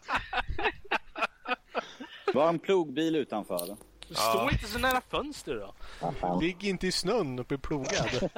Var 2.34 2.50
en 2.50 2.60
plogbil 2.60 3.16
utanför. 3.16 3.78
Stå 4.12 4.38
ja. 4.38 4.52
inte 4.52 4.68
så 4.68 4.80
nära 4.80 5.02
fönster 5.10 5.56
då. 5.56 5.74
Ligg 6.42 6.64
inte 6.64 6.88
i 6.88 6.92
snön 6.92 7.40
och 7.40 7.46
bli 7.46 7.58
plogad. 7.58 8.30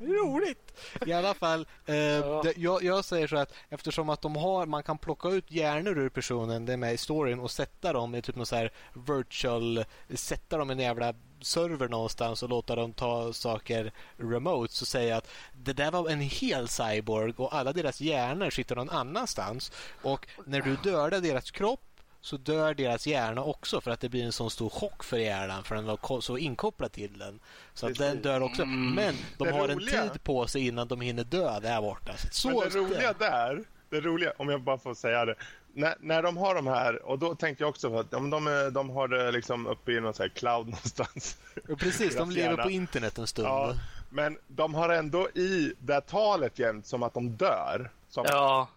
Roligt! 0.00 0.80
I 1.06 1.12
alla 1.12 1.34
fall, 1.34 1.66
eh, 1.86 1.96
ja. 1.96 2.42
det, 2.44 2.56
jag, 2.56 2.82
jag, 2.82 3.04
säger 3.04 3.26
så 3.26 3.36
att 3.36 3.52
eftersom 3.68 4.08
att 4.08 4.22
de 4.22 4.36
har, 4.36 4.66
man 4.66 4.82
kan 4.82 4.98
plocka 4.98 5.28
ut 5.28 5.50
hjärnor 5.50 5.98
ur 5.98 6.08
personen, 6.08 6.66
det 6.66 6.72
är 6.72 6.76
med 6.76 6.94
i 6.94 6.96
storyn, 6.96 7.40
och 7.40 7.50
sätta 7.50 7.92
dem 7.92 8.14
i 8.14 8.22
typ 8.22 8.36
någon 8.36 8.46
så 8.46 8.56
här 8.56 8.72
virtual, 9.06 9.84
sätta 10.14 10.56
dem 10.56 10.70
i 10.70 10.72
en 10.72 10.78
jävla 10.78 11.14
server 11.40 11.88
någonstans 11.88 12.42
och 12.42 12.48
låta 12.48 12.76
dem 12.76 12.92
ta 12.92 13.32
saker 13.32 13.92
remote 14.16 14.74
så 14.74 14.86
säger 14.86 15.10
jag 15.10 15.18
att 15.18 15.28
det 15.52 15.72
där 15.72 15.90
var 15.90 16.08
en 16.08 16.20
hel 16.20 16.68
cyborg 16.68 17.34
och 17.36 17.54
alla 17.54 17.72
deras 17.72 18.00
hjärnor 18.00 18.50
sitter 18.50 18.76
någon 18.76 18.90
annanstans 18.90 19.72
och 20.02 20.26
när 20.46 20.60
du 20.60 20.76
dödar 20.76 21.20
deras 21.20 21.50
kropp 21.50 21.89
så 22.20 22.36
dör 22.36 22.74
deras 22.74 23.06
hjärna 23.06 23.42
också 23.42 23.80
för 23.80 23.90
att 23.90 24.00
det 24.00 24.08
blir 24.08 24.24
en 24.24 24.32
sån 24.32 24.50
stor 24.50 24.68
chock 24.68 25.04
för 25.04 25.18
hjärnan 25.18 25.64
för 25.64 25.74
den 25.74 25.86
var 25.86 26.20
så 26.20 26.38
inkopplad 26.38 26.92
till 26.92 27.18
den. 27.18 27.40
Så 27.74 27.86
att 27.86 27.94
den 27.94 28.22
dör 28.22 28.40
också. 28.40 28.62
Mm. 28.62 28.94
Men 28.94 29.14
de 29.38 29.44
det 29.44 29.50
har 29.54 29.68
roliga... 29.68 30.02
en 30.02 30.10
tid 30.10 30.22
på 30.22 30.46
sig 30.46 30.66
innan 30.66 30.88
de 30.88 31.00
hinner 31.00 31.24
dö 31.24 31.60
där 31.60 31.80
borta. 31.80 32.12
Så 32.30 32.48
Men 32.48 32.58
det 32.58 32.78
roliga 32.78 33.12
där, 33.12 33.64
det 33.90 34.00
roliga, 34.00 34.32
om 34.36 34.48
jag 34.48 34.62
bara 34.62 34.78
får 34.78 34.94
säga 34.94 35.24
det. 35.24 35.34
När, 35.74 35.94
när 36.00 36.22
de 36.22 36.36
har 36.36 36.54
de 36.54 36.66
här, 36.66 37.02
och 37.02 37.18
då 37.18 37.34
tänkte 37.34 37.62
jag 37.64 37.68
också 37.68 37.96
att 37.96 38.10
de, 38.10 38.30
de, 38.30 38.70
de 38.72 38.90
har 38.90 39.08
det 39.08 39.32
liksom 39.32 39.66
uppe 39.66 39.92
i 39.92 40.00
någon 40.00 40.14
så 40.14 40.28
cloud 40.28 40.66
någonstans. 40.66 41.38
Ja, 41.68 41.76
precis, 41.76 42.16
de 42.16 42.30
lever 42.30 42.56
på 42.56 42.70
internet 42.70 43.18
en 43.18 43.26
stund. 43.26 43.48
Ja, 43.48 43.74
men 44.10 44.38
de 44.48 44.74
har 44.74 44.88
ändå 44.88 45.28
i 45.28 45.74
det 45.78 46.00
talet 46.00 46.58
jämt 46.58 46.86
som 46.86 47.02
att 47.02 47.14
de 47.14 47.36
dör. 47.36 47.90
Som, 48.10 48.24
ja. 48.28 48.68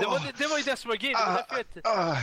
Det 0.00 0.06
var, 0.06 0.18
det, 0.18 0.32
det 0.38 0.46
var 0.46 0.58
ju 0.58 0.64
det 0.64 0.76
som 0.76 0.88
var 0.88 0.96
grejen. 0.96 1.18
Ah, 1.18 1.42
ah, 1.84 2.16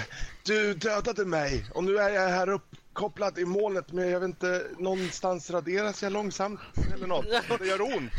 du 0.44 0.74
dödade 0.74 1.26
mig 1.26 1.66
och 1.74 1.84
nu 1.84 1.98
är 1.98 2.10
jag 2.10 2.30
här 2.30 2.50
uppkopplad 2.50 3.40
i 3.40 3.46
molnet 3.46 3.92
men 3.92 4.10
jag 4.10 4.20
vet 4.20 4.28
inte, 4.28 4.68
någonstans 4.78 5.50
raderas 5.50 6.04
jag 6.04 6.12
långsamt 6.12 6.60
eller 6.94 7.08
något. 7.08 7.26
Det 7.60 7.68
gör 7.68 7.82
ont. 7.82 8.12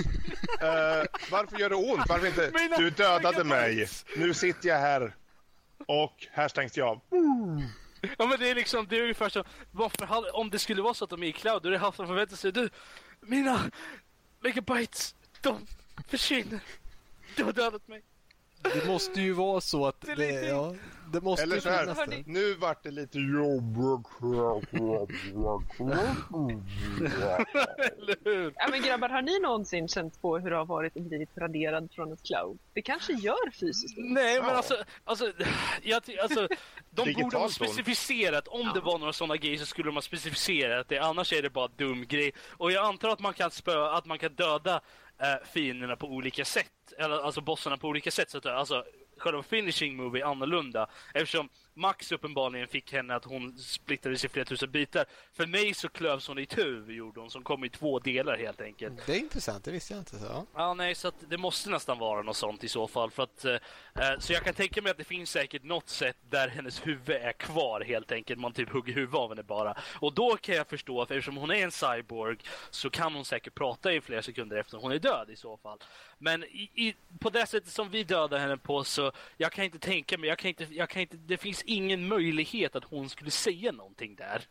Uh, 0.63 1.05
varför 1.31 1.59
gör 1.59 1.69
det 1.69 1.75
ont? 1.75 2.09
Varför 2.09 2.27
inte? 2.27 2.51
Mina, 2.55 2.77
du 2.77 2.91
dödade 2.91 3.45
mig. 3.45 3.89
Nu 4.17 4.35
sitter 4.35 4.69
jag 4.69 4.79
här 4.79 5.17
och 5.87 6.27
här 6.33 6.49
stängs 6.49 6.77
jag 6.77 6.89
av. 6.89 7.01
Ja 8.19 8.27
men 8.27 8.39
det 8.39 8.51
är 8.51 8.55
liksom, 8.55 8.87
det 8.91 8.97
är 8.97 9.03
ungefär 9.03 9.29
så, 9.29 9.45
varför, 9.71 10.37
om 10.37 10.51
det 10.51 10.59
skulle 10.59 10.83
vara 10.83 10.95
så 10.95 11.05
att 11.05 11.11
de 11.11 11.23
är 11.23 11.27
i 11.27 11.33
cloud, 11.33 11.63
då 11.63 11.69
är 11.69 11.73
det 11.73 11.79
han 11.79 11.93
som 11.93 12.07
förväntar 12.07 12.37
sig, 12.37 12.53
du, 12.53 12.71
mina 13.21 13.61
megabytes, 14.41 15.15
de 15.41 15.67
försvinner. 16.09 16.61
Du 17.37 17.45
har 17.45 17.53
dödat 17.53 17.89
mig. 17.89 18.03
Det 18.63 18.87
måste 18.87 19.21
ju 19.21 19.33
vara 19.33 19.61
så 19.61 19.87
att 19.87 20.01
det, 20.01 20.15
det, 20.15 20.47
ja, 20.47 20.75
det 21.13 21.21
måste 21.21 21.43
Eller 21.43 21.61
så 21.61 21.69
här, 21.69 22.23
nu 22.27 22.55
vart 22.55 22.83
det 22.83 22.91
lite 22.91 23.19
jobbigt. 23.19 24.09
ja, 28.57 28.69
men 28.71 28.83
grabbar, 28.83 29.09
har 29.09 29.23
ni 29.23 29.41
någonsin 29.41 29.89
känt 29.89 30.23
på 30.23 30.39
hur 30.39 30.51
det 30.51 30.57
har 30.57 30.67
varit 30.67 30.97
att 30.97 31.03
blivit 31.03 31.29
raderad 31.37 31.89
från 31.95 32.13
ett 32.13 32.23
cloud? 32.23 32.59
Det 32.75 32.83
kanske 32.83 33.13
gör 33.13 33.51
fysiskt. 33.51 33.95
Nej, 33.99 34.41
men 34.41 34.57
alltså, 34.57 34.75
alltså, 35.05 35.33
jag, 35.83 36.03
alltså 36.23 36.49
de 36.91 37.13
borde 37.13 37.37
ha 37.37 37.49
specificerat. 37.49 38.49
Om 38.49 38.61
ja. 38.61 38.73
det 38.75 38.81
var 38.81 38.99
några 38.99 39.13
sådana 39.13 39.37
grejer 39.37 39.59
så 39.59 39.67
skulle 39.67 39.89
de 39.89 39.95
ha 39.95 40.03
specificerat 40.03 40.89
det. 40.89 40.99
Annars 40.99 41.33
är 41.33 41.43
det 41.43 41.51
bara 41.51 41.69
dum 41.77 42.07
grej. 42.07 42.33
Och 42.51 42.73
jag 42.73 42.85
antar 42.85 43.09
att 43.09 43.21
man 43.21 43.35
kan 43.35 43.51
spö, 43.51 43.91
att 43.91 44.07
man 44.07 44.19
kan 44.19 44.35
döda 44.35 44.81
eh, 45.21 45.47
fienderna 45.53 45.97
på 45.97 46.07
olika 46.07 46.45
sätt. 46.45 46.93
Eller 46.99 47.21
alltså 47.25 47.41
bossarna 47.41 47.77
på 47.77 47.89
olika 47.89 48.11
sätt. 48.11 48.31
Så 48.31 48.39
att, 48.39 48.47
alltså, 48.47 48.85
själva 49.19 49.43
finishing 49.43 49.97
movie 49.97 50.25
annorlunda. 50.25 50.91
Eftersom 51.15 51.49
Max 51.75 52.13
uppenbarligen 52.13 52.69
fick 52.69 52.93
henne 52.93 53.15
att 53.15 53.25
hon 53.25 53.59
splittrades 53.59 54.25
i 54.25 54.29
flera 54.29 54.45
tusen 54.45 54.71
bitar. 54.71 55.05
För 55.33 55.47
mig 55.47 55.75
så 55.75 55.89
klövs 55.89 56.29
hon 56.29 56.39
i 56.39 56.47
tu, 56.47 56.85
gjorde 56.89 57.21
hon, 57.21 57.31
som 57.31 57.43
kom 57.43 57.65
i 57.65 57.69
två 57.69 57.99
delar 57.99 58.37
helt 58.37 58.61
enkelt. 58.61 59.07
Det 59.07 59.13
är 59.13 59.19
intressant, 59.19 59.65
det 59.65 59.71
visste 59.71 59.95
jag 59.95 60.01
inte. 60.01 60.19
Så. 60.19 60.47
Ja, 60.55 60.75
nej, 60.75 60.95
så 60.95 61.13
det 61.29 61.39
måste 61.39 61.71
nästan 61.71 61.99
vara 61.99 62.23
något 62.23 62.37
sånt 62.37 62.65
i 62.65 62.69
så 62.69 62.89
fall. 62.89 63.11
För 63.11 63.23
att, 63.23 63.45
eh, 63.45 63.55
eh, 63.55 64.19
så 64.19 64.33
jag 64.33 64.45
kan 64.45 64.55
tänka 64.55 64.83
mig 64.83 64.91
att 64.91 64.99
det 64.99 65.05
finns 65.05 65.31
säkert 65.31 65.63
något 65.63 65.89
sätt 65.89 66.17
där 66.31 66.49
hennes 66.49 66.87
huvud 66.87 67.17
är 67.17 67.33
kvar 67.33 67.81
helt 67.81 68.13
enkelt. 68.13 68.41
Man 68.41 68.53
typ 68.53 68.71
hugger 68.71 68.95
huvudet 68.95 69.15
av 69.15 69.29
henne 69.29 69.43
bara. 69.43 69.77
Och 70.01 70.15
då 70.15 70.37
kan 70.37 70.55
jag 70.55 70.69
förstå 70.69 71.03
att 71.03 71.11
eftersom 71.11 71.37
hon 71.37 71.51
är 71.51 71.65
en 71.65 71.73
cyborg 71.73 72.37
så 72.71 72.91
kan 72.91 73.15
hon 73.15 73.25
säkert 73.25 73.55
prata 73.55 73.93
i 73.93 74.01
flera 74.01 74.23
sekunder 74.23 74.57
efter 74.57 74.79
hon 74.79 74.93
är 74.93 74.99
död 74.99 75.31
i 75.31 75.37
så 75.37 75.57
fall. 75.57 75.79
Men 76.19 76.45
i, 76.45 76.71
i, 76.75 76.95
på 77.21 77.31
det 77.31 77.47
sättet 77.47 77.73
som 77.73 77.91
vi 77.91 78.05
dödar 78.05 78.39
henne 78.39 78.57
på 78.57 78.85
så 78.85 79.13
jag 79.37 79.53
kan 79.53 79.65
inte 79.65 79.79
tänka 79.79 80.19
mig, 80.19 80.29
jag 80.29 80.39
kan 80.39 80.49
inte, 80.49 80.67
jag 80.71 80.89
kan 80.89 81.03
inte, 81.03 81.17
det 81.17 81.37
finns 81.37 81.60
ingen 81.67 82.09
möjlighet 82.09 82.77
att 82.77 82.85
hon 82.85 83.09
skulle 83.09 83.31
säga 83.31 83.73
någonting 83.73 84.17
där. 84.17 84.43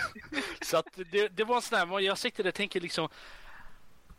så 0.62 0.76
att 0.76 0.86
det, 1.10 1.28
det 1.28 1.44
var 1.44 1.56
en 1.56 1.62
sån 1.62 1.78
här, 1.78 2.00
jag 2.00 2.18
sitter 2.18 2.42
där 2.42 2.50
och 2.50 2.54
tänker 2.54 2.80
liksom 2.80 3.08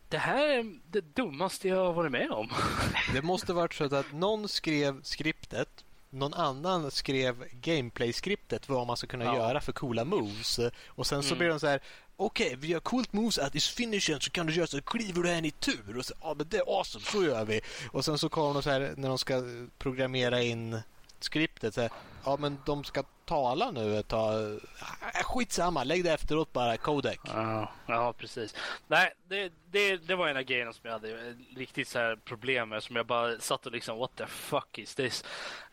det 0.09 0.17
här 0.17 0.47
är 0.47 0.79
det 0.91 1.15
dummaste 1.15 1.67
jag 1.67 1.85
har 1.85 1.93
varit 1.93 2.11
med 2.11 2.31
om. 2.31 2.49
det 3.13 3.21
måste 3.21 3.53
varit 3.53 3.73
så 3.73 3.95
att 3.95 4.11
någon 4.13 4.47
skrev 4.47 5.01
skriptet 5.03 5.83
någon 6.13 6.33
annan 6.33 6.91
skrev 6.91 7.45
gameplay-skriptet 7.51 8.69
vad 8.69 8.87
man 8.87 8.97
ska 8.97 9.07
kunna 9.07 9.25
ja. 9.25 9.35
göra 9.35 9.61
för 9.61 9.71
coola 9.71 10.05
moves. 10.05 10.59
Och 10.87 11.07
sen 11.07 11.23
så 11.23 11.27
mm. 11.27 11.37
blir 11.37 11.49
de 11.49 11.59
så 11.59 11.67
här 11.67 11.81
Okej, 12.15 12.47
okay, 12.47 12.57
vi 12.57 12.73
har 12.73 12.79
coolt 12.79 13.13
moves 13.13 13.37
at 13.37 13.53
this 13.53 13.67
finishen 13.67 14.19
så 14.19 14.31
kan 14.31 14.45
du 14.45 14.53
göra 14.53 14.67
så 14.67 14.81
kliver 14.81 15.23
du 15.23 15.29
en 15.29 15.45
i 15.45 15.51
tur. 15.51 15.97
Och 15.97 16.05
så, 16.05 16.13
ja 16.21 16.33
men 16.37 16.47
det 16.49 16.57
är 16.57 16.79
awesome, 16.79 17.05
så 17.05 17.23
gör 17.23 17.45
vi. 17.45 17.61
Och 17.91 18.05
sen 18.05 18.17
så 18.17 18.29
kommer 18.29 18.53
de 18.53 18.63
så 18.63 18.69
här 18.69 18.93
när 18.97 19.09
de 19.09 19.17
ska 19.17 19.43
programmera 19.77 20.41
in 20.41 20.79
skriptet. 21.23 21.73
Så 21.73 21.81
här, 21.81 21.89
ja, 22.25 22.37
men 22.39 22.57
de 22.65 22.83
ska 22.83 23.03
tala 23.25 23.71
nu 23.71 23.97
ett 23.97 24.07
tag. 24.07 24.53
Äh, 24.53 25.23
skitsamma, 25.23 25.83
lägg 25.83 26.03
det 26.03 26.13
efteråt 26.13 26.53
bara, 26.53 26.77
codec. 26.77 27.19
Ja, 27.25 27.71
ja 27.87 28.13
precis. 28.13 28.55
Nej, 28.87 29.13
det, 29.27 29.51
det, 29.71 29.97
det 29.97 30.15
var 30.15 30.27
en 30.27 30.37
av 30.37 30.43
grejerna 30.43 30.73
som 30.73 30.81
jag 30.83 30.91
hade 30.91 31.09
eh, 31.09 31.33
riktigt 31.55 31.87
så 31.87 31.99
här 31.99 32.15
problem 32.15 32.69
med. 32.69 32.83
Som 32.83 32.95
jag 32.95 33.05
bara 33.05 33.39
satt 33.39 33.65
och 33.65 33.71
liksom, 33.71 33.97
what 33.97 34.15
the 34.15 34.25
fuck 34.25 34.77
is 34.77 34.95
this? 34.95 35.23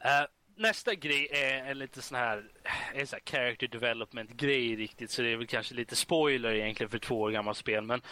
Uh, 0.04 0.26
nästa 0.56 0.94
grej 0.94 1.28
är 1.32 1.64
en 1.64 1.78
lite 1.78 2.02
sån 2.02 2.18
här, 2.18 2.44
eh, 2.64 3.00
en 3.00 3.06
sån 3.06 3.18
här 3.26 3.38
character 3.40 3.68
development 3.68 4.30
grej 4.30 4.76
riktigt. 4.76 5.10
Så 5.10 5.22
det 5.22 5.32
är 5.32 5.36
väl 5.36 5.46
kanske 5.46 5.74
lite 5.74 5.96
spoiler 5.96 6.52
egentligen 6.52 6.90
för 6.90 6.98
två 6.98 7.20
år 7.20 7.30
gammalt 7.30 7.58
spel. 7.58 7.84
Men 7.84 8.02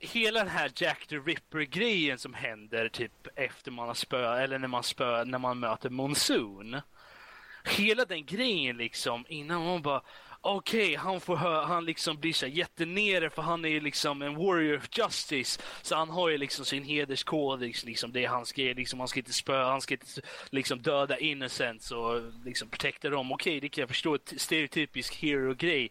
hela 0.00 0.38
den 0.38 0.48
här 0.48 0.70
Jack 0.76 1.06
the 1.06 1.16
Ripper-grejen 1.16 2.18
som 2.18 2.34
händer 2.34 2.88
typ 2.88 3.26
efter 3.36 3.70
man 3.70 3.88
har 3.88 3.94
spö 3.94 4.38
eller 4.38 4.58
när 4.58 4.68
man 4.68 4.82
spö 4.82 5.24
när 5.24 5.38
man 5.38 5.58
möter 5.58 5.90
Monsoon. 5.90 6.80
hela 7.64 8.04
den 8.04 8.26
grejen 8.26 8.76
liksom 8.76 9.24
innan 9.28 9.64
man 9.64 9.82
bara 9.82 10.02
okej, 10.40 10.82
okay, 10.82 10.96
han 10.96 11.20
får 11.20 11.36
höra 11.36 11.64
han 11.64 11.84
liksom 11.84 12.20
blir 12.20 12.32
så 12.32 12.46
jättenere 12.46 13.30
för 13.30 13.42
han 13.42 13.64
är 13.64 13.80
liksom 13.80 14.22
en 14.22 14.34
warrior 14.34 14.76
of 14.76 14.88
justice. 14.98 15.60
Så 15.82 15.96
han 15.96 16.10
har 16.10 16.28
ju 16.28 16.38
liksom 16.38 16.64
sin 16.64 16.84
hederskodex, 16.84 17.84
liksom 17.84 18.12
det 18.12 18.24
är 18.24 18.28
hans 18.28 18.52
grej 18.52 18.74
liksom, 18.74 18.98
han 18.98 19.08
ska 19.08 19.20
inte 19.20 19.32
spöa, 19.32 19.70
han 19.70 19.80
ska 19.80 19.94
inte 19.94 20.20
liksom 20.50 20.82
döda 20.82 21.18
innocents 21.18 21.90
och 21.90 22.22
liksom 22.44 22.68
protecta 22.68 23.10
dem. 23.10 23.32
Okej, 23.32 23.50
okay, 23.50 23.60
det 23.60 23.68
kan 23.68 23.82
jag 23.82 23.88
förstå, 23.88 24.18
stereotypisk 24.36 25.16
hero-grej 25.16 25.90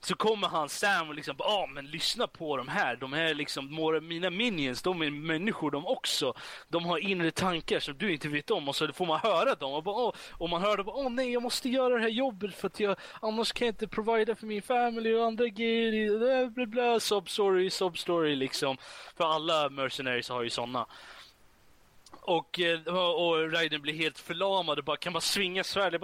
så 0.00 0.14
kommer 0.14 0.48
han 0.48 0.68
Sam 0.68 1.08
och 1.08 1.14
liksom, 1.14 1.36
ja 1.38 1.44
ah, 1.44 1.66
men 1.66 1.86
lyssna 1.86 2.26
på 2.26 2.56
de 2.56 2.68
här. 2.68 2.96
De 2.96 3.12
här 3.12 3.34
liksom, 3.34 3.98
mina 4.02 4.30
minions, 4.30 4.82
de 4.82 5.02
är 5.02 5.10
människor 5.10 5.70
de 5.70 5.86
också. 5.86 6.34
De 6.68 6.84
har 6.84 6.98
inre 6.98 7.30
tankar 7.30 7.80
som 7.80 7.98
du 7.98 8.12
inte 8.12 8.28
vet 8.28 8.50
om 8.50 8.68
och 8.68 8.76
så 8.76 8.92
får 8.92 9.06
man 9.06 9.20
höra 9.20 9.54
dem 9.54 9.72
och, 9.72 9.82
bara, 9.82 10.08
oh, 10.08 10.14
och 10.30 10.50
man 10.50 10.62
hör 10.62 10.76
dem, 10.76 10.88
åh 10.88 11.06
oh, 11.06 11.10
nej 11.10 11.32
jag 11.32 11.42
måste 11.42 11.68
göra 11.68 11.94
det 11.94 12.00
här 12.00 12.08
jobbet 12.08 12.54
för 12.54 12.66
att 12.66 12.80
jag 12.80 12.96
annars 13.22 13.52
kan 13.52 13.66
jag 13.66 13.72
inte 13.72 13.88
provida 13.88 14.34
för 14.34 14.46
min 14.46 14.62
family 14.62 15.14
och 15.14 15.24
andra 15.24 15.48
grejer. 15.48 16.18
Bla, 16.18 16.50
bla, 16.50 16.66
bla, 16.66 17.00
sub 17.00 17.28
story, 17.28 17.70
sub 17.70 17.98
story 17.98 18.36
liksom. 18.36 18.76
För 19.16 19.24
alla 19.24 19.68
mercenaries 19.68 20.28
har 20.28 20.42
ju 20.42 20.50
sådana. 20.50 20.86
Och, 22.28 22.60
eh, 22.60 22.96
och 22.96 23.52
Raiden 23.52 23.82
blir 23.82 23.94
helt 23.94 24.18
förlamad 24.18 24.78
och 24.78 24.84
bara 24.84 24.96
kan 24.96 25.12
bara 25.12 25.20
svinga 25.20 25.64
svärdet 25.64 26.02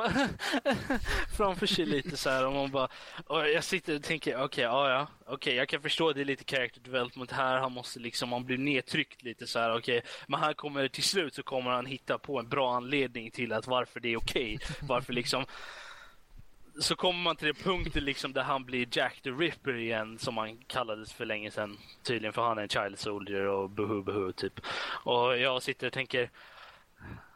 framför 1.37 1.67
sig 1.67 1.87
lite 1.87 2.17
så 2.17 2.31
här. 2.31 2.47
Och 2.47 2.53
man 2.53 2.71
bara, 2.71 2.89
och 3.27 3.49
jag 3.49 3.65
sitter 3.65 3.97
och 3.97 4.03
tänker, 4.03 4.35
okej, 4.35 4.45
okay, 4.45 4.65
ja, 4.65 4.91
ja, 4.91 5.07
okej, 5.21 5.35
okay, 5.35 5.55
jag 5.55 5.69
kan 5.69 5.83
förstå 5.83 6.13
det 6.13 6.21
är 6.21 6.25
lite 6.25 6.57
character 6.57 6.81
development 6.81 7.33
här. 7.33 7.59
Han 7.59 7.73
måste 7.73 8.01
liksom, 8.01 8.33
han 8.33 8.45
blir 8.45 8.59
nedtryckt 8.59 9.23
lite 9.23 9.47
så 9.47 9.59
här, 9.59 9.77
okej. 9.77 9.99
Okay. 9.99 10.11
Men 10.29 10.41
här 10.41 10.55
kommer 10.55 10.89
till 10.89 11.03
slut 11.03 11.35
så 11.35 11.43
kommer 11.43 11.71
han 11.71 11.87
hitta 11.87 12.19
på 12.19 12.39
en 12.39 12.49
bra 12.49 12.77
anledning 12.77 13.31
till 13.31 13.53
att 13.53 13.67
varför 13.67 14.01
det 14.01 14.09
är 14.09 14.17
okej. 14.17 14.59
Varför 14.83 15.13
liksom 15.13 15.47
så 16.79 16.97
kommer 16.97 17.21
man 17.21 17.37
till 17.37 17.47
det 17.47 17.55
punkten 17.55 18.05
liksom 18.05 18.33
där 18.33 18.43
han 18.43 18.65
blir 18.65 18.87
Jack 18.91 19.21
the 19.21 19.31
Ripper 19.31 19.77
igen 19.77 20.19
som 20.19 20.37
han 20.37 20.57
kallades 20.57 21.13
för 21.13 21.25
länge 21.25 21.51
sedan. 21.51 21.79
Tydligen 22.03 22.33
för 22.33 22.43
han 22.43 22.59
är 22.59 22.63
en 22.63 22.69
child 22.69 22.99
soldier 22.99 23.47
och 23.47 23.71
buhu 23.71 24.03
buhu 24.03 24.33
typ. 24.33 24.61
Och 25.05 25.39
jag 25.39 25.63
sitter 25.63 25.87
och 25.87 25.93
tänker 25.93 26.31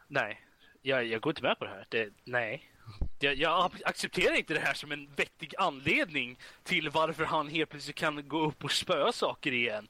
nej, 0.09 0.41
jag, 0.83 1.05
jag 1.05 1.21
går 1.21 1.31
inte 1.31 1.43
med 1.43 1.59
på 1.59 1.65
det 1.65 1.71
här. 1.71 1.87
Det, 1.89 2.09
nej. 2.25 2.71
Jag, 3.19 3.35
jag, 3.35 3.71
accepterar 3.85 4.35
inte 4.35 4.55
det 4.55 4.61
här 4.61 4.75
som 4.75 4.93
en 4.93 5.09
vettig 5.17 5.55
anledning 5.59 6.39
till 6.63 6.91
varför 6.91 7.25
han 7.25 7.49
helt 7.49 7.71
plötsligt 7.71 7.97
kan 7.97 8.29
gå 8.29 8.47
upp 8.47 8.65
och 8.65 8.73
spöa 8.73 9.13
saker 9.13 9.53
igen. 9.53 9.89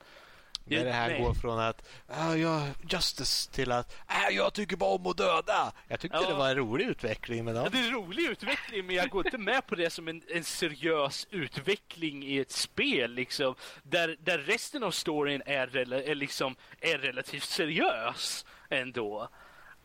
När 0.77 0.85
det 0.85 0.93
här 0.93 1.09
Nej. 1.09 1.23
går 1.23 1.35
från 1.35 1.61
att 1.61 1.89
ah, 2.07 2.35
ja, 2.35 2.67
justice 2.91 3.51
till 3.51 3.73
att 3.73 3.97
ah, 4.07 4.31
jag 4.31 4.53
tycker 4.53 4.77
bara 4.77 4.95
om 4.95 5.07
att 5.07 5.17
döda. 5.17 5.73
Jag 5.89 6.01
tyckte 6.01 6.19
ja. 6.23 6.29
det 6.29 6.35
var 6.35 6.49
en 6.49 6.57
rolig 6.57 6.87
utveckling. 6.87 7.45
Men 7.45 7.57
ja. 7.57 7.69
Det 7.69 7.79
är 7.79 7.87
en 7.87 7.93
rolig 7.93 8.23
utveckling 8.31 8.87
men 8.87 8.97
jag 8.97 9.11
går 9.11 9.27
inte 9.27 9.39
med 9.39 9.67
på 9.67 9.75
det 9.75 9.91
som 9.91 10.09
en, 10.09 10.23
en 10.29 10.45
seriös 10.45 11.27
utveckling 11.31 12.25
i 12.25 12.39
ett 12.39 12.53
spel. 12.53 13.13
Liksom, 13.13 13.55
där, 13.83 14.17
där 14.21 14.39
resten 14.39 14.83
av 14.83 14.91
storyn 14.91 15.43
är, 15.47 15.77
är, 15.77 16.15
liksom, 16.15 16.57
är 16.81 16.99
relativt 16.99 17.45
seriös 17.45 18.47
ändå. 18.71 19.29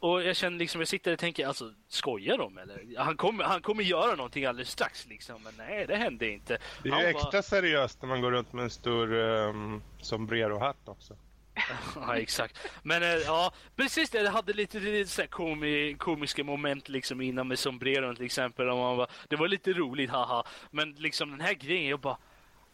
Och 0.04 0.24
jag 0.24 0.36
känner 0.36 0.58
liksom, 0.58 0.82
jag 0.82 0.88
sitter 0.88 1.14
och 1.14 1.20
tänker, 1.20 1.48
alltså 1.48 1.74
skojar 1.88 2.38
de 2.38 2.58
eller? 2.58 2.98
Han 2.98 3.18
kommer, 3.18 3.44
han 3.44 3.62
kommer 3.62 3.84
göra 3.84 4.16
någonting 4.16 4.46
alldeles 4.46 4.70
strax 4.70 5.08
liksom, 5.08 5.44
men 5.44 5.54
nej 5.58 5.88
det 5.88 5.96
hände 5.96 6.30
inte. 6.30 6.58
Det 6.84 6.90
är 6.90 7.00
ju 7.00 7.08
extra 7.08 7.32
bara... 7.32 7.42
seriöst 7.42 8.02
när 8.02 8.10
man 8.10 8.22
går 8.22 8.32
runt 8.32 8.54
med 8.54 8.64
en 8.64 8.70
stor 8.70 9.14
um, 9.14 9.84
sombrero-hatt 10.02 10.88
också. 10.90 11.18
ja, 11.96 12.18
exakt. 12.18 12.58
Men 12.84 13.04
äh, 13.04 13.10
ja, 13.10 13.54
precis 13.76 14.10
det. 14.10 14.24
Det 14.24 14.30
hade 14.30 14.54
lite, 14.54 14.80
lite 14.80 15.10
så 15.10 15.28
komi, 15.28 15.96
komiska 16.00 16.44
moment 16.44 16.90
liksom 16.90 17.22
innan 17.22 17.48
med 17.48 17.60
sombreron 17.60 18.16
till 18.16 18.26
exempel. 18.26 18.70
Och 18.70 18.78
man 18.78 18.98
bara, 18.98 19.08
det 19.30 19.36
var 19.36 19.48
lite 19.48 19.74
roligt, 19.74 20.10
haha. 20.10 20.44
Men 20.72 20.92
liksom 20.92 21.32
den 21.32 21.42
här 21.42 21.54
grejen, 21.54 21.90
jag 21.90 22.00
bara, 22.00 22.18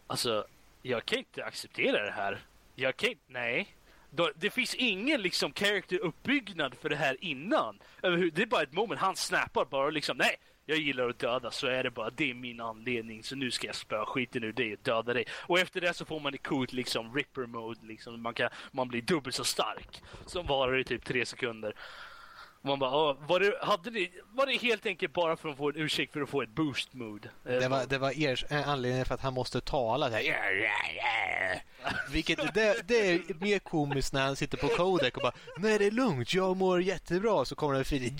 alltså, 0.08 0.46
jag 0.82 1.06
kan 1.06 1.20
inte 1.20 1.46
acceptera 1.46 2.06
det 2.06 2.12
här. 2.12 2.40
Jag 2.76 2.98
kan 2.98 3.10
inte, 3.10 3.24
nej. 3.28 3.76
Det 4.36 4.50
finns 4.50 4.76
ingen 4.76 5.22
liksom 5.22 5.54
character-uppbyggnad 5.54 6.76
för 6.82 6.90
det 6.90 6.96
här 6.96 7.18
innan. 7.22 7.80
Det 8.02 8.42
är 8.42 8.46
bara 8.46 8.64
ett 8.64 8.74
moment, 8.74 9.02
han 9.02 9.16
snappar 9.16 9.66
bara 9.66 9.90
liksom 9.90 10.18
nej, 10.18 10.36
jag 10.70 10.78
gillar 10.78 11.10
att 11.10 11.20
döda 11.20 11.52
så 11.52 11.68
är 11.68 11.84
det 11.84 11.92
bara, 11.92 12.10
det 12.10 12.30
är 12.30 12.34
min 12.34 12.62
anledning 12.62 13.24
så 13.24 13.36
nu 13.36 13.52
ska 13.52 13.68
jag 13.68 13.76
spöa 13.76 14.06
skiten 14.06 14.44
ur 14.44 14.54
dig 14.54 14.74
och 14.74 14.80
döda 14.84 15.14
dig. 15.14 15.26
Och 15.32 15.60
efter 15.60 15.82
det 15.82 15.94
så 15.94 16.06
får 16.06 16.20
man 16.20 16.34
ett 16.34 16.44
coolt 16.44 16.74
liksom 16.74 17.16
ripper 17.16 17.46
mode 17.46 17.80
liksom, 17.84 18.22
man, 18.22 18.34
kan, 18.34 18.50
man 18.72 18.88
blir 18.88 19.02
dubbelt 19.02 19.36
så 19.36 19.44
stark. 19.44 20.02
Som 20.26 20.46
varar 20.46 20.78
i 20.78 20.84
typ 20.84 21.06
tre 21.06 21.26
sekunder. 21.26 21.76
Man 22.62 22.80
bara, 22.80 23.14
var, 23.14 23.40
det, 23.40 23.54
hade 23.62 23.90
det, 23.90 24.10
var 24.34 24.46
det 24.46 24.58
helt 24.58 24.86
enkelt 24.86 25.14
bara 25.14 25.38
för 25.38 25.50
att 25.50 25.58
få 25.58 25.70
en 25.70 25.76
ursäkt 25.76 26.14
för 26.14 26.22
att 26.22 26.30
få 26.30 26.42
ett 26.42 26.56
boost 26.56 26.94
mood? 26.94 27.30
Det 27.44 27.68
var, 27.68 27.86
det 27.86 27.98
var 27.98 28.20
er, 28.20 28.46
eh, 28.50 28.70
anledningen 28.70 29.06
för 29.06 29.16
att 29.16 29.22
han 29.22 29.34
måste 29.34 29.62
tala. 29.62 30.10
Så 30.10 30.16
här. 30.16 30.24
Vilket, 32.12 32.54
det, 32.54 32.88
det 32.88 33.12
är 33.12 33.40
mer 33.40 33.60
komiskt 33.60 34.14
när 34.14 34.26
han 34.26 34.36
sitter 34.36 34.58
på 34.58 34.68
Codec 34.68 35.14
och 35.14 35.22
bara 35.22 35.34
Nej 35.58 35.80
det 35.80 35.86
är 35.86 35.92
lugnt, 35.92 36.34
jag 36.34 36.58
mår 36.58 36.82
jättebra. 36.82 37.46
Så 37.46 37.56
kommer 37.56 37.78
det 37.78 37.84
Fride 37.84 38.12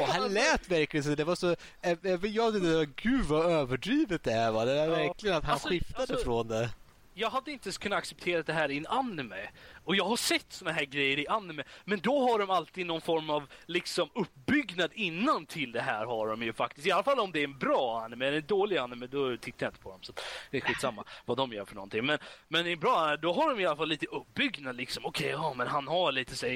Och 0.00 0.06
han 0.06 0.34
lät 0.34 0.68
verkligen 0.70 1.04
så. 1.04 1.14
Det 1.14 1.24
var 1.24 1.34
så... 1.34 1.50
Eh, 1.50 1.56
eh, 1.82 2.26
jag 2.26 2.52
tyckte, 2.54 2.86
gud 2.96 3.24
vad 3.24 3.52
överdrivet 3.52 4.22
det 4.22 4.32
här 4.32 4.52
var. 4.52 4.66
Det 4.66 4.74
var 4.74 4.96
verkligen 4.96 5.36
att 5.36 5.44
han 5.44 5.52
alltså, 5.52 5.68
skiftade 5.68 6.00
alltså, 6.00 6.24
från 6.24 6.48
det. 6.48 6.70
Jag 7.16 7.30
hade 7.30 7.50
inte 7.50 7.70
kunnat 7.72 7.98
acceptera 7.98 8.42
det 8.42 8.52
här 8.52 8.70
i 8.70 8.78
en 8.78 8.86
anime. 8.86 9.48
Och 9.84 9.96
jag 9.96 10.04
har 10.04 10.16
sett 10.16 10.52
såna 10.52 10.72
här 10.72 10.84
grejer 10.84 11.18
i 11.18 11.28
anime, 11.28 11.64
men 11.84 12.00
då 12.00 12.30
har 12.30 12.38
de 12.38 12.50
alltid 12.50 12.86
någon 12.86 13.00
form 13.00 13.30
av 13.30 13.46
liksom 13.66 14.08
uppbyggnad 14.14 14.90
innan 14.94 15.46
till 15.46 15.72
det 15.72 15.80
här 15.80 16.06
har 16.06 16.28
de 16.28 16.42
ju 16.42 16.52
faktiskt. 16.52 16.86
I 16.86 16.92
alla 16.92 17.02
fall 17.02 17.20
om 17.20 17.32
det 17.32 17.40
är 17.40 17.44
en 17.44 17.58
bra 17.58 18.02
anime, 18.04 18.26
en 18.26 18.46
dålig 18.46 18.76
anime 18.76 19.06
då 19.06 19.36
tittar 19.36 19.66
jag 19.66 19.70
inte 19.70 19.82
på 19.82 19.90
dem. 19.90 20.02
Så 20.02 20.12
det 20.50 20.56
är 20.56 20.60
skitsamma 20.60 21.04
vad 21.24 21.36
de 21.36 21.52
gör 21.52 21.64
för 21.64 21.74
någonting. 21.74 22.06
Men, 22.06 22.18
men 22.48 22.66
i 22.66 22.76
bra, 22.76 23.16
då 23.16 23.32
har 23.32 23.50
de 23.50 23.60
i 23.60 23.66
alla 23.66 23.76
fall 23.76 23.88
lite 23.88 24.06
uppbyggnad 24.06 24.76
liksom. 24.76 25.04
Okej, 25.04 25.34
okay, 25.34 25.46
ja 25.46 25.54
men 25.54 25.66
han 25.66 25.88
har 25.88 26.12
lite 26.12 26.36
så 26.36 26.46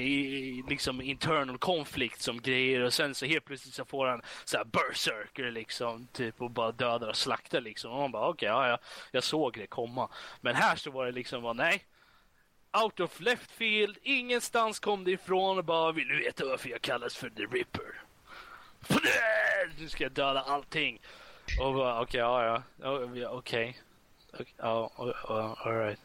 liksom 0.69 1.01
internal 1.01 1.57
konflikt 1.57 2.21
som 2.21 2.41
grejer 2.41 2.81
och 2.81 2.93
sen 2.93 3.15
så 3.15 3.25
helt 3.25 3.45
plötsligt 3.45 3.73
så 3.73 3.85
får 3.85 4.07
han 4.07 4.21
så 4.45 4.57
här 4.57 4.65
berserker 4.65 5.51
liksom, 5.51 6.07
typ 6.07 6.41
och 6.41 6.51
bara 6.51 6.71
dödar 6.71 7.07
och 7.07 7.17
slaktar 7.17 7.61
liksom. 7.61 7.91
Och 7.91 7.99
man 7.99 8.11
bara 8.11 8.27
okej, 8.27 8.51
okay, 8.51 8.67
ja, 8.67 8.69
ja, 8.69 8.77
jag 9.11 9.23
såg 9.23 9.53
det 9.53 9.67
komma. 9.67 10.09
Men 10.41 10.55
här 10.55 10.75
så 10.75 10.91
var 10.91 11.05
det 11.05 11.11
liksom, 11.11 11.41
bara, 11.41 11.53
nej 11.53 11.85
out 12.73 12.99
of 12.99 13.19
left 13.19 13.51
field, 13.51 13.97
ingenstans 14.03 14.79
kom 14.79 15.03
det 15.03 15.11
ifrån 15.11 15.57
och 15.57 15.65
bara 15.65 15.91
vill 15.91 16.07
du 16.07 16.23
veta 16.23 16.45
varför 16.45 16.69
jag 16.69 16.81
kallas 16.81 17.15
för 17.15 17.29
The 17.29 17.43
Ripper? 17.43 18.01
Nu 19.77 19.89
ska 19.89 20.03
jag 20.03 20.11
döda 20.11 20.41
allting. 20.41 21.01
Och 21.59 21.73
bara 21.73 22.01
okej, 22.01 22.23
okay, 22.23 22.45
ja 22.45 22.63
ja, 23.15 23.29
okej. 23.29 23.81
Ja, 24.57 24.91
alright. 25.57 25.99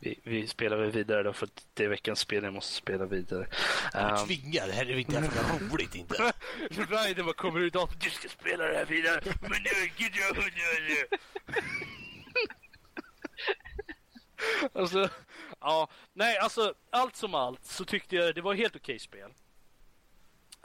Vi, 0.00 0.18
vi 0.22 0.46
spelar 0.46 0.76
väl 0.76 0.90
vidare 0.90 1.22
då 1.22 1.32
för 1.32 1.48
det 1.74 1.84
är 1.84 1.88
veckans 1.88 2.20
spel 2.20 2.44
jag 2.44 2.52
måste 2.52 2.74
spela 2.74 3.04
vidare. 3.04 3.46
Um, 3.94 4.26
tvingar, 4.26 4.66
det 4.66 4.72
här 4.72 4.90
är 4.90 4.98
inte 4.98 5.16
ens 5.16 5.62
roligt 5.72 5.94
inte. 5.94 6.14
Ryder 6.70 7.22
bara 7.22 7.34
kommer 7.34 7.60
ut 7.60 7.76
och 7.76 7.92
du 8.00 8.10
ska 8.10 8.28
spela 8.28 8.64
det 8.64 8.76
här 8.76 8.84
vidare. 8.84 9.20
Men 9.40 9.62
nu, 9.62 9.90
gud 9.96 10.12
jag 10.14 10.36
nu. 10.36 11.16
Alltså, 14.72 15.08
ja, 15.60 15.88
nej, 16.12 16.38
alltså 16.38 16.74
allt 16.90 17.16
som 17.16 17.34
allt 17.34 17.64
så 17.64 17.84
tyckte 17.84 18.16
jag 18.16 18.34
det 18.34 18.40
var 18.40 18.54
helt 18.54 18.76
okej 18.76 18.94
okay 18.94 18.98
spel. 18.98 19.30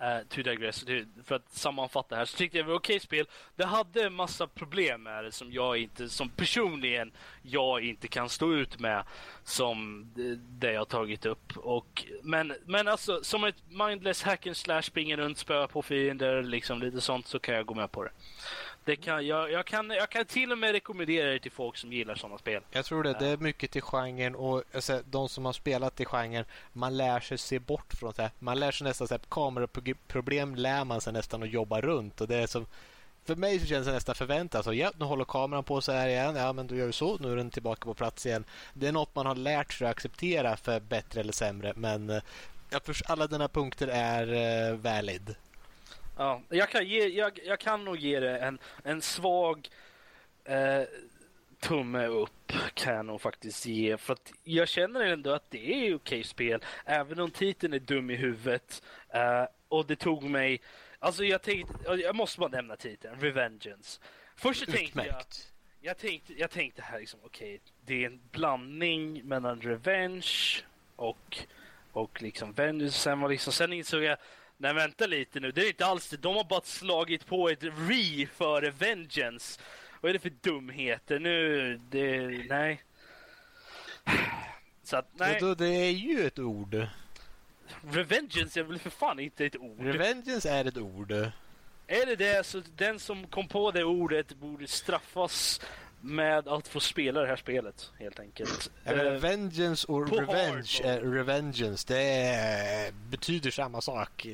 Uh, 0.02 0.28
to 0.30 0.42
digress, 0.42 0.86
för 1.24 1.36
att 1.36 1.54
sammanfatta 1.54 2.16
här, 2.16 2.26
så 2.26 2.38
tyckte 2.38 2.58
jag 2.58 2.66
det 2.66 2.70
var 2.70 2.80
okej 2.80 2.96
okay 2.96 3.00
spel. 3.00 3.28
Det 3.56 3.66
hade 3.66 4.04
en 4.04 4.14
massa 4.14 4.48
problem 4.48 5.04
med 5.04 5.24
det 5.24 5.32
som 5.32 5.52
jag 5.52 5.78
inte, 5.78 6.10
som 6.10 6.30
personligen 6.30 7.12
jag 7.42 7.86
inte 7.86 8.08
kan 8.08 8.30
stå 8.30 8.54
ut 8.54 8.80
med 8.80 9.04
som 9.44 10.06
det 10.38 10.72
jag 10.72 10.88
tagit 10.88 11.26
upp. 11.26 11.58
Och, 11.58 12.06
men, 12.24 12.54
men 12.66 12.88
alltså 12.88 13.24
som 13.24 13.44
ett 13.44 13.64
mindless 13.68 14.24
hack 14.24 14.48
and 14.48 14.58
slash 14.58 14.82
springa 14.82 15.18
runt, 15.18 15.38
spöa 15.38 15.68
på 15.68 15.82
fiender, 15.82 16.44
liksom 16.44 16.80
lite 16.80 17.02
sånt 17.02 17.28
så 17.28 17.40
kan 17.40 17.56
jag 17.56 17.66
gå 17.66 17.74
med 17.74 17.92
på 17.92 18.04
det. 18.04 18.12
Det 18.86 18.96
kan, 18.96 19.28
jag, 19.28 19.52
jag, 19.52 19.66
kan, 19.66 19.90
jag 19.90 20.10
kan 20.10 20.26
till 20.26 20.52
och 20.52 20.58
med 20.58 20.72
rekommendera 20.72 21.30
det 21.30 21.40
till 21.40 21.52
folk 21.52 21.78
som 21.78 21.94
gillar 21.94 22.16
sådana 22.16 22.38
spel. 22.38 22.62
Jag 22.72 22.86
tror 22.86 23.04
det. 23.04 23.16
Det 23.20 23.28
är 23.28 23.38
mycket 23.38 23.72
till 23.72 23.82
genren 23.82 24.36
och 24.36 24.64
alltså, 24.74 25.02
de 25.06 25.30
som 25.30 25.46
har 25.46 25.54
spelat 25.54 26.00
i 26.00 26.06
genren, 26.06 26.46
man 26.74 26.98
lär 26.98 27.20
sig 27.20 27.38
se 27.38 27.60
bort 27.60 27.94
från 27.94 28.14
det. 28.16 28.32
Man 28.40 28.60
lär 28.60 28.72
sig 28.72 28.88
nästan 28.88 29.08
så 29.08 29.14
här, 29.14 29.22
kameraproblem 29.30 30.56
lär 30.56 30.86
man 30.86 31.02
sig 31.02 31.14
nästan 31.14 31.44
att 31.44 31.50
jobba 31.50 31.82
runt 31.82 32.22
och 32.22 32.28
det 32.28 32.36
är 32.36 32.48
som 32.48 32.66
för 33.26 33.36
mig 33.36 33.60
så 33.60 33.66
känns 33.66 33.88
det 33.88 33.94
nästan 33.94 34.16
förväntat. 34.16 34.56
Alltså, 34.56 34.74
ja, 34.74 34.92
nu 34.98 35.06
håller 35.06 35.26
kameran 35.26 35.64
på 35.64 35.82
så 35.82 35.92
här 35.92 36.08
igen. 36.08 36.36
Ja, 36.36 36.54
men 36.54 36.68
du 36.68 36.78
gör 36.78 36.86
ju 36.86 36.92
så. 36.92 37.18
Nu 37.18 37.32
är 37.32 37.36
den 37.36 37.50
tillbaka 37.50 37.86
på 37.86 37.94
plats 37.94 38.26
igen. 38.26 38.44
Det 38.74 38.88
är 38.88 38.92
något 38.92 39.16
man 39.16 39.26
har 39.26 39.36
lärt 39.36 39.74
sig 39.74 39.88
att 39.88 39.92
acceptera 39.92 40.58
för 40.58 40.80
bättre 40.80 41.20
eller 41.20 41.34
sämre. 41.34 41.74
Men 41.76 42.10
eh, 42.10 42.22
alla 43.06 43.28
dina 43.28 43.48
punkter 43.48 43.88
är 43.88 44.34
uh, 44.72 44.78
valid. 44.78 45.36
Ja, 46.18 46.42
jag 46.50 46.70
kan, 46.70 46.88
ge, 46.88 47.08
jag, 47.08 47.40
jag 47.44 47.60
kan 47.60 47.86
nog 47.86 47.98
ge 47.98 48.20
det 48.20 48.38
en, 48.38 48.60
en 48.84 49.02
svag 49.02 49.70
eh, 50.46 50.84
tumme 51.64 52.06
upp 52.06 52.54
kan 52.74 52.96
jag 52.96 53.06
nog 53.06 53.22
faktiskt 53.22 53.66
ge. 53.66 53.98
För 53.98 54.14
att 54.14 54.34
jag 54.44 54.68
känner 54.68 55.02
ändå 55.02 55.32
att 55.32 55.52
det 55.52 55.88
är 55.88 55.96
okej 55.96 56.24
spel. 56.24 56.64
Även 56.86 57.20
om 57.20 57.32
titeln 57.32 57.74
är 57.74 57.80
dum 57.80 58.10
i 58.10 58.16
huvudet. 58.16 58.84
Uh, 59.16 59.48
och 59.68 59.86
det 59.86 59.96
tog 59.96 60.24
mig... 60.24 60.62
Alltså 61.00 61.24
jag 61.24 61.42
tänkte... 61.42 61.74
Jag 61.96 62.16
måste 62.16 62.40
bara 62.40 62.50
nämna 62.50 62.76
titeln. 62.76 63.20
Revengeance. 63.20 64.02
Först 64.36 64.66
så 64.66 64.72
tänkte 64.72 65.06
jag... 65.06 65.24
Jag 65.86 65.98
tänkte, 65.98 66.34
jag 66.34 66.52
tänkte 66.52 66.82
här 66.82 67.00
liksom, 67.00 67.20
okej, 67.24 67.62
det 67.86 68.04
är 68.04 68.08
en 68.08 68.20
blandning 68.32 69.26
mellan 69.26 69.62
Revenge 69.62 70.62
och, 70.96 71.38
och 71.92 72.22
liksom 72.22 72.54
Vengeance. 72.54 73.00
Sen, 73.00 73.20
var 73.20 73.30
liksom, 73.30 73.54
sen 73.54 73.74
insåg 73.74 74.04
jag, 74.04 74.18
nej 74.64 74.74
vänta 74.74 75.06
lite 75.06 75.40
nu, 75.40 75.52
det 75.52 75.62
är 75.62 75.68
inte 75.68 75.86
alls 75.86 76.10
det. 76.10 76.18
De 76.18 76.36
har 76.36 76.44
bara 76.44 76.62
slagit 76.62 77.26
på 77.26 77.50
ett 77.50 77.64
re 77.64 78.28
före 78.28 78.70
Vengeance. 78.70 79.62
Vad 80.02 80.10
är 80.10 80.14
det 80.14 80.20
för 80.20 80.34
dumheter 80.42 81.20
nu? 81.20 81.80
Det, 81.90 82.28
nej. 82.50 82.84
Så 84.84 84.98
att, 84.98 85.08
nej. 85.14 85.38
Då, 85.40 85.56
det 85.56 85.68
är 85.68 85.92
ju 85.92 86.28
ett 86.28 86.40
ord. 86.40 86.88
Revengeance 87.92 88.60
är 88.60 88.64
väl 88.64 88.80
för 88.80 88.90
fan 88.90 89.20
inte 89.20 89.46
ett 89.46 89.58
ord? 89.58 89.80
Revengeance 89.80 90.50
är 90.50 90.66
ett 90.66 90.78
ord. 90.78 91.12
Är 91.88 92.06
det 92.06 92.16
det 92.16 92.46
så 92.46 92.62
den 92.76 93.00
som 93.00 93.28
kom 93.28 93.48
på 93.48 93.72
det 93.72 93.84
ordet 93.84 94.36
borde 94.36 94.68
straffas 94.68 95.62
med 96.02 96.48
att 96.48 96.68
få 96.68 96.80
spela 96.80 97.22
det 97.22 97.28
här 97.28 97.36
spelet 97.36 97.92
helt 98.00 98.20
enkelt. 98.20 98.72
Menar, 98.84 99.06
Eh, 99.06 99.12
vengeance 99.12 99.88
och 99.88 100.20
revenge 100.20 100.82
är 100.84 101.02
revengeance. 101.02 101.86
Det 101.88 102.04
är, 102.04 102.92
betyder 102.92 103.52
samma 103.52 103.82
sak. 103.82 104.28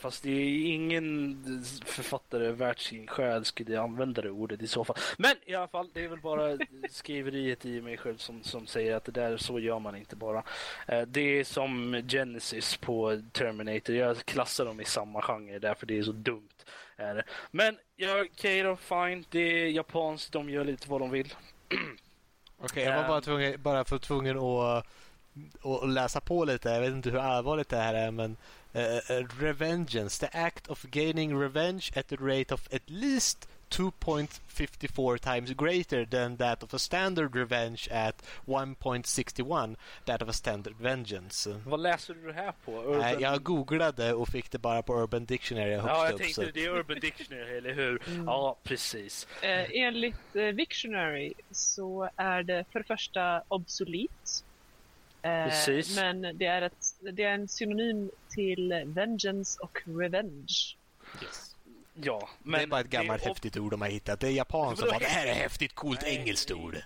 Fast 0.00 0.22
det 0.22 0.30
är 0.30 0.74
ingen 0.74 1.64
författare 1.84 2.50
värt 2.50 2.78
sin 2.78 3.06
själ 3.06 3.44
skulle 3.44 3.80
använda 3.80 4.22
det 4.22 4.30
ordet 4.30 4.62
i 4.62 4.66
så 4.66 4.84
fall. 4.84 4.96
Men 5.18 5.36
i 5.46 5.54
alla 5.54 5.68
fall, 5.68 5.90
det 5.92 6.04
är 6.04 6.08
väl 6.08 6.20
bara 6.20 6.58
skriveriet 6.90 7.66
i 7.66 7.80
mig 7.80 7.96
själv 7.96 8.16
som, 8.16 8.42
som 8.42 8.66
säger 8.66 8.96
att 8.96 9.04
det 9.04 9.12
där 9.12 9.36
så 9.36 9.58
gör 9.58 9.78
man 9.78 9.96
inte 9.96 10.16
bara. 10.16 10.42
Eh, 10.86 11.02
det 11.02 11.20
är 11.20 11.44
som 11.44 12.02
Genesis 12.08 12.76
på 12.76 13.22
Terminator. 13.32 13.96
Jag 13.96 14.16
klassar 14.16 14.64
dem 14.64 14.80
i 14.80 14.84
samma 14.84 15.22
genre 15.22 15.58
därför 15.58 15.86
det 15.86 15.98
är 15.98 16.02
så 16.02 16.12
dumt. 16.12 16.48
Är 16.96 17.14
det. 17.14 17.24
Men 17.50 17.78
ja, 17.96 18.24
okej 18.32 18.62
då, 18.62 18.76
fine. 18.76 19.24
Det 19.30 19.38
är 19.38 19.68
japanskt, 19.68 20.32
de 20.32 20.50
gör 20.50 20.64
lite 20.64 20.90
vad 20.90 21.00
de 21.00 21.10
vill. 21.10 21.34
Okej, 22.58 22.84
jag 22.84 23.02
var 23.02 23.08
bara 23.08 23.20
tvungen, 23.20 23.62
bara 23.62 23.84
för 23.84 23.98
tvungen 23.98 24.38
att, 24.38 24.86
att 25.62 25.88
läsa 25.88 26.20
på 26.20 26.44
lite. 26.44 26.68
Jag 26.68 26.80
vet 26.80 26.92
inte 26.92 27.10
hur 27.10 27.18
allvarligt 27.18 27.68
det 27.68 27.76
här 27.76 27.94
är, 27.94 28.10
men 28.10 28.36
eh, 28.74 29.00
eh, 29.08 29.26
revengeance, 29.40 30.18
the 30.26 30.38
act 30.38 30.68
of 30.68 30.84
gaining 30.90 31.36
revenge 31.38 31.92
at 31.96 32.08
the 32.08 32.16
rate 32.16 32.54
of 32.54 32.68
at 32.72 32.82
least 32.86 33.48
2.54 33.70 35.18
times 35.18 35.52
greater 35.52 36.04
than 36.04 36.36
that 36.36 36.62
of 36.62 36.74
a 36.74 36.78
standard 36.78 37.34
revenge 37.36 37.88
at 37.92 38.22
1.61 38.48 39.76
that 40.06 40.22
of 40.22 40.28
a 40.28 40.32
standard 40.32 40.74
vengeance. 40.80 41.50
Vad 41.66 41.80
läser 41.80 42.14
du 42.14 42.26
det 42.26 42.32
här 42.32 42.52
på? 42.64 42.70
Nej, 42.72 43.14
Urban- 43.14 43.20
jag 43.20 43.42
googlade 43.42 44.14
och 44.14 44.28
fick 44.28 44.50
det 44.50 44.58
bara 44.58 44.82
på 44.82 44.94
Urban 45.02 45.24
Dictionary 45.24 45.74
högst 45.74 45.86
Ja, 45.88 46.04
jag 46.04 46.12
upp. 46.14 46.20
tänkte 46.20 46.34
så- 46.46 46.50
det 46.54 46.64
är 46.64 46.68
Urban 46.76 47.00
Dictionary, 47.00 47.56
eller 47.58 47.74
hur? 47.74 48.02
Mm. 48.10 48.24
Ja, 48.26 48.56
precis. 48.62 49.26
Eh, 49.42 49.66
enligt 49.72 50.36
eh, 50.36 50.42
Victionary 50.44 51.32
så 51.50 52.10
är 52.16 52.42
det 52.42 52.64
för 52.72 52.78
det 52.78 52.84
första 52.86 53.42
obsolet. 53.48 54.44
Eh, 55.22 55.44
Precis. 55.44 55.96
Men 55.96 56.22
det 56.38 56.46
är, 56.46 56.62
ett, 56.62 56.94
det 57.12 57.22
är 57.24 57.32
en 57.34 57.48
synonym 57.48 58.10
till 58.28 58.82
vengeance 58.86 59.60
och 59.62 59.78
revenge. 59.86 60.76
Yes. 61.22 61.56
Ja, 61.94 62.28
men 62.42 62.58
det 62.60 62.64
är 62.64 62.66
bara 62.66 62.80
ett 62.80 62.90
gammalt 62.90 63.22
häftigt 63.22 63.56
ord 63.56 63.70
de 63.70 63.80
har 63.80 63.88
hittat. 63.88 64.20
Det 64.20 64.26
är 64.28 64.32
japanskt 64.32 64.80
som 64.80 64.88
bara 64.88 64.98
det 64.98 65.04
här 65.04 65.22
är 65.26 65.28
häftigt? 65.28 65.42
häftigt, 65.42 65.74
coolt 65.74 66.02
Nej, 66.02 66.16
engelskt 66.16 66.50
ord. 66.50 66.76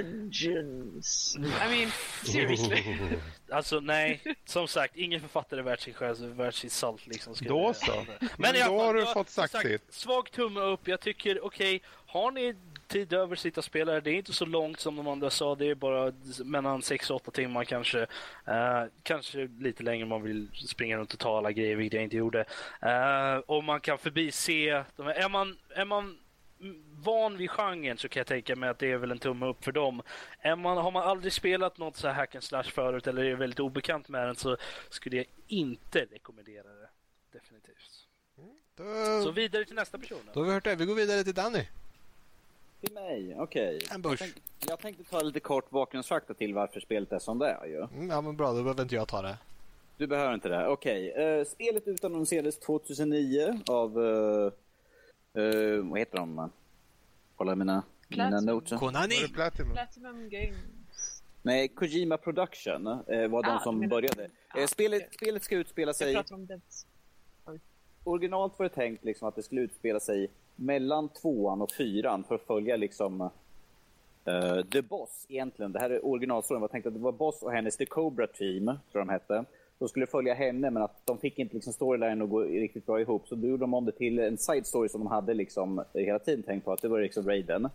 Revengeance. 0.00 1.38
I 1.38 1.42
mean, 1.70 1.90
seriously. 2.24 2.82
Alltså 3.52 3.80
nej, 3.80 4.22
som 4.44 4.68
sagt, 4.68 4.96
ingen 4.96 5.20
författare 5.20 5.60
är 5.60 5.64
värd 5.64 5.80
sin 5.82 5.94
själ, 5.94 6.14
värd 6.34 6.54
sin 6.54 6.70
salt 6.70 7.06
liksom. 7.06 7.34
skulle 7.34 7.50
Då 7.50 7.60
jag- 7.60 7.76
så. 7.76 8.04
Men 8.36 8.56
i 8.56 8.58
Då 8.58 8.80
har 8.80 8.94
du 8.94 9.00
jag- 9.00 9.12
fått 9.12 9.28
sagt 9.30 9.56
sitt. 9.62 9.82
Svag 9.94 10.30
tumme 10.30 10.60
upp. 10.60 10.88
Jag 10.88 11.00
tycker, 11.00 11.44
okej, 11.44 11.82
har 12.06 12.30
ni 12.30 12.54
tid 12.90 13.12
över 13.12 13.36
sitta 13.36 13.60
och 13.60 13.64
spela 13.64 14.00
det, 14.00 14.10
är 14.10 14.14
inte 14.14 14.32
så 14.32 14.46
långt 14.46 14.80
som 14.80 14.96
de 14.96 15.08
andra 15.08 15.30
sa, 15.30 15.54
det 15.54 15.66
är 15.66 15.74
bara 15.74 16.12
mellan 16.44 16.82
6 16.82 17.10
och 17.10 17.16
8 17.16 17.30
timmar 17.30 17.64
kanske. 17.64 18.00
Eh, 18.46 18.84
kanske 19.02 19.48
lite 19.58 19.82
längre 19.82 20.02
om 20.02 20.08
man 20.08 20.22
vill 20.22 20.48
springa 20.54 20.96
runt 20.96 21.12
och 21.12 21.18
ta 21.18 21.38
alla 21.38 21.52
grejer, 21.52 21.76
vilket 21.76 21.94
jag 21.94 22.04
inte 22.04 22.16
gjorde. 22.16 22.44
Uh, 22.82 23.38
och 23.46 23.64
man 23.64 23.80
kan 23.80 23.98
förbise, 23.98 24.84
de 24.96 25.06
här, 25.06 25.14
är 25.14 25.28
man, 25.28 25.58
är 25.74 25.84
man 25.84 26.18
mm, 26.60 26.82
van 27.02 27.36
vid 27.36 27.50
genren 27.50 27.98
så 27.98 28.08
kan 28.08 28.20
jag 28.20 28.26
tänka 28.26 28.56
mig 28.56 28.68
att 28.68 28.78
det 28.78 28.90
är 28.90 28.96
väl 28.96 29.10
en 29.10 29.18
tumme 29.18 29.46
upp 29.46 29.64
för 29.64 29.72
dem. 29.72 30.02
Är 30.40 30.56
man, 30.56 30.76
har 30.76 30.90
man 30.90 31.02
aldrig 31.02 31.32
spelat 31.32 31.78
något 31.78 31.96
så 31.96 32.08
här 32.08 32.14
hack 32.14 32.34
and 32.34 32.44
slash 32.44 32.62
förut 32.62 33.06
eller 33.06 33.24
är 33.24 33.34
väldigt 33.34 33.60
obekant 33.60 34.08
med 34.08 34.26
den 34.26 34.36
så 34.36 34.56
skulle 34.90 35.16
jag 35.16 35.26
inte 35.46 35.98
rekommendera 36.10 36.68
det. 36.68 36.88
Definitivt. 37.32 38.06
Så 38.76 39.24
Då, 39.24 39.30
vidare 39.30 39.64
till 39.64 39.74
nästa 39.74 39.98
person. 39.98 40.18
då 40.26 40.32
Då. 40.32 40.40
har 40.40 40.46
vi 40.46 40.52
hört 40.52 40.64
det. 40.64 40.74
Vi 40.74 40.84
går 40.84 40.94
vidare 40.94 41.24
till 41.24 41.34
Danny. 41.34 41.66
Till 42.80 42.92
mig, 42.94 43.36
okej. 43.38 43.80
Ambush. 43.94 44.10
Jag, 44.10 44.18
tänk, 44.18 44.42
jag 44.68 44.78
tänkte 44.78 45.04
ta 45.04 45.20
lite 45.20 45.40
kort 45.40 45.70
bakgrundsfakta 45.70 46.34
till 46.34 46.54
varför 46.54 46.80
spelet 46.80 47.12
är 47.12 47.18
som 47.18 47.38
det 47.38 47.46
är 47.50 47.66
ju. 47.66 47.76
Mm, 47.84 48.08
ja, 48.10 48.20
men 48.20 48.36
bra. 48.36 48.52
Då 48.52 48.62
behöver 48.62 48.82
inte 48.82 48.94
jag 48.94 49.08
ta 49.08 49.22
det. 49.22 49.38
Du 49.96 50.06
behöver 50.06 50.34
inte 50.34 50.48
det. 50.48 50.68
Okej. 50.68 51.10
eh, 51.10 51.44
spelet 51.44 51.88
utannonserades 51.88 52.58
2009 52.58 53.60
av... 53.68 53.98
Uh, 53.98 54.52
vad 55.90 55.98
heter 55.98 56.18
de? 56.18 56.50
Kolla 57.36 57.54
mina, 57.54 57.82
mina 58.08 58.28
Platinum. 58.30 58.54
Var 58.70 58.78
Konani! 58.78 59.14
det 59.22 59.34
Platinum? 59.34 59.72
Platinum 59.72 60.28
Games. 60.28 61.22
Nej, 61.42 61.68
Kojima 61.68 62.16
Production 62.16 62.86
eh, 62.86 63.28
var 63.28 63.42
de 63.42 63.48
Ah, 63.50 63.60
som 63.60 63.78
men- 63.78 63.88
började. 63.88 64.30
Ah, 64.48 64.66
spelet, 64.66 65.02
okej. 65.02 65.16
spelet 65.16 65.42
ska 65.42 65.56
utspela 65.56 65.88
Jag 65.88 65.96
sig... 65.96 66.14
pratar 66.14 66.34
om 66.34 66.46
Devs. 66.46 66.86
Originalt 68.04 68.58
var 68.58 68.64
det 68.68 68.74
tänkt 68.74 69.04
liksom 69.04 69.28
att 69.28 69.36
det 69.36 69.42
skulle 69.42 69.60
utspela 69.60 70.00
sig 70.00 70.30
mellan 70.60 71.08
tvåan 71.08 71.62
och 71.62 71.72
fyran 71.72 72.24
för 72.24 72.34
att 72.34 72.46
följa 72.46 72.76
liksom 72.76 73.30
Uh, 74.28 74.62
The 74.62 74.82
Boss 74.82 75.26
egentligen. 75.28 75.72
Det 75.72 75.80
här 75.80 75.90
är 75.90 76.06
originalstoryn. 76.06 76.60
Det 76.60 76.60
var 76.60 76.68
tänkt 76.68 76.86
att 76.86 76.94
det 76.94 77.00
var 77.00 77.12
Boss 77.12 77.42
och 77.42 77.52
hennes 77.52 77.76
The 77.76 77.86
Cobra 77.86 78.26
Team, 78.26 78.64
tror 78.92 79.00
de 79.00 79.08
hette. 79.08 79.44
De 79.78 79.88
skulle 79.88 80.06
följa 80.06 80.34
henne 80.34 80.70
men 80.70 80.82
att 80.82 81.06
de 81.06 81.18
fick 81.18 81.38
inte 81.38 81.54
liksom 81.54 81.72
storylinen 81.72 82.22
att 82.22 82.30
gå 82.30 82.40
riktigt 82.40 82.86
bra 82.86 83.00
ihop. 83.00 83.28
Så 83.28 83.34
då 83.34 83.48
gjorde 83.48 83.62
de 83.62 83.74
om 83.74 83.84
det 83.84 83.92
till 83.92 84.18
en 84.18 84.38
side 84.38 84.66
story 84.66 84.88
som 84.88 85.00
de 85.00 85.06
hade 85.06 85.34
liksom 85.34 85.84
hela 85.94 86.18
tiden 86.18 86.42
tänkt 86.42 86.64
på 86.64 86.72
att 86.72 86.82
det 86.82 86.88
var 86.88 87.00
liksom 87.00 87.26
Raiden. 87.26 87.68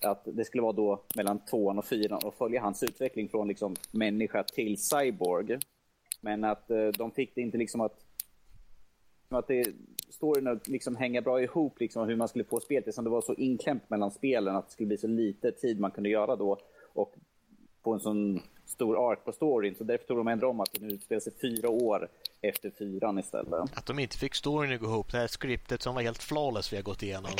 Att 0.00 0.20
det 0.24 0.44
skulle 0.44 0.62
vara 0.62 0.72
då 0.72 1.02
mellan 1.16 1.38
tvåan 1.38 1.78
och 1.78 1.84
fyran 1.84 2.20
och 2.24 2.34
följa 2.34 2.60
hans 2.60 2.82
utveckling 2.82 3.28
från 3.28 3.48
liksom 3.48 3.74
människa 3.92 4.42
till 4.42 4.78
cyborg. 4.78 5.58
Men 6.20 6.44
att 6.44 6.70
uh, 6.70 6.88
de 6.88 7.10
fick 7.10 7.34
det 7.34 7.40
inte 7.40 7.58
liksom 7.58 7.80
att 7.80 7.96
att 9.34 9.48
det, 9.48 9.74
storyn 10.08 10.60
liksom 10.64 10.96
hänga 10.96 11.22
bra 11.22 11.42
ihop, 11.42 11.80
liksom, 11.80 12.08
hur 12.08 12.16
man 12.16 12.28
skulle 12.28 12.44
få 12.44 12.60
spelet. 12.60 12.88
Eftersom 12.88 13.04
det 13.04 13.10
var 13.10 13.22
så 13.22 13.34
inklämt 13.34 13.90
mellan 13.90 14.10
spelen 14.10 14.56
att 14.56 14.66
det 14.66 14.72
skulle 14.72 14.86
bli 14.86 14.98
så 14.98 15.06
lite 15.06 15.52
tid 15.52 15.80
man 15.80 15.90
kunde 15.90 16.08
göra 16.08 16.36
då. 16.36 16.58
Och 16.92 17.14
få 17.84 17.94
en 17.94 18.00
sån 18.00 18.42
stor 18.66 19.12
arc 19.12 19.24
på 19.24 19.32
storyn. 19.32 19.74
Så 19.74 19.84
därför 19.84 20.06
tog 20.06 20.16
de 20.16 20.28
ändå 20.28 20.48
om 20.48 20.60
att 20.60 20.72
det 20.72 20.86
nu 20.86 20.94
utspelar 20.94 21.20
sig 21.20 21.32
fyra 21.40 21.68
år 21.68 22.08
efter 22.40 22.70
fyran 22.70 23.18
istället. 23.18 23.76
Att 23.76 23.86
de 23.86 23.98
inte 23.98 24.18
fick 24.18 24.34
storyn 24.34 24.72
att 24.72 24.80
gå 24.80 24.86
ihop. 24.86 25.12
Det 25.12 25.18
här 25.18 25.26
skriptet 25.26 25.82
som 25.82 25.94
var 25.94 26.02
helt 26.02 26.22
flawless 26.22 26.72
vi 26.72 26.76
har 26.76 26.82
gått 26.82 27.02
igenom. 27.02 27.30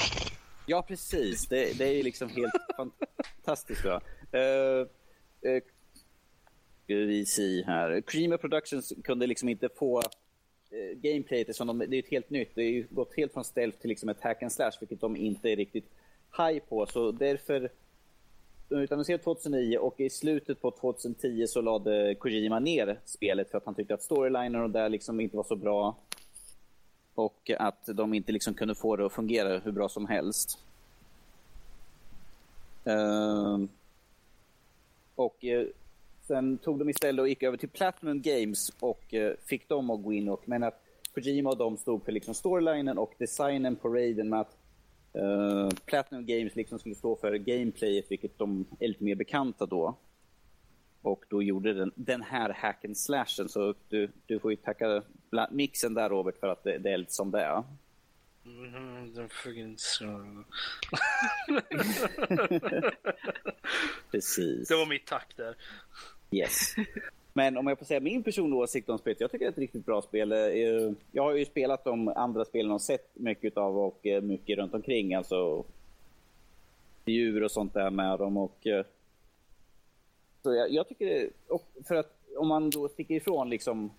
Ja, 0.66 0.82
precis. 0.82 1.48
Det, 1.48 1.78
det 1.78 1.84
är 1.84 2.02
liksom 2.02 2.28
helt 2.28 2.52
fantastiskt 2.76 3.82
bra. 3.82 4.00
Uh, 4.34 4.86
uh, 5.46 5.60
ska 6.84 6.94
vi 6.94 7.64
här. 7.66 8.00
Creamer 8.06 8.36
Productions 8.36 8.92
kunde 9.04 9.26
liksom 9.26 9.48
inte 9.48 9.68
få 9.78 10.02
Eh, 10.72 10.98
gameplayet 10.98 11.56
som 11.56 11.66
de, 11.66 11.78
det 11.78 11.96
är 11.96 11.98
ett 11.98 12.10
helt 12.10 12.30
nytt. 12.30 12.50
Det 12.54 12.62
har 12.62 12.94
gått 12.94 13.16
helt 13.16 13.32
från 13.32 13.44
stealth 13.44 13.78
till 13.78 13.88
liksom 13.88 14.08
ett 14.08 14.20
hack 14.20 14.42
and 14.42 14.52
slash, 14.52 14.72
vilket 14.80 15.00
de 15.00 15.16
inte 15.16 15.50
är 15.50 15.56
riktigt 15.56 15.84
high 16.38 16.58
på. 16.68 16.86
Så 16.86 17.12
därför 17.12 17.70
de 18.68 18.74
utannonserade 18.74 19.22
2009 19.24 19.78
och 19.78 20.00
i 20.00 20.10
slutet 20.10 20.60
på 20.60 20.70
2010 20.70 21.46
så 21.46 21.60
lade 21.60 22.14
Kojima 22.14 22.58
ner 22.58 23.00
spelet 23.04 23.50
för 23.50 23.58
att 23.58 23.64
han 23.64 23.74
tyckte 23.74 23.94
att 23.94 24.02
storylinen 24.02 24.62
och 24.62 24.70
där 24.70 24.88
liksom 24.88 25.20
inte 25.20 25.36
var 25.36 25.44
så 25.44 25.56
bra. 25.56 25.96
Och 27.14 27.50
att 27.58 27.86
de 27.86 28.14
inte 28.14 28.32
liksom 28.32 28.54
kunde 28.54 28.74
få 28.74 28.96
det 28.96 29.06
att 29.06 29.12
fungera 29.12 29.58
hur 29.58 29.72
bra 29.72 29.88
som 29.88 30.06
helst. 30.06 30.58
Uh, 32.86 33.64
och 35.14 35.44
eh, 35.44 35.66
sen 36.22 36.58
tog 36.58 36.78
de 36.78 36.88
istället 36.88 37.20
och 37.20 37.28
gick 37.28 37.42
över 37.42 37.56
till 37.56 37.68
Platinum 37.68 38.22
Games 38.22 38.72
och 38.80 39.14
eh, 39.14 39.32
fick 39.46 39.68
dem 39.68 39.90
att 39.90 40.02
gå 40.02 40.12
in 40.12 40.28
och 40.28 40.48
men 40.48 40.62
att 40.62 40.82
Kojima 41.14 41.50
och 41.50 41.58
de 41.58 41.76
stod 41.76 42.04
för 42.04 42.12
liksom 42.12 42.34
storylinen 42.34 42.98
och 42.98 43.14
designen 43.18 43.76
på 43.76 43.88
Raiden 43.88 44.28
med 44.28 44.40
att 44.40 44.56
eh, 45.12 45.68
Platinum 45.86 46.26
Games 46.26 46.56
liksom 46.56 46.78
skulle 46.78 46.94
stå 46.94 47.16
för 47.16 47.34
gameplayet 47.34 48.06
vilket 48.08 48.38
de 48.38 48.66
är 48.80 48.88
lite 48.88 49.04
mer 49.04 49.14
bekanta 49.14 49.66
då. 49.66 49.96
Och 51.02 51.24
då 51.28 51.42
gjorde 51.42 51.72
den, 51.72 51.92
den 51.94 52.22
här 52.22 52.50
hacken 52.50 52.94
slashen 52.94 53.48
så 53.48 53.74
du, 53.88 54.10
du 54.26 54.38
får 54.38 54.50
ju 54.50 54.56
tacka 54.56 55.02
mixen 55.50 55.94
där 55.94 56.08
Robert 56.08 56.40
för 56.40 56.48
att 56.48 56.64
det, 56.64 56.78
det 56.78 56.90
är 56.90 56.98
lite 56.98 57.12
som 57.12 57.30
det 57.30 57.40
är. 57.40 57.62
Mm, 58.46 59.14
den 59.14 59.28
fucking. 59.28 59.76
Precis. 64.10 64.68
Det 64.68 64.74
var 64.76 64.86
mitt 64.86 65.06
tack 65.06 65.36
där. 65.36 65.56
Yes. 66.30 66.74
Men 67.32 67.56
om 67.56 67.66
jag 67.66 67.78
får 67.78 67.86
säga 67.86 68.00
min 68.00 68.22
personliga 68.22 68.60
åsikt 68.60 68.88
om 68.88 68.98
spelet. 68.98 69.20
Jag 69.20 69.30
tycker 69.30 69.44
det 69.44 69.48
är 69.48 69.52
ett 69.52 69.58
riktigt 69.58 69.86
bra 69.86 70.02
spel. 70.02 70.32
Eh, 70.32 70.38
Jag 71.12 71.22
har 71.22 71.34
ju 71.34 71.44
spelat 71.44 71.84
de 71.84 72.08
andra 72.08 72.44
spelen 72.44 72.70
och 72.72 72.82
sett 72.82 73.10
mycket 73.14 73.56
av 73.56 73.78
och 73.78 74.06
eh, 74.06 74.22
mycket 74.22 74.58
runt 74.58 74.74
omkring. 74.74 75.14
Alltså 75.14 75.64
djur 77.04 77.42
och 77.42 77.50
sånt 77.50 77.74
där 77.74 77.90
med 77.90 78.18
dem. 78.18 78.36
Och, 78.36 78.66
eh, 78.66 78.84
så 80.42 80.54
jag, 80.54 80.70
jag 80.70 80.88
tycker 80.88 81.06
det, 81.06 81.30
och 81.48 81.68
för 81.88 81.94
att 81.94 82.18
om 82.36 82.48
man 82.48 82.70
då 82.70 82.88
sticker 82.88 83.14
ifrån 83.14 83.50
liksom 83.50 83.90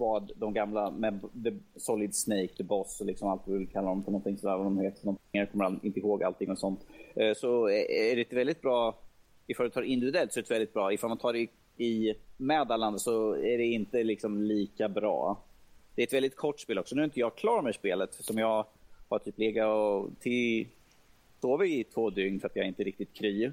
vad 0.00 0.32
de 0.36 0.54
gamla 0.54 0.90
med 0.90 1.20
The 1.44 1.52
Solid 1.76 2.14
Snake, 2.14 2.48
The 2.48 2.64
Boss 2.64 3.00
och 3.00 3.06
liksom 3.06 3.28
allt 3.28 3.42
vi 3.44 3.58
vill 3.58 3.68
kalla 3.68 3.88
dem 3.88 4.04
för 4.04 4.10
någonting 4.10 4.38
sådär. 4.38 4.56
Vad 4.56 4.66
de 4.66 4.78
heter, 4.78 5.04
någonting. 5.04 5.26
Jag 5.32 5.52
kommer 5.52 5.78
inte 5.82 6.00
ihåg 6.00 6.22
allting 6.22 6.50
och 6.50 6.58
sånt. 6.58 6.80
Eh, 7.14 7.34
så 7.34 7.68
är 7.68 8.16
det 8.16 8.20
ett 8.22 8.32
väldigt 8.32 8.62
bra, 8.62 8.98
ifall 9.46 9.66
du 9.66 9.70
tar 9.70 9.82
individuellt 9.82 10.32
så 10.32 10.40
är 10.40 10.42
det 10.42 10.50
väldigt 10.50 10.72
bra. 10.72 10.92
Ifall 10.92 11.08
man 11.08 11.18
tar 11.18 11.32
det 11.32 11.38
i, 11.38 11.48
i 11.76 12.14
med 12.36 12.70
alla 12.70 12.86
andra 12.86 12.98
så 12.98 13.34
är 13.34 13.58
det 13.58 13.64
inte 13.64 14.04
liksom 14.04 14.42
lika 14.42 14.88
bra. 14.88 15.42
Det 15.94 16.02
är 16.02 16.06
ett 16.06 16.12
väldigt 16.12 16.36
kort 16.36 16.60
spel 16.60 16.78
också. 16.78 16.94
Nu 16.94 17.00
är 17.00 17.04
inte 17.04 17.20
jag 17.20 17.36
klar 17.36 17.62
med 17.62 17.74
spelet 17.74 18.14
som 18.14 18.38
jag 18.38 18.66
har 19.08 19.18
typ 19.18 19.38
legat 19.38 19.68
och 19.68 20.10
till 20.20 20.66
sovit 21.40 21.86
i 21.86 21.90
två 21.90 22.10
dygn 22.10 22.40
för 22.40 22.46
att 22.48 22.56
jag 22.56 22.66
inte 22.66 22.82
är 22.82 22.84
riktigt 22.84 23.14
kry. 23.14 23.50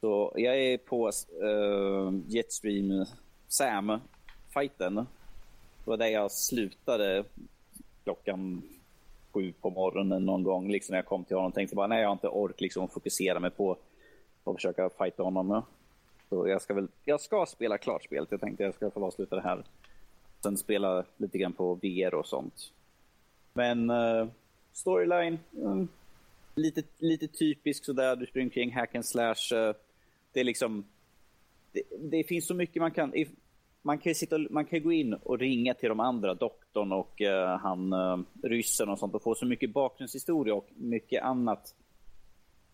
Så 0.00 0.32
jag 0.36 0.58
är 0.58 0.78
på 0.78 1.10
uh, 1.42 2.20
Jetstream 2.28 3.06
Sam-fighten. 3.48 5.06
Det 5.84 5.90
var 5.90 5.96
där 5.96 6.06
jag 6.06 6.32
slutade 6.32 7.24
klockan 8.04 8.62
sju 9.32 9.52
på 9.60 9.70
morgonen 9.70 10.24
någon 10.24 10.42
gång. 10.42 10.70
Liksom 10.70 10.92
när 10.92 10.98
jag 10.98 11.06
kom 11.06 11.24
till 11.24 11.36
honom 11.36 11.48
och 11.48 11.54
tänkte 11.54 11.76
bara 11.76 11.86
nej 11.86 12.00
jag 12.00 12.08
har 12.08 12.12
inte 12.12 12.28
ork 12.28 12.60
liksom, 12.60 12.84
att 12.84 12.92
fokusera 12.92 13.40
mig 13.40 13.50
på 13.50 13.76
att 14.44 14.54
försöka 14.54 14.90
fighta 14.98 15.22
honom. 15.22 15.62
Så 16.28 16.48
jag 16.48 16.62
ska, 16.62 16.74
väl, 16.74 16.88
jag 17.04 17.20
ska 17.20 17.46
spela 17.46 17.78
klart 17.78 18.04
spelet. 18.04 18.30
Jag 18.30 18.40
tänkte 18.40 18.62
jag 18.62 18.74
ska 18.74 18.90
få 18.90 19.06
avsluta 19.06 19.36
det 19.36 19.42
här. 19.42 19.64
Sen 20.42 20.56
spela 20.56 21.04
lite 21.16 21.38
grann 21.38 21.52
på 21.52 21.74
VR 21.74 22.14
och 22.14 22.26
sånt. 22.26 22.72
Men 23.52 23.90
uh, 23.90 24.28
storyline, 24.72 25.38
um, 25.50 25.88
lite, 26.54 26.82
lite 26.98 27.28
typisk 27.28 27.84
sådär. 27.84 28.16
Du 28.16 28.26
springer 28.26 28.50
kring 28.50 28.72
hack 28.72 28.94
and 28.94 29.06
slash. 29.06 29.54
Uh, 29.54 29.74
det 30.32 30.40
är 30.40 30.44
liksom... 30.44 30.84
Det, 31.72 31.82
det, 31.98 32.24
finns 32.24 32.46
så 32.46 32.54
mycket 32.54 32.82
man 32.82 32.90
kan... 32.90 33.12
Man 33.86 33.98
kan, 33.98 34.14
sitta, 34.14 34.38
man 34.50 34.64
kan 34.64 34.82
gå 34.82 34.92
in 34.92 35.14
och 35.14 35.38
ringa 35.38 35.74
till 35.74 35.88
de 35.88 36.00
andra, 36.00 36.34
doktorn 36.34 36.92
och 36.92 37.22
eh, 37.22 37.58
han 37.58 37.92
eh, 37.92 38.18
ryssen 38.42 38.88
och 38.88 38.98
sånt 38.98 39.14
och 39.14 39.22
få 39.22 39.34
så 39.34 39.46
mycket 39.46 39.72
bakgrundshistoria 39.72 40.54
och 40.54 40.68
mycket 40.74 41.22
annat 41.22 41.74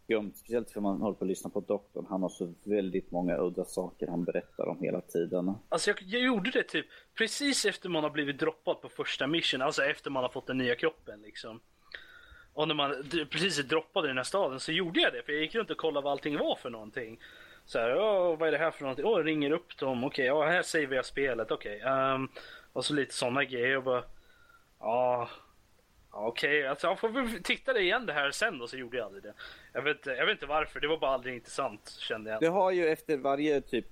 skumt. 0.05 0.33
Speciellt 0.35 0.71
för 0.71 0.81
man 0.81 1.01
håller 1.01 1.15
på 1.15 1.25
att 1.25 1.29
lyssna 1.29 1.51
på 1.51 1.61
doktorn. 1.61 2.07
Han 2.11 2.23
har 2.23 2.29
så 2.29 2.55
väldigt 2.65 3.11
många 3.11 3.39
udda 3.39 3.65
saker 3.65 4.07
han 4.07 4.25
berättar 4.25 4.69
om 4.69 4.83
hela 4.83 5.01
tiden. 5.01 5.55
Alltså 5.69 5.91
jag, 5.91 6.03
jag 6.03 6.23
gjorde 6.23 6.51
det 6.51 6.63
typ 6.63 6.87
precis 7.15 7.65
efter 7.65 7.89
man 7.89 8.03
har 8.03 8.11
blivit 8.11 8.39
droppad 8.39 8.81
på 8.81 8.89
första 8.89 9.27
mission, 9.27 9.63
alltså 9.63 9.83
efter 9.83 10.11
man 10.11 10.23
har 10.23 10.31
fått 10.31 10.47
den 10.47 10.59
nya 10.59 10.75
kroppen 10.75 11.21
liksom. 11.23 11.61
Och 12.53 12.69
när 12.69 12.75
man 12.75 12.95
precis 13.31 13.59
är 13.59 13.63
droppad 13.63 14.05
i 14.05 14.09
den 14.09 14.17
här 14.17 14.25
staden 14.25 14.61
så 14.61 14.73
gjorde 14.73 15.01
jag 15.01 15.13
det, 15.13 15.23
för 15.23 15.33
jag 15.33 15.43
gick 15.43 15.55
runt 15.55 15.71
och 15.71 15.77
kollade 15.77 16.05
vad 16.05 16.13
allting 16.13 16.39
var 16.39 16.57
för 16.57 16.71
någonting. 16.71 17.19
Så 17.71 17.79
här, 17.79 17.95
vad 18.37 18.49
är 18.49 18.53
det 18.53 18.59
här 18.59 18.71
för 18.71 18.83
någonting? 18.83 19.05
Åh, 19.05 19.19
jag 19.19 19.27
ringer 19.27 19.51
upp 19.51 19.77
dem, 19.79 20.05
okej, 20.05 20.33
okay, 20.33 20.53
här 20.53 20.63
säger 20.63 20.93
jag 20.93 21.05
spelet, 21.05 21.51
okej. 21.51 21.77
Okay. 21.77 22.15
Um, 22.15 22.29
och 22.73 22.85
så 22.85 22.95
lite 22.95 23.15
sådana 23.15 23.45
grejer 23.45 23.77
och 23.77 23.83
bara, 23.83 24.05
ja, 24.81 25.29
Okej, 26.11 26.59
okay, 26.59 26.67
alltså 26.67 26.87
jag 26.87 26.99
får 26.99 27.09
väl 27.09 27.43
titta 27.43 27.73
det 27.73 27.81
igen 27.81 28.07
det 28.07 28.13
här 28.13 28.31
sen 28.31 28.63
och 28.63 28.71
så 28.71 28.77
gjorde 28.77 28.97
jag 28.97 29.07
aldrig 29.07 29.23
det. 29.23 29.35
Jag 29.73 29.83
vet, 29.83 30.07
jag 30.07 30.27
vet 30.27 30.33
inte 30.33 30.47
varför, 30.47 30.81
det 30.81 30.89
var 30.89 30.99
bara 30.99 31.11
aldrig 31.11 31.35
intressant 31.35 31.97
kände 31.99 32.31
jag. 32.31 32.41
Du 32.41 32.49
har 32.49 32.71
ju 32.71 32.89
efter 32.89 33.17
varje 33.17 33.61
typ, 33.61 33.87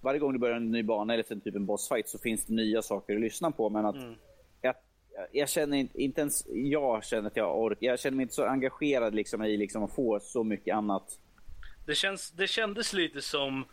varje 0.00 0.18
gång 0.20 0.32
du 0.32 0.38
börjar 0.38 0.56
en 0.56 0.70
ny 0.70 0.82
bana 0.82 1.12
eller 1.12 1.22
efter 1.22 1.36
typ 1.36 1.54
en 1.54 1.66
bossfight 1.66 2.08
så 2.08 2.18
finns 2.18 2.44
det 2.44 2.54
nya 2.54 2.82
saker 2.82 3.14
att 3.14 3.20
lyssna 3.20 3.50
på 3.50 3.70
men 3.70 3.86
att 3.86 3.96
mm. 3.96 4.14
jag, 4.60 4.74
jag 5.32 5.48
känner 5.48 5.76
inte, 5.76 6.02
inte 6.02 6.20
ens 6.20 6.46
jag 6.48 7.04
känner 7.04 7.26
att 7.26 7.36
jag 7.36 7.60
orkar, 7.60 7.86
jag 7.86 8.00
känner 8.00 8.16
mig 8.16 8.22
inte 8.22 8.34
så 8.34 8.44
engagerad 8.44 9.14
liksom 9.14 9.42
i 9.42 9.56
liksom 9.56 9.84
att 9.84 9.94
få 9.94 10.20
så 10.20 10.44
mycket 10.44 10.74
annat. 10.74 11.18
Det, 11.86 11.94
känns, 11.94 12.30
det 12.30 12.46
kändes 12.46 12.92
lite 12.92 13.22
som 13.22 13.64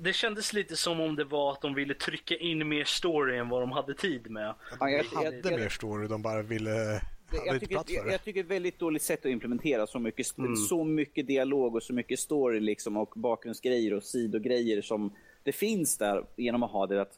det 0.00 0.12
kändes 0.12 0.52
lite 0.52 0.76
som 0.76 1.00
om 1.00 1.16
det 1.16 1.24
var 1.24 1.52
att 1.52 1.60
de 1.60 1.74
ville 1.74 1.94
trycka 1.94 2.36
in 2.36 2.68
mer 2.68 2.84
story 2.84 3.38
än 3.38 3.48
vad 3.48 3.62
de 3.62 3.72
hade 3.72 3.94
tid 3.94 4.30
med. 4.30 4.54
Ja, 4.80 4.90
jag, 4.90 5.04
hade 5.04 5.50
jag, 5.50 5.60
mer 5.60 5.68
story, 5.68 6.08
de 6.08 6.22
bara 6.22 6.42
ville... 6.42 7.02
Jag 7.46 7.60
tycker, 7.60 7.74
jag, 7.74 8.12
jag 8.12 8.24
tycker 8.24 8.40
ett 8.40 8.46
väldigt 8.46 8.78
dåligt 8.78 9.02
sätt 9.02 9.18
att 9.18 9.30
implementera 9.30 9.86
så 9.86 9.98
mycket, 9.98 10.38
mm. 10.38 10.56
så 10.56 10.84
mycket 10.84 11.26
dialog 11.26 11.74
och 11.74 11.82
så 11.82 11.92
mycket 11.92 12.18
story 12.18 12.60
liksom 12.60 12.96
och 12.96 13.12
bakgrundsgrejer 13.16 13.94
och 13.94 14.02
sidogrejer 14.02 14.82
som 14.82 15.12
det 15.42 15.52
finns 15.52 15.98
där 15.98 16.24
genom 16.36 16.62
att 16.62 16.70
ha 16.70 16.86
det 16.86 17.02
att 17.02 17.12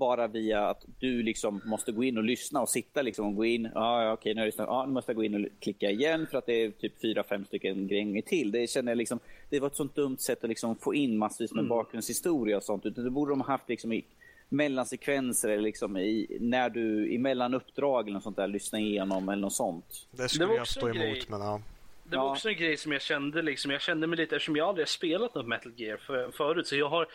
bara 0.00 0.26
via 0.26 0.66
att 0.66 0.84
du 0.98 1.22
liksom 1.22 1.60
måste 1.64 1.92
gå 1.92 2.04
in 2.04 2.18
och 2.18 2.24
lyssna 2.24 2.60
och 2.60 2.68
sitta 2.68 3.02
liksom 3.02 3.26
och 3.26 3.34
gå 3.34 3.44
in. 3.44 3.70
Ja, 3.74 3.80
ah, 3.80 4.12
okej, 4.12 4.34
nu 4.34 4.40
har 4.40 4.44
jag 4.44 4.48
lyssnat. 4.48 4.68
Ah, 4.68 4.86
nu 4.86 4.92
måste 4.92 5.10
jag 5.10 5.16
gå 5.16 5.24
in 5.24 5.34
och 5.34 5.50
klicka 5.60 5.90
igen 5.90 6.26
för 6.30 6.38
att 6.38 6.46
det 6.46 6.64
är 6.64 6.70
typ 6.70 7.00
fyra, 7.00 7.22
fem 7.22 7.44
stycken 7.44 7.88
grejer 7.88 8.22
till. 8.22 8.50
Det 8.50 8.70
känner 8.70 8.92
jag 8.92 8.98
liksom, 8.98 9.18
det 9.50 9.60
var 9.60 9.66
ett 9.66 9.76
sånt 9.76 9.94
dumt 9.94 10.18
sätt 10.18 10.44
att 10.44 10.48
liksom 10.48 10.76
få 10.76 10.94
in 10.94 11.18
massvis 11.18 11.52
med 11.52 11.60
mm. 11.60 11.68
bakgrundshistoria 11.68 12.56
och 12.56 12.62
sånt. 12.62 12.86
Utan 12.86 13.04
det 13.04 13.10
borde 13.10 13.32
de 13.32 13.40
ha 13.40 13.46
haft 13.46 13.68
liksom 13.68 13.92
i 13.92 14.04
mellansekvenser 14.48 15.48
eller 15.48 15.62
liksom 15.62 15.96
i, 15.96 16.36
när 16.40 16.70
du, 16.70 17.14
emellan 17.14 17.54
uppdrag 17.54 18.04
eller 18.04 18.14
något 18.14 18.22
sånt 18.22 18.36
där, 18.36 18.48
lyssna 18.48 18.78
igenom 18.78 19.28
eller 19.28 19.42
något 19.42 19.52
sånt. 19.52 20.08
Det 20.10 20.28
skulle 20.28 20.46
det 20.46 20.54
jag 20.54 20.68
stå 20.68 20.88
emot, 20.88 20.96
grej. 20.96 21.24
men 21.28 21.40
ja. 21.40 21.60
Det 22.04 22.16
var 22.16 22.24
ja. 22.24 22.32
också 22.32 22.48
en 22.48 22.56
grej 22.56 22.76
som 22.76 22.92
jag 22.92 23.02
kände 23.02 23.42
liksom, 23.42 23.70
jag 23.70 23.80
kände 23.80 24.06
mig 24.06 24.16
lite 24.16 24.36
eftersom 24.36 24.56
jag 24.56 24.68
aldrig 24.68 24.82
har 24.82 24.88
spelat 24.88 25.34
något 25.34 25.46
Metal 25.46 25.72
Gear 25.76 25.96
för, 25.96 26.30
förut 26.30 26.66
så 26.66 26.76
jag 26.76 26.88
har 26.88 27.06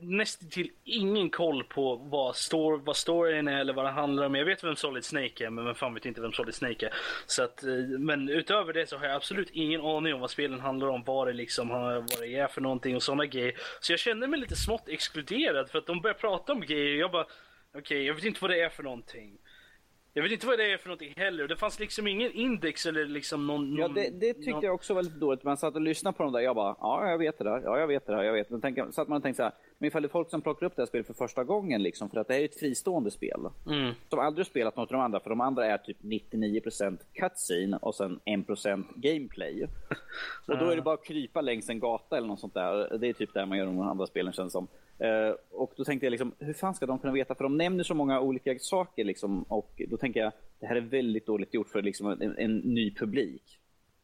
nästan 0.00 0.50
till 0.50 0.70
ingen 0.84 1.30
koll 1.30 1.64
på 1.64 1.96
vad, 1.96 2.36
stor, 2.36 2.78
vad 2.78 2.96
storyn 2.96 3.48
är 3.48 3.60
eller 3.60 3.72
vad 3.72 3.84
det 3.84 3.90
handlar 3.90 4.26
om. 4.26 4.34
Jag 4.34 4.44
vet 4.44 4.64
vem 4.64 4.76
Solid 4.76 5.04
Snake 5.04 5.46
är, 5.46 5.50
men 5.50 5.64
vem 5.64 5.74
fan 5.74 5.94
vet 5.94 6.06
inte 6.06 6.20
vem 6.20 6.32
Solid 6.32 6.54
Snake 6.54 6.86
är. 6.86 6.94
Så 7.26 7.42
att, 7.42 7.62
eh, 7.62 7.74
men 7.98 8.28
utöver 8.28 8.72
det 8.72 8.86
så 8.86 8.96
har 8.96 9.06
jag 9.06 9.14
absolut 9.14 9.50
ingen 9.52 9.80
aning 9.80 10.14
om 10.14 10.20
vad 10.20 10.30
spelen 10.30 10.60
handlar 10.60 10.88
om, 10.88 11.04
vad 11.04 11.26
det, 11.26 11.32
liksom, 11.32 11.70
eh, 11.70 11.76
vad 11.76 12.20
det 12.20 12.34
är 12.34 12.46
för 12.46 12.60
någonting 12.60 12.96
och 12.96 13.02
sådana 13.02 13.26
grejer. 13.26 13.54
Så 13.80 13.92
jag 13.92 14.00
känner 14.00 14.26
mig 14.26 14.40
lite 14.40 14.56
smått 14.56 14.88
exkluderad 14.88 15.70
för 15.70 15.78
att 15.78 15.86
de 15.86 16.00
börjar 16.00 16.14
prata 16.14 16.52
om 16.52 16.60
grejer 16.60 16.94
och 16.94 17.00
jag 17.00 17.10
bara, 17.10 17.24
okej, 17.24 17.80
okay, 17.80 18.02
jag 18.02 18.14
vet 18.14 18.24
inte 18.24 18.38
vad 18.40 18.50
det 18.50 18.60
är 18.60 18.68
för 18.68 18.82
någonting. 18.82 19.38
Jag 20.12 20.22
vet 20.22 20.32
inte 20.32 20.46
vad 20.46 20.58
det 20.58 20.72
är 20.72 20.78
för 20.78 20.88
någonting 20.88 21.14
heller. 21.16 21.48
Det 21.48 21.56
fanns 21.56 21.80
liksom 21.80 22.06
ingen 22.06 22.32
index 22.32 22.86
eller 22.86 23.04
liksom 23.04 23.46
någon... 23.46 23.76
Ja, 23.76 23.88
det, 23.88 24.10
det 24.10 24.34
tyckte 24.34 24.50
någon... 24.50 24.62
jag 24.62 24.74
också 24.74 24.94
var 24.94 25.02
lite 25.02 25.18
dåligt. 25.18 25.44
Man 25.44 25.56
satt 25.56 25.74
och 25.74 25.80
lyssnade 25.80 26.16
på 26.16 26.22
dem 26.22 26.32
där. 26.32 26.40
Jag 26.40 26.56
bara, 26.56 26.76
ja, 26.80 27.10
jag 27.10 27.18
vet 27.18 27.38
det 27.38 27.44
där. 27.44 27.60
Ja, 27.64 27.78
jag 27.78 27.86
vet 27.86 28.06
det 28.06 28.12
där. 28.12 28.22
Jag 28.22 28.32
vet. 28.32 28.50
Men 28.50 28.60
tänk, 28.60 28.94
satt 28.94 29.08
man 29.08 29.16
och 29.16 29.22
tänkte 29.22 29.36
så 29.36 29.42
här, 29.42 29.52
men 29.78 29.88
ifall 29.88 30.02
det 30.02 30.06
är 30.06 30.10
folk 30.10 30.30
som 30.30 30.42
plockar 30.42 30.66
upp 30.66 30.76
det 30.76 30.82
här 30.82 30.86
spelet 30.86 31.06
för 31.06 31.14
första 31.14 31.44
gången, 31.44 31.82
liksom, 31.82 32.10
för 32.10 32.20
att 32.20 32.28
det 32.28 32.34
här 32.34 32.40
är 32.40 32.44
ett 32.44 32.58
fristående 32.58 33.10
spel. 33.10 33.40
Mm. 33.66 33.92
Som 34.08 34.18
aldrig 34.18 34.46
har 34.46 34.50
spelat 34.50 34.76
något 34.76 34.90
av 34.90 34.92
de 34.92 35.02
andra, 35.02 35.20
för 35.20 35.30
de 35.30 35.40
andra 35.40 35.66
är 35.66 35.78
typ 35.78 36.00
99% 36.00 36.98
cutscene 37.12 37.76
och 37.76 37.94
sen 37.94 38.20
1% 38.24 38.84
gameplay. 38.94 39.66
och 40.46 40.58
då 40.58 40.70
är 40.70 40.76
det 40.76 40.82
bara 40.82 40.94
att 40.94 41.04
krypa 41.04 41.40
längs 41.40 41.68
en 41.68 41.80
gata 41.80 42.16
eller 42.16 42.28
något 42.28 42.40
sånt 42.40 42.54
där. 42.54 42.98
Det 42.98 43.08
är 43.08 43.12
typ 43.12 43.34
där 43.34 43.46
man 43.46 43.58
gör 43.58 43.66
de 43.66 43.80
andra 43.80 44.06
spelen 44.06 44.32
känns 44.32 44.52
som. 44.52 44.68
Uh, 45.04 45.34
och 45.50 45.72
då 45.76 45.84
tänkte 45.84 46.06
jag 46.06 46.10
liksom, 46.10 46.32
hur 46.38 46.52
fan 46.52 46.74
ska 46.74 46.86
de 46.86 46.98
kunna 46.98 47.12
veta? 47.12 47.34
För 47.34 47.44
de 47.44 47.56
nämner 47.56 47.84
så 47.84 47.94
många 47.94 48.20
olika 48.20 48.58
saker 48.58 49.04
liksom, 49.04 49.42
och 49.42 49.82
då 49.88 49.96
tänker 49.96 50.20
jag, 50.20 50.32
det 50.60 50.66
här 50.66 50.76
är 50.76 50.80
väldigt 50.80 51.26
dåligt 51.26 51.54
gjort 51.54 51.68
för 51.68 51.82
liksom, 51.82 52.06
en, 52.06 52.38
en 52.38 52.56
ny 52.56 52.94
publik. 52.94 53.58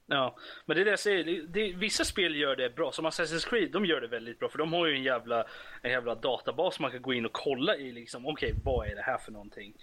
Ja, 0.06 0.36
men 0.66 0.76
det 0.76 0.82
är 0.82 0.84
det 0.84 0.90
jag 0.90 0.98
säger. 0.98 1.24
Det, 1.24 1.46
det, 1.46 1.72
vissa 1.72 2.04
spel 2.04 2.36
gör 2.36 2.56
det 2.56 2.76
bra. 2.76 2.92
Som 2.92 3.06
Assassin's 3.06 3.48
Creed, 3.48 3.70
de 3.70 3.84
gör 3.84 4.00
det 4.00 4.06
väldigt 4.06 4.38
bra. 4.38 4.48
För 4.48 4.58
de 4.58 4.72
har 4.72 4.86
ju 4.86 4.94
en 4.94 5.02
jävla, 5.02 5.44
en 5.82 5.90
jävla 5.90 6.14
databas 6.14 6.80
man 6.80 6.90
kan 6.90 7.02
gå 7.02 7.12
in 7.12 7.26
och 7.26 7.32
kolla 7.32 7.76
i. 7.76 7.92
Liksom, 7.92 8.26
Okej, 8.26 8.52
okay, 8.52 8.62
vad 8.64 8.88
är 8.88 8.94
det 8.94 9.02
här 9.02 9.18
för 9.18 9.32
någonting? 9.32 9.74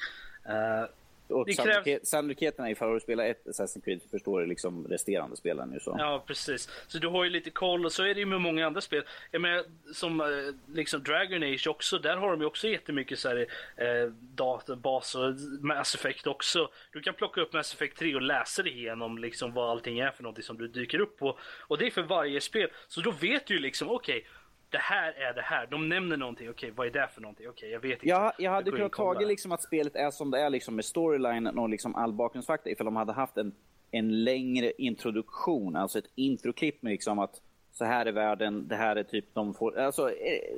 Uh, 0.49 0.89
och 1.31 1.45
det 1.45 1.53
sannolikhet, 1.53 1.83
krävs... 1.83 2.07
Sannolikheterna 2.07 2.71
ifall 2.71 2.93
du 2.93 2.99
spelar 2.99 3.25
ett 3.25 3.45
Assassin's 3.45 3.83
Creed 3.83 4.01
förstår 4.11 4.39
du 4.39 4.45
liksom 4.45 4.87
resterande 4.87 5.35
spelen. 5.35 5.73
Ju 5.73 5.79
så. 5.79 5.95
Ja, 5.99 6.23
precis. 6.27 6.69
Så 6.87 6.97
du 6.97 7.07
har 7.07 7.23
ju 7.23 7.29
lite 7.29 7.49
koll 7.49 7.85
och 7.85 7.91
så 7.91 8.03
är 8.03 8.13
det 8.13 8.19
ju 8.19 8.25
med 8.25 8.41
många 8.41 8.67
andra 8.67 8.81
spel. 8.81 9.03
Jag 9.31 9.41
menar, 9.41 9.63
som 9.93 10.21
eh, 10.21 10.27
liksom 10.75 11.03
Dragon 11.03 11.43
Age 11.43 11.67
också, 11.67 11.97
där 11.97 12.17
har 12.17 12.31
de 12.31 12.41
ju 12.41 12.47
också 12.47 12.67
jättemycket 12.67 13.19
så 13.19 13.29
här, 13.29 13.47
eh, 13.77 14.11
databas 14.35 15.15
och 15.15 15.33
Mass 15.61 15.95
Effect 15.95 16.27
också. 16.27 16.69
Du 16.91 17.01
kan 17.01 17.13
plocka 17.13 17.41
upp 17.41 17.53
Mass 17.53 17.73
Effect 17.73 17.97
3 17.97 18.15
och 18.15 18.21
läsa 18.21 18.63
det 18.63 18.69
igenom 18.69 19.17
liksom 19.17 19.53
vad 19.53 19.69
allting 19.69 19.99
är 19.99 20.11
för 20.11 20.23
någonting 20.23 20.43
som 20.43 20.57
du 20.57 20.67
dyker 20.67 20.99
upp 20.99 21.17
på. 21.17 21.39
Och 21.67 21.77
det 21.77 21.87
är 21.87 21.91
för 21.91 22.01
varje 22.01 22.41
spel. 22.41 22.69
Så 22.87 23.01
då 23.01 23.11
vet 23.11 23.47
du 23.47 23.53
ju 23.53 23.59
liksom, 23.59 23.89
okej, 23.89 24.17
okay, 24.17 24.29
det 24.71 24.77
här 24.77 25.11
är 25.11 25.33
det 25.33 25.41
här. 25.41 25.67
De 25.67 25.89
nämner 25.89 26.17
någonting. 26.17 26.49
Okej, 26.49 26.71
vad 26.75 26.87
är 26.87 26.91
det 26.91 27.09
för 27.13 27.21
någonting? 27.21 27.49
Okej, 27.49 27.69
jag 27.69 27.79
vet 27.79 27.91
inte. 27.91 28.07
Jag, 28.07 28.33
jag 28.37 28.51
hade 28.51 28.71
kunnat 28.71 28.91
tagit 28.91 29.27
liksom 29.27 29.51
att 29.51 29.63
spelet 29.63 29.95
är 29.95 30.11
som 30.11 30.31
det 30.31 30.39
är 30.39 30.49
liksom 30.49 30.75
med 30.75 30.85
storyline 30.85 31.47
och 31.47 31.69
liksom 31.69 31.95
all 31.95 32.13
bakgrundsfakta 32.13 32.69
ifall 32.69 32.85
de 32.85 32.95
hade 32.95 33.13
haft 33.13 33.37
en, 33.37 33.55
en 33.91 34.23
längre 34.23 34.71
introduktion, 34.77 35.75
alltså 35.75 35.99
ett 35.99 36.11
introklipp 36.15 36.81
med 36.81 36.91
liksom 36.91 37.19
att 37.19 37.41
så 37.71 37.85
här 37.85 38.05
är 38.05 38.11
världen, 38.11 38.67
det 38.67 38.75
här 38.75 38.95
är 38.95 39.03
typ 39.03 39.25
de 39.33 39.53
får, 39.53 39.79
alltså 39.79 40.11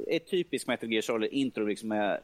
ett 0.07 0.29
typiskt 0.29 0.67
Metal 0.67 0.91
Gear 0.91 1.01
Solid 1.01 1.31
intro 1.31 1.65
liksom 1.65 1.89
med 1.89 2.19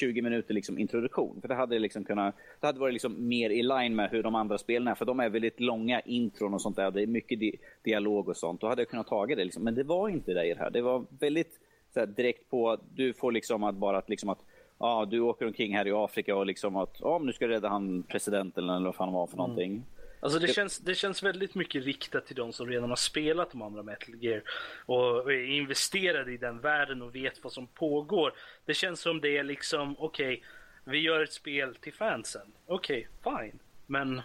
20 0.00 0.22
minuter 0.22 0.54
liksom 0.54 0.78
introduktion. 0.78 1.40
För 1.40 1.48
det 1.48 1.54
hade, 1.54 1.78
liksom 1.78 2.04
kunnat, 2.04 2.34
det 2.60 2.66
hade 2.66 2.80
varit 2.80 2.92
liksom 2.92 3.28
mer 3.28 3.50
i 3.50 3.62
line 3.62 3.96
med 3.96 4.10
hur 4.10 4.22
de 4.22 4.34
andra 4.34 4.58
spelen 4.58 4.88
är. 4.88 4.94
För 4.94 5.04
de 5.04 5.20
är 5.20 5.28
väldigt 5.28 5.60
långa 5.60 6.00
intron 6.00 6.54
och 6.54 6.62
sånt 6.62 6.76
där. 6.76 6.90
Det 6.90 7.02
är 7.02 7.06
mycket 7.06 7.40
di 7.40 7.56
dialog 7.82 8.28
och 8.28 8.36
sånt. 8.36 8.60
Då 8.60 8.68
hade 8.68 8.82
jag 8.82 8.88
kunnat 8.88 9.06
ta 9.06 9.26
det. 9.26 9.44
Liksom. 9.44 9.64
Men 9.64 9.74
det 9.74 9.84
var 9.84 10.08
inte 10.08 10.34
det 10.34 10.44
i 10.44 10.54
det 10.54 10.60
här. 10.60 10.70
Det 10.70 10.82
var 10.82 11.06
väldigt 11.20 11.60
här, 11.94 12.06
direkt 12.06 12.50
på, 12.50 12.78
du 12.94 13.12
får 13.12 13.32
liksom 13.32 13.62
att 13.62 13.74
bara 13.74 13.98
att, 13.98 14.08
liksom 14.08 14.28
att 14.28 14.44
ja, 14.78 15.08
du 15.10 15.20
åker 15.20 15.46
omkring 15.46 15.76
här 15.76 15.86
i 15.86 15.92
Afrika 15.92 16.36
och 16.36 16.46
liksom 16.46 16.76
att 16.76 16.96
ja, 17.00 17.18
nu 17.18 17.32
ska 17.32 17.46
du 17.46 17.52
rädda 17.52 17.68
han 17.68 18.02
presidenten 18.02 18.68
eller 18.68 18.84
vad 18.84 18.94
fan 18.94 19.12
var 19.12 19.26
för 19.26 19.44
mm. 19.44 19.82
Alltså 20.20 20.38
det, 20.38 20.48
känns, 20.48 20.78
det 20.78 20.94
känns 20.94 21.22
väldigt 21.22 21.54
mycket 21.54 21.84
riktat 21.84 22.26
till 22.26 22.36
de 22.36 22.52
som 22.52 22.68
redan 22.68 22.88
har 22.88 22.96
spelat 22.96 23.50
de 23.50 23.62
andra 23.62 23.82
Metal 23.82 24.14
Gear 24.14 24.42
och 24.86 25.32
är 25.32 25.44
investerade 25.44 26.32
i 26.32 26.36
den 26.36 26.60
världen 26.60 27.02
och 27.02 27.14
vet 27.14 27.44
vad 27.44 27.52
som 27.52 27.66
pågår. 27.66 28.32
Det 28.64 28.74
känns 28.74 29.00
som 29.00 29.20
det 29.20 29.36
är 29.38 29.44
liksom, 29.44 29.96
okej, 29.98 30.34
okay, 30.34 30.44
vi 30.84 30.98
gör 30.98 31.22
ett 31.22 31.32
spel 31.32 31.74
till 31.74 31.94
fansen. 31.94 32.52
Okej, 32.66 33.08
okay, 33.22 33.48
fine. 33.50 33.58
Men 33.90 34.22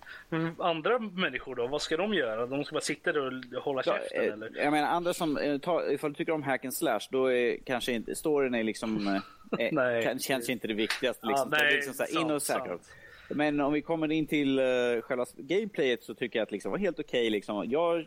andra 0.58 0.98
människor 0.98 1.54
då, 1.54 1.66
vad 1.66 1.82
ska 1.82 1.96
de 1.96 2.14
göra? 2.14 2.46
De 2.46 2.64
ska 2.64 2.74
bara 2.74 2.80
sitta 2.80 3.12
där 3.12 3.26
och 3.56 3.62
hålla 3.62 3.82
ja, 3.86 3.92
käften 3.92 4.26
eh, 4.26 4.32
eller? 4.32 4.52
Jag 4.56 4.72
menar 4.72 4.88
andra 4.88 5.14
som, 5.14 5.36
eh, 5.36 5.58
tar, 5.58 5.92
ifall 5.92 6.10
du 6.10 6.16
tycker 6.16 6.32
om 6.32 6.42
hack 6.42 6.64
and 6.64 6.74
slash, 6.74 7.00
då 7.10 7.32
är 7.32 7.58
kanske 7.64 7.92
inte, 7.92 8.14
storyn 8.14 8.54
är 8.54 8.64
liksom, 8.64 9.20
eh, 9.58 10.18
känns 10.18 10.48
inte 10.48 10.68
det 10.68 10.74
viktigaste. 10.74 11.26
Liksom. 11.26 11.48
Ja, 11.52 11.58
nej, 11.58 11.66
det 11.66 11.72
är 11.72 11.76
liksom 11.76 11.94
så 11.94 12.02
här, 12.02 12.20
in 12.20 12.30
och 12.30 12.42
säkert. 12.42 12.80
Men 13.28 13.60
om 13.60 13.72
vi 13.72 13.82
kommer 13.82 14.12
in 14.12 14.26
till 14.26 14.58
uh, 14.58 15.00
själva 15.00 15.26
gameplayet 15.36 16.02
så 16.02 16.14
tycker 16.14 16.38
jag 16.38 16.46
att 16.46 16.52
liksom, 16.52 16.70
det 16.70 16.72
var 16.72 16.78
helt 16.78 16.98
okej. 16.98 17.20
Okay, 17.20 17.30
liksom. 17.30 17.70
Jag 17.70 18.06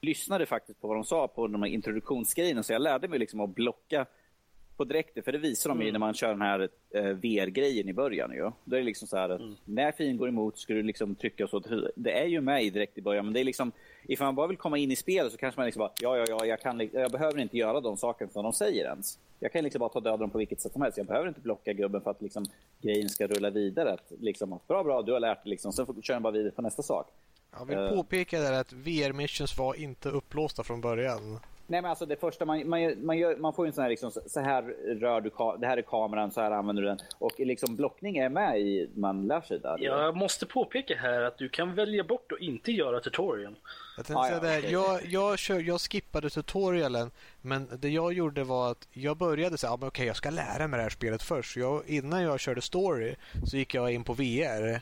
lyssnade 0.00 0.46
faktiskt 0.46 0.80
på 0.80 0.88
vad 0.88 0.96
de 0.96 1.04
sa 1.04 1.28
på 1.28 1.46
de 1.46 1.62
här 1.62 1.68
introduktionsgrejerna 1.68 2.62
så 2.62 2.72
jag 2.72 2.82
lärde 2.82 3.08
mig 3.08 3.18
liksom 3.18 3.40
att 3.40 3.54
blocka 3.54 4.06
på 4.76 4.84
direkten. 4.84 5.22
För 5.22 5.32
det 5.32 5.38
visar 5.38 5.70
de 5.70 5.78
ju 5.78 5.84
mm. 5.84 5.92
när 5.92 5.98
man 5.98 6.14
kör 6.14 6.28
den 6.28 6.42
här 6.42 6.60
uh, 6.60 6.68
eh, 6.90 7.16
VR-grejen 7.16 7.88
i 7.88 7.92
början. 7.92 8.32
Ju. 8.32 8.50
Då 8.64 8.76
är 8.76 8.80
det 8.80 8.86
liksom 8.86 9.08
så 9.08 9.16
här 9.16 9.28
att 9.28 9.40
mm. 9.40 9.56
när 9.64 9.92
fienden 9.92 10.16
går 10.16 10.28
emot 10.28 10.58
ska 10.58 10.74
du 10.74 10.82
liksom 10.82 11.14
trycka 11.14 11.46
så. 11.46 11.62
Det 11.94 12.12
är 12.12 12.26
ju 12.26 12.40
med 12.40 12.72
direkt 12.72 12.98
i 12.98 13.02
början 13.02 13.24
men 13.24 13.34
det 13.34 13.40
är 13.40 13.44
liksom 13.44 13.72
ifall 14.04 14.24
man 14.24 14.34
bara 14.34 14.46
vill 14.46 14.56
komma 14.56 14.78
in 14.78 14.90
i 14.90 14.96
spelet 14.96 15.32
så 15.32 15.38
kanske 15.38 15.60
man 15.60 15.66
liksom 15.66 15.80
bara 15.80 15.92
ja, 16.00 16.16
ja, 16.16 16.24
ja, 16.28 16.46
jag, 16.46 16.60
kan, 16.60 16.90
jag 16.92 17.10
behöver 17.10 17.40
inte 17.40 17.56
göra 17.56 17.80
de 17.80 17.96
sakerna 17.96 18.30
som 18.30 18.42
de 18.42 18.52
säger 18.52 18.84
ens. 18.84 19.18
Jag 19.40 19.52
kan 19.52 19.64
liksom 19.64 19.78
bara 19.78 19.88
ta 19.88 20.00
död 20.00 20.20
dem 20.20 20.30
på 20.30 20.38
vilket 20.38 20.60
sätt 20.60 20.72
som 20.72 20.82
helst. 20.82 20.98
Jag 20.98 21.06
behöver 21.06 21.28
inte 21.28 21.40
blocka 21.40 21.72
gubben 21.72 22.00
för 22.00 22.10
att 22.10 22.22
liksom, 22.22 22.46
grejen 22.80 23.08
ska 23.08 23.26
rulla 23.26 23.50
vidare. 23.50 23.92
Att, 23.92 24.12
liksom, 24.20 24.58
bra, 24.68 24.84
bra, 24.84 25.02
du 25.02 25.12
har 25.12 25.20
lärt 25.20 25.44
dig. 25.44 25.50
Liksom. 25.50 25.72
Sen 25.72 26.02
kör 26.02 26.14
jag 26.14 26.22
bara 26.22 26.32
vidare 26.32 26.50
på 26.50 26.62
nästa 26.62 26.82
sak. 26.82 27.06
Jag 27.58 27.66
vill 27.66 27.78
uh, 27.78 27.90
påpeka 27.90 28.40
där 28.40 28.52
att 28.52 28.72
VR-missions 28.72 29.58
var 29.58 29.74
inte 29.74 30.08
upplåsta 30.08 30.62
från 30.62 30.80
början. 30.80 31.38
Nej 31.66 31.82
men 31.82 31.90
alltså 31.90 32.06
det 32.06 32.16
första 32.16 32.44
man, 32.44 32.68
man, 32.68 33.06
man, 33.06 33.18
gör, 33.18 33.36
man 33.36 33.52
får 33.52 33.66
ju 33.66 33.68
en 33.68 33.72
sån 33.72 33.82
här 33.82 33.90
liksom, 33.90 34.10
så 34.10 34.40
här 34.40 34.62
rör 35.00 35.20
du, 35.20 35.30
det 35.60 35.66
här 35.66 35.76
är 35.76 35.82
kameran, 35.82 36.30
så 36.30 36.40
här 36.40 36.50
använder 36.50 36.82
du 36.82 36.88
den. 36.88 36.98
Och 37.18 37.32
liksom 37.38 37.76
blockning 37.76 38.16
är 38.16 38.28
med 38.28 38.60
i, 38.60 38.90
man 38.94 39.26
lär 39.26 39.40
sig 39.40 39.58
där. 39.58 39.78
Jag 39.80 40.16
måste 40.16 40.46
påpeka 40.46 40.96
här 40.96 41.22
att 41.22 41.38
du 41.38 41.48
kan 41.48 41.74
välja 41.74 42.04
bort 42.04 42.32
att 42.32 42.40
inte 42.40 42.72
göra 42.72 43.00
tutorial. 43.00 43.56
Jag 43.96 44.06
tänkte 44.06 44.20
ah, 44.20 44.28
säga 44.28 44.36
ja, 44.36 44.42
det, 44.42 44.58
okay. 44.58 44.72
jag, 44.72 45.00
jag, 45.06 45.38
kör, 45.38 45.60
jag 45.60 45.80
skippade 45.80 46.30
tutorialen 46.30 47.10
men 47.40 47.68
det 47.78 47.88
jag 47.88 48.12
gjorde 48.12 48.44
var 48.44 48.70
att 48.70 48.88
jag 48.92 49.16
började 49.16 49.58
säga, 49.58 49.70
ah, 49.70 49.74
okej 49.74 49.86
okay, 49.86 50.06
jag 50.06 50.16
ska 50.16 50.30
lära 50.30 50.68
mig 50.68 50.78
det 50.78 50.82
här 50.82 50.90
spelet 50.90 51.22
först. 51.22 51.56
Jag, 51.56 51.82
innan 51.86 52.22
jag 52.22 52.40
körde 52.40 52.60
story 52.60 53.14
så 53.46 53.56
gick 53.56 53.74
jag 53.74 53.92
in 53.92 54.04
på 54.04 54.12
VR 54.12 54.80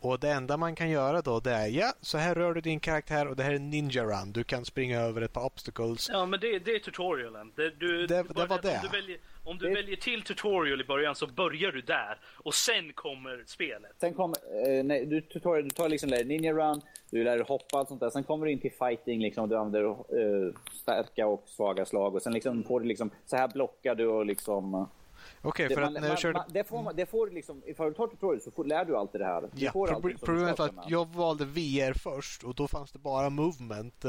och 0.00 0.20
det 0.20 0.30
enda 0.30 0.56
man 0.56 0.74
kan 0.74 0.90
göra 0.90 1.22
då 1.22 1.40
det 1.40 1.50
är 1.50 1.66
ja, 1.66 1.92
så 2.00 2.18
här 2.18 2.34
rör 2.34 2.54
du 2.54 2.60
din 2.60 2.80
karaktär 2.80 3.28
och 3.28 3.36
det 3.36 3.42
här 3.42 3.52
är 3.52 3.58
Ninja 3.58 4.04
Run. 4.04 4.32
Du 4.32 4.44
kan 4.44 4.64
springa 4.64 5.00
över 5.00 5.22
ett 5.22 5.32
par 5.32 5.44
obstacles. 5.44 6.08
Ja, 6.12 6.26
men 6.26 6.40
det, 6.40 6.58
det 6.58 6.70
är 6.74 6.78
tutorialen. 6.78 7.52
Det, 7.56 7.70
du, 7.70 8.06
det, 8.06 8.22
det 8.34 8.46
var 8.46 8.62
det. 8.62 8.74
Om 8.74 8.82
du, 8.82 8.88
väljer, 8.88 9.18
om 9.44 9.58
du 9.58 9.68
det... 9.68 9.74
väljer 9.74 9.96
till 9.96 10.22
tutorial 10.22 10.80
i 10.80 10.84
början 10.84 11.14
så 11.14 11.26
börjar 11.26 11.72
du 11.72 11.80
där 11.80 12.18
och 12.34 12.54
sen 12.54 12.92
kommer 12.92 13.44
spelet. 13.46 13.92
Sen 14.00 14.14
kommer, 14.14 14.36
eh, 14.66 14.84
nej, 14.84 15.06
du, 15.06 15.20
tutorial, 15.20 15.64
du 15.64 15.70
tar 15.70 15.88
liksom 15.88 16.10
Ninja 16.10 16.52
Run, 16.52 16.80
du 17.10 17.24
lär 17.24 17.36
dig 17.36 17.46
hoppa 17.48 17.80
och 17.80 17.88
sånt 17.88 18.00
där. 18.00 18.10
Sen 18.10 18.24
kommer 18.24 18.46
du 18.46 18.52
in 18.52 18.60
till 18.60 18.72
fighting 18.72 19.20
liksom 19.20 19.48
du 19.48 19.56
använder 19.56 19.90
eh, 19.90 20.54
starka 20.72 21.26
och 21.26 21.44
svaga 21.46 21.84
slag 21.84 22.14
och 22.14 22.22
sen 22.22 22.32
liksom 22.32 22.64
får 22.64 22.80
du 22.80 22.86
liksom, 22.86 23.10
så 23.26 23.36
här 23.36 23.48
blockar 23.48 23.94
du 23.94 24.06
och 24.06 24.26
liksom 24.26 24.88
Okej, 25.42 25.66
okay, 25.66 25.74
för 25.74 25.82
man, 25.82 25.96
att 25.96 26.02
när 26.02 26.08
jag 26.08 26.18
körde... 26.18 26.38
Man, 26.38 26.46
det 26.48 26.64
får, 26.64 26.82
man, 26.82 26.96
det 26.96 27.06
får 27.06 27.30
liksom, 27.30 27.62
ifall 27.66 27.88
du 27.88 27.94
tar 27.94 28.06
tutorial 28.06 28.40
så 28.40 28.50
får, 28.50 28.64
lär 28.64 28.84
du 28.84 28.96
alltid 28.96 29.20
det 29.20 29.24
här. 29.24 29.48
Ja, 29.54 29.72
problemet 30.24 30.58
var 30.58 30.66
att 30.66 30.90
jag 30.90 31.08
valde 31.08 31.44
VR 31.44 31.92
först 31.92 32.44
och 32.44 32.54
då 32.54 32.68
fanns 32.68 32.92
det 32.92 32.98
bara 32.98 33.30
movement. 33.30 34.04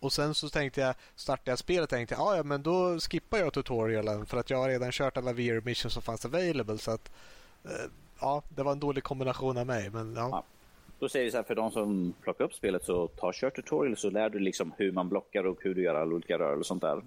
Och 0.00 0.12
sen 0.12 0.34
så 0.34 0.48
tänkte 0.48 0.80
jag, 0.80 0.94
startade 1.14 1.50
jag 1.50 1.58
spelet 1.58 1.82
och 1.82 1.88
tänkte 1.88 2.14
jag, 2.14 2.38
ja 2.38 2.42
men 2.42 2.62
då 2.62 2.98
skippar 2.98 3.38
jag 3.38 3.52
tutorialen 3.52 4.26
för 4.26 4.38
att 4.38 4.50
jag 4.50 4.58
har 4.58 4.68
redan 4.68 4.92
kört 4.92 5.16
alla 5.16 5.32
VR 5.32 5.60
missions 5.64 5.94
som 5.94 6.02
fanns 6.02 6.24
available. 6.24 6.78
Så 6.78 6.90
att, 6.90 7.12
eh, 7.64 7.90
ja, 8.20 8.42
det 8.48 8.62
var 8.62 8.72
en 8.72 8.80
dålig 8.80 9.04
kombination 9.04 9.58
av 9.58 9.66
mig. 9.66 9.90
Men, 9.90 10.14
ja. 10.14 10.28
ja. 10.32 10.44
Då 10.98 11.08
säger 11.08 11.24
vi 11.24 11.30
så 11.30 11.36
här, 11.36 11.44
för 11.44 11.54
de 11.54 11.70
som 11.70 12.14
plockar 12.22 12.44
upp 12.44 12.54
spelet 12.54 12.84
så 12.84 13.08
ta 13.08 13.32
kör 13.32 13.50
tutorial 13.50 13.96
så 13.96 14.10
lär 14.10 14.30
du 14.30 14.38
liksom 14.38 14.72
hur 14.76 14.92
man 14.92 15.08
blockar 15.08 15.46
och 15.46 15.58
hur 15.60 15.74
du 15.74 15.82
gör 15.82 15.94
alla 15.94 16.14
olika 16.14 16.38
rörelser 16.38 16.58
och 16.58 16.66
sånt 16.66 16.82
där. 16.82 17.02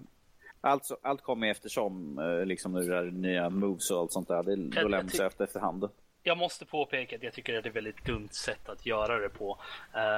Alltså, 0.68 0.98
allt 1.02 1.22
kommer 1.22 1.48
eftersom, 1.48 2.20
eh, 2.20 2.46
liksom 2.46 2.74
det 2.74 2.88
där 2.88 3.04
nya 3.04 3.50
moves 3.50 3.92
och 3.92 4.00
allt 4.00 4.12
sånt 4.12 4.28
där. 4.28 4.44
Det, 4.44 4.82
då 4.82 4.88
lämnas 4.88 5.20
efter 5.20 5.44
efterhand. 5.44 5.90
Jag 6.24 6.38
måste 6.38 6.66
påpeka 6.66 7.16
att 7.16 7.24
jag 7.24 7.34
tycker 7.34 7.58
att 7.58 7.64
det 7.64 7.68
är 7.68 7.72
ett 7.72 7.76
väldigt 7.76 8.06
dumt 8.06 8.30
sätt 8.32 8.70
att 8.70 8.86
göra 8.86 9.20
det 9.20 9.30
på. 9.30 9.60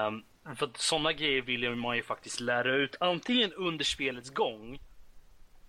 Um, 0.08 0.24
för 0.56 0.69
sådana 0.76 1.14
grejer 1.14 1.42
vill 1.42 1.76
man 1.76 1.95
ju 1.95 2.03
faktiskt 2.03 2.40
lära 2.40 2.76
ut 2.76 2.95
antingen 3.00 3.53
under 3.53 3.86
spelets 3.86 4.30
gång. 4.30 4.80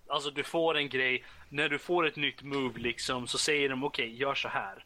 Alltså 0.08 0.30
du 0.30 0.42
får 0.42 0.76
en 0.76 0.88
grej, 0.88 1.24
när 1.48 1.68
du 1.68 1.78
får 1.78 2.06
ett 2.06 2.16
nytt 2.16 2.42
move 2.42 2.80
liksom 2.80 3.26
så 3.26 3.38
säger 3.38 3.68
de 3.68 3.84
okej, 3.84 4.06
okay, 4.06 4.16
gör 4.16 4.34
så 4.34 4.48
här. 4.48 4.84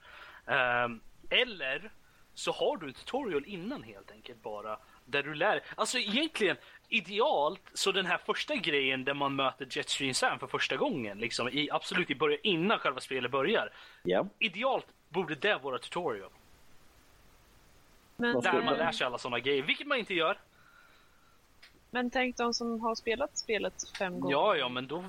Um, 0.85 1.01
eller 1.31 1.91
så 2.35 2.53
har 2.53 2.77
du 2.77 2.87
en 2.87 2.95
tutorial 2.95 3.45
innan 3.47 3.83
helt 3.83 4.11
enkelt 4.11 4.43
bara. 4.43 4.79
Där 5.05 5.23
du 5.23 5.35
lär 5.35 5.63
Alltså 5.77 5.99
egentligen, 5.99 6.57
idealt, 6.95 7.61
så 7.75 7.93
den 7.93 8.07
här 8.07 8.19
första 8.19 8.55
grejen 8.55 9.05
där 9.05 9.15
man 9.15 9.37
möter 9.37 9.67
Jetstream 9.71 10.15
Sam 10.15 10.39
för 10.39 10.47
första 10.47 10.77
gången, 10.77 11.19
liksom 11.19 11.49
i, 11.49 11.71
absolut 11.71 12.11
i 12.11 12.15
början, 12.15 12.41
innan 12.43 12.79
själva 12.79 13.01
spelet 13.01 13.31
börjar. 13.31 13.73
Yeah. 14.05 14.27
Idealt 14.39 14.87
borde 15.09 15.35
det 15.35 15.59
vara 15.63 15.79
tutorial. 15.79 16.31
Men, 18.17 18.41
där 18.41 18.63
man 18.63 18.75
lär 18.75 18.93
sig 18.93 19.07
alla 19.07 19.19
sådana 19.19 19.39
grejer, 19.39 19.63
vilket 19.63 19.87
man 19.87 19.99
inte 19.99 20.15
gör. 20.15 20.39
Men 21.95 22.11
tänk 22.11 22.37
de 22.37 22.55
som 22.55 22.81
har 22.81 22.95
spelat 22.95 23.39
spelet 23.39 23.75
fem 23.99 24.21
gånger. 24.21 24.37
Ja, 24.37 24.57
ja, 24.57 24.69
men 24.69 24.87
då, 24.87 25.05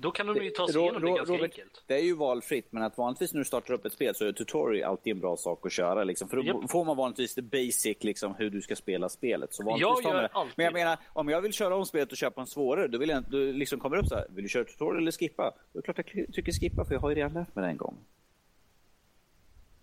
då 0.00 0.10
kan 0.10 0.26
de 0.26 0.44
ju 0.44 0.50
ta 0.50 0.68
sig 0.68 0.80
igenom 0.80 1.02
det 1.02 1.08
ganska 1.08 1.34
Robert, 1.34 1.42
enkelt. 1.42 1.84
Det 1.86 1.94
är 1.94 2.02
ju 2.02 2.14
valfritt, 2.14 2.66
men 2.70 2.82
att 2.82 2.98
vanligtvis 2.98 3.32
när 3.32 3.38
du 3.38 3.44
startar 3.44 3.74
upp 3.74 3.84
ett 3.84 3.92
spel 3.92 4.14
så 4.14 4.24
är 4.24 4.32
tutorial 4.32 4.90
alltid 4.90 5.10
en 5.10 5.20
bra 5.20 5.36
sak 5.36 5.66
att 5.66 5.72
köra. 5.72 6.04
Liksom, 6.04 6.28
för 6.28 6.36
då 6.36 6.42
yep. 6.42 6.70
får 6.70 6.84
man 6.84 6.96
vanligtvis 6.96 7.34
det 7.34 7.42
basic, 7.42 7.96
liksom, 8.00 8.34
hur 8.34 8.50
du 8.50 8.60
ska 8.60 8.76
spela 8.76 9.08
spelet. 9.08 9.54
Så 9.54 9.76
jag 9.78 10.02
gör 10.04 10.28
alltid. 10.32 10.52
Men 10.56 10.64
jag 10.64 10.72
menar, 10.72 10.98
om 11.12 11.28
jag 11.28 11.40
vill 11.40 11.52
köra 11.52 11.76
om 11.76 11.86
spelet 11.86 12.12
och 12.12 12.18
köpa 12.18 12.40
en 12.40 12.46
svårare, 12.46 12.88
då 12.88 12.98
vill 12.98 13.08
jag 13.08 13.24
du 13.30 13.52
liksom 13.52 13.80
kommer 13.80 13.96
upp 13.96 14.06
så 14.06 14.14
här, 14.14 14.26
vill 14.30 14.42
du 14.44 14.48
köra 14.48 14.64
tutorial 14.64 15.02
eller 15.02 15.12
skippa? 15.12 15.54
Då 15.72 15.78
är 15.78 15.82
det 15.82 15.92
klart 15.92 15.98
jag 16.14 16.34
tycker 16.34 16.52
skippa, 16.52 16.84
för 16.84 16.94
jag 16.94 17.00
har 17.00 17.10
ju 17.10 17.16
redan 17.16 17.32
lärt 17.32 17.54
mig 17.54 17.64
det 17.64 17.70
en 17.70 17.76
gång. 17.76 17.98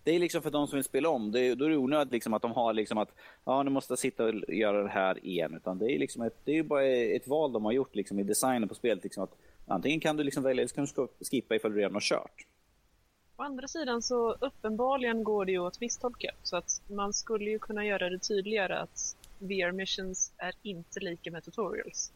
Det 0.09 0.15
är 0.15 0.19
liksom 0.19 0.41
för 0.41 0.51
de 0.51 0.67
som 0.67 0.75
vill 0.75 0.83
spela 0.83 1.09
om. 1.09 1.31
Det 1.31 1.55
då 1.55 1.65
är 1.65 1.69
det 1.69 1.77
onödigt 1.77 2.11
liksom 2.11 2.33
att 2.33 2.41
de 2.41 2.51
har 2.51 2.73
liksom 2.73 2.97
att 2.97 3.09
ja, 3.45 3.63
nu 3.63 3.69
måste 3.69 3.91
jag 3.91 3.99
sitta 3.99 4.23
och 4.25 4.53
göra 4.53 4.83
det 4.83 4.89
här 4.89 5.25
igen. 5.25 5.55
Utan 5.55 5.77
det 5.77 5.91
är 5.91 5.99
liksom 5.99 6.21
ett, 6.21 6.35
det 6.43 6.57
är 6.57 6.63
bara 6.63 6.85
ett 6.85 7.27
val 7.27 7.51
de 7.51 7.65
har 7.65 7.71
gjort 7.71 7.95
liksom 7.95 8.19
i 8.19 8.23
designen 8.23 8.69
på 8.69 8.75
spelet. 8.75 9.03
Liksom 9.03 9.23
att 9.23 9.35
antingen 9.67 9.99
kan 9.99 10.17
du 10.17 10.23
liksom 10.23 10.43
välja 10.43 10.61
eller 10.61 10.67
så 10.67 10.75
kan 10.75 11.07
du 11.19 11.25
skippa 11.25 11.55
ifall 11.55 11.71
du 11.71 11.77
redan 11.77 11.93
har 11.93 12.01
kört. 12.01 12.45
Å 13.37 13.43
andra 13.43 13.67
sidan 13.67 14.01
så 14.01 14.33
uppenbarligen 14.33 15.23
går 15.23 15.45
det 15.45 15.51
ju 15.51 15.67
att 15.67 15.79
misstolka. 15.79 16.31
Så 16.43 16.57
att 16.57 16.81
man 16.87 17.13
skulle 17.13 17.49
ju 17.49 17.59
kunna 17.59 17.85
göra 17.85 18.09
det 18.09 18.19
tydligare 18.19 18.79
att 18.79 19.15
VR 19.39 19.71
missions 19.71 20.31
är 20.37 20.53
inte 20.63 20.99
lika 20.99 21.31
med 21.31 21.43
tutorials. 21.43 22.11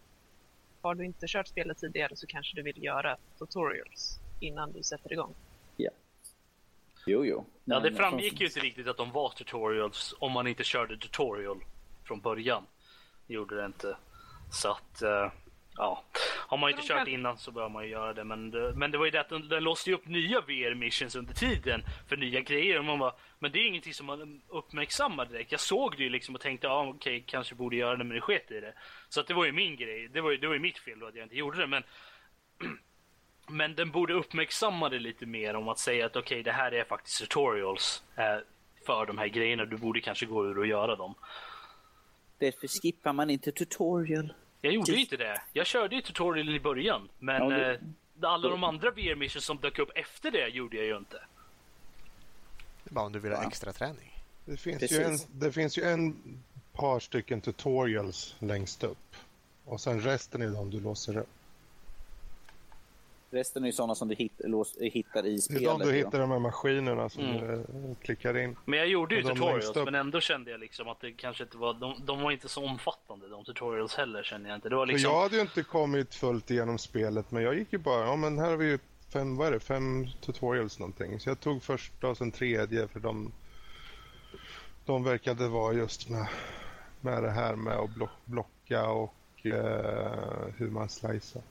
Har 0.81 0.95
du 0.95 1.05
inte 1.05 1.27
kört 1.27 1.47
spelet 1.47 1.77
tidigare 1.77 2.15
så 2.15 2.27
kanske 2.27 2.55
du 2.55 2.61
vill 2.61 2.83
göra 2.83 3.17
tutorials 3.39 4.19
innan 4.39 4.71
du 4.71 4.83
sätter 4.83 5.13
igång. 5.13 5.33
Jo, 7.05 7.25
jo. 7.25 7.45
Ja, 7.65 7.79
det 7.79 7.93
framgick 7.95 8.39
ju 8.39 8.45
inte 8.45 8.59
riktigt 8.59 8.87
att 8.87 8.97
de 8.97 9.11
var 9.11 9.29
tutorials 9.29 10.15
om 10.19 10.31
man 10.31 10.47
inte 10.47 10.63
körde 10.63 10.97
tutorial 10.97 11.63
från 12.03 12.21
början. 12.21 12.63
Det 13.27 13.33
gjorde 13.33 13.55
det 13.55 13.65
inte. 13.65 13.97
Så 14.51 14.71
att, 14.71 15.01
uh, 15.03 15.31
ja. 15.77 16.03
Har 16.47 16.57
man 16.57 16.69
inte 16.69 16.87
kört 16.87 17.07
innan 17.07 17.37
så 17.37 17.51
bör 17.51 17.69
man 17.69 17.83
ju 17.83 17.89
göra 17.89 18.13
det. 18.13 18.23
Men 18.23 18.51
det, 18.51 18.73
men 18.75 18.91
det 18.91 18.97
var 18.97 19.05
ju 19.05 19.11
det 19.11 19.21
att 19.21 19.29
den, 19.29 19.49
den 19.49 19.63
låste 19.63 19.93
upp 19.93 20.07
nya 20.07 20.41
VR 20.41 20.75
missions 20.75 21.15
under 21.15 21.33
tiden 21.33 21.83
för 22.07 22.17
nya 22.17 22.41
grejer. 22.41 22.79
Och 22.79 22.85
man 22.85 22.99
bara, 22.99 23.13
men 23.39 23.51
det 23.51 23.59
är 23.59 23.67
ingenting 23.67 23.93
som 23.93 24.05
man 24.05 24.41
uppmärksammar 24.47 25.25
direkt. 25.25 25.51
Jag 25.51 25.61
såg 25.61 25.97
det 25.97 26.03
ju 26.03 26.09
liksom 26.09 26.35
och 26.35 26.41
tänkte, 26.41 26.67
ja 26.67 26.81
okej, 26.81 26.95
okay, 26.95 27.23
kanske 27.25 27.55
borde 27.55 27.75
göra 27.75 27.95
det 27.95 28.03
men 28.03 28.15
det 28.15 28.21
sket 28.21 28.51
i 28.51 28.59
det. 28.59 28.73
Så 29.09 29.19
att 29.19 29.27
det 29.27 29.33
var 29.33 29.45
ju 29.45 29.51
min 29.51 29.75
grej. 29.75 30.09
Det 30.13 30.21
var 30.21 30.31
ju, 30.31 30.37
det 30.37 30.47
var 30.47 30.53
ju 30.53 30.59
mitt 30.59 30.77
fel 30.77 30.99
då 30.99 31.05
att 31.05 31.15
jag 31.15 31.25
inte 31.25 31.37
gjorde 31.37 31.57
det. 31.57 31.67
Men 31.67 31.83
Men 33.47 33.75
den 33.75 33.91
borde 33.91 34.13
uppmärksamma 34.13 34.89
det 34.89 34.99
lite 34.99 35.25
mer 35.25 35.55
om 35.55 35.67
att 35.67 35.79
säga 35.79 36.05
att 36.05 36.15
okej, 36.15 36.21
okay, 36.21 36.43
det 36.43 36.51
här 36.51 36.71
är 36.71 36.83
faktiskt 36.83 37.19
tutorials 37.19 38.03
eh, 38.15 38.37
för 38.85 39.05
de 39.05 39.17
här 39.17 39.27
grejerna. 39.27 39.65
Du 39.65 39.77
borde 39.77 40.01
kanske 40.01 40.25
gå 40.25 40.45
ur 40.45 40.59
och 40.59 40.67
göra 40.67 40.95
dem. 40.95 41.15
Därför 42.37 42.67
skippar 42.67 43.13
man 43.13 43.29
inte 43.29 43.51
tutorial. 43.51 44.33
Jag 44.61 44.73
gjorde 44.73 44.91
ju 44.91 45.01
inte 45.01 45.17
det. 45.17 45.41
Jag 45.53 45.65
körde 45.65 45.95
ju 45.95 46.01
tutorialen 46.01 46.55
i 46.55 46.59
början, 46.59 47.09
men 47.19 47.35
ja, 47.35 47.57
det... 47.57 47.71
Eh, 47.73 47.79
alla 48.21 48.49
de 48.49 48.63
andra 48.63 48.91
VR 48.91 49.15
missions 49.15 49.45
som 49.45 49.57
dök 49.57 49.79
upp 49.79 49.91
efter 49.95 50.31
det 50.31 50.47
gjorde 50.47 50.77
jag 50.77 50.85
ju 50.85 50.97
inte. 50.97 51.21
Det 52.83 52.89
är 52.89 52.93
bara 52.93 53.05
om 53.05 53.11
du 53.11 53.19
vill 53.19 53.31
ha 53.31 53.47
extra 53.47 53.73
träning. 53.73 54.13
Det 54.45 54.57
finns, 54.57 54.79
Precis. 54.79 54.99
ju 54.99 55.03
en, 55.03 55.17
det 55.31 55.51
finns 55.51 55.77
ju 55.77 55.83
en 55.83 56.15
par 56.73 56.99
stycken 56.99 57.41
tutorials 57.41 58.35
längst 58.39 58.83
upp. 58.83 59.15
Och 59.65 59.81
sen 59.81 60.01
resten 60.01 60.41
är 60.41 60.47
de 60.47 60.69
du 60.69 60.79
låser 60.79 61.17
upp. 61.17 61.29
Resten 63.33 63.63
är 63.63 63.67
ju 63.67 63.71
sådana 63.73 63.95
som 63.95 64.07
du 64.07 64.15
hit, 64.15 64.31
lås, 64.39 64.77
hittar 64.79 65.25
i 65.25 65.29
Det 65.29 65.35
är 65.35 65.37
spelet. 65.39 65.63
de 65.79 65.79
du 65.81 65.91
hittar 65.93 66.19
de 66.19 66.31
här 66.31 66.39
maskinerna 66.39 67.09
som 67.09 67.23
Mm. 67.23 67.47
du 67.47 67.53
eh, 67.53 67.95
klickar 68.01 68.37
in. 68.37 68.55
Men 68.65 68.79
jag 68.79 68.87
gjorde 68.87 69.15
ju 69.15 69.23
tutorials, 69.23 69.75
men 69.75 69.95
ändå 69.95 70.19
kände 70.19 70.51
jag 70.51 70.59
liksom 70.59 70.87
att 70.87 71.01
det 71.01 71.11
kanske 71.11 71.43
inte 71.43 71.57
var, 71.57 71.73
de, 71.73 71.95
de 72.05 72.21
var 72.21 72.31
inte 72.31 72.47
så 72.49 72.65
omfattande 72.65 73.29
de 73.29 73.45
tutorials 73.45 73.95
heller 73.95 74.23
kände 74.23 74.49
jag 74.49 74.57
inte. 74.57 74.69
Det 74.69 74.75
var 74.75 74.85
liksom, 74.85 75.11
jag 75.11 75.21
hade 75.21 75.35
ju 75.35 75.41
inte 75.41 75.63
kommit 75.63 76.15
fullt 76.15 76.51
igenom 76.51 76.77
spelet 76.77 77.31
men 77.31 77.43
jag 77.43 77.55
gick 77.57 77.73
ju 77.73 77.79
bara, 77.79 78.05
ja 78.05 78.15
men 78.15 78.39
här 78.39 78.49
har 78.49 78.57
vi 78.57 78.65
ju 78.65 78.79
fem, 79.13 79.35
vad 79.37 79.47
är 79.47 79.51
det, 79.51 79.59
fem 79.59 80.07
tutorials 80.21 80.79
någonting. 80.79 81.19
Så 81.19 81.29
jag 81.29 81.39
tog 81.39 81.63
första 81.63 82.07
och 82.07 82.17
sen 82.17 82.31
tredje 82.31 82.87
för 82.87 82.99
de, 82.99 83.31
de 84.85 85.03
verkade 85.03 85.47
vara 85.47 85.73
just 85.73 86.09
med, 86.09 86.27
med 87.01 87.23
det 87.23 87.31
här 87.31 87.55
med 87.55 87.73
att 87.77 87.89
block, 87.95 88.09
blocka 88.25 88.89
och 88.89 89.13
eh, 89.45 90.47
hur 90.57 90.69
man 90.69 90.89
slicear. 90.89 91.43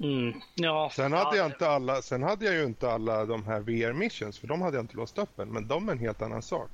Mm, 0.00 0.40
ja. 0.54 0.90
Sen 0.94 1.12
hade, 1.12 1.36
ja, 1.36 1.42
jag 1.42 1.46
inte 1.46 1.68
alla, 1.68 2.02
sen 2.02 2.22
hade 2.22 2.44
jag 2.44 2.54
ju 2.54 2.64
inte 2.64 2.90
alla 2.90 3.26
de 3.26 3.46
här 3.46 3.60
VR 3.60 3.92
missions 3.92 4.38
för 4.38 4.46
de 4.46 4.62
hade 4.62 4.76
jag 4.76 4.84
inte 4.84 4.96
låst 4.96 5.18
upp 5.18 5.38
än. 5.38 5.48
Men 5.48 5.68
de 5.68 5.88
är 5.88 5.92
en 5.92 5.98
helt 5.98 6.22
annan 6.22 6.42
sak. 6.42 6.70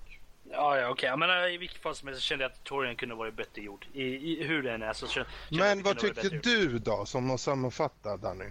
Ja, 0.50 0.78
ja 0.78 0.88
okej. 0.88 1.16
Men 1.16 1.30
äh, 1.30 1.54
i 1.54 1.58
vilket 1.58 1.82
fall 1.82 1.94
som 1.94 2.08
helst 2.08 2.22
så 2.22 2.26
kände 2.26 2.44
jag 2.44 2.52
att 2.52 2.58
tutorialen 2.58 2.96
kunde 2.96 3.14
varit 3.14 3.36
bättre 3.36 3.62
gjord. 3.62 3.86
I, 3.92 4.02
i, 4.02 4.44
hur 4.44 4.62
den 4.62 4.82
är 4.82 4.92
så 4.92 5.06
kände 5.06 5.30
Men 5.50 5.82
vad 5.82 5.98
tyckte 5.98 6.28
du 6.28 6.78
då 6.78 7.04
som 7.06 7.30
att 7.30 7.40
sammanfatta 7.40 8.16
Danny? 8.16 8.50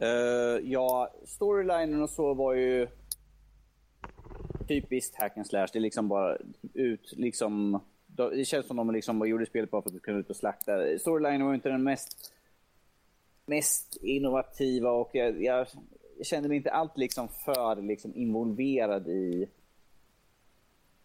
Eh, 0.00 0.70
ja, 0.70 1.14
storylinen 1.24 2.02
och 2.02 2.10
så 2.10 2.34
var 2.34 2.54
ju 2.54 2.88
typiskt 4.68 5.16
hack 5.16 5.36
and 5.36 5.46
slash. 5.46 5.66
Det 5.72 5.78
är 5.78 5.80
liksom 5.80 6.08
bara 6.08 6.36
ut, 6.74 7.12
liksom... 7.16 7.80
Det 8.06 8.44
känns 8.44 8.66
som 8.66 8.76
de 8.76 8.90
liksom 8.90 9.28
gjorde 9.28 9.46
spelet 9.46 9.70
bara 9.70 9.82
för 9.82 9.90
att 9.96 10.02
kunna 10.02 10.18
ut 10.18 10.30
och 10.30 10.36
slakta. 10.36 10.98
Storylinen 10.98 11.42
var 11.42 11.52
ju 11.52 11.54
inte 11.54 11.68
den 11.68 11.82
mest, 11.82 12.31
mest 13.46 13.96
innovativa 14.02 14.90
och 14.90 15.10
jag, 15.12 15.42
jag 15.42 15.66
kände 16.22 16.48
mig 16.48 16.56
inte 16.56 16.70
allt 16.70 16.98
liksom 16.98 17.28
för 17.28 17.82
liksom 17.82 18.14
involverad 18.14 19.08
i 19.08 19.48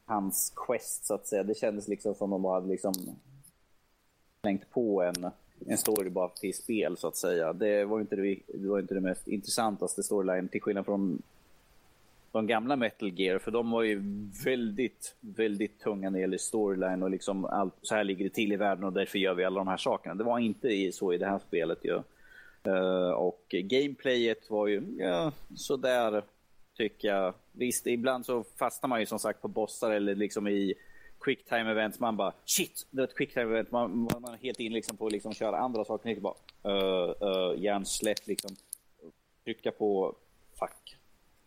hans 0.06 0.54
quest 0.56 1.06
så 1.06 1.14
att 1.14 1.28
säga. 1.28 1.44
Det 1.44 1.58
kändes 1.58 1.88
liksom 1.88 2.16
som 2.16 2.30
de 2.30 2.42
bara 2.42 2.54
hade 2.54 2.68
liksom 2.68 2.94
slängt 4.42 4.70
på 4.70 5.02
en, 5.04 5.30
en 5.66 5.78
story 5.78 6.10
bara 6.10 6.30
till 6.30 6.54
spel 6.54 6.98
så 6.98 7.08
att 7.08 7.16
säga. 7.16 7.54
Det 7.54 7.86
var 7.86 8.02
inte 8.02 8.16
det, 8.16 8.40
det, 8.48 8.68
var 8.68 8.80
inte 8.80 8.94
det 8.94 9.02
mest 9.02 9.28
intressantaste 9.28 10.04
storyline 10.04 10.48
till 10.48 10.62
skillnad 10.62 10.86
från 10.86 11.22
de 12.32 12.48
gamla 12.48 12.76
Metal 12.76 13.20
Gear 13.20 13.40
för 13.40 13.52
de 13.52 13.72
var 13.72 13.84
ju 13.84 14.02
väldigt, 14.46 15.16
väldigt 15.20 15.80
tunga 15.80 16.10
när 16.10 16.18
det 16.18 16.22
gäller 16.22 16.38
storyline 16.38 17.04
och 17.04 17.10
liksom 17.10 17.46
allt, 17.46 17.74
så 17.82 17.96
här 17.96 18.04
ligger 18.04 18.24
det 18.24 18.30
till 18.30 18.54
i 18.54 18.56
världen 18.56 18.84
och 18.84 18.94
därför 18.94 19.20
gör 19.20 19.34
vi 19.34 19.44
alla 19.44 19.60
de 19.60 19.68
här 19.68 19.78
sakerna. 19.78 20.16
Det 20.16 20.24
var 20.24 20.40
inte 20.40 20.92
så 20.92 21.14
i 21.14 21.18
det 21.18 21.26
här 21.26 21.40
spelet 21.48 21.80
ju. 21.86 21.90
Ja. 21.90 22.04
Eh, 22.64 23.10
och 23.10 23.46
gameplayet 23.50 24.50
var 24.50 24.68
ju 24.68 24.84
ja, 25.00 25.32
sådär 25.56 26.24
tycker 26.78 27.08
jag. 27.08 27.34
Visst, 27.52 27.88
ibland 27.88 28.26
så 28.26 28.44
fastnar 28.44 28.88
man 28.88 29.00
ju 29.00 29.06
som 29.06 29.20
sagt 29.20 29.42
på 29.42 29.48
bossar 29.48 29.92
eller 29.92 30.16
liksom 30.16 30.48
i 30.48 30.74
quicktime 31.20 31.72
events. 31.72 32.00
Man 32.00 32.18
bara 32.18 32.34
shit, 32.46 32.88
det 32.92 32.98
var 32.98 33.08
ett 33.08 33.18
quicktime 33.18 33.52
event. 33.52 33.72
Man, 33.72 33.98
man, 33.98 34.22
man 34.22 34.34
är 34.34 34.38
helt 34.38 34.60
in 34.60 34.74
liksom 34.74 34.98
på 34.98 35.06
att 35.06 35.12
liksom 35.12 35.34
köra 35.34 35.58
andra 35.58 35.86
saker. 35.86 36.16
Man 36.16 36.22
bara 36.22 36.36
eh, 36.64 37.10
eh, 37.22 37.28
uh, 37.28 37.52
uh, 37.52 37.64
hjärnsläpp 37.64 38.28
liksom. 38.28 38.56
Trycka 39.44 39.72
på 39.72 40.16
fuck. 40.60 40.98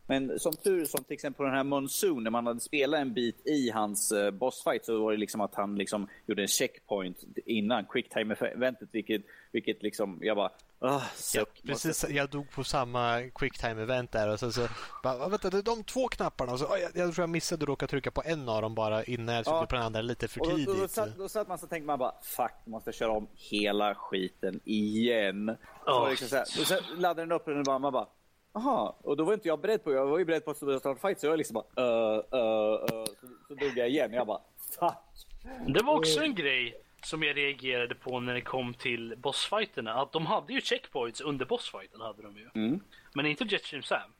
Men 0.06 0.38
som 0.38 0.52
tur 0.52 0.84
som 0.84 1.04
till 1.04 1.14
exempel 1.14 1.36
på 1.36 1.42
den 1.42 1.54
här 1.54 1.64
Monsoon, 1.64 2.24
när 2.24 2.30
man 2.30 2.46
hade 2.46 2.60
spelat 2.60 3.00
en 3.00 3.14
bit 3.14 3.46
i 3.46 3.70
hans 3.70 4.12
bossfight 4.32 4.84
så 4.84 5.02
var 5.02 5.12
det 5.12 5.18
liksom 5.18 5.40
att 5.40 5.54
han 5.54 5.78
liksom 5.78 6.08
gjorde 6.26 6.42
en 6.42 6.48
checkpoint 6.48 7.24
innan 7.46 7.84
quicktime-eventet, 7.84 8.88
vilket, 8.92 9.22
vilket 9.52 9.82
liksom, 9.82 10.18
jag 10.22 10.36
bara, 10.36 10.50
ah, 10.80 10.92
Ja, 10.92 11.02
suck. 11.14 11.62
precis, 11.66 12.04
jag 12.10 12.30
dog 12.30 12.50
på 12.50 12.64
samma 12.64 13.20
quicktime-event 13.20 14.12
där 14.12 14.28
och 14.28 14.40
sen 14.40 14.52
så 14.52 14.68
bara, 15.02 15.28
vänta, 15.28 15.50
det 15.50 15.58
är 15.58 15.62
de 15.62 15.84
två 15.84 16.08
knapparna 16.08 16.52
och 16.52 16.58
så, 16.58 16.66
oj, 16.72 16.80
jag, 16.80 17.06
jag 17.06 17.14
tror 17.14 17.22
jag 17.22 17.30
missade 17.30 17.62
att 17.62 17.68
råka 17.68 17.86
trycka 17.86 18.10
på 18.10 18.22
en 18.24 18.48
av 18.48 18.62
dem 18.62 18.74
bara 18.74 19.04
innan 19.04 19.34
jag 19.34 19.44
tryckte 19.44 19.58
Ja. 19.60 19.66
på 19.66 19.74
den 19.74 19.84
andra 19.84 20.00
lite 20.02 20.28
för 20.28 20.40
Och 20.40 20.46
då, 20.50 20.56
tidigt. 20.56 20.66
då, 20.74 20.82
då, 20.82 20.88
satt, 20.88 21.16
då 21.18 21.28
satt 21.28 21.48
man 21.48 21.58
så 21.58 21.66
tänkte 21.66 21.86
man 21.86 21.98
bara 21.98 22.14
fuck, 22.22 22.52
måste 22.64 22.92
köra 22.92 23.10
om 23.12 23.28
hela 23.34 23.94
skiten 23.94 24.60
igen. 24.64 25.56
Så 25.84 25.90
var 26.00 26.04
det 26.04 26.10
liksom 26.10 26.28
så 26.28 26.36
här, 26.36 26.42
och 26.42 26.66
sen 26.66 26.78
laddade 27.00 27.22
den 27.22 27.32
upp 27.32 27.48
och 27.48 27.64
bara, 27.64 27.78
man 27.78 27.92
bara 27.92 28.08
Jaha, 28.52 28.94
och 29.02 29.16
då 29.16 29.24
var 29.24 29.34
inte 29.34 29.48
jag 29.48 29.60
beredd 29.60 29.84
på 29.84 29.92
Jag 29.92 30.06
var 30.06 30.18
ju 30.18 30.24
beredd 30.24 30.44
på 30.44 30.50
att 30.50 30.56
starta 30.56 30.94
fight 30.94 31.20
så 31.20 31.26
jag 31.26 31.38
liksom 31.38 31.54
bara 31.74 31.84
uh, 31.86 32.24
uh, 32.34 32.82
uh, 32.82 33.04
så, 33.04 33.26
så 33.48 33.54
dog 33.54 33.72
jag 33.76 33.88
igen. 33.88 34.12
Jag 34.12 34.26
bara 34.26 34.40
fuck. 34.80 35.26
Det 35.74 35.82
var 35.82 35.96
också 35.96 36.20
en 36.20 36.34
grej 36.34 36.74
som 37.06 37.22
jag 37.22 37.36
reagerade 37.36 37.94
på 37.94 38.20
när 38.20 38.34
det 38.34 38.40
kom 38.40 38.74
till 38.74 39.14
bossfighterna. 39.16 39.94
Att 39.94 40.12
de 40.12 40.26
hade 40.26 40.52
ju 40.52 40.60
checkpoints 40.60 41.20
under 41.20 41.46
bossfighten 41.46 42.00
hade 42.00 42.22
de 42.22 42.36
ju. 42.36 42.48
Mm. 42.54 42.80
Men 43.14 43.26
inte 43.26 43.44
Jetstream 43.44 43.82
Sam. 43.82 44.10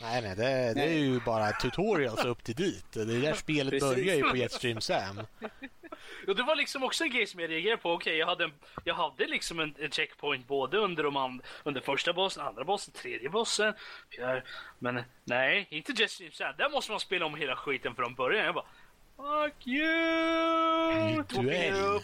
Nej, 0.00 0.22
nej, 0.22 0.36
det, 0.36 0.74
det 0.74 0.82
är 0.82 0.98
ju 0.98 1.20
bara 1.20 1.52
tutorials 1.52 2.24
upp 2.24 2.44
till 2.44 2.54
dit. 2.54 2.92
Det 2.92 3.00
är 3.00 3.06
där 3.06 3.32
spelet 3.34 3.70
Precis. 3.70 3.88
börjar 3.88 4.16
ju 4.16 4.22
på 4.22 4.36
Jetstream 4.36 4.80
Sam. 4.80 5.20
Och 6.26 6.36
det 6.36 6.42
var 6.42 6.56
liksom 6.56 6.82
också 6.82 7.04
en 7.04 7.10
grej 7.10 7.26
som 7.26 7.40
jag 7.40 7.50
reagerade 7.50 7.82
på. 7.82 7.92
Okej, 7.92 8.16
jag 8.16 8.26
hade, 8.26 8.44
en, 8.44 8.52
jag 8.84 8.94
hade 8.94 9.26
liksom 9.26 9.60
en, 9.60 9.74
en 9.78 9.90
checkpoint 9.90 10.46
både 10.46 10.78
under, 10.78 11.02
de 11.02 11.16
and, 11.16 11.42
under 11.64 11.80
första 11.80 12.12
bossen, 12.12 12.46
andra 12.46 12.64
bossen, 12.64 12.94
tredje 12.94 13.28
bossen. 13.28 13.74
Men 14.78 15.02
nej, 15.24 15.66
inte 15.70 15.92
Jetstream 15.92 16.32
Sam. 16.32 16.54
Där 16.58 16.70
måste 16.70 16.90
man 16.90 17.00
spela 17.00 17.26
om 17.26 17.34
hela 17.34 17.56
skiten 17.56 17.94
från 17.94 18.14
början. 18.14 18.44
Jag 18.46 18.54
bara 18.54 18.64
Fuck 19.16 19.66
you! 19.66 21.22
Duell. 21.28 22.00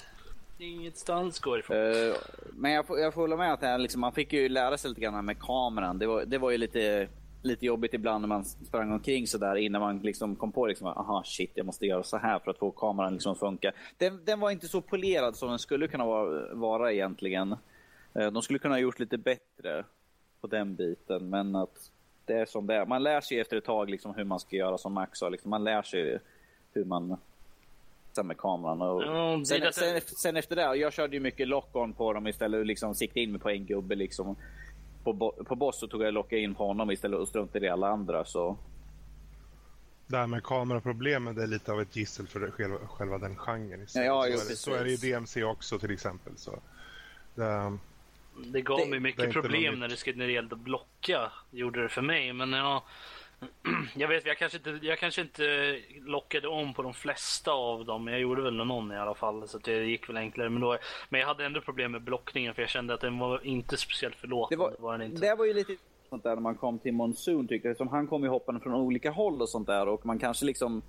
Ingenstans 0.64 1.38
går 1.38 1.58
ifrån. 1.58 1.76
Uh, 1.76 2.14
men 2.52 2.72
jag, 2.72 2.86
får- 2.86 2.98
jag 2.98 3.14
får 3.14 3.20
hålla 3.20 3.36
med 3.36 3.52
att 3.52 3.62
här, 3.62 3.78
liksom, 3.78 4.00
man 4.00 4.12
fick 4.12 4.32
ju 4.32 4.48
lära 4.48 4.78
sig 4.78 4.88
lite 4.88 5.00
grann 5.00 5.24
med 5.24 5.38
kameran. 5.38 5.98
Det 5.98 6.06
var, 6.06 6.24
det 6.24 6.38
var 6.38 6.50
ju 6.50 6.58
lite, 6.58 7.08
lite 7.42 7.66
jobbigt 7.66 7.94
ibland 7.94 8.20
när 8.20 8.28
man 8.28 8.44
sprang 8.44 8.92
omkring 8.92 9.26
så 9.26 9.38
där 9.38 9.56
innan 9.56 9.80
man 9.80 9.98
liksom 9.98 10.36
kom 10.36 10.52
på 10.52 10.66
liksom, 10.66 10.86
aha 10.86 11.22
shit 11.24 11.50
jag 11.54 11.66
måste 11.66 11.86
göra 11.86 12.02
så 12.02 12.16
här 12.16 12.38
för 12.38 12.50
att 12.50 12.58
få 12.58 12.70
kameran 12.70 13.12
liksom 13.12 13.32
att 13.32 13.38
funka. 13.38 13.72
Den, 13.98 14.24
den 14.24 14.40
var 14.40 14.50
inte 14.50 14.68
så 14.68 14.80
polerad 14.80 15.36
som 15.36 15.48
den 15.48 15.58
skulle 15.58 15.88
kunna 15.88 16.04
vara, 16.06 16.54
vara 16.54 16.92
egentligen. 16.92 17.56
Eh, 18.14 18.30
de 18.30 18.42
skulle 18.42 18.58
kunna 18.58 18.74
ha 18.74 18.80
gjort 18.80 18.98
lite 18.98 19.18
bättre 19.18 19.84
på 20.40 20.46
den 20.46 20.74
biten 20.74 21.30
men 21.30 21.56
att 21.56 21.90
det 22.24 22.34
är 22.34 22.46
som 22.46 22.66
det 22.66 22.74
är. 22.74 22.86
Man 22.86 23.02
lär 23.02 23.20
sig 23.20 23.40
efter 23.40 23.56
ett 23.56 23.64
tag 23.64 23.90
liksom 23.90 24.14
hur 24.14 24.24
man 24.24 24.40
ska 24.40 24.56
göra 24.56 24.78
som 24.78 24.92
Max 24.92 25.18
sa. 25.18 25.28
Liksom, 25.28 25.50
man 25.50 25.64
lär 25.64 25.82
sig 25.82 26.18
hur 26.72 26.84
man 26.84 27.16
sen 28.14 28.26
med 28.26 28.36
kameran. 28.38 28.82
Och 28.82 29.02
Ja, 29.02 29.32
är 29.40 29.44
sen, 29.44 29.60
detta- 29.60 29.72
sen, 29.72 30.00
sen 30.00 30.36
efter 30.36 30.56
det, 30.56 30.76
jag 30.76 30.92
körde 30.92 31.16
ju 31.16 31.20
mycket 31.20 31.48
lock-on 31.48 31.92
på 31.92 32.12
dem 32.12 32.26
istället 32.26 32.58
och 32.58 32.66
liksom 32.66 32.94
siktade 32.94 33.20
in 33.20 33.32
mig 33.32 33.40
på 33.40 33.50
en 33.50 33.66
gubbe. 33.66 33.94
Liksom. 33.94 34.36
På, 35.04 35.34
på 35.46 35.54
boss 35.56 35.78
så 35.80 35.86
tog 35.88 36.02
jag 36.02 36.14
locka 36.14 36.36
in 36.38 36.54
på 36.54 36.66
honom 36.66 36.90
istället 36.90 37.20
och 37.20 37.28
struntade 37.28 37.66
i 37.66 37.68
alla 37.68 37.88
andra. 37.88 38.24
Så. 38.24 38.56
Det 40.06 40.16
här 40.16 40.26
med 40.26 40.42
kameraproblemen 40.44 41.34
det 41.34 41.42
är 41.42 41.46
lite 41.46 41.72
av 41.72 41.80
ett 41.80 41.96
gissel 41.96 42.26
för 42.26 42.50
själva, 42.50 42.78
själva 42.86 43.18
den 43.18 43.36
genren. 43.36 43.86
sig. 43.86 44.04
Ja, 44.06 44.22
så, 44.22 44.28
är 44.28 44.32
det, 44.32 44.56
så 44.56 44.74
är 44.74 44.84
det 44.84 44.90
i. 44.90 44.96
DMC 44.96 45.44
också 45.44 45.78
till 45.78 45.90
exempel. 45.90 46.32
Så. 46.36 46.58
Det, 47.34 47.78
Det 48.46 48.60
gav 48.60 48.78
Det- 48.78 48.86
mig 48.90 49.00
mycket 49.00 49.32
problem 49.32 49.74
när 49.80 49.88
det, 49.88 49.96
skulle, 49.96 50.16
när 50.18 50.26
det 50.26 50.32
gällde 50.32 50.54
att 50.54 50.60
blocka. 50.60 51.32
Gjorde 51.50 51.82
det 51.82 51.88
för 51.88 52.02
mig. 52.02 52.32
Men 52.32 52.52
ja, 52.52 52.84
jag 53.97 54.08
vet, 54.08 54.26
jag 54.26 54.39
kanske, 54.39 54.58
inte, 54.58 54.86
jag 54.86 54.98
kanske 54.98 55.20
inte 55.20 55.78
lockade 56.00 56.48
om 56.48 56.74
på 56.74 56.82
de 56.82 56.94
flesta 56.94 57.52
av 57.52 57.84
dem. 57.84 58.06
Jag 58.08 58.20
gjorde 58.20 58.42
väl 58.42 58.55
någon 58.55 58.92
i 58.92 58.97
alla 58.97 59.14
fall. 59.14 59.48
Så 59.48 59.58
det 59.58 59.84
gick 59.84 60.08
väl 60.08 60.16
enklare. 60.16 60.50
Men, 60.50 60.60
då, 60.60 60.78
men 61.08 61.20
jag 61.20 61.28
hade 61.28 61.44
ändå 61.47 61.60
problem 61.60 61.92
med 61.92 62.02
blockningen. 62.02 62.55
För 62.55 62.62
jag 62.62 62.68
kände 62.68 62.94
att 62.94 63.00
den 63.00 63.18
var 63.18 63.47
inte 63.47 63.76
speciellt 63.76 64.14
Det 64.14 64.20
förlåtande. 64.20 64.64
var, 64.64 64.76
var, 64.78 64.98
den 64.98 65.10
inte. 65.10 65.20
det 65.26 65.34
var 65.34 65.44
ju 65.44 65.55
lite 65.55 65.76
sånt 66.08 66.23
där 66.23 66.34
när 66.34 66.42
man 66.42 66.55
kom 66.55 66.78
till 66.78 66.94
Monsoon 66.94 67.48
tyckte 67.48 67.68
jag. 67.68 67.76
Som 67.76 67.89
han 67.89 68.06
kom 68.06 68.23
ju 68.23 68.28
hoppande 68.28 68.60
från 68.60 68.74
olika 68.74 69.10
håll 69.10 69.42
och 69.42 69.48
sånt 69.48 69.66
där. 69.66 69.89
Och 69.89 70.06
man 70.06 70.18
kanske 70.18 70.44
liksom 70.44 70.82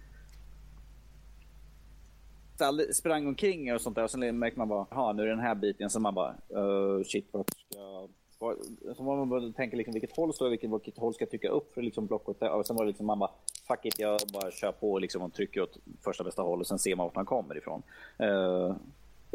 sprang 2.94 3.28
omkring 3.28 3.74
och 3.74 3.82
sånt 3.82 3.96
där. 3.96 4.04
Och 4.04 4.12
sen 4.12 4.40
märkte 4.40 4.60
man 4.60 4.68
bara, 4.68 4.86
jaha 4.92 5.14
nu 5.14 5.22
är 5.22 5.28
det 5.28 5.32
den 5.32 5.40
här 5.40 5.56
biten. 5.56 5.90
Så 5.90 6.00
man 6.00 6.14
bara, 6.14 6.36
uh, 6.58 7.04
shit 7.04 7.28
vad 7.32 7.46
ska 7.50 8.08
jag... 8.40 8.58
Så 8.98 9.04
var 9.04 9.18
man 9.18 9.30
började 9.30 9.54
tänka 9.54 9.78
liksom, 9.78 9.94
vilket 9.94 10.16
håll 10.16 10.34
står 10.34 10.48
jag, 10.48 10.52
vilket, 10.52 10.72
vilket 10.72 10.98
håll 10.98 11.14
ska 11.14 11.22
jag 11.22 11.30
trycka 11.30 11.50
upp 11.50 11.74
för 11.74 11.82
liksom 11.82 12.08
blocket. 12.08 12.42
och, 12.42 12.66
sen 12.66 12.76
var 12.76 12.84
det 12.84 12.90
liksom 12.90 13.06
man 13.06 13.20
bara 13.20 13.32
fuck 13.68 13.86
it, 13.86 14.00
jag 14.00 14.20
bara 14.34 14.52
kör 14.52 14.72
på 14.72 15.00
liksom 15.00 15.22
och 15.22 15.34
trycker 15.34 15.62
åt 15.62 15.78
första 16.04 16.24
bästa 16.24 16.42
håll 16.42 16.60
och 16.60 16.68
sen 16.68 16.80
ser 16.80 16.96
man 16.96 17.06
vart 17.06 17.16
han 17.16 17.26
kommer 17.26 17.58
ifrån. 17.58 17.84
Uh, 18.24 18.76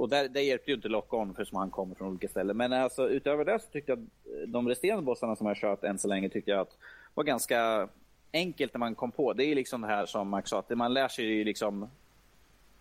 och 0.01 0.09
där, 0.09 0.29
det 0.29 0.43
hjälpte 0.43 0.71
ju 0.71 0.75
inte 0.75 0.89
lock-on 0.89 1.35
för 1.35 1.45
som 1.45 1.59
han 1.59 1.71
kommer 1.71 1.95
från 1.95 2.09
olika 2.09 2.29
ställen. 2.29 2.57
Men 2.57 2.73
alltså, 2.73 3.09
utöver 3.09 3.45
det 3.45 3.59
så 3.59 3.67
tyckte 3.73 3.93
jag 3.93 3.99
att 3.99 4.05
eh, 4.43 4.49
de 4.49 4.69
resterande 4.69 5.03
bossarna 5.03 5.37
som 5.37 5.47
jag 5.47 5.57
kört 5.57 5.85
än 5.85 5.99
så 5.99 6.09
länge 6.09 6.29
tyckte 6.29 6.51
jag 6.51 6.61
att 6.61 6.77
var 7.15 7.25
ganska 7.25 7.89
enkelt 8.33 8.75
när 8.75 8.79
man 8.79 8.95
kom 8.95 9.13
på. 9.13 9.33
Det 9.33 9.45
är 9.45 9.55
liksom 9.55 9.81
det 9.81 9.87
här 9.87 10.07
som 10.07 10.29
Max 10.29 10.51
sa, 10.51 10.59
att 10.59 10.71
man 10.71 10.95
lär 10.95 11.09
sig 11.09 11.25
ju 11.25 11.45
liksom 11.45 11.89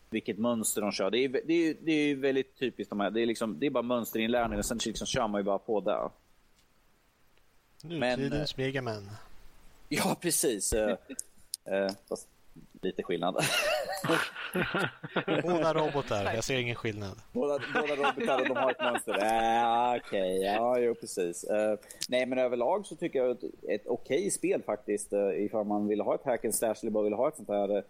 vilket 0.09 0.37
mönster 0.37 0.81
de 0.81 0.91
kör. 0.91 1.11
Det 1.11 1.17
är, 1.17 1.29
det 1.29 1.53
är, 1.53 1.75
det 1.81 1.91
är 1.91 2.15
väldigt 2.15 2.59
typiskt 2.59 2.89
de 2.89 2.99
här. 2.99 3.11
Det 3.11 3.21
är, 3.21 3.25
liksom, 3.25 3.59
det 3.59 3.65
är 3.65 3.69
bara 3.69 3.83
mönsterinlärning 3.83 4.59
och 4.59 4.65
sen 4.65 4.79
liksom 4.85 5.07
kör 5.07 5.27
man 5.27 5.41
ju 5.41 5.45
bara 5.45 5.59
på 5.59 5.79
där. 5.79 6.09
Nutidens 7.83 8.57
Men, 8.57 8.65
Megaman. 8.65 9.09
Ja, 9.89 10.17
precis. 10.21 10.73
Eh, 10.73 10.97
eh, 11.65 11.91
fast 12.09 12.27
lite 12.81 13.03
skillnad. 13.03 13.35
Båda 15.43 15.73
robotar, 15.73 16.33
jag 16.33 16.43
ser 16.43 16.57
ingen 16.57 16.75
skillnad. 16.75 17.21
båda, 17.31 17.59
båda 17.73 17.95
robotar 17.95 18.41
och 18.41 18.47
de 18.47 18.57
har 18.57 18.71
ett 18.71 18.81
monster. 18.81 19.13
Äh, 19.13 19.95
Okej, 19.95 20.37
okay. 20.37 20.53
ja, 20.53 20.79
jo, 20.79 20.95
precis. 20.95 21.43
Eh, 21.43 21.79
nej, 22.09 22.25
men 22.25 22.39
överlag 22.39 22.85
så 22.85 22.95
tycker 22.95 23.19
jag 23.19 23.31
att 23.31 23.43
ett, 23.43 23.63
ett 23.69 23.87
okej 23.87 24.31
spel 24.31 24.61
faktiskt. 24.63 25.13
Uh, 25.13 25.45
ifall 25.45 25.65
man 25.65 25.87
vill 25.87 26.01
ha 26.01 26.15
ett 26.15 26.25
hack 26.25 26.45
and 26.45 26.55
slash 26.55 26.75
eller 26.81 26.91
bara 26.91 27.03
vill 27.03 27.13
ha 27.13 27.27
ett 27.27 27.35
sånt 27.35 27.49
här 27.49 27.77
uh, 27.77 27.83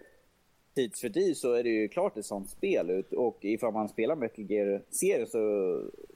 tidsfördriv 0.80 1.34
så 1.34 1.54
är 1.54 1.64
det 1.64 1.70
ju 1.70 1.88
klart 1.88 2.18
ett 2.18 2.26
sånt 2.26 2.50
spel. 2.50 3.04
Och 3.12 3.38
ifall 3.42 3.74
man 3.74 3.90
spelar 3.90 4.16
Metal 4.16 4.46
Gear-serien 4.52 5.28
så 5.28 5.40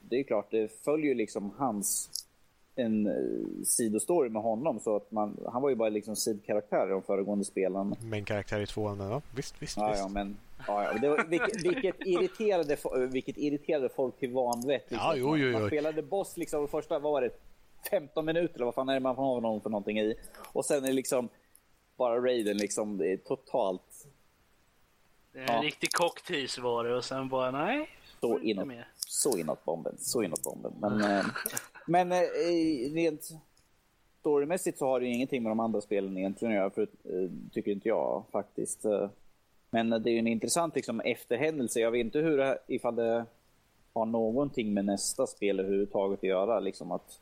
det 0.01 0.19
är 0.19 0.23
klart, 0.23 0.51
det 0.51 0.71
följer 0.83 1.15
liksom 1.15 1.51
hans 1.57 2.09
en 2.75 3.07
uh, 3.07 3.63
sidostory 3.63 4.29
med 4.29 4.41
honom. 4.41 4.79
Så 4.79 4.95
att 4.95 5.11
man, 5.11 5.37
han 5.51 5.61
var 5.61 5.69
ju 5.69 5.75
bara 5.75 5.89
liksom 5.89 6.15
sidkaraktär 6.15 6.87
i 6.87 6.89
de 6.89 7.01
föregående 7.01 7.45
spelen. 7.45 7.95
Men 8.01 8.25
karaktär 8.25 8.59
i 8.59 8.65
tvåan, 8.65 8.99
ja. 8.99 9.21
Visst, 9.35 9.61
visst, 9.61 9.77
ja, 9.77 9.89
visst. 9.89 9.99
Ja, 10.03 10.09
men, 10.09 10.37
ja, 10.67 10.83
ja. 10.83 10.99
Det 10.99 11.09
var, 11.09 11.25
vilket, 11.27 11.65
vilket, 11.65 11.95
irriterade, 12.07 12.77
vilket 13.07 13.37
irriterade 13.37 13.89
folk 13.89 14.19
till 14.19 14.31
vanvett. 14.31 14.91
Liksom. 14.91 15.07
Ja, 15.07 15.15
jo, 15.15 15.37
jo, 15.37 15.47
jo. 15.47 15.59
Man 15.59 15.67
spelade 15.67 16.01
boss 16.01 16.37
liksom, 16.37 16.67
första, 16.67 16.99
vad 16.99 17.11
var 17.11 17.21
det, 17.21 17.29
15 17.89 18.25
minuter 18.25 18.55
eller 18.55 18.65
vad 18.65 18.75
fan 18.75 18.89
är 18.89 18.93
det 18.93 18.99
man 18.99 19.15
får 19.15 19.23
ha 19.23 19.39
någon 19.39 19.61
för 19.61 19.69
någonting 19.69 19.99
i. 19.99 20.15
Och 20.53 20.65
sen 20.65 20.83
är 20.83 20.87
det 20.87 20.93
liksom 20.93 21.29
bara 21.97 22.19
raiden 22.19 22.57
liksom, 22.57 23.17
det 25.33 25.39
är. 25.39 25.49
En 25.49 25.55
ja. 25.55 25.61
riktig 25.61 25.91
cocktease 25.91 26.61
var 26.61 26.83
det 26.83 26.95
och 26.95 27.05
sen 27.05 27.29
bara 27.29 27.51
nej. 27.51 27.89
Så 28.21 28.39
inåt, 28.39 28.67
så 28.95 29.37
inåt 29.37 29.65
bomben, 29.65 29.95
så 29.97 30.23
inåt 30.23 30.43
bomben. 30.43 30.73
Men, 30.79 31.01
eh, 31.01 31.25
men 31.85 32.11
eh, 32.11 32.17
rent 32.93 33.29
storymässigt 34.19 34.77
så 34.77 34.85
har 34.85 34.99
det 34.99 35.05
ju 35.05 35.13
ingenting 35.13 35.43
med 35.43 35.51
de 35.51 35.59
andra 35.59 35.81
spelen 35.81 36.17
egentligen 36.17 36.51
att 36.51 36.57
göra, 36.57 36.69
för, 36.69 36.81
eh, 36.81 37.29
tycker 37.51 37.71
inte 37.71 37.87
jag 37.87 38.23
faktiskt. 38.31 38.85
Men 39.69 39.89
det 39.89 40.09
är 40.09 40.11
ju 40.11 40.19
en 40.19 40.27
intressant 40.27 40.75
liksom, 40.75 40.99
efterhändelse. 40.99 41.79
Jag 41.79 41.91
vet 41.91 41.99
inte 41.99 42.19
hur 42.19 42.37
det, 42.37 42.57
ifall 42.67 42.95
det 42.95 43.25
har 43.93 44.05
någonting 44.05 44.73
med 44.73 44.85
nästa 44.85 45.27
spel 45.27 45.59
överhuvudtaget 45.59 46.19
att 46.19 46.23
göra. 46.23 46.59
Liksom 46.59 46.91
att, 46.91 47.19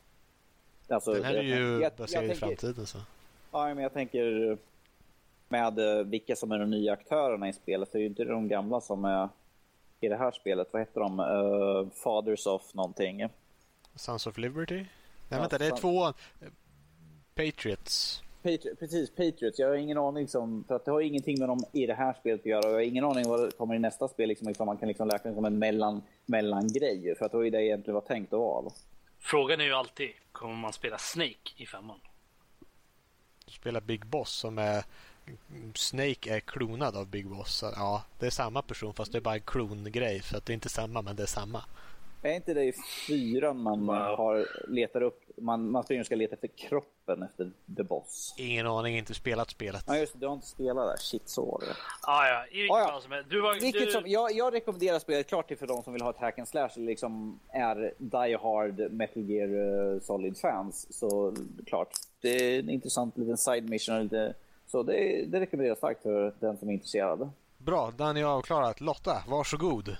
alltså, 0.88 1.14
Den 1.14 1.23
här 1.23 1.33
är 1.33 1.43
ju 1.43 1.81
jag, 1.81 1.91
baserad 1.98 2.25
jag, 2.25 2.31
i 2.31 2.35
framtiden. 2.35 2.85
Så. 2.85 2.98
Ja, 3.51 3.73
men 3.73 3.83
jag 3.83 3.93
tänker 3.93 4.57
med 5.51 6.05
vilka 6.07 6.35
som 6.35 6.51
är 6.51 6.59
de 6.59 6.69
nya 6.69 6.93
aktörerna 6.93 7.49
i 7.49 7.53
spelet. 7.53 7.91
Det 7.91 7.97
är 7.97 7.99
ju 7.99 8.07
inte 8.07 8.23
de 8.23 8.47
gamla 8.47 8.81
som 8.81 9.05
är 9.05 9.30
i 9.99 10.07
det 10.07 10.17
här 10.17 10.31
spelet. 10.31 10.67
Vad 10.71 10.81
heter 10.81 11.01
de? 11.01 11.19
Uh, 11.19 11.89
Fathers 11.89 12.47
of 12.47 12.73
någonting. 12.73 13.27
Sons 13.95 14.27
of 14.27 14.38
Liberty? 14.38 14.75
Nej, 14.75 14.88
ja, 15.30 15.39
vänta, 15.39 15.57
det 15.57 15.65
är 15.65 15.77
två 15.77 16.13
Patriots. 17.35 18.23
Patri 18.43 18.75
precis, 18.80 19.09
Patriots. 19.09 19.59
Jag 19.59 19.67
har 19.67 19.75
ingen 19.75 19.97
aning, 19.97 20.27
som, 20.27 20.63
för 20.67 20.75
att 20.75 20.85
det 20.85 20.91
har 20.91 21.01
ingenting 21.01 21.39
med 21.39 21.49
dem 21.49 21.59
i 21.71 21.85
det 21.85 21.93
här 21.93 22.13
spelet 22.13 22.39
att 22.39 22.45
göra. 22.45 22.67
Jag 22.67 22.73
har 22.73 22.81
ingen 22.81 23.03
aning 23.03 23.30
vad 23.30 23.45
det 23.45 23.51
kommer 23.51 23.75
i 23.75 23.80
nästa 23.80 24.07
spel, 24.07 24.30
liksom, 24.30 24.49
ifall 24.49 24.65
man 24.65 24.77
kan 24.77 24.88
liksom 24.88 25.07
läka 25.07 25.30
det 25.30 25.35
som 25.35 25.45
en 25.45 25.59
mellan, 25.59 26.01
mellangrej. 26.25 27.15
För 27.17 27.25
att 27.25 27.31
det 27.31 27.38
var 27.38 27.43
ju 27.43 27.49
det 27.49 27.63
egentligen 27.63 27.93
var 27.93 28.01
tänkt 28.01 28.33
att 28.33 28.39
vara. 28.39 28.71
Frågan 29.19 29.61
är 29.61 29.65
ju 29.65 29.73
alltid, 29.73 30.09
kommer 30.31 30.55
man 30.55 30.73
spela 30.73 30.97
Snake 30.97 31.51
i 31.57 31.65
femman? 31.65 31.99
Du 33.45 33.51
spelar 33.51 33.81
Big 33.81 34.05
Boss 34.05 34.31
som 34.31 34.57
är... 34.57 34.83
Snake 35.75 36.35
är 36.35 36.39
klonad 36.39 36.97
av 36.97 37.07
Big 37.07 37.27
Boss. 37.27 37.63
Ja, 37.75 38.03
det 38.19 38.25
är 38.25 38.29
samma 38.29 38.61
person 38.61 38.93
fast 38.93 39.11
det 39.11 39.17
är 39.17 39.21
bara 39.21 39.35
en 39.35 39.41
klongrej. 39.41 40.21
För 40.21 40.37
att 40.37 40.45
det 40.45 40.51
är 40.51 40.55
inte 40.55 40.69
samma, 40.69 41.01
men 41.01 41.15
det 41.15 41.23
är 41.23 41.27
samma. 41.27 41.63
Är 42.23 42.33
inte 42.33 42.53
det 42.53 42.63
i 42.63 42.73
fyran 43.07 43.57
man 43.57 43.89
har, 43.89 44.47
letar 44.67 45.01
upp, 45.01 45.23
man, 45.37 45.71
man 45.71 45.83
och 45.99 46.05
ska 46.05 46.15
leta 46.15 46.33
efter 46.33 46.47
kroppen 46.47 47.23
efter 47.23 47.51
The 47.77 47.83
Boss? 47.83 48.35
Ingen 48.37 48.67
aning, 48.67 48.97
inte 48.97 49.13
spelat 49.13 49.49
spelet. 49.49 49.83
Ja 49.87 49.97
just 49.97 50.13
det, 50.13 50.19
du 50.19 50.27
har 50.27 50.33
inte 50.33 50.47
spelat 50.47 50.87
där. 50.87 50.97
Shit, 50.97 51.29
så 51.29 51.45
var 51.45 51.59
det. 51.59 51.75
Ah, 52.01 52.27
ja, 52.27 52.45
i 52.51 52.57
vilket 52.57 52.75
ah, 52.75 52.79
ja. 52.79 53.01
som 53.01 53.23
du 53.29 53.41
var, 53.41 53.53
vilket 53.53 53.85
du... 53.85 53.91
som, 53.91 54.03
jag, 54.05 54.31
jag 54.31 54.53
rekommenderar 54.53 54.99
spelet 54.99 55.27
klart 55.27 55.47
till 55.47 55.57
för 55.57 55.67
de 55.67 55.83
som 55.83 55.93
vill 55.93 56.01
ha 56.01 56.09
ett 56.09 56.17
hack 56.17 56.39
and 56.39 56.47
slash 56.47 56.69
liksom 56.75 57.39
är 57.49 57.93
Die 57.97 58.37
Hard 58.41 58.91
Metal 58.91 59.23
Gear 59.23 59.49
uh, 59.49 59.99
Solid-fans. 60.01 60.87
Så 60.89 61.35
klart, 61.65 61.89
det 62.21 62.29
är 62.29 62.59
en 62.59 62.69
intressant 62.69 63.17
liten 63.17 63.37
side 63.37 63.69
mission. 63.69 64.03
Lite, 64.03 64.33
så 64.72 64.83
det, 64.83 65.25
det 65.25 65.40
rekommenderas 65.40 65.77
starkt 65.77 66.03
för 66.03 66.33
den 66.40 66.58
som 66.58 66.69
är 66.69 66.74
intresserad. 66.74 67.30
Bra, 67.58 67.91
Danny 67.98 68.22
har 68.22 68.32
avklarat. 68.32 68.82
Lotta, 68.82 69.24
varsågod. 69.27 69.98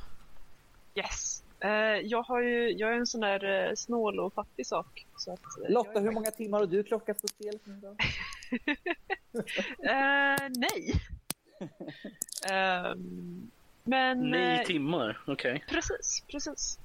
Yes. 0.96 1.44
Uh, 1.66 1.72
jag, 2.04 2.24
har 2.24 2.42
ju, 2.42 2.70
jag 2.70 2.94
är 2.94 2.98
en 2.98 3.08
sån 3.08 3.22
där 3.22 3.70
uh, 3.70 3.76
snål 3.76 4.20
och 4.20 4.34
fattig 4.34 4.68
sak. 4.68 5.06
Så 5.18 5.34
att, 5.34 5.40
uh, 5.40 5.70
Lotta, 5.70 6.00
hur 6.00 6.12
många 6.12 6.32
timmar 6.32 6.60
har 6.60 6.66
du 6.66 6.84
klockat 6.84 7.22
på 7.22 7.28
spelet 7.28 7.62
nej. 10.50 10.94
um, 12.92 13.52
men... 13.84 14.32
Nio 14.32 14.66
timmar, 14.66 15.22
okej. 15.28 15.56
Okay. 15.56 15.68
Precis, 15.68 16.24
precis. 16.28 16.80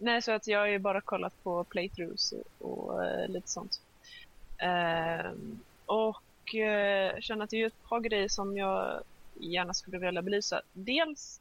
nej, 0.00 0.22
så 0.22 0.32
att 0.32 0.46
jag 0.46 0.58
har 0.58 0.66
ju 0.66 0.78
bara 0.78 1.00
kollat 1.00 1.42
på 1.42 1.64
playthroughs 1.64 2.34
och, 2.58 2.70
och 2.70 3.28
lite 3.28 3.48
sånt. 3.48 3.80
Och 5.90 6.22
känner 7.20 7.44
att 7.44 7.50
det 7.50 7.62
är 7.62 7.66
ett 7.66 7.88
par 7.88 8.00
grejer 8.00 8.28
som 8.28 8.56
jag 8.56 9.02
gärna 9.34 9.74
skulle 9.74 9.98
vilja 9.98 10.22
belysa. 10.22 10.62
Dels 10.72 11.40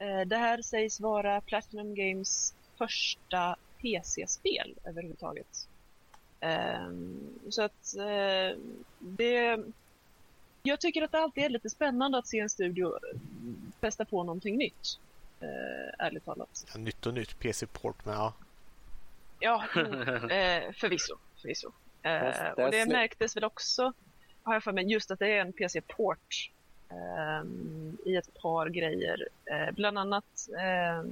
Eh, 0.00 0.20
det 0.20 0.36
här 0.36 0.62
sägs 0.62 1.00
vara 1.00 1.40
Platinum 1.40 1.94
Games 1.94 2.54
första 2.78 3.56
PC-spel 3.80 4.74
överhuvudtaget. 4.84 5.68
Ehm, 6.40 7.38
så 7.48 7.62
att 7.62 7.96
eh, 7.96 8.58
det... 8.98 9.58
Jag 10.62 10.80
tycker 10.80 11.02
att 11.02 11.12
det 11.12 11.18
alltid 11.18 11.44
är 11.44 11.48
lite 11.48 11.70
spännande 11.70 12.18
att 12.18 12.26
se 12.26 12.38
en 12.38 12.50
studio 12.50 12.98
testa 13.80 14.04
på 14.04 14.24
någonting 14.24 14.56
nytt. 14.56 14.98
Eh, 15.40 16.06
ärligt 16.06 16.24
talat. 16.24 16.66
Ja, 16.72 16.80
nytt 16.80 17.06
och 17.06 17.14
nytt, 17.14 17.38
PC-port, 17.38 18.04
men 18.04 18.14
ja. 18.14 18.32
Ja, 19.38 19.64
förvisso. 20.74 21.16
förvisso. 21.42 21.72
Och 22.64 22.70
det 22.70 22.86
märktes 22.86 23.36
väl 23.36 23.44
också, 23.44 23.92
har 24.42 24.54
jag 24.54 24.64
för 24.64 24.72
mig, 24.72 24.92
just 24.92 25.10
att 25.10 25.18
det 25.18 25.26
är 25.26 25.40
en 25.40 25.52
PC-port 25.52 26.50
Ehm, 26.90 27.96
i 28.04 28.16
ett 28.16 28.34
par 28.34 28.68
grejer. 28.68 29.28
Uh, 29.50 29.74
bland 29.74 29.98
annat 29.98 30.48
uh, 30.50 31.10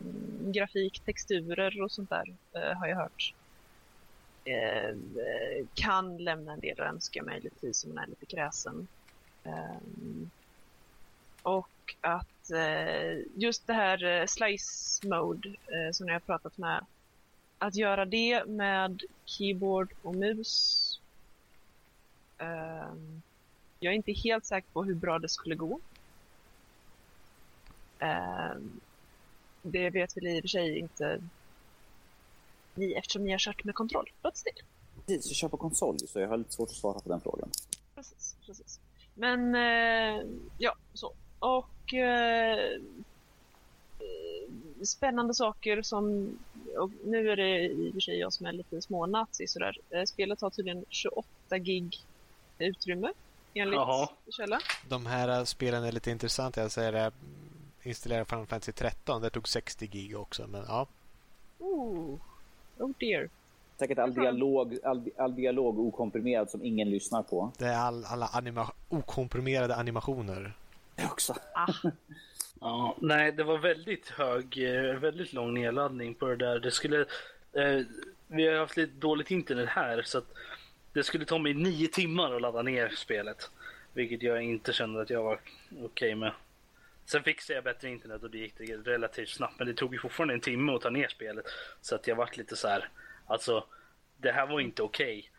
grafik, 0.50 1.00
texturer 1.00 1.82
och 1.82 1.92
sånt 1.92 2.10
där 2.10 2.34
uh, 2.56 2.78
har 2.78 2.86
jag 2.86 2.96
hört. 2.96 3.34
Ehm, 4.44 5.18
kan 5.74 6.16
lämna 6.18 6.52
en 6.52 6.60
del 6.60 6.80
att 6.80 6.94
önska 6.94 7.22
möjligtvis 7.22 7.84
om 7.84 7.94
man 7.94 8.04
är 8.04 8.06
lite 8.06 8.26
kräsen. 8.26 8.88
och 11.42 11.96
att 12.00 12.50
just 13.34 13.66
det 13.66 13.72
här 13.72 14.26
slice 14.26 15.06
mode 15.06 15.54
som 15.92 16.06
jag 16.06 16.14
har 16.14 16.20
pratat 16.20 16.58
med, 16.58 16.84
att 17.58 17.76
göra 17.76 18.04
det 18.04 18.44
med 18.46 19.02
keyboard 19.24 19.94
och 20.02 20.14
mus 20.14 20.84
jag 23.80 23.92
är 23.92 23.96
inte 23.96 24.12
helt 24.12 24.46
säker 24.46 24.68
på 24.72 24.84
hur 24.84 24.94
bra 24.94 25.18
det 25.18 25.28
skulle 25.28 25.54
gå. 25.54 25.80
Um, 28.00 28.80
det 29.62 29.90
vet 29.90 30.16
väl 30.16 30.26
i 30.26 30.38
och 30.38 30.42
för 30.42 30.48
sig 30.48 30.78
inte 30.78 31.22
ni 32.74 32.92
eftersom 32.92 33.24
ni 33.24 33.30
har 33.30 33.38
kört 33.38 33.64
med 33.64 33.74
kontroll. 33.74 34.10
Låt 34.22 34.36
still. 34.36 34.62
Precis, 35.06 35.26
jag 35.26 35.36
kör 35.36 35.48
på 35.48 35.56
konsol 35.56 35.98
så 35.98 36.20
jag 36.20 36.28
har 36.28 36.36
lite 36.36 36.52
svårt 36.52 36.68
att 36.68 36.74
svara 36.74 37.00
på 37.00 37.08
den 37.08 37.20
frågan. 37.20 37.50
Precis, 37.94 38.36
precis. 38.46 38.80
Men 39.14 39.54
eh, 39.54 40.26
ja, 40.58 40.74
så. 40.94 41.12
Och 41.38 41.94
eh, 41.94 42.80
spännande 44.82 45.34
saker 45.34 45.82
som, 45.82 46.38
och 46.78 46.90
nu 47.04 47.30
är 47.30 47.36
det 47.36 47.66
i 47.66 47.90
och 47.90 47.92
för 47.92 48.00
sig 48.00 48.18
jag 48.18 48.32
som 48.32 48.46
är 48.46 48.52
lite 48.52 48.82
smånazi 48.82 49.46
sådär. 49.46 49.78
Eh, 49.90 50.04
spelet 50.04 50.40
har 50.40 50.50
tydligen 50.50 50.84
28 50.88 51.58
gig 51.58 51.96
utrymme 52.58 53.12
enligt 53.54 53.76
Jaha. 53.76 54.08
källa. 54.30 54.60
De 54.88 55.06
här 55.06 55.44
spelen 55.44 55.84
är 55.84 55.92
lite 55.92 56.10
intressanta. 56.10 56.60
Jag 56.60 56.70
säger 56.70 56.92
det, 56.92 57.12
installera 57.82 58.24
Final 58.24 58.46
Fantasy 58.46 58.72
13. 58.72 59.22
Det 59.22 59.30
tog 59.30 59.48
60 59.48 59.86
gig 59.86 60.16
också, 60.16 60.46
men 60.46 60.64
ja. 60.68 60.86
Oh, 61.58 62.18
oh 62.78 62.90
dear. 62.98 63.28
Säkert 63.78 63.98
all 63.98 64.14
dialog, 64.14 64.78
all, 64.84 65.10
all 65.16 65.34
dialog 65.34 65.78
okomprimerad 65.78 66.50
som 66.50 66.64
ingen 66.64 66.90
lyssnar 66.90 67.22
på. 67.22 67.52
Det 67.58 67.66
är 67.66 67.76
all, 67.76 68.04
alla 68.04 68.26
anima 68.26 68.72
okomprimerade 68.88 69.76
animationer. 69.76 70.52
Det 70.94 71.04
också. 71.04 71.34
Ah. 71.54 71.72
ja, 72.60 72.96
nej, 73.00 73.32
det 73.32 73.44
var 73.44 73.58
väldigt 73.58 74.08
hög, 74.08 74.58
eh, 74.58 74.94
väldigt 74.94 75.32
lång 75.32 75.54
nedladdning 75.54 76.14
på 76.14 76.26
det 76.26 76.36
där. 76.36 76.58
Det 76.60 76.70
skulle... 76.70 77.00
Eh, 77.52 77.80
vi 78.26 78.46
har 78.48 78.58
haft 78.58 78.76
lite 78.76 78.92
dåligt 78.98 79.30
internet 79.30 79.68
här 79.68 80.02
så 80.02 80.18
att 80.18 80.26
det 80.92 81.02
skulle 81.02 81.24
ta 81.24 81.38
mig 81.38 81.54
nio 81.54 81.88
timmar 81.88 82.34
att 82.34 82.42
ladda 82.42 82.62
ner 82.62 82.88
spelet. 82.88 83.50
Vilket 83.92 84.22
jag 84.22 84.42
inte 84.42 84.72
kände 84.72 85.00
att 85.02 85.10
jag 85.10 85.22
var 85.22 85.34
okej 85.70 85.84
okay 85.84 86.14
med. 86.14 86.32
Sen 87.06 87.22
fixade 87.22 87.54
jag 87.54 87.64
bättre 87.64 87.88
internet 87.88 88.22
och 88.22 88.30
det 88.30 88.38
gick 88.38 88.58
det 88.58 88.64
relativt 88.64 89.28
snabbt. 89.28 89.58
Men 89.58 89.66
det 89.66 89.74
tog 89.74 89.92
ju 89.92 89.98
fortfarande 90.00 90.34
en 90.34 90.40
timme 90.40 90.72
att 90.72 90.80
ta 90.82 90.90
ner 90.90 91.08
spelet. 91.08 91.44
Så 91.80 91.94
att 91.94 92.06
jag 92.06 92.16
vart 92.16 92.36
lite 92.36 92.56
så 92.56 92.68
här. 92.68 92.88
Alltså, 93.26 93.64
det 94.16 94.32
här 94.32 94.46
var 94.46 94.60
inte 94.60 94.82
okej. 94.82 95.30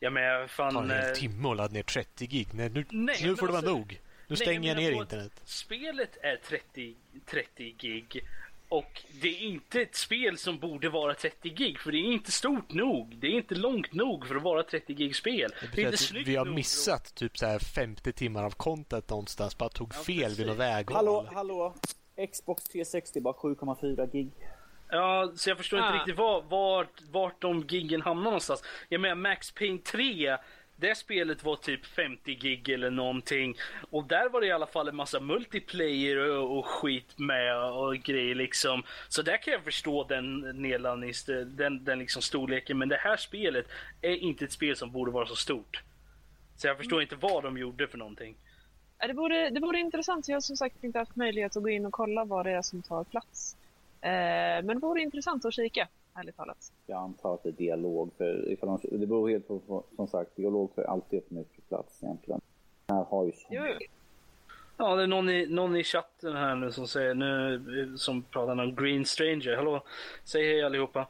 Jag 0.00 0.12
menar, 0.12 0.40
Det 0.40 0.48
fan... 0.48 0.74
tar 0.74 0.82
en 0.82 0.90
hel 0.90 1.08
eh, 1.08 1.12
timme 1.12 1.48
att 1.50 1.56
ladda 1.56 1.74
ner 1.74 1.82
30 1.82 2.26
gig. 2.26 2.48
Nej, 2.52 2.70
nu, 2.70 2.84
Nej, 2.90 3.16
nu 3.20 3.26
men 3.26 3.36
får 3.36 3.46
det 3.46 3.52
vara 3.52 3.58
alltså- 3.58 3.76
nog. 3.76 4.00
Nu 4.30 4.36
stänger 4.36 4.68
jag 4.68 4.76
ner 4.76 4.90
internet. 4.92 5.32
Spelet 5.44 6.16
är 6.22 6.36
30, 6.36 6.94
30 7.26 7.74
gig. 7.78 8.20
Och 8.68 9.02
det 9.20 9.28
är 9.28 9.40
inte 9.40 9.80
ett 9.82 9.94
spel 9.94 10.38
som 10.38 10.58
borde 10.58 10.88
vara 10.88 11.14
30 11.14 11.48
gig, 11.50 11.78
för 11.78 11.92
det 11.92 11.98
är 11.98 12.12
inte 12.12 12.32
stort 12.32 12.72
nog. 12.72 13.16
Det 13.16 13.26
är 13.26 13.30
inte 13.30 13.54
långt 13.54 13.92
nog 13.92 14.26
för 14.26 14.34
att 14.36 14.42
vara 14.42 14.62
30 14.62 14.94
gig 14.94 15.16
spel. 15.16 15.50
Det 15.60 15.60
Det 15.60 15.66
är 15.66 15.68
betyder 15.70 15.82
inte 15.82 15.94
att 15.94 16.00
snyggt 16.00 16.28
vi 16.28 16.36
har 16.36 16.44
nog 16.44 16.54
missat 16.54 17.14
typ 17.14 17.38
så 17.38 17.46
här 17.46 17.58
50 17.58 18.12
timmar 18.12 18.44
av 18.44 18.50
content 18.50 19.08
någonstans. 19.08 19.58
Bara 19.58 19.68
tog 19.68 19.92
Ja, 19.94 19.98
fel 20.02 20.22
precis. 20.22 20.38
vid 20.38 20.46
något 20.46 20.56
vägval. 20.56 20.96
Hallå, 20.96 21.28
hallå! 21.32 21.74
Xbox 22.32 22.64
360 22.64 23.20
bara 23.20 23.34
7,4 23.34 24.06
gig. 24.12 24.30
Ja, 24.92 25.32
så 25.36 25.50
jag 25.50 25.56
förstår 25.58 25.78
inte 25.78 25.88
Ah. 25.90 25.96
riktigt 25.98 26.16
var, 26.16 26.42
vart, 26.42 27.02
vart 27.10 27.40
de 27.42 27.60
giggen 27.68 28.02
hamnar 28.02 28.24
någonstans. 28.24 28.62
Jag 28.88 29.00
menar 29.00 29.14
Max 29.14 29.50
Payne 29.52 29.78
3, 29.78 30.36
det 30.80 30.94
spelet 30.94 31.44
var 31.44 31.56
typ 31.56 31.86
50 31.86 32.34
gig 32.34 32.68
eller 32.68 32.90
någonting. 32.90 33.56
Och 33.90 34.04
där 34.04 34.28
var 34.28 34.40
det 34.40 34.46
i 34.46 34.52
alla 34.52 34.66
fall 34.66 34.88
en 34.88 34.96
massa 34.96 35.20
multiplayer 35.20 36.16
och, 36.16 36.58
och 36.58 36.66
skit 36.66 37.18
med 37.18 37.56
och 37.56 37.96
grejer 37.96 38.34
liksom. 38.34 38.82
Så 39.08 39.22
där 39.22 39.36
kan 39.36 39.52
jag 39.52 39.64
förstå 39.64 40.04
den 40.04 40.40
nedladdnings... 40.40 41.24
Den, 41.24 41.84
den 41.84 41.98
liksom 41.98 42.22
storleken. 42.22 42.78
Men 42.78 42.88
det 42.88 42.96
här 42.96 43.16
spelet 43.16 43.66
är 44.00 44.16
inte 44.16 44.44
ett 44.44 44.52
spel 44.52 44.76
som 44.76 44.92
borde 44.92 45.10
vara 45.10 45.26
så 45.26 45.36
stort. 45.36 45.82
Så 46.56 46.66
jag 46.66 46.76
förstår 46.76 47.02
inte 47.02 47.16
vad 47.16 47.42
de 47.42 47.58
gjorde 47.58 47.88
för 47.88 47.98
någonting. 47.98 48.36
Det 49.06 49.12
vore, 49.12 49.50
det 49.50 49.60
vore 49.60 49.78
intressant. 49.78 50.28
Jag 50.28 50.36
har 50.36 50.40
som 50.40 50.56
sagt 50.56 50.84
inte 50.84 50.98
haft 50.98 51.16
möjlighet 51.16 51.56
att 51.56 51.62
gå 51.62 51.68
in 51.68 51.86
och 51.86 51.92
kolla 51.92 52.24
vad 52.24 52.46
det 52.46 52.52
är 52.52 52.62
som 52.62 52.82
tar 52.82 53.04
plats. 53.04 53.56
Eh, 54.00 54.10
men 54.10 54.66
det 54.66 54.78
vore 54.78 55.02
intressant 55.02 55.44
att 55.44 55.54
kika, 55.54 55.88
ärligt 56.14 56.36
talat. 56.36 56.72
Jag 56.86 56.98
antar 56.98 57.34
att 57.34 57.42
det 57.42 57.48
är 57.48 57.52
dialog. 57.52 58.10
För 58.18 58.48
ifall 58.52 58.68
de, 58.82 58.98
det 58.98 59.06
beror 59.06 59.28
helt 59.30 59.48
på, 59.48 59.84
som 59.96 60.08
sagt, 60.08 60.36
dialog 60.36 60.74
tar 60.74 60.82
alltid 60.82 61.22
för 61.28 61.34
mycket 61.34 61.68
plats 61.68 62.02
egentligen. 62.02 62.40
Den 62.86 62.96
här 62.96 63.04
har 63.04 63.24
ju 63.24 63.32
så 63.32 63.46
Jo. 63.50 63.62
Ja, 64.76 64.96
det 64.96 65.02
är 65.02 65.06
någon 65.06 65.28
i, 65.28 65.46
någon 65.46 65.76
i 65.76 65.84
chatten 65.84 66.36
här 66.36 66.54
nu 66.54 66.72
som 66.72 66.88
säger 66.88 67.14
nu, 67.14 67.94
som 67.98 68.22
pratar 68.22 68.62
om 68.62 68.74
Green 68.76 69.04
Stranger. 69.06 69.56
Hallå, 69.56 69.84
säg 70.24 70.42
hej 70.46 70.62
allihopa. 70.64 71.06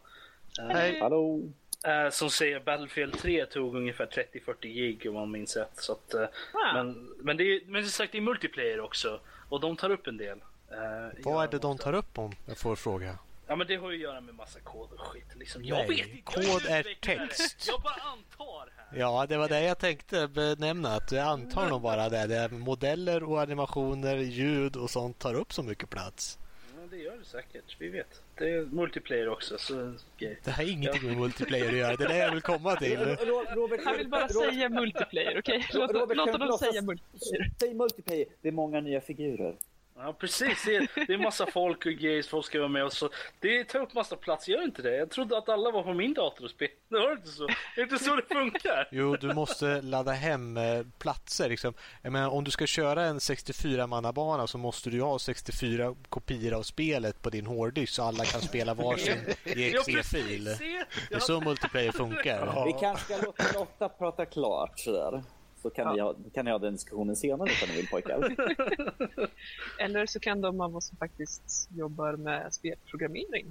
Eh, 0.60 0.66
Hej. 0.66 1.00
Hallå! 1.00 1.40
Eh, 1.86 2.10
som 2.10 2.30
säger 2.30 2.60
Battlefield 2.60 3.12
3 3.18 3.46
tog 3.46 3.76
ungefär 3.76 4.06
30-40 4.06 4.54
gig 4.62 5.06
om 5.08 5.14
man 5.14 5.30
minns 5.30 5.56
rätt. 5.56 5.70
Så 5.74 5.92
att, 5.92 6.14
eh, 6.14 6.22
Ah. 6.52 6.74
men, 6.74 7.10
men, 7.18 7.36
det 7.36 7.44
är, 7.44 7.60
men 7.66 7.82
som 7.82 7.90
sagt 7.90 8.12
det 8.12 8.18
är 8.18 8.22
multiplayer 8.22 8.80
också. 8.80 9.20
Och 9.48 9.60
de 9.60 9.76
tar 9.76 9.90
upp 9.90 10.06
en 10.06 10.16
del. 10.16 10.38
Eh, 10.70 11.22
Vad 11.24 11.44
är 11.44 11.48
det 11.48 11.58
de 11.58 11.78
tar 11.78 11.92
upp 11.92 12.18
om 12.18 12.32
jag 12.46 12.58
får 12.58 12.76
fråga? 12.76 13.18
Ja 13.50 13.56
men 13.56 13.66
det 13.66 13.76
har 13.76 13.90
ju 13.90 13.96
att 13.96 14.02
göra 14.02 14.20
med 14.20 14.34
massa 14.34 14.60
kod 14.60 14.92
och 14.92 15.00
skit 15.00 15.24
liksom. 15.34 15.64
Jag 15.64 15.78
Nej, 15.78 15.88
vet 15.88 16.08
inte. 16.08 16.22
kod 16.22 16.66
är 16.66 16.94
text. 17.00 17.64
Jag 17.68 17.80
bara 17.82 17.94
antar 17.94 18.68
här. 18.76 18.98
Ja, 19.00 19.26
det 19.28 19.36
var 19.36 19.48
det 19.48 19.62
jag 19.62 19.78
tänkte 19.78 20.28
benämna. 20.28 20.88
Att 20.88 21.12
jag 21.12 21.26
antar 21.26 21.68
nog 21.68 21.80
bara 21.82 22.08
det. 22.08 22.26
det 22.26 22.36
är 22.36 22.48
modeller 22.48 23.22
och 23.22 23.40
animationer, 23.40 24.16
ljud 24.16 24.76
och 24.76 24.90
sånt 24.90 25.18
tar 25.18 25.34
upp 25.34 25.52
så 25.52 25.62
mycket 25.62 25.90
plats. 25.90 26.38
Ja, 26.76 26.86
det 26.90 26.96
gör 26.96 27.16
det 27.18 27.24
säkert. 27.24 27.76
Vi 27.78 27.88
vet. 27.88 28.22
Det 28.38 28.50
är 28.50 28.62
multiplayer 28.62 29.28
också. 29.28 29.58
Så, 29.58 29.94
okay. 30.16 30.36
Det 30.44 30.50
har 30.50 30.70
ingenting 30.72 31.08
med 31.08 31.16
multiplayer 31.16 31.68
att 31.68 31.74
göra. 31.76 31.96
Det 31.96 32.04
är 32.04 32.08
det 32.08 32.16
jag 32.18 32.32
vill 32.32 32.42
komma 32.42 32.76
till. 32.76 32.98
Ro- 32.98 33.44
Robert, 33.54 33.80
Han 33.84 33.96
vill 33.98 34.08
bara 34.08 34.26
Robert- 34.28 34.50
säga 34.52 34.68
multiplayer, 34.68 35.38
okej? 35.38 35.66
Låt, 35.74 35.90
Robert, 35.90 36.16
låt 36.16 36.30
kan 36.32 36.40
honom 36.40 36.58
säga 36.58 36.82
multiplayer. 36.82 37.50
Säg 37.60 37.74
multiplayer. 37.74 38.26
Det 38.42 38.48
är 38.48 38.52
många 38.52 38.80
nya 38.80 39.00
figurer. 39.00 39.54
Ja 40.02 40.12
precis, 40.12 40.64
det 40.64 40.76
är, 40.76 41.06
det 41.06 41.14
är 41.14 41.18
massa 41.18 41.46
folk 41.46 41.86
och 41.86 41.92
grejer 41.92 42.22
folk 42.22 42.46
ska 42.46 42.58
vara 42.58 42.68
med 42.68 42.84
och 42.84 42.92
så. 42.92 43.08
Det 43.40 43.64
tar 43.64 43.78
upp 43.78 43.94
massa 43.94 44.16
plats, 44.16 44.48
gör 44.48 44.62
inte 44.62 44.82
det? 44.82 44.96
Jag 44.96 45.10
trodde 45.10 45.38
att 45.38 45.48
alla 45.48 45.70
var 45.70 45.82
på 45.82 45.94
min 45.94 46.14
dator 46.14 46.44
och 46.44 46.50
spelade. 46.50 46.76
Det 46.88 46.98
var 46.98 47.12
inte 47.12 47.28
så. 47.28 47.46
Det 47.46 47.80
är 47.80 47.82
inte 47.82 47.98
så 47.98 48.16
det 48.16 48.34
funkar. 48.34 48.88
Jo, 48.92 49.16
du 49.16 49.34
måste 49.34 49.82
ladda 49.82 50.12
hem 50.12 50.56
eh, 50.56 50.82
platser. 50.98 51.48
Liksom. 51.48 51.74
Jag 52.02 52.12
menar, 52.12 52.30
om 52.30 52.44
du 52.44 52.50
ska 52.50 52.66
köra 52.66 53.04
en 53.04 53.18
64-mannabana 53.18 54.46
så 54.46 54.58
måste 54.58 54.90
du 54.90 55.02
ha 55.02 55.18
64 55.18 55.94
kopior 56.08 56.54
av 56.54 56.62
spelet 56.62 57.22
på 57.22 57.30
din 57.30 57.46
hårddisk 57.46 57.92
så 57.92 58.02
alla 58.02 58.24
kan 58.24 58.40
spela 58.40 58.74
varsin 58.74 59.18
exe-fil. 59.44 60.44
Det 60.44 61.14
är 61.14 61.18
så 61.18 61.40
multiplayer 61.40 61.92
funkar. 61.92 62.64
Vi 62.66 62.72
kanske 62.80 63.04
ska 63.04 63.26
låta 63.26 63.58
Lotta 63.58 63.88
prata 63.88 64.26
klart 64.26 64.78
sådär. 64.78 65.22
Så 65.62 65.70
kan, 65.70 65.94
ni 65.94 66.00
ha, 66.00 66.14
kan 66.34 66.44
ni 66.44 66.50
ha 66.50 66.58
den 66.58 66.72
diskussionen 66.72 67.16
senare 67.16 67.50
om 67.62 67.68
ni 67.68 67.76
vill 67.76 67.88
pojkar. 67.88 68.18
Eller 69.78 70.06
så 70.06 70.20
kan 70.20 70.40
de 70.40 70.60
av 70.60 70.76
oss 70.76 70.86
som 70.88 70.96
faktiskt 70.98 71.68
jobbar 71.76 72.16
med 72.16 72.54
spelprogrammering 72.54 73.46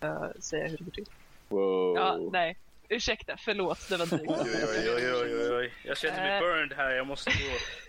eh, 0.00 0.26
säga 0.38 0.68
hur 0.68 0.76
det 0.78 0.84
går 0.84 0.90
till. 0.92 1.06
Wow. 1.48 1.96
Ja, 1.96 2.18
nej. 2.32 2.56
Ursäkta, 2.88 3.36
förlåt. 3.38 3.88
Det 3.88 3.96
var 3.96 4.06
drygt. 4.16 4.30
Oj, 4.30 4.36
oj, 4.38 4.94
oj, 4.96 5.12
oj, 5.14 5.34
oj, 5.34 5.54
oj. 5.56 5.72
Jag 5.84 5.96
känner 5.98 6.20
mig 6.20 6.34
Eh. 6.34 6.40
burned 6.40 6.72
här. 6.76 6.90
Jag 6.90 7.06
måste 7.06 7.30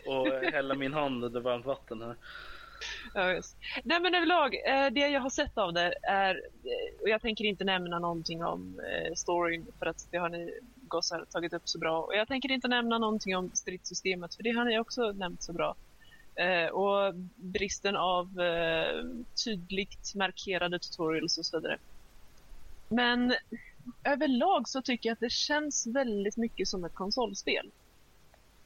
gå 0.05 0.11
och 0.11 0.27
hälla 0.27 0.75
min 0.75 0.93
hand 0.93 1.23
under 1.23 1.39
varmt 1.41 1.65
vatten 1.65 2.01
här. 2.01 2.15
Ja, 3.13 3.31
just. 3.33 3.57
Nej 3.83 3.99
men 3.99 4.15
överlag, 4.15 4.55
eh, 4.65 4.89
det 4.91 4.99
jag 4.99 5.21
har 5.21 5.29
sett 5.29 5.57
av 5.57 5.73
det 5.73 5.93
är, 6.03 6.41
och 7.01 7.09
jag 7.09 7.21
tänker 7.21 7.45
inte 7.45 7.63
nämna 7.63 7.99
någonting 7.99 8.43
om 8.43 8.81
storyn 9.15 9.65
för 9.79 9.85
att 9.85 10.07
det 10.11 10.17
har 10.17 10.29
ni 10.29 10.59
gossar 10.87 11.25
tagit 11.31 11.53
upp 11.53 11.69
så 11.69 11.79
bra. 11.79 12.01
Och 12.01 12.15
jag 12.15 12.27
tänker 12.27 12.51
inte 12.51 12.67
nämna 12.67 12.97
någonting 12.97 13.37
om 13.37 13.51
stridssystemet 13.53 14.35
för 14.35 14.43
det 14.43 14.51
har 14.51 14.65
ni 14.65 14.79
också 14.79 15.11
nämnt 15.11 15.43
så 15.43 15.53
bra. 15.53 15.75
Eh, 16.35 16.67
och 16.67 17.15
bristen 17.35 17.95
av 17.95 18.41
eh, 18.41 19.05
tydligt 19.45 20.15
markerade 20.15 20.79
tutorials 20.79 21.37
och 21.37 21.45
så 21.45 21.59
vidare. 21.59 21.77
Men 22.89 23.35
överlag 24.03 24.67
så 24.67 24.81
tycker 24.81 25.09
jag 25.09 25.13
att 25.13 25.19
det 25.19 25.31
känns 25.31 25.87
väldigt 25.87 26.37
mycket 26.37 26.67
som 26.67 26.85
ett 26.85 26.93
konsolspel. 26.93 27.71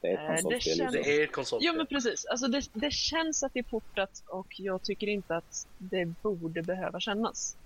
Det 0.02 0.08
är 0.08 0.14
ett 0.14 0.20
Eh, 0.20 0.28
konsolspel. 0.28 0.78
det 0.78 0.84
känns-. 0.84 0.94
Det 0.94 1.22
är 1.22 1.24
ett 1.24 1.32
konsolspel. 1.32 1.68
Jo 1.68 1.78
men 1.78 1.88
precis, 1.88 2.26
alltså 2.26 2.48
det, 2.48 2.70
det 2.74 2.94
känns 2.94 3.44
att 3.44 3.54
det 3.54 3.60
är 3.60 3.64
portat 3.64 4.24
och 4.28 4.60
jag 4.60 4.84
tycker 4.84 5.08
inte 5.08 5.36
att 5.36 5.68
det 5.78 6.06
borde 6.06 6.62
behöva 6.62 7.00
kännas. 7.00 7.58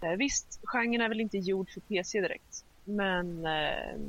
Eh, 0.00 0.10
visst, 0.10 0.60
genren 0.64 1.00
är 1.00 1.08
väl 1.08 1.20
inte 1.20 1.38
gjord 1.38 1.70
för 1.70 1.80
PC 1.80 2.20
direkt, 2.20 2.64
men 2.84 3.46
eh, 3.46 4.00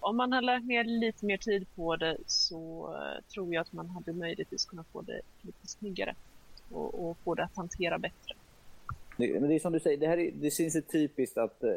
om 0.00 0.16
man 0.16 0.32
hade 0.32 0.46
lagt 0.46 0.66
ner 0.66 0.84
lite 0.84 1.26
mer 1.26 1.36
tid 1.36 1.66
på 1.74 1.96
det 1.96 2.16
så 2.26 2.94
eh, 2.94 3.24
tror 3.34 3.54
jag 3.54 3.60
att 3.60 3.72
man 3.72 3.88
hade 3.88 4.12
möjligtvis 4.12 4.64
kunnat 4.64 4.86
få 4.92 5.00
det 5.00 5.20
lite 5.42 5.66
snyggare 5.66 6.14
och, 6.70 7.10
och 7.10 7.16
få 7.24 7.34
det 7.34 7.44
att 7.44 7.56
hantera 7.56 7.98
bättre. 7.98 8.34
Det, 9.16 9.40
men 9.40 9.48
det 9.48 9.54
är 9.54 9.58
som 9.58 9.72
du 9.72 9.80
säger, 9.80 9.96
det, 9.96 10.06
här 10.06 10.18
är, 10.18 10.30
det 10.34 10.50
känns 10.50 10.76
ju 10.76 10.80
typiskt 10.80 11.38
att 11.38 11.64
eh, 11.64 11.74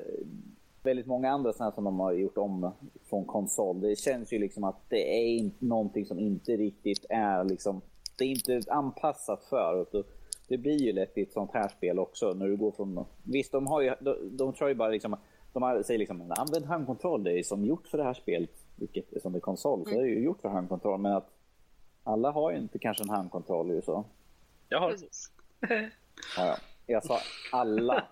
väldigt 0.84 1.06
många 1.06 1.32
andra 1.32 1.54
sådana 1.54 1.72
som 1.72 1.84
de 1.84 2.00
har 2.00 2.14
gjort 2.14 2.38
om 2.38 2.72
från 3.10 3.26
konsol. 3.26 3.82
Det 3.82 4.00
känns 4.00 4.34
ju 4.34 4.40
liksom 4.40 4.64
att 4.64 4.90
det 4.90 5.18
är 5.18 5.38
in, 5.38 5.52
någonting 5.60 6.06
som 6.06 6.20
inte 6.20 6.58
riktigt 6.58 7.06
är 7.10 7.44
liksom, 7.44 7.82
det 8.18 8.26
är 8.26 8.30
inte 8.30 8.72
anpassat 8.72 9.44
för. 9.44 9.76
Och 9.76 10.06
det 10.48 10.58
blir 10.58 10.82
ju 10.82 10.94
lätt 10.94 11.18
i 11.18 11.22
ett 11.22 11.34
sånt 11.34 11.52
här 11.54 11.68
spel 11.68 12.00
också 12.00 12.34
när 12.34 12.48
du 12.48 12.56
går 12.56 12.72
från, 12.72 13.06
visst 13.24 13.52
de 13.52 13.68
har 13.68 13.82
ju, 13.82 13.94
de, 14.00 14.38
de 14.38 14.54
tror 14.54 14.70
ju 14.70 14.76
bara 14.76 14.90
liksom, 14.90 15.16
de 15.54 15.84
säger 15.84 15.98
liksom 16.00 16.34
använd 16.38 16.66
handkontroll, 16.66 17.24
det 17.24 17.40
är 17.40 17.44
som 17.44 17.66
gjort 17.66 17.88
för 17.88 17.98
det 17.98 18.04
här 18.04 18.14
spelet, 18.14 18.50
vilket 18.76 19.14
är 19.14 19.20
som 19.20 19.36
är 19.36 19.40
konsol, 19.40 19.84
så 19.86 19.92
är 19.96 20.02
det 20.02 20.08
ju 20.10 20.20
gjort 20.24 20.42
för 20.42 20.50
handkontroll. 20.50 21.00
Men 21.00 21.14
att 21.14 21.30
alla 22.04 22.32
har 22.32 22.52
ju 22.52 22.58
inte 22.58 22.80
kanske 22.80 23.04
en 23.04 23.10
handkontroll 23.10 23.70
ju 23.72 23.82
så. 23.82 24.04
Jag 24.70 24.80
har 24.80 24.90
Precis. 24.92 25.32
Ja, 26.38 26.46
ja. 26.46 26.56
Jag 26.86 27.04
sa 27.06 27.18
alla. 27.52 28.04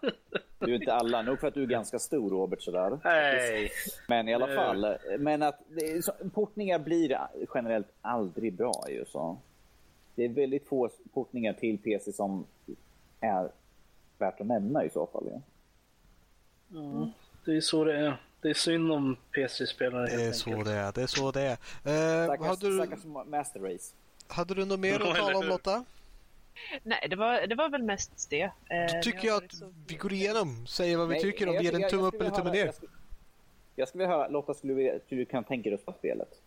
Du 0.60 0.72
är 0.76 0.76
inte 0.80 0.94
alla. 0.94 1.22
Nog 1.22 1.40
för 1.40 1.48
att 1.48 1.54
du 1.54 1.64
är 1.64 1.68
ganska 1.68 2.00
stor 2.00 2.30
Robert 2.30 2.62
sådär. 2.62 3.00
Nej. 3.04 3.70
Men 4.08 4.28
i 4.30 4.34
alla 4.34 4.46
Nu. 4.46 4.56
fall. 4.56 4.98
Men 5.20 5.42
att 5.44 5.60
det 5.70 5.92
är 5.92 6.02
så, 6.02 6.12
portningar 6.34 6.80
blir 6.80 7.18
generellt 7.54 7.88
aldrig 8.02 8.54
bra 8.54 8.74
ju 8.90 9.06
så. 9.06 9.38
Det 10.16 10.26
är 10.26 10.30
väldigt 10.30 10.68
få 10.68 10.90
portningar 11.14 11.54
till 11.54 11.78
PC 11.78 12.12
som 12.12 12.46
är 13.20 13.52
värt 14.18 14.42
att 14.42 14.48
nämna 14.48 14.84
i 14.86 14.90
så 14.90 15.06
fall. 15.06 15.28
Ja. 15.32 15.42
Ja, 16.74 17.10
det 17.46 17.56
är 17.58 17.62
så 17.62 17.84
det 17.84 17.98
är. 17.98 18.22
Det 18.42 18.50
är 18.50 18.54
synd 18.54 18.92
om 18.92 19.18
PC-spelare 19.36 20.06
Det 20.08 20.14
är 20.14 20.20
helt 20.20 20.36
så 20.36 20.50
enkelt. 20.50 20.66
det 20.68 20.74
är. 20.74 20.92
Det 20.92 21.02
är 21.02 21.08
så 21.08 21.32
det 21.32 21.42
är. 21.42 21.52
Eh, 21.52 22.26
Stackars, 22.26 22.48
hade, 22.48 22.70
du, 22.70 22.78
stackars 22.78 23.04
Master 23.28 23.60
Race. 23.60 23.94
hade 24.28 24.54
du 24.56 24.66
något 24.66 24.80
mer 24.80 25.00
att 25.00 25.16
tala 25.18 25.38
om? 25.38 25.46
Lotta? 25.46 25.86
Nej, 26.84 27.08
det 27.10 27.16
var, 27.16 27.48
det 27.48 27.56
var 27.56 27.70
väl 27.70 27.84
mest 27.84 28.30
det. 28.30 28.42
Eh, 28.42 28.52
Då 28.96 29.02
tycker 29.04 29.28
jag 29.28 29.44
att 29.44 29.54
så- 29.54 29.74
vi 29.88 29.96
går 29.96 30.14
igenom, 30.14 30.68
säger 30.68 30.98
vad 30.98 31.08
vi 31.08 31.14
Nej, 31.14 31.22
tycker 31.24 31.50
och 31.50 31.56
jag- 31.56 31.64
ger 31.64 31.76
en 31.84 31.90
tumme 31.90 32.04
upp 32.08 32.22
eller 32.22 32.30
tumme 32.30 32.52
ner. 32.52 32.66
Jag 32.66 32.76
skulle, 32.76 32.92
jag 33.76 33.88
skulle 33.88 34.04
vilja 34.04 34.18
höra, 34.18 34.28
Lotta, 34.28 34.54
skulle 34.54 34.74
du, 34.74 35.00
skulle 35.06 35.22
du 35.22 35.26
kunna 35.26 35.44
tänka 35.44 35.70
dig 35.70 35.74
att 35.76 35.82
spela 35.82 35.98
spelet? 35.98 36.42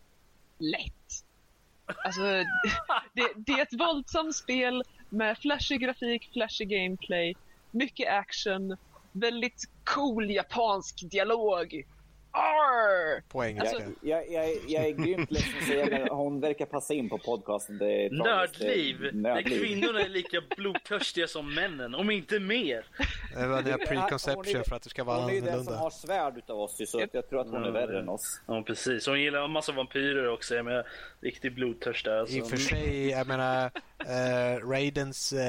lätt. 0.58 1.24
Alltså, 1.86 2.20
det, 3.12 3.32
det 3.36 3.52
är 3.52 3.62
ett 3.62 3.80
våldsamt 3.80 4.36
spel 4.36 4.82
med 5.08 5.38
flashig 5.38 5.80
grafik, 5.80 6.30
flashig 6.32 6.68
gameplay, 6.68 7.34
mycket 7.70 8.08
action, 8.12 8.76
väldigt 9.14 9.64
cool 9.84 10.30
japansk 10.30 11.10
dialog. 11.10 11.84
Arr! 12.34 13.22
på 13.28 13.44
engelska. 13.44 13.76
Alltså- 13.76 13.90
Jag, 14.02 14.30
jag, 14.32 14.48
jag, 14.48 14.56
jag 14.68 14.84
är 14.86 14.90
grymt 14.90 15.30
ledsen 15.30 15.52
att 15.60 15.66
säga, 15.66 15.86
men 15.90 16.08
hon 16.08 16.40
verkar 16.40 16.66
passa 16.66 16.94
in 16.94 17.08
på 17.08 17.18
podcasten. 17.18 17.78
Det 17.78 18.04
är 18.06 18.08
tragiskt. 18.22 18.58
Det 18.60 18.66
är 18.66 18.70
Nördliv! 18.72 19.00
Där 19.00 19.12
Nördliv. 19.12 19.58
kvinnorna 19.60 20.00
är 20.00 20.08
lika 20.08 20.40
blodtörstiga 20.56 21.26
som 21.26 21.54
männen, 21.54 21.94
om 21.94 22.10
inte 22.10 22.40
mer. 22.40 22.86
Det 23.34 23.46
var 23.46 23.62
Hon 23.62 23.72
är- 23.72 23.86
preconception 23.86 24.64
för 24.68 24.76
att 24.76 24.82
det 24.82 24.90
ska 24.90 25.04
vara 25.04 25.20
Hon 25.20 25.30
är 25.30 25.34
ju 25.34 25.40
den 25.40 25.48
som 25.48 25.58
annorlunda. 25.58 25.78
har 25.82 25.90
svärd 25.90 26.38
utav 26.38 26.60
oss, 26.60 26.80
så 26.86 27.02
att 27.02 27.14
jag 27.14 27.28
tror 27.28 27.40
att 27.40 27.46
hon 27.50 27.64
är 27.64 27.70
värre 27.70 28.00
än 28.00 28.08
oss. 28.08 28.40
Ja, 28.46 28.62
precis. 28.62 29.06
Hon 29.06 29.20
gillar 29.20 29.44
en 29.44 29.50
massa 29.50 29.72
vampyrer 29.72 30.28
också, 30.28 30.62
med 30.62 30.84
riktig 31.20 31.54
blodtörst 31.54 32.04
där. 32.04 32.16
Alltså. 32.18 32.36
I 32.36 32.42
och 32.42 32.50
för 32.50 32.56
sig, 32.56 33.08
jag 33.10 33.26
menar, 33.26 33.64
uh, 33.66 34.68
Raidens 34.70 35.32
uh, 35.32 35.40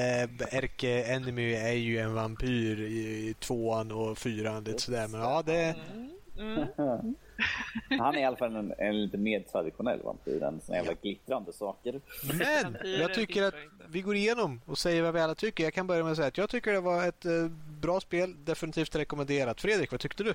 ärke-enemy 0.54 1.54
är 1.54 1.72
ju 1.72 1.98
en 1.98 2.14
vampyr 2.14 2.80
i, 2.80 3.28
i 3.28 3.34
tvåan 3.40 3.92
och 3.92 4.18
fyran. 4.18 4.64
Lite 4.64 4.82
sådär. 4.82 5.08
Men 5.08 5.20
ja, 5.20 5.42
det... 5.46 5.74
Mm. 5.92 6.10
Han 7.98 8.14
är 8.14 8.18
i 8.18 8.24
alla 8.24 8.36
fall 8.36 8.56
en, 8.56 8.74
en 8.78 9.02
lite 9.02 9.18
mer 9.18 9.40
traditionell 9.40 10.02
vampyr 10.02 10.42
än 10.42 10.60
såna 10.60 10.78
jävla 10.78 10.94
glittrande 10.94 11.52
saker. 11.52 12.00
Men 12.38 12.76
jag 13.00 13.14
tycker 13.14 13.42
att 13.42 13.54
vi 13.88 14.00
går 14.00 14.16
igenom 14.16 14.60
och 14.66 14.78
säger 14.78 15.02
vad 15.02 15.14
vi 15.14 15.20
alla 15.20 15.34
tycker. 15.34 15.64
Jag 15.64 15.74
kan 15.74 15.86
börja 15.86 16.02
med 16.02 16.10
att 16.10 16.16
säga 16.16 16.28
att 16.28 16.38
jag 16.38 16.50
tycker 16.50 16.72
det 16.72 16.80
var 16.80 17.08
ett 17.08 17.24
eh, 17.24 17.32
bra 17.80 18.00
spel. 18.00 18.34
Definitivt 18.44 18.96
rekommenderat. 18.96 19.60
Fredrik, 19.60 19.90
vad 19.90 20.00
tyckte 20.00 20.22
du? 20.24 20.34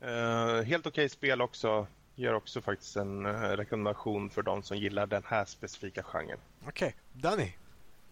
Eh, 0.00 0.62
helt 0.64 0.86
okej 0.86 1.08
spel 1.08 1.42
också. 1.42 1.86
Ger 2.14 2.34
också 2.34 2.60
faktiskt 2.60 2.96
en 2.96 3.26
eh, 3.26 3.32
rekommendation 3.32 4.30
för 4.30 4.42
de 4.42 4.62
som 4.62 4.76
gillar 4.76 5.06
den 5.06 5.22
här 5.26 5.44
specifika 5.44 6.02
genren. 6.02 6.38
Okej, 6.68 6.94
Danny. 7.12 7.52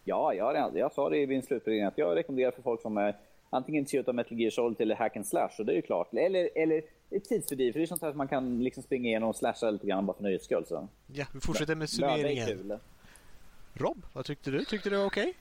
Ja, 0.05 0.35
jag, 0.35 0.77
jag 0.77 0.93
sa 0.93 1.11
det 1.11 1.17
i 1.17 1.27
min 1.27 1.43
slutplädering 1.43 1.85
att 1.85 1.99
jag 1.99 2.17
rekommenderar 2.17 2.51
för 2.51 2.63
folk 2.63 2.81
som 2.81 2.97
är 2.97 3.17
antingen 3.51 3.87
av 4.07 4.15
Metal 4.15 4.41
Gear 4.41 4.51
Solid 4.51 4.81
eller 4.81 4.95
Hack 4.95 5.17
and 5.17 5.27
Slash, 5.27 5.51
och 5.59 5.67
det 5.67 5.73
är 5.73 5.77
ju 5.77 5.83
klart. 5.83 6.15
Eller, 6.15 6.51
eller 6.55 6.83
ett 7.11 7.25
tidsfördriv, 7.25 7.73
för 7.73 7.79
det 7.79 7.85
är 7.85 7.87
sånt 7.87 8.03
här 8.03 8.11
som 8.11 8.19
man 8.19 8.29
kan 8.29 8.65
liksom 8.65 8.83
springa 8.83 9.09
igenom 9.09 9.29
och 9.29 9.37
slasha 9.37 9.71
lite 9.71 9.87
grann 9.87 10.07
bara 10.07 10.17
för 10.17 10.23
nöjes 10.23 10.45
skull. 10.45 10.65
Så. 10.67 10.89
Ja, 11.07 11.25
vi 11.35 11.41
fortsätter 11.41 11.75
med 11.75 11.91
summeringen. 11.91 12.47
kul. 12.47 12.79
Rob, 13.75 14.03
vad 14.13 14.25
tyckte 14.25 14.51
du? 14.51 14.65
Tyckte 14.65 14.89
du 14.89 14.95
det 14.95 15.01
var 15.01 15.07
okej? 15.07 15.35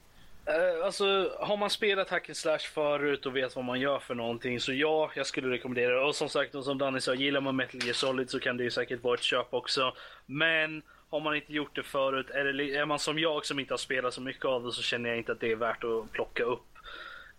Eh, 0.46 0.86
alltså, 0.86 1.32
har 1.40 1.58
man 1.58 1.70
spelat 1.70 2.10
Hack 2.10 2.30
and 2.30 2.38
Slash 2.38 2.60
förut 2.60 3.26
och 3.26 3.36
vet 3.36 3.56
vad 3.56 3.66
man 3.66 3.80
gör 3.80 4.00
för 4.00 4.16
någonting, 4.16 4.60
så 4.60 4.74
ja, 4.74 5.12
jag 5.16 5.28
skulle 5.28 5.50
rekommendera 5.50 5.94
det. 5.94 6.02
Och 6.02 6.16
som 6.16 6.30
sagt, 6.30 6.56
och 6.56 6.64
som 6.64 6.78
Danny 6.78 7.02
sa, 7.02 7.14
gillar 7.14 7.42
man 7.42 7.56
Metal 7.56 7.84
Gear 7.84 7.94
Solid 7.94 8.30
så 8.30 8.40
kan 8.40 8.58
det 8.58 8.64
ju 8.64 8.72
säkert 8.72 9.04
vara 9.04 9.14
ett 9.14 9.24
köp 9.24 9.54
också. 9.54 9.94
Men 10.26 10.82
har 11.10 11.20
man 11.20 11.36
inte 11.36 11.54
gjort 11.54 11.76
det 11.76 11.84
förut, 11.84 12.30
är, 12.30 12.46
det, 12.46 12.76
är 12.76 12.86
man 12.86 13.00
som 13.00 13.20
jag 13.20 13.46
som 13.46 13.60
inte 13.60 13.74
har 13.74 13.78
spelat 13.78 14.14
så 14.14 14.22
mycket 14.22 14.46
av 14.46 14.64
det, 14.64 14.72
så 14.72 14.82
känner 14.82 15.10
jag 15.10 15.18
inte 15.18 15.32
att 15.32 15.40
det 15.40 15.52
är 15.52 15.56
värt 15.56 15.84
att 15.84 16.12
plocka 16.12 16.44
upp. 16.44 16.66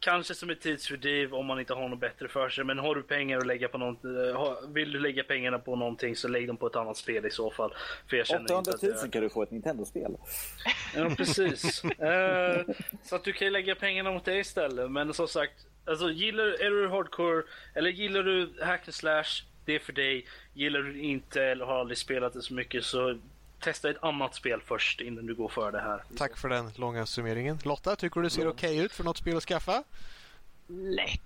Kanske 0.01 0.35
som 0.35 0.51
ett 0.51 0.61
tidsfördriv 0.61 1.35
om 1.35 1.47
man 1.47 1.61
inte 1.61 1.75
har 1.75 1.89
något 1.89 2.01
bättre 2.01 2.29
för 2.29 2.49
sig, 2.49 2.65
men 2.65 2.79
har 2.79 2.95
du 2.95 3.03
pengar 3.03 3.39
att 3.39 3.47
lägga 3.47 3.69
på 3.69 3.79
något, 3.79 4.05
eh, 4.05 4.69
vill 4.69 4.93
du 4.93 4.99
lägga 5.01 5.25
pengarna 5.25 5.59
på 5.59 5.77
någonting 5.77 6.17
så 6.17 6.29
lägg 6.29 6.47
dem 6.47 6.57
på 6.57 6.67
ett 6.67 6.77
annat 6.77 6.97
spel 6.97 7.27
i 7.27 7.31
så 7.31 7.51
fall. 7.51 7.75
För 8.11 8.17
jag 8.17 8.27
känner 8.27 8.45
800 8.45 8.73
inte 8.73 8.87
000 8.87 8.97
att 8.97 9.03
det 9.03 9.11
kan 9.11 9.23
du 9.23 9.31
få 9.31 9.43
ett 9.43 9.51
Nintendo-spel. 9.51 10.17
Ja, 10.95 11.11
precis. 11.17 11.83
Eh, 12.01 12.65
så 13.03 13.17
att 13.17 13.25
du 13.25 13.33
kan 13.33 13.53
lägga 13.53 13.75
pengarna 13.75 14.11
mot 14.11 14.25
det 14.25 14.39
istället. 14.39 14.91
Men 14.91 15.15
som 15.15 15.29
sagt, 15.29 15.67
alltså, 15.85 16.11
gillar, 16.11 16.45
är 16.45 16.71
du 16.71 16.89
hardcore 16.89 17.43
eller 17.75 17.91
gillar 17.91 18.23
du 18.23 18.53
hack 18.63 18.81
and 18.85 18.95
slash, 18.95 19.45
det 19.65 19.75
är 19.75 19.79
för 19.79 19.93
dig. 19.93 20.27
Gillar 20.55 20.81
du 20.81 21.01
inte 21.01 21.43
eller 21.43 21.65
har 21.65 21.81
aldrig 21.81 21.99
spelat 21.99 22.33
det 22.33 22.43
så 22.43 22.55
mycket 22.55 22.85
så 22.85 23.19
testa 23.61 23.91
ett 23.91 24.03
annat 24.05 24.35
spel 24.35 24.61
först 24.65 25.01
innan 25.01 25.27
du 25.27 25.35
går 25.35 25.49
för 25.49 25.73
det 25.73 25.81
här. 25.81 26.05
Tack 26.17 26.37
för 26.37 26.49
den 26.49 26.71
långa 26.77 27.07
summeringen. 27.07 27.59
Lotta, 27.65 27.97
tycker 27.97 28.21
du 28.21 28.25
det 28.25 28.31
ser 28.31 28.49
okej 28.49 28.79
ut 28.79 28.93
för 28.93 29.05
något 29.05 29.19
spel 29.19 29.37
att 29.37 29.43
skaffa? 29.43 29.83
Lätt. 30.69 31.21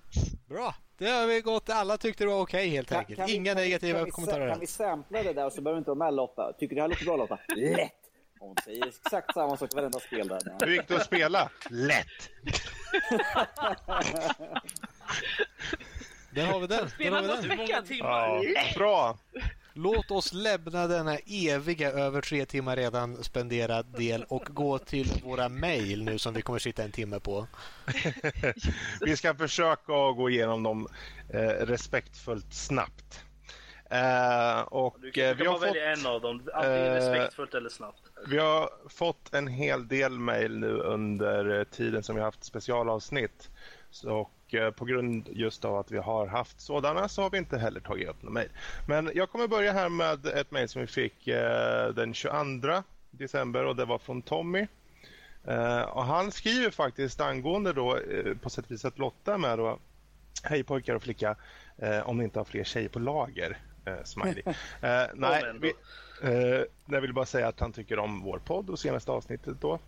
Bra, 0.49 0.75
det 0.99 1.09
har 1.11 1.27
vi 1.27 1.41
gått. 1.41 1.69
Alla 1.71 1.99
tyckte 1.99 2.25
det 2.25 2.29
var 2.29 2.41
okej 2.41 2.69
helt 2.69 2.89
Kan- 2.89 2.99
enkelt. 2.99 3.19
kan 3.19 3.29
Inga 3.29 3.55
vi- 3.55 3.61
negativa 3.61 3.99
kan 3.99 4.05
vi, 4.05 4.11
kommentarer 4.11 4.51
Kan 4.51 4.61
vi 4.61 4.67
sampla 4.67 5.23
det 5.23 5.33
där 5.33 5.47
och 5.47 5.53
så 5.53 5.61
behöver 5.61 5.77
vi 5.77 5.79
inte 5.79 5.91
vara 5.91 5.99
med 6.11 6.15
Lotta? 6.15 6.53
Tycker 6.59 6.69
du 6.69 6.75
det 6.75 6.81
här 6.83 6.89
låter 6.89 7.05
bra 7.05 7.17
Lotta? 7.17 7.39
Lätt! 7.57 7.93
Hon 8.39 8.55
säger 8.65 8.87
exakt 8.87 9.35
samma 9.35 9.57
sak 9.57 9.73
i 9.73 9.77
varenda 9.77 10.01
spel 10.01 10.29
där. 10.29 10.67
Hur 10.67 10.73
gick 10.73 10.89
det 10.89 10.97
att 10.97 11.05
spela? 11.07 11.51
Lätt! 11.71 12.31
Där 16.31 16.47
har 16.47 16.61
vi 16.61 16.67
den. 16.67 16.89
Vi 16.99 17.11
något 17.11 17.27
många 17.49 17.57
veckan. 17.57 17.85
timmar? 17.85 18.41
Ja, 18.55 18.63
bra! 18.77 19.19
Låt 19.77 20.11
oss 20.11 20.33
lämna 20.33 20.87
denna 20.87 21.17
eviga 21.27 21.91
över 21.91 22.21
tre 22.21 22.47
timmar 22.47 22.77
redan 22.77 23.25
spenderad 23.25 23.87
del 23.87 24.25
och 24.29 24.45
gå 24.51 24.79
till 24.79 25.23
våra 25.25 25.49
mejl 25.49 26.05
nu 26.05 26.19
som 26.19 26.35
vi 26.35 26.43
kommer 26.43 26.59
sitta 26.59 26.83
en 26.83 26.93
timme 26.93 27.21
på. 27.21 27.47
Vi 29.01 29.17
ska 29.17 29.35
försöka 29.35 29.93
gå 30.17 30.31
igenom 30.31 30.63
dem 30.63 30.89
eh, 31.29 31.39
respektfullt 31.41 32.55
snabbt. 32.55 33.25
Eh, 33.91 34.61
och 34.61 34.97
Du 35.01 35.09
eh, 35.09 35.13
kan, 35.13 35.25
du 35.25 35.35
vi 35.35 35.45
kan 35.45 35.47
har 35.47 35.59
fått 35.59 35.69
välja 35.69 35.93
en 35.93 36.07
av 36.07 36.21
dem. 36.21 36.49
Antingen 36.55 36.87
eh, 36.87 36.95
respektfullt 36.95 37.55
eller 37.55 37.69
snabbt. 37.69 38.03
Vi 38.27 38.39
har 38.39 38.71
fått 38.89 39.35
en 39.35 39.49
hel 39.49 39.89
del 39.89 40.19
mejl 40.19 40.59
nu 40.59 40.73
under 40.73 41.59
eh, 41.59 41.65
tiden 41.65 42.03
som 42.03 42.15
vi 42.15 42.21
har 42.21 42.29
haft 42.29 42.45
specialavsnitt. 42.45 43.51
Så, 43.91 44.11
och 44.11 44.31
eh, 44.31 44.34
på 44.77 44.85
grund 44.85 45.29
just 45.33 45.65
av 45.65 45.77
att 45.77 45.91
vi 45.91 45.99
har 45.99 46.27
haft 46.27 46.61
sådana 46.61 47.09
så 47.09 47.23
har 47.23 47.31
vi 47.31 47.39
inte 47.39 47.59
heller 47.59 47.81
tagit 47.81 48.09
upp 48.09 48.23
några 48.23 48.33
mejl. 48.33 48.49
Men 48.89 49.11
jag 49.15 49.31
kommer 49.31 49.49
börja 49.49 49.73
här 49.73 49.89
med 49.89 50.27
ett 50.27 50.51
mejl 50.51 50.69
som 50.69 50.81
vi 50.81 50.87
fick 50.87 51.29
eh, 51.29 51.89
den 51.89 52.15
22 52.15 52.83
december 53.11 53.65
och 53.65 53.77
det 53.77 53.85
var 53.85 53.99
från 53.99 54.23
Tommy. 54.23 54.67
Eh, 55.45 55.81
och 55.81 56.05
han 56.05 56.31
skriver 56.33 56.71
faktiskt 56.71 57.21
angående 57.21 57.73
då 57.73 57.97
eh, 57.97 58.37
på 58.37 58.51
sätt 58.51 58.65
och 58.65 58.71
vis 58.71 58.85
att 58.85 58.99
Lotta 58.99 59.35
är 59.35 59.39
med 59.39 59.59
då. 59.59 59.79
Hej 60.43 60.65
pojkar 60.65 60.95
och 60.95 61.03
flicka, 61.03 61.37
eh, 61.79 62.09
om 62.09 62.19
ni 62.19 62.25
inte 62.25 62.41
har 62.41 62.45
fler 62.45 62.65
tjejer 62.65 62.89
på 62.89 62.99
lager. 62.99 63.59
Eh, 63.87 64.05
smiley. 64.05 64.43
Eh, 64.83 65.07
nej, 65.15 65.43
vi, 65.61 65.73
Eh, 66.23 66.65
jag 66.87 67.01
vill 67.01 67.13
bara 67.13 67.27
säga 67.27 67.49
att 67.49 67.61
han 67.61 67.73
tycker 67.73 67.99
om 67.99 68.23
vår 68.23 68.39
podd 68.39 68.71
och 68.71 68.79
senaste 68.79 69.13
avsnittet 69.13 69.61
då. 69.61 69.79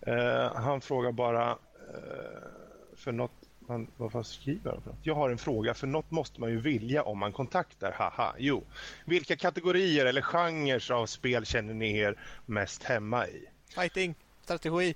Eh, 0.00 0.54
han 0.54 0.80
frågar 0.80 1.12
bara 1.12 1.50
eh, 1.50 2.48
för 2.96 3.12
något 3.12 3.47
han, 3.68 3.86
vad 3.96 4.12
fan 4.12 4.24
skriver 4.24 4.70
han 4.70 4.82
för 4.82 4.90
något? 4.90 4.98
Jag 5.02 5.14
har 5.14 5.30
en 5.30 5.38
fråga, 5.38 5.74
för 5.74 5.86
något 5.86 6.10
måste 6.10 6.40
man 6.40 6.50
ju 6.50 6.60
vilja 6.60 7.02
om 7.02 7.18
man 7.18 7.32
kontaktar. 7.32 7.92
Haha. 7.92 8.34
Jo. 8.38 8.62
Vilka 9.04 9.36
kategorier 9.36 10.06
eller 10.06 10.22
genrer 10.22 10.92
av 10.92 11.06
spel 11.06 11.44
känner 11.46 11.74
ni 11.74 11.98
er 11.98 12.18
mest 12.46 12.82
hemma 12.82 13.28
i? 13.28 13.44
Fighting, 13.74 14.14
strategi, 14.40 14.94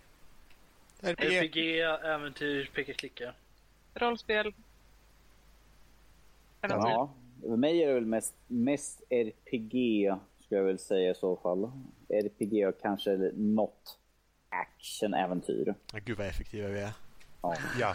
RPG. 1.00 1.24
RPG, 1.24 1.80
äventyr, 2.04 2.70
peka-klicka. 2.74 3.34
Rollspel. 3.94 4.54
Äventyr. 6.60 6.88
Ja, 6.90 7.14
för 7.40 7.56
mig 7.56 7.82
är 7.82 7.88
det 7.88 7.94
väl 7.94 8.06
mest, 8.06 8.34
mest 8.46 9.02
RPG, 9.10 10.12
skulle 10.38 10.60
jag 10.60 10.64
väl 10.64 10.78
säga 10.78 11.10
i 11.10 11.14
så 11.14 11.36
fall. 11.36 11.70
RPG 12.08 12.68
och 12.68 12.80
kanske 12.82 13.16
något 13.34 13.98
action-äventyr. 14.48 15.74
Ja, 15.92 15.98
Gud 16.04 16.18
vad 16.18 16.26
effektiva 16.26 16.68
vi 16.68 16.80
är. 16.80 16.92
Ja. 17.78 17.94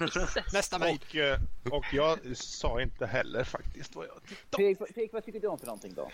Nästa 0.54 0.78
mejl. 0.80 1.00
och, 1.10 1.16
eh, 1.16 1.40
och 1.72 1.86
jag 1.92 2.38
sa 2.38 2.82
inte 2.82 3.06
heller 3.06 3.44
faktiskt 3.44 3.96
vad 3.96 4.06
jag 4.06 4.24
tyckte. 4.28 4.58
Fredrik, 4.94 5.14
vad 5.14 5.26
tycker 5.26 5.40
du 5.40 5.48
om 5.48 5.60
för 5.60 5.66
någonting 5.66 5.94
då? 5.94 6.12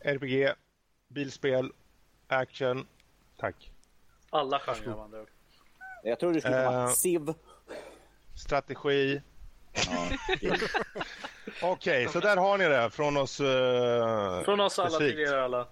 RPG, 0.00 0.52
bilspel, 1.08 1.72
action. 2.28 2.86
Tack. 3.38 3.70
Alla 4.30 4.58
genrer 4.58 4.86
med 4.86 4.98
andra. 4.98 5.18
Jag 6.04 6.18
tror 6.20 6.32
du 6.32 6.40
skulle 6.40 6.64
komma 6.64 6.82
Eh. 6.84 6.88
Civ. 6.88 7.34
Strategi. 8.44 9.22
Ja. 9.72 10.08
Okej, 11.62 12.08
så 12.08 12.20
där 12.20 12.36
har 12.36 12.58
ni 12.58 12.64
det 12.64 12.90
från 12.90 13.16
oss. 13.16 13.40
eh, 13.40 14.42
Från 14.44 14.60
oss 14.60 14.78
alla 14.78 14.98
till 14.98 15.18
er 15.20 15.32
alla. 15.36 15.66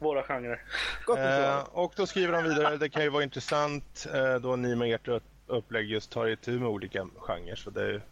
Våra 0.00 0.22
genrer. 0.22 0.62
Gott 1.04 1.18
uh, 1.18 1.58
och 1.72 1.92
då 1.96 2.06
skriver 2.06 2.32
han 2.34 2.44
vidare, 2.44 2.76
det 2.76 2.88
kan 2.88 3.02
ju 3.02 3.08
vara 3.08 3.22
intressant 3.22 4.06
eh, 4.14 4.34
då 4.34 4.56
ni 4.56 4.74
med 4.76 4.94
ert 4.94 5.08
upplägg 5.46 5.90
just 5.90 6.10
tar 6.10 6.26
itu 6.26 6.58
med 6.58 6.68
olika 6.68 7.06
genrer. 7.16 7.54
Så, 7.54 7.70
det 7.70 8.02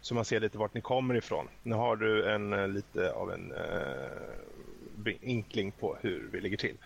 så 0.00 0.14
man 0.14 0.24
ser 0.24 0.40
lite 0.40 0.58
vart 0.58 0.74
ni 0.74 0.80
kommer 0.80 1.14
ifrån. 1.14 1.48
Nu 1.62 1.74
har 1.74 1.96
du 1.96 2.30
en 2.30 2.52
eh, 2.52 2.68
lite 2.68 3.12
av 3.12 3.32
en 3.32 3.52
eh, 3.52 5.14
inkling 5.20 5.72
på 5.72 5.96
hur 6.00 6.28
vi 6.32 6.40
ligger 6.40 6.56
till. 6.56 6.76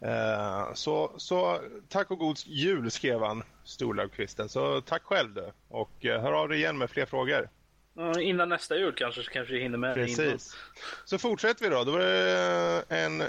Eh, 0.00 0.74
så, 0.74 1.12
så 1.16 1.60
tack 1.88 2.10
och 2.10 2.18
god 2.18 2.38
jul 2.46 2.90
skrev 2.90 3.22
han, 3.22 3.42
Storlagkvisten. 3.64 4.48
Så 4.48 4.80
tack 4.80 5.02
själv 5.02 5.34
du. 5.34 5.50
Och 5.68 6.04
eh, 6.04 6.22
hör 6.22 6.32
av 6.32 6.48
dig 6.48 6.58
igen 6.58 6.78
med 6.78 6.90
fler 6.90 7.06
frågor. 7.06 7.48
Ja, 7.94 8.20
Innan 8.20 8.48
nästa 8.48 8.76
jul 8.76 8.92
kanske, 8.96 9.22
så 9.22 9.30
kanske 9.30 9.54
vi 9.54 9.60
hinner 9.60 9.78
med 9.78 9.96
innan. 9.96 10.06
Precis. 10.06 10.56
Så 11.04 11.18
fortsätter 11.18 11.64
vi 11.64 11.74
då. 11.74 11.84
Då 11.84 11.96
är 11.96 11.98
det 11.98 12.84
en, 12.88 13.22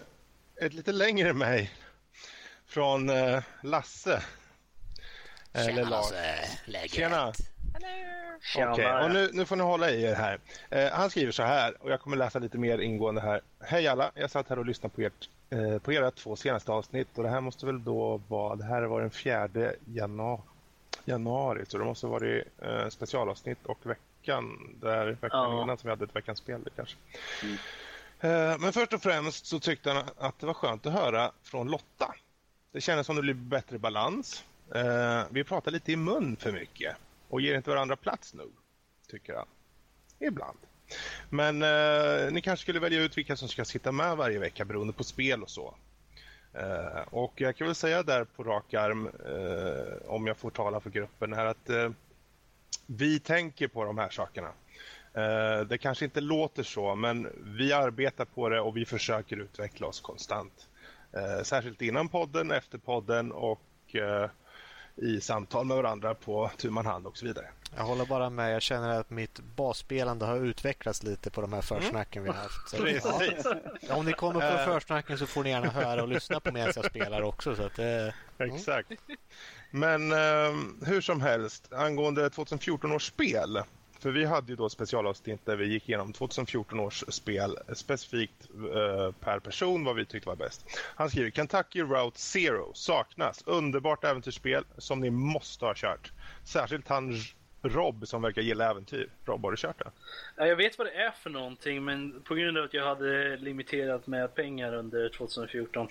ett 0.62 0.74
lite 0.74 0.92
längre 0.92 1.34
mejl 1.34 1.70
från 2.66 3.10
eh, 3.10 3.44
Lasse. 5.54 5.72
Eller 5.72 5.86
Lars. 5.86 6.92
Tjena! 6.92 7.34
Tjena. 8.42 8.72
Okej, 8.72 9.04
och 9.04 9.12
nu, 9.12 9.30
nu 9.34 9.46
får 9.46 9.56
ni 9.56 9.64
hålla 9.64 9.92
i 9.92 10.04
er 10.04 10.16
här. 10.16 10.40
Eh, 10.70 10.92
han 10.92 11.10
skriver 11.10 11.32
så 11.32 11.44
här, 11.44 11.84
och 11.84 11.92
jag 11.92 12.02
kommer 12.02 12.18
läsa 12.18 12.40
lite 12.40 12.58
mer 12.58 12.78
ingående 12.80 13.22
här. 13.22 13.42
Hej 13.60 13.88
alla, 13.88 14.12
jag 14.16 14.32
satt 14.32 14.50
här 14.50 14.60
och 14.60 14.66
lyssnade 14.66 14.96
på, 14.96 15.02
ert, 15.02 15.30
eh, 15.50 15.78
på 15.80 15.94
era 15.94 16.12
två 16.12 16.36
senaste 16.36 16.72
avsnitt 16.72 17.08
och 17.18 17.24
det 17.24 17.30
här 17.30 17.42
måste 17.42 17.66
väl 17.66 17.84
då 17.84 18.22
vara, 18.28 18.56
det 18.56 18.64
här 18.64 18.82
var 18.82 19.02
den 19.02 19.12
fjärde 19.12 19.76
januari, 19.86 20.42
januari 21.06 21.66
så 21.68 21.78
det 21.78 21.86
måste 21.86 22.06
ha 22.08 22.12
varit 22.12 22.44
eh, 22.62 22.90
specialavsnitt 22.90 23.66
och 23.66 23.80
veck, 23.84 24.00
veckan. 24.22 24.76
Där 24.82 25.06
veckan 25.06 25.30
Ja. 25.32 25.64
innan 25.64 25.78
som 25.78 25.88
vi 25.88 25.90
hade 25.90 26.06
ett 26.06 26.16
veckans 26.16 26.40
spel 26.40 26.62
kanske. 26.76 26.96
Mm. 27.44 27.58
Eh, 28.20 28.58
Men 28.60 28.74
först 28.74 28.94
och 28.94 29.02
främst 29.02 29.46
så 29.46 29.60
tyckte 29.60 29.92
han 29.92 30.04
att 30.18 30.40
det 30.40 30.46
var 30.46 30.54
skönt 30.54 30.86
att 30.86 30.94
höra 30.94 31.32
från 31.44 31.68
Lotta. 31.72 32.14
Det 32.72 32.82
kändes 32.82 33.08
som 33.08 33.16
det 33.16 33.22
blev 33.22 33.36
bättre 33.36 33.78
balans. 33.78 34.44
Eh, 34.76 35.24
Vi 35.30 35.44
pratar 35.44 35.72
lite 35.72 35.92
i 35.92 35.96
mun 35.96 36.36
för 36.36 36.52
mycket 36.52 36.96
och 37.30 37.42
ger 37.42 37.56
inte 37.56 37.70
varandra 37.70 37.96
plats 37.96 38.34
nog, 38.34 38.52
tycker 39.08 39.34
han. 39.34 39.48
Ibland. 40.20 40.58
Men 41.30 41.62
eh, 41.62 42.32
ni 42.32 42.42
kanske 42.42 42.62
skulle 42.64 42.80
välja 42.80 43.02
ut 43.02 43.18
vilka 43.18 43.36
som 43.36 43.48
ska 43.48 43.66
sitta 43.66 43.92
med 43.92 44.18
varje 44.18 44.40
vecka 44.40 44.66
beroende 44.66 44.94
på 44.94 45.04
spel 45.04 45.44
och 45.44 45.50
så. 45.50 45.76
Eh, 46.54 47.02
och 47.10 47.34
jag 47.36 47.56
kan 47.56 47.68
väl 47.68 47.76
säga 47.76 48.04
där 48.04 48.24
på 48.24 48.44
rak 48.44 48.74
arm, 48.74 49.08
eh, 49.08 50.10
om 50.10 50.28
jag 50.28 50.38
får 50.38 50.50
tala 50.50 50.80
för 50.80 50.90
gruppen 50.90 51.34
här, 51.34 51.46
att 51.46 51.70
eh, 51.70 51.90
vi 52.86 53.20
tänker 53.20 53.68
på 53.68 53.84
de 53.84 53.98
här 53.98 54.10
sakerna. 54.10 54.52
Eh, 55.14 55.62
det 55.62 55.78
kanske 55.78 56.06
inte 56.06 56.22
låter 56.22 56.64
så, 56.64 56.96
men 56.96 57.30
vi 57.58 57.74
arbetar 57.74 58.26
på 58.26 58.50
det 58.50 58.60
och 58.62 58.78
vi 58.78 58.86
försöker 58.86 59.38
utveckla 59.38 59.88
oss 59.88 60.02
konstant. 60.02 60.68
Särskilt 61.44 61.82
innan 61.82 62.10
podden, 62.10 62.52
efter 62.52 62.78
podden 62.78 63.32
och 63.32 63.96
eh, 63.96 64.30
i 64.96 65.22
samtal 65.22 65.66
med 65.66 65.78
varandra 65.78 66.16
på 66.16 66.52
tu 66.58 66.70
man 66.70 66.86
hand 66.86 67.08
och 67.08 67.18
så 67.18 67.26
vidare. 67.26 67.46
Jag 67.76 67.84
håller 67.84 68.06
bara 68.06 68.30
med. 68.30 68.54
Jag 68.54 68.62
känner 68.62 69.00
att 69.00 69.10
mitt 69.10 69.40
basspelande 69.40 70.26
har 70.26 70.38
utvecklats 70.38 71.04
lite 71.04 71.30
på 71.30 71.42
de 71.42 71.54
här 71.54 71.62
försnacken 71.62 72.24
vi 72.24 72.30
har 72.30 72.36
haft. 72.36 72.70
Så, 72.70 72.78
ja. 73.82 73.96
Om 73.96 74.06
ni 74.06 74.14
kommer 74.14 74.58
på 74.58 74.72
försnacken 74.72 75.18
så 75.18 75.26
får 75.26 75.44
ni 75.44 75.50
gärna 75.50 75.70
höra 75.70 76.02
och 76.02 76.08
lyssna 76.08 76.40
på 76.40 76.52
medan 76.52 76.72
jag 76.76 76.86
spelar 76.86 77.22
också. 77.22 77.56
Så 77.56 77.64
att, 77.64 77.80
eh, 77.80 78.08
Exakt. 78.38 78.92
Men 79.72 80.12
eh, 80.12 80.54
hur 80.86 81.02
som 81.02 81.22
helst, 81.22 81.74
angående 81.74 82.30
2014 82.30 82.92
års 82.92 83.08
spel. 83.08 83.64
För 84.04 84.12
vi 84.12 84.26
hade 84.26 84.52
ju 84.52 84.56
då 84.56 84.70
specialavsnitt 84.70 85.46
där 85.46 85.56
vi 85.56 85.66
gick 85.66 85.90
igenom 85.90 86.14
2014 86.14 86.80
års 86.80 87.04
spel 87.08 87.58
specifikt 87.74 88.50
eh, 88.76 89.12
per 89.20 89.40
person 89.40 89.84
vad 89.84 89.96
vi 89.96 90.06
tyckte 90.06 90.30
var 90.30 90.36
bäst. 90.36 90.66
Han 90.96 91.10
skriver 91.10 91.32
Kentucky 91.32 91.82
Route 91.82 92.20
Zero 92.20 92.72
saknas. 92.74 93.44
Underbart 93.46 94.04
äventyrsspel 94.04 94.64
som 94.78 95.00
ni 95.00 95.10
måste 95.10 95.66
ha 95.66 95.74
kört. 95.76 96.12
Särskilt 96.44 96.88
han 96.88 97.14
Rob 97.66 98.08
som 98.08 98.22
verkar 98.22 98.42
gilla 98.42 98.70
äventyr. 98.72 99.10
Rob, 99.26 99.44
har 99.44 99.52
du 99.52 99.58
kört 99.58 99.80
det? 99.80 99.92
Ja, 100.36 100.48
Jag 100.48 100.56
vet 100.56 100.78
vad 100.78 100.88
det 100.88 100.92
är 100.94 101.12
för 101.12 101.30
någonting, 101.30 101.86
men 101.86 102.22
på 102.22 102.36
grund 102.36 102.58
av 102.58 102.64
att 102.64 102.74
jag 102.74 102.86
hade 102.86 103.38
limiterat 103.38 104.08
med 104.08 104.36
pengar 104.36 104.74
under 104.74 105.10
2014 105.10 105.88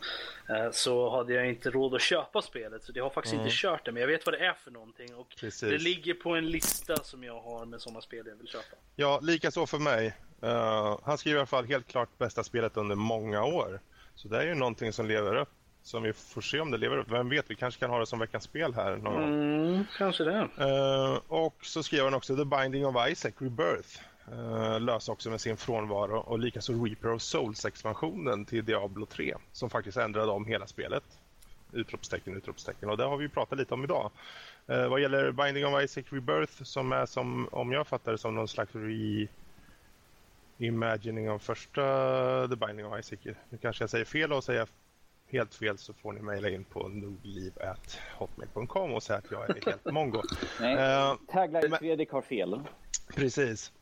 eh, 0.49 0.71
så 0.73 1.11
hade 1.11 1.35
jag 1.35 1.49
inte 1.49 1.71
råd 1.71 1.95
att 1.95 2.01
köpa 2.03 2.43
spelet. 2.43 2.85
Så 2.85 2.93
jag 2.95 3.05
har 3.05 3.11
faktiskt 3.11 3.33
Mm. 3.35 3.47
inte 3.47 3.57
kört 3.57 3.85
det, 3.85 3.93
men 3.93 4.01
jag 4.01 4.09
vet 4.09 4.27
vad 4.27 4.35
det 4.35 4.47
är 4.47 4.53
för 4.55 4.71
någonting. 4.71 5.15
Och 5.15 5.35
Precis. 5.41 5.61
det 5.71 5.79
ligger 5.79 6.15
på 6.15 6.31
en 6.35 6.47
lista 6.47 6.97
som 6.97 7.25
jag 7.25 7.41
har 7.41 7.65
med 7.65 7.81
sådana 7.81 8.01
spel 8.01 8.27
jag 8.27 8.37
vill 8.37 8.49
köpa. 8.49 8.77
Ja, 8.97 9.21
lika 9.23 9.51
så 9.51 9.67
för 9.67 9.79
mig. 9.79 10.15
Eh, 10.43 10.99
han 11.05 11.19
skriver 11.19 11.37
i 11.37 11.41
alla 11.41 11.47
fall 11.47 11.65
helt 11.67 11.87
klart 11.89 12.19
bästa 12.19 12.45
spelet 12.45 12.77
under 12.77 12.95
många 12.97 13.45
år. 13.45 13.81
Så 14.15 14.29
det 14.29 14.39
är 14.43 14.47
ju 14.47 14.55
någonting 14.55 14.93
som 14.93 15.07
lever 15.07 15.35
upp. 15.37 15.49
Som 15.83 16.03
vi 16.03 16.13
får 16.13 16.41
se 16.41 16.61
om 16.61 16.71
det 16.71 16.79
lever 16.79 16.99
upp. 16.99 17.11
Vem 17.11 17.29
vet, 17.29 17.51
vi 17.51 17.55
kanske 17.55 17.81
kan 17.81 17.91
ha 17.91 17.99
det 17.99 18.07
som 18.07 18.19
veckans 18.19 18.45
spel 18.45 18.75
här 18.75 18.97
någon 18.97 19.15
gång. 19.15 19.25
Mm, 19.25 19.85
kanske 19.99 20.25
det. 20.25 20.49
Eh, 20.59 21.21
och 21.29 21.57
så 21.63 21.83
skriver 21.83 22.05
han 22.05 22.15
också 22.15 22.37
The 22.37 22.45
Binding 22.45 22.87
of 22.87 23.09
Isaac 23.09 23.33
Rebirth. 23.39 24.01
Uh, 24.33 24.81
lös 24.81 25.09
också 25.09 25.31
med 25.31 25.41
sin 25.41 25.57
frånvaro 25.57 26.19
och 26.19 26.39
likaså 26.39 26.73
Reaper 26.73 27.13
of 27.13 27.23
Souls-expansionen 27.23 28.45
till 28.45 28.65
Diablo 28.65 29.07
3 29.07 29.35
som 29.53 29.71
faktiskt 29.71 29.97
ändrade 29.97 30.33
om 30.33 30.47
hela 30.47 30.67
spelet. 30.67 31.05
Utropstecken, 31.73 32.37
utropstecken. 32.37 32.91
Och 32.91 32.97
det 32.97 33.05
har 33.05 33.17
vi 33.17 33.29
pratat 33.29 33.59
lite 33.59 33.75
om 33.75 33.85
idag. 33.85 34.11
Uh, 34.71 34.89
vad 34.89 35.01
gäller 35.01 35.33
Binding 35.33 35.67
of 35.67 35.83
Isaac 35.83 36.05
Rebirth 36.11 36.63
som 36.63 36.93
är 36.93 37.07
som, 37.07 37.49
om 37.53 37.73
jag 37.73 37.87
fattar 37.87 38.13
det 38.13 38.19
som 38.19 38.35
någon 38.35 38.49
slags 38.49 38.75
re 38.75 39.29
imagining 40.59 41.31
av 41.31 41.39
första 41.39 41.83
The 42.49 42.57
Binding 42.57 42.87
of 42.87 42.99
Isaac. 42.99 43.19
Nu 43.51 43.59
kanske 43.59 43.83
jag 43.83 43.91
säger 43.91 44.05
fel 44.05 44.33
och 44.33 44.45
säger 44.45 44.63
helt 45.33 45.55
fel 45.55 45.79
så 45.79 45.93
får 45.93 46.13
ni 46.13 46.23
mejla 46.23 46.49
in 46.49 46.65
på 46.65 46.89
nordliv.hotmail.com 46.89 48.93
och 48.95 49.03
säga 49.03 49.19
att 49.19 49.31
jag 49.31 49.51
är 49.51 49.57
helt 49.67 49.85
mongo. 49.93 50.23
Nej, 50.61 50.75
Eh, 50.77 51.15
tagline 51.33 51.71
men- 51.71 51.79
Fredrik 51.79 52.11
har 52.11 52.23
fel. 52.23 52.61
Precis. 53.15 53.73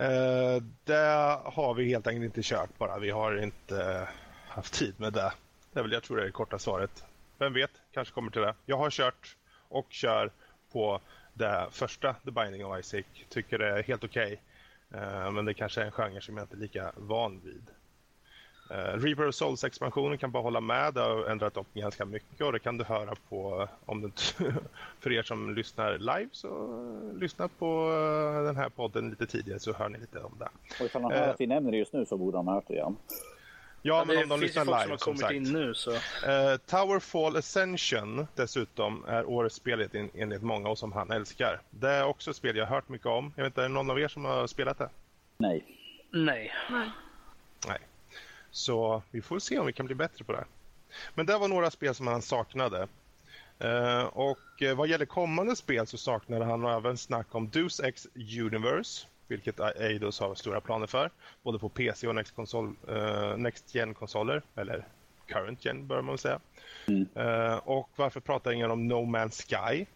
Uh, 0.00 0.62
det 0.84 1.38
har 1.44 1.74
vi 1.74 1.88
helt 1.88 2.06
enkelt 2.06 2.24
inte 2.24 2.40
kört 2.42 2.78
bara. 2.78 2.98
Vi 2.98 3.10
har 3.10 3.42
inte 3.42 4.08
haft 4.48 4.74
tid 4.74 4.94
med 5.00 5.12
det. 5.12 5.32
Det 5.72 5.78
är 5.78 5.82
väl, 5.82 5.92
jag 5.92 6.02
tror 6.02 6.16
det 6.16 6.22
är 6.22 6.26
det 6.26 6.32
korta 6.32 6.58
svaret. 6.58 7.04
Vem 7.38 7.52
vet, 7.52 7.70
kanske 7.92 8.14
kommer 8.14 8.30
till 8.30 8.40
det. 8.42 8.54
Jag 8.66 8.76
har 8.76 8.90
kört 8.90 9.36
och 9.68 9.86
kör 9.90 10.30
på 10.72 11.00
det 11.34 11.66
första 11.70 12.14
The 12.24 12.30
Binding 12.30 12.66
of 12.66 12.78
Isaac. 12.80 13.02
Tycker 13.28 13.58
det 13.58 13.78
är 13.78 13.82
helt 13.82 14.04
okej. 14.04 14.42
Eh, 14.94 15.30
men 15.30 15.44
det 15.44 15.54
kanske 15.54 15.80
är 15.80 15.84
en 15.84 15.92
genre 15.92 16.20
som 16.20 16.36
jag 16.36 16.44
inte 16.44 16.56
är 16.56 16.60
lika 16.60 16.92
van 16.96 17.40
vid. 17.44 17.70
Uh, 18.70 18.76
Reaper 18.76 19.28
of 19.28 19.34
Souls-expansionen 19.34 20.18
kan 20.18 20.30
bara 20.30 20.42
hålla 20.42 20.60
med. 20.60 20.94
Det 20.94 21.00
har 21.00 21.24
ändrat 21.24 21.56
upp 21.56 21.74
ganska 21.74 22.04
mycket 22.04 22.40
och 22.40 22.52
det 22.52 22.58
kan 22.58 22.78
du 22.78 22.84
höra 22.84 23.14
på 23.28 23.68
om 23.84 24.00
du 24.00 24.10
för 25.00 25.12
er 25.12 25.22
som 25.22 25.54
lyssnar 25.54 25.98
live 25.98 26.28
så 26.32 26.48
uh, 26.48 27.18
lyssna 27.18 27.48
på 27.48 27.90
uh, 27.90 28.44
den 28.44 28.56
här 28.56 28.68
podden 28.68 29.10
lite 29.10 29.26
tidigare 29.26 29.60
så 29.60 29.72
hör 29.72 29.88
ni 29.88 29.98
lite 29.98 30.18
om 30.18 30.34
det. 30.38 30.48
Och 30.80 30.86
ifall 30.86 31.02
han 31.02 31.12
hör 31.12 31.28
att 31.28 31.40
vi 31.40 31.46
nämner 31.46 31.70
det 31.70 31.76
just 31.76 31.92
nu 31.92 32.06
så 32.06 32.16
borde 32.16 32.38
han 32.38 32.46
ha 32.46 32.54
hört 32.54 32.68
det 32.68 32.74
igen. 32.74 32.96
Ja, 33.82 34.04
men 34.06 34.16
det 34.16 34.22
om 34.22 34.28
de 34.28 34.40
lyssnar 34.40 34.64
folk 34.64 34.76
som 34.76 34.82
live 34.82 34.92
har 34.92 34.98
som 34.98 35.16
sagt. 35.16 35.32
in 35.34 35.42
nu 35.42 35.74
så. 35.74 35.90
Towerfall 36.66 37.36
Ascension 37.36 38.26
dessutom 38.34 39.04
är 39.08 39.28
årets 39.28 39.56
spel 39.56 39.88
en- 39.92 40.10
enligt 40.14 40.42
många 40.42 40.68
och 40.68 40.78
som 40.78 40.92
han 40.92 41.10
älskar. 41.10 41.60
Det 41.70 41.90
är 41.90 42.04
också 42.04 42.30
ett 42.30 42.36
spel 42.36 42.56
jag 42.56 42.66
har 42.66 42.74
hört 42.74 42.88
mycket 42.88 43.06
om. 43.06 43.32
Jag 43.36 43.44
vet 43.44 43.50
inte, 43.50 43.60
är 43.60 43.68
det 43.68 43.74
någon 43.74 43.90
av 43.90 44.00
er 44.00 44.08
som 44.08 44.24
har 44.24 44.46
spelat 44.46 44.78
det? 44.78 44.88
Nej. 45.38 45.64
Nej. 46.10 46.52
Nej. 46.70 46.90
Nej. 47.68 47.78
Så 48.50 49.02
vi 49.10 49.22
får 49.22 49.38
se 49.38 49.58
om 49.58 49.66
vi 49.66 49.72
kan 49.72 49.86
bli 49.86 49.94
bättre 49.94 50.24
på 50.24 50.32
det. 50.32 50.44
Men 51.14 51.26
det 51.26 51.38
var 51.38 51.48
några 51.48 51.70
spel 51.70 51.94
som 51.94 52.06
han 52.06 52.22
saknade. 52.22 52.88
Eh, 53.58 54.02
och 54.02 54.62
eh, 54.62 54.76
vad 54.76 54.88
gäller 54.88 55.06
kommande 55.06 55.56
spel 55.56 55.86
så 55.86 55.98
saknade 55.98 56.44
han 56.44 56.64
även 56.64 56.96
snack 56.96 57.34
om 57.34 57.48
Deus 57.50 57.80
Ex 57.80 58.06
Universe, 58.14 59.06
vilket 59.28 59.60
Eidos 59.60 60.20
har 60.20 60.34
stora 60.34 60.60
planer 60.60 60.86
för, 60.86 61.10
både 61.42 61.58
på 61.58 61.68
PC 61.68 62.08
och 62.08 62.14
Next, 62.14 62.34
konsol, 62.34 62.74
eh, 62.88 63.36
Next 63.36 63.74
Gen-konsoler, 63.74 64.42
eller 64.54 64.86
Current 65.26 65.64
Gen 65.64 65.86
bör 65.86 66.02
man 66.02 66.18
säga. 66.18 66.40
Eh, 67.14 67.56
och 67.56 67.90
varför 67.96 68.20
pratar 68.20 68.52
ingen 68.52 68.70
om 68.70 68.88
No 68.88 68.94
Man's 69.16 69.42
Sky? 69.48 69.86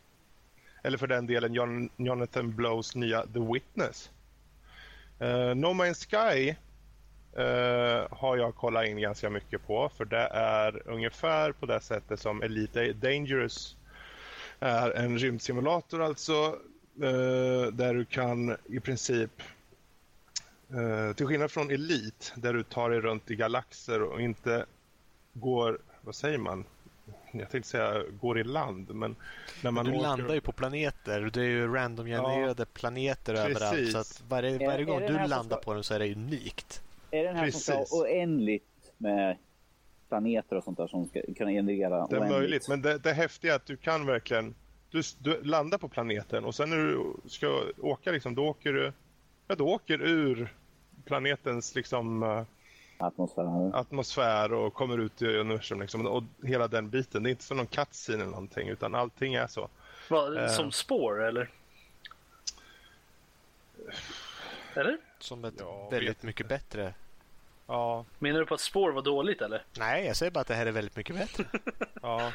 Eller 0.82 0.98
för 0.98 1.06
den 1.06 1.26
delen 1.26 1.54
Jon- 1.54 1.90
Jonathan 1.96 2.56
Blows 2.56 2.94
nya 2.94 3.26
The 3.26 3.40
Witness. 3.52 4.10
No 5.54 5.66
Man's 5.74 6.06
Sky 6.10 6.54
eh, 7.36 8.06
har 8.18 8.36
jag 8.36 8.54
kollat 8.54 8.86
in 8.86 9.00
ganska 9.00 9.30
mycket 9.30 9.66
på 9.66 9.88
för 9.96 10.04
det 10.04 10.28
är 10.32 10.88
ungefär 10.88 11.52
på 11.52 11.66
det 11.66 11.80
sättet 11.80 12.20
som 12.20 12.42
Elite 12.42 12.92
Dangerous 12.92 13.76
är 14.60 14.90
en 14.90 15.18
rymdsimulator 15.18 16.02
alltså 16.02 16.58
eh, 17.02 17.72
där 17.72 17.94
du 17.94 18.04
kan 18.04 18.56
i 18.66 18.80
princip 18.80 19.42
eh, 20.70 21.12
till 21.16 21.26
skillnad 21.26 21.50
från 21.50 21.70
Elite 21.70 22.26
där 22.34 22.52
du 22.52 22.62
tar 22.62 22.90
dig 22.90 23.00
runt 23.00 23.30
i 23.30 23.36
galaxer 23.36 24.02
och 24.02 24.20
inte 24.20 24.64
går, 25.32 25.78
vad 26.00 26.14
säger 26.14 26.38
man? 26.38 26.64
Jag 27.32 27.50
tänkte 27.50 27.70
säga 27.70 28.02
går 28.20 28.38
i 28.38 28.44
land 28.44 28.94
men 28.94 29.16
när 29.62 29.70
man 29.70 29.84
du 29.84 29.90
åker- 29.92 30.02
landar 30.02 30.34
ju 30.34 30.40
på 30.40 30.52
planeter. 30.52 31.30
Det 31.32 31.40
är 31.40 31.44
ju 31.44 31.74
randomgenererade 31.74 32.66
planeter 32.66 33.34
Precis. 33.34 33.56
överallt. 33.56 33.92
Så 33.92 33.98
att 33.98 34.22
varje, 34.28 34.66
varje 34.66 34.84
gång 34.84 35.00
du 35.00 35.26
landar 35.26 35.56
på 35.56 35.74
den 35.74 35.84
så 35.84 35.94
är 35.94 35.98
det 35.98 36.12
unikt. 36.12 36.82
Är 37.10 37.22
det 37.22 37.28
den 37.28 37.36
här 37.36 37.50
som 37.50 37.60
ska 37.60 37.72
Precis. 37.72 37.92
ha 37.92 38.02
oändligt 38.02 38.92
med 38.98 39.36
planeter 40.08 40.56
och 40.56 40.64
sånt 40.64 40.78
där 40.78 40.86
som 40.86 41.06
ska 41.08 41.20
kunna 41.36 41.50
generera 41.50 42.06
Det 42.06 42.16
är 42.16 42.20
oändligt? 42.20 42.38
möjligt, 42.38 42.68
men 42.68 42.82
det, 42.82 42.98
det 42.98 43.12
häftiga 43.12 43.52
är 43.52 43.56
att 43.56 43.66
du 43.66 43.76
kan 43.76 44.06
verkligen... 44.06 44.54
Du, 44.90 45.02
du 45.18 45.42
landar 45.42 45.78
på 45.78 45.88
planeten 45.88 46.44
och 46.44 46.54
sen 46.54 46.70
när 46.70 46.76
du 46.76 47.14
ska 47.28 47.62
åka, 47.78 48.12
liksom, 48.12 48.34
då 48.34 48.46
åker 48.46 48.72
du 48.72 48.92
ja, 49.48 49.54
då 49.54 49.66
åker 49.68 50.02
ur 50.02 50.54
planetens 51.04 51.74
liksom, 51.74 52.22
eh, 52.22 52.42
Atmosfären. 52.98 53.74
atmosfär 53.74 54.52
och 54.52 54.74
kommer 54.74 54.98
ut 54.98 55.22
i 55.22 55.26
universum. 55.26 55.80
Liksom, 55.80 56.06
och 56.06 56.22
hela 56.42 56.68
den 56.68 56.90
biten. 56.90 57.22
Det 57.22 57.28
är 57.28 57.30
inte 57.30 57.44
som 57.44 57.56
någon 57.56 57.66
cutscene 57.66 58.16
eller 58.22 58.30
någonting, 58.30 58.68
utan 58.68 58.94
allting 58.94 59.34
är 59.34 59.46
så. 59.46 59.68
Vad, 60.10 60.36
Eh. 60.36 60.46
Som 60.48 60.72
spår 60.72 61.22
eller? 61.22 61.50
Eller? 64.74 64.98
Som 65.22 65.44
ett 65.44 65.54
Ja, 65.58 65.88
väldigt 65.90 66.08
inte. 66.16 66.26
mycket 66.26 66.48
bättre. 66.48 66.94
Ja, 67.66 68.04
Menar 68.18 68.40
du 68.40 68.46
på 68.46 68.54
att 68.54 68.60
spår 68.60 68.92
var 68.92 69.02
dåligt 69.02 69.40
eller? 69.42 69.64
Nej, 69.78 70.06
jag 70.06 70.16
säger 70.16 70.32
bara 70.32 70.40
att 70.40 70.46
det 70.46 70.54
här 70.54 70.66
är 70.66 70.72
väldigt 70.72 70.96
mycket 70.96 71.16
bättre. 71.16 71.44
ja. 72.02 72.32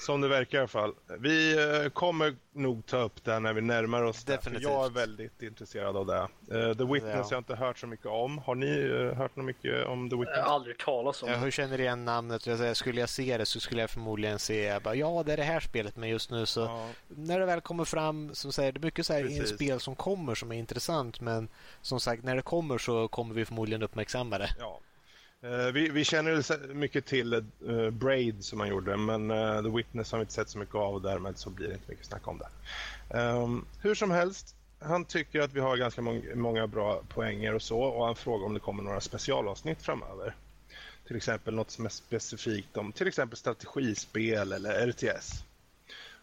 Som 0.00 0.20
det 0.20 0.28
verkar 0.28 0.58
i 0.58 0.60
alla 0.60 0.68
fall. 0.68 0.94
Vi 1.18 1.52
eh, 1.84 1.88
kommer 1.90 2.36
nog 2.52 2.86
ta 2.86 2.96
upp 2.98 3.24
det 3.24 3.38
när 3.40 3.52
vi 3.52 3.60
närmar 3.60 4.02
oss 4.02 4.24
det. 4.24 4.32
Definitivt. 4.32 4.62
Jag 4.62 4.84
är 4.86 4.90
väldigt 4.90 5.42
intresserad 5.42 5.96
av 5.96 6.06
det. 6.06 6.18
Eh, 6.50 6.74
The 6.76 6.84
Witness 6.84 7.12
Ja. 7.14 7.22
har 7.22 7.26
jag 7.30 7.40
inte 7.40 7.54
hört 7.54 7.78
så 7.78 7.86
mycket 7.86 8.06
om. 8.06 8.38
Har 8.38 8.54
ni 8.54 8.78
eh, 9.10 9.16
hört 9.18 9.36
något 9.36 9.46
mycket 9.46 9.86
om 9.86 10.10
The 10.10 10.14
Jag 10.16 10.20
Witness? 10.20 10.38
har 10.38 10.54
aldrig 10.54 10.78
talat 10.78 11.22
om 11.22 11.28
Jag 11.28 11.38
det. 11.38 11.42
hur 11.44 11.50
känner 11.50 11.80
igen 11.80 12.04
namnet. 12.04 12.46
Jag 12.46 12.58
säger, 12.58 12.74
skulle 12.74 13.00
jag 13.00 13.08
se 13.08 13.38
det 13.38 13.46
så 13.46 13.60
skulle 13.60 13.80
jag 13.80 13.90
förmodligen 13.90 14.38
se 14.38 14.62
jag 14.64 14.82
bara, 14.82 14.94
ja 14.94 15.22
det 15.26 15.32
är 15.32 15.36
det 15.36 15.42
här 15.42 15.60
spelet 15.60 15.96
men 15.96 16.08
just 16.08 16.30
nu 16.30 16.46
så 16.46 16.60
Ja, 16.60 16.88
när 17.08 17.40
det 17.40 17.46
väl 17.46 17.60
kommer 17.60 17.84
fram 17.84 18.34
som 18.34 18.52
säger 18.52 18.72
det 18.72 18.78
är 18.80 18.84
mycket 18.84 19.06
så 19.06 19.12
här 19.12 19.22
Precis. 19.22 19.48
spel 19.54 19.80
som 19.80 19.96
kommer 19.96 20.34
som 20.34 20.52
är 20.52 20.56
intressant 20.56 21.20
men 21.20 21.48
som 21.82 22.00
sagt 22.00 22.24
när 22.24 22.36
det 22.36 22.42
kommer 22.42 22.78
så 22.78 23.08
kommer 23.08 23.34
vi 23.34 23.44
förmodligen 23.44 23.82
uppmärksamma 23.82 24.38
det. 24.38 24.50
ja. 24.58 24.80
Eh, 25.44 25.72
vi, 25.72 25.88
vi 25.88 26.04
känner 26.04 26.74
mycket 26.74 27.06
till 27.06 27.32
eh, 27.32 27.90
Braid 27.90 28.44
som 28.44 28.60
han 28.60 28.68
gjorde 28.68 28.96
men 28.96 29.30
eh, 29.30 29.62
The 29.62 29.68
Witness 29.68 30.12
har 30.12 30.18
vi 30.18 30.22
inte 30.22 30.32
sett 30.32 30.48
så 30.48 30.58
mycket 30.58 30.74
av 30.74 30.94
och 30.94 31.02
därmed 31.02 31.38
så 31.38 31.50
blir 31.50 31.68
det 31.68 31.74
inte 31.74 31.90
mycket 31.90 32.06
snack 32.06 32.28
om 32.28 32.38
det. 32.38 32.48
Ehm, 33.18 33.64
hur 33.80 33.94
som 33.94 34.10
helst, 34.10 34.56
han 34.80 35.04
tycker 35.04 35.40
att 35.40 35.52
vi 35.52 35.60
har 35.60 35.76
ganska 35.76 36.00
mång- 36.00 36.34
många 36.34 36.66
bra 36.66 37.02
poänger 37.08 37.54
och 37.54 37.62
så 37.62 37.80
och 37.80 38.06
han 38.06 38.16
frågar 38.16 38.46
om 38.46 38.54
det 38.54 38.60
kommer 38.60 38.82
några 38.82 39.00
specialavsnitt 39.00 39.82
framöver. 39.82 40.36
Till 41.06 41.16
exempel 41.16 41.54
något 41.54 41.70
som 41.70 41.84
är 41.84 41.88
specifikt 41.90 42.76
om 42.76 42.92
till 42.92 43.06
exempel 43.08 43.36
strategispel 43.38 44.52
eller 44.52 44.86
RTS. 44.86 45.44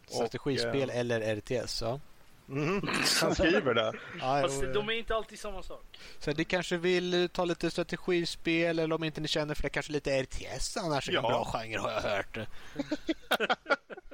Strategispel 0.09 0.90
Och, 0.90 0.95
eller 0.95 1.35
RTS. 1.35 1.82
Ja. 1.82 2.00
Mhm, 2.51 2.81
han 3.21 3.35
skriver 3.35 3.73
det. 3.73 3.93
Ja, 4.19 4.39
Fast 4.41 4.61
de 4.73 4.89
är 4.89 4.93
inte 4.93 5.15
alltid 5.15 5.39
samma 5.39 5.63
sak. 5.63 5.83
Så 6.19 6.31
ni 6.31 6.43
kanske 6.43 6.77
vill 6.77 7.30
ta 7.33 7.45
lite 7.45 7.71
strategispel 7.71 8.80
eller 8.80 8.95
om 8.95 9.03
inte 9.03 9.21
ni 9.21 9.27
känner 9.27 9.55
för 9.55 9.63
det 9.63 9.69
kanske 9.69 9.91
lite 9.91 10.23
RTS 10.23 10.77
annars 10.77 11.07
är 11.09 11.11
det 11.13 11.17
en 11.17 11.23
Ja. 11.23 11.30
bra 11.30 11.45
genre 11.45 11.77
har 11.77 11.91
jag 11.91 12.01
hört. 12.01 12.38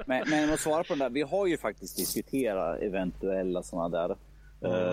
Men, 0.05 0.29
men 0.29 0.53
att 0.53 0.59
svara 0.59 0.83
på 0.83 0.87
den 0.93 0.99
där, 0.99 1.09
vi 1.09 1.21
har 1.21 1.47
ju 1.47 1.57
faktiskt 1.57 1.97
diskuterat 1.97 2.79
eventuella 2.81 3.63
sådana 3.63 3.89
där 4.07 4.15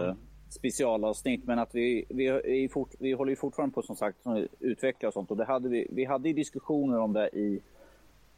eh, 0.09 0.15
specialavsnitt. 0.49 1.45
Men 1.45 1.59
att 1.59 1.75
vi, 1.75 2.05
vi, 2.09 2.27
är 2.27 2.69
fort, 2.69 2.91
vi 2.99 3.13
håller 3.13 3.31
ju 3.31 3.37
fortfarande 3.37 3.75
på 3.75 3.83
som 3.83 3.97
sagt 3.97 4.27
att 4.27 4.39
utveckla 4.61 5.09
och 5.09 5.13
sånt. 5.15 5.31
Och 5.31 5.37
det 5.37 5.45
hade 5.45 5.69
vi, 5.69 5.87
vi 5.91 6.05
hade 6.05 6.29
ju 6.29 6.35
diskussioner 6.35 6.99
om 6.99 7.13
det 7.13 7.29
i 7.29 7.61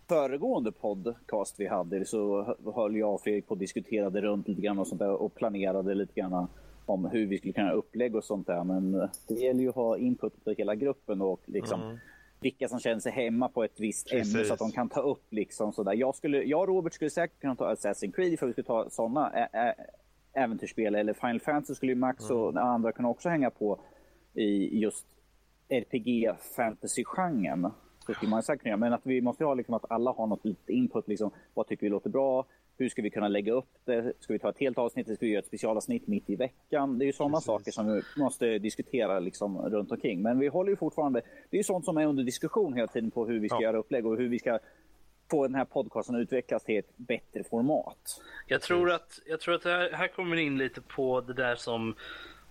föregående 0.09 0.73
podcast 0.73 1.61
vi 1.61 1.67
hade. 1.67 2.05
Så 2.05 2.57
höll 2.75 2.97
jag 2.97 3.15
och 3.15 3.21
Fredrik 3.21 3.47
på 3.47 3.53
och 3.53 3.59
diskuterade 3.59 4.21
runt 4.21 4.49
lite 4.49 4.61
grann 4.63 4.79
och 4.79 4.87
sånt 4.87 4.99
där 4.99 5.11
och 5.11 5.35
planerade 5.35 5.95
lite 5.95 6.21
grann 6.21 6.47
om 6.87 7.05
hur 7.05 7.27
vi 7.27 7.39
skulle 7.39 7.53
kunna 7.53 7.73
upplägga 7.73 8.19
och 8.19 8.25
sånt 8.25 8.47
där. 8.47 8.65
Men 8.65 8.93
det 9.29 9.35
gäller 9.35 9.61
ju 9.61 9.69
att 9.69 9.75
ha 9.75 9.97
input 9.99 10.33
för 10.45 10.55
hela 10.55 10.75
gruppen 10.75 11.23
och 11.23 11.41
liksom 11.45 11.99
vilka 12.41 12.69
som 12.69 12.81
känner 12.81 13.01
sig 13.01 13.13
hemma 13.13 13.49
på 13.49 13.65
ett 13.65 13.81
visst 13.81 14.13
ämne 14.13 14.23
Precis. 14.23 14.49
så 14.49 14.53
att 14.55 14.59
de 14.59 14.73
kan 14.73 14.89
ta 14.89 15.01
upp 15.01 15.25
liksom 15.33 15.73
sådär. 15.73 15.93
Jag, 15.93 16.15
skulle, 16.15 16.43
jag 16.43 16.61
och 16.61 16.69
Robert 16.69 16.93
skulle 16.95 17.11
säkert 17.11 17.41
kunna 17.41 17.57
ta 17.57 17.75
Assassin's 17.75 18.13
Creed 18.13 18.39
för 18.39 18.47
vi 18.47 18.53
skulle 18.53 18.67
ta 18.67 18.91
sådana 18.91 19.31
ä- 19.33 19.49
ä- 19.53 19.75
äventyrsspel. 20.33 20.95
Eller 20.95 21.13
Final 21.13 21.41
Fantasy 21.41 21.75
skulle 21.75 21.93
ju 21.93 21.97
Max 21.99 22.31
och 22.31 22.57
andra 22.57 22.93
kunna 22.93 23.09
också 23.09 23.29
hänga 23.29 23.51
på 23.51 23.81
i 24.35 24.79
just 24.79 25.07
RPG 25.69 26.31
fantasy-genren. 26.57 27.71
Så 28.07 28.15
skulle 28.15 28.31
man 28.31 28.43
säkert 28.43 28.63
kunna 28.63 28.71
göra. 28.71 28.77
Men 28.81 28.93
att 28.93 29.01
vi 29.07 29.21
måste 29.21 29.45
ha 29.45 29.55
liksom 29.55 29.75
att 29.75 29.91
alla 29.91 30.11
har 30.13 30.27
något 30.27 30.45
input. 30.67 31.09
Liksom, 31.09 31.31
vad 31.55 31.67
tycker 31.67 31.87
vi 31.87 31.91
låter 31.91 32.11
bra? 32.11 32.45
Hur 32.79 32.89
ska 32.89 33.03
vi 33.03 33.11
kunna 33.11 33.29
lägga 33.29 33.53
upp 33.53 33.69
det? 33.85 34.13
Ska 34.21 34.33
vi 34.33 34.39
ta 34.39 34.49
ett 34.49 34.59
helt 34.59 34.79
avsnitt? 34.79 35.07
Ska 35.07 35.17
vi 35.21 35.29
göra 35.33 35.39
ett 35.41 35.47
specialavsnitt 35.47 36.07
mitt 36.07 36.31
i 36.31 36.37
veckan? 36.37 36.99
Det 36.99 37.05
är 37.05 37.07
ju 37.07 37.13
sådana 37.13 37.35
Precis. 37.37 37.47
saker 37.47 37.71
som 37.73 37.87
vi 37.95 38.03
måste 38.17 38.59
diskutera 38.59 39.19
liksom 39.19 39.59
runt 39.59 39.93
omkring. 39.93 40.23
Men 40.23 40.39
vi 40.39 40.49
håller 40.49 40.71
ju 40.71 40.77
fortfarande... 40.77 41.21
Det 41.51 41.57
är 41.57 41.59
ju 41.59 41.65
sånt 41.65 41.85
som 41.85 41.97
är 41.97 42.07
under 42.07 42.25
diskussion 42.25 42.75
hela 42.75 42.87
tiden 42.89 43.11
på 43.11 43.27
hur 43.27 43.41
vi 43.41 43.49
ska 43.49 43.57
Ja. 43.57 43.63
göra 43.63 43.77
upplägg 43.79 44.07
och 44.07 44.17
hur 44.17 44.29
vi 44.29 44.39
ska 44.39 44.59
få 45.31 45.43
den 45.47 45.55
här 45.55 45.65
podcasten 45.65 46.15
att 46.17 46.21
utvecklas 46.21 46.65
till 46.65 46.79
ett 46.79 46.97
bättre 46.97 47.45
format. 47.45 48.23
Jag 48.47 48.63
tror 48.63 48.91
att, 48.91 49.21
jag 49.27 49.41
tror 49.41 49.55
att 49.55 49.65
här, 49.65 49.91
här 49.93 50.09
kommer 50.09 50.37
in 50.37 50.59
lite 50.59 50.81
på 50.81 51.21
det 51.21 51.33
där 51.35 51.57
som 51.57 51.95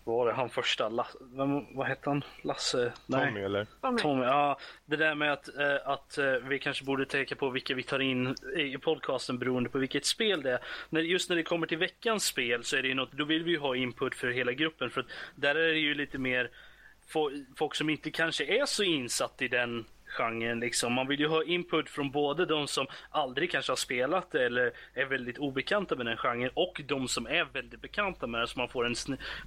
vad 0.07 0.15
var 0.15 0.25
det 0.27 0.33
han 0.33 0.49
första, 0.49 0.89
Lasse, 0.89 1.17
vem, 1.21 1.75
vad 1.75 1.87
hette 1.87 2.09
han? 2.09 2.23
Lasse? 2.41 2.93
Tommy 3.11 3.41
eller? 3.41 3.67
Tommy. 3.81 3.99
Tommy, 4.01 4.23
ja. 4.23 4.59
Det 4.85 4.95
där 4.95 5.15
med 5.15 5.33
att, 5.33 5.57
eh, 5.57 5.75
att 5.85 6.17
eh, 6.17 6.25
vi 6.33 6.59
kanske 6.59 6.85
borde 6.85 7.05
tänka 7.05 7.35
på 7.35 7.49
vilka 7.49 7.73
vi 7.75 7.83
tar 7.83 7.99
in 7.99 8.35
i 8.57 8.77
podcasten 8.77 9.39
beroende 9.39 9.69
på 9.69 9.77
vilket 9.77 10.05
spel 10.05 10.41
det 10.41 10.51
är. 10.51 10.59
När, 10.89 11.01
just 11.01 11.29
när 11.29 11.35
det 11.35 11.43
kommer 11.43 11.67
till 11.67 11.77
veckans 11.77 12.25
spel 12.25 12.63
så 12.63 12.75
är 12.77 12.81
det 12.81 12.87
ju 12.87 12.93
något, 12.93 13.11
då 13.11 13.25
vill 13.25 13.43
vi 13.43 13.51
ju 13.51 13.59
ha 13.59 13.75
input 13.75 14.15
för 14.15 14.27
hela 14.27 14.51
gruppen. 14.51 14.89
För 14.89 15.01
att 15.01 15.07
där 15.35 15.55
är 15.55 15.67
det 15.73 15.79
ju 15.79 15.93
lite 15.95 16.17
mer 16.17 16.49
fo- 17.13 17.45
folk 17.57 17.75
som 17.75 17.89
inte 17.89 18.11
kanske 18.11 18.45
är 18.45 18.65
så 18.65 18.83
insatt 18.83 19.41
i 19.41 19.47
den 19.47 19.85
genren. 20.15 20.59
Liksom. 20.59 20.93
Man 20.93 21.07
vill 21.07 21.19
ju 21.19 21.27
ha 21.27 21.43
input 21.43 21.89
från 21.89 22.11
både 22.11 22.45
de 22.45 22.67
som 22.67 22.87
aldrig 23.09 23.51
kanske 23.51 23.71
har 23.71 23.77
spelat 23.77 24.31
det 24.31 24.45
eller 24.45 24.71
är 24.93 25.05
väldigt 25.05 25.37
obekanta 25.37 25.95
med 25.95 26.05
den 26.05 26.17
genren 26.17 26.49
och 26.53 26.81
de 26.87 27.07
som 27.07 27.25
är 27.27 27.47
väldigt 27.53 27.81
bekanta 27.81 28.27
med 28.27 28.41
det 28.41 28.47
så 28.47 28.59
man 28.59 28.69
får 28.69 28.85
en 28.85 28.95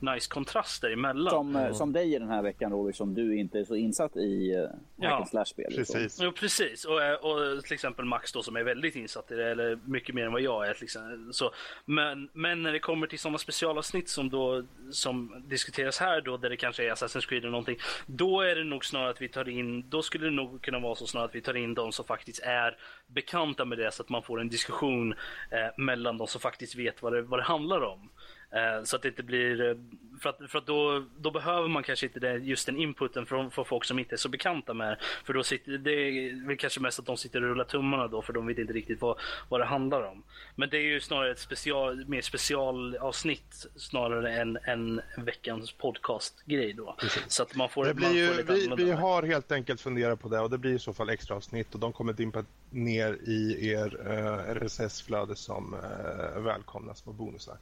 nice 0.01 0.31
kontrast 0.31 0.83
däremellan. 0.83 1.31
Som, 1.31 1.57
eh, 1.57 1.73
som 1.73 1.93
dig 1.93 2.19
den 2.19 2.29
här 2.29 2.43
veckan 2.43 2.73
Robert, 2.73 2.97
som 2.97 3.15
du 3.15 3.39
inte 3.39 3.59
är 3.59 3.65
så 3.65 3.75
insatt 3.75 4.17
i 4.17 4.57
uh, 4.57 4.69
Ja, 4.97 5.27
slash-spel. 5.31 5.67
liksom. 5.69 5.95
Precis. 5.95 6.19
Jo, 6.23 6.33
precis. 6.33 6.85
Och, 6.85 7.03
eh, 7.03 7.15
och 7.15 7.65
till 7.65 7.75
exempel 7.75 8.05
Max 8.05 8.33
då 8.33 8.43
som 8.43 8.57
är 8.57 8.63
väldigt 8.63 8.97
insatt 8.97 9.31
i 9.31 9.35
det, 9.35 9.51
eller 9.51 9.79
mycket 9.85 10.15
mer 10.15 10.27
än 10.27 10.33
vad 10.33 10.41
jag 10.41 10.69
är. 10.69 10.75
till 10.75 10.85
exempel. 10.85 11.29
Så, 11.35 11.51
men, 11.85 12.29
men 12.33 12.63
när 12.63 12.73
det 12.73 12.79
kommer 12.79 13.07
till 13.07 13.19
sådana 13.19 13.39
specialavsnitt 13.39 14.09
som, 14.09 14.31
då, 14.31 14.63
som 14.91 15.45
diskuteras 15.49 15.99
här 15.99 16.21
då, 16.21 16.37
där 16.37 16.51
det 16.51 16.57
kanske 16.57 16.85
är 16.85 16.95
Assassin's 16.95 17.29
Creed 17.29 17.43
eller 17.43 17.51
någonting. 17.51 17.79
Då 18.07 18.41
är 18.41 18.55
det 18.57 18.65
nog 18.65 18.85
snarare 18.85 19.11
att 19.11 19.23
vi 19.23 19.29
tar 19.29 19.49
in, 19.49 19.89
då 19.89 20.03
skulle 20.03 20.25
det 20.25 20.31
nog 20.31 20.58
kunna 20.59 20.79
vara 20.79 20.95
så 20.95 21.07
snarare 21.07 21.29
att 21.29 21.35
vi 21.35 21.41
tar 21.41 21.57
in 21.57 21.75
de 21.75 21.93
som 21.93 22.05
faktiskt 22.05 22.41
är 22.43 22.77
bekanta 23.07 23.65
med 23.65 23.79
det 23.79 23.95
så 23.95 24.03
att 24.03 24.09
man 24.09 24.23
får 24.23 24.41
en 24.41 24.49
diskussion 24.49 25.13
eh, 25.51 25.69
mellan 25.77 26.19
de 26.19 26.27
som 26.27 26.41
faktiskt 26.41 26.77
vet 26.77 27.03
vad 27.03 27.13
det, 27.13 27.23
vad 27.23 27.39
det 27.39 27.45
handlar 27.45 27.81
om. 27.81 28.11
Eh, 28.51 28.85
så 28.85 28.97
att 28.97 29.03
det 29.03 29.09
inte 29.09 29.23
blir, 29.23 29.61
eh, 29.61 29.77
för 30.21 30.29
att, 30.31 30.51
för 30.51 30.59
att 30.59 30.67
då, 30.67 31.05
då 31.19 31.31
behöver 31.31 31.69
man 31.69 31.83
kanske 31.83 32.07
inte 32.07 32.21
det, 32.21 32.37
just 32.37 32.67
den 32.67 32.77
inputen 32.77 33.27
från, 33.27 33.51
från 33.51 33.65
folk 33.65 33.85
som 33.85 33.99
inte 33.99 34.15
är 34.15 34.17
så 34.17 34.29
bekanta 34.29 34.75
med 34.75 34.89
det. 34.89 34.99
För 35.25 35.35
då 35.35 35.43
sitter, 35.43 35.79
det 35.79 35.93
är 35.93 36.47
väl 36.47 36.57
kanske 36.57 36.81
mest 36.81 36.99
att 36.99 37.07
de 37.07 37.17
sitter 37.17 37.43
och 37.43 37.49
rullar 37.49 37.65
tummarna 37.65 38.09
då 38.09 38.23
för 38.23 38.33
de 38.33 38.47
vet 38.47 38.59
inte 38.59 38.73
riktigt 38.73 39.01
vad, 39.01 39.19
vad 39.49 39.61
det 39.61 39.65
handlar 39.67 40.03
om. 40.03 40.23
Men 40.55 40.71
det 40.71 40.77
är 40.77 40.83
ju 40.83 41.01
snarare 41.01 41.31
ett 41.31 41.39
special, 41.39 42.05
mer 42.07 42.21
specialavsnitt 42.21 43.67
snarare 43.77 44.37
än 44.37 44.59
en 44.65 45.01
veckans 45.17 45.73
podcastgrej 45.73 46.73
då. 46.73 46.97
Så 47.29 47.43
att 47.43 47.55
man 47.55 47.69
får, 47.69 47.85
Det 47.85 47.95
man 47.95 48.13
blir 48.13 48.25
ju, 48.25 48.43
vi, 48.43 48.85
vi 48.85 48.91
har 48.91 49.23
helt 49.23 49.53
enkelt 49.53 49.81
funderat 49.81 50.21
på 50.21 50.29
det 50.29 50.41
och 50.41 50.51
det 50.51 50.59
blir 50.59 50.75
i 50.75 50.79
så 50.79 50.93
fall 50.93 51.09
extra 51.09 51.37
avsnitt 51.37 51.75
och 51.75 51.81
de 51.81 51.93
kommer 51.93 52.13
dimpa 52.13 52.45
ner 52.71 53.13
i 53.13 53.71
er 53.71 54.01
eh, 54.07 54.55
RSS-flöde 54.55 55.37
som 55.37 55.75
eh, 55.75 56.41
välkomna 56.41 56.95
små 56.95 57.13
bonusar. 57.13 57.57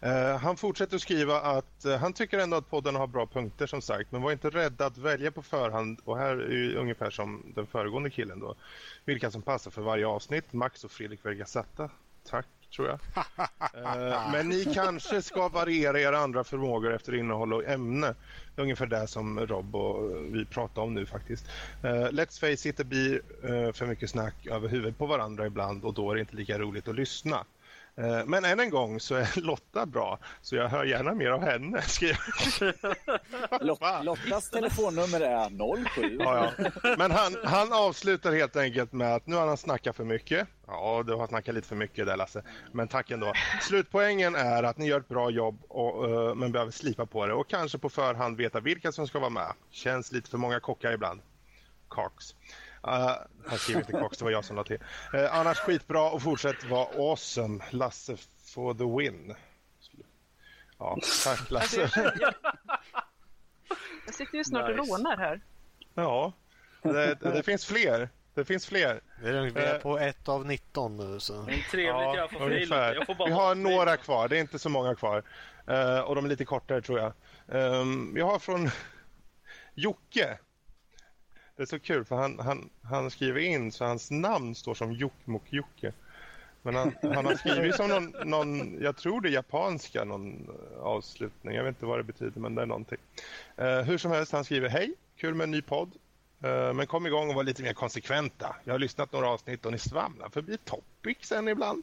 Eh, 0.00 0.36
han 0.36 0.56
fortsätter 0.56 0.96
att 0.96 1.02
skriva 1.02 1.40
att 1.40 1.84
eh, 1.84 1.96
han 2.00 2.12
tycker 2.12 2.38
ändå 2.38 2.56
att 2.56 2.70
podden 2.70 2.94
har 2.96 3.06
bra 3.06 3.26
punkter 3.26 3.66
som 3.66 3.82
sagt 3.82 4.12
men 4.12 4.22
var 4.22 4.32
inte 4.32 4.50
rädda 4.50 4.86
att 4.86 4.98
välja 4.98 5.30
på 5.30 5.42
förhand 5.42 6.00
och 6.04 6.18
här 6.18 6.36
är 6.36 6.50
ju 6.52 6.76
ungefär 6.76 7.10
som 7.10 7.52
den 7.54 7.66
föregående 7.66 8.10
killen 8.10 8.40
då. 8.40 8.54
Vilka 9.04 9.30
som 9.30 9.42
passar 9.42 9.70
för 9.70 9.82
varje 9.82 10.06
avsnitt. 10.06 10.52
Max 10.52 10.84
och 10.84 10.90
Fredrik 10.90 11.24
Vergasatta. 11.24 11.90
Tack 12.28 12.46
tror 12.76 12.88
jag. 12.88 12.98
Eh, 13.74 14.32
Men 14.32 14.48
ni 14.48 14.64
kanske 14.74 15.22
ska 15.22 15.48
variera 15.48 16.00
era 16.00 16.18
andra 16.18 16.44
förmågor 16.44 16.94
efter 16.94 17.14
innehåll 17.14 17.52
och 17.52 17.64
ämne. 17.64 18.14
Det 18.54 18.60
är 18.60 18.62
ungefär 18.62 18.86
det 18.86 19.06
som 19.06 19.46
Rob 19.46 19.76
och 19.76 20.10
vi 20.34 20.44
pratar 20.44 20.82
om 20.82 20.94
nu 20.94 21.06
faktiskt. 21.06 21.44
Eh, 21.82 21.88
Let's 21.88 22.40
face 22.40 22.68
it, 22.68 22.76
det 22.76 22.84
blir 22.84 23.22
eh, 23.42 23.72
för 23.72 23.86
mycket 23.86 24.10
snack 24.10 24.46
över 24.46 24.68
huvudet 24.68 24.98
på 24.98 25.06
varandra 25.06 25.46
ibland 25.46 25.84
och 25.84 25.94
då 25.94 26.10
är 26.10 26.14
det 26.14 26.20
inte 26.20 26.36
lika 26.36 26.58
roligt 26.58 26.88
att 26.88 26.94
lyssna. 26.94 27.44
Eh, 28.00 28.24
Men 28.26 28.44
än 28.44 28.60
en 28.60 28.70
gång 28.70 29.00
så 29.00 29.14
är 29.14 29.40
Lotta 29.40 29.86
bra, 29.86 30.18
så 30.42 30.56
jag 30.56 30.68
hör 30.68 30.84
gärna 30.84 31.14
mer 31.14 31.30
av 31.30 31.42
henne. 31.42 31.82
Lot, 33.60 33.80
Lottas 34.02 34.50
telefonnummer 34.50 35.20
är 35.20 35.84
07. 35.94 36.16
Ja, 36.20 36.52
ja. 36.58 36.70
Men 36.98 37.10
han, 37.10 37.36
han 37.44 37.72
avslutar 37.72 38.32
helt 38.32 38.56
enkelt 38.56 38.92
med 38.92 39.14
att 39.14 39.26
nu 39.26 39.36
har 39.36 39.46
han 39.46 39.56
snackat 39.56 39.96
för 39.96 40.04
mycket. 40.04 40.48
Ja, 40.66 41.02
du 41.06 41.14
har 41.14 41.26
snackat 41.26 41.54
lite 41.54 41.68
för 41.68 41.76
mycket 41.76 42.06
där 42.06 42.16
Lasse. 42.16 42.42
Men 42.72 42.88
tack 42.88 43.10
ändå. 43.10 43.32
Slutpoängen 43.60 44.34
är 44.34 44.62
att 44.62 44.78
ni 44.78 44.86
gör 44.86 45.00
ett 45.00 45.08
bra 45.08 45.30
jobb 45.30 45.62
och, 45.68 46.10
eh, 46.10 46.34
men 46.34 46.52
behöver 46.52 46.72
slipa 46.72 47.06
på 47.06 47.26
det 47.26 47.32
och 47.32 47.50
kanske 47.50 47.78
på 47.78 47.88
förhand 47.88 48.36
veta 48.36 48.60
vilka 48.60 48.92
som 48.92 49.06
ska 49.06 49.18
vara 49.18 49.30
med. 49.30 49.52
Känns 49.70 50.12
lite 50.12 50.30
för 50.30 50.38
många 50.38 50.60
kockar 50.60 50.92
ibland. 50.92 51.20
Cox. 51.88 52.34
Uh, 52.86 53.12
han 53.46 53.58
skriver 53.58 53.80
inte 53.80 53.92
Cox, 53.92 54.18
det 54.18 54.24
var 54.24 54.32
jag 54.32 54.44
som 54.44 54.56
la 54.56 54.64
till. 54.64 54.78
Eh, 55.14 55.34
annars 55.38 55.58
skitbra 55.58 56.10
och 56.10 56.22
fortsätt 56.22 56.64
vara 56.64 56.88
awesome. 56.98 57.64
Lasse 57.70 58.16
for 58.54 58.74
the 58.74 58.84
win. 59.10 59.34
Ja, 60.78 60.98
tack 61.24 61.38
Alltså, 61.52 61.54
Lasse. 61.54 61.90
jag, 61.94 62.12
jag, 62.20 62.34
jag 64.06 64.14
sitter 64.14 64.38
ju 64.38 64.44
snart 64.44 64.70
och 64.70 64.76
Nice. 64.76 64.92
rånar 64.92 65.16
här. 65.16 65.40
Ja, 65.94 66.32
det, 66.82 67.14
det 67.14 67.42
finns 67.42 67.66
fler. 67.66 68.08
Det 68.34 68.44
finns 68.44 68.66
fler. 68.66 69.00
Vi 69.22 69.28
är, 69.30 69.74
Eh. 69.74 69.80
på 69.80 69.98
ett 69.98 70.28
av 70.28 70.46
19 70.46 70.96
nu 70.96 71.20
så. 71.20 71.42
Det 71.42 71.52
är 71.52 71.70
trevligt 71.70 72.38
för 72.40 72.50
dig 72.50 72.66
Lotta. 72.66 72.94
Jag 72.94 73.06
får 73.06 73.14
bara 73.14 73.28
Vi 73.28 73.34
har 73.34 73.54
några 73.54 73.96
kvar, 73.96 74.28
det 74.28 74.36
är 74.36 74.40
inte 74.40 74.58
så 74.58 74.68
många 74.68 74.94
kvar. 74.94 75.22
Eh, 75.66 76.00
och 76.00 76.14
de 76.14 76.24
är 76.24 76.28
lite 76.28 76.44
kortare 76.44 76.82
tror 76.82 76.98
jag. 76.98 77.12
Um, 77.46 78.14
vi 78.14 78.20
har 78.20 78.38
från 78.38 78.70
Jocke. 79.74 80.38
Det 81.60 81.64
är 81.64 81.66
så 81.66 81.78
kul 81.78 82.04
för 82.04 82.16
han, 82.16 82.38
han, 82.38 82.70
han 82.82 83.10
skriver 83.10 83.40
in 83.40 83.72
så 83.72 83.84
hans 83.84 84.10
namn 84.10 84.54
står 84.54 84.74
som 84.74 84.92
Jokkmokk-Jocke. 84.92 85.92
Men 86.62 86.74
han, 86.74 86.94
han 87.02 87.26
har 87.26 87.34
skrivit 87.34 87.74
som 87.76 87.88
någon, 87.88 88.14
någon, 88.24 88.82
jag 88.82 88.96
tror 88.96 89.20
det 89.20 89.28
är 89.28 89.32
japanska, 89.32 90.04
någon 90.04 90.48
eh, 90.48 90.80
avslutning. 90.82 91.54
Jag 91.54 91.64
vet 91.64 91.68
inte 91.68 91.86
vad 91.86 91.98
det 91.98 92.02
betyder, 92.02 92.40
men 92.40 92.54
det 92.54 92.62
är 92.62 92.66
någonting. 92.66 92.98
Eh, 93.56 93.80
hur 93.80 93.98
som 93.98 94.10
helst, 94.10 94.32
han 94.32 94.44
skriver 94.44 94.68
hej, 94.68 94.94
kul 95.16 95.34
med 95.34 95.44
en 95.44 95.50
ny 95.50 95.62
podd. 95.62 95.90
Eh, 96.42 96.72
men 96.72 96.86
kom 96.86 97.06
igång 97.06 97.28
och 97.28 97.34
var 97.34 97.44
lite 97.44 97.62
mer 97.62 97.72
konsekventa. 97.72 98.56
Jag 98.64 98.74
har 98.74 98.78
lyssnat 98.78 99.12
några 99.12 99.28
avsnitt 99.28 99.66
och 99.66 99.72
ni 99.72 99.78
svamlar 99.78 100.28
förbi 100.28 100.56
topicsen 100.64 101.48
ibland. 101.48 101.82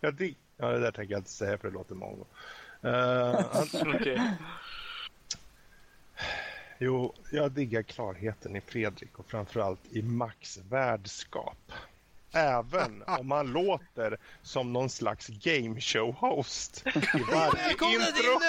Jag 0.00 0.14
dig- 0.14 0.36
ja, 0.56 0.68
det 0.68 0.78
där 0.80 0.92
tänker 0.92 1.12
jag 1.14 1.20
inte 1.20 1.30
säga 1.30 1.58
för 1.58 1.68
det 1.68 1.74
låter 1.74 1.94
mongo. 1.94 2.26
Eh, 2.82 3.44
han, 3.52 3.66
Jo, 6.84 7.14
jag 7.30 7.52
diggar 7.52 7.82
klarheten 7.82 8.56
i 8.56 8.60
Fredrik 8.60 9.18
och 9.18 9.26
framförallt 9.26 9.80
i 9.90 10.02
Max 10.02 10.58
värdskap. 10.68 11.72
Även 12.32 13.02
om 13.06 13.30
han 13.30 13.52
låter 13.52 14.18
som 14.42 14.72
någon 14.72 14.90
slags 14.90 15.28
gameshow-host 15.28 16.86
i 16.86 17.22
varje 17.32 17.70
intro. 17.70 18.40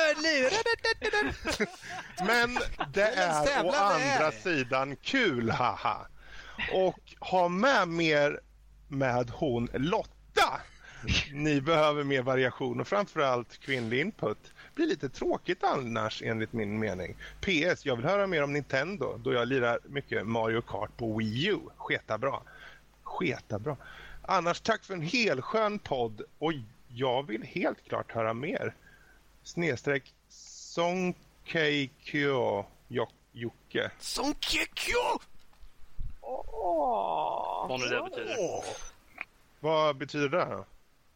Men 2.25 2.57
det 2.93 3.07
är 3.07 3.65
å 3.65 3.71
andra 3.71 4.31
sidan 4.31 4.95
kul, 4.95 5.49
haha. 5.49 6.07
Och 6.73 7.13
ha 7.19 7.47
med 7.47 7.87
mer 7.87 8.39
med 8.87 9.29
hon 9.29 9.69
Lotta. 9.73 10.61
Ni 11.33 11.61
behöver 11.61 12.03
mer 12.03 12.21
variation 12.21 12.81
och 12.81 12.87
framförallt 12.87 13.57
kvinnlig 13.57 13.99
input. 13.99 14.52
Blir 14.75 14.87
lite 14.87 15.09
tråkigt 15.09 15.63
annars 15.63 16.21
enligt 16.25 16.53
min 16.53 16.79
mening. 16.79 17.15
PS, 17.41 17.85
jag 17.85 17.95
vill 17.95 18.05
höra 18.05 18.27
mer 18.27 18.43
om 18.43 18.53
Nintendo 18.53 19.17
då 19.23 19.33
jag 19.33 19.47
lirar 19.47 19.79
mycket 19.83 20.27
Mario 20.27 20.61
Kart 20.61 20.97
på 20.97 21.17
Wii 21.17 21.47
U. 21.47 21.59
Sketa 21.77 22.17
bra. 22.17 22.43
Sketa 23.03 23.59
bra. 23.59 23.77
Annars 24.21 24.61
tack 24.61 24.83
för 24.83 24.93
en 24.93 25.01
helskön 25.01 25.79
podd 25.79 26.21
och 26.39 26.53
jag 26.87 27.27
vill 27.27 27.43
helt 27.43 27.83
klart 27.87 28.11
höra 28.11 28.33
mer. 28.33 28.75
Snedstreck 29.43 30.13
Sonkeikyo 31.49 32.65
Jocke. 33.33 33.91
Som 33.99 34.33
Kekyo! 34.39 35.19
Åh, 36.21 37.65
Vad 37.69 37.79
nu 37.79 37.85
det 37.85 38.03
betyder. 38.03 38.37
Vad 39.59 39.95
betyder 39.97 40.29
det? 40.29 40.63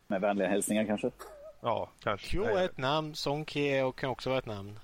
Med 0.08 0.22
vänliga 0.22 0.48
hälsningar 0.48 0.86
kanske. 0.86 1.12
Ja, 1.62 1.90
kanske. 2.04 2.28
Kyo 2.28 2.44
är 2.44 2.66
ett 2.66 2.78
namn, 2.78 3.16
Song 3.16 3.46
kan 3.46 4.10
också 4.10 4.30
vara 4.30 4.40
ett 4.40 4.46
namn. 4.46 4.80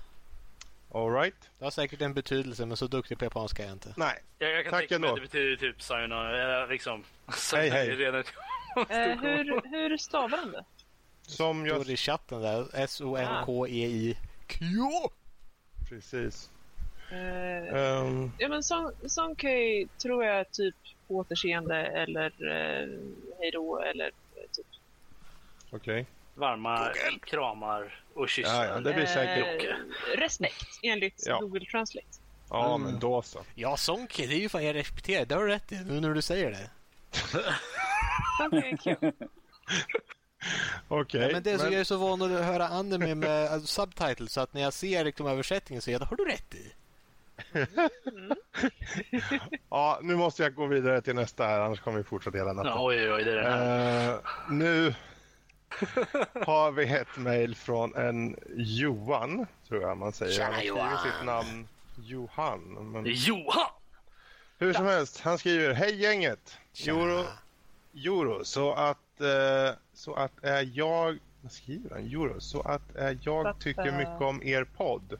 All 0.92 1.12
right. 1.14 1.50
Det 1.58 1.64
har 1.64 1.70
säkert 1.70 2.00
en 2.02 2.14
betydelse 2.14 2.66
men 2.66 2.76
så 2.76 2.86
duktig 2.86 3.18
på 3.18 3.24
japanska 3.24 3.62
är 3.62 3.66
jag 3.66 3.74
inte. 3.74 3.94
Nej, 3.96 4.22
Jag, 4.38 4.50
jag 4.52 4.64
kan 4.64 4.70
Tack 4.70 4.80
tänka 4.80 4.98
mig 4.98 5.10
att 5.10 5.16
det 5.16 5.20
betyder 5.22 5.56
typ 5.56 5.82
sayonara, 5.82 6.42
eller 6.42 6.68
liksom... 6.72 7.04
Hej, 7.54 7.70
hej. 7.70 7.88
Redan... 7.96 8.24
Eh, 8.76 9.20
hur, 9.20 9.70
hur 9.70 9.96
stavar 9.96 10.38
han 10.38 10.52
det? 10.52 10.64
som 11.22 11.66
Jag... 11.66 11.80
Står 11.82 11.92
i 11.92 11.96
chatten 11.96 12.42
där. 12.42 12.66
S-O-N-K-E-I. 12.74 14.16
Kyo! 14.48 15.10
Precis. 15.88 16.50
Eh, 17.10 17.74
Ehm, 17.74 18.32
ja, 18.38 18.48
men 18.48 18.60
Son- 18.62 19.08
Sonkei 19.08 19.88
tror 20.02 20.24
jag 20.24 20.36
är 20.36 20.44
typ 20.44 20.74
återseende 21.08 21.76
eller 21.86 22.26
eh, 22.26 22.88
hejdå 23.40 23.78
eller 23.80 24.06
eh, 24.36 24.42
typ. 24.52 24.66
Okej. 25.70 26.06
Varma 26.34 26.88
kramar 27.26 28.00
och 28.14 28.28
kyssar. 28.28 28.64
Ja, 28.64 28.74
ja, 28.74 28.80
det 28.80 28.92
blir 28.94 29.06
säkert. 29.06 29.64
Eh, 29.64 30.18
respekt 30.18 30.66
enligt 30.82 31.22
Ja. 31.26 31.38
Google 31.40 31.66
Translate. 31.66 32.06
Ja, 32.50 32.74
Mm. 32.74 32.82
men 32.90 33.00
då 33.00 33.22
så. 33.22 33.38
Ja, 33.54 33.76
Sonke, 33.76 34.26
det 34.26 34.34
är 34.34 34.38
ju 34.38 34.48
fan 34.48 34.64
jag 34.64 34.74
respekterar. 34.74 35.24
Det 35.26 35.34
har 35.34 35.42
du 35.42 35.48
rätt 35.48 35.72
i 35.72 35.76
nu 35.84 36.00
när 36.00 36.14
du 36.14 36.22
säger 36.22 36.50
det. 36.50 36.70
Okej. 40.88 41.20
Ja, 41.20 41.28
men 41.32 41.42
det 41.42 41.50
är 41.50 41.58
så, 41.58 41.64
men- 41.64 41.72
jag 41.72 41.80
är 41.80 41.84
så 41.84 41.96
van 41.96 42.22
att 42.22 42.44
höra 42.44 42.68
anime 42.68 43.14
med 43.14 43.52
alltså, 43.52 43.66
subtitles 43.66 44.32
så 44.32 44.40
att 44.40 44.54
när 44.54 44.62
jag 44.62 44.72
ser 44.72 45.04
liksom, 45.04 45.26
översättningen 45.26 45.82
så 45.82 45.90
är 45.90 45.92
jag, 45.92 46.00
det 46.00 46.04
har 46.06 46.16
du 46.16 46.24
rätt 46.24 46.54
i. 46.54 46.72
Ja, 49.70 49.98
nu 50.02 50.16
måste 50.16 50.42
jag 50.42 50.54
gå 50.54 50.66
vidare 50.66 51.00
till 51.02 51.14
nästa 51.14 51.46
här, 51.46 51.60
annars 51.60 51.80
kommer 51.80 51.98
vi 51.98 52.04
fortsätta 52.04 52.38
hela 52.38 52.52
natten. 52.52 52.72
Ja, 52.72 52.84
oj, 52.86 53.12
oj, 53.12 53.24
det 53.24 53.30
är 53.32 53.36
det 53.36 53.42
här. 53.50 54.08
Eh, 54.12 54.18
nu 54.50 54.94
har 56.46 56.72
vi 56.72 56.92
ett 56.94 57.16
mejl 57.16 57.54
från 57.54 57.94
en 57.94 58.36
Johan, 58.56 59.46
tror 59.68 59.82
jag 59.82 59.96
man 59.98 60.12
säger. 60.12 60.32
Tjena, 60.32 60.46
han 60.46 60.60
skriver 60.60 60.76
Johan. 60.78 60.98
sitt 60.98 61.26
namn 61.26 61.68
Johan. 61.96 62.90
Men... 62.92 63.04
Johan! 63.06 63.70
Hur 64.58 64.72
som 64.72 64.86
helst, 64.86 65.20
han 65.20 65.38
skriver 65.38 65.74
Hej 65.74 65.94
gänget! 66.02 66.58
Euro, 66.86 67.24
euro 67.94 68.44
så 68.44 68.72
att, 68.72 69.20
eh, 69.20 69.76
så 69.94 70.14
att 70.14 70.32
är 70.42 70.70
jag... 70.72 71.18
Vad 71.40 71.52
skriver 71.52 71.90
han? 71.90 72.04
Euro, 72.04 72.40
så 72.40 72.60
att 72.60 72.96
är 72.96 73.18
jag 73.22 73.46
Att, 73.46 73.60
tycker 73.60 73.86
eh, 73.86 73.96
mycket 73.96 74.20
om 74.20 74.42
er 74.42 74.64
podd. 74.64 75.18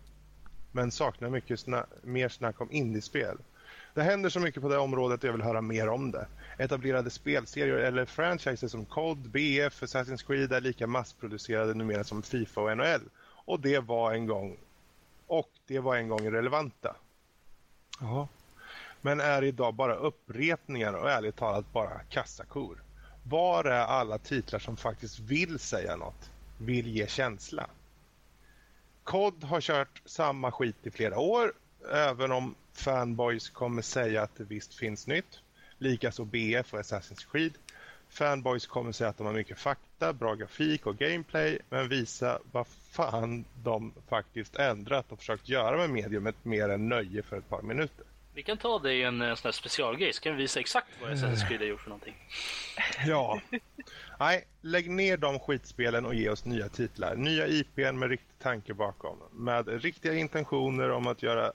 Men 0.73 0.91
saknar 0.91 1.31
mycket 1.31 1.59
sna- 1.61 1.87
mer 2.03 2.29
snack 2.29 2.61
om 2.61 2.73
indiespel. 2.73 3.39
Det 3.95 4.03
händer 4.03 4.31
så 4.31 4.41
mycket 4.41 4.63
på 4.63 4.69
det 4.69 4.79
området 4.79 5.23
och 5.23 5.29
jag 5.29 5.33
vill 5.33 5.43
höra 5.43 5.61
mer 5.61 5.89
om 5.89 6.11
det. 6.11 6.27
Etablerade 6.59 7.11
spelserier 7.11 7.77
eller 7.77 8.05
franchises 8.05 8.73
som 8.73 8.87
COD, 8.87 9.19
BF, 9.19 9.83
Assassin's 9.83 10.27
Creed 10.27 10.53
är 10.53 10.61
lika 10.61 10.87
massproducerade 10.87 11.75
numera 11.75 12.05
som 12.05 12.23
Fifa 12.23 12.61
och 12.61 12.77
NHL. 12.77 13.09
Och 13.21 13.61
det 13.61 13.79
var 13.79 14.13
en 14.13 14.27
gång 14.27 14.57
och 15.27 15.51
det 15.67 15.79
var 15.79 15.97
en 15.97 16.09
gång 16.09 16.31
relevanta. 16.31 16.97
Jaha 18.01 18.29
men 19.05 19.21
är 19.21 19.45
idag 19.45 19.75
bara 19.75 19.95
upprepningar 19.95 20.93
och 20.93 21.11
ärligt 21.11 21.37
talat 21.37 21.73
bara 21.73 21.99
kassakor. 21.99 22.83
Var 23.23 23.65
är 23.65 23.85
alla 23.85 24.19
titlar 24.19 24.59
som 24.59 24.77
faktiskt 24.77 25.19
vill 25.19 25.59
säga 25.59 25.97
något? 25.97 26.31
Vill 26.59 26.87
ge 26.87 27.07
känsla? 27.07 27.67
COD 29.03 29.45
har 29.45 29.61
kört 29.61 30.03
samma 30.05 30.53
skit 30.53 30.77
i 30.83 30.91
flera 30.91 31.19
år, 31.19 31.53
även 31.93 32.33
om 32.33 32.55
fanboys 32.73 33.51
kommer 33.51 33.83
säga 33.83 34.23
att 34.23 34.37
det 34.37 34.45
visst 34.45 34.75
finns 34.75 35.07
nytt. 35.07 35.41
Likaså 35.79 36.25
BF 36.25 36.75
och 36.75 36.81
Assassin's 36.81 37.31
Creed. 37.33 37.53
Fanboys 38.09 38.67
kommer 38.67 38.93
säga 38.93 39.11
att 39.11 39.19
de 39.19 39.27
har 39.27 39.35
mycket 39.35 39.59
fakta, 39.59 40.13
bra 40.13 40.35
grafik 40.35 40.87
och 40.87 40.99
gameplay, 40.99 41.59
men 41.71 41.89
visa 41.89 42.39
vad 42.53 42.67
fan 42.67 43.45
de 43.63 43.93
faktiskt 44.09 44.57
ändrat 44.57 45.13
och 45.13 45.19
försökt 45.19 45.49
göra 45.49 45.77
med 45.77 45.91
mediumet 45.91 46.45
mer 46.45 46.69
än 46.69 46.89
nöje 46.89 47.23
för 47.23 47.39
ett 47.39 47.49
par 47.49 47.63
minuter. 47.63 48.07
Vi 48.35 48.43
kan 48.43 48.57
ta 48.59 48.79
det 48.79 48.93
i 48.93 49.03
en 49.03 49.23
eh, 49.23 49.35
sån 49.35 49.49
här 49.49 49.53
specialgrej 49.53 50.13
så 50.13 50.21
kan 50.23 50.37
vi 50.37 50.43
visa 50.43 50.61
exakt 50.61 50.89
vad 51.03 51.11
Assassin's 51.11 51.49
Creed 51.49 51.61
har 51.61 51.67
gjort 51.67 51.81
för 51.81 51.89
någonting. 51.89 52.15
Ja. 53.07 53.41
Nej, 54.21 54.45
lägg 54.61 54.91
ner 54.91 55.17
de 55.17 55.39
skitspelen 55.39 56.07
och 56.07 56.15
ge 56.15 56.29
oss 56.29 56.45
nya 56.45 56.69
titlar. 56.69 57.17
Nya 57.17 57.47
IPn 57.47 57.99
med 57.99 58.11
riktig 58.11 58.39
tanke 58.39 58.75
bakom. 58.75 59.19
Med 59.33 59.83
riktiga 59.83 60.15
intentioner 60.15 60.91
om 60.91 61.07
att 61.07 61.23
göra 61.23 61.53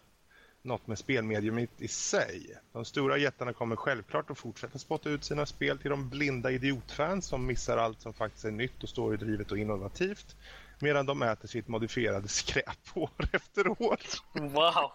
något 0.61 0.87
med 0.87 0.97
spelmediumet 0.97 1.69
i 1.77 1.87
sig. 1.87 2.57
De 2.73 2.85
stora 2.85 3.17
jättarna 3.17 3.53
kommer 3.53 3.75
självklart 3.75 4.29
att 4.29 4.37
fortsätta 4.37 4.79
spotta 4.79 5.09
ut 5.09 5.23
sina 5.23 5.45
spel 5.45 5.77
till 5.77 5.89
de 5.89 6.09
blinda 6.09 6.51
idiotfans 6.51 7.25
som 7.25 7.45
missar 7.45 7.77
allt 7.77 8.01
som 8.01 8.13
faktiskt 8.13 8.45
är 8.45 8.51
nytt 8.51 8.83
och 8.83 8.89
storydrivet 8.89 9.51
och 9.51 9.57
innovativt. 9.57 10.35
Medan 10.81 11.05
de 11.05 11.21
äter 11.21 11.47
sitt 11.47 11.67
modifierade 11.67 12.27
skräp 12.27 12.97
år 12.97 13.09
efter 13.33 13.67
år. 13.67 13.99
Wow! 14.33 14.91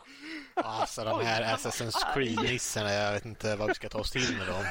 Alltså 0.54 1.04
de 1.04 1.24
här 1.24 1.56
Assassin's 1.56 2.14
Creed-nissorna, 2.14 2.92
jag 2.92 3.12
vet 3.12 3.24
inte 3.24 3.56
vad 3.56 3.68
vi 3.68 3.74
ska 3.74 3.88
ta 3.88 3.98
oss 3.98 4.10
till 4.10 4.36
med 4.38 4.46
dem. 4.46 4.64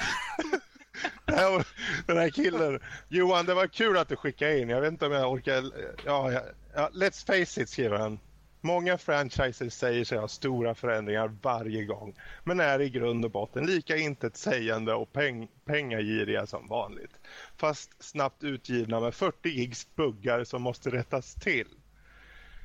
Den 2.06 2.18
här 2.18 2.30
killen. 2.30 2.80
Johan, 3.10 3.46
det 3.46 3.54
var 3.54 3.68
kul 3.68 3.98
att 3.98 4.10
du 4.10 4.16
skickade 4.16 4.60
in. 4.60 4.70
Jag 4.70 4.82
vet 4.82 4.92
inte 4.92 5.06
om 5.06 5.12
jag 5.12 5.32
orkar... 5.32 5.64
Ja, 6.06 6.32
ja, 6.32 6.42
ja, 6.76 6.90
let's 6.94 7.26
face 7.26 7.62
it, 7.62 7.70
skriver 7.70 7.98
han. 7.98 8.20
Många 8.66 8.98
franchises 8.98 9.76
säger 9.76 10.06
sig 10.06 10.18
ha 10.18 10.28
stora 10.28 10.76
förändringar 10.76 11.32
varje 11.42 11.86
gång, 11.86 12.16
men 12.44 12.60
är 12.60 12.82
i 12.82 12.90
grund 12.90 13.26
och 13.26 13.32
botten 13.32 13.66
lika 13.66 13.98
intetsägande 13.98 14.94
och 14.94 15.14
peng 15.14 15.48
pengagiriga 15.66 16.46
som 16.46 16.68
vanligt. 16.68 17.20
Fast 17.58 18.04
snabbt 18.04 18.44
utgivna 18.44 19.00
med 19.00 19.14
40 19.14 19.50
gigs 19.50 19.96
buggar 19.96 20.44
som 20.44 20.62
måste 20.62 20.90
rättas 20.90 21.36
till. 21.36 21.68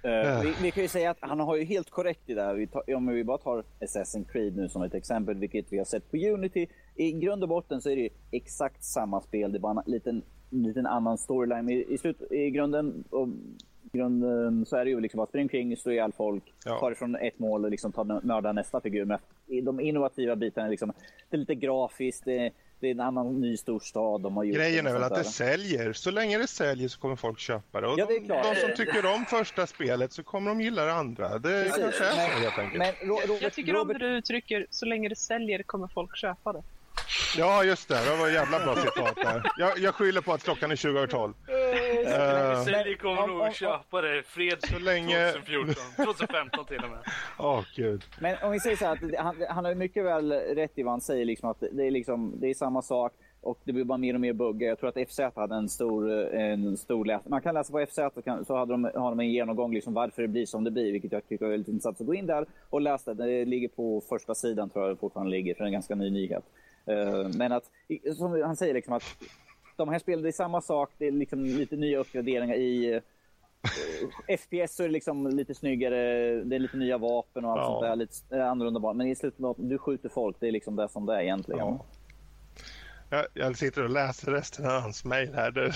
Eh, 0.03 0.41
vi, 0.43 0.55
vi 0.63 0.71
kan 0.71 0.83
ju 0.83 0.89
säga 0.89 1.11
att 1.11 1.19
han 1.21 1.41
har 1.41 1.57
ju 1.57 1.65
helt 1.65 1.91
korrekt 1.91 2.31
i 2.31 2.35
det 2.35 2.43
här. 2.43 2.55
Vi 2.55 2.67
tar, 2.67 2.95
om 2.95 3.07
vi 3.07 3.25
bara 3.25 3.39
tar 3.39 3.65
Assassin's 3.81 4.33
Creed 4.33 4.57
nu 4.57 4.69
som 4.69 4.83
ett 4.83 4.95
exempel, 4.95 5.39
vilket 5.39 5.73
vi 5.73 5.79
har 5.79 5.85
sett 5.85 6.11
på 6.11 6.17
Unity. 6.17 6.67
I 6.95 7.13
grund 7.13 7.43
och 7.43 7.49
botten 7.49 7.81
så 7.81 7.91
är 7.91 7.97
det 7.97 8.09
exakt 8.31 8.85
samma 8.85 9.21
spel, 9.21 9.53
det 9.53 9.59
är 9.59 9.61
bara 9.61 9.83
en 9.87 9.93
liten, 9.93 10.23
liten 10.51 10.87
annan 10.87 11.19
storyline. 11.19 11.69
I, 11.71 11.87
i, 11.89 11.99
slut, 11.99 12.23
i 12.31 12.51
grunden, 12.51 13.05
och, 13.11 13.29
grunden 13.93 14.67
så 14.67 14.77
är 14.77 14.85
det 14.85 14.91
ju 14.91 15.01
liksom 15.01 15.19
bara 15.19 15.27
spring 15.27 15.43
omkring, 15.45 15.77
slå 15.77 15.93
ihjäl 15.93 16.13
folk, 16.17 16.43
Ja. 16.65 16.79
ta 16.81 16.93
ifrån 16.93 17.17
ett 17.17 17.39
mål 17.39 17.65
och 17.65 17.71
liksom 17.71 17.93
ta, 17.93 18.05
mörda 18.05 18.53
nästa 18.53 18.81
figur. 18.81 19.05
Men 19.05 19.19
i 19.47 19.61
de 19.61 19.81
innovativa 19.81 20.37
bitarna, 20.37 20.67
är 20.67 20.71
liksom, 20.71 20.93
det 21.31 21.37
är 21.37 21.39
lite 21.39 21.55
grafiskt, 21.55 22.25
det, 22.25 22.51
det 22.81 22.87
är 22.87 22.91
en 22.91 23.01
annan 23.01 23.41
ny 23.41 23.57
storstad 23.57 24.21
de 24.21 24.37
har 24.37 24.45
gjort. 24.45 24.57
Grejen 24.57 24.87
är 24.87 24.93
väl 24.93 25.03
att 25.03 25.15
det 25.15 25.25
säljer. 25.25 25.93
Så 25.93 26.11
länge 26.11 26.39
det 26.39 26.47
säljer 26.47 26.89
så 26.89 27.01
kommer 27.01 27.17
folk 27.17 27.39
köpa 27.39 27.81
det. 27.81 27.87
Och 27.87 27.99
Ja, 27.99 28.07
det 28.07 28.15
är 28.17 28.21
de, 28.21 28.27
klart. 28.27 28.55
de 28.55 28.61
som 28.61 28.71
tycker 28.77 29.15
om 29.15 29.25
första 29.25 29.67
spelet 29.67 30.13
så 30.13 30.23
kommer 30.23 30.49
de 30.51 30.61
gilla 30.61 30.85
det 30.85 30.93
andra. 30.93 31.39
Det 31.39 31.49
Precis. 31.65 31.77
kanske 31.83 32.05
är 32.05 32.11
så 32.13 32.39
helt 32.41 32.59
enkelt. 32.59 32.79
Men 32.79 33.09
Ro- 33.09 33.21
Robert, 33.27 33.43
Jag 33.43 33.53
tycker 33.53 33.73
om 33.75 33.79
Robert, 33.79 34.03
hur 34.03 34.09
du 34.09 34.17
uttrycker 34.17 34.67
så 34.71 34.87
länge 34.87 35.09
det 35.09 35.17
säljer 35.17 35.63
kommer 35.63 35.87
folk 35.89 36.17
köpa 36.17 36.53
det. 36.53 36.63
Ja, 37.39 37.65
just 37.65 37.89
det. 37.89 37.95
Det 37.95 38.17
var 38.17 38.27
ett 38.29 38.35
jävla 38.35 38.59
bra 38.65 38.77
citat 38.77 39.17
där. 39.17 39.43
Jag, 39.59 39.79
jag 39.79 39.95
skyller 39.95 40.21
på 40.21 40.33
att 40.33 40.43
klockan 40.43 40.71
är 40.71 40.77
20 40.77 40.99
över 40.99 41.07
12. 41.07 41.35
Eh, 42.07 42.63
Sälj 42.65 42.97
kommer 42.97 43.23
om- 43.23 43.31
nog 43.31 43.41
om- 43.41 43.47
att 43.49 43.55
köpa 43.55 44.01
det 44.03 44.23
fred 44.27 44.59
Så 44.63 44.79
länge- 44.79 45.33
2014, 45.33 45.75
2015 45.97 46.65
till 46.65 46.77
och 46.85 46.91
med. 46.91 46.99
Åh, 47.39 47.63
gud. 47.77 48.03
Men 48.21 48.37
om 48.43 48.53
vi 48.53 48.61
säger 48.61 48.77
så 48.77 48.85
här, 48.85 48.93
att 48.93 49.25
han, 49.25 49.37
han 49.49 49.65
har 49.65 49.75
mycket 49.75 50.05
väl 50.05 50.33
rätt 50.33 50.79
i 50.79 50.83
vad 50.83 50.93
han 50.93 51.01
säger, 51.01 51.25
liksom 51.25 51.49
att 51.51 51.63
det 51.73 51.87
är, 51.87 51.91
liksom, 51.91 52.35
det 52.41 52.47
är 52.51 52.55
samma 52.55 52.83
sak 52.83 53.13
och 53.41 53.59
det 53.65 53.73
blir 53.73 53.85
bara 53.85 53.99
mer 53.99 54.15
och 54.15 54.21
mer 54.21 54.33
buggar. 54.33 54.69
Jag 54.69 54.79
tror 54.81 54.89
att 54.89 55.09
FZ 55.11 55.21
hade 55.37 55.55
en 55.55 55.69
stor, 55.69 56.11
en 56.35 56.77
stor 56.77 57.05
läs... 57.05 57.23
Man 57.25 57.43
kan 57.43 57.55
läsa 57.55 57.73
på 57.73 57.87
FZ 57.87 57.99
så 58.47 58.57
hade 58.57 58.73
de, 58.73 58.85
har 58.85 59.11
de 59.11 59.21
en 59.21 59.31
genomgång 59.31 59.75
liksom 59.75 59.95
varför 59.95 60.23
det 60.23 60.29
blir 60.29 60.47
som 60.47 60.65
det 60.65 60.71
blir, 60.71 60.93
vilket 60.93 61.13
jag 61.13 61.29
tycker 61.29 61.45
är 61.47 61.51
väldigt 61.51 61.69
intressant. 61.69 61.99
Så 61.99 62.05
gå 62.05 62.15
in 62.15 62.27
där 62.27 62.47
och 62.71 62.81
läs 62.81 63.05
det. 63.05 63.15
Det 63.15 63.45
ligger 63.45 63.69
på 63.69 64.03
första 64.09 64.35
sidan 64.35 64.71
tror 64.71 64.85
jag 64.87 64.97
det 64.97 65.01
fortfarande 65.01 65.31
ligger, 65.31 65.55
för 65.55 65.59
det 65.59 65.65
är 65.65 65.67
en 65.67 65.73
ganska 65.73 65.95
ny 65.95 66.11
nyhet. 66.11 66.45
Eh, 66.89 67.29
Men 67.35 67.53
att, 67.53 67.65
som 68.17 68.43
han 68.43 68.57
säger, 68.57 68.75
liksom 68.75 68.93
att 68.95 69.05
de 69.77 69.89
här 69.89 69.99
spelen, 69.99 70.23
det 70.23 70.29
är 70.29 70.33
samma 70.33 70.61
sak, 70.61 70.91
det 70.99 71.07
är 71.07 71.13
liksom 71.13 71.45
lite 71.45 71.77
nya 71.77 71.99
uppgraderingar 71.99 72.55
i 72.57 72.95
eh, 72.95 73.01
FPS 74.39 74.77
så 74.77 74.83
är 74.83 74.87
det 74.87 74.93
liksom 74.93 75.27
lite 75.27 75.55
snyggare, 75.55 75.97
det 76.45 76.57
är 76.57 76.59
lite 76.59 76.77
nya 76.77 76.99
vapen 76.99 77.45
och 77.45 77.51
allt 77.53 77.61
Ja. 77.61 77.67
sånt 77.67 77.83
där. 77.83 77.97
Lite 77.97 78.37
eh, 78.37 78.51
annorlunda 78.51 78.81
vapen. 78.81 78.97
Men 78.99 79.07
i 79.07 79.17
slutet 79.17 79.45
av 79.45 79.55
du 79.59 79.79
skjuter 79.79 80.09
folk, 80.09 80.37
det 80.41 80.49
är 80.49 80.53
liksom 80.53 80.77
det 80.77 80.89
som 80.89 81.07
det 81.07 81.15
är 81.15 81.21
egentligen. 81.21 81.59
Ja. 81.61 81.85
Jag, 83.11 83.27
jag 83.35 83.57
sitter 83.57 83.85
och 83.85 83.91
läser 83.91 84.33
resten 84.33 84.67
av 84.67 84.81
hans 84.81 85.05
mejl 85.05 85.35
här. 85.35 85.51
Det, 85.51 85.73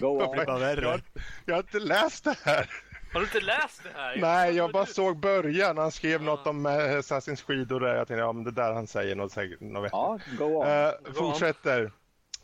Go 0.00 0.06
on. 0.06 0.18
bara 0.46 0.72
jag, 0.74 1.00
jag 1.46 1.54
har 1.54 1.62
inte 1.62 1.78
läst 1.78 2.24
det 2.24 2.36
här. 2.44 2.70
Har 3.14 3.20
du 3.20 3.26
inte 3.26 3.40
läst 3.40 3.82
det 3.82 3.90
här? 3.94 4.16
Nej, 4.16 4.54
jag 4.56 4.72
bara 4.72 4.84
Du- 4.84 4.92
såg 4.92 5.16
början. 5.16 5.78
Han 5.78 5.92
skrev 5.92 6.22
något 6.22 6.46
om 6.46 6.66
eh, 6.66 6.70
Assassin's 6.72 7.46
Creed 7.46 7.72
och 7.72 7.80
det. 7.80 7.96
Jag 7.96 8.08
tänkte, 8.08 8.20
ja 8.20 8.32
men 8.32 8.44
det 8.44 8.50
där 8.50 8.72
han 8.72 8.86
säger 8.86 9.14
något 9.16 9.32
säkert. 9.32 9.60
Något. 9.60 9.88
Ja, 9.92 10.18
go 10.38 10.44
on. 10.44 10.66
Eh, 10.66 10.90
fortsätter. 11.14 11.92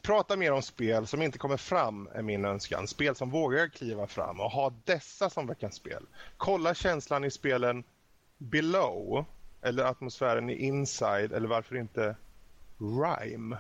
Prata 0.03 0.37
mer 0.37 0.53
om 0.53 0.63
spel 0.63 1.07
som 1.07 1.23
inte 1.23 1.39
kommer 1.39 1.57
fram 1.57 2.09
är 2.15 2.23
min 2.23 2.45
önskan. 2.45 2.87
Spel 2.87 3.15
som 3.17 3.31
vågar 3.31 3.69
kliva 3.69 4.07
fram 4.07 4.41
och 4.41 4.51
ha 4.51 4.73
dessa 4.85 5.31
som 5.31 5.47
veckans 5.47 5.75
spel. 5.75 6.07
Kolla 6.37 6.75
känslan 6.75 7.25
i 7.25 7.31
spelen 7.31 7.85
Below 8.39 9.25
eller 9.63 9.85
atmosfären 9.85 10.51
i 10.51 10.55
Inside 10.55 11.33
eller 11.33 11.49
varför 11.49 11.77
inte 11.77 12.17
Rhyme. 12.79 13.57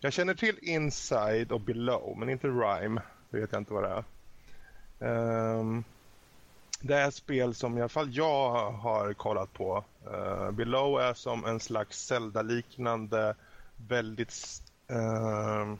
Jag 0.00 0.12
känner 0.12 0.34
till 0.34 0.58
Inside 0.62 1.52
och 1.52 1.60
Below 1.60 2.18
men 2.18 2.30
inte 2.30 2.46
Rhyme. 2.48 3.02
Det 3.30 3.40
vet 3.40 3.52
jag 3.52 3.60
inte 3.60 3.72
vad 3.72 3.82
det 3.82 3.88
är. 3.90 4.04
Ehm, 5.60 5.84
det 6.80 6.96
är 6.96 7.10
spel 7.10 7.54
som 7.54 7.78
i 7.78 7.80
alla 7.80 7.88
fall 7.88 8.16
jag 8.16 8.72
har 8.72 9.12
kollat 9.12 9.52
på. 9.52 9.84
Uh, 10.06 10.50
Below 10.50 11.00
är 11.00 11.14
som 11.14 11.44
en 11.44 11.60
slags 11.60 12.06
Zelda-liknande 12.06 13.34
väldigt 13.76 14.62
uh, 14.90 15.74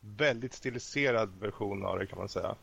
väldigt 0.00 0.52
stiliserad 0.52 1.30
version 1.40 1.86
av 1.86 1.98
det 1.98 2.06
kan 2.06 2.18
man 2.18 2.28
säga. 2.28 2.54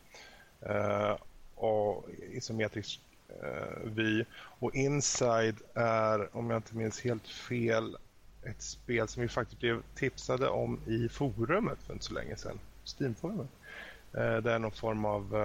Uh, 0.70 1.16
och 1.54 2.08
isometrisk 2.32 3.00
uh, 3.42 3.84
vy. 3.84 4.24
Och 4.34 4.74
Inside 4.74 5.56
är, 5.74 6.36
om 6.36 6.50
jag 6.50 6.58
inte 6.58 6.76
minns 6.76 7.00
helt 7.00 7.28
fel, 7.28 7.96
ett 8.42 8.62
spel 8.62 9.08
som 9.08 9.22
vi 9.22 9.28
faktiskt 9.28 9.60
blev 9.60 9.82
tipsade 9.94 10.48
om 10.48 10.80
i 10.86 11.08
forumet 11.08 11.78
för 11.82 11.92
inte 11.92 12.04
så 12.04 12.14
länge 12.14 12.36
sedan. 12.36 12.60
Steam-forumet. 12.84 13.48
Uh, 14.14 14.36
det 14.36 14.52
är 14.52 14.58
någon 14.58 14.70
form 14.70 15.04
av... 15.04 15.36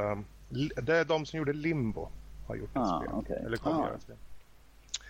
Det 0.83 0.93
är 0.97 1.05
de 1.05 1.25
som 1.25 1.37
gjorde 1.39 1.53
Limbo 1.53 2.07
har 2.47 2.55
gjort 2.55 2.69
ett 2.69 2.77
Ah, 2.77 2.99
spel. 3.01 3.09
okej. 3.13 3.43
Eller 3.45 3.57
kommer 3.57 3.81
Ah. 3.81 3.85
göra 3.85 3.95
ett 3.95 4.01
spel. 4.01 4.15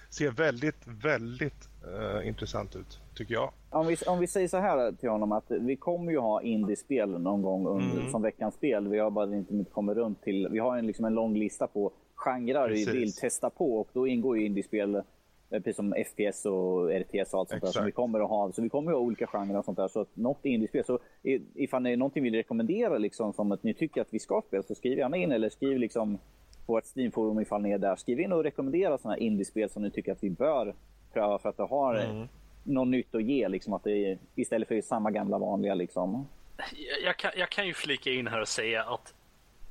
Ser 0.09 0.31
väldigt, 0.31 0.87
väldigt 0.87 1.69
eh, 1.87 2.27
intressant 2.27 2.75
ut, 2.75 2.99
tycker 3.15 3.33
jag. 3.33 3.51
Om 3.69 3.87
vi, 3.87 3.95
om 4.07 4.19
vi 4.19 4.27
säger 4.27 4.47
så 4.47 4.57
här 4.57 4.91
till 4.91 5.09
honom 5.09 5.31
att 5.31 5.45
vi 5.49 5.75
kommer 5.75 6.11
ju 6.11 6.19
ha 6.19 6.41
indiespel 6.41 7.09
någon 7.21 7.41
gång 7.41 7.67
under, 7.67 7.97
Mm. 7.99 8.11
som 8.11 8.21
veckans 8.21 8.55
spel. 8.55 8.87
Vi 8.87 8.99
har 8.99 9.11
bara 9.11 9.35
inte 9.35 9.71
kommit 9.71 9.97
runt 9.97 10.21
till. 10.21 10.47
Vi 10.51 10.59
har 10.59 10.77
en, 10.77 10.87
liksom 10.87 11.05
en 11.05 11.13
lång 11.13 11.33
lista 11.37 11.67
på 11.67 11.91
genrer 12.15 12.69
vi 12.69 12.85
Precis. 12.85 12.93
vill 13.01 13.13
testa 13.13 13.49
på 13.49 13.79
och 13.79 13.89
då 13.93 14.07
ingår 14.07 14.37
ju 14.37 14.45
indiespel 14.45 15.01
precis 15.49 15.75
som 15.75 15.93
FPS 16.05 16.45
och 16.45 16.89
RTS 16.91 17.33
och 17.33 17.39
allt 17.39 17.49
sånt 17.49 17.61
där 17.61 17.71
som 17.71 17.85
vi 17.85 17.91
kommer 17.91 18.19
att 18.19 18.29
ha. 18.29 18.51
Så 18.51 18.61
vi 18.61 18.69
kommer 18.69 18.91
att 18.91 18.97
ha 18.97 19.01
olika 19.03 19.27
genrer 19.27 19.57
och 19.57 19.65
sånt 19.65 19.77
där. 19.77 19.87
Så 19.87 20.01
att 20.01 20.15
något 20.15 20.45
indiespel. 20.45 20.83
Så 20.85 20.99
i- 21.23 21.41
ifall 21.55 21.83
det 21.83 21.89
är 21.89 21.97
någonting 21.97 22.23
vi 22.23 22.29
vill 22.29 22.39
rekommendera 22.39 22.97
liksom 22.97 23.33
som 23.33 23.51
att 23.51 23.63
ni 23.63 23.73
tycker 23.73 24.01
att 24.01 24.07
vi 24.13 24.19
ska 24.19 24.41
spela 24.47 24.63
så 24.63 24.75
skriv 24.75 24.97
gärna 24.97 25.17
in 25.17 25.31
eller 25.31 25.49
skriv 25.49 25.77
liksom 25.79 26.17
på 26.65 26.73
vårt 26.73 26.85
Steam-forum 26.85 27.41
ifall 27.41 27.61
ni 27.61 27.71
är 27.71 27.77
där. 27.77 27.95
Skriv 27.95 28.19
in 28.19 28.33
och 28.33 28.43
rekommendera 28.43 28.97
sådana 28.97 29.15
här 29.15 29.21
indiespel 29.21 29.69
som 29.69 29.83
ni 29.83 29.91
tycker 29.91 30.11
att 30.11 30.23
vi 30.23 30.29
bör 30.29 30.75
pröva 31.13 31.39
för 31.39 31.49
att 31.49 31.57
det 31.57 31.63
har 31.63 31.95
Mm. 31.95 32.27
något 32.63 32.87
nytt 32.87 33.15
att 33.15 33.23
ge. 33.23 33.47
Liksom, 33.47 33.73
att 33.73 33.83
det 33.83 33.91
är, 34.11 34.17
istället 34.35 34.67
för 34.67 34.81
samma 34.81 35.11
gamla 35.11 35.37
vanliga. 35.37 35.73
Liksom. 35.75 36.27
Jag- 36.57 37.01
jag 37.05 37.17
kan, 37.17 37.31
jag 37.37 37.49
kan 37.49 37.67
ju 37.67 37.73
flika 37.73 38.09
in 38.11 38.27
här 38.27 38.41
och 38.41 38.47
säga 38.47 38.83
att 38.83 39.13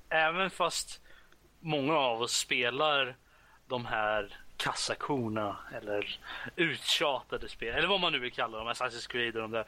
även 0.08 0.50
fast 0.50 1.00
många 1.60 1.98
av 1.98 2.20
oss 2.20 2.32
spelar 2.32 3.16
de 3.68 3.84
här 3.86 4.36
kassakorna 4.58 5.56
eller 5.74 6.18
uttjatade 6.56 7.48
spel, 7.48 7.74
eller 7.74 7.88
vad 7.88 8.00
man 8.00 8.12
nu 8.12 8.18
vill 8.18 8.32
kalla 8.32 8.58
dem, 8.58 8.68
Assassin's 8.68 9.08
Creed 9.08 9.36
och 9.36 9.42
de 9.42 9.50
där. 9.50 9.64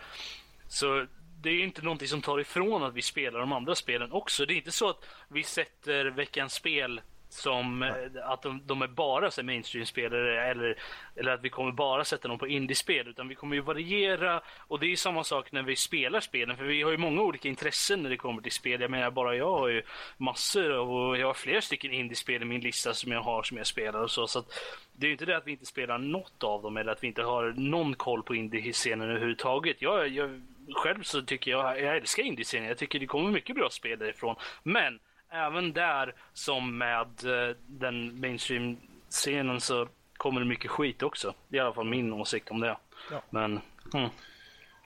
Så 0.69 1.07
det 1.43 1.51
är 1.51 1.63
inte 1.63 1.83
någonting 1.83 2.09
som 2.09 2.23
tar 2.23 2.41
ifrån 2.41 2.83
att 2.83 2.95
vi 2.95 3.03
spelar 3.03 3.41
de 3.41 3.53
andra 3.53 3.75
spelen 3.75 4.13
också. 4.13 4.47
Det 4.47 4.55
är 4.55 4.57
inte 4.57 4.73
så 4.73 4.91
att 4.91 5.07
vi 5.29 5.43
sätter 5.43 6.05
veckans 6.05 6.55
spel 6.55 7.01
som 7.33 7.83
eh, 7.83 7.95
att 8.25 8.43
de, 8.43 8.63
de 8.67 8.83
är 8.83 8.87
bara 8.87 9.31
så 9.31 9.43
mainstream-spelare 9.43 10.51
eller, 10.51 10.79
eller 11.17 11.33
att 11.33 11.43
vi 11.43 11.49
kommer 11.49 11.73
bara 11.73 12.05
sätta 12.05 12.29
dem 12.29 12.39
på 12.39 12.49
indiespel 12.49 13.09
utan 13.09 13.29
vi 13.29 13.35
kommer 13.35 13.57
ju 13.57 13.63
variera 13.63 14.41
och 14.59 14.81
det 14.81 14.93
är 14.93 14.97
samma 14.97 15.25
sak 15.25 15.53
när 15.53 15.63
vi 15.63 15.77
spelar 15.77 16.21
spelen 16.21 16.57
för 16.57 16.65
vi 16.65 16.83
har 16.83 16.91
ju 16.91 16.97
många 16.97 17.23
olika 17.23 17.49
intressen 17.49 18.03
när 18.03 18.11
det 18.11 18.17
kommer 18.17 18.43
till 18.43 18.53
spel. 18.53 18.81
Jag 18.81 18.91
menar 18.91 19.11
bara 19.11 19.37
jag 19.37 19.59
har 19.59 19.69
ju 19.69 19.83
massor 20.17 20.71
och 20.71 21.19
jag 21.19 21.27
har 21.27 21.35
flera 21.35 21.61
stycken 21.61 21.93
indiespel 21.93 22.43
i 22.43 22.45
min 22.45 22.61
lista 22.61 22.95
som 22.95 23.13
jag 23.13 23.23
har 23.23 23.43
som 23.43 23.57
jag 23.57 23.67
spelar 23.67 24.03
och 24.03 24.11
så. 24.11 24.27
så 24.27 24.39
att 24.39 24.53
det 24.93 25.07
är 25.07 25.09
ju 25.09 25.13
inte 25.13 25.25
det 25.25 25.37
att 25.37 25.47
vi 25.47 25.51
inte 25.51 25.67
spelar 25.67 25.99
något 25.99 26.45
av 26.45 26.63
dem 26.63 26.77
eller 26.77 26.93
att 26.93 27.03
vi 27.03 27.07
inte 27.07 27.23
har 27.23 27.55
någon 27.57 27.95
koll 27.95 28.23
på 28.23 28.35
indie-scenen 28.35 29.11
överhuvudtaget. 29.11 29.83
Jag, 29.83 30.09
jag, 30.09 30.41
själv 30.75 31.03
så 31.03 31.23
tycker 31.23 31.51
jag, 31.51 31.81
jag 31.81 31.97
älskar 31.97 32.23
indie-scenen. 32.23 32.69
Jag 32.69 32.79
tycker 32.79 32.99
det 32.99 33.07
kommer 33.07 33.31
mycket 33.31 33.57
bra 33.57 33.71
spel 33.71 33.99
därifrån. 33.99 34.37
Men 34.63 34.99
även 35.31 35.73
där 35.73 36.15
som 36.33 36.79
med 36.79 37.07
eh, 37.25 37.57
den 37.67 38.21
mainstream-scenen 38.21 39.61
så 39.61 39.89
kommer 40.17 40.41
det 40.41 40.47
mycket 40.47 40.71
skit 40.71 41.03
också. 41.03 41.35
Det 41.49 41.57
är 41.57 41.63
i 41.63 41.65
alla 41.65 41.75
fall 41.75 41.89
min 41.89 42.13
åsikt 42.13 42.51
om 42.51 42.61
det. 42.61 42.77
Ja. 43.11 43.23
Men, 43.31 43.61
mm. 43.95 44.11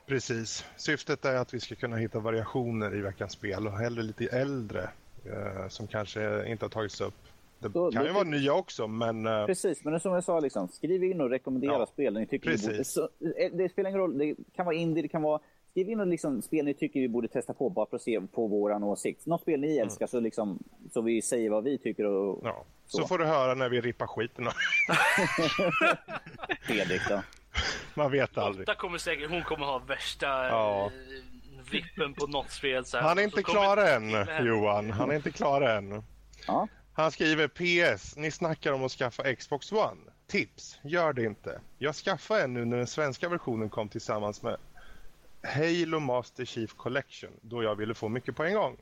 Precis. 0.07 0.65
Syftet 0.77 1.25
är 1.25 1.37
att 1.37 1.55
vi 1.55 1.61
ska 1.61 1.75
kunna 1.75 1.97
hitta 1.97 2.19
variationer 2.19 2.95
i 2.97 3.01
veckans 3.01 3.33
spel 3.33 3.67
och 3.67 3.73
hellre 3.79 4.03
lite 4.03 4.25
äldre 4.27 4.83
eh, 5.25 5.69
som 5.69 5.87
kanske 5.87 6.47
inte 6.49 6.65
har 6.65 6.71
tagits 6.71 7.01
upp. 7.01 7.15
Det 7.59 7.73
Så 7.73 7.91
kan 7.91 8.03
det- 8.03 8.09
ju 8.09 8.15
vara 8.15 8.25
nya 8.25 8.53
också, 8.55 8.87
men 8.87 9.27
eh, 9.27 9.47
Precis, 9.47 9.85
men 9.85 10.01
som 10.01 10.13
jag 10.13 10.25
sa, 10.25 10.41
liksom, 10.41 10.69
skriv 10.69 11.05
in 11.05 11.21
och 11.21 11.31
rekommendera 11.31 11.73
Ja, 11.73 11.87
spel 11.87 12.15
ni 12.15 12.27
tycker 12.27 12.51
precis. 12.51 12.67
borde, 12.69 12.85
så, 12.85 13.03
eh, 13.39 13.51
Det 13.53 13.69
spelar 13.69 13.91
ingen 13.91 14.01
roll, 14.01 14.19
det 14.19 14.35
kan 14.57 14.67
vara 14.67 14.77
indie, 14.77 15.03
det 15.03 15.09
kan 15.09 15.23
vara 15.23 15.41
Skriv 15.75 15.91
in 15.91 16.01
och 16.01 16.07
liksom, 16.07 16.43
spel 16.43 16.65
ni 16.65 16.75
tycker 16.75 17.01
vi 17.01 17.09
borde 17.09 17.29
testa 17.29 17.55
på 17.55 17.71
bara 17.71 17.87
för 17.87 17.97
att 17.97 18.03
se 18.03 18.21
på 18.21 18.47
våran 18.47 18.83
åsikt. 18.83 19.27
Något 19.27 19.41
spel 19.43 19.61
ni 19.61 19.79
älskar 19.79 20.07
så, 20.07 20.21
liksom, 20.21 20.59
så 20.93 21.01
vi 21.03 21.23
säger 21.23 21.51
vad 21.51 21.65
vi 21.65 21.79
tycker 21.79 22.05
och 22.05 22.41
ja. 22.45 22.65
Så. 22.87 22.99
Så. 22.99 23.07
får 23.09 23.19
du 23.19 23.25
höra 23.25 23.55
när 23.55 23.69
vi 23.69 23.81
rippar 23.81 24.07
skiten. 24.07 24.45
Fredrik 26.63 27.03
då. 27.09 27.23
Man 27.95 28.11
vet 28.11 28.39
aldrig. 28.39 28.69
Lotta 28.69 28.79
kommer 28.81 28.99
säkert, 28.99 29.31
hon 29.31 29.43
kommer 29.43 29.67
ha 29.67 29.79
värsta 29.79 30.27
Ja. 30.27 30.85
eh, 30.87 31.71
vippen 31.71 32.15
på 32.15 32.27
något 32.27 32.51
spel. 32.51 32.85
Så 32.85 32.97
här. 32.97 33.05
Han 33.05 33.19
är 33.19 33.23
inte 33.23 33.43
klar 33.43 33.77
än. 33.77 34.11
Johan. 34.47 34.91
Han 34.91 35.11
är 35.11 35.15
inte 35.15 35.31
klar 35.31 35.61
än. 35.63 36.03
Ja. 36.47 36.69
Han 36.93 37.11
skriver 37.11 37.49
PS. 37.49 38.17
Ni 38.17 38.31
snackar 38.31 38.73
om 38.73 38.85
att 38.85 38.93
skaffa 38.93 39.35
Xbox 39.35 39.73
One. 39.73 40.01
Tips. 40.27 40.79
Gör 40.85 41.13
det 41.13 41.25
inte. 41.25 41.61
Jag 41.79 41.95
skaffade 41.95 42.43
en 42.43 42.55
nu 42.55 42.65
när 42.65 42.77
den 42.77 42.87
svenska 42.87 43.29
versionen 43.29 43.69
kom 43.71 43.89
tillsammans 43.89 44.43
med 44.43 44.57
Halo 45.45 45.99
Master 46.01 46.45
Chief 46.45 46.75
Collection 46.75 47.31
då 47.41 47.63
jag 47.63 47.77
ville 47.77 47.95
få 47.95 48.09
mycket 48.09 48.37
på 48.37 48.45
en 48.45 48.55
gång. 48.55 48.77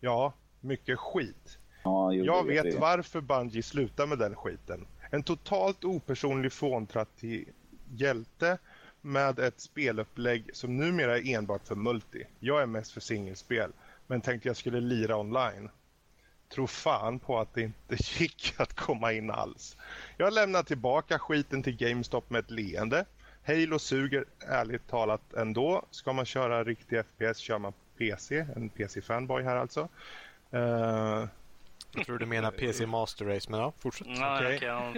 Ja, 0.00 0.32
mycket 0.60 0.98
skit. 0.98 1.58
Ja, 1.84 2.12
jo, 2.12 2.24
Jag 2.24 2.46
det 2.46 2.52
vet 2.52 2.74
vi. 2.74 2.78
varför 2.78 3.20
Bungie 3.20 3.62
slutar 3.62 4.06
med 4.06 4.18
den 4.18 4.34
skiten. 4.36 4.86
En 5.10 5.22
totalt 5.22 5.84
opersonlig 5.84 6.52
fåntrattig 6.52 7.48
hjälte 7.90 8.58
med 9.00 9.38
ett 9.38 9.60
spelupplägg 9.60 10.50
som 10.52 10.76
numera 10.76 11.18
är 11.18 11.34
enbart 11.36 11.66
för 11.66 11.74
multi. 11.74 12.24
Jag 12.40 12.62
är 12.62 12.66
mest 12.66 12.92
för 12.92 13.00
singelspel, 13.00 13.72
men 14.06 14.20
tänkte 14.20 14.48
jag 14.48 14.56
skulle 14.56 14.80
lira 14.80 15.16
online. 15.16 15.70
Tro 16.54 16.66
fan 16.66 17.18
på 17.18 17.38
att 17.38 17.54
det 17.54 17.62
inte 17.62 17.96
gick 18.18 18.54
att 18.56 18.74
komma 18.74 19.12
in 19.12 19.30
alls. 19.30 19.76
Jag 20.16 20.32
lämnar 20.32 20.62
tillbaka 20.62 21.18
skiten 21.18 21.62
till 21.62 21.76
GameStop 21.76 22.30
med 22.30 22.38
ett 22.38 22.50
leende. 22.50 23.04
Halo 23.46 23.78
suger 23.78 24.24
ärligt 24.48 24.88
talat 24.88 25.34
ändå. 25.34 25.84
Ska 25.90 26.12
man 26.12 26.24
köra 26.24 26.64
riktig 26.64 27.02
FPS 27.04 27.38
kör 27.38 27.58
man 27.58 27.72
PC, 27.98 28.46
en 28.56 28.68
PC-fanboy 28.68 29.42
här 29.42 29.56
alltså. 29.56 29.88
Eh, 30.50 31.26
Jag 31.94 32.06
tror 32.06 32.18
du 32.18 32.26
menar 32.26 32.50
PC 32.50 32.86
Master 32.86 33.24
Race, 33.24 33.50
men 33.50 33.60
ja, 33.60 33.72
fortsätt. 33.78 34.06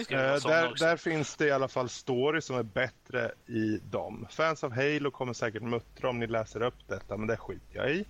Skriva 0.04 0.22
Eh, 0.22 0.32
en 0.34 0.40
sån 0.40 0.50
där, 0.50 0.74
där 0.78 0.96
finns 0.96 1.36
det 1.36 1.46
i 1.46 1.50
alla 1.50 1.68
fall 1.68 1.88
story 1.88 2.40
som 2.40 2.56
är 2.56 2.62
bättre 2.62 3.32
i 3.46 3.80
dem. 3.90 4.26
Fans 4.30 4.64
av 4.64 4.72
Halo 4.72 5.10
kommer 5.10 5.32
säkert 5.32 5.62
muttra 5.62 6.08
om 6.10 6.18
ni 6.18 6.26
läser 6.26 6.62
upp 6.62 6.88
detta, 6.88 7.16
men 7.16 7.26
det 7.26 7.36
skiter 7.36 7.76
jag 7.76 7.90
i. 7.90 8.04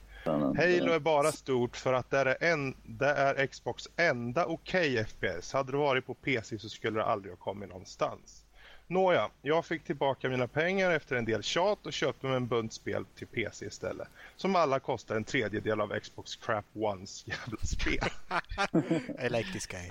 Halo 0.56 0.92
är 0.92 0.98
bara 0.98 1.32
stort 1.32 1.76
för 1.76 1.92
att 1.92 2.10
det 2.10 2.18
är, 2.18 2.36
en, 2.52 2.74
det 2.84 3.08
är 3.10 3.46
Xbox 3.46 3.88
enda 3.96 4.46
okej 4.46 5.04
FPS. 5.04 5.52
Hade 5.52 5.72
det 5.72 5.78
varit 5.78 6.06
på 6.06 6.14
PC 6.14 6.58
så 6.58 6.68
skulle 6.68 6.98
det 6.98 7.04
aldrig 7.04 7.32
ha 7.32 7.36
kommit 7.38 7.68
någonstans. 7.68 8.43
Nåja, 8.86 9.28
jag 9.42 9.64
fick 9.66 9.84
tillbaka 9.84 10.28
mina 10.28 10.46
pengar 10.48 10.90
efter 10.90 11.16
en 11.16 11.24
del 11.24 11.42
tjat 11.42 11.86
och 11.86 11.92
köpte 11.92 12.26
mig 12.26 12.36
en 12.36 12.46
bunt 12.46 12.72
spel 12.72 13.04
till 13.18 13.26
PC 13.26 13.66
istället. 13.66 14.08
Som 14.36 14.56
alla 14.56 14.80
kostar 14.80 15.16
en 15.16 15.24
tredjedel 15.24 15.80
av 15.80 15.98
Xbox 16.00 16.36
Crap 16.36 16.64
Ones 16.74 17.24
jävla 17.26 17.58
spel. 17.62 18.08
I 19.26 19.28
like 19.28 19.52
this 19.52 19.66
guy. 19.66 19.88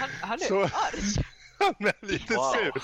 Han, 0.00 0.08
han 0.20 0.32
är 0.42 0.44
Så- 0.44 0.62
arg. 0.62 1.24
Han 1.58 1.74
är 1.88 2.06
lite 2.06 2.34
Wow. 2.34 2.52
sur. 2.52 2.82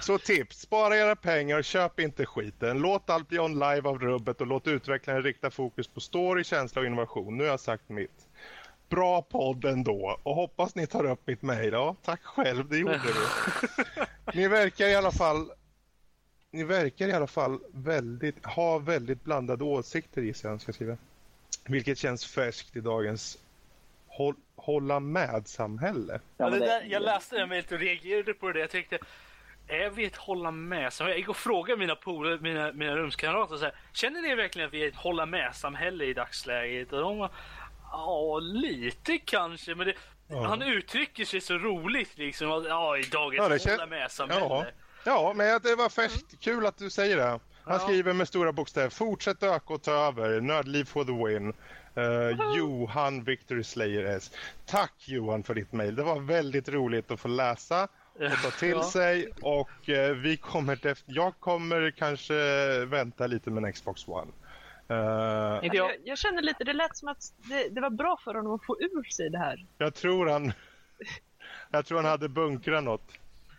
Så 0.00 0.18
tips, 0.18 0.60
spara 0.60 0.96
era 0.96 1.16
pengar 1.16 1.58
och 1.58 1.64
köp 1.64 2.00
inte 2.00 2.26
skiten. 2.26 2.78
Låt 2.78 3.10
allt 3.10 3.28
bli 3.28 3.38
on 3.38 3.52
live 3.52 3.88
av 3.88 3.98
rubbet 3.98 4.40
och 4.40 4.46
låt 4.46 4.66
utvecklaren 4.66 5.22
rikta 5.22 5.50
fokus 5.50 5.88
på 5.88 6.00
story, 6.00 6.44
känsla 6.44 6.80
och 6.80 6.86
innovation. 6.86 7.36
Nu 7.36 7.44
har 7.44 7.50
jag 7.50 7.60
sagt 7.60 7.88
mitt. 7.88 8.26
Bra 8.88 9.22
podd 9.22 9.64
ändå 9.64 10.20
och 10.22 10.34
hoppas 10.34 10.74
ni 10.74 10.86
tar 10.86 11.04
upp 11.04 11.26
mitt 11.26 11.42
mejl. 11.42 11.72
Ja, 11.72 11.96
tack 12.04 12.22
själv, 12.24 12.68
det 12.68 12.78
gjorde 12.78 13.00
vi. 13.04 13.12
Ni 14.34 14.48
verkar 14.48 14.88
i 14.88 14.94
alla 14.94 15.12
fall 15.12 15.50
ni 16.52 16.64
verkar 16.64 17.08
i 17.08 17.12
alla 17.12 17.26
fall 17.26 17.58
väldigt, 17.72 18.46
ha 18.46 18.78
väldigt 18.78 19.24
blandade 19.24 19.64
åsikter 19.64 20.22
i 20.22 20.34
sig, 20.34 20.50
jag 20.50 20.60
ska 20.60 20.72
skriva. 20.72 20.96
Vilket 21.64 21.98
känns 21.98 22.26
färskt 22.26 22.76
i 22.76 22.80
dagens 22.80 23.38
håll, 24.06 24.34
hålla 24.56 25.00
med-samhälle. 25.00 26.20
Ja, 26.36 26.50
det 26.50 26.58
där, 26.58 26.82
jag 26.82 27.02
läste 27.02 27.36
det 27.36 27.46
mejlet 27.46 27.72
och 27.72 27.78
reagerade 27.78 28.34
på 28.34 28.52
det. 28.52 28.60
Jag 28.60 28.70
tänkte, 28.70 28.98
är 29.68 29.90
vi 29.90 30.04
ett 30.04 30.16
hålla 30.16 30.50
med? 30.50 30.92
Så 30.92 31.04
jag 31.04 31.18
gick 31.18 31.28
och 31.28 31.36
frågade 31.36 31.78
mina 31.78 31.94
polare, 31.94 32.38
mina, 32.40 32.72
mina 32.72 32.96
rumskamrater 32.96 33.56
så 33.56 33.64
här, 33.64 33.74
känner 33.92 34.20
ni 34.22 34.34
verkligen 34.34 34.68
att 34.68 34.74
vi 34.74 34.84
är 34.84 34.88
ett 34.88 34.96
hålla 34.96 35.26
med-samhälle 35.26 36.04
i 36.04 36.14
dagsläget? 36.14 36.92
Och 36.92 37.00
de 37.00 37.18
var, 37.18 37.30
ja, 37.92 38.38
lite 38.38 39.18
kanske, 39.18 39.74
men 39.74 39.86
det, 39.86 39.94
Ja. 40.32 40.46
han 40.46 40.62
uttrycker 40.62 41.24
sig 41.24 41.40
så 41.40 41.54
roligt 41.58 42.18
liksom. 42.18 42.52
att, 42.52 42.64
Ja, 42.68 42.96
i 42.98 43.02
dagens 43.02 43.64
Ja, 43.66 43.72
kän- 43.76 43.88
med-samhälle. 43.88 44.40
Ja, 44.44 44.64
ja 45.04 45.32
men 45.36 45.60
det 45.62 45.74
var 45.76 45.88
färskt. 45.88 46.40
Kul 46.40 46.66
att 46.66 46.78
du 46.78 46.90
säger 46.90 47.16
det. 47.16 47.22
Han 47.24 47.40
Ja. 47.66 47.78
skriver 47.78 48.12
med 48.12 48.28
stora 48.28 48.52
bokstäver. 48.52 48.88
Fortsätt 48.90 49.42
öka 49.42 49.74
och 49.74 49.82
ta 49.82 49.92
över. 49.92 50.40
Nördliv 50.40 50.84
for 50.84 51.04
the 51.04 51.12
win. 51.12 51.54
Uh, 51.98 52.56
Johan 52.56 53.24
Victory 53.24 53.64
Slayer 53.64 54.04
S. 54.04 54.30
Tack 54.66 54.92
Johan 55.08 55.42
för 55.42 55.54
ditt 55.54 55.72
mejl. 55.72 55.94
Det 55.94 56.02
var 56.02 56.20
väldigt 56.20 56.68
roligt 56.68 57.10
att 57.10 57.20
få 57.20 57.28
läsa 57.28 57.88
och 58.14 58.42
ta 58.42 58.50
till 58.50 58.68
Ja. 58.70 58.82
sig. 58.84 59.28
Och 59.42 59.88
eh, 59.88 60.14
vi 60.14 60.36
kommer 60.36 60.76
def- 60.76 61.02
jag 61.06 61.32
kommer 61.40 61.90
kanske 61.90 62.34
vänta 62.84 63.26
lite 63.26 63.50
med 63.50 63.64
en 63.64 63.72
Xbox 63.72 64.08
One. 64.08 64.32
Inte 65.62 65.76
jag. 65.76 65.90
Jag, 65.90 65.96
jag 66.04 66.18
känner 66.18 66.42
lite, 66.42 66.64
det 66.64 66.72
lät 66.72 66.96
som 66.96 67.08
att 67.08 67.18
det, 67.36 67.68
det 67.68 67.80
var 67.80 67.90
bra 67.90 68.16
för 68.24 68.34
honom 68.34 68.54
att 68.54 68.64
få 68.66 68.76
ur 68.80 69.02
sig 69.10 69.30
det 69.30 69.38
här. 69.38 69.66
jag 69.78 69.94
tror 69.94 70.26
han 70.28 70.52
jag 71.70 71.86
tror 71.86 71.96
han 71.98 72.06
hade 72.10 72.28
bunkrat 72.28 72.84
något. 72.84 73.12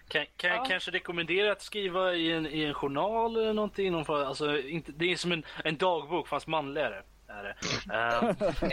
Kan, 0.07 0.25
kan 0.37 0.49
jag 0.49 0.59
Ja. 0.59 0.65
kanske 0.65 0.91
rekommendera 0.91 1.51
att 1.51 1.61
skriva 1.61 2.13
i 2.13 2.31
en, 2.31 2.47
i 2.47 2.63
en 2.63 2.73
journal 2.73 3.37
eller 3.37 3.53
någonting? 3.53 3.91
Någon, 3.91 4.05
form- 4.05 4.25
alltså, 4.27 4.57
inte, 4.59 4.91
det 4.91 5.11
är 5.11 5.15
som 5.15 5.31
en, 5.31 5.43
en 5.63 5.77
dagbok 5.77 6.27
fast 6.27 6.47
manligare. 6.47 7.03
Är 7.27 7.43
det. 7.43 7.49
Eh, 7.93 8.23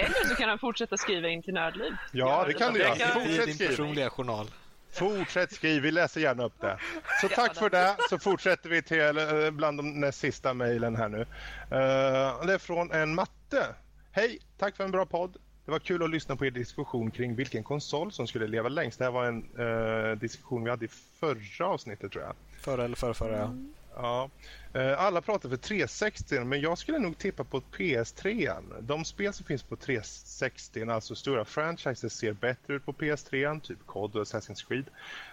Eller 0.04 0.28
så 0.28 0.34
kan 0.34 0.48
han 0.48 0.58
fortsätta 0.58 0.96
skriva 0.96 1.28
in 1.28 1.42
till 1.42 1.54
Nördliv. 1.54 1.92
Ja, 2.12 2.44
det 2.46 2.52
kan 2.52 2.72
du 2.72 2.80
göra. 2.80 2.94
Fortsätt 2.94 3.44
din 3.46 3.54
skriva. 3.54 3.70
personliga 3.70 4.10
journal. 4.10 4.46
Fortsätt 4.92 5.52
skriv, 5.52 5.82
vi 5.82 5.90
läser 5.90 6.20
gärna 6.20 6.44
upp 6.44 6.60
det. 6.60 6.78
Så 7.20 7.28
tack 7.28 7.54
för 7.54 7.70
det, 7.70 7.96
så 8.10 8.18
fortsätter 8.18 8.68
vi 8.68 8.82
till 8.82 9.18
eh, 9.18 9.50
bland 9.50 9.78
de 9.78 10.00
näst 10.00 10.18
sista 10.18 10.54
mejlen 10.54 10.96
här 10.96 11.08
nu. 11.08 11.20
Eh, 11.20 12.46
det 12.46 12.54
är 12.54 12.58
från 12.58 12.92
en 12.92 13.14
matte. 13.14 13.66
Hej, 14.12 14.38
tack 14.58 14.76
för 14.76 14.84
en 14.84 14.90
bra 14.90 15.06
podd. 15.06 15.36
Det 15.64 15.70
var 15.70 15.78
kul 15.78 16.02
att 16.02 16.10
lyssna 16.10 16.36
på 16.36 16.46
er 16.46 16.50
diskussion 16.50 17.10
kring 17.10 17.34
vilken 17.34 17.62
konsol 17.64 18.12
som 18.12 18.26
skulle 18.26 18.46
leva 18.46 18.68
längst. 18.68 18.98
Det 18.98 19.04
här 19.04 19.12
var 19.12 19.24
en 19.24 19.48
eh, 19.58 20.18
diskussion 20.18 20.64
vi 20.64 20.70
hade 20.70 20.84
i 20.84 20.88
förra 21.20 21.66
avsnittet 21.66 22.12
tror 22.12 22.24
jag. 22.24 22.34
Förra 22.60 22.84
eller 22.84 22.96
förra, 22.96 23.14
förra 23.14 23.36
ja. 23.36 23.54
Ja. 23.96 24.30
Eh, 24.72 25.00
alla 25.02 25.20
pratar 25.20 25.48
för 25.48 25.56
360 25.56 26.44
men 26.44 26.60
jag 26.60 26.78
skulle 26.78 26.98
nog 26.98 27.18
tippa 27.18 27.44
på 27.44 27.60
PS3. 27.60 28.60
De 28.80 29.04
spel 29.04 29.32
som 29.32 29.46
finns 29.46 29.62
på 29.62 29.76
360, 29.76 30.90
alltså 30.90 31.14
stora 31.14 31.44
franchises, 31.44 32.12
ser 32.12 32.32
bättre 32.32 32.74
ut 32.74 32.84
på 32.84 32.92
PS3, 32.92 33.60
typ 33.60 33.86
COD 33.86 34.16
och 34.16 34.24
Assassin's 34.24 34.68
Creed. 34.68 34.84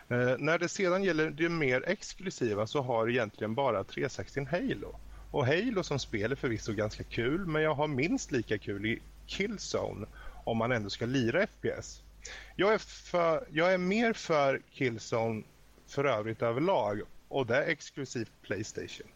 Eh, 0.07 0.37
när 0.37 0.59
det 0.59 0.69
sedan 0.69 1.03
gäller 1.03 1.29
det 1.29 1.49
mer 1.49 1.83
exklusiva 1.87 2.67
så 2.67 2.81
har 2.81 3.09
egentligen 3.09 3.55
bara 3.55 3.83
360 3.83 4.47
Halo. 4.51 4.99
Och 5.31 5.45
Halo 5.45 5.83
som 5.83 5.99
spel 5.99 6.31
är 6.31 6.35
förvisso 6.35 6.73
ganska 6.73 7.03
kul 7.03 7.45
men 7.45 7.61
jag 7.61 7.75
har 7.75 7.87
minst 7.87 8.31
lika 8.31 8.57
kul 8.57 8.85
i 8.85 9.01
Killzone 9.25 10.07
om 10.43 10.57
man 10.57 10.71
ändå 10.71 10.89
ska 10.89 11.05
lira 11.05 11.47
FPS. 11.47 12.01
Jag 12.55 12.73
är, 12.73 12.77
för, 12.77 13.47
jag 13.51 13.73
är 13.73 13.77
mer 13.77 14.13
för 14.13 14.61
Killzone 14.71 15.43
för 15.87 16.05
övrigt 16.05 16.41
överlag 16.41 17.01
och 17.27 17.45
det 17.45 17.55
är 17.55 17.67
exklusivt 17.67 18.31
Playstation. 18.41 19.07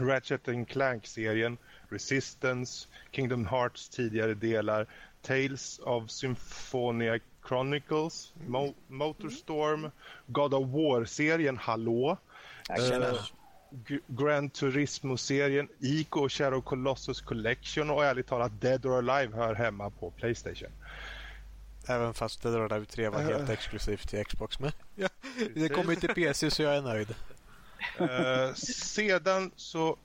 Ratchet 0.00 0.48
and 0.48 0.68
Clank-serien, 0.68 1.58
Resistance, 1.90 2.88
Kingdom 3.10 3.46
Hearts 3.46 3.88
tidigare 3.88 4.34
delar, 4.34 4.86
Tales 5.22 5.78
of 5.82 6.10
Symphonia 6.10 7.18
Chronicles, 7.48 8.32
Mo- 8.46 8.74
Motorstorm, 8.88 9.90
God 10.26 10.54
of 10.54 10.68
War-serien 10.68 11.56
Hallå, 11.56 12.16
eh, 13.14 13.14
G- 13.88 13.98
Gran 14.06 14.50
Turismo-serien, 14.50 15.68
Ico 15.80 16.20
och 16.20 16.32
Shadow 16.32 16.60
Colossus 16.60 17.20
Collection 17.20 17.90
och 17.90 18.04
ärligt 18.04 18.26
talat 18.26 18.60
Dead 18.60 18.86
or 18.86 18.98
Alive 19.10 19.36
hör 19.36 19.54
hemma 19.54 19.90
på 19.90 20.10
Playstation. 20.10 20.70
Även 21.88 22.14
fast 22.14 22.42
det 22.42 22.50
drar 22.50 22.78
ut 22.80 22.88
3 22.88 23.08
var 23.08 23.18
helt 23.22 23.50
exklusivt 23.50 24.08
till 24.08 24.24
Xbox. 24.24 24.58
Men 24.60 24.72
ja, 24.94 25.08
det 25.54 25.68
kommer 25.68 25.90
ju 25.90 25.96
till 26.00 26.08
PC 26.14 26.50
så 26.50 26.62
jag 26.62 26.76
är 26.76 26.82
nöjd. 26.82 27.14
Eh, 27.98 28.54
sedan 28.54 29.50
så 29.56 29.96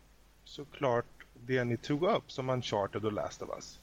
såklart 0.43 1.05
det 1.33 1.63
ni 1.63 1.77
tog 1.77 2.03
upp 2.03 2.31
som 2.31 2.49
Uncharted 2.49 3.05
och 3.05 3.13
Last 3.13 3.41
of 3.41 3.49
Us. 3.55 3.79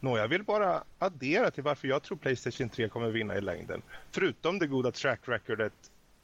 Nå, 0.00 0.18
jag 0.18 0.28
vill 0.28 0.44
bara 0.44 0.84
addera 0.98 1.50
till 1.50 1.62
varför 1.62 1.88
jag 1.88 2.02
tror 2.02 2.18
Playstation 2.18 2.68
3 2.68 2.88
kommer 2.88 3.10
vinna 3.10 3.36
i 3.36 3.40
längden. 3.40 3.82
Förutom 4.10 4.58
det 4.58 4.66
goda 4.66 4.90
track 4.90 5.20
recordet 5.24 5.72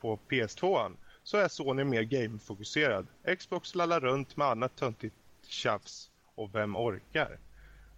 på 0.01 0.19
PS2 0.29 0.93
så 1.23 1.37
är 1.37 1.49
Sony 1.49 1.85
mer 1.85 2.03
gamefokuserad. 2.03 3.07
Xbox 3.39 3.75
lallar 3.75 4.01
runt 4.01 4.37
med 4.37 4.47
annat 4.47 4.77
töntigt 4.77 5.17
tjafs 5.47 6.11
och 6.35 6.55
vem 6.55 6.77
orkar? 6.77 7.39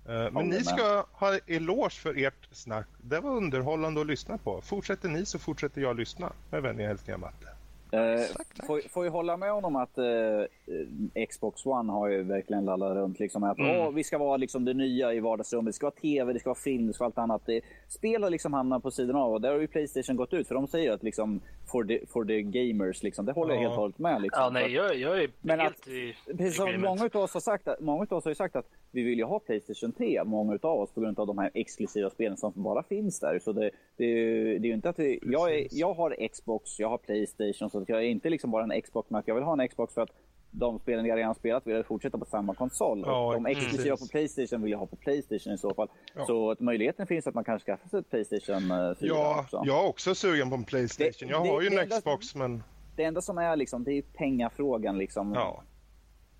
Eh, 0.09 0.31
Men 0.33 0.47
ni 0.47 0.65
ska 0.65 1.07
ha 1.13 1.39
eloge 1.47 1.91
för 1.91 2.19
ert 2.19 2.49
snack. 2.53 2.87
Det 3.03 3.21
var 3.21 3.31
underhållande 3.31 4.01
att 4.01 4.07
lyssna 4.07 4.39
på. 4.39 4.61
Fortsätter 4.61 5.09
ni 5.09 5.27
så 5.27 5.39
fortsätter 5.39 5.81
jag 5.81 5.97
lyssna. 5.97 6.33
Med 6.51 6.63
vänliga 6.63 6.89
hälsningar 6.89 7.19
Matte. 7.19 7.49
Eh, 7.93 8.21
får, 8.67 8.89
får 8.89 9.05
ju 9.05 9.11
hålla 9.11 9.37
med 9.37 9.53
honom 9.53 9.77
att 9.77 9.99
eh, 9.99 11.27
Xbox 11.27 11.67
One 11.67 11.93
har 11.93 12.09
ju 12.09 12.23
verkligen 12.23 12.65
lallat 12.65 12.95
runt. 12.97 13.21
Liksom, 13.21 13.45
att 13.45 13.59
Mm. 13.59 13.81
åh, 13.81 13.91
vi 13.91 14.05
ska 14.05 14.19
vara 14.19 14.37
liksom 14.37 14.65
det 14.65 14.75
nya 14.75 15.13
i 15.15 15.21
vardagsrummet. 15.21 15.67
Det 15.67 15.73
ska 15.77 15.87
vara 15.87 15.95
tv, 15.95 16.33
det 16.33 16.41
ska 16.41 16.49
vara 16.51 16.59
film, 16.59 16.87
det 16.87 16.93
ska 16.93 17.05
vara 17.05 17.09
allt 17.09 17.19
annat. 17.19 17.43
Det, 17.47 17.61
spel 17.91 18.23
har 18.23 18.31
liksom 18.31 18.53
hamnat 18.53 18.83
på 18.83 18.91
sidan 18.91 19.17
av 19.17 19.33
och 19.33 19.41
där 19.41 19.53
har 19.53 19.59
ju 19.61 19.67
Playstation 19.67 20.17
gått 20.17 20.33
ut. 20.33 20.49
För 20.49 20.55
de 20.55 20.67
säger 20.67 20.93
att 20.93 21.03
liksom 21.03 21.41
for 21.73 21.85
the, 21.85 22.07
for 22.07 22.25
the 22.25 22.43
gamers, 22.43 23.03
liksom. 23.03 23.27
det 23.27 23.33
håller 23.33 23.55
jag 23.55 23.63
Ja. 23.63 23.69
helt 23.69 23.77
och 23.77 23.81
hållet 23.81 23.99
med. 23.99 24.23
Liksom. 24.23 24.43
ja, 24.43 24.51
nej, 24.51 24.73
jag, 24.73 24.97
jag 24.97 25.23
är 25.23 25.31
Men 25.41 25.61
helt 25.61 25.81
att- 25.81 25.89
i 25.89 26.15
Precis 26.27 26.57
som 26.57 26.81
många 26.81 27.11
av 27.15 27.21
oss 27.23 27.35
har 27.35 27.41
sagt, 27.41 27.69
att, 27.69 27.81
många 27.81 28.07
av 28.11 28.13
oss 28.19 28.25
har 28.25 28.31
ju 28.31 28.35
sagt 28.35 28.57
att 28.57 28.67
vi 28.91 29.03
vill 29.03 29.19
ju 29.19 29.25
ha 29.25 29.39
Playstation 29.39 29.93
3, 29.93 30.25
många 30.25 30.59
av 30.63 30.81
oss, 30.81 30.93
på 30.93 31.01
grund 31.01 31.19
av 31.19 31.27
de 31.27 31.39
här 31.39 31.51
exklusiva 31.55 32.11
spelen 32.11 32.37
som 32.37 32.53
bara 32.57 32.83
finns 32.83 33.21
där. 33.21 33.39
Så 33.39 33.53
det, 33.53 33.71
det, 33.97 34.05
är 34.05 34.09
ju- 34.17 34.59
det 34.59 34.67
är 34.67 34.69
ju 34.69 34.75
inte 34.75 34.89
att 34.89 34.99
vi, 34.99 35.19
jag, 35.23 35.55
är, 35.55 35.67
jag 35.71 35.95
har 35.95 36.29
Xbox, 36.29 36.79
jag 36.81 36.89
har 36.89 36.99
Playstation, 36.99 37.71
så 37.71 37.79
att 37.83 37.89
jag 37.89 37.99
är 37.99 38.09
inte 38.09 38.31
liksom 38.31 38.51
bara 38.51 38.65
en 38.75 38.83
Xbox, 38.83 39.11
men 39.11 39.23
jag 39.27 39.35
vill 39.35 39.45
ha 39.45 39.63
en 39.63 39.69
Xbox 39.69 39.95
för 39.95 40.03
att 40.03 40.11
de 40.51 40.79
spelen 40.79 41.07
jag 41.07 41.17
redan 41.19 41.35
spelat 41.35 41.67
vill 41.67 41.75
jag 41.77 41.87
fortsätta 41.87 42.19
på 42.19 42.25
samma 42.25 42.55
konsol. 42.55 43.03
Ja, 43.07 43.33
de 43.33 43.47
exklusiva 43.47 43.97
på 43.97 44.07
Playstation 44.07 44.63
vill 44.63 44.71
jag 44.73 44.79
ha 44.79 44.87
på 44.87 44.97
Playstation 44.97 45.53
i 45.53 45.59
så 45.59 45.75
fall. 45.75 45.89
Ja. 46.15 46.25
Så 46.27 46.51
att 46.51 46.61
möjligheten 46.61 47.07
finns 47.07 47.27
att 47.27 47.35
man 47.35 47.45
kanske 47.45 47.67
skaffar 47.73 47.89
sig 47.89 48.01
ett 48.01 48.11
Playstation 48.11 48.71
eh, 48.71 48.95
4 48.95 48.95
Ja, 49.01 49.41
också. 49.41 49.63
jag 49.67 49.85
är 49.85 49.89
också 49.89 50.15
sugen 50.15 50.49
på 50.51 50.57
en 50.57 50.65
Playstation. 50.65 51.29
Det- 51.29 51.35
jag 51.35 51.45
det- 51.45 51.51
har 51.51 51.61
ju 51.61 51.69
en 51.79 51.89
Xbox 51.91 52.35
men 52.35 52.63
Det 52.97 53.05
enda 53.05 53.21
som 53.21 53.39
är 53.39 53.57
liksom, 53.57 53.85
det 53.85 53.93
är 53.93 54.03
pengafrågan 54.03 54.99
liksom. 54.99 55.33
ja, 55.35 55.63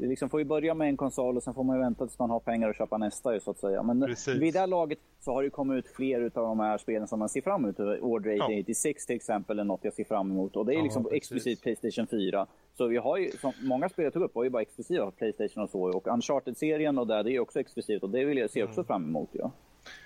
Det 0.01 0.07
liksom 0.07 0.29
får 0.29 0.41
ju 0.41 0.45
börja 0.45 0.75
med 0.75 0.89
en 0.89 0.97
konsol 0.97 1.37
och 1.37 1.43
sen 1.43 1.55
får 1.55 1.65
man 1.65 1.77
ju 1.77 1.83
vänta 1.83 2.07
tills 2.07 2.19
man 2.19 2.31
har 2.31 2.41
pengar 2.41 2.69
att 2.71 2.77
köpa 2.77 2.99
nästa 2.99 3.35
ju, 3.35 3.41
så 3.41 3.51
att 3.51 3.59
säga. 3.59 3.83
Men 3.83 4.01
Precis. 4.01 4.35
vid 4.43 4.55
det 4.55 4.61
här 4.61 4.67
laget 4.67 4.99
så 5.21 5.33
har 5.33 5.43
det 5.43 5.51
kommit 5.51 5.85
ut 5.85 5.91
fler 5.91 6.21
av 6.25 6.31
de 6.31 6.61
här 6.61 6.79
spelen 6.79 7.09
som 7.09 7.19
man 7.19 7.29
ser 7.29 7.41
fram 7.41 7.65
emot. 7.65 7.81
Order 7.81 8.31
Ja. 8.31 8.45
86 8.63 9.07
till 9.07 9.17
exempel 9.17 9.59
är 9.59 9.65
något 9.65 9.81
jag 9.85 9.93
ser 9.95 10.05
fram 10.05 10.31
emot. 10.31 10.57
Och 10.57 10.67
det 10.67 10.73
är 10.73 10.77
Ja, 10.77 10.83
liksom 10.83 11.09
exklusivt 11.13 11.63
Playstation 11.63 12.07
4. 12.07 12.47
Så 12.75 12.87
vi 12.87 12.97
har 12.97 13.17
ju, 13.17 13.31
många 13.63 13.89
spel 13.89 14.03
jag 14.05 14.13
tog 14.13 14.23
upp 14.23 14.35
var 14.35 14.45
ju 14.45 14.51
bara 14.51 14.63
exklusiva 14.63 15.11
Playstation 15.11 15.63
och 15.65 15.71
så. 15.71 15.83
Och 15.97 16.07
Uncharted-serien 16.07 16.99
och 16.99 17.07
där, 17.07 17.25
det 17.25 17.33
är 17.33 17.41
också 17.41 17.61
exklusivt 17.61 18.03
och 18.03 18.11
det 18.11 18.25
vill 18.25 18.39
jag 18.39 18.51
se 18.51 18.61
Mm. 18.61 18.71
också 18.71 18.85
fram 18.85 19.05
emot. 19.05 19.29
Ja. 19.33 19.51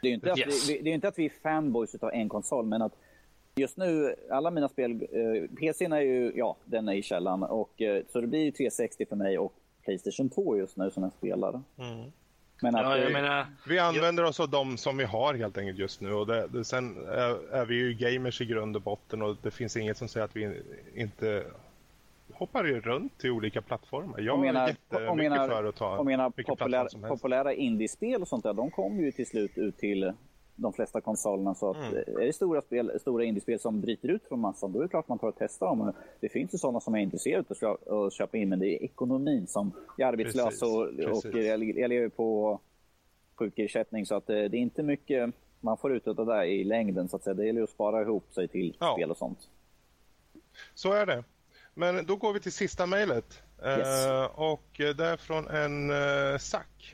Det 0.02 0.06
är 0.06 0.10
ju 0.10 0.14
inte, 0.14 0.32
att 0.32 0.39
Yes. 0.39 0.70
vi, 0.70 0.81
det 0.82 0.90
är 0.90 0.94
inte 0.94 1.08
att 1.08 1.18
vi 1.18 1.24
är 1.24 1.32
fanboys 1.42 1.94
av 1.94 2.10
en 2.12 2.28
konsol, 2.28 2.66
men 2.66 2.82
att 2.82 2.92
just 3.56 3.76
nu, 3.76 4.14
alla 4.31 4.50
mina 4.50 4.68
spel, 4.68 4.90
eh, 5.12 5.56
PCn 5.56 5.92
är 5.92 6.00
ju, 6.00 6.32
ja, 6.36 6.56
den 6.64 6.89
är 6.89 6.92
i 6.94 7.02
källan. 7.02 7.42
Och, 7.42 7.82
eh, 7.82 8.02
så 8.12 8.20
det 8.20 8.26
blir 8.26 8.40
ju 8.44 8.50
360 8.50 9.06
för 9.06 9.16
mig 9.16 9.39
och 9.39 9.52
Playstation 9.84 10.30
2 10.30 10.56
just 10.56 10.76
nu 10.76 10.90
som 10.90 11.02
jag 11.02 11.12
spelar. 11.12 11.62
Mm. 11.78 12.12
Men 12.62 12.74
att, 12.74 12.82
Ja, 12.82 12.96
jag 12.98 13.06
eh, 13.06 13.12
menar, 13.12 13.46
Vi 13.68 13.78
använder 13.78 14.24
oss 14.24 14.40
av 14.40 14.48
de 14.50 14.76
som 14.76 14.96
vi 14.96 15.04
har 15.04 15.34
helt 15.34 15.58
enkelt 15.58 15.78
just 15.78 16.00
nu. 16.00 16.12
Och 16.12 16.26
det, 16.26 16.46
det, 16.48 16.64
sen 16.64 16.96
är, 17.06 17.52
är 17.54 17.64
vi 17.66 17.74
ju 17.74 17.94
gamers 17.94 18.40
i 18.40 18.44
grund 18.44 18.76
och 18.76 18.82
botten 18.82 19.22
och 19.22 19.36
det 19.42 19.50
finns 19.50 19.76
inget 19.76 19.96
som 19.98 20.08
säger 20.08 20.24
att 20.24 20.36
vi 20.36 20.62
inte 20.94 21.44
hoppar 22.32 22.64
ju 22.64 22.80
runt 22.80 23.18
till 23.18 23.30
olika 23.30 23.62
plattformar. 23.62 24.18
Jag 24.18 24.26
Jag 24.26 24.40
menar- 24.40 24.62
är 24.64 24.68
jättemycket 24.68 25.06
jag 25.06 25.16
menar- 25.16 25.48
för 25.48 25.64
att 25.64 25.76
ta 25.76 25.96
Jag 25.96 26.06
menar, 26.06 26.30
populär, 26.30 26.56
plattform 26.56 26.88
som 26.88 27.04
helst. 27.04 27.22
populära 27.22 27.52
indiespel 27.52 28.22
och 28.22 28.28
sånt 28.28 28.42
där, 28.44 28.52
de 28.54 28.70
kommer 28.70 29.02
ju 29.02 29.12
till 29.12 29.26
slut 29.26 29.58
ut 29.58 29.78
till 29.78 30.12
de 30.57 30.73
flesta 30.73 31.00
konsolerna. 31.00 31.55
Så 31.55 31.70
att, 31.70 31.76
Mm. 31.76 31.94
eh, 31.94 32.23
är 32.23 32.26
det 32.26 32.33
stora, 32.33 32.62
spel, 32.62 32.92
stora 33.00 33.24
indiespel 33.24 33.60
som 33.60 33.81
bryter 33.81 34.08
ut 34.08 34.24
från 34.28 34.41
massan, 34.41 34.73
då 34.73 34.78
är 34.78 34.83
det 34.83 34.89
klart 34.89 35.08
man 35.08 35.18
tar 35.18 35.28
och 35.28 35.34
testar 35.39 35.66
dem. 35.66 35.92
Det 36.20 36.28
finns 36.28 36.55
ju 36.55 36.58
sådana 36.58 36.81
som 36.81 36.94
är 36.94 36.99
intresserade 36.99 37.44
av 37.49 37.52
att 37.52 37.60
kö- 37.60 38.07
att 38.07 38.12
köpa 38.12 38.36
in, 38.36 38.49
men 38.49 38.58
det 38.58 38.66
är 38.68 38.83
ekonomin 38.84 39.47
som... 39.47 39.73
Jag 39.97 40.08
är 40.08 40.12
arbetslös 40.12 40.44
Precis, 40.44 40.62
och, 40.62 40.81
och 41.33 41.42
jag, 41.42 41.65
jag 41.78 41.89
lever 41.89 42.08
på 42.08 42.60
sjukersättning, 43.34 44.07
så 44.07 44.15
att 44.15 44.31
eh, 44.31 44.34
det 44.34 44.42
är 44.42 44.55
inte 44.55 44.83
mycket 44.83 45.31
man 45.60 45.76
får 45.76 45.92
ut 45.97 46.07
av 46.08 46.15
det 46.16 46.24
där 46.24 46.44
i 46.44 46.65
längden. 46.65 47.08
Så 47.08 47.16
att 47.16 47.23
säga. 47.24 47.34
Det 47.34 47.47
gäller 47.47 47.62
att 47.62 47.70
spara 47.70 48.02
ihop 48.02 48.33
sig 48.34 48.49
till 48.49 48.76
Ja. 48.81 48.92
spel 48.97 49.10
och 49.10 49.16
sånt. 49.16 49.39
Så 50.74 50.92
är 50.92 51.07
det. 51.07 51.24
Men 51.74 52.07
då 52.07 52.16
går 52.16 52.33
vi 52.33 52.41
till 52.41 52.52
sista 52.52 52.86
mejlet. 52.86 53.42
Yes. 53.66 54.07
Eh, 54.07 54.24
och 54.41 54.81
eh, 54.81 54.97
det 54.97 55.05
är 55.07 55.16
från 55.16 55.49
en 55.49 55.91
uh, 55.91 56.39
Zack. 56.39 56.93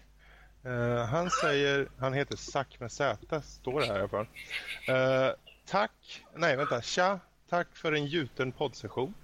Eh, 0.64 1.04
han 1.04 1.30
säger, 1.30 1.88
han 1.98 2.12
heter 2.12 2.36
Zack 2.36 2.80
med 2.80 2.92
Z, 2.92 3.42
står 3.42 3.80
det 3.80 3.86
här 3.86 3.96
i 3.96 3.98
alla 3.98 4.08
fall. 4.08 4.26
Eh, 4.88 5.34
tack, 5.66 6.22
nej 6.34 6.56
vänta, 6.56 6.82
tja, 6.82 7.20
tack 7.48 7.68
för 7.72 7.92
en 7.92 8.06
gjuten 8.06 8.52
poddsession. 8.52 9.14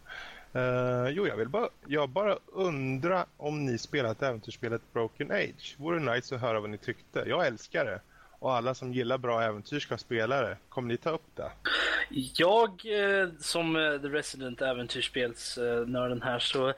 Uh, 0.56 1.08
jo, 1.08 1.26
jag 1.26 1.36
vill 1.36 1.48
bara, 1.48 1.68
jag 1.86 2.08
bara 2.08 2.38
undrar 2.46 3.26
om 3.36 3.64
ni 3.64 3.78
spelat 3.78 4.22
äventyrsspelet 4.22 4.82
Broken 4.92 5.30
Age. 5.30 5.76
Vore 5.78 6.14
nice 6.14 6.34
att 6.34 6.40
höra 6.40 6.60
vad 6.60 6.70
ni 6.70 6.78
tyckte. 6.78 7.24
Jag 7.26 7.46
älskar 7.46 7.84
det. 7.84 8.00
Och 8.38 8.54
alla 8.54 8.74
som 8.74 8.92
gillar 8.92 9.18
bra 9.18 9.42
äventyr 9.42 9.80
ska 9.80 9.98
spela 9.98 10.40
det. 10.40 10.56
Kommer 10.68 10.88
ni 10.88 10.96
ta 10.96 11.10
upp 11.10 11.36
det? 11.36 11.50
Jag 12.10 12.70
eh, 12.70 13.28
som 13.40 13.76
eh, 13.76 14.00
The 14.00 14.08
Resident 14.08 14.62
äventyrsspelsnörden 14.62 16.22
här 16.22 16.38
så 16.38 16.72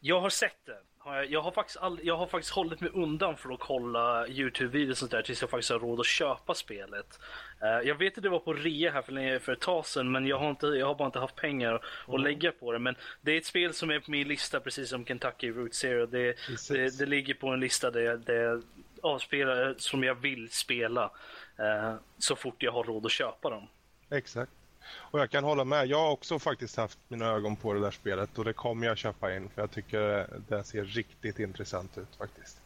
jag 0.00 0.20
har 0.20 0.30
sett 0.30 0.66
det. 0.66 0.78
Jag, 1.04 1.42
har 1.42 1.50
faktiskt 1.50 1.78
all, 1.78 2.00
jag 2.02 2.16
har 2.16 2.26
faktiskt 2.26 2.54
hållit 2.54 2.80
mig 2.80 2.90
undan 2.94 3.36
för 3.36 3.52
att 3.52 3.60
kolla 3.60 4.26
Youtube-videos 4.26 4.94
sånt 4.94 5.10
där 5.10 5.22
tills 5.22 5.40
jag 5.40 5.50
faktiskt 5.50 5.70
har 5.70 5.78
råd 5.78 6.00
att 6.00 6.06
köpa 6.06 6.54
spelet. 6.54 7.20
Eh, 7.62 7.88
jag 7.88 7.94
vet 7.94 8.16
att 8.16 8.22
det 8.22 8.28
var 8.28 8.38
på 8.38 8.52
rea 8.52 8.90
här 8.90 9.02
för, 9.02 9.38
för 9.38 9.52
ett 9.52 9.60
tag 9.60 9.86
sedan 9.86 10.12
men 10.12 10.26
jag 10.26 10.38
har, 10.38 10.50
inte, 10.50 10.66
jag 10.66 10.86
har 10.86 10.94
bara 10.94 11.06
inte 11.06 11.18
haft 11.18 11.36
pengar 11.36 11.84
att 12.08 12.20
lägga 12.20 12.52
på 12.52 12.72
det. 12.72 12.78
Men 12.78 12.96
det 13.20 13.32
är 13.32 13.38
ett 13.38 13.46
spel 13.46 13.74
som 13.74 13.90
är 13.90 14.00
på 14.00 14.10
min 14.10 14.28
lista 14.28 14.60
precis 14.60 14.88
som 14.88 15.04
Kentucky 15.04 15.50
Route 15.50 15.76
Zero. 15.76 16.06
Det, 16.06 16.36
det, 16.68 16.98
det 16.98 17.06
ligger 17.06 17.34
på 17.34 17.48
en 17.48 17.60
lista 17.60 17.90
där 17.90 18.16
där 18.16 18.34
jag 18.34 18.62
avspelar 19.02 19.74
som 19.78 20.04
jag 20.04 20.14
vill 20.14 20.50
spela 20.50 21.10
eh, 21.58 21.94
så 22.18 22.36
fort 22.36 22.62
jag 22.62 22.72
har 22.72 22.84
råd 22.84 23.06
att 23.06 23.12
köpa 23.12 23.50
dem. 23.50 23.68
Exakt. 24.10 24.52
Och 24.94 25.20
jag 25.20 25.30
kan 25.30 25.44
hålla 25.44 25.64
med. 25.64 25.86
Jag 25.86 25.98
har 25.98 26.10
också 26.10 26.38
faktiskt 26.38 26.76
haft 26.76 26.98
mina 27.08 27.26
ögon 27.26 27.56
på 27.56 27.72
det 27.72 27.80
där 27.80 27.90
spelet 27.90 28.38
och 28.38 28.44
det 28.44 28.52
kommer 28.52 28.86
jag 28.86 28.98
köpa 28.98 29.36
in 29.36 29.48
för 29.48 29.62
jag 29.62 29.70
tycker 29.70 30.26
det 30.48 30.64
ser 30.64 30.84
riktigt 30.84 31.38
intressant 31.38 31.98
ut 31.98 32.16
faktiskt. 32.18 32.60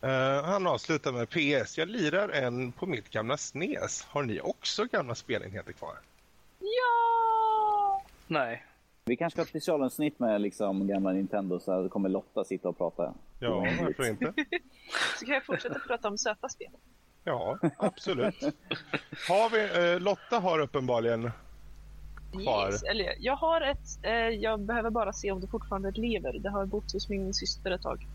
Eh, 0.00 0.44
han 0.44 0.66
avslutar 0.66 1.12
med 1.12 1.30
PS. 1.30 1.78
Jag 1.78 1.88
lirar 1.88 2.28
en 2.28 2.72
på 2.72 2.86
mitt 2.86 3.10
gamla 3.10 3.36
SNES. 3.36 4.02
Har 4.02 4.22
ni 4.22 4.40
också 4.40 4.84
gamla 4.84 5.14
spelenheter 5.14 5.72
kvar? 5.72 5.98
Ja! 6.58 8.02
Nej. 8.26 8.64
Vi 9.04 9.16
kanske 9.16 9.34
ska 9.34 9.40
ha 9.40 9.44
ett 9.44 9.48
specialavsnitt 9.48 10.18
med 10.18 10.40
liksom 10.40 10.86
gamla 10.86 11.12
Nintendo 11.12 11.60
så 11.60 11.72
här 11.72 11.88
kommer 11.88 12.08
Lotta 12.08 12.44
sitta 12.44 12.68
och 12.68 12.78
prata. 12.78 13.14
Ja, 13.40 13.60
varför 13.80 14.10
inte? 14.10 14.32
Så 15.18 15.26
kan 15.26 15.34
jag 15.34 15.44
fortsätta 15.44 15.78
prata 15.78 16.08
om 16.08 16.18
söta 16.18 16.48
spel. 16.48 16.70
Ja, 17.24 17.58
absolut. 17.78 18.40
Har 19.28 19.50
vi, 19.50 19.92
eh, 19.94 20.00
Lotta 20.00 20.38
har 20.38 20.58
uppenbarligen 20.60 21.30
Kvar. 22.44 22.66
Yes, 22.70 22.82
eller 22.82 23.14
jag 23.18 23.36
har 23.36 23.60
ett, 23.60 23.98
eh, 24.02 24.12
jag 24.12 24.60
behöver 24.60 24.90
bara 24.90 25.12
se 25.12 25.32
om 25.32 25.40
det 25.40 25.46
fortfarande 25.46 25.90
lever. 25.90 26.32
Det 26.38 26.50
har 26.50 26.66
bott 26.66 26.92
hos 26.92 27.08
min 27.08 27.34
syster 27.34 27.70
ett 27.70 27.82
tag. 27.82 28.06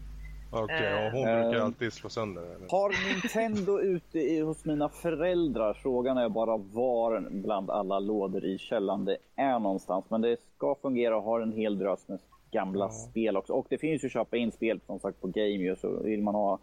Okej, 0.52 1.06
och 1.08 1.12
hon 1.12 1.28
Eh, 1.28 1.42
brukar 1.44 1.60
alltid 1.66 1.94
slå 1.94 2.10
sönder 2.10 2.42
den. 2.42 2.68
Har 2.70 3.14
Nintendo 3.14 3.80
ute 3.80 4.20
i, 4.20 4.40
hos 4.42 4.66
mina 4.66 4.90
föräldrar? 4.90 5.74
Frågan 5.74 6.18
är 6.18 6.30
bara 6.30 6.58
var 6.58 7.28
bland 7.30 7.70
alla 7.70 8.00
lådor 8.00 8.46
i 8.46 8.58
källan 8.58 9.06
det 9.06 9.18
är 9.36 9.60
någonstans. 9.60 10.06
Men 10.10 10.22
det 10.22 10.38
ska 10.56 10.76
fungera 10.82 11.18
och 11.18 11.24
har 11.24 11.42
en 11.42 11.52
hel 11.52 11.78
drös 11.80 12.08
med 12.08 12.20
gamla 12.52 12.86
Ja. 12.86 12.90
spel 12.92 13.38
också. 13.38 13.54
Och 13.54 13.66
det 13.70 13.78
finns 13.78 14.04
ju 14.04 14.06
att 14.08 14.12
köpa 14.14 14.38
in 14.38 14.52
spel 14.52 14.80
som 14.86 15.00
sagt 15.00 15.22
på 15.22 15.28
Game 15.28 15.76
så 15.76 16.04
vill 16.04 16.22
man 16.24 16.36
ha 16.36 16.60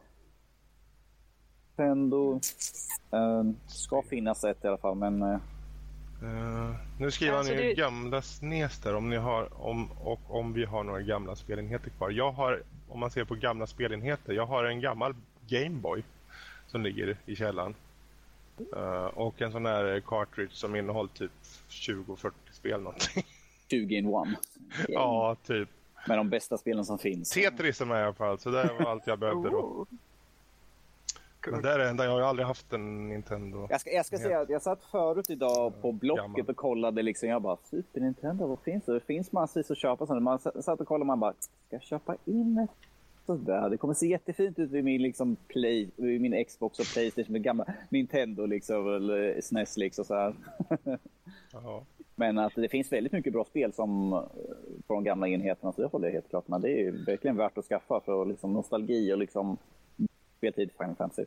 Nintendo. 1.77 2.41
Eh, 3.11 3.45
ska 3.67 4.03
finnas 4.03 4.45
ett 4.45 4.65
i 4.65 4.69
alla 4.69 4.79
fall 4.79 4.95
men 4.95 5.23
eh, 5.23 5.39
Eh, 6.23 6.75
nu 6.99 7.11
skriver 7.11 7.35
Alltså, 7.37 7.53
han 7.55 7.63
ju 7.63 7.69
det- 7.69 7.75
gamla 7.75 8.23
SNES 8.23 8.79
där 8.79 8.95
om 8.95 9.11
ni 9.11 9.17
har 9.17 9.49
om, 9.67 9.91
och 9.93 10.21
om 10.29 10.53
vi 10.53 10.65
har 10.65 10.85
några 10.85 11.01
gamla 11.03 11.37
spelenheter 11.37 11.91
kvar. 11.91 12.11
Jag 12.11 12.33
har, 12.33 12.63
om 12.89 13.01
man 13.01 13.11
ser 13.11 13.25
på 13.25 13.35
gamla 13.35 13.67
spelenheter, 13.67 14.33
jag 14.33 14.47
har 14.47 14.65
en 14.65 14.81
gammal 14.81 15.15
Gameboy 15.49 16.03
som 16.67 16.83
ligger 16.83 17.17
i 17.27 17.37
källaren. 17.37 17.75
Eh, 18.77 19.05
och 19.05 19.43
en 19.43 19.53
sån 19.53 19.67
här 19.67 20.03
cartridge 20.07 20.55
som 20.55 20.77
innehåller 20.77 21.11
typ 21.11 21.31
20-40 21.69 22.31
spel 22.53 22.81
någonting. 22.81 23.23
20 23.71 23.97
in 23.97 24.07
one. 24.07 24.37
ja, 24.89 25.37
typ. 25.47 25.69
Med 26.09 26.19
de 26.19 26.29
bästa 26.31 26.59
spelen 26.59 26.85
som 26.85 26.99
finns. 26.99 27.31
Tetris 27.31 27.81
är 27.81 27.85
med 27.87 28.01
i 28.01 28.05
alla 28.05 28.15
fall, 28.15 28.39
så 28.39 28.51
det 28.51 28.71
var 28.79 28.91
allt 28.91 29.07
jag 29.07 29.19
behövde 29.19 29.51
då. 29.51 29.87
Men 31.51 31.63
det 31.63 31.71
är 31.71 31.79
det 31.79 31.89
enda, 31.89 32.05
jag 32.05 32.11
har 32.11 32.19
ju 32.19 32.25
aldrig 32.25 32.47
haft 32.47 32.73
en 32.73 33.09
Nintendo. 33.09 33.67
Jag 33.71 33.81
ska, 33.81 33.91
jag 33.91 34.07
ska 34.07 34.19
säga 34.19 34.41
att 34.41 34.49
jag 34.49 34.63
satt 34.63 34.83
förut 34.83 35.31
idag 35.31 35.73
på 35.81 35.93
Blocket 35.93 36.25
Gammal. 36.25 36.51
och 36.51 36.57
kollade 36.57 37.03
liksom. 37.03 37.29
Jag 37.29 37.43
bara, 37.43 37.57
Super 37.65 38.01
Nintendo, 38.01 38.47
vad 38.47 38.59
finns 38.59 38.85
det? 38.85 38.93
Det 38.93 39.01
finns 39.01 39.33
massvis 39.33 39.71
att 39.71 39.79
köpa. 39.79 40.07
sådana. 40.07 40.21
Man 40.21 40.39
satt 40.39 40.81
och 40.81 40.87
kollade 40.87 41.03
och 41.03 41.07
man 41.07 41.21
bara, 41.21 41.33
ska 41.33 41.77
jag 41.77 41.83
köpa 41.83 42.17
in 42.25 42.59
ett 42.59 42.89
sådär? 43.27 43.71
Det 43.71 43.77
kommer 43.77 43.95
se 43.95 44.07
jättefint 44.07 44.59
ut 44.59 44.71
vid 44.71 44.85
min, 44.85 45.03
liksom, 45.03 45.37
play, 45.49 45.91
vid 45.97 46.21
min 46.21 46.45
Xbox 46.45 46.79
och 46.79 46.87
Playstation 46.95 47.33
med 47.33 47.43
gamla 47.43 47.67
Nintendo 47.89 48.47
liksom, 48.47 48.95
eller 48.95 49.41
SNES 49.41 49.77
liksom 49.77 50.05
så 50.05 50.15
här. 50.15 50.35
Ja. 51.53 51.85
Men 52.19 52.39
att 52.39 52.55
det 52.55 52.69
finns 52.69 52.93
väldigt 52.93 53.13
mycket 53.13 53.33
bra 53.33 53.45
spel 53.45 53.73
som 53.73 54.13
eh, 54.13 54.23
från 54.87 55.05
gamla 55.05 55.29
enheterna, 55.29 55.73
så 55.73 55.83
det 55.83 55.89
håller 55.89 56.07
jag 56.07 56.13
helt 56.13 56.29
klart 56.29 56.49
med. 56.49 56.61
Det 56.61 56.69
är 56.73 56.79
ju 56.79 57.05
verkligen 57.05 57.37
värt 57.37 57.59
att 57.59 57.65
skaffa 57.65 58.01
för 58.01 58.25
liksom, 58.25 58.53
nostalgi 58.53 59.13
och 59.13 59.19
liksom 59.19 59.57
speltid 60.37 60.71
Final 60.79 60.97
Fantasy. 60.97 61.25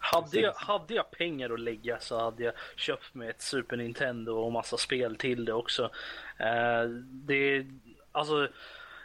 Hade 0.00 0.40
jag, 0.40 0.52
hade 0.52 0.94
jag 0.94 1.10
pengar 1.10 1.50
att 1.50 1.60
lägga 1.60 2.00
så 2.00 2.20
hade 2.20 2.42
jag 2.42 2.54
köpt 2.76 3.14
mig 3.14 3.28
ett 3.28 3.42
Super 3.42 3.76
Nintendo 3.76 4.32
och 4.32 4.52
massa 4.52 4.76
spel 4.76 5.16
till 5.16 5.44
det 5.44 5.52
också. 5.52 5.90
Eh, 6.38 6.88
det, 7.02 7.66
alltså, 8.12 8.48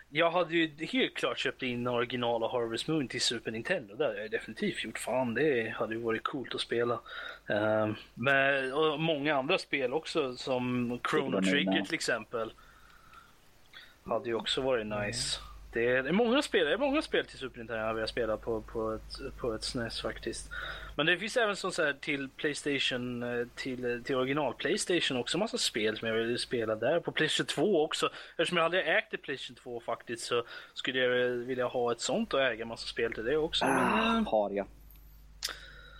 jag 0.10 0.32
hade 0.32 0.54
ju 0.54 0.86
helt 0.86 1.14
klart 1.14 1.40
köpt 1.40 1.64
in 1.64 1.88
originala 1.88 2.48
Harvest 2.48 2.88
Moon 2.88 3.08
till 3.08 3.22
Super 3.22 3.52
Nintendo. 3.52 3.96
Det 3.96 4.06
hade 4.06 4.22
jag 4.22 4.32
definitivt 4.32 4.84
gjort. 4.84 5.00
Fan, 5.00 5.34
det 5.34 5.70
hade 5.70 5.94
ju 5.94 6.02
varit 6.02 6.24
coolt 6.24 6.56
att 6.56 6.62
spela. 6.62 7.00
Eh, 7.50 7.90
men, 8.14 8.74
och 8.74 9.00
många 9.00 9.36
andra 9.36 9.58
spel 9.58 9.94
också 9.94 10.36
som 10.36 11.00
Chrono 11.10 11.42
Trigger 11.42 11.82
till 11.82 11.94
exempel. 11.94 12.54
Hade 14.04 14.30
ju 14.30 14.36
också 14.36 14.62
varit 14.62 14.86
nice. 14.86 15.40
Är, 15.40 15.53
det 15.74 15.98
är 15.98 16.12
många 16.12 16.42
spel, 16.42 16.66
det 16.66 16.74
är 16.74 16.78
många 16.78 17.02
spel 17.02 17.26
till 17.26 17.38
Super 17.38 17.58
Nintendo 17.58 17.84
jag 17.84 17.94
vill 17.94 18.08
spela 18.08 18.38
på, 18.38 18.62
på, 18.62 18.92
ett, 18.94 19.38
på 19.38 19.54
ett 19.54 19.64
SNES 19.64 20.02
faktiskt. 20.02 20.50
Men 20.96 21.06
det 21.06 21.18
finns 21.18 21.38
även 21.38 21.56
som 21.56 21.72
så 21.72 21.84
här 21.84 21.94
till 21.94 22.30
Playstation, 22.30 23.24
eh, 23.24 23.48
till, 23.56 24.04
till 24.04 24.16
original 24.16 24.54
Playstation 24.54 25.18
också 25.18 25.38
massa 25.38 25.58
spel 25.58 25.98
som 25.98 26.08
jag 26.08 26.16
vill 26.16 26.40
spela 26.40 26.76
där. 26.76 27.00
På 27.00 27.12
Playstation 27.12 27.46
2 27.46 27.84
också. 27.84 28.10
Eftersom 28.38 28.58
jag 28.58 28.66
aldrig 28.66 28.88
ägt 28.88 29.14
ett 29.14 29.22
Playstation 29.22 29.56
2 29.56 29.80
faktiskt 29.80 30.26
så 30.26 30.44
skulle 30.74 31.00
jag 31.00 31.30
vilja 31.30 31.66
ha 31.66 31.92
ett 31.92 32.02
sånt 32.02 32.34
och 32.34 32.42
äga 32.42 32.66
massa 32.66 32.88
spel 32.88 33.14
till 33.14 33.26
det 33.26 33.38
också. 33.38 33.66
Men, 33.66 33.74
Ah, 33.78 34.18
eh, 34.18 34.28
har 34.32 34.52
jag. 34.52 34.68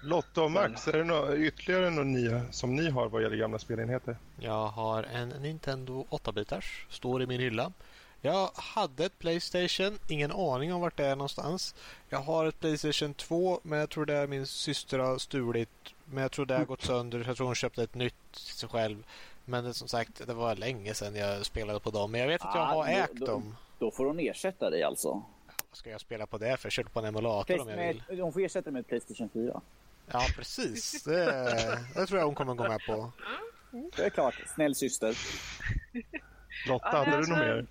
Lotta 0.04 0.42
och 0.42 0.52
Max, 0.52 0.88
är 0.88 0.94
det 0.94 1.04
några, 1.04 1.36
ytterligare 1.36 1.90
några 1.90 2.04
nya 2.04 2.42
som 2.52 2.76
ni 2.76 2.90
har 2.90 3.10
vad 3.10 3.22
gäller 3.22 3.38
gamla 3.38 3.60
spelenheter? 3.60 4.18
Jag 4.40 4.68
har 4.68 5.04
en 5.04 5.30
Nintendo 5.30 6.06
8-bitars, 6.10 6.86
står 6.90 7.24
i 7.24 7.26
min 7.28 7.40
hylla. 7.40 7.72
Jag 8.26 8.50
hade 8.56 9.06
ett 9.06 9.20
Playstation, 9.20 10.00
ingen 10.08 10.32
aning 10.32 10.74
om 10.74 10.82
vart 10.82 10.98
det 10.98 11.06
är 11.06 11.16
någonstans. 11.16 11.76
Jag 12.10 12.20
har 12.20 12.46
ett 12.46 12.60
Playstation 12.60 13.14
2, 13.14 13.60
men 13.64 13.80
jag 13.80 13.90
tror 13.90 14.06
det 14.06 14.14
är 14.14 14.28
min 14.28 14.48
syster 14.48 15.00
har 15.00 15.18
stulit. 15.18 15.70
Men 16.06 16.22
jag 16.22 16.32
tror 16.32 16.46
det 16.46 16.58
har 16.58 16.66
gått 16.66 16.82
sönder, 16.82 17.24
jag 17.28 17.38
tror 17.38 17.46
hon 17.46 17.56
köpte 17.56 17.84
ett 17.84 17.96
nytt 17.96 18.16
till 18.32 18.42
sig 18.42 18.70
själv. 18.70 19.04
Men 19.46 19.64
det, 19.64 19.74
som 19.74 19.88
sagt, 19.88 20.28
det 20.28 20.34
var 20.34 20.56
länge 20.56 20.94
sedan 20.94 21.16
jag 21.16 21.46
spelade 21.46 21.80
på 21.80 21.90
dem. 21.90 22.12
Men 22.12 22.22
jag 22.22 22.28
vet 22.28 22.42
att 22.42 22.56
jag 22.56 22.64
Ah, 22.64 22.66
har 22.74 22.88
ägt 22.88 23.14
då- 23.14 23.26
dem. 23.26 23.56
Då 23.80 23.92
får 23.92 24.06
hon 24.06 24.20
ersätta 24.20 24.70
dig 24.70 24.84
alltså. 24.84 25.10
Vad 25.70 25.78
ska 25.78 25.90
jag 25.90 26.02
spela 26.02 26.26
på 26.26 26.38
det 26.38 26.58
för? 26.58 26.66
Jag 26.68 26.72
körde 26.74 26.90
på 26.90 27.00
en 27.00 27.06
emulator 27.06 27.62
om 27.62 27.70
jag 27.70 27.88
vill. 27.88 28.04
Med, 28.10 28.20
hon 28.20 28.34
får 28.34 28.42
ersätta 28.42 28.72
med 28.72 28.80
ett 28.80 28.88
Playstation 28.88 29.30
4. 29.34 29.62
Ja, 30.12 30.26
precis. 30.36 31.04
Det, 31.04 31.26
det 31.96 32.06
tror 32.06 32.20
jag 32.20 32.26
hon 32.26 32.36
kommer 32.36 32.54
gå 32.54 32.68
med 32.68 32.80
på. 32.88 33.12
Det 33.96 34.06
är 34.06 34.10
klart. 34.10 34.44
Snäll 34.56 34.76
syster. 34.76 35.18
Lotta, 36.68 36.90
Ja, 36.92 36.98
hade 36.98 37.12
du 37.22 37.28
något 37.28 37.38
mer? 37.40 37.66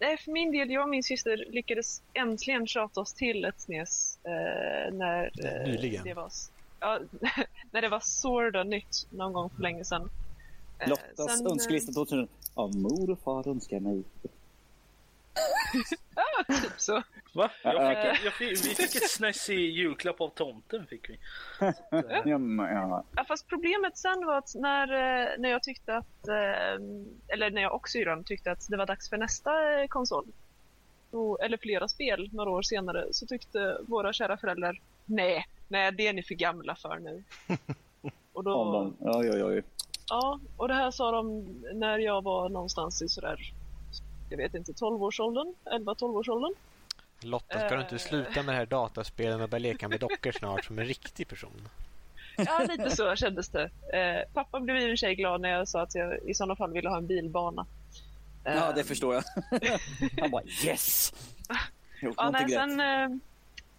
Nej, 0.00 0.16
för 0.16 0.32
min 0.32 0.52
del, 0.52 0.70
jag 0.70 0.82
och 0.82 0.88
min 0.88 1.02
syster 1.02 1.46
lyckades 1.48 2.02
äntligen 2.14 2.66
tjata 2.66 3.00
oss 3.00 3.14
till 3.14 3.44
ett 3.44 3.60
SNES 3.60 4.18
eh, 4.24 4.94
när 4.94 5.30
eh, 5.44 5.66
Nyligen. 5.66 6.04
det 6.04 6.14
var, 6.14 6.30
ja, 6.80 7.00
när 7.70 7.82
det 7.82 7.88
var 7.88 8.00
sorda 8.00 8.64
nytt 8.64 9.06
någon 9.10 9.32
gång 9.32 9.50
för 9.50 9.62
länge 9.62 9.84
sedan. 9.84 10.10
Eh, 10.78 10.88
Lottas 10.88 11.36
sen, 11.36 11.46
eh, 11.46 11.52
önskelista 11.52 11.92
2000. 11.92 12.28
Av 12.54 12.76
mor 12.76 13.10
och 13.10 13.18
far 13.18 13.48
önskar 13.48 13.80
mig. 13.80 14.02
Typ 16.62 16.80
så. 16.80 17.02
Va? 17.34 17.50
Jag 17.62 18.14
fick, 18.14 18.24
jag 18.24 18.32
fick, 18.32 18.50
vi 18.50 18.74
fick 18.74 18.96
ett 18.96 19.10
SNES 19.10 19.50
i 19.50 19.54
julklapp 19.54 20.20
av 20.20 20.28
tomten. 20.28 20.86
Fick 20.86 21.10
vi. 21.10 21.18
Ja, 22.24 22.38
men, 22.38 22.76
ja. 22.76 23.04
Ja, 23.16 23.24
fast 23.24 23.48
problemet 23.48 23.98
sen 23.98 24.26
var 24.26 24.38
att 24.38 24.54
när, 24.54 24.92
eh, 24.92 25.28
när 25.38 25.48
jag 25.48 25.62
tyckte 25.62 25.96
att, 25.96 26.28
eh, 26.28 26.74
eller 27.28 27.50
när 27.50 27.62
jag 27.62 27.74
och 27.74 27.88
syrran 27.88 28.24
tyckte 28.24 28.52
att 28.52 28.68
det 28.68 28.76
var 28.76 28.86
dags 28.86 29.08
för 29.08 29.16
nästa 29.16 29.80
eh, 29.80 29.88
konsol, 29.88 30.26
eller 31.40 31.56
flera 31.56 31.88
spel 31.88 32.30
några 32.32 32.50
år 32.50 32.62
senare, 32.62 33.04
så 33.10 33.26
tyckte 33.26 33.78
våra 33.86 34.12
kära 34.12 34.36
föräldrar 34.36 34.80
nej, 35.04 35.46
nej 35.68 35.92
det 35.92 36.06
är 36.06 36.12
ni 36.12 36.22
för 36.22 36.34
gamla 36.34 36.74
för 36.74 36.98
nu. 36.98 37.24
Och 38.32 38.44
då. 38.44 38.92
Oj, 39.00 39.30
oj, 39.30 39.44
oj. 39.44 39.62
ja, 40.08 40.40
och 40.56 40.68
det 40.68 40.74
här 40.74 40.90
sa 40.90 41.10
de 41.10 41.44
när 41.74 41.98
jag 41.98 42.22
var 42.22 42.48
någonstans 42.48 43.02
i 43.02 43.08
sådär, 43.08 43.52
jag 44.30 44.36
vet 44.38 44.54
inte, 44.54 44.72
12-årsåldern, 44.72 45.54
11-12-årsåldern. 45.64 46.54
Lotta, 47.20 47.60
ska 47.60 47.74
du 47.76 47.80
inte 47.82 47.94
Eh. 47.94 47.98
sluta 47.98 48.42
med 48.42 48.54
det 48.54 48.58
här 48.58 48.66
dataspelen 48.66 49.40
och 49.40 49.48
börja 49.48 49.62
leka 49.62 49.88
med 49.88 50.00
dockor 50.00 50.32
snart 50.32 50.64
som 50.64 50.78
en 50.78 50.84
riktig 50.84 51.28
person? 51.28 51.68
Ja, 52.36 52.66
lite 52.68 52.96
så 52.96 53.16
kändes 53.16 53.48
det. 53.48 53.70
Eh, 53.92 54.32
pappa 54.32 54.60
blev 54.60 54.76
i 54.76 54.84
och 54.86 54.88
för 54.90 54.96
sig 54.96 55.14
glad 55.14 55.40
när 55.40 55.48
jag 55.48 55.68
sa 55.68 55.82
att 55.82 55.94
jag 55.94 56.18
i 56.22 56.34
sådana 56.34 56.56
fall 56.56 56.72
ville 56.72 56.88
ha 56.88 56.96
en 56.96 57.06
bilbana. 57.06 57.66
Ja, 58.44 58.72
det 58.72 58.84
förstår 58.84 59.14
jag. 59.14 59.24
Han 60.20 60.30
bara 60.30 60.42
yes! 60.64 61.14
Ja, 62.16 62.30
nej, 62.30 62.48
sen, 62.48 62.80
eh, 62.80 63.08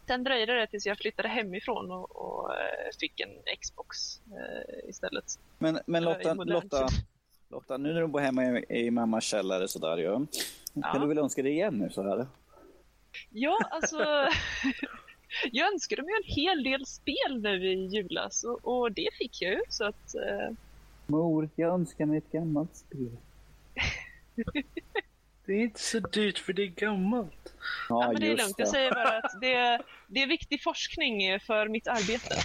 sen 0.08 0.24
dröjde 0.24 0.54
det 0.60 0.68
tills 0.68 0.86
jag 0.86 0.98
flyttade 0.98 1.28
hemifrån 1.30 1.92
och, 1.92 2.16
och 2.16 2.52
fick 3.00 3.20
en 3.20 3.30
Xbox 3.62 4.22
istället. 4.88 5.40
Men, 5.58 5.80
men 5.86 6.04
Lotta, 6.04 6.34
Lotta. 6.34 6.88
Lotta, 7.52 7.78
nu 7.78 7.94
när 7.94 8.02
du 8.02 8.08
bor 8.08 8.20
hemma 8.20 8.44
i, 8.46 8.66
i 8.70 8.92
mammas 8.92 9.24
källare 9.24 9.68
sådär 9.68 9.98
ju. 9.98 10.06
Kan 10.14 10.28
Ja. 10.74 11.00
du 11.00 11.08
väl 11.08 11.18
önska 11.18 11.44
dig 11.44 11.52
igen 11.52 11.78
nu 11.78 11.90
så 11.90 12.04
här? 12.04 12.28
Ja, 13.30 13.60
alltså. 13.72 13.98
jag 15.52 15.74
önskade 15.74 16.02
mig 16.02 16.12
en 16.24 16.34
hel 16.36 16.64
del 16.64 16.86
spel 16.86 17.42
nu 17.42 17.68
i 17.74 17.86
julas 17.88 18.44
och, 18.44 18.60
och 18.82 18.92
det 18.92 19.10
fick 19.18 19.42
jag 19.42 19.52
ju. 19.54 19.62
Så 19.70 19.86
att, 19.86 20.16
eh, 20.16 20.56
Mor, 21.08 21.50
jag 21.56 21.74
önskar 21.74 22.06
mig 22.06 22.18
ett 22.18 22.32
gammalt 22.32 22.76
spel. 22.76 23.18
Det 25.46 25.54
är 25.54 25.60
inte 25.64 25.80
så 25.82 26.00
dyrt 26.00 26.38
för 26.40 26.54
det 26.54 26.64
är 26.64 26.68
gammalt. 26.68 27.54
Ja, 27.90 28.04
ja, 28.04 28.12
men 28.12 28.22
det 28.22 28.32
är 28.32 28.38
lugnt. 28.38 28.56
Jag 28.58 28.68
säger 28.68 28.92
bara 28.92 29.18
att 29.18 29.42
det, 29.42 29.82
det 30.08 30.22
är 30.24 30.28
viktig 30.28 30.64
forskning 30.64 31.40
för 31.40 31.68
mitt 31.68 31.88
arbete. 31.88 32.36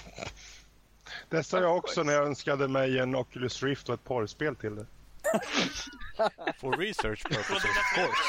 Det 1.28 1.42
sa 1.44 1.60
jag 1.60 1.76
också 1.76 2.02
när 2.02 2.12
jag 2.12 2.26
önskade 2.26 2.68
mig 2.68 2.98
en 2.98 3.14
Oculus 3.14 3.62
Rift 3.62 3.88
och 3.88 3.94
ett 3.94 4.04
porrspel 4.04 4.56
till 4.56 4.76
det. 4.76 4.86
For 6.60 6.76
research 6.76 7.22
purposes, 7.24 7.64
of 7.64 7.94
course. 7.94 8.22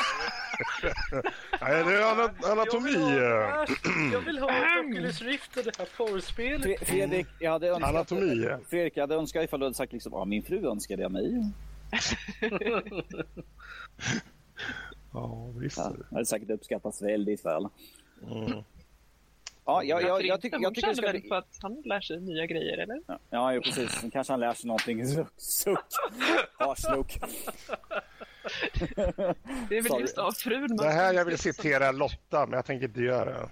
Nej, 1.62 1.84
det 1.84 1.94
är 1.96 2.02
ana- 2.14 2.52
anatomi. 2.52 2.92
Jag 4.14 4.20
vill 4.22 4.38
eh, 4.38 4.44
ha, 4.44 4.52
ett 4.52 4.86
Oculus 4.90 5.22
Rift 5.22 5.58
och 5.58 5.64
det 5.64 5.78
här 5.78 5.88
porrspelet. 5.98 6.66
Fre- 6.68 6.86
Fredrik, 6.86 7.28
jag 7.40 7.52
hade 7.52 7.68
önskat... 7.70 7.90
Anatomi. 7.90 8.48
Fredrik, 8.70 8.98
jag 8.98 9.04
hade 9.04 9.16
önskat 9.16 9.44
ifall 9.44 9.60
du 9.60 9.66
hade 9.66 9.76
sagt 9.76 9.94
liksom, 9.94 10.14
ja 10.14 10.26
min 10.26 10.44
fru 10.44 10.68
önskade 10.68 11.02
jag 11.02 11.12
mig. 11.12 11.52
Ja, 15.14 15.48
visst. 15.56 15.78
Ja, 15.78 15.94
det 16.10 16.16
hade 16.16 16.26
säkert 16.26 16.50
uppskattats 16.50 17.02
väldigt 17.02 17.46
väl. 17.46 17.68
Mm. 18.32 18.64
Ja, 19.66 19.84
jag, 19.84 20.02
jag, 20.02 20.26
jag, 20.26 20.42
tycker, 20.42 20.58
Hon 20.58 20.64
jag 20.64 20.76
tycker 20.76 20.88
det 20.88 20.96
känner 20.96 21.08
ska 21.10 21.20
väl 21.20 21.30
på 21.30 21.36
att 21.36 21.58
han 21.62 21.82
lär 21.86 22.02
sig 22.02 22.22
nya 22.22 22.46
grejer, 22.46 22.78
eller? 22.78 23.02
Ja, 23.30 23.54
Ja, 23.54 23.62
precis. 23.62 23.92
Sen 23.92 24.12
kanske 24.12 24.34
han 24.34 24.40
lär 24.40 24.54
sig 24.54 24.68
någonting. 24.68 25.06
Suck. 25.38 25.80
Arslook. 26.58 27.20
Det 29.70 29.78
är 29.78 29.82
väl 29.82 29.86
Sorry. 29.86 30.02
just 30.02 30.18
av 30.18 30.32
frun 30.32 30.62
man 30.62 30.78
Det 30.78 30.90
här 30.90 31.14
jag 31.14 31.26
vill 31.26 31.38
citera 31.38 31.92
Lotta, 31.92 32.46
men 32.46 32.54
jag 32.54 32.66
tänker 32.66 32.88
inte 32.88 33.02
göra 33.02 33.26
det. 33.26 33.50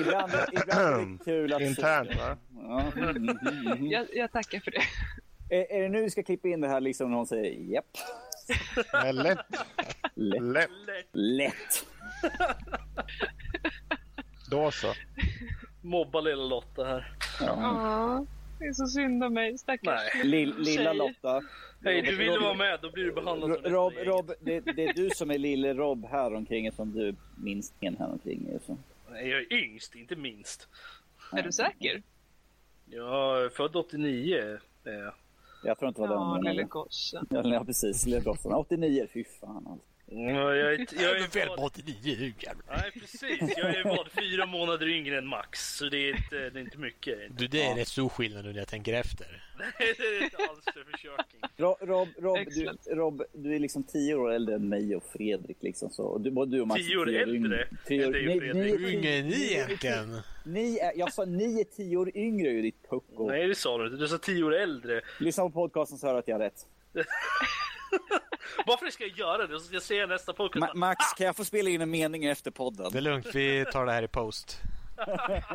Ibland, 0.00 0.32
ibland 0.52 1.12
är 1.12 1.18
det 1.18 1.18
kul 1.24 1.52
att... 1.52 1.60
Internt, 1.60 2.16
va? 2.16 2.36
Ja, 2.54 2.84
mm, 2.96 3.08
mm, 3.08 3.38
mm, 3.38 3.66
mm. 3.66 3.86
Jag, 3.86 4.06
jag 4.14 4.32
tackar 4.32 4.60
för 4.60 4.70
det. 4.70 4.82
Är, 5.56 5.72
är 5.72 5.82
det 5.82 5.88
nu 5.88 6.02
vi 6.02 6.10
ska 6.10 6.22
klippa 6.22 6.48
in 6.48 6.60
det 6.60 6.68
här 6.68 6.80
liksom 6.80 7.10
när 7.10 7.16
hon 7.16 7.26
säger 7.26 7.72
japp? 7.72 7.84
Är 8.92 9.12
lätt. 9.12 9.38
Lätt. 10.14 10.70
lätt. 10.86 11.08
Lätt. 11.12 11.86
Då 14.50 14.70
så. 14.70 14.92
Mobba 15.82 16.20
lilla 16.20 16.42
Lotta 16.44 16.84
här. 16.84 17.12
Ja. 17.40 18.26
Det 18.58 18.64
är 18.64 18.72
så 18.72 18.86
synd 18.86 19.24
om 19.24 19.34
mig, 19.34 19.58
stackars 19.58 20.00
Nej. 20.14 20.24
Lill, 20.24 20.54
lilla 20.58 20.90
tjej. 20.90 20.94
Lotta. 20.98 21.42
Hej, 21.84 22.02
du 22.02 22.16
ville 22.16 22.32
Rob- 22.32 22.42
vara 22.42 22.54
med, 22.54 22.78
då 22.82 22.90
blir 22.90 23.04
du 23.04 23.12
behandlad 23.12 23.60
som 23.62 23.72
Rob, 23.72 23.92
Rob, 23.96 24.32
det, 24.40 24.60
det 24.60 24.84
är 24.84 24.94
du 24.94 25.10
som 25.10 25.30
är 25.30 25.38
lille 25.38 25.74
Rob 25.74 26.06
här 26.10 26.34
omkring 26.34 26.66
eftersom 26.66 26.92
du 26.92 27.08
är 27.08 27.14
minstingen 27.36 27.96
här 27.98 28.08
omkring. 28.12 28.48
är 28.54 28.58
Så. 28.66 28.78
Nej, 29.10 29.28
jag 29.28 29.40
är 29.40 29.52
yngst, 29.52 29.94
inte 29.94 30.16
minst. 30.16 30.68
Är 31.32 31.42
du 31.42 31.52
säker? 31.52 32.02
Jag 32.90 33.44
är 33.44 33.48
född 33.48 33.76
89. 33.76 34.58
är 34.84 34.92
jag. 34.92 35.14
Jag 35.64 35.78
tror 35.78 35.88
inte 35.88 36.02
det 36.02 36.08
var 36.08 36.14
Ja, 36.16 36.34
den. 36.34 36.44
lille 36.44 36.62
men- 36.62 36.68
gossen. 36.68 37.26
Ja, 37.30 37.42
ja, 37.44 37.64
precis. 37.64 38.06
Lille 38.06 38.20
gossen. 38.20 38.52
89, 38.52 39.06
fy 39.12 39.24
fan 39.24 39.66
alltså. 39.66 39.86
Ja, 40.06 40.54
jag 40.54 40.74
är, 40.74 40.78
jag 40.78 40.86
Jag 41.02 41.16
är 41.36 41.36
är 41.42 41.48
vad, 41.48 41.58
89, 41.58 41.94
du 42.02 42.32
jävlar. 42.46 42.76
Nej, 42.76 42.90
precis. 43.00 43.54
Jag 43.56 43.74
är 43.76 43.84
vad, 43.84 44.08
fyra 44.12 44.46
månader 44.46 44.88
yngre 44.88 45.18
än 45.18 45.26
Max. 45.26 45.76
Så 45.76 45.88
det 45.88 45.96
är 45.98 46.16
inte, 46.16 46.50
det 46.50 46.58
är 46.58 46.62
inte 46.62 46.78
mycket. 46.78 47.18
Du, 47.38 47.46
det 47.48 47.62
är 47.62 47.74
rätt 47.76 47.88
stor 47.88 48.08
skillnad 48.08 48.44
nu 48.44 48.52
när 48.52 48.58
jag 48.58 48.68
tänker 48.68 48.92
efter. 48.94 49.42
Nej, 49.58 49.94
det 49.98 50.02
är 50.02 50.24
inte 50.24 50.36
alls 50.36 50.64
för 50.64 50.84
försöking. 50.92 51.40
Rob, 51.56 51.76
Rob, 51.80 52.08
Rob, 52.18 52.38
du. 52.54 52.94
Rob, 52.94 53.22
du 53.32 53.54
är 53.54 53.58
liksom 53.58 53.82
tio 53.82 54.14
år 54.14 54.32
äldre 54.32 54.54
än 54.54 54.68
mig 54.68 54.96
och 54.96 55.04
Fredrik. 55.12 55.56
Liksom, 55.60 55.90
så. 55.90 56.04
Och 56.04 56.20
du, 56.20 56.30
både 56.30 56.50
du 56.56 56.60
och 56.60 56.68
Max 56.68 56.80
är 56.80 56.84
Tio 56.86 56.96
år 56.96 57.08
yngre. 57.10 57.22
äldre 57.22 57.68
Tio 57.86 58.00
år, 58.06 58.06
än 58.06 58.12
dig 58.12 58.28
och 58.36 58.40
Fredrik. 58.42 58.80
ni, 58.80 58.86
Hur 58.86 58.96
ung 58.96 59.04
är 59.04 59.22
ni 59.22 59.52
egentligen? 59.52 60.20
ni 60.44 60.78
är, 60.78 60.92
jag 60.96 61.12
sa 61.12 61.24
ni 61.24 61.60
är 61.60 61.64
tio 61.64 61.96
år 61.96 62.16
yngre 62.16 62.50
ju 62.50 62.62
ditt 62.62 62.88
pucko. 62.90 63.28
Nej, 63.28 63.46
det 63.48 63.54
sa 63.54 63.78
du 63.78 63.84
inte. 63.84 63.96
Du 63.96 64.08
sa 64.08 64.18
tio 64.18 64.44
år 64.44 64.54
äldre. 64.54 65.00
Lyssna 65.20 65.42
på 65.42 65.50
podcasten 65.50 65.98
så 65.98 66.06
hör 66.06 66.12
du 66.14 66.18
att 66.18 66.28
jag 66.28 66.34
har 66.34 66.40
rätt. 66.44 66.66
Varför 68.66 68.90
ska 68.90 69.04
jag 69.06 69.18
göra 69.18 69.46
det? 69.46 69.58
Så 69.60 69.64
ska 69.64 69.74
jag 69.74 69.82
säga 69.82 70.06
nästa 70.06 70.32
podcast. 70.32 70.66
Ma- 70.72 70.76
Max, 70.76 71.04
kan 71.16 71.26
jag 71.26 71.36
få 71.36 71.44
spela 71.44 71.70
in 71.70 71.80
en 71.80 71.90
mening 71.90 72.24
efter 72.24 72.50
podden? 72.50 72.92
Det 72.92 72.98
är 72.98 73.02
lugnt, 73.02 73.26
vi 73.34 73.64
tar 73.72 73.86
det 73.86 73.92
här 73.92 74.02
i 74.02 74.08
post. 74.08 74.60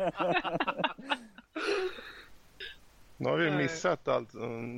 Nu 3.16 3.28
har 3.28 3.36
vi 3.38 3.50
missat 3.50 4.08
allt. 4.08 4.28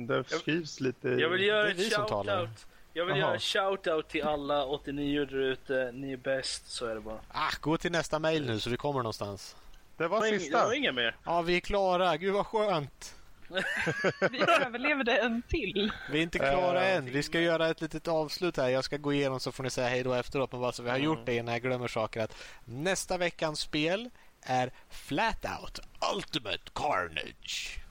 Det 0.07 0.23
skrivs 0.23 0.79
lite... 0.79 1.09
Jag 1.09 1.29
vill 1.29 1.43
göra 1.43 1.73
talar. 2.07 2.37
shout-out. 2.45 2.65
Jag 2.93 3.05
vill 3.05 3.15
Jaha. 3.17 3.19
göra 3.25 3.33
en 3.33 3.39
shout-out 3.39 4.01
till 4.07 4.23
alla 4.23 4.65
89 4.65 5.25
där 5.25 5.35
ute. 5.37 5.91
Ni 5.93 6.13
är 6.13 6.17
bäst, 6.17 6.71
så 6.71 6.85
är 6.85 6.95
det 6.95 7.01
bara. 7.01 7.19
Ah, 7.31 7.49
gå 7.61 7.77
till 7.77 7.91
nästa 7.91 8.19
mail 8.19 8.45
nu 8.45 8.59
så 8.59 8.69
vi 8.69 8.77
kommer 8.77 8.99
någonstans. 8.99 9.55
Det 9.97 10.07
var 10.07 10.21
ing- 10.21 10.31
det 10.31 10.39
sista. 10.39 10.65
var 10.65 10.73
inga 10.73 10.91
mer. 10.91 11.15
Ja, 11.25 11.41
vi 11.41 11.55
är 11.55 11.59
klara. 11.59 12.17
Gud 12.17 12.33
vad 12.33 12.47
skönt. 12.47 13.15
Vi 14.31 14.39
överlevde 14.41 15.17
en 15.17 15.41
till. 15.41 15.91
Vi 16.11 16.19
är 16.19 16.23
inte 16.23 16.39
klara 16.39 16.85
än. 16.85 17.05
Vi 17.05 17.23
ska 17.23 17.39
göra 17.39 17.69
ett 17.69 17.81
litet 17.81 18.07
avslut 18.07 18.57
här. 18.57 18.69
Jag 18.69 18.83
ska 18.83 18.97
gå 18.97 19.13
igenom 19.13 19.39
så 19.39 19.51
får 19.51 19.63
ni 19.63 19.69
säga 19.69 19.89
hej 19.89 20.03
då 20.03 20.13
efteråt. 20.13 20.51
Men 20.51 20.61
bara 20.61 20.71
så 20.71 20.83
vi 20.83 20.89
har 20.89 20.97
gjort 20.97 21.25
det 21.25 21.35
innan 21.35 21.53
jag 21.53 21.61
glömmer 21.61 21.87
saker. 21.87 22.21
Att 22.21 22.35
nästa 22.65 23.17
veckans 23.17 23.59
spel 23.59 24.09
är 24.41 24.71
Flat 24.89 25.45
Out 25.61 25.79
Ultimate 26.15 26.63
Carnage. 26.73 27.82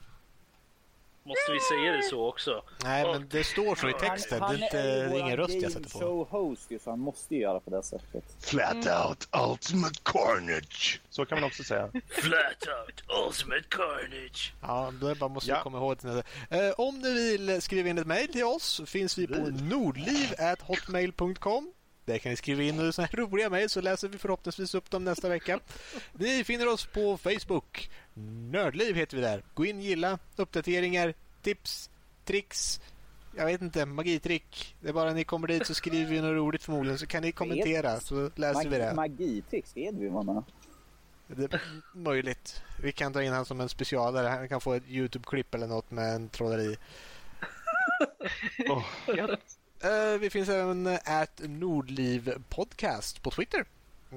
Måste 1.25 1.51
vi 1.51 1.59
säga 1.59 1.91
det 1.91 2.03
så 2.03 2.27
också? 2.29 2.63
Nej, 2.83 3.03
men 3.11 3.27
det 3.29 3.43
står 3.43 3.75
så 3.75 3.89
i 3.89 3.93
texten. 3.93 4.39
Det 4.39 4.45
är, 4.45 4.63
inte, 4.63 5.11
ingen 5.19 5.37
röst 5.37 5.53
jag 5.53 5.71
sätter 5.71 5.89
på. 5.89 5.99
show 5.99 6.27
host 6.29 6.71
ju, 6.71 6.79
så 6.79 6.89
han 6.89 6.99
måste 6.99 7.35
ju 7.35 7.41
göra 7.41 7.59
på 7.59 7.69
det 7.69 7.83
sättet. 7.83 8.23
Flat 8.39 8.75
out 9.05 9.27
ultimate 9.51 9.95
carnage. 10.03 11.01
Så 11.09 11.25
kan 11.25 11.39
man 11.39 11.47
också 11.47 11.63
säga. 11.63 11.89
Flat 12.09 12.67
out, 12.87 13.03
ultimate 13.27 13.63
carnage. 13.69 14.53
Ja, 14.61 14.93
då 15.01 15.15
bara 15.15 15.29
måste 15.29 15.51
Ja. 15.51 15.61
komma 15.63 15.77
ihåg 15.77 15.97
det. 16.01 16.23
Eh, 16.49 16.71
om 16.77 16.99
ni 16.99 17.13
vill 17.13 17.61
skriva 17.61 17.89
in 17.89 17.97
ett 17.97 18.07
mejl 18.07 18.27
till 18.31 18.43
oss 18.43 18.63
så 18.63 18.85
finns 18.85 19.17
vi 19.17 19.27
på 19.27 19.35
nordliv.hotmail.com. 19.39 21.73
Där 22.05 22.17
kan 22.17 22.29
ni 22.29 22.35
skriva 22.35 22.63
in 22.63 22.93
såna 22.93 23.07
här 23.11 23.17
roliga 23.17 23.49
mejl 23.49 23.69
så 23.69 23.81
läser 23.81 24.07
vi 24.07 24.17
förhoppningsvis 24.17 24.75
upp 24.75 24.89
dem 24.89 25.03
nästa 25.03 25.29
vecka. 25.29 25.59
Ni 26.13 26.43
finner 26.43 26.67
oss 26.67 26.85
på 26.85 27.17
Facebook. 27.17 27.89
Nördliv 28.51 28.95
heter 28.95 29.17
vi 29.17 29.23
där. 29.23 29.43
Gå 29.53 29.65
in, 29.65 29.81
gilla, 29.81 30.19
uppdateringar, 30.35 31.13
tips, 31.41 31.89
tricks. 32.25 32.81
Jag 33.35 33.45
vet 33.45 33.61
inte, 33.61 33.85
magitrick. 33.85 34.75
Det 34.81 34.89
är 34.89 34.93
bara 34.93 35.13
ni 35.13 35.23
kommer 35.23 35.47
dit 35.47 35.67
så 35.67 35.73
skriver 35.73 36.11
vi 36.11 36.21
något 36.21 36.35
roligt 36.35 36.63
förmodligen 36.63 36.99
så 36.99 37.07
kan 37.07 37.21
ni 37.21 37.31
kommentera 37.31 37.99
så 37.99 38.31
läser 38.35 38.69
vi 38.69 38.77
det. 38.77 38.93
Magitricks, 38.93 39.77
vet 39.77 39.95
vi 39.95 40.09
vad 40.09 40.25
man 40.25 40.43
Det 41.27 41.53
är 41.53 41.61
möjligt. 41.93 42.61
Vi 42.83 42.91
kan 42.91 43.13
dra 43.13 43.23
in 43.23 43.33
han 43.33 43.45
som 43.45 43.61
en 43.61 43.69
specialare. 43.69 44.27
Han 44.27 44.49
kan 44.49 44.61
få 44.61 44.73
ett 44.73 44.87
Youtube-klipp 44.87 45.55
eller 45.55 45.67
något 45.67 45.91
med 45.91 46.15
en 46.15 46.29
trolleri. 46.29 46.77
Oh. 48.69 48.85
Eh, 49.83 50.19
vi 50.19 50.29
finns 50.29 50.49
även 50.49 50.87
at 51.05 51.41
Nordliv 51.43 52.33
Podcast 52.49 53.23
på 53.23 53.31
Twitter. 53.31 53.65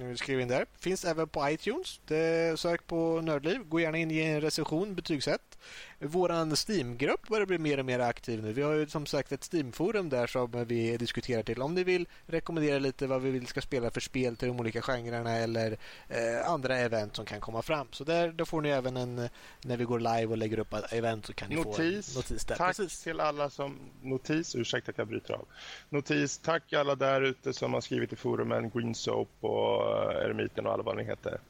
Nu 0.00 0.16
in 0.40 0.48
där. 0.48 0.66
Finns 0.78 1.04
även 1.04 1.28
på 1.28 1.50
iTunes. 1.50 2.00
Det, 2.06 2.60
sök 2.60 2.86
på 2.86 3.20
Nördliv. 3.20 3.60
Gå 3.68 3.80
gärna 3.80 3.98
in 3.98 4.10
i 4.10 4.18
en 4.18 4.40
recension, 4.40 4.94
betygsätt. 4.94 5.58
Våran 5.98 6.56
Steam-grupp 6.68 7.28
börjar 7.28 7.46
bli 7.46 7.58
mer 7.58 7.78
och 7.78 7.84
mer 7.84 7.98
aktiv 7.98 8.42
nu. 8.42 8.52
Vi 8.52 8.62
har 8.62 8.72
ju 8.72 8.88
som 8.88 9.06
sagt 9.06 9.32
ett 9.32 9.52
Steam-forum 9.52 10.08
där 10.08 10.26
som 10.26 10.64
vi 10.64 10.96
diskuterar 10.96 11.42
till. 11.42 11.62
Om 11.62 11.74
ni 11.74 11.84
vill 11.84 12.08
rekommendera 12.26 12.78
lite 12.78 13.06
vad 13.06 13.22
vi 13.22 13.30
vill 13.30 13.46
ska 13.46 13.60
spela 13.60 13.90
för 13.90 14.00
spel 14.00 14.36
till 14.36 14.48
de 14.48 14.60
olika 14.60 14.82
genrerna 14.82 15.30
eller 15.30 15.78
eh, 16.08 16.50
andra 16.50 16.78
event 16.78 17.16
som 17.16 17.24
kan 17.24 17.40
komma 17.40 17.62
fram. 17.62 17.86
Så 17.90 18.04
där 18.04 18.32
då 18.32 18.44
får 18.44 18.60
ni 18.60 18.68
även 18.68 18.96
en, 18.96 19.28
när 19.64 19.76
vi 19.76 19.84
går 19.84 20.00
live 20.00 20.26
och 20.26 20.38
lägger 20.38 20.58
upp 20.58 20.74
event 20.90 21.26
så 21.26 21.32
kan 21.32 21.48
ni 21.48 21.54
notis. 21.54 22.14
få 22.14 22.18
en 22.18 22.22
notis 22.22 22.44
där. 22.44 22.56
Tack 22.56 22.76
Precis. 22.76 23.02
till 23.02 23.20
alla 23.20 23.50
som... 23.50 23.78
Notis, 24.02 24.54
ursäkta 24.54 24.90
att 24.90 24.98
jag 24.98 25.08
bryter 25.08 25.34
av. 25.34 25.46
Notis, 25.88 26.38
tack 26.38 26.72
alla 26.72 26.94
där 26.94 27.22
ute 27.22 27.52
som 27.52 27.74
har 27.74 27.80
skrivit 27.80 28.12
i 28.12 28.16
forumen, 28.16 28.70
Green 28.70 28.94
Soap 28.94 29.28
och 29.40 30.12
eh, 30.12 30.24
Eremiten 30.24 30.66
och 30.66 30.72
alla 30.72 30.82
vad 30.82 30.96
ni 30.96 31.04
heter. 31.04 31.40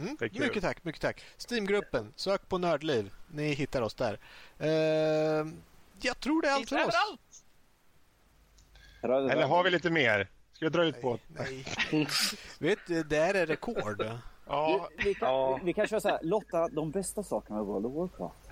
Mm, 0.00 0.16
mycket 0.20 0.62
tack, 0.62 0.84
mycket 0.84 1.02
tack. 1.02 1.24
Steamgruppen, 1.36 2.12
sök 2.16 2.48
på 2.48 2.58
Nördliv. 2.58 3.10
Ni 3.30 3.52
hittar 3.52 3.82
oss 3.82 3.94
där. 3.94 4.18
Eh, 4.58 4.68
jag 6.02 6.20
tror 6.20 6.42
det 6.42 6.48
är 6.48 6.52
allt 6.54 6.68
för 6.68 6.86
oss. 6.86 6.94
Eller 9.02 9.46
har 9.46 9.64
vi 9.64 9.70
lite 9.70 9.90
mer? 9.90 10.28
Ska 10.52 10.64
jag 10.64 10.72
dra 10.72 10.84
ut 10.84 11.00
på? 11.00 11.18
Nej. 11.26 11.64
Vet 12.58 12.78
du, 12.86 13.02
det 13.02 13.16
här 13.16 13.34
är 13.34 13.46
rekord. 13.46 14.06
Ja, 14.46 14.88
Vi, 14.98 15.04
vi, 15.04 15.14
kan, 15.14 15.28
Ja. 15.28 15.60
vi 15.64 15.72
kan 15.72 15.86
köra 15.86 16.00
så 16.00 16.08
här. 16.08 16.18
Lotta, 16.22 16.68
de 16.68 16.90
bästa 16.90 17.22
sakerna 17.22 17.56
med 17.56 17.66
World 17.66 17.86
of 17.86 17.94
Warcraft. 17.94 18.50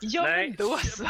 Ja, 0.00 0.22
men 0.22 0.32
Nej. 0.32 0.54
då 0.58 0.76
så. 0.76 1.04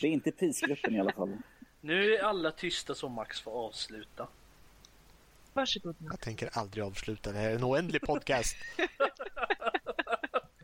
Det 0.00 0.06
är 0.06 0.10
inte 0.12 0.32
prisgruppen 0.32 0.94
i 0.94 1.00
alla 1.00 1.12
fall. 1.12 1.36
Nu 1.80 2.14
är 2.14 2.22
alla 2.22 2.50
tysta 2.50 2.94
så 2.94 3.08
Max 3.08 3.40
får 3.40 3.50
avsluta. 3.66 4.28
Varsågod. 5.54 5.96
Jag 6.00 6.20
tänker 6.20 6.50
aldrig 6.52 6.84
avsluta. 6.84 7.32
Det 7.32 7.38
här 7.38 7.50
är 7.50 7.54
en 7.54 7.64
oändlig 7.64 8.02
podcast. 8.02 8.56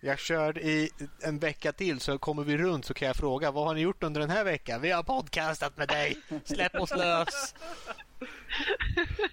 Jag 0.03 0.19
kör 0.19 0.59
i 0.59 0.91
en 1.23 1.39
vecka 1.39 1.73
till 1.73 2.01
så 2.01 2.19
kommer 2.19 2.45
vi 2.45 2.57
runt 2.57 2.85
så 2.85 2.95
kan 2.95 3.09
jag 3.09 3.17
fråga 3.17 3.51
vad 3.51 3.67
har 3.67 3.75
ni 3.75 3.81
gjort 3.81 4.03
under 4.03 4.21
den 4.21 4.31
här 4.31 4.45
veckan? 4.45 4.81
Vi 4.81 4.91
har 4.91 5.03
podcastat 5.03 5.77
med 5.77 5.89
dig. 5.89 6.17
Släpp 6.45 6.75
oss 6.75 6.91
lös. 6.91 7.55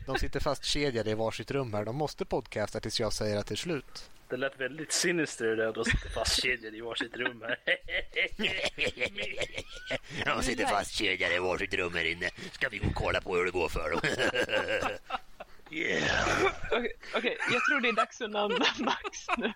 De 0.06 0.18
sitter 0.20 0.40
fastkedjade 0.40 1.12
i 1.12 1.14
varsitt 1.14 1.52
rum 1.52 1.74
här. 1.74 1.86
De 1.86 1.96
måste 1.96 2.26
podcasta 2.26 2.80
tills 2.80 3.00
jag 3.00 3.14
säger 3.14 3.38
att 3.38 3.48
det 3.48 3.54
är 3.54 3.56
slut. 3.56 4.10
Det 4.30 4.38
lät 4.38 4.60
väldigt 4.60 4.92
sinister 4.92 5.46
det 5.46 5.56
där. 5.56 5.74
De 5.74 5.86
sitter 5.86 6.10
fastkedjade 6.10 6.78
i 6.78 6.82
varsitt 6.82 7.16
rum 7.16 7.44
här. 7.48 7.60
De 10.36 10.44
sitter 10.44 10.66
fastkedjade 10.66 11.36
i 11.36 11.40
varsitt 11.40 11.74
rum 11.74 11.94
här 11.94 12.06
inne. 12.06 12.30
Ska 12.52 12.70
vi 12.70 12.78
gå 12.78 12.88
och 12.88 12.96
kolla 12.96 13.22
på 13.22 13.36
hur 13.36 13.46
det 13.46 13.52
går 13.52 13.70
för 13.70 13.92
dem? 13.92 14.02
Okej, 16.72 16.92
okej, 17.16 17.38
jag 17.52 17.66
tror 17.66 17.82
det 17.82 17.90
är 17.90 17.94
dags 17.94 18.22
att 18.22 18.32
namna 18.32 18.66
Max 18.80 19.28
nu. 19.38 19.54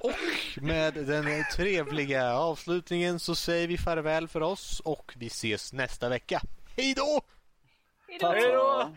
Och 0.00 0.62
med 0.62 0.94
den 0.94 1.44
trevliga 1.56 2.34
avslutningen 2.34 3.20
så 3.20 3.34
säger 3.34 3.68
vi 3.68 3.78
farväl 3.78 4.28
för 4.28 4.40
oss 4.40 4.80
och 4.80 5.12
vi 5.16 5.26
ses 5.26 5.72
nästa 5.72 6.08
vecka. 6.08 6.40
Hej 6.76 6.94
då! 6.94 7.20
Hej 8.08 8.18
då! 8.52 8.90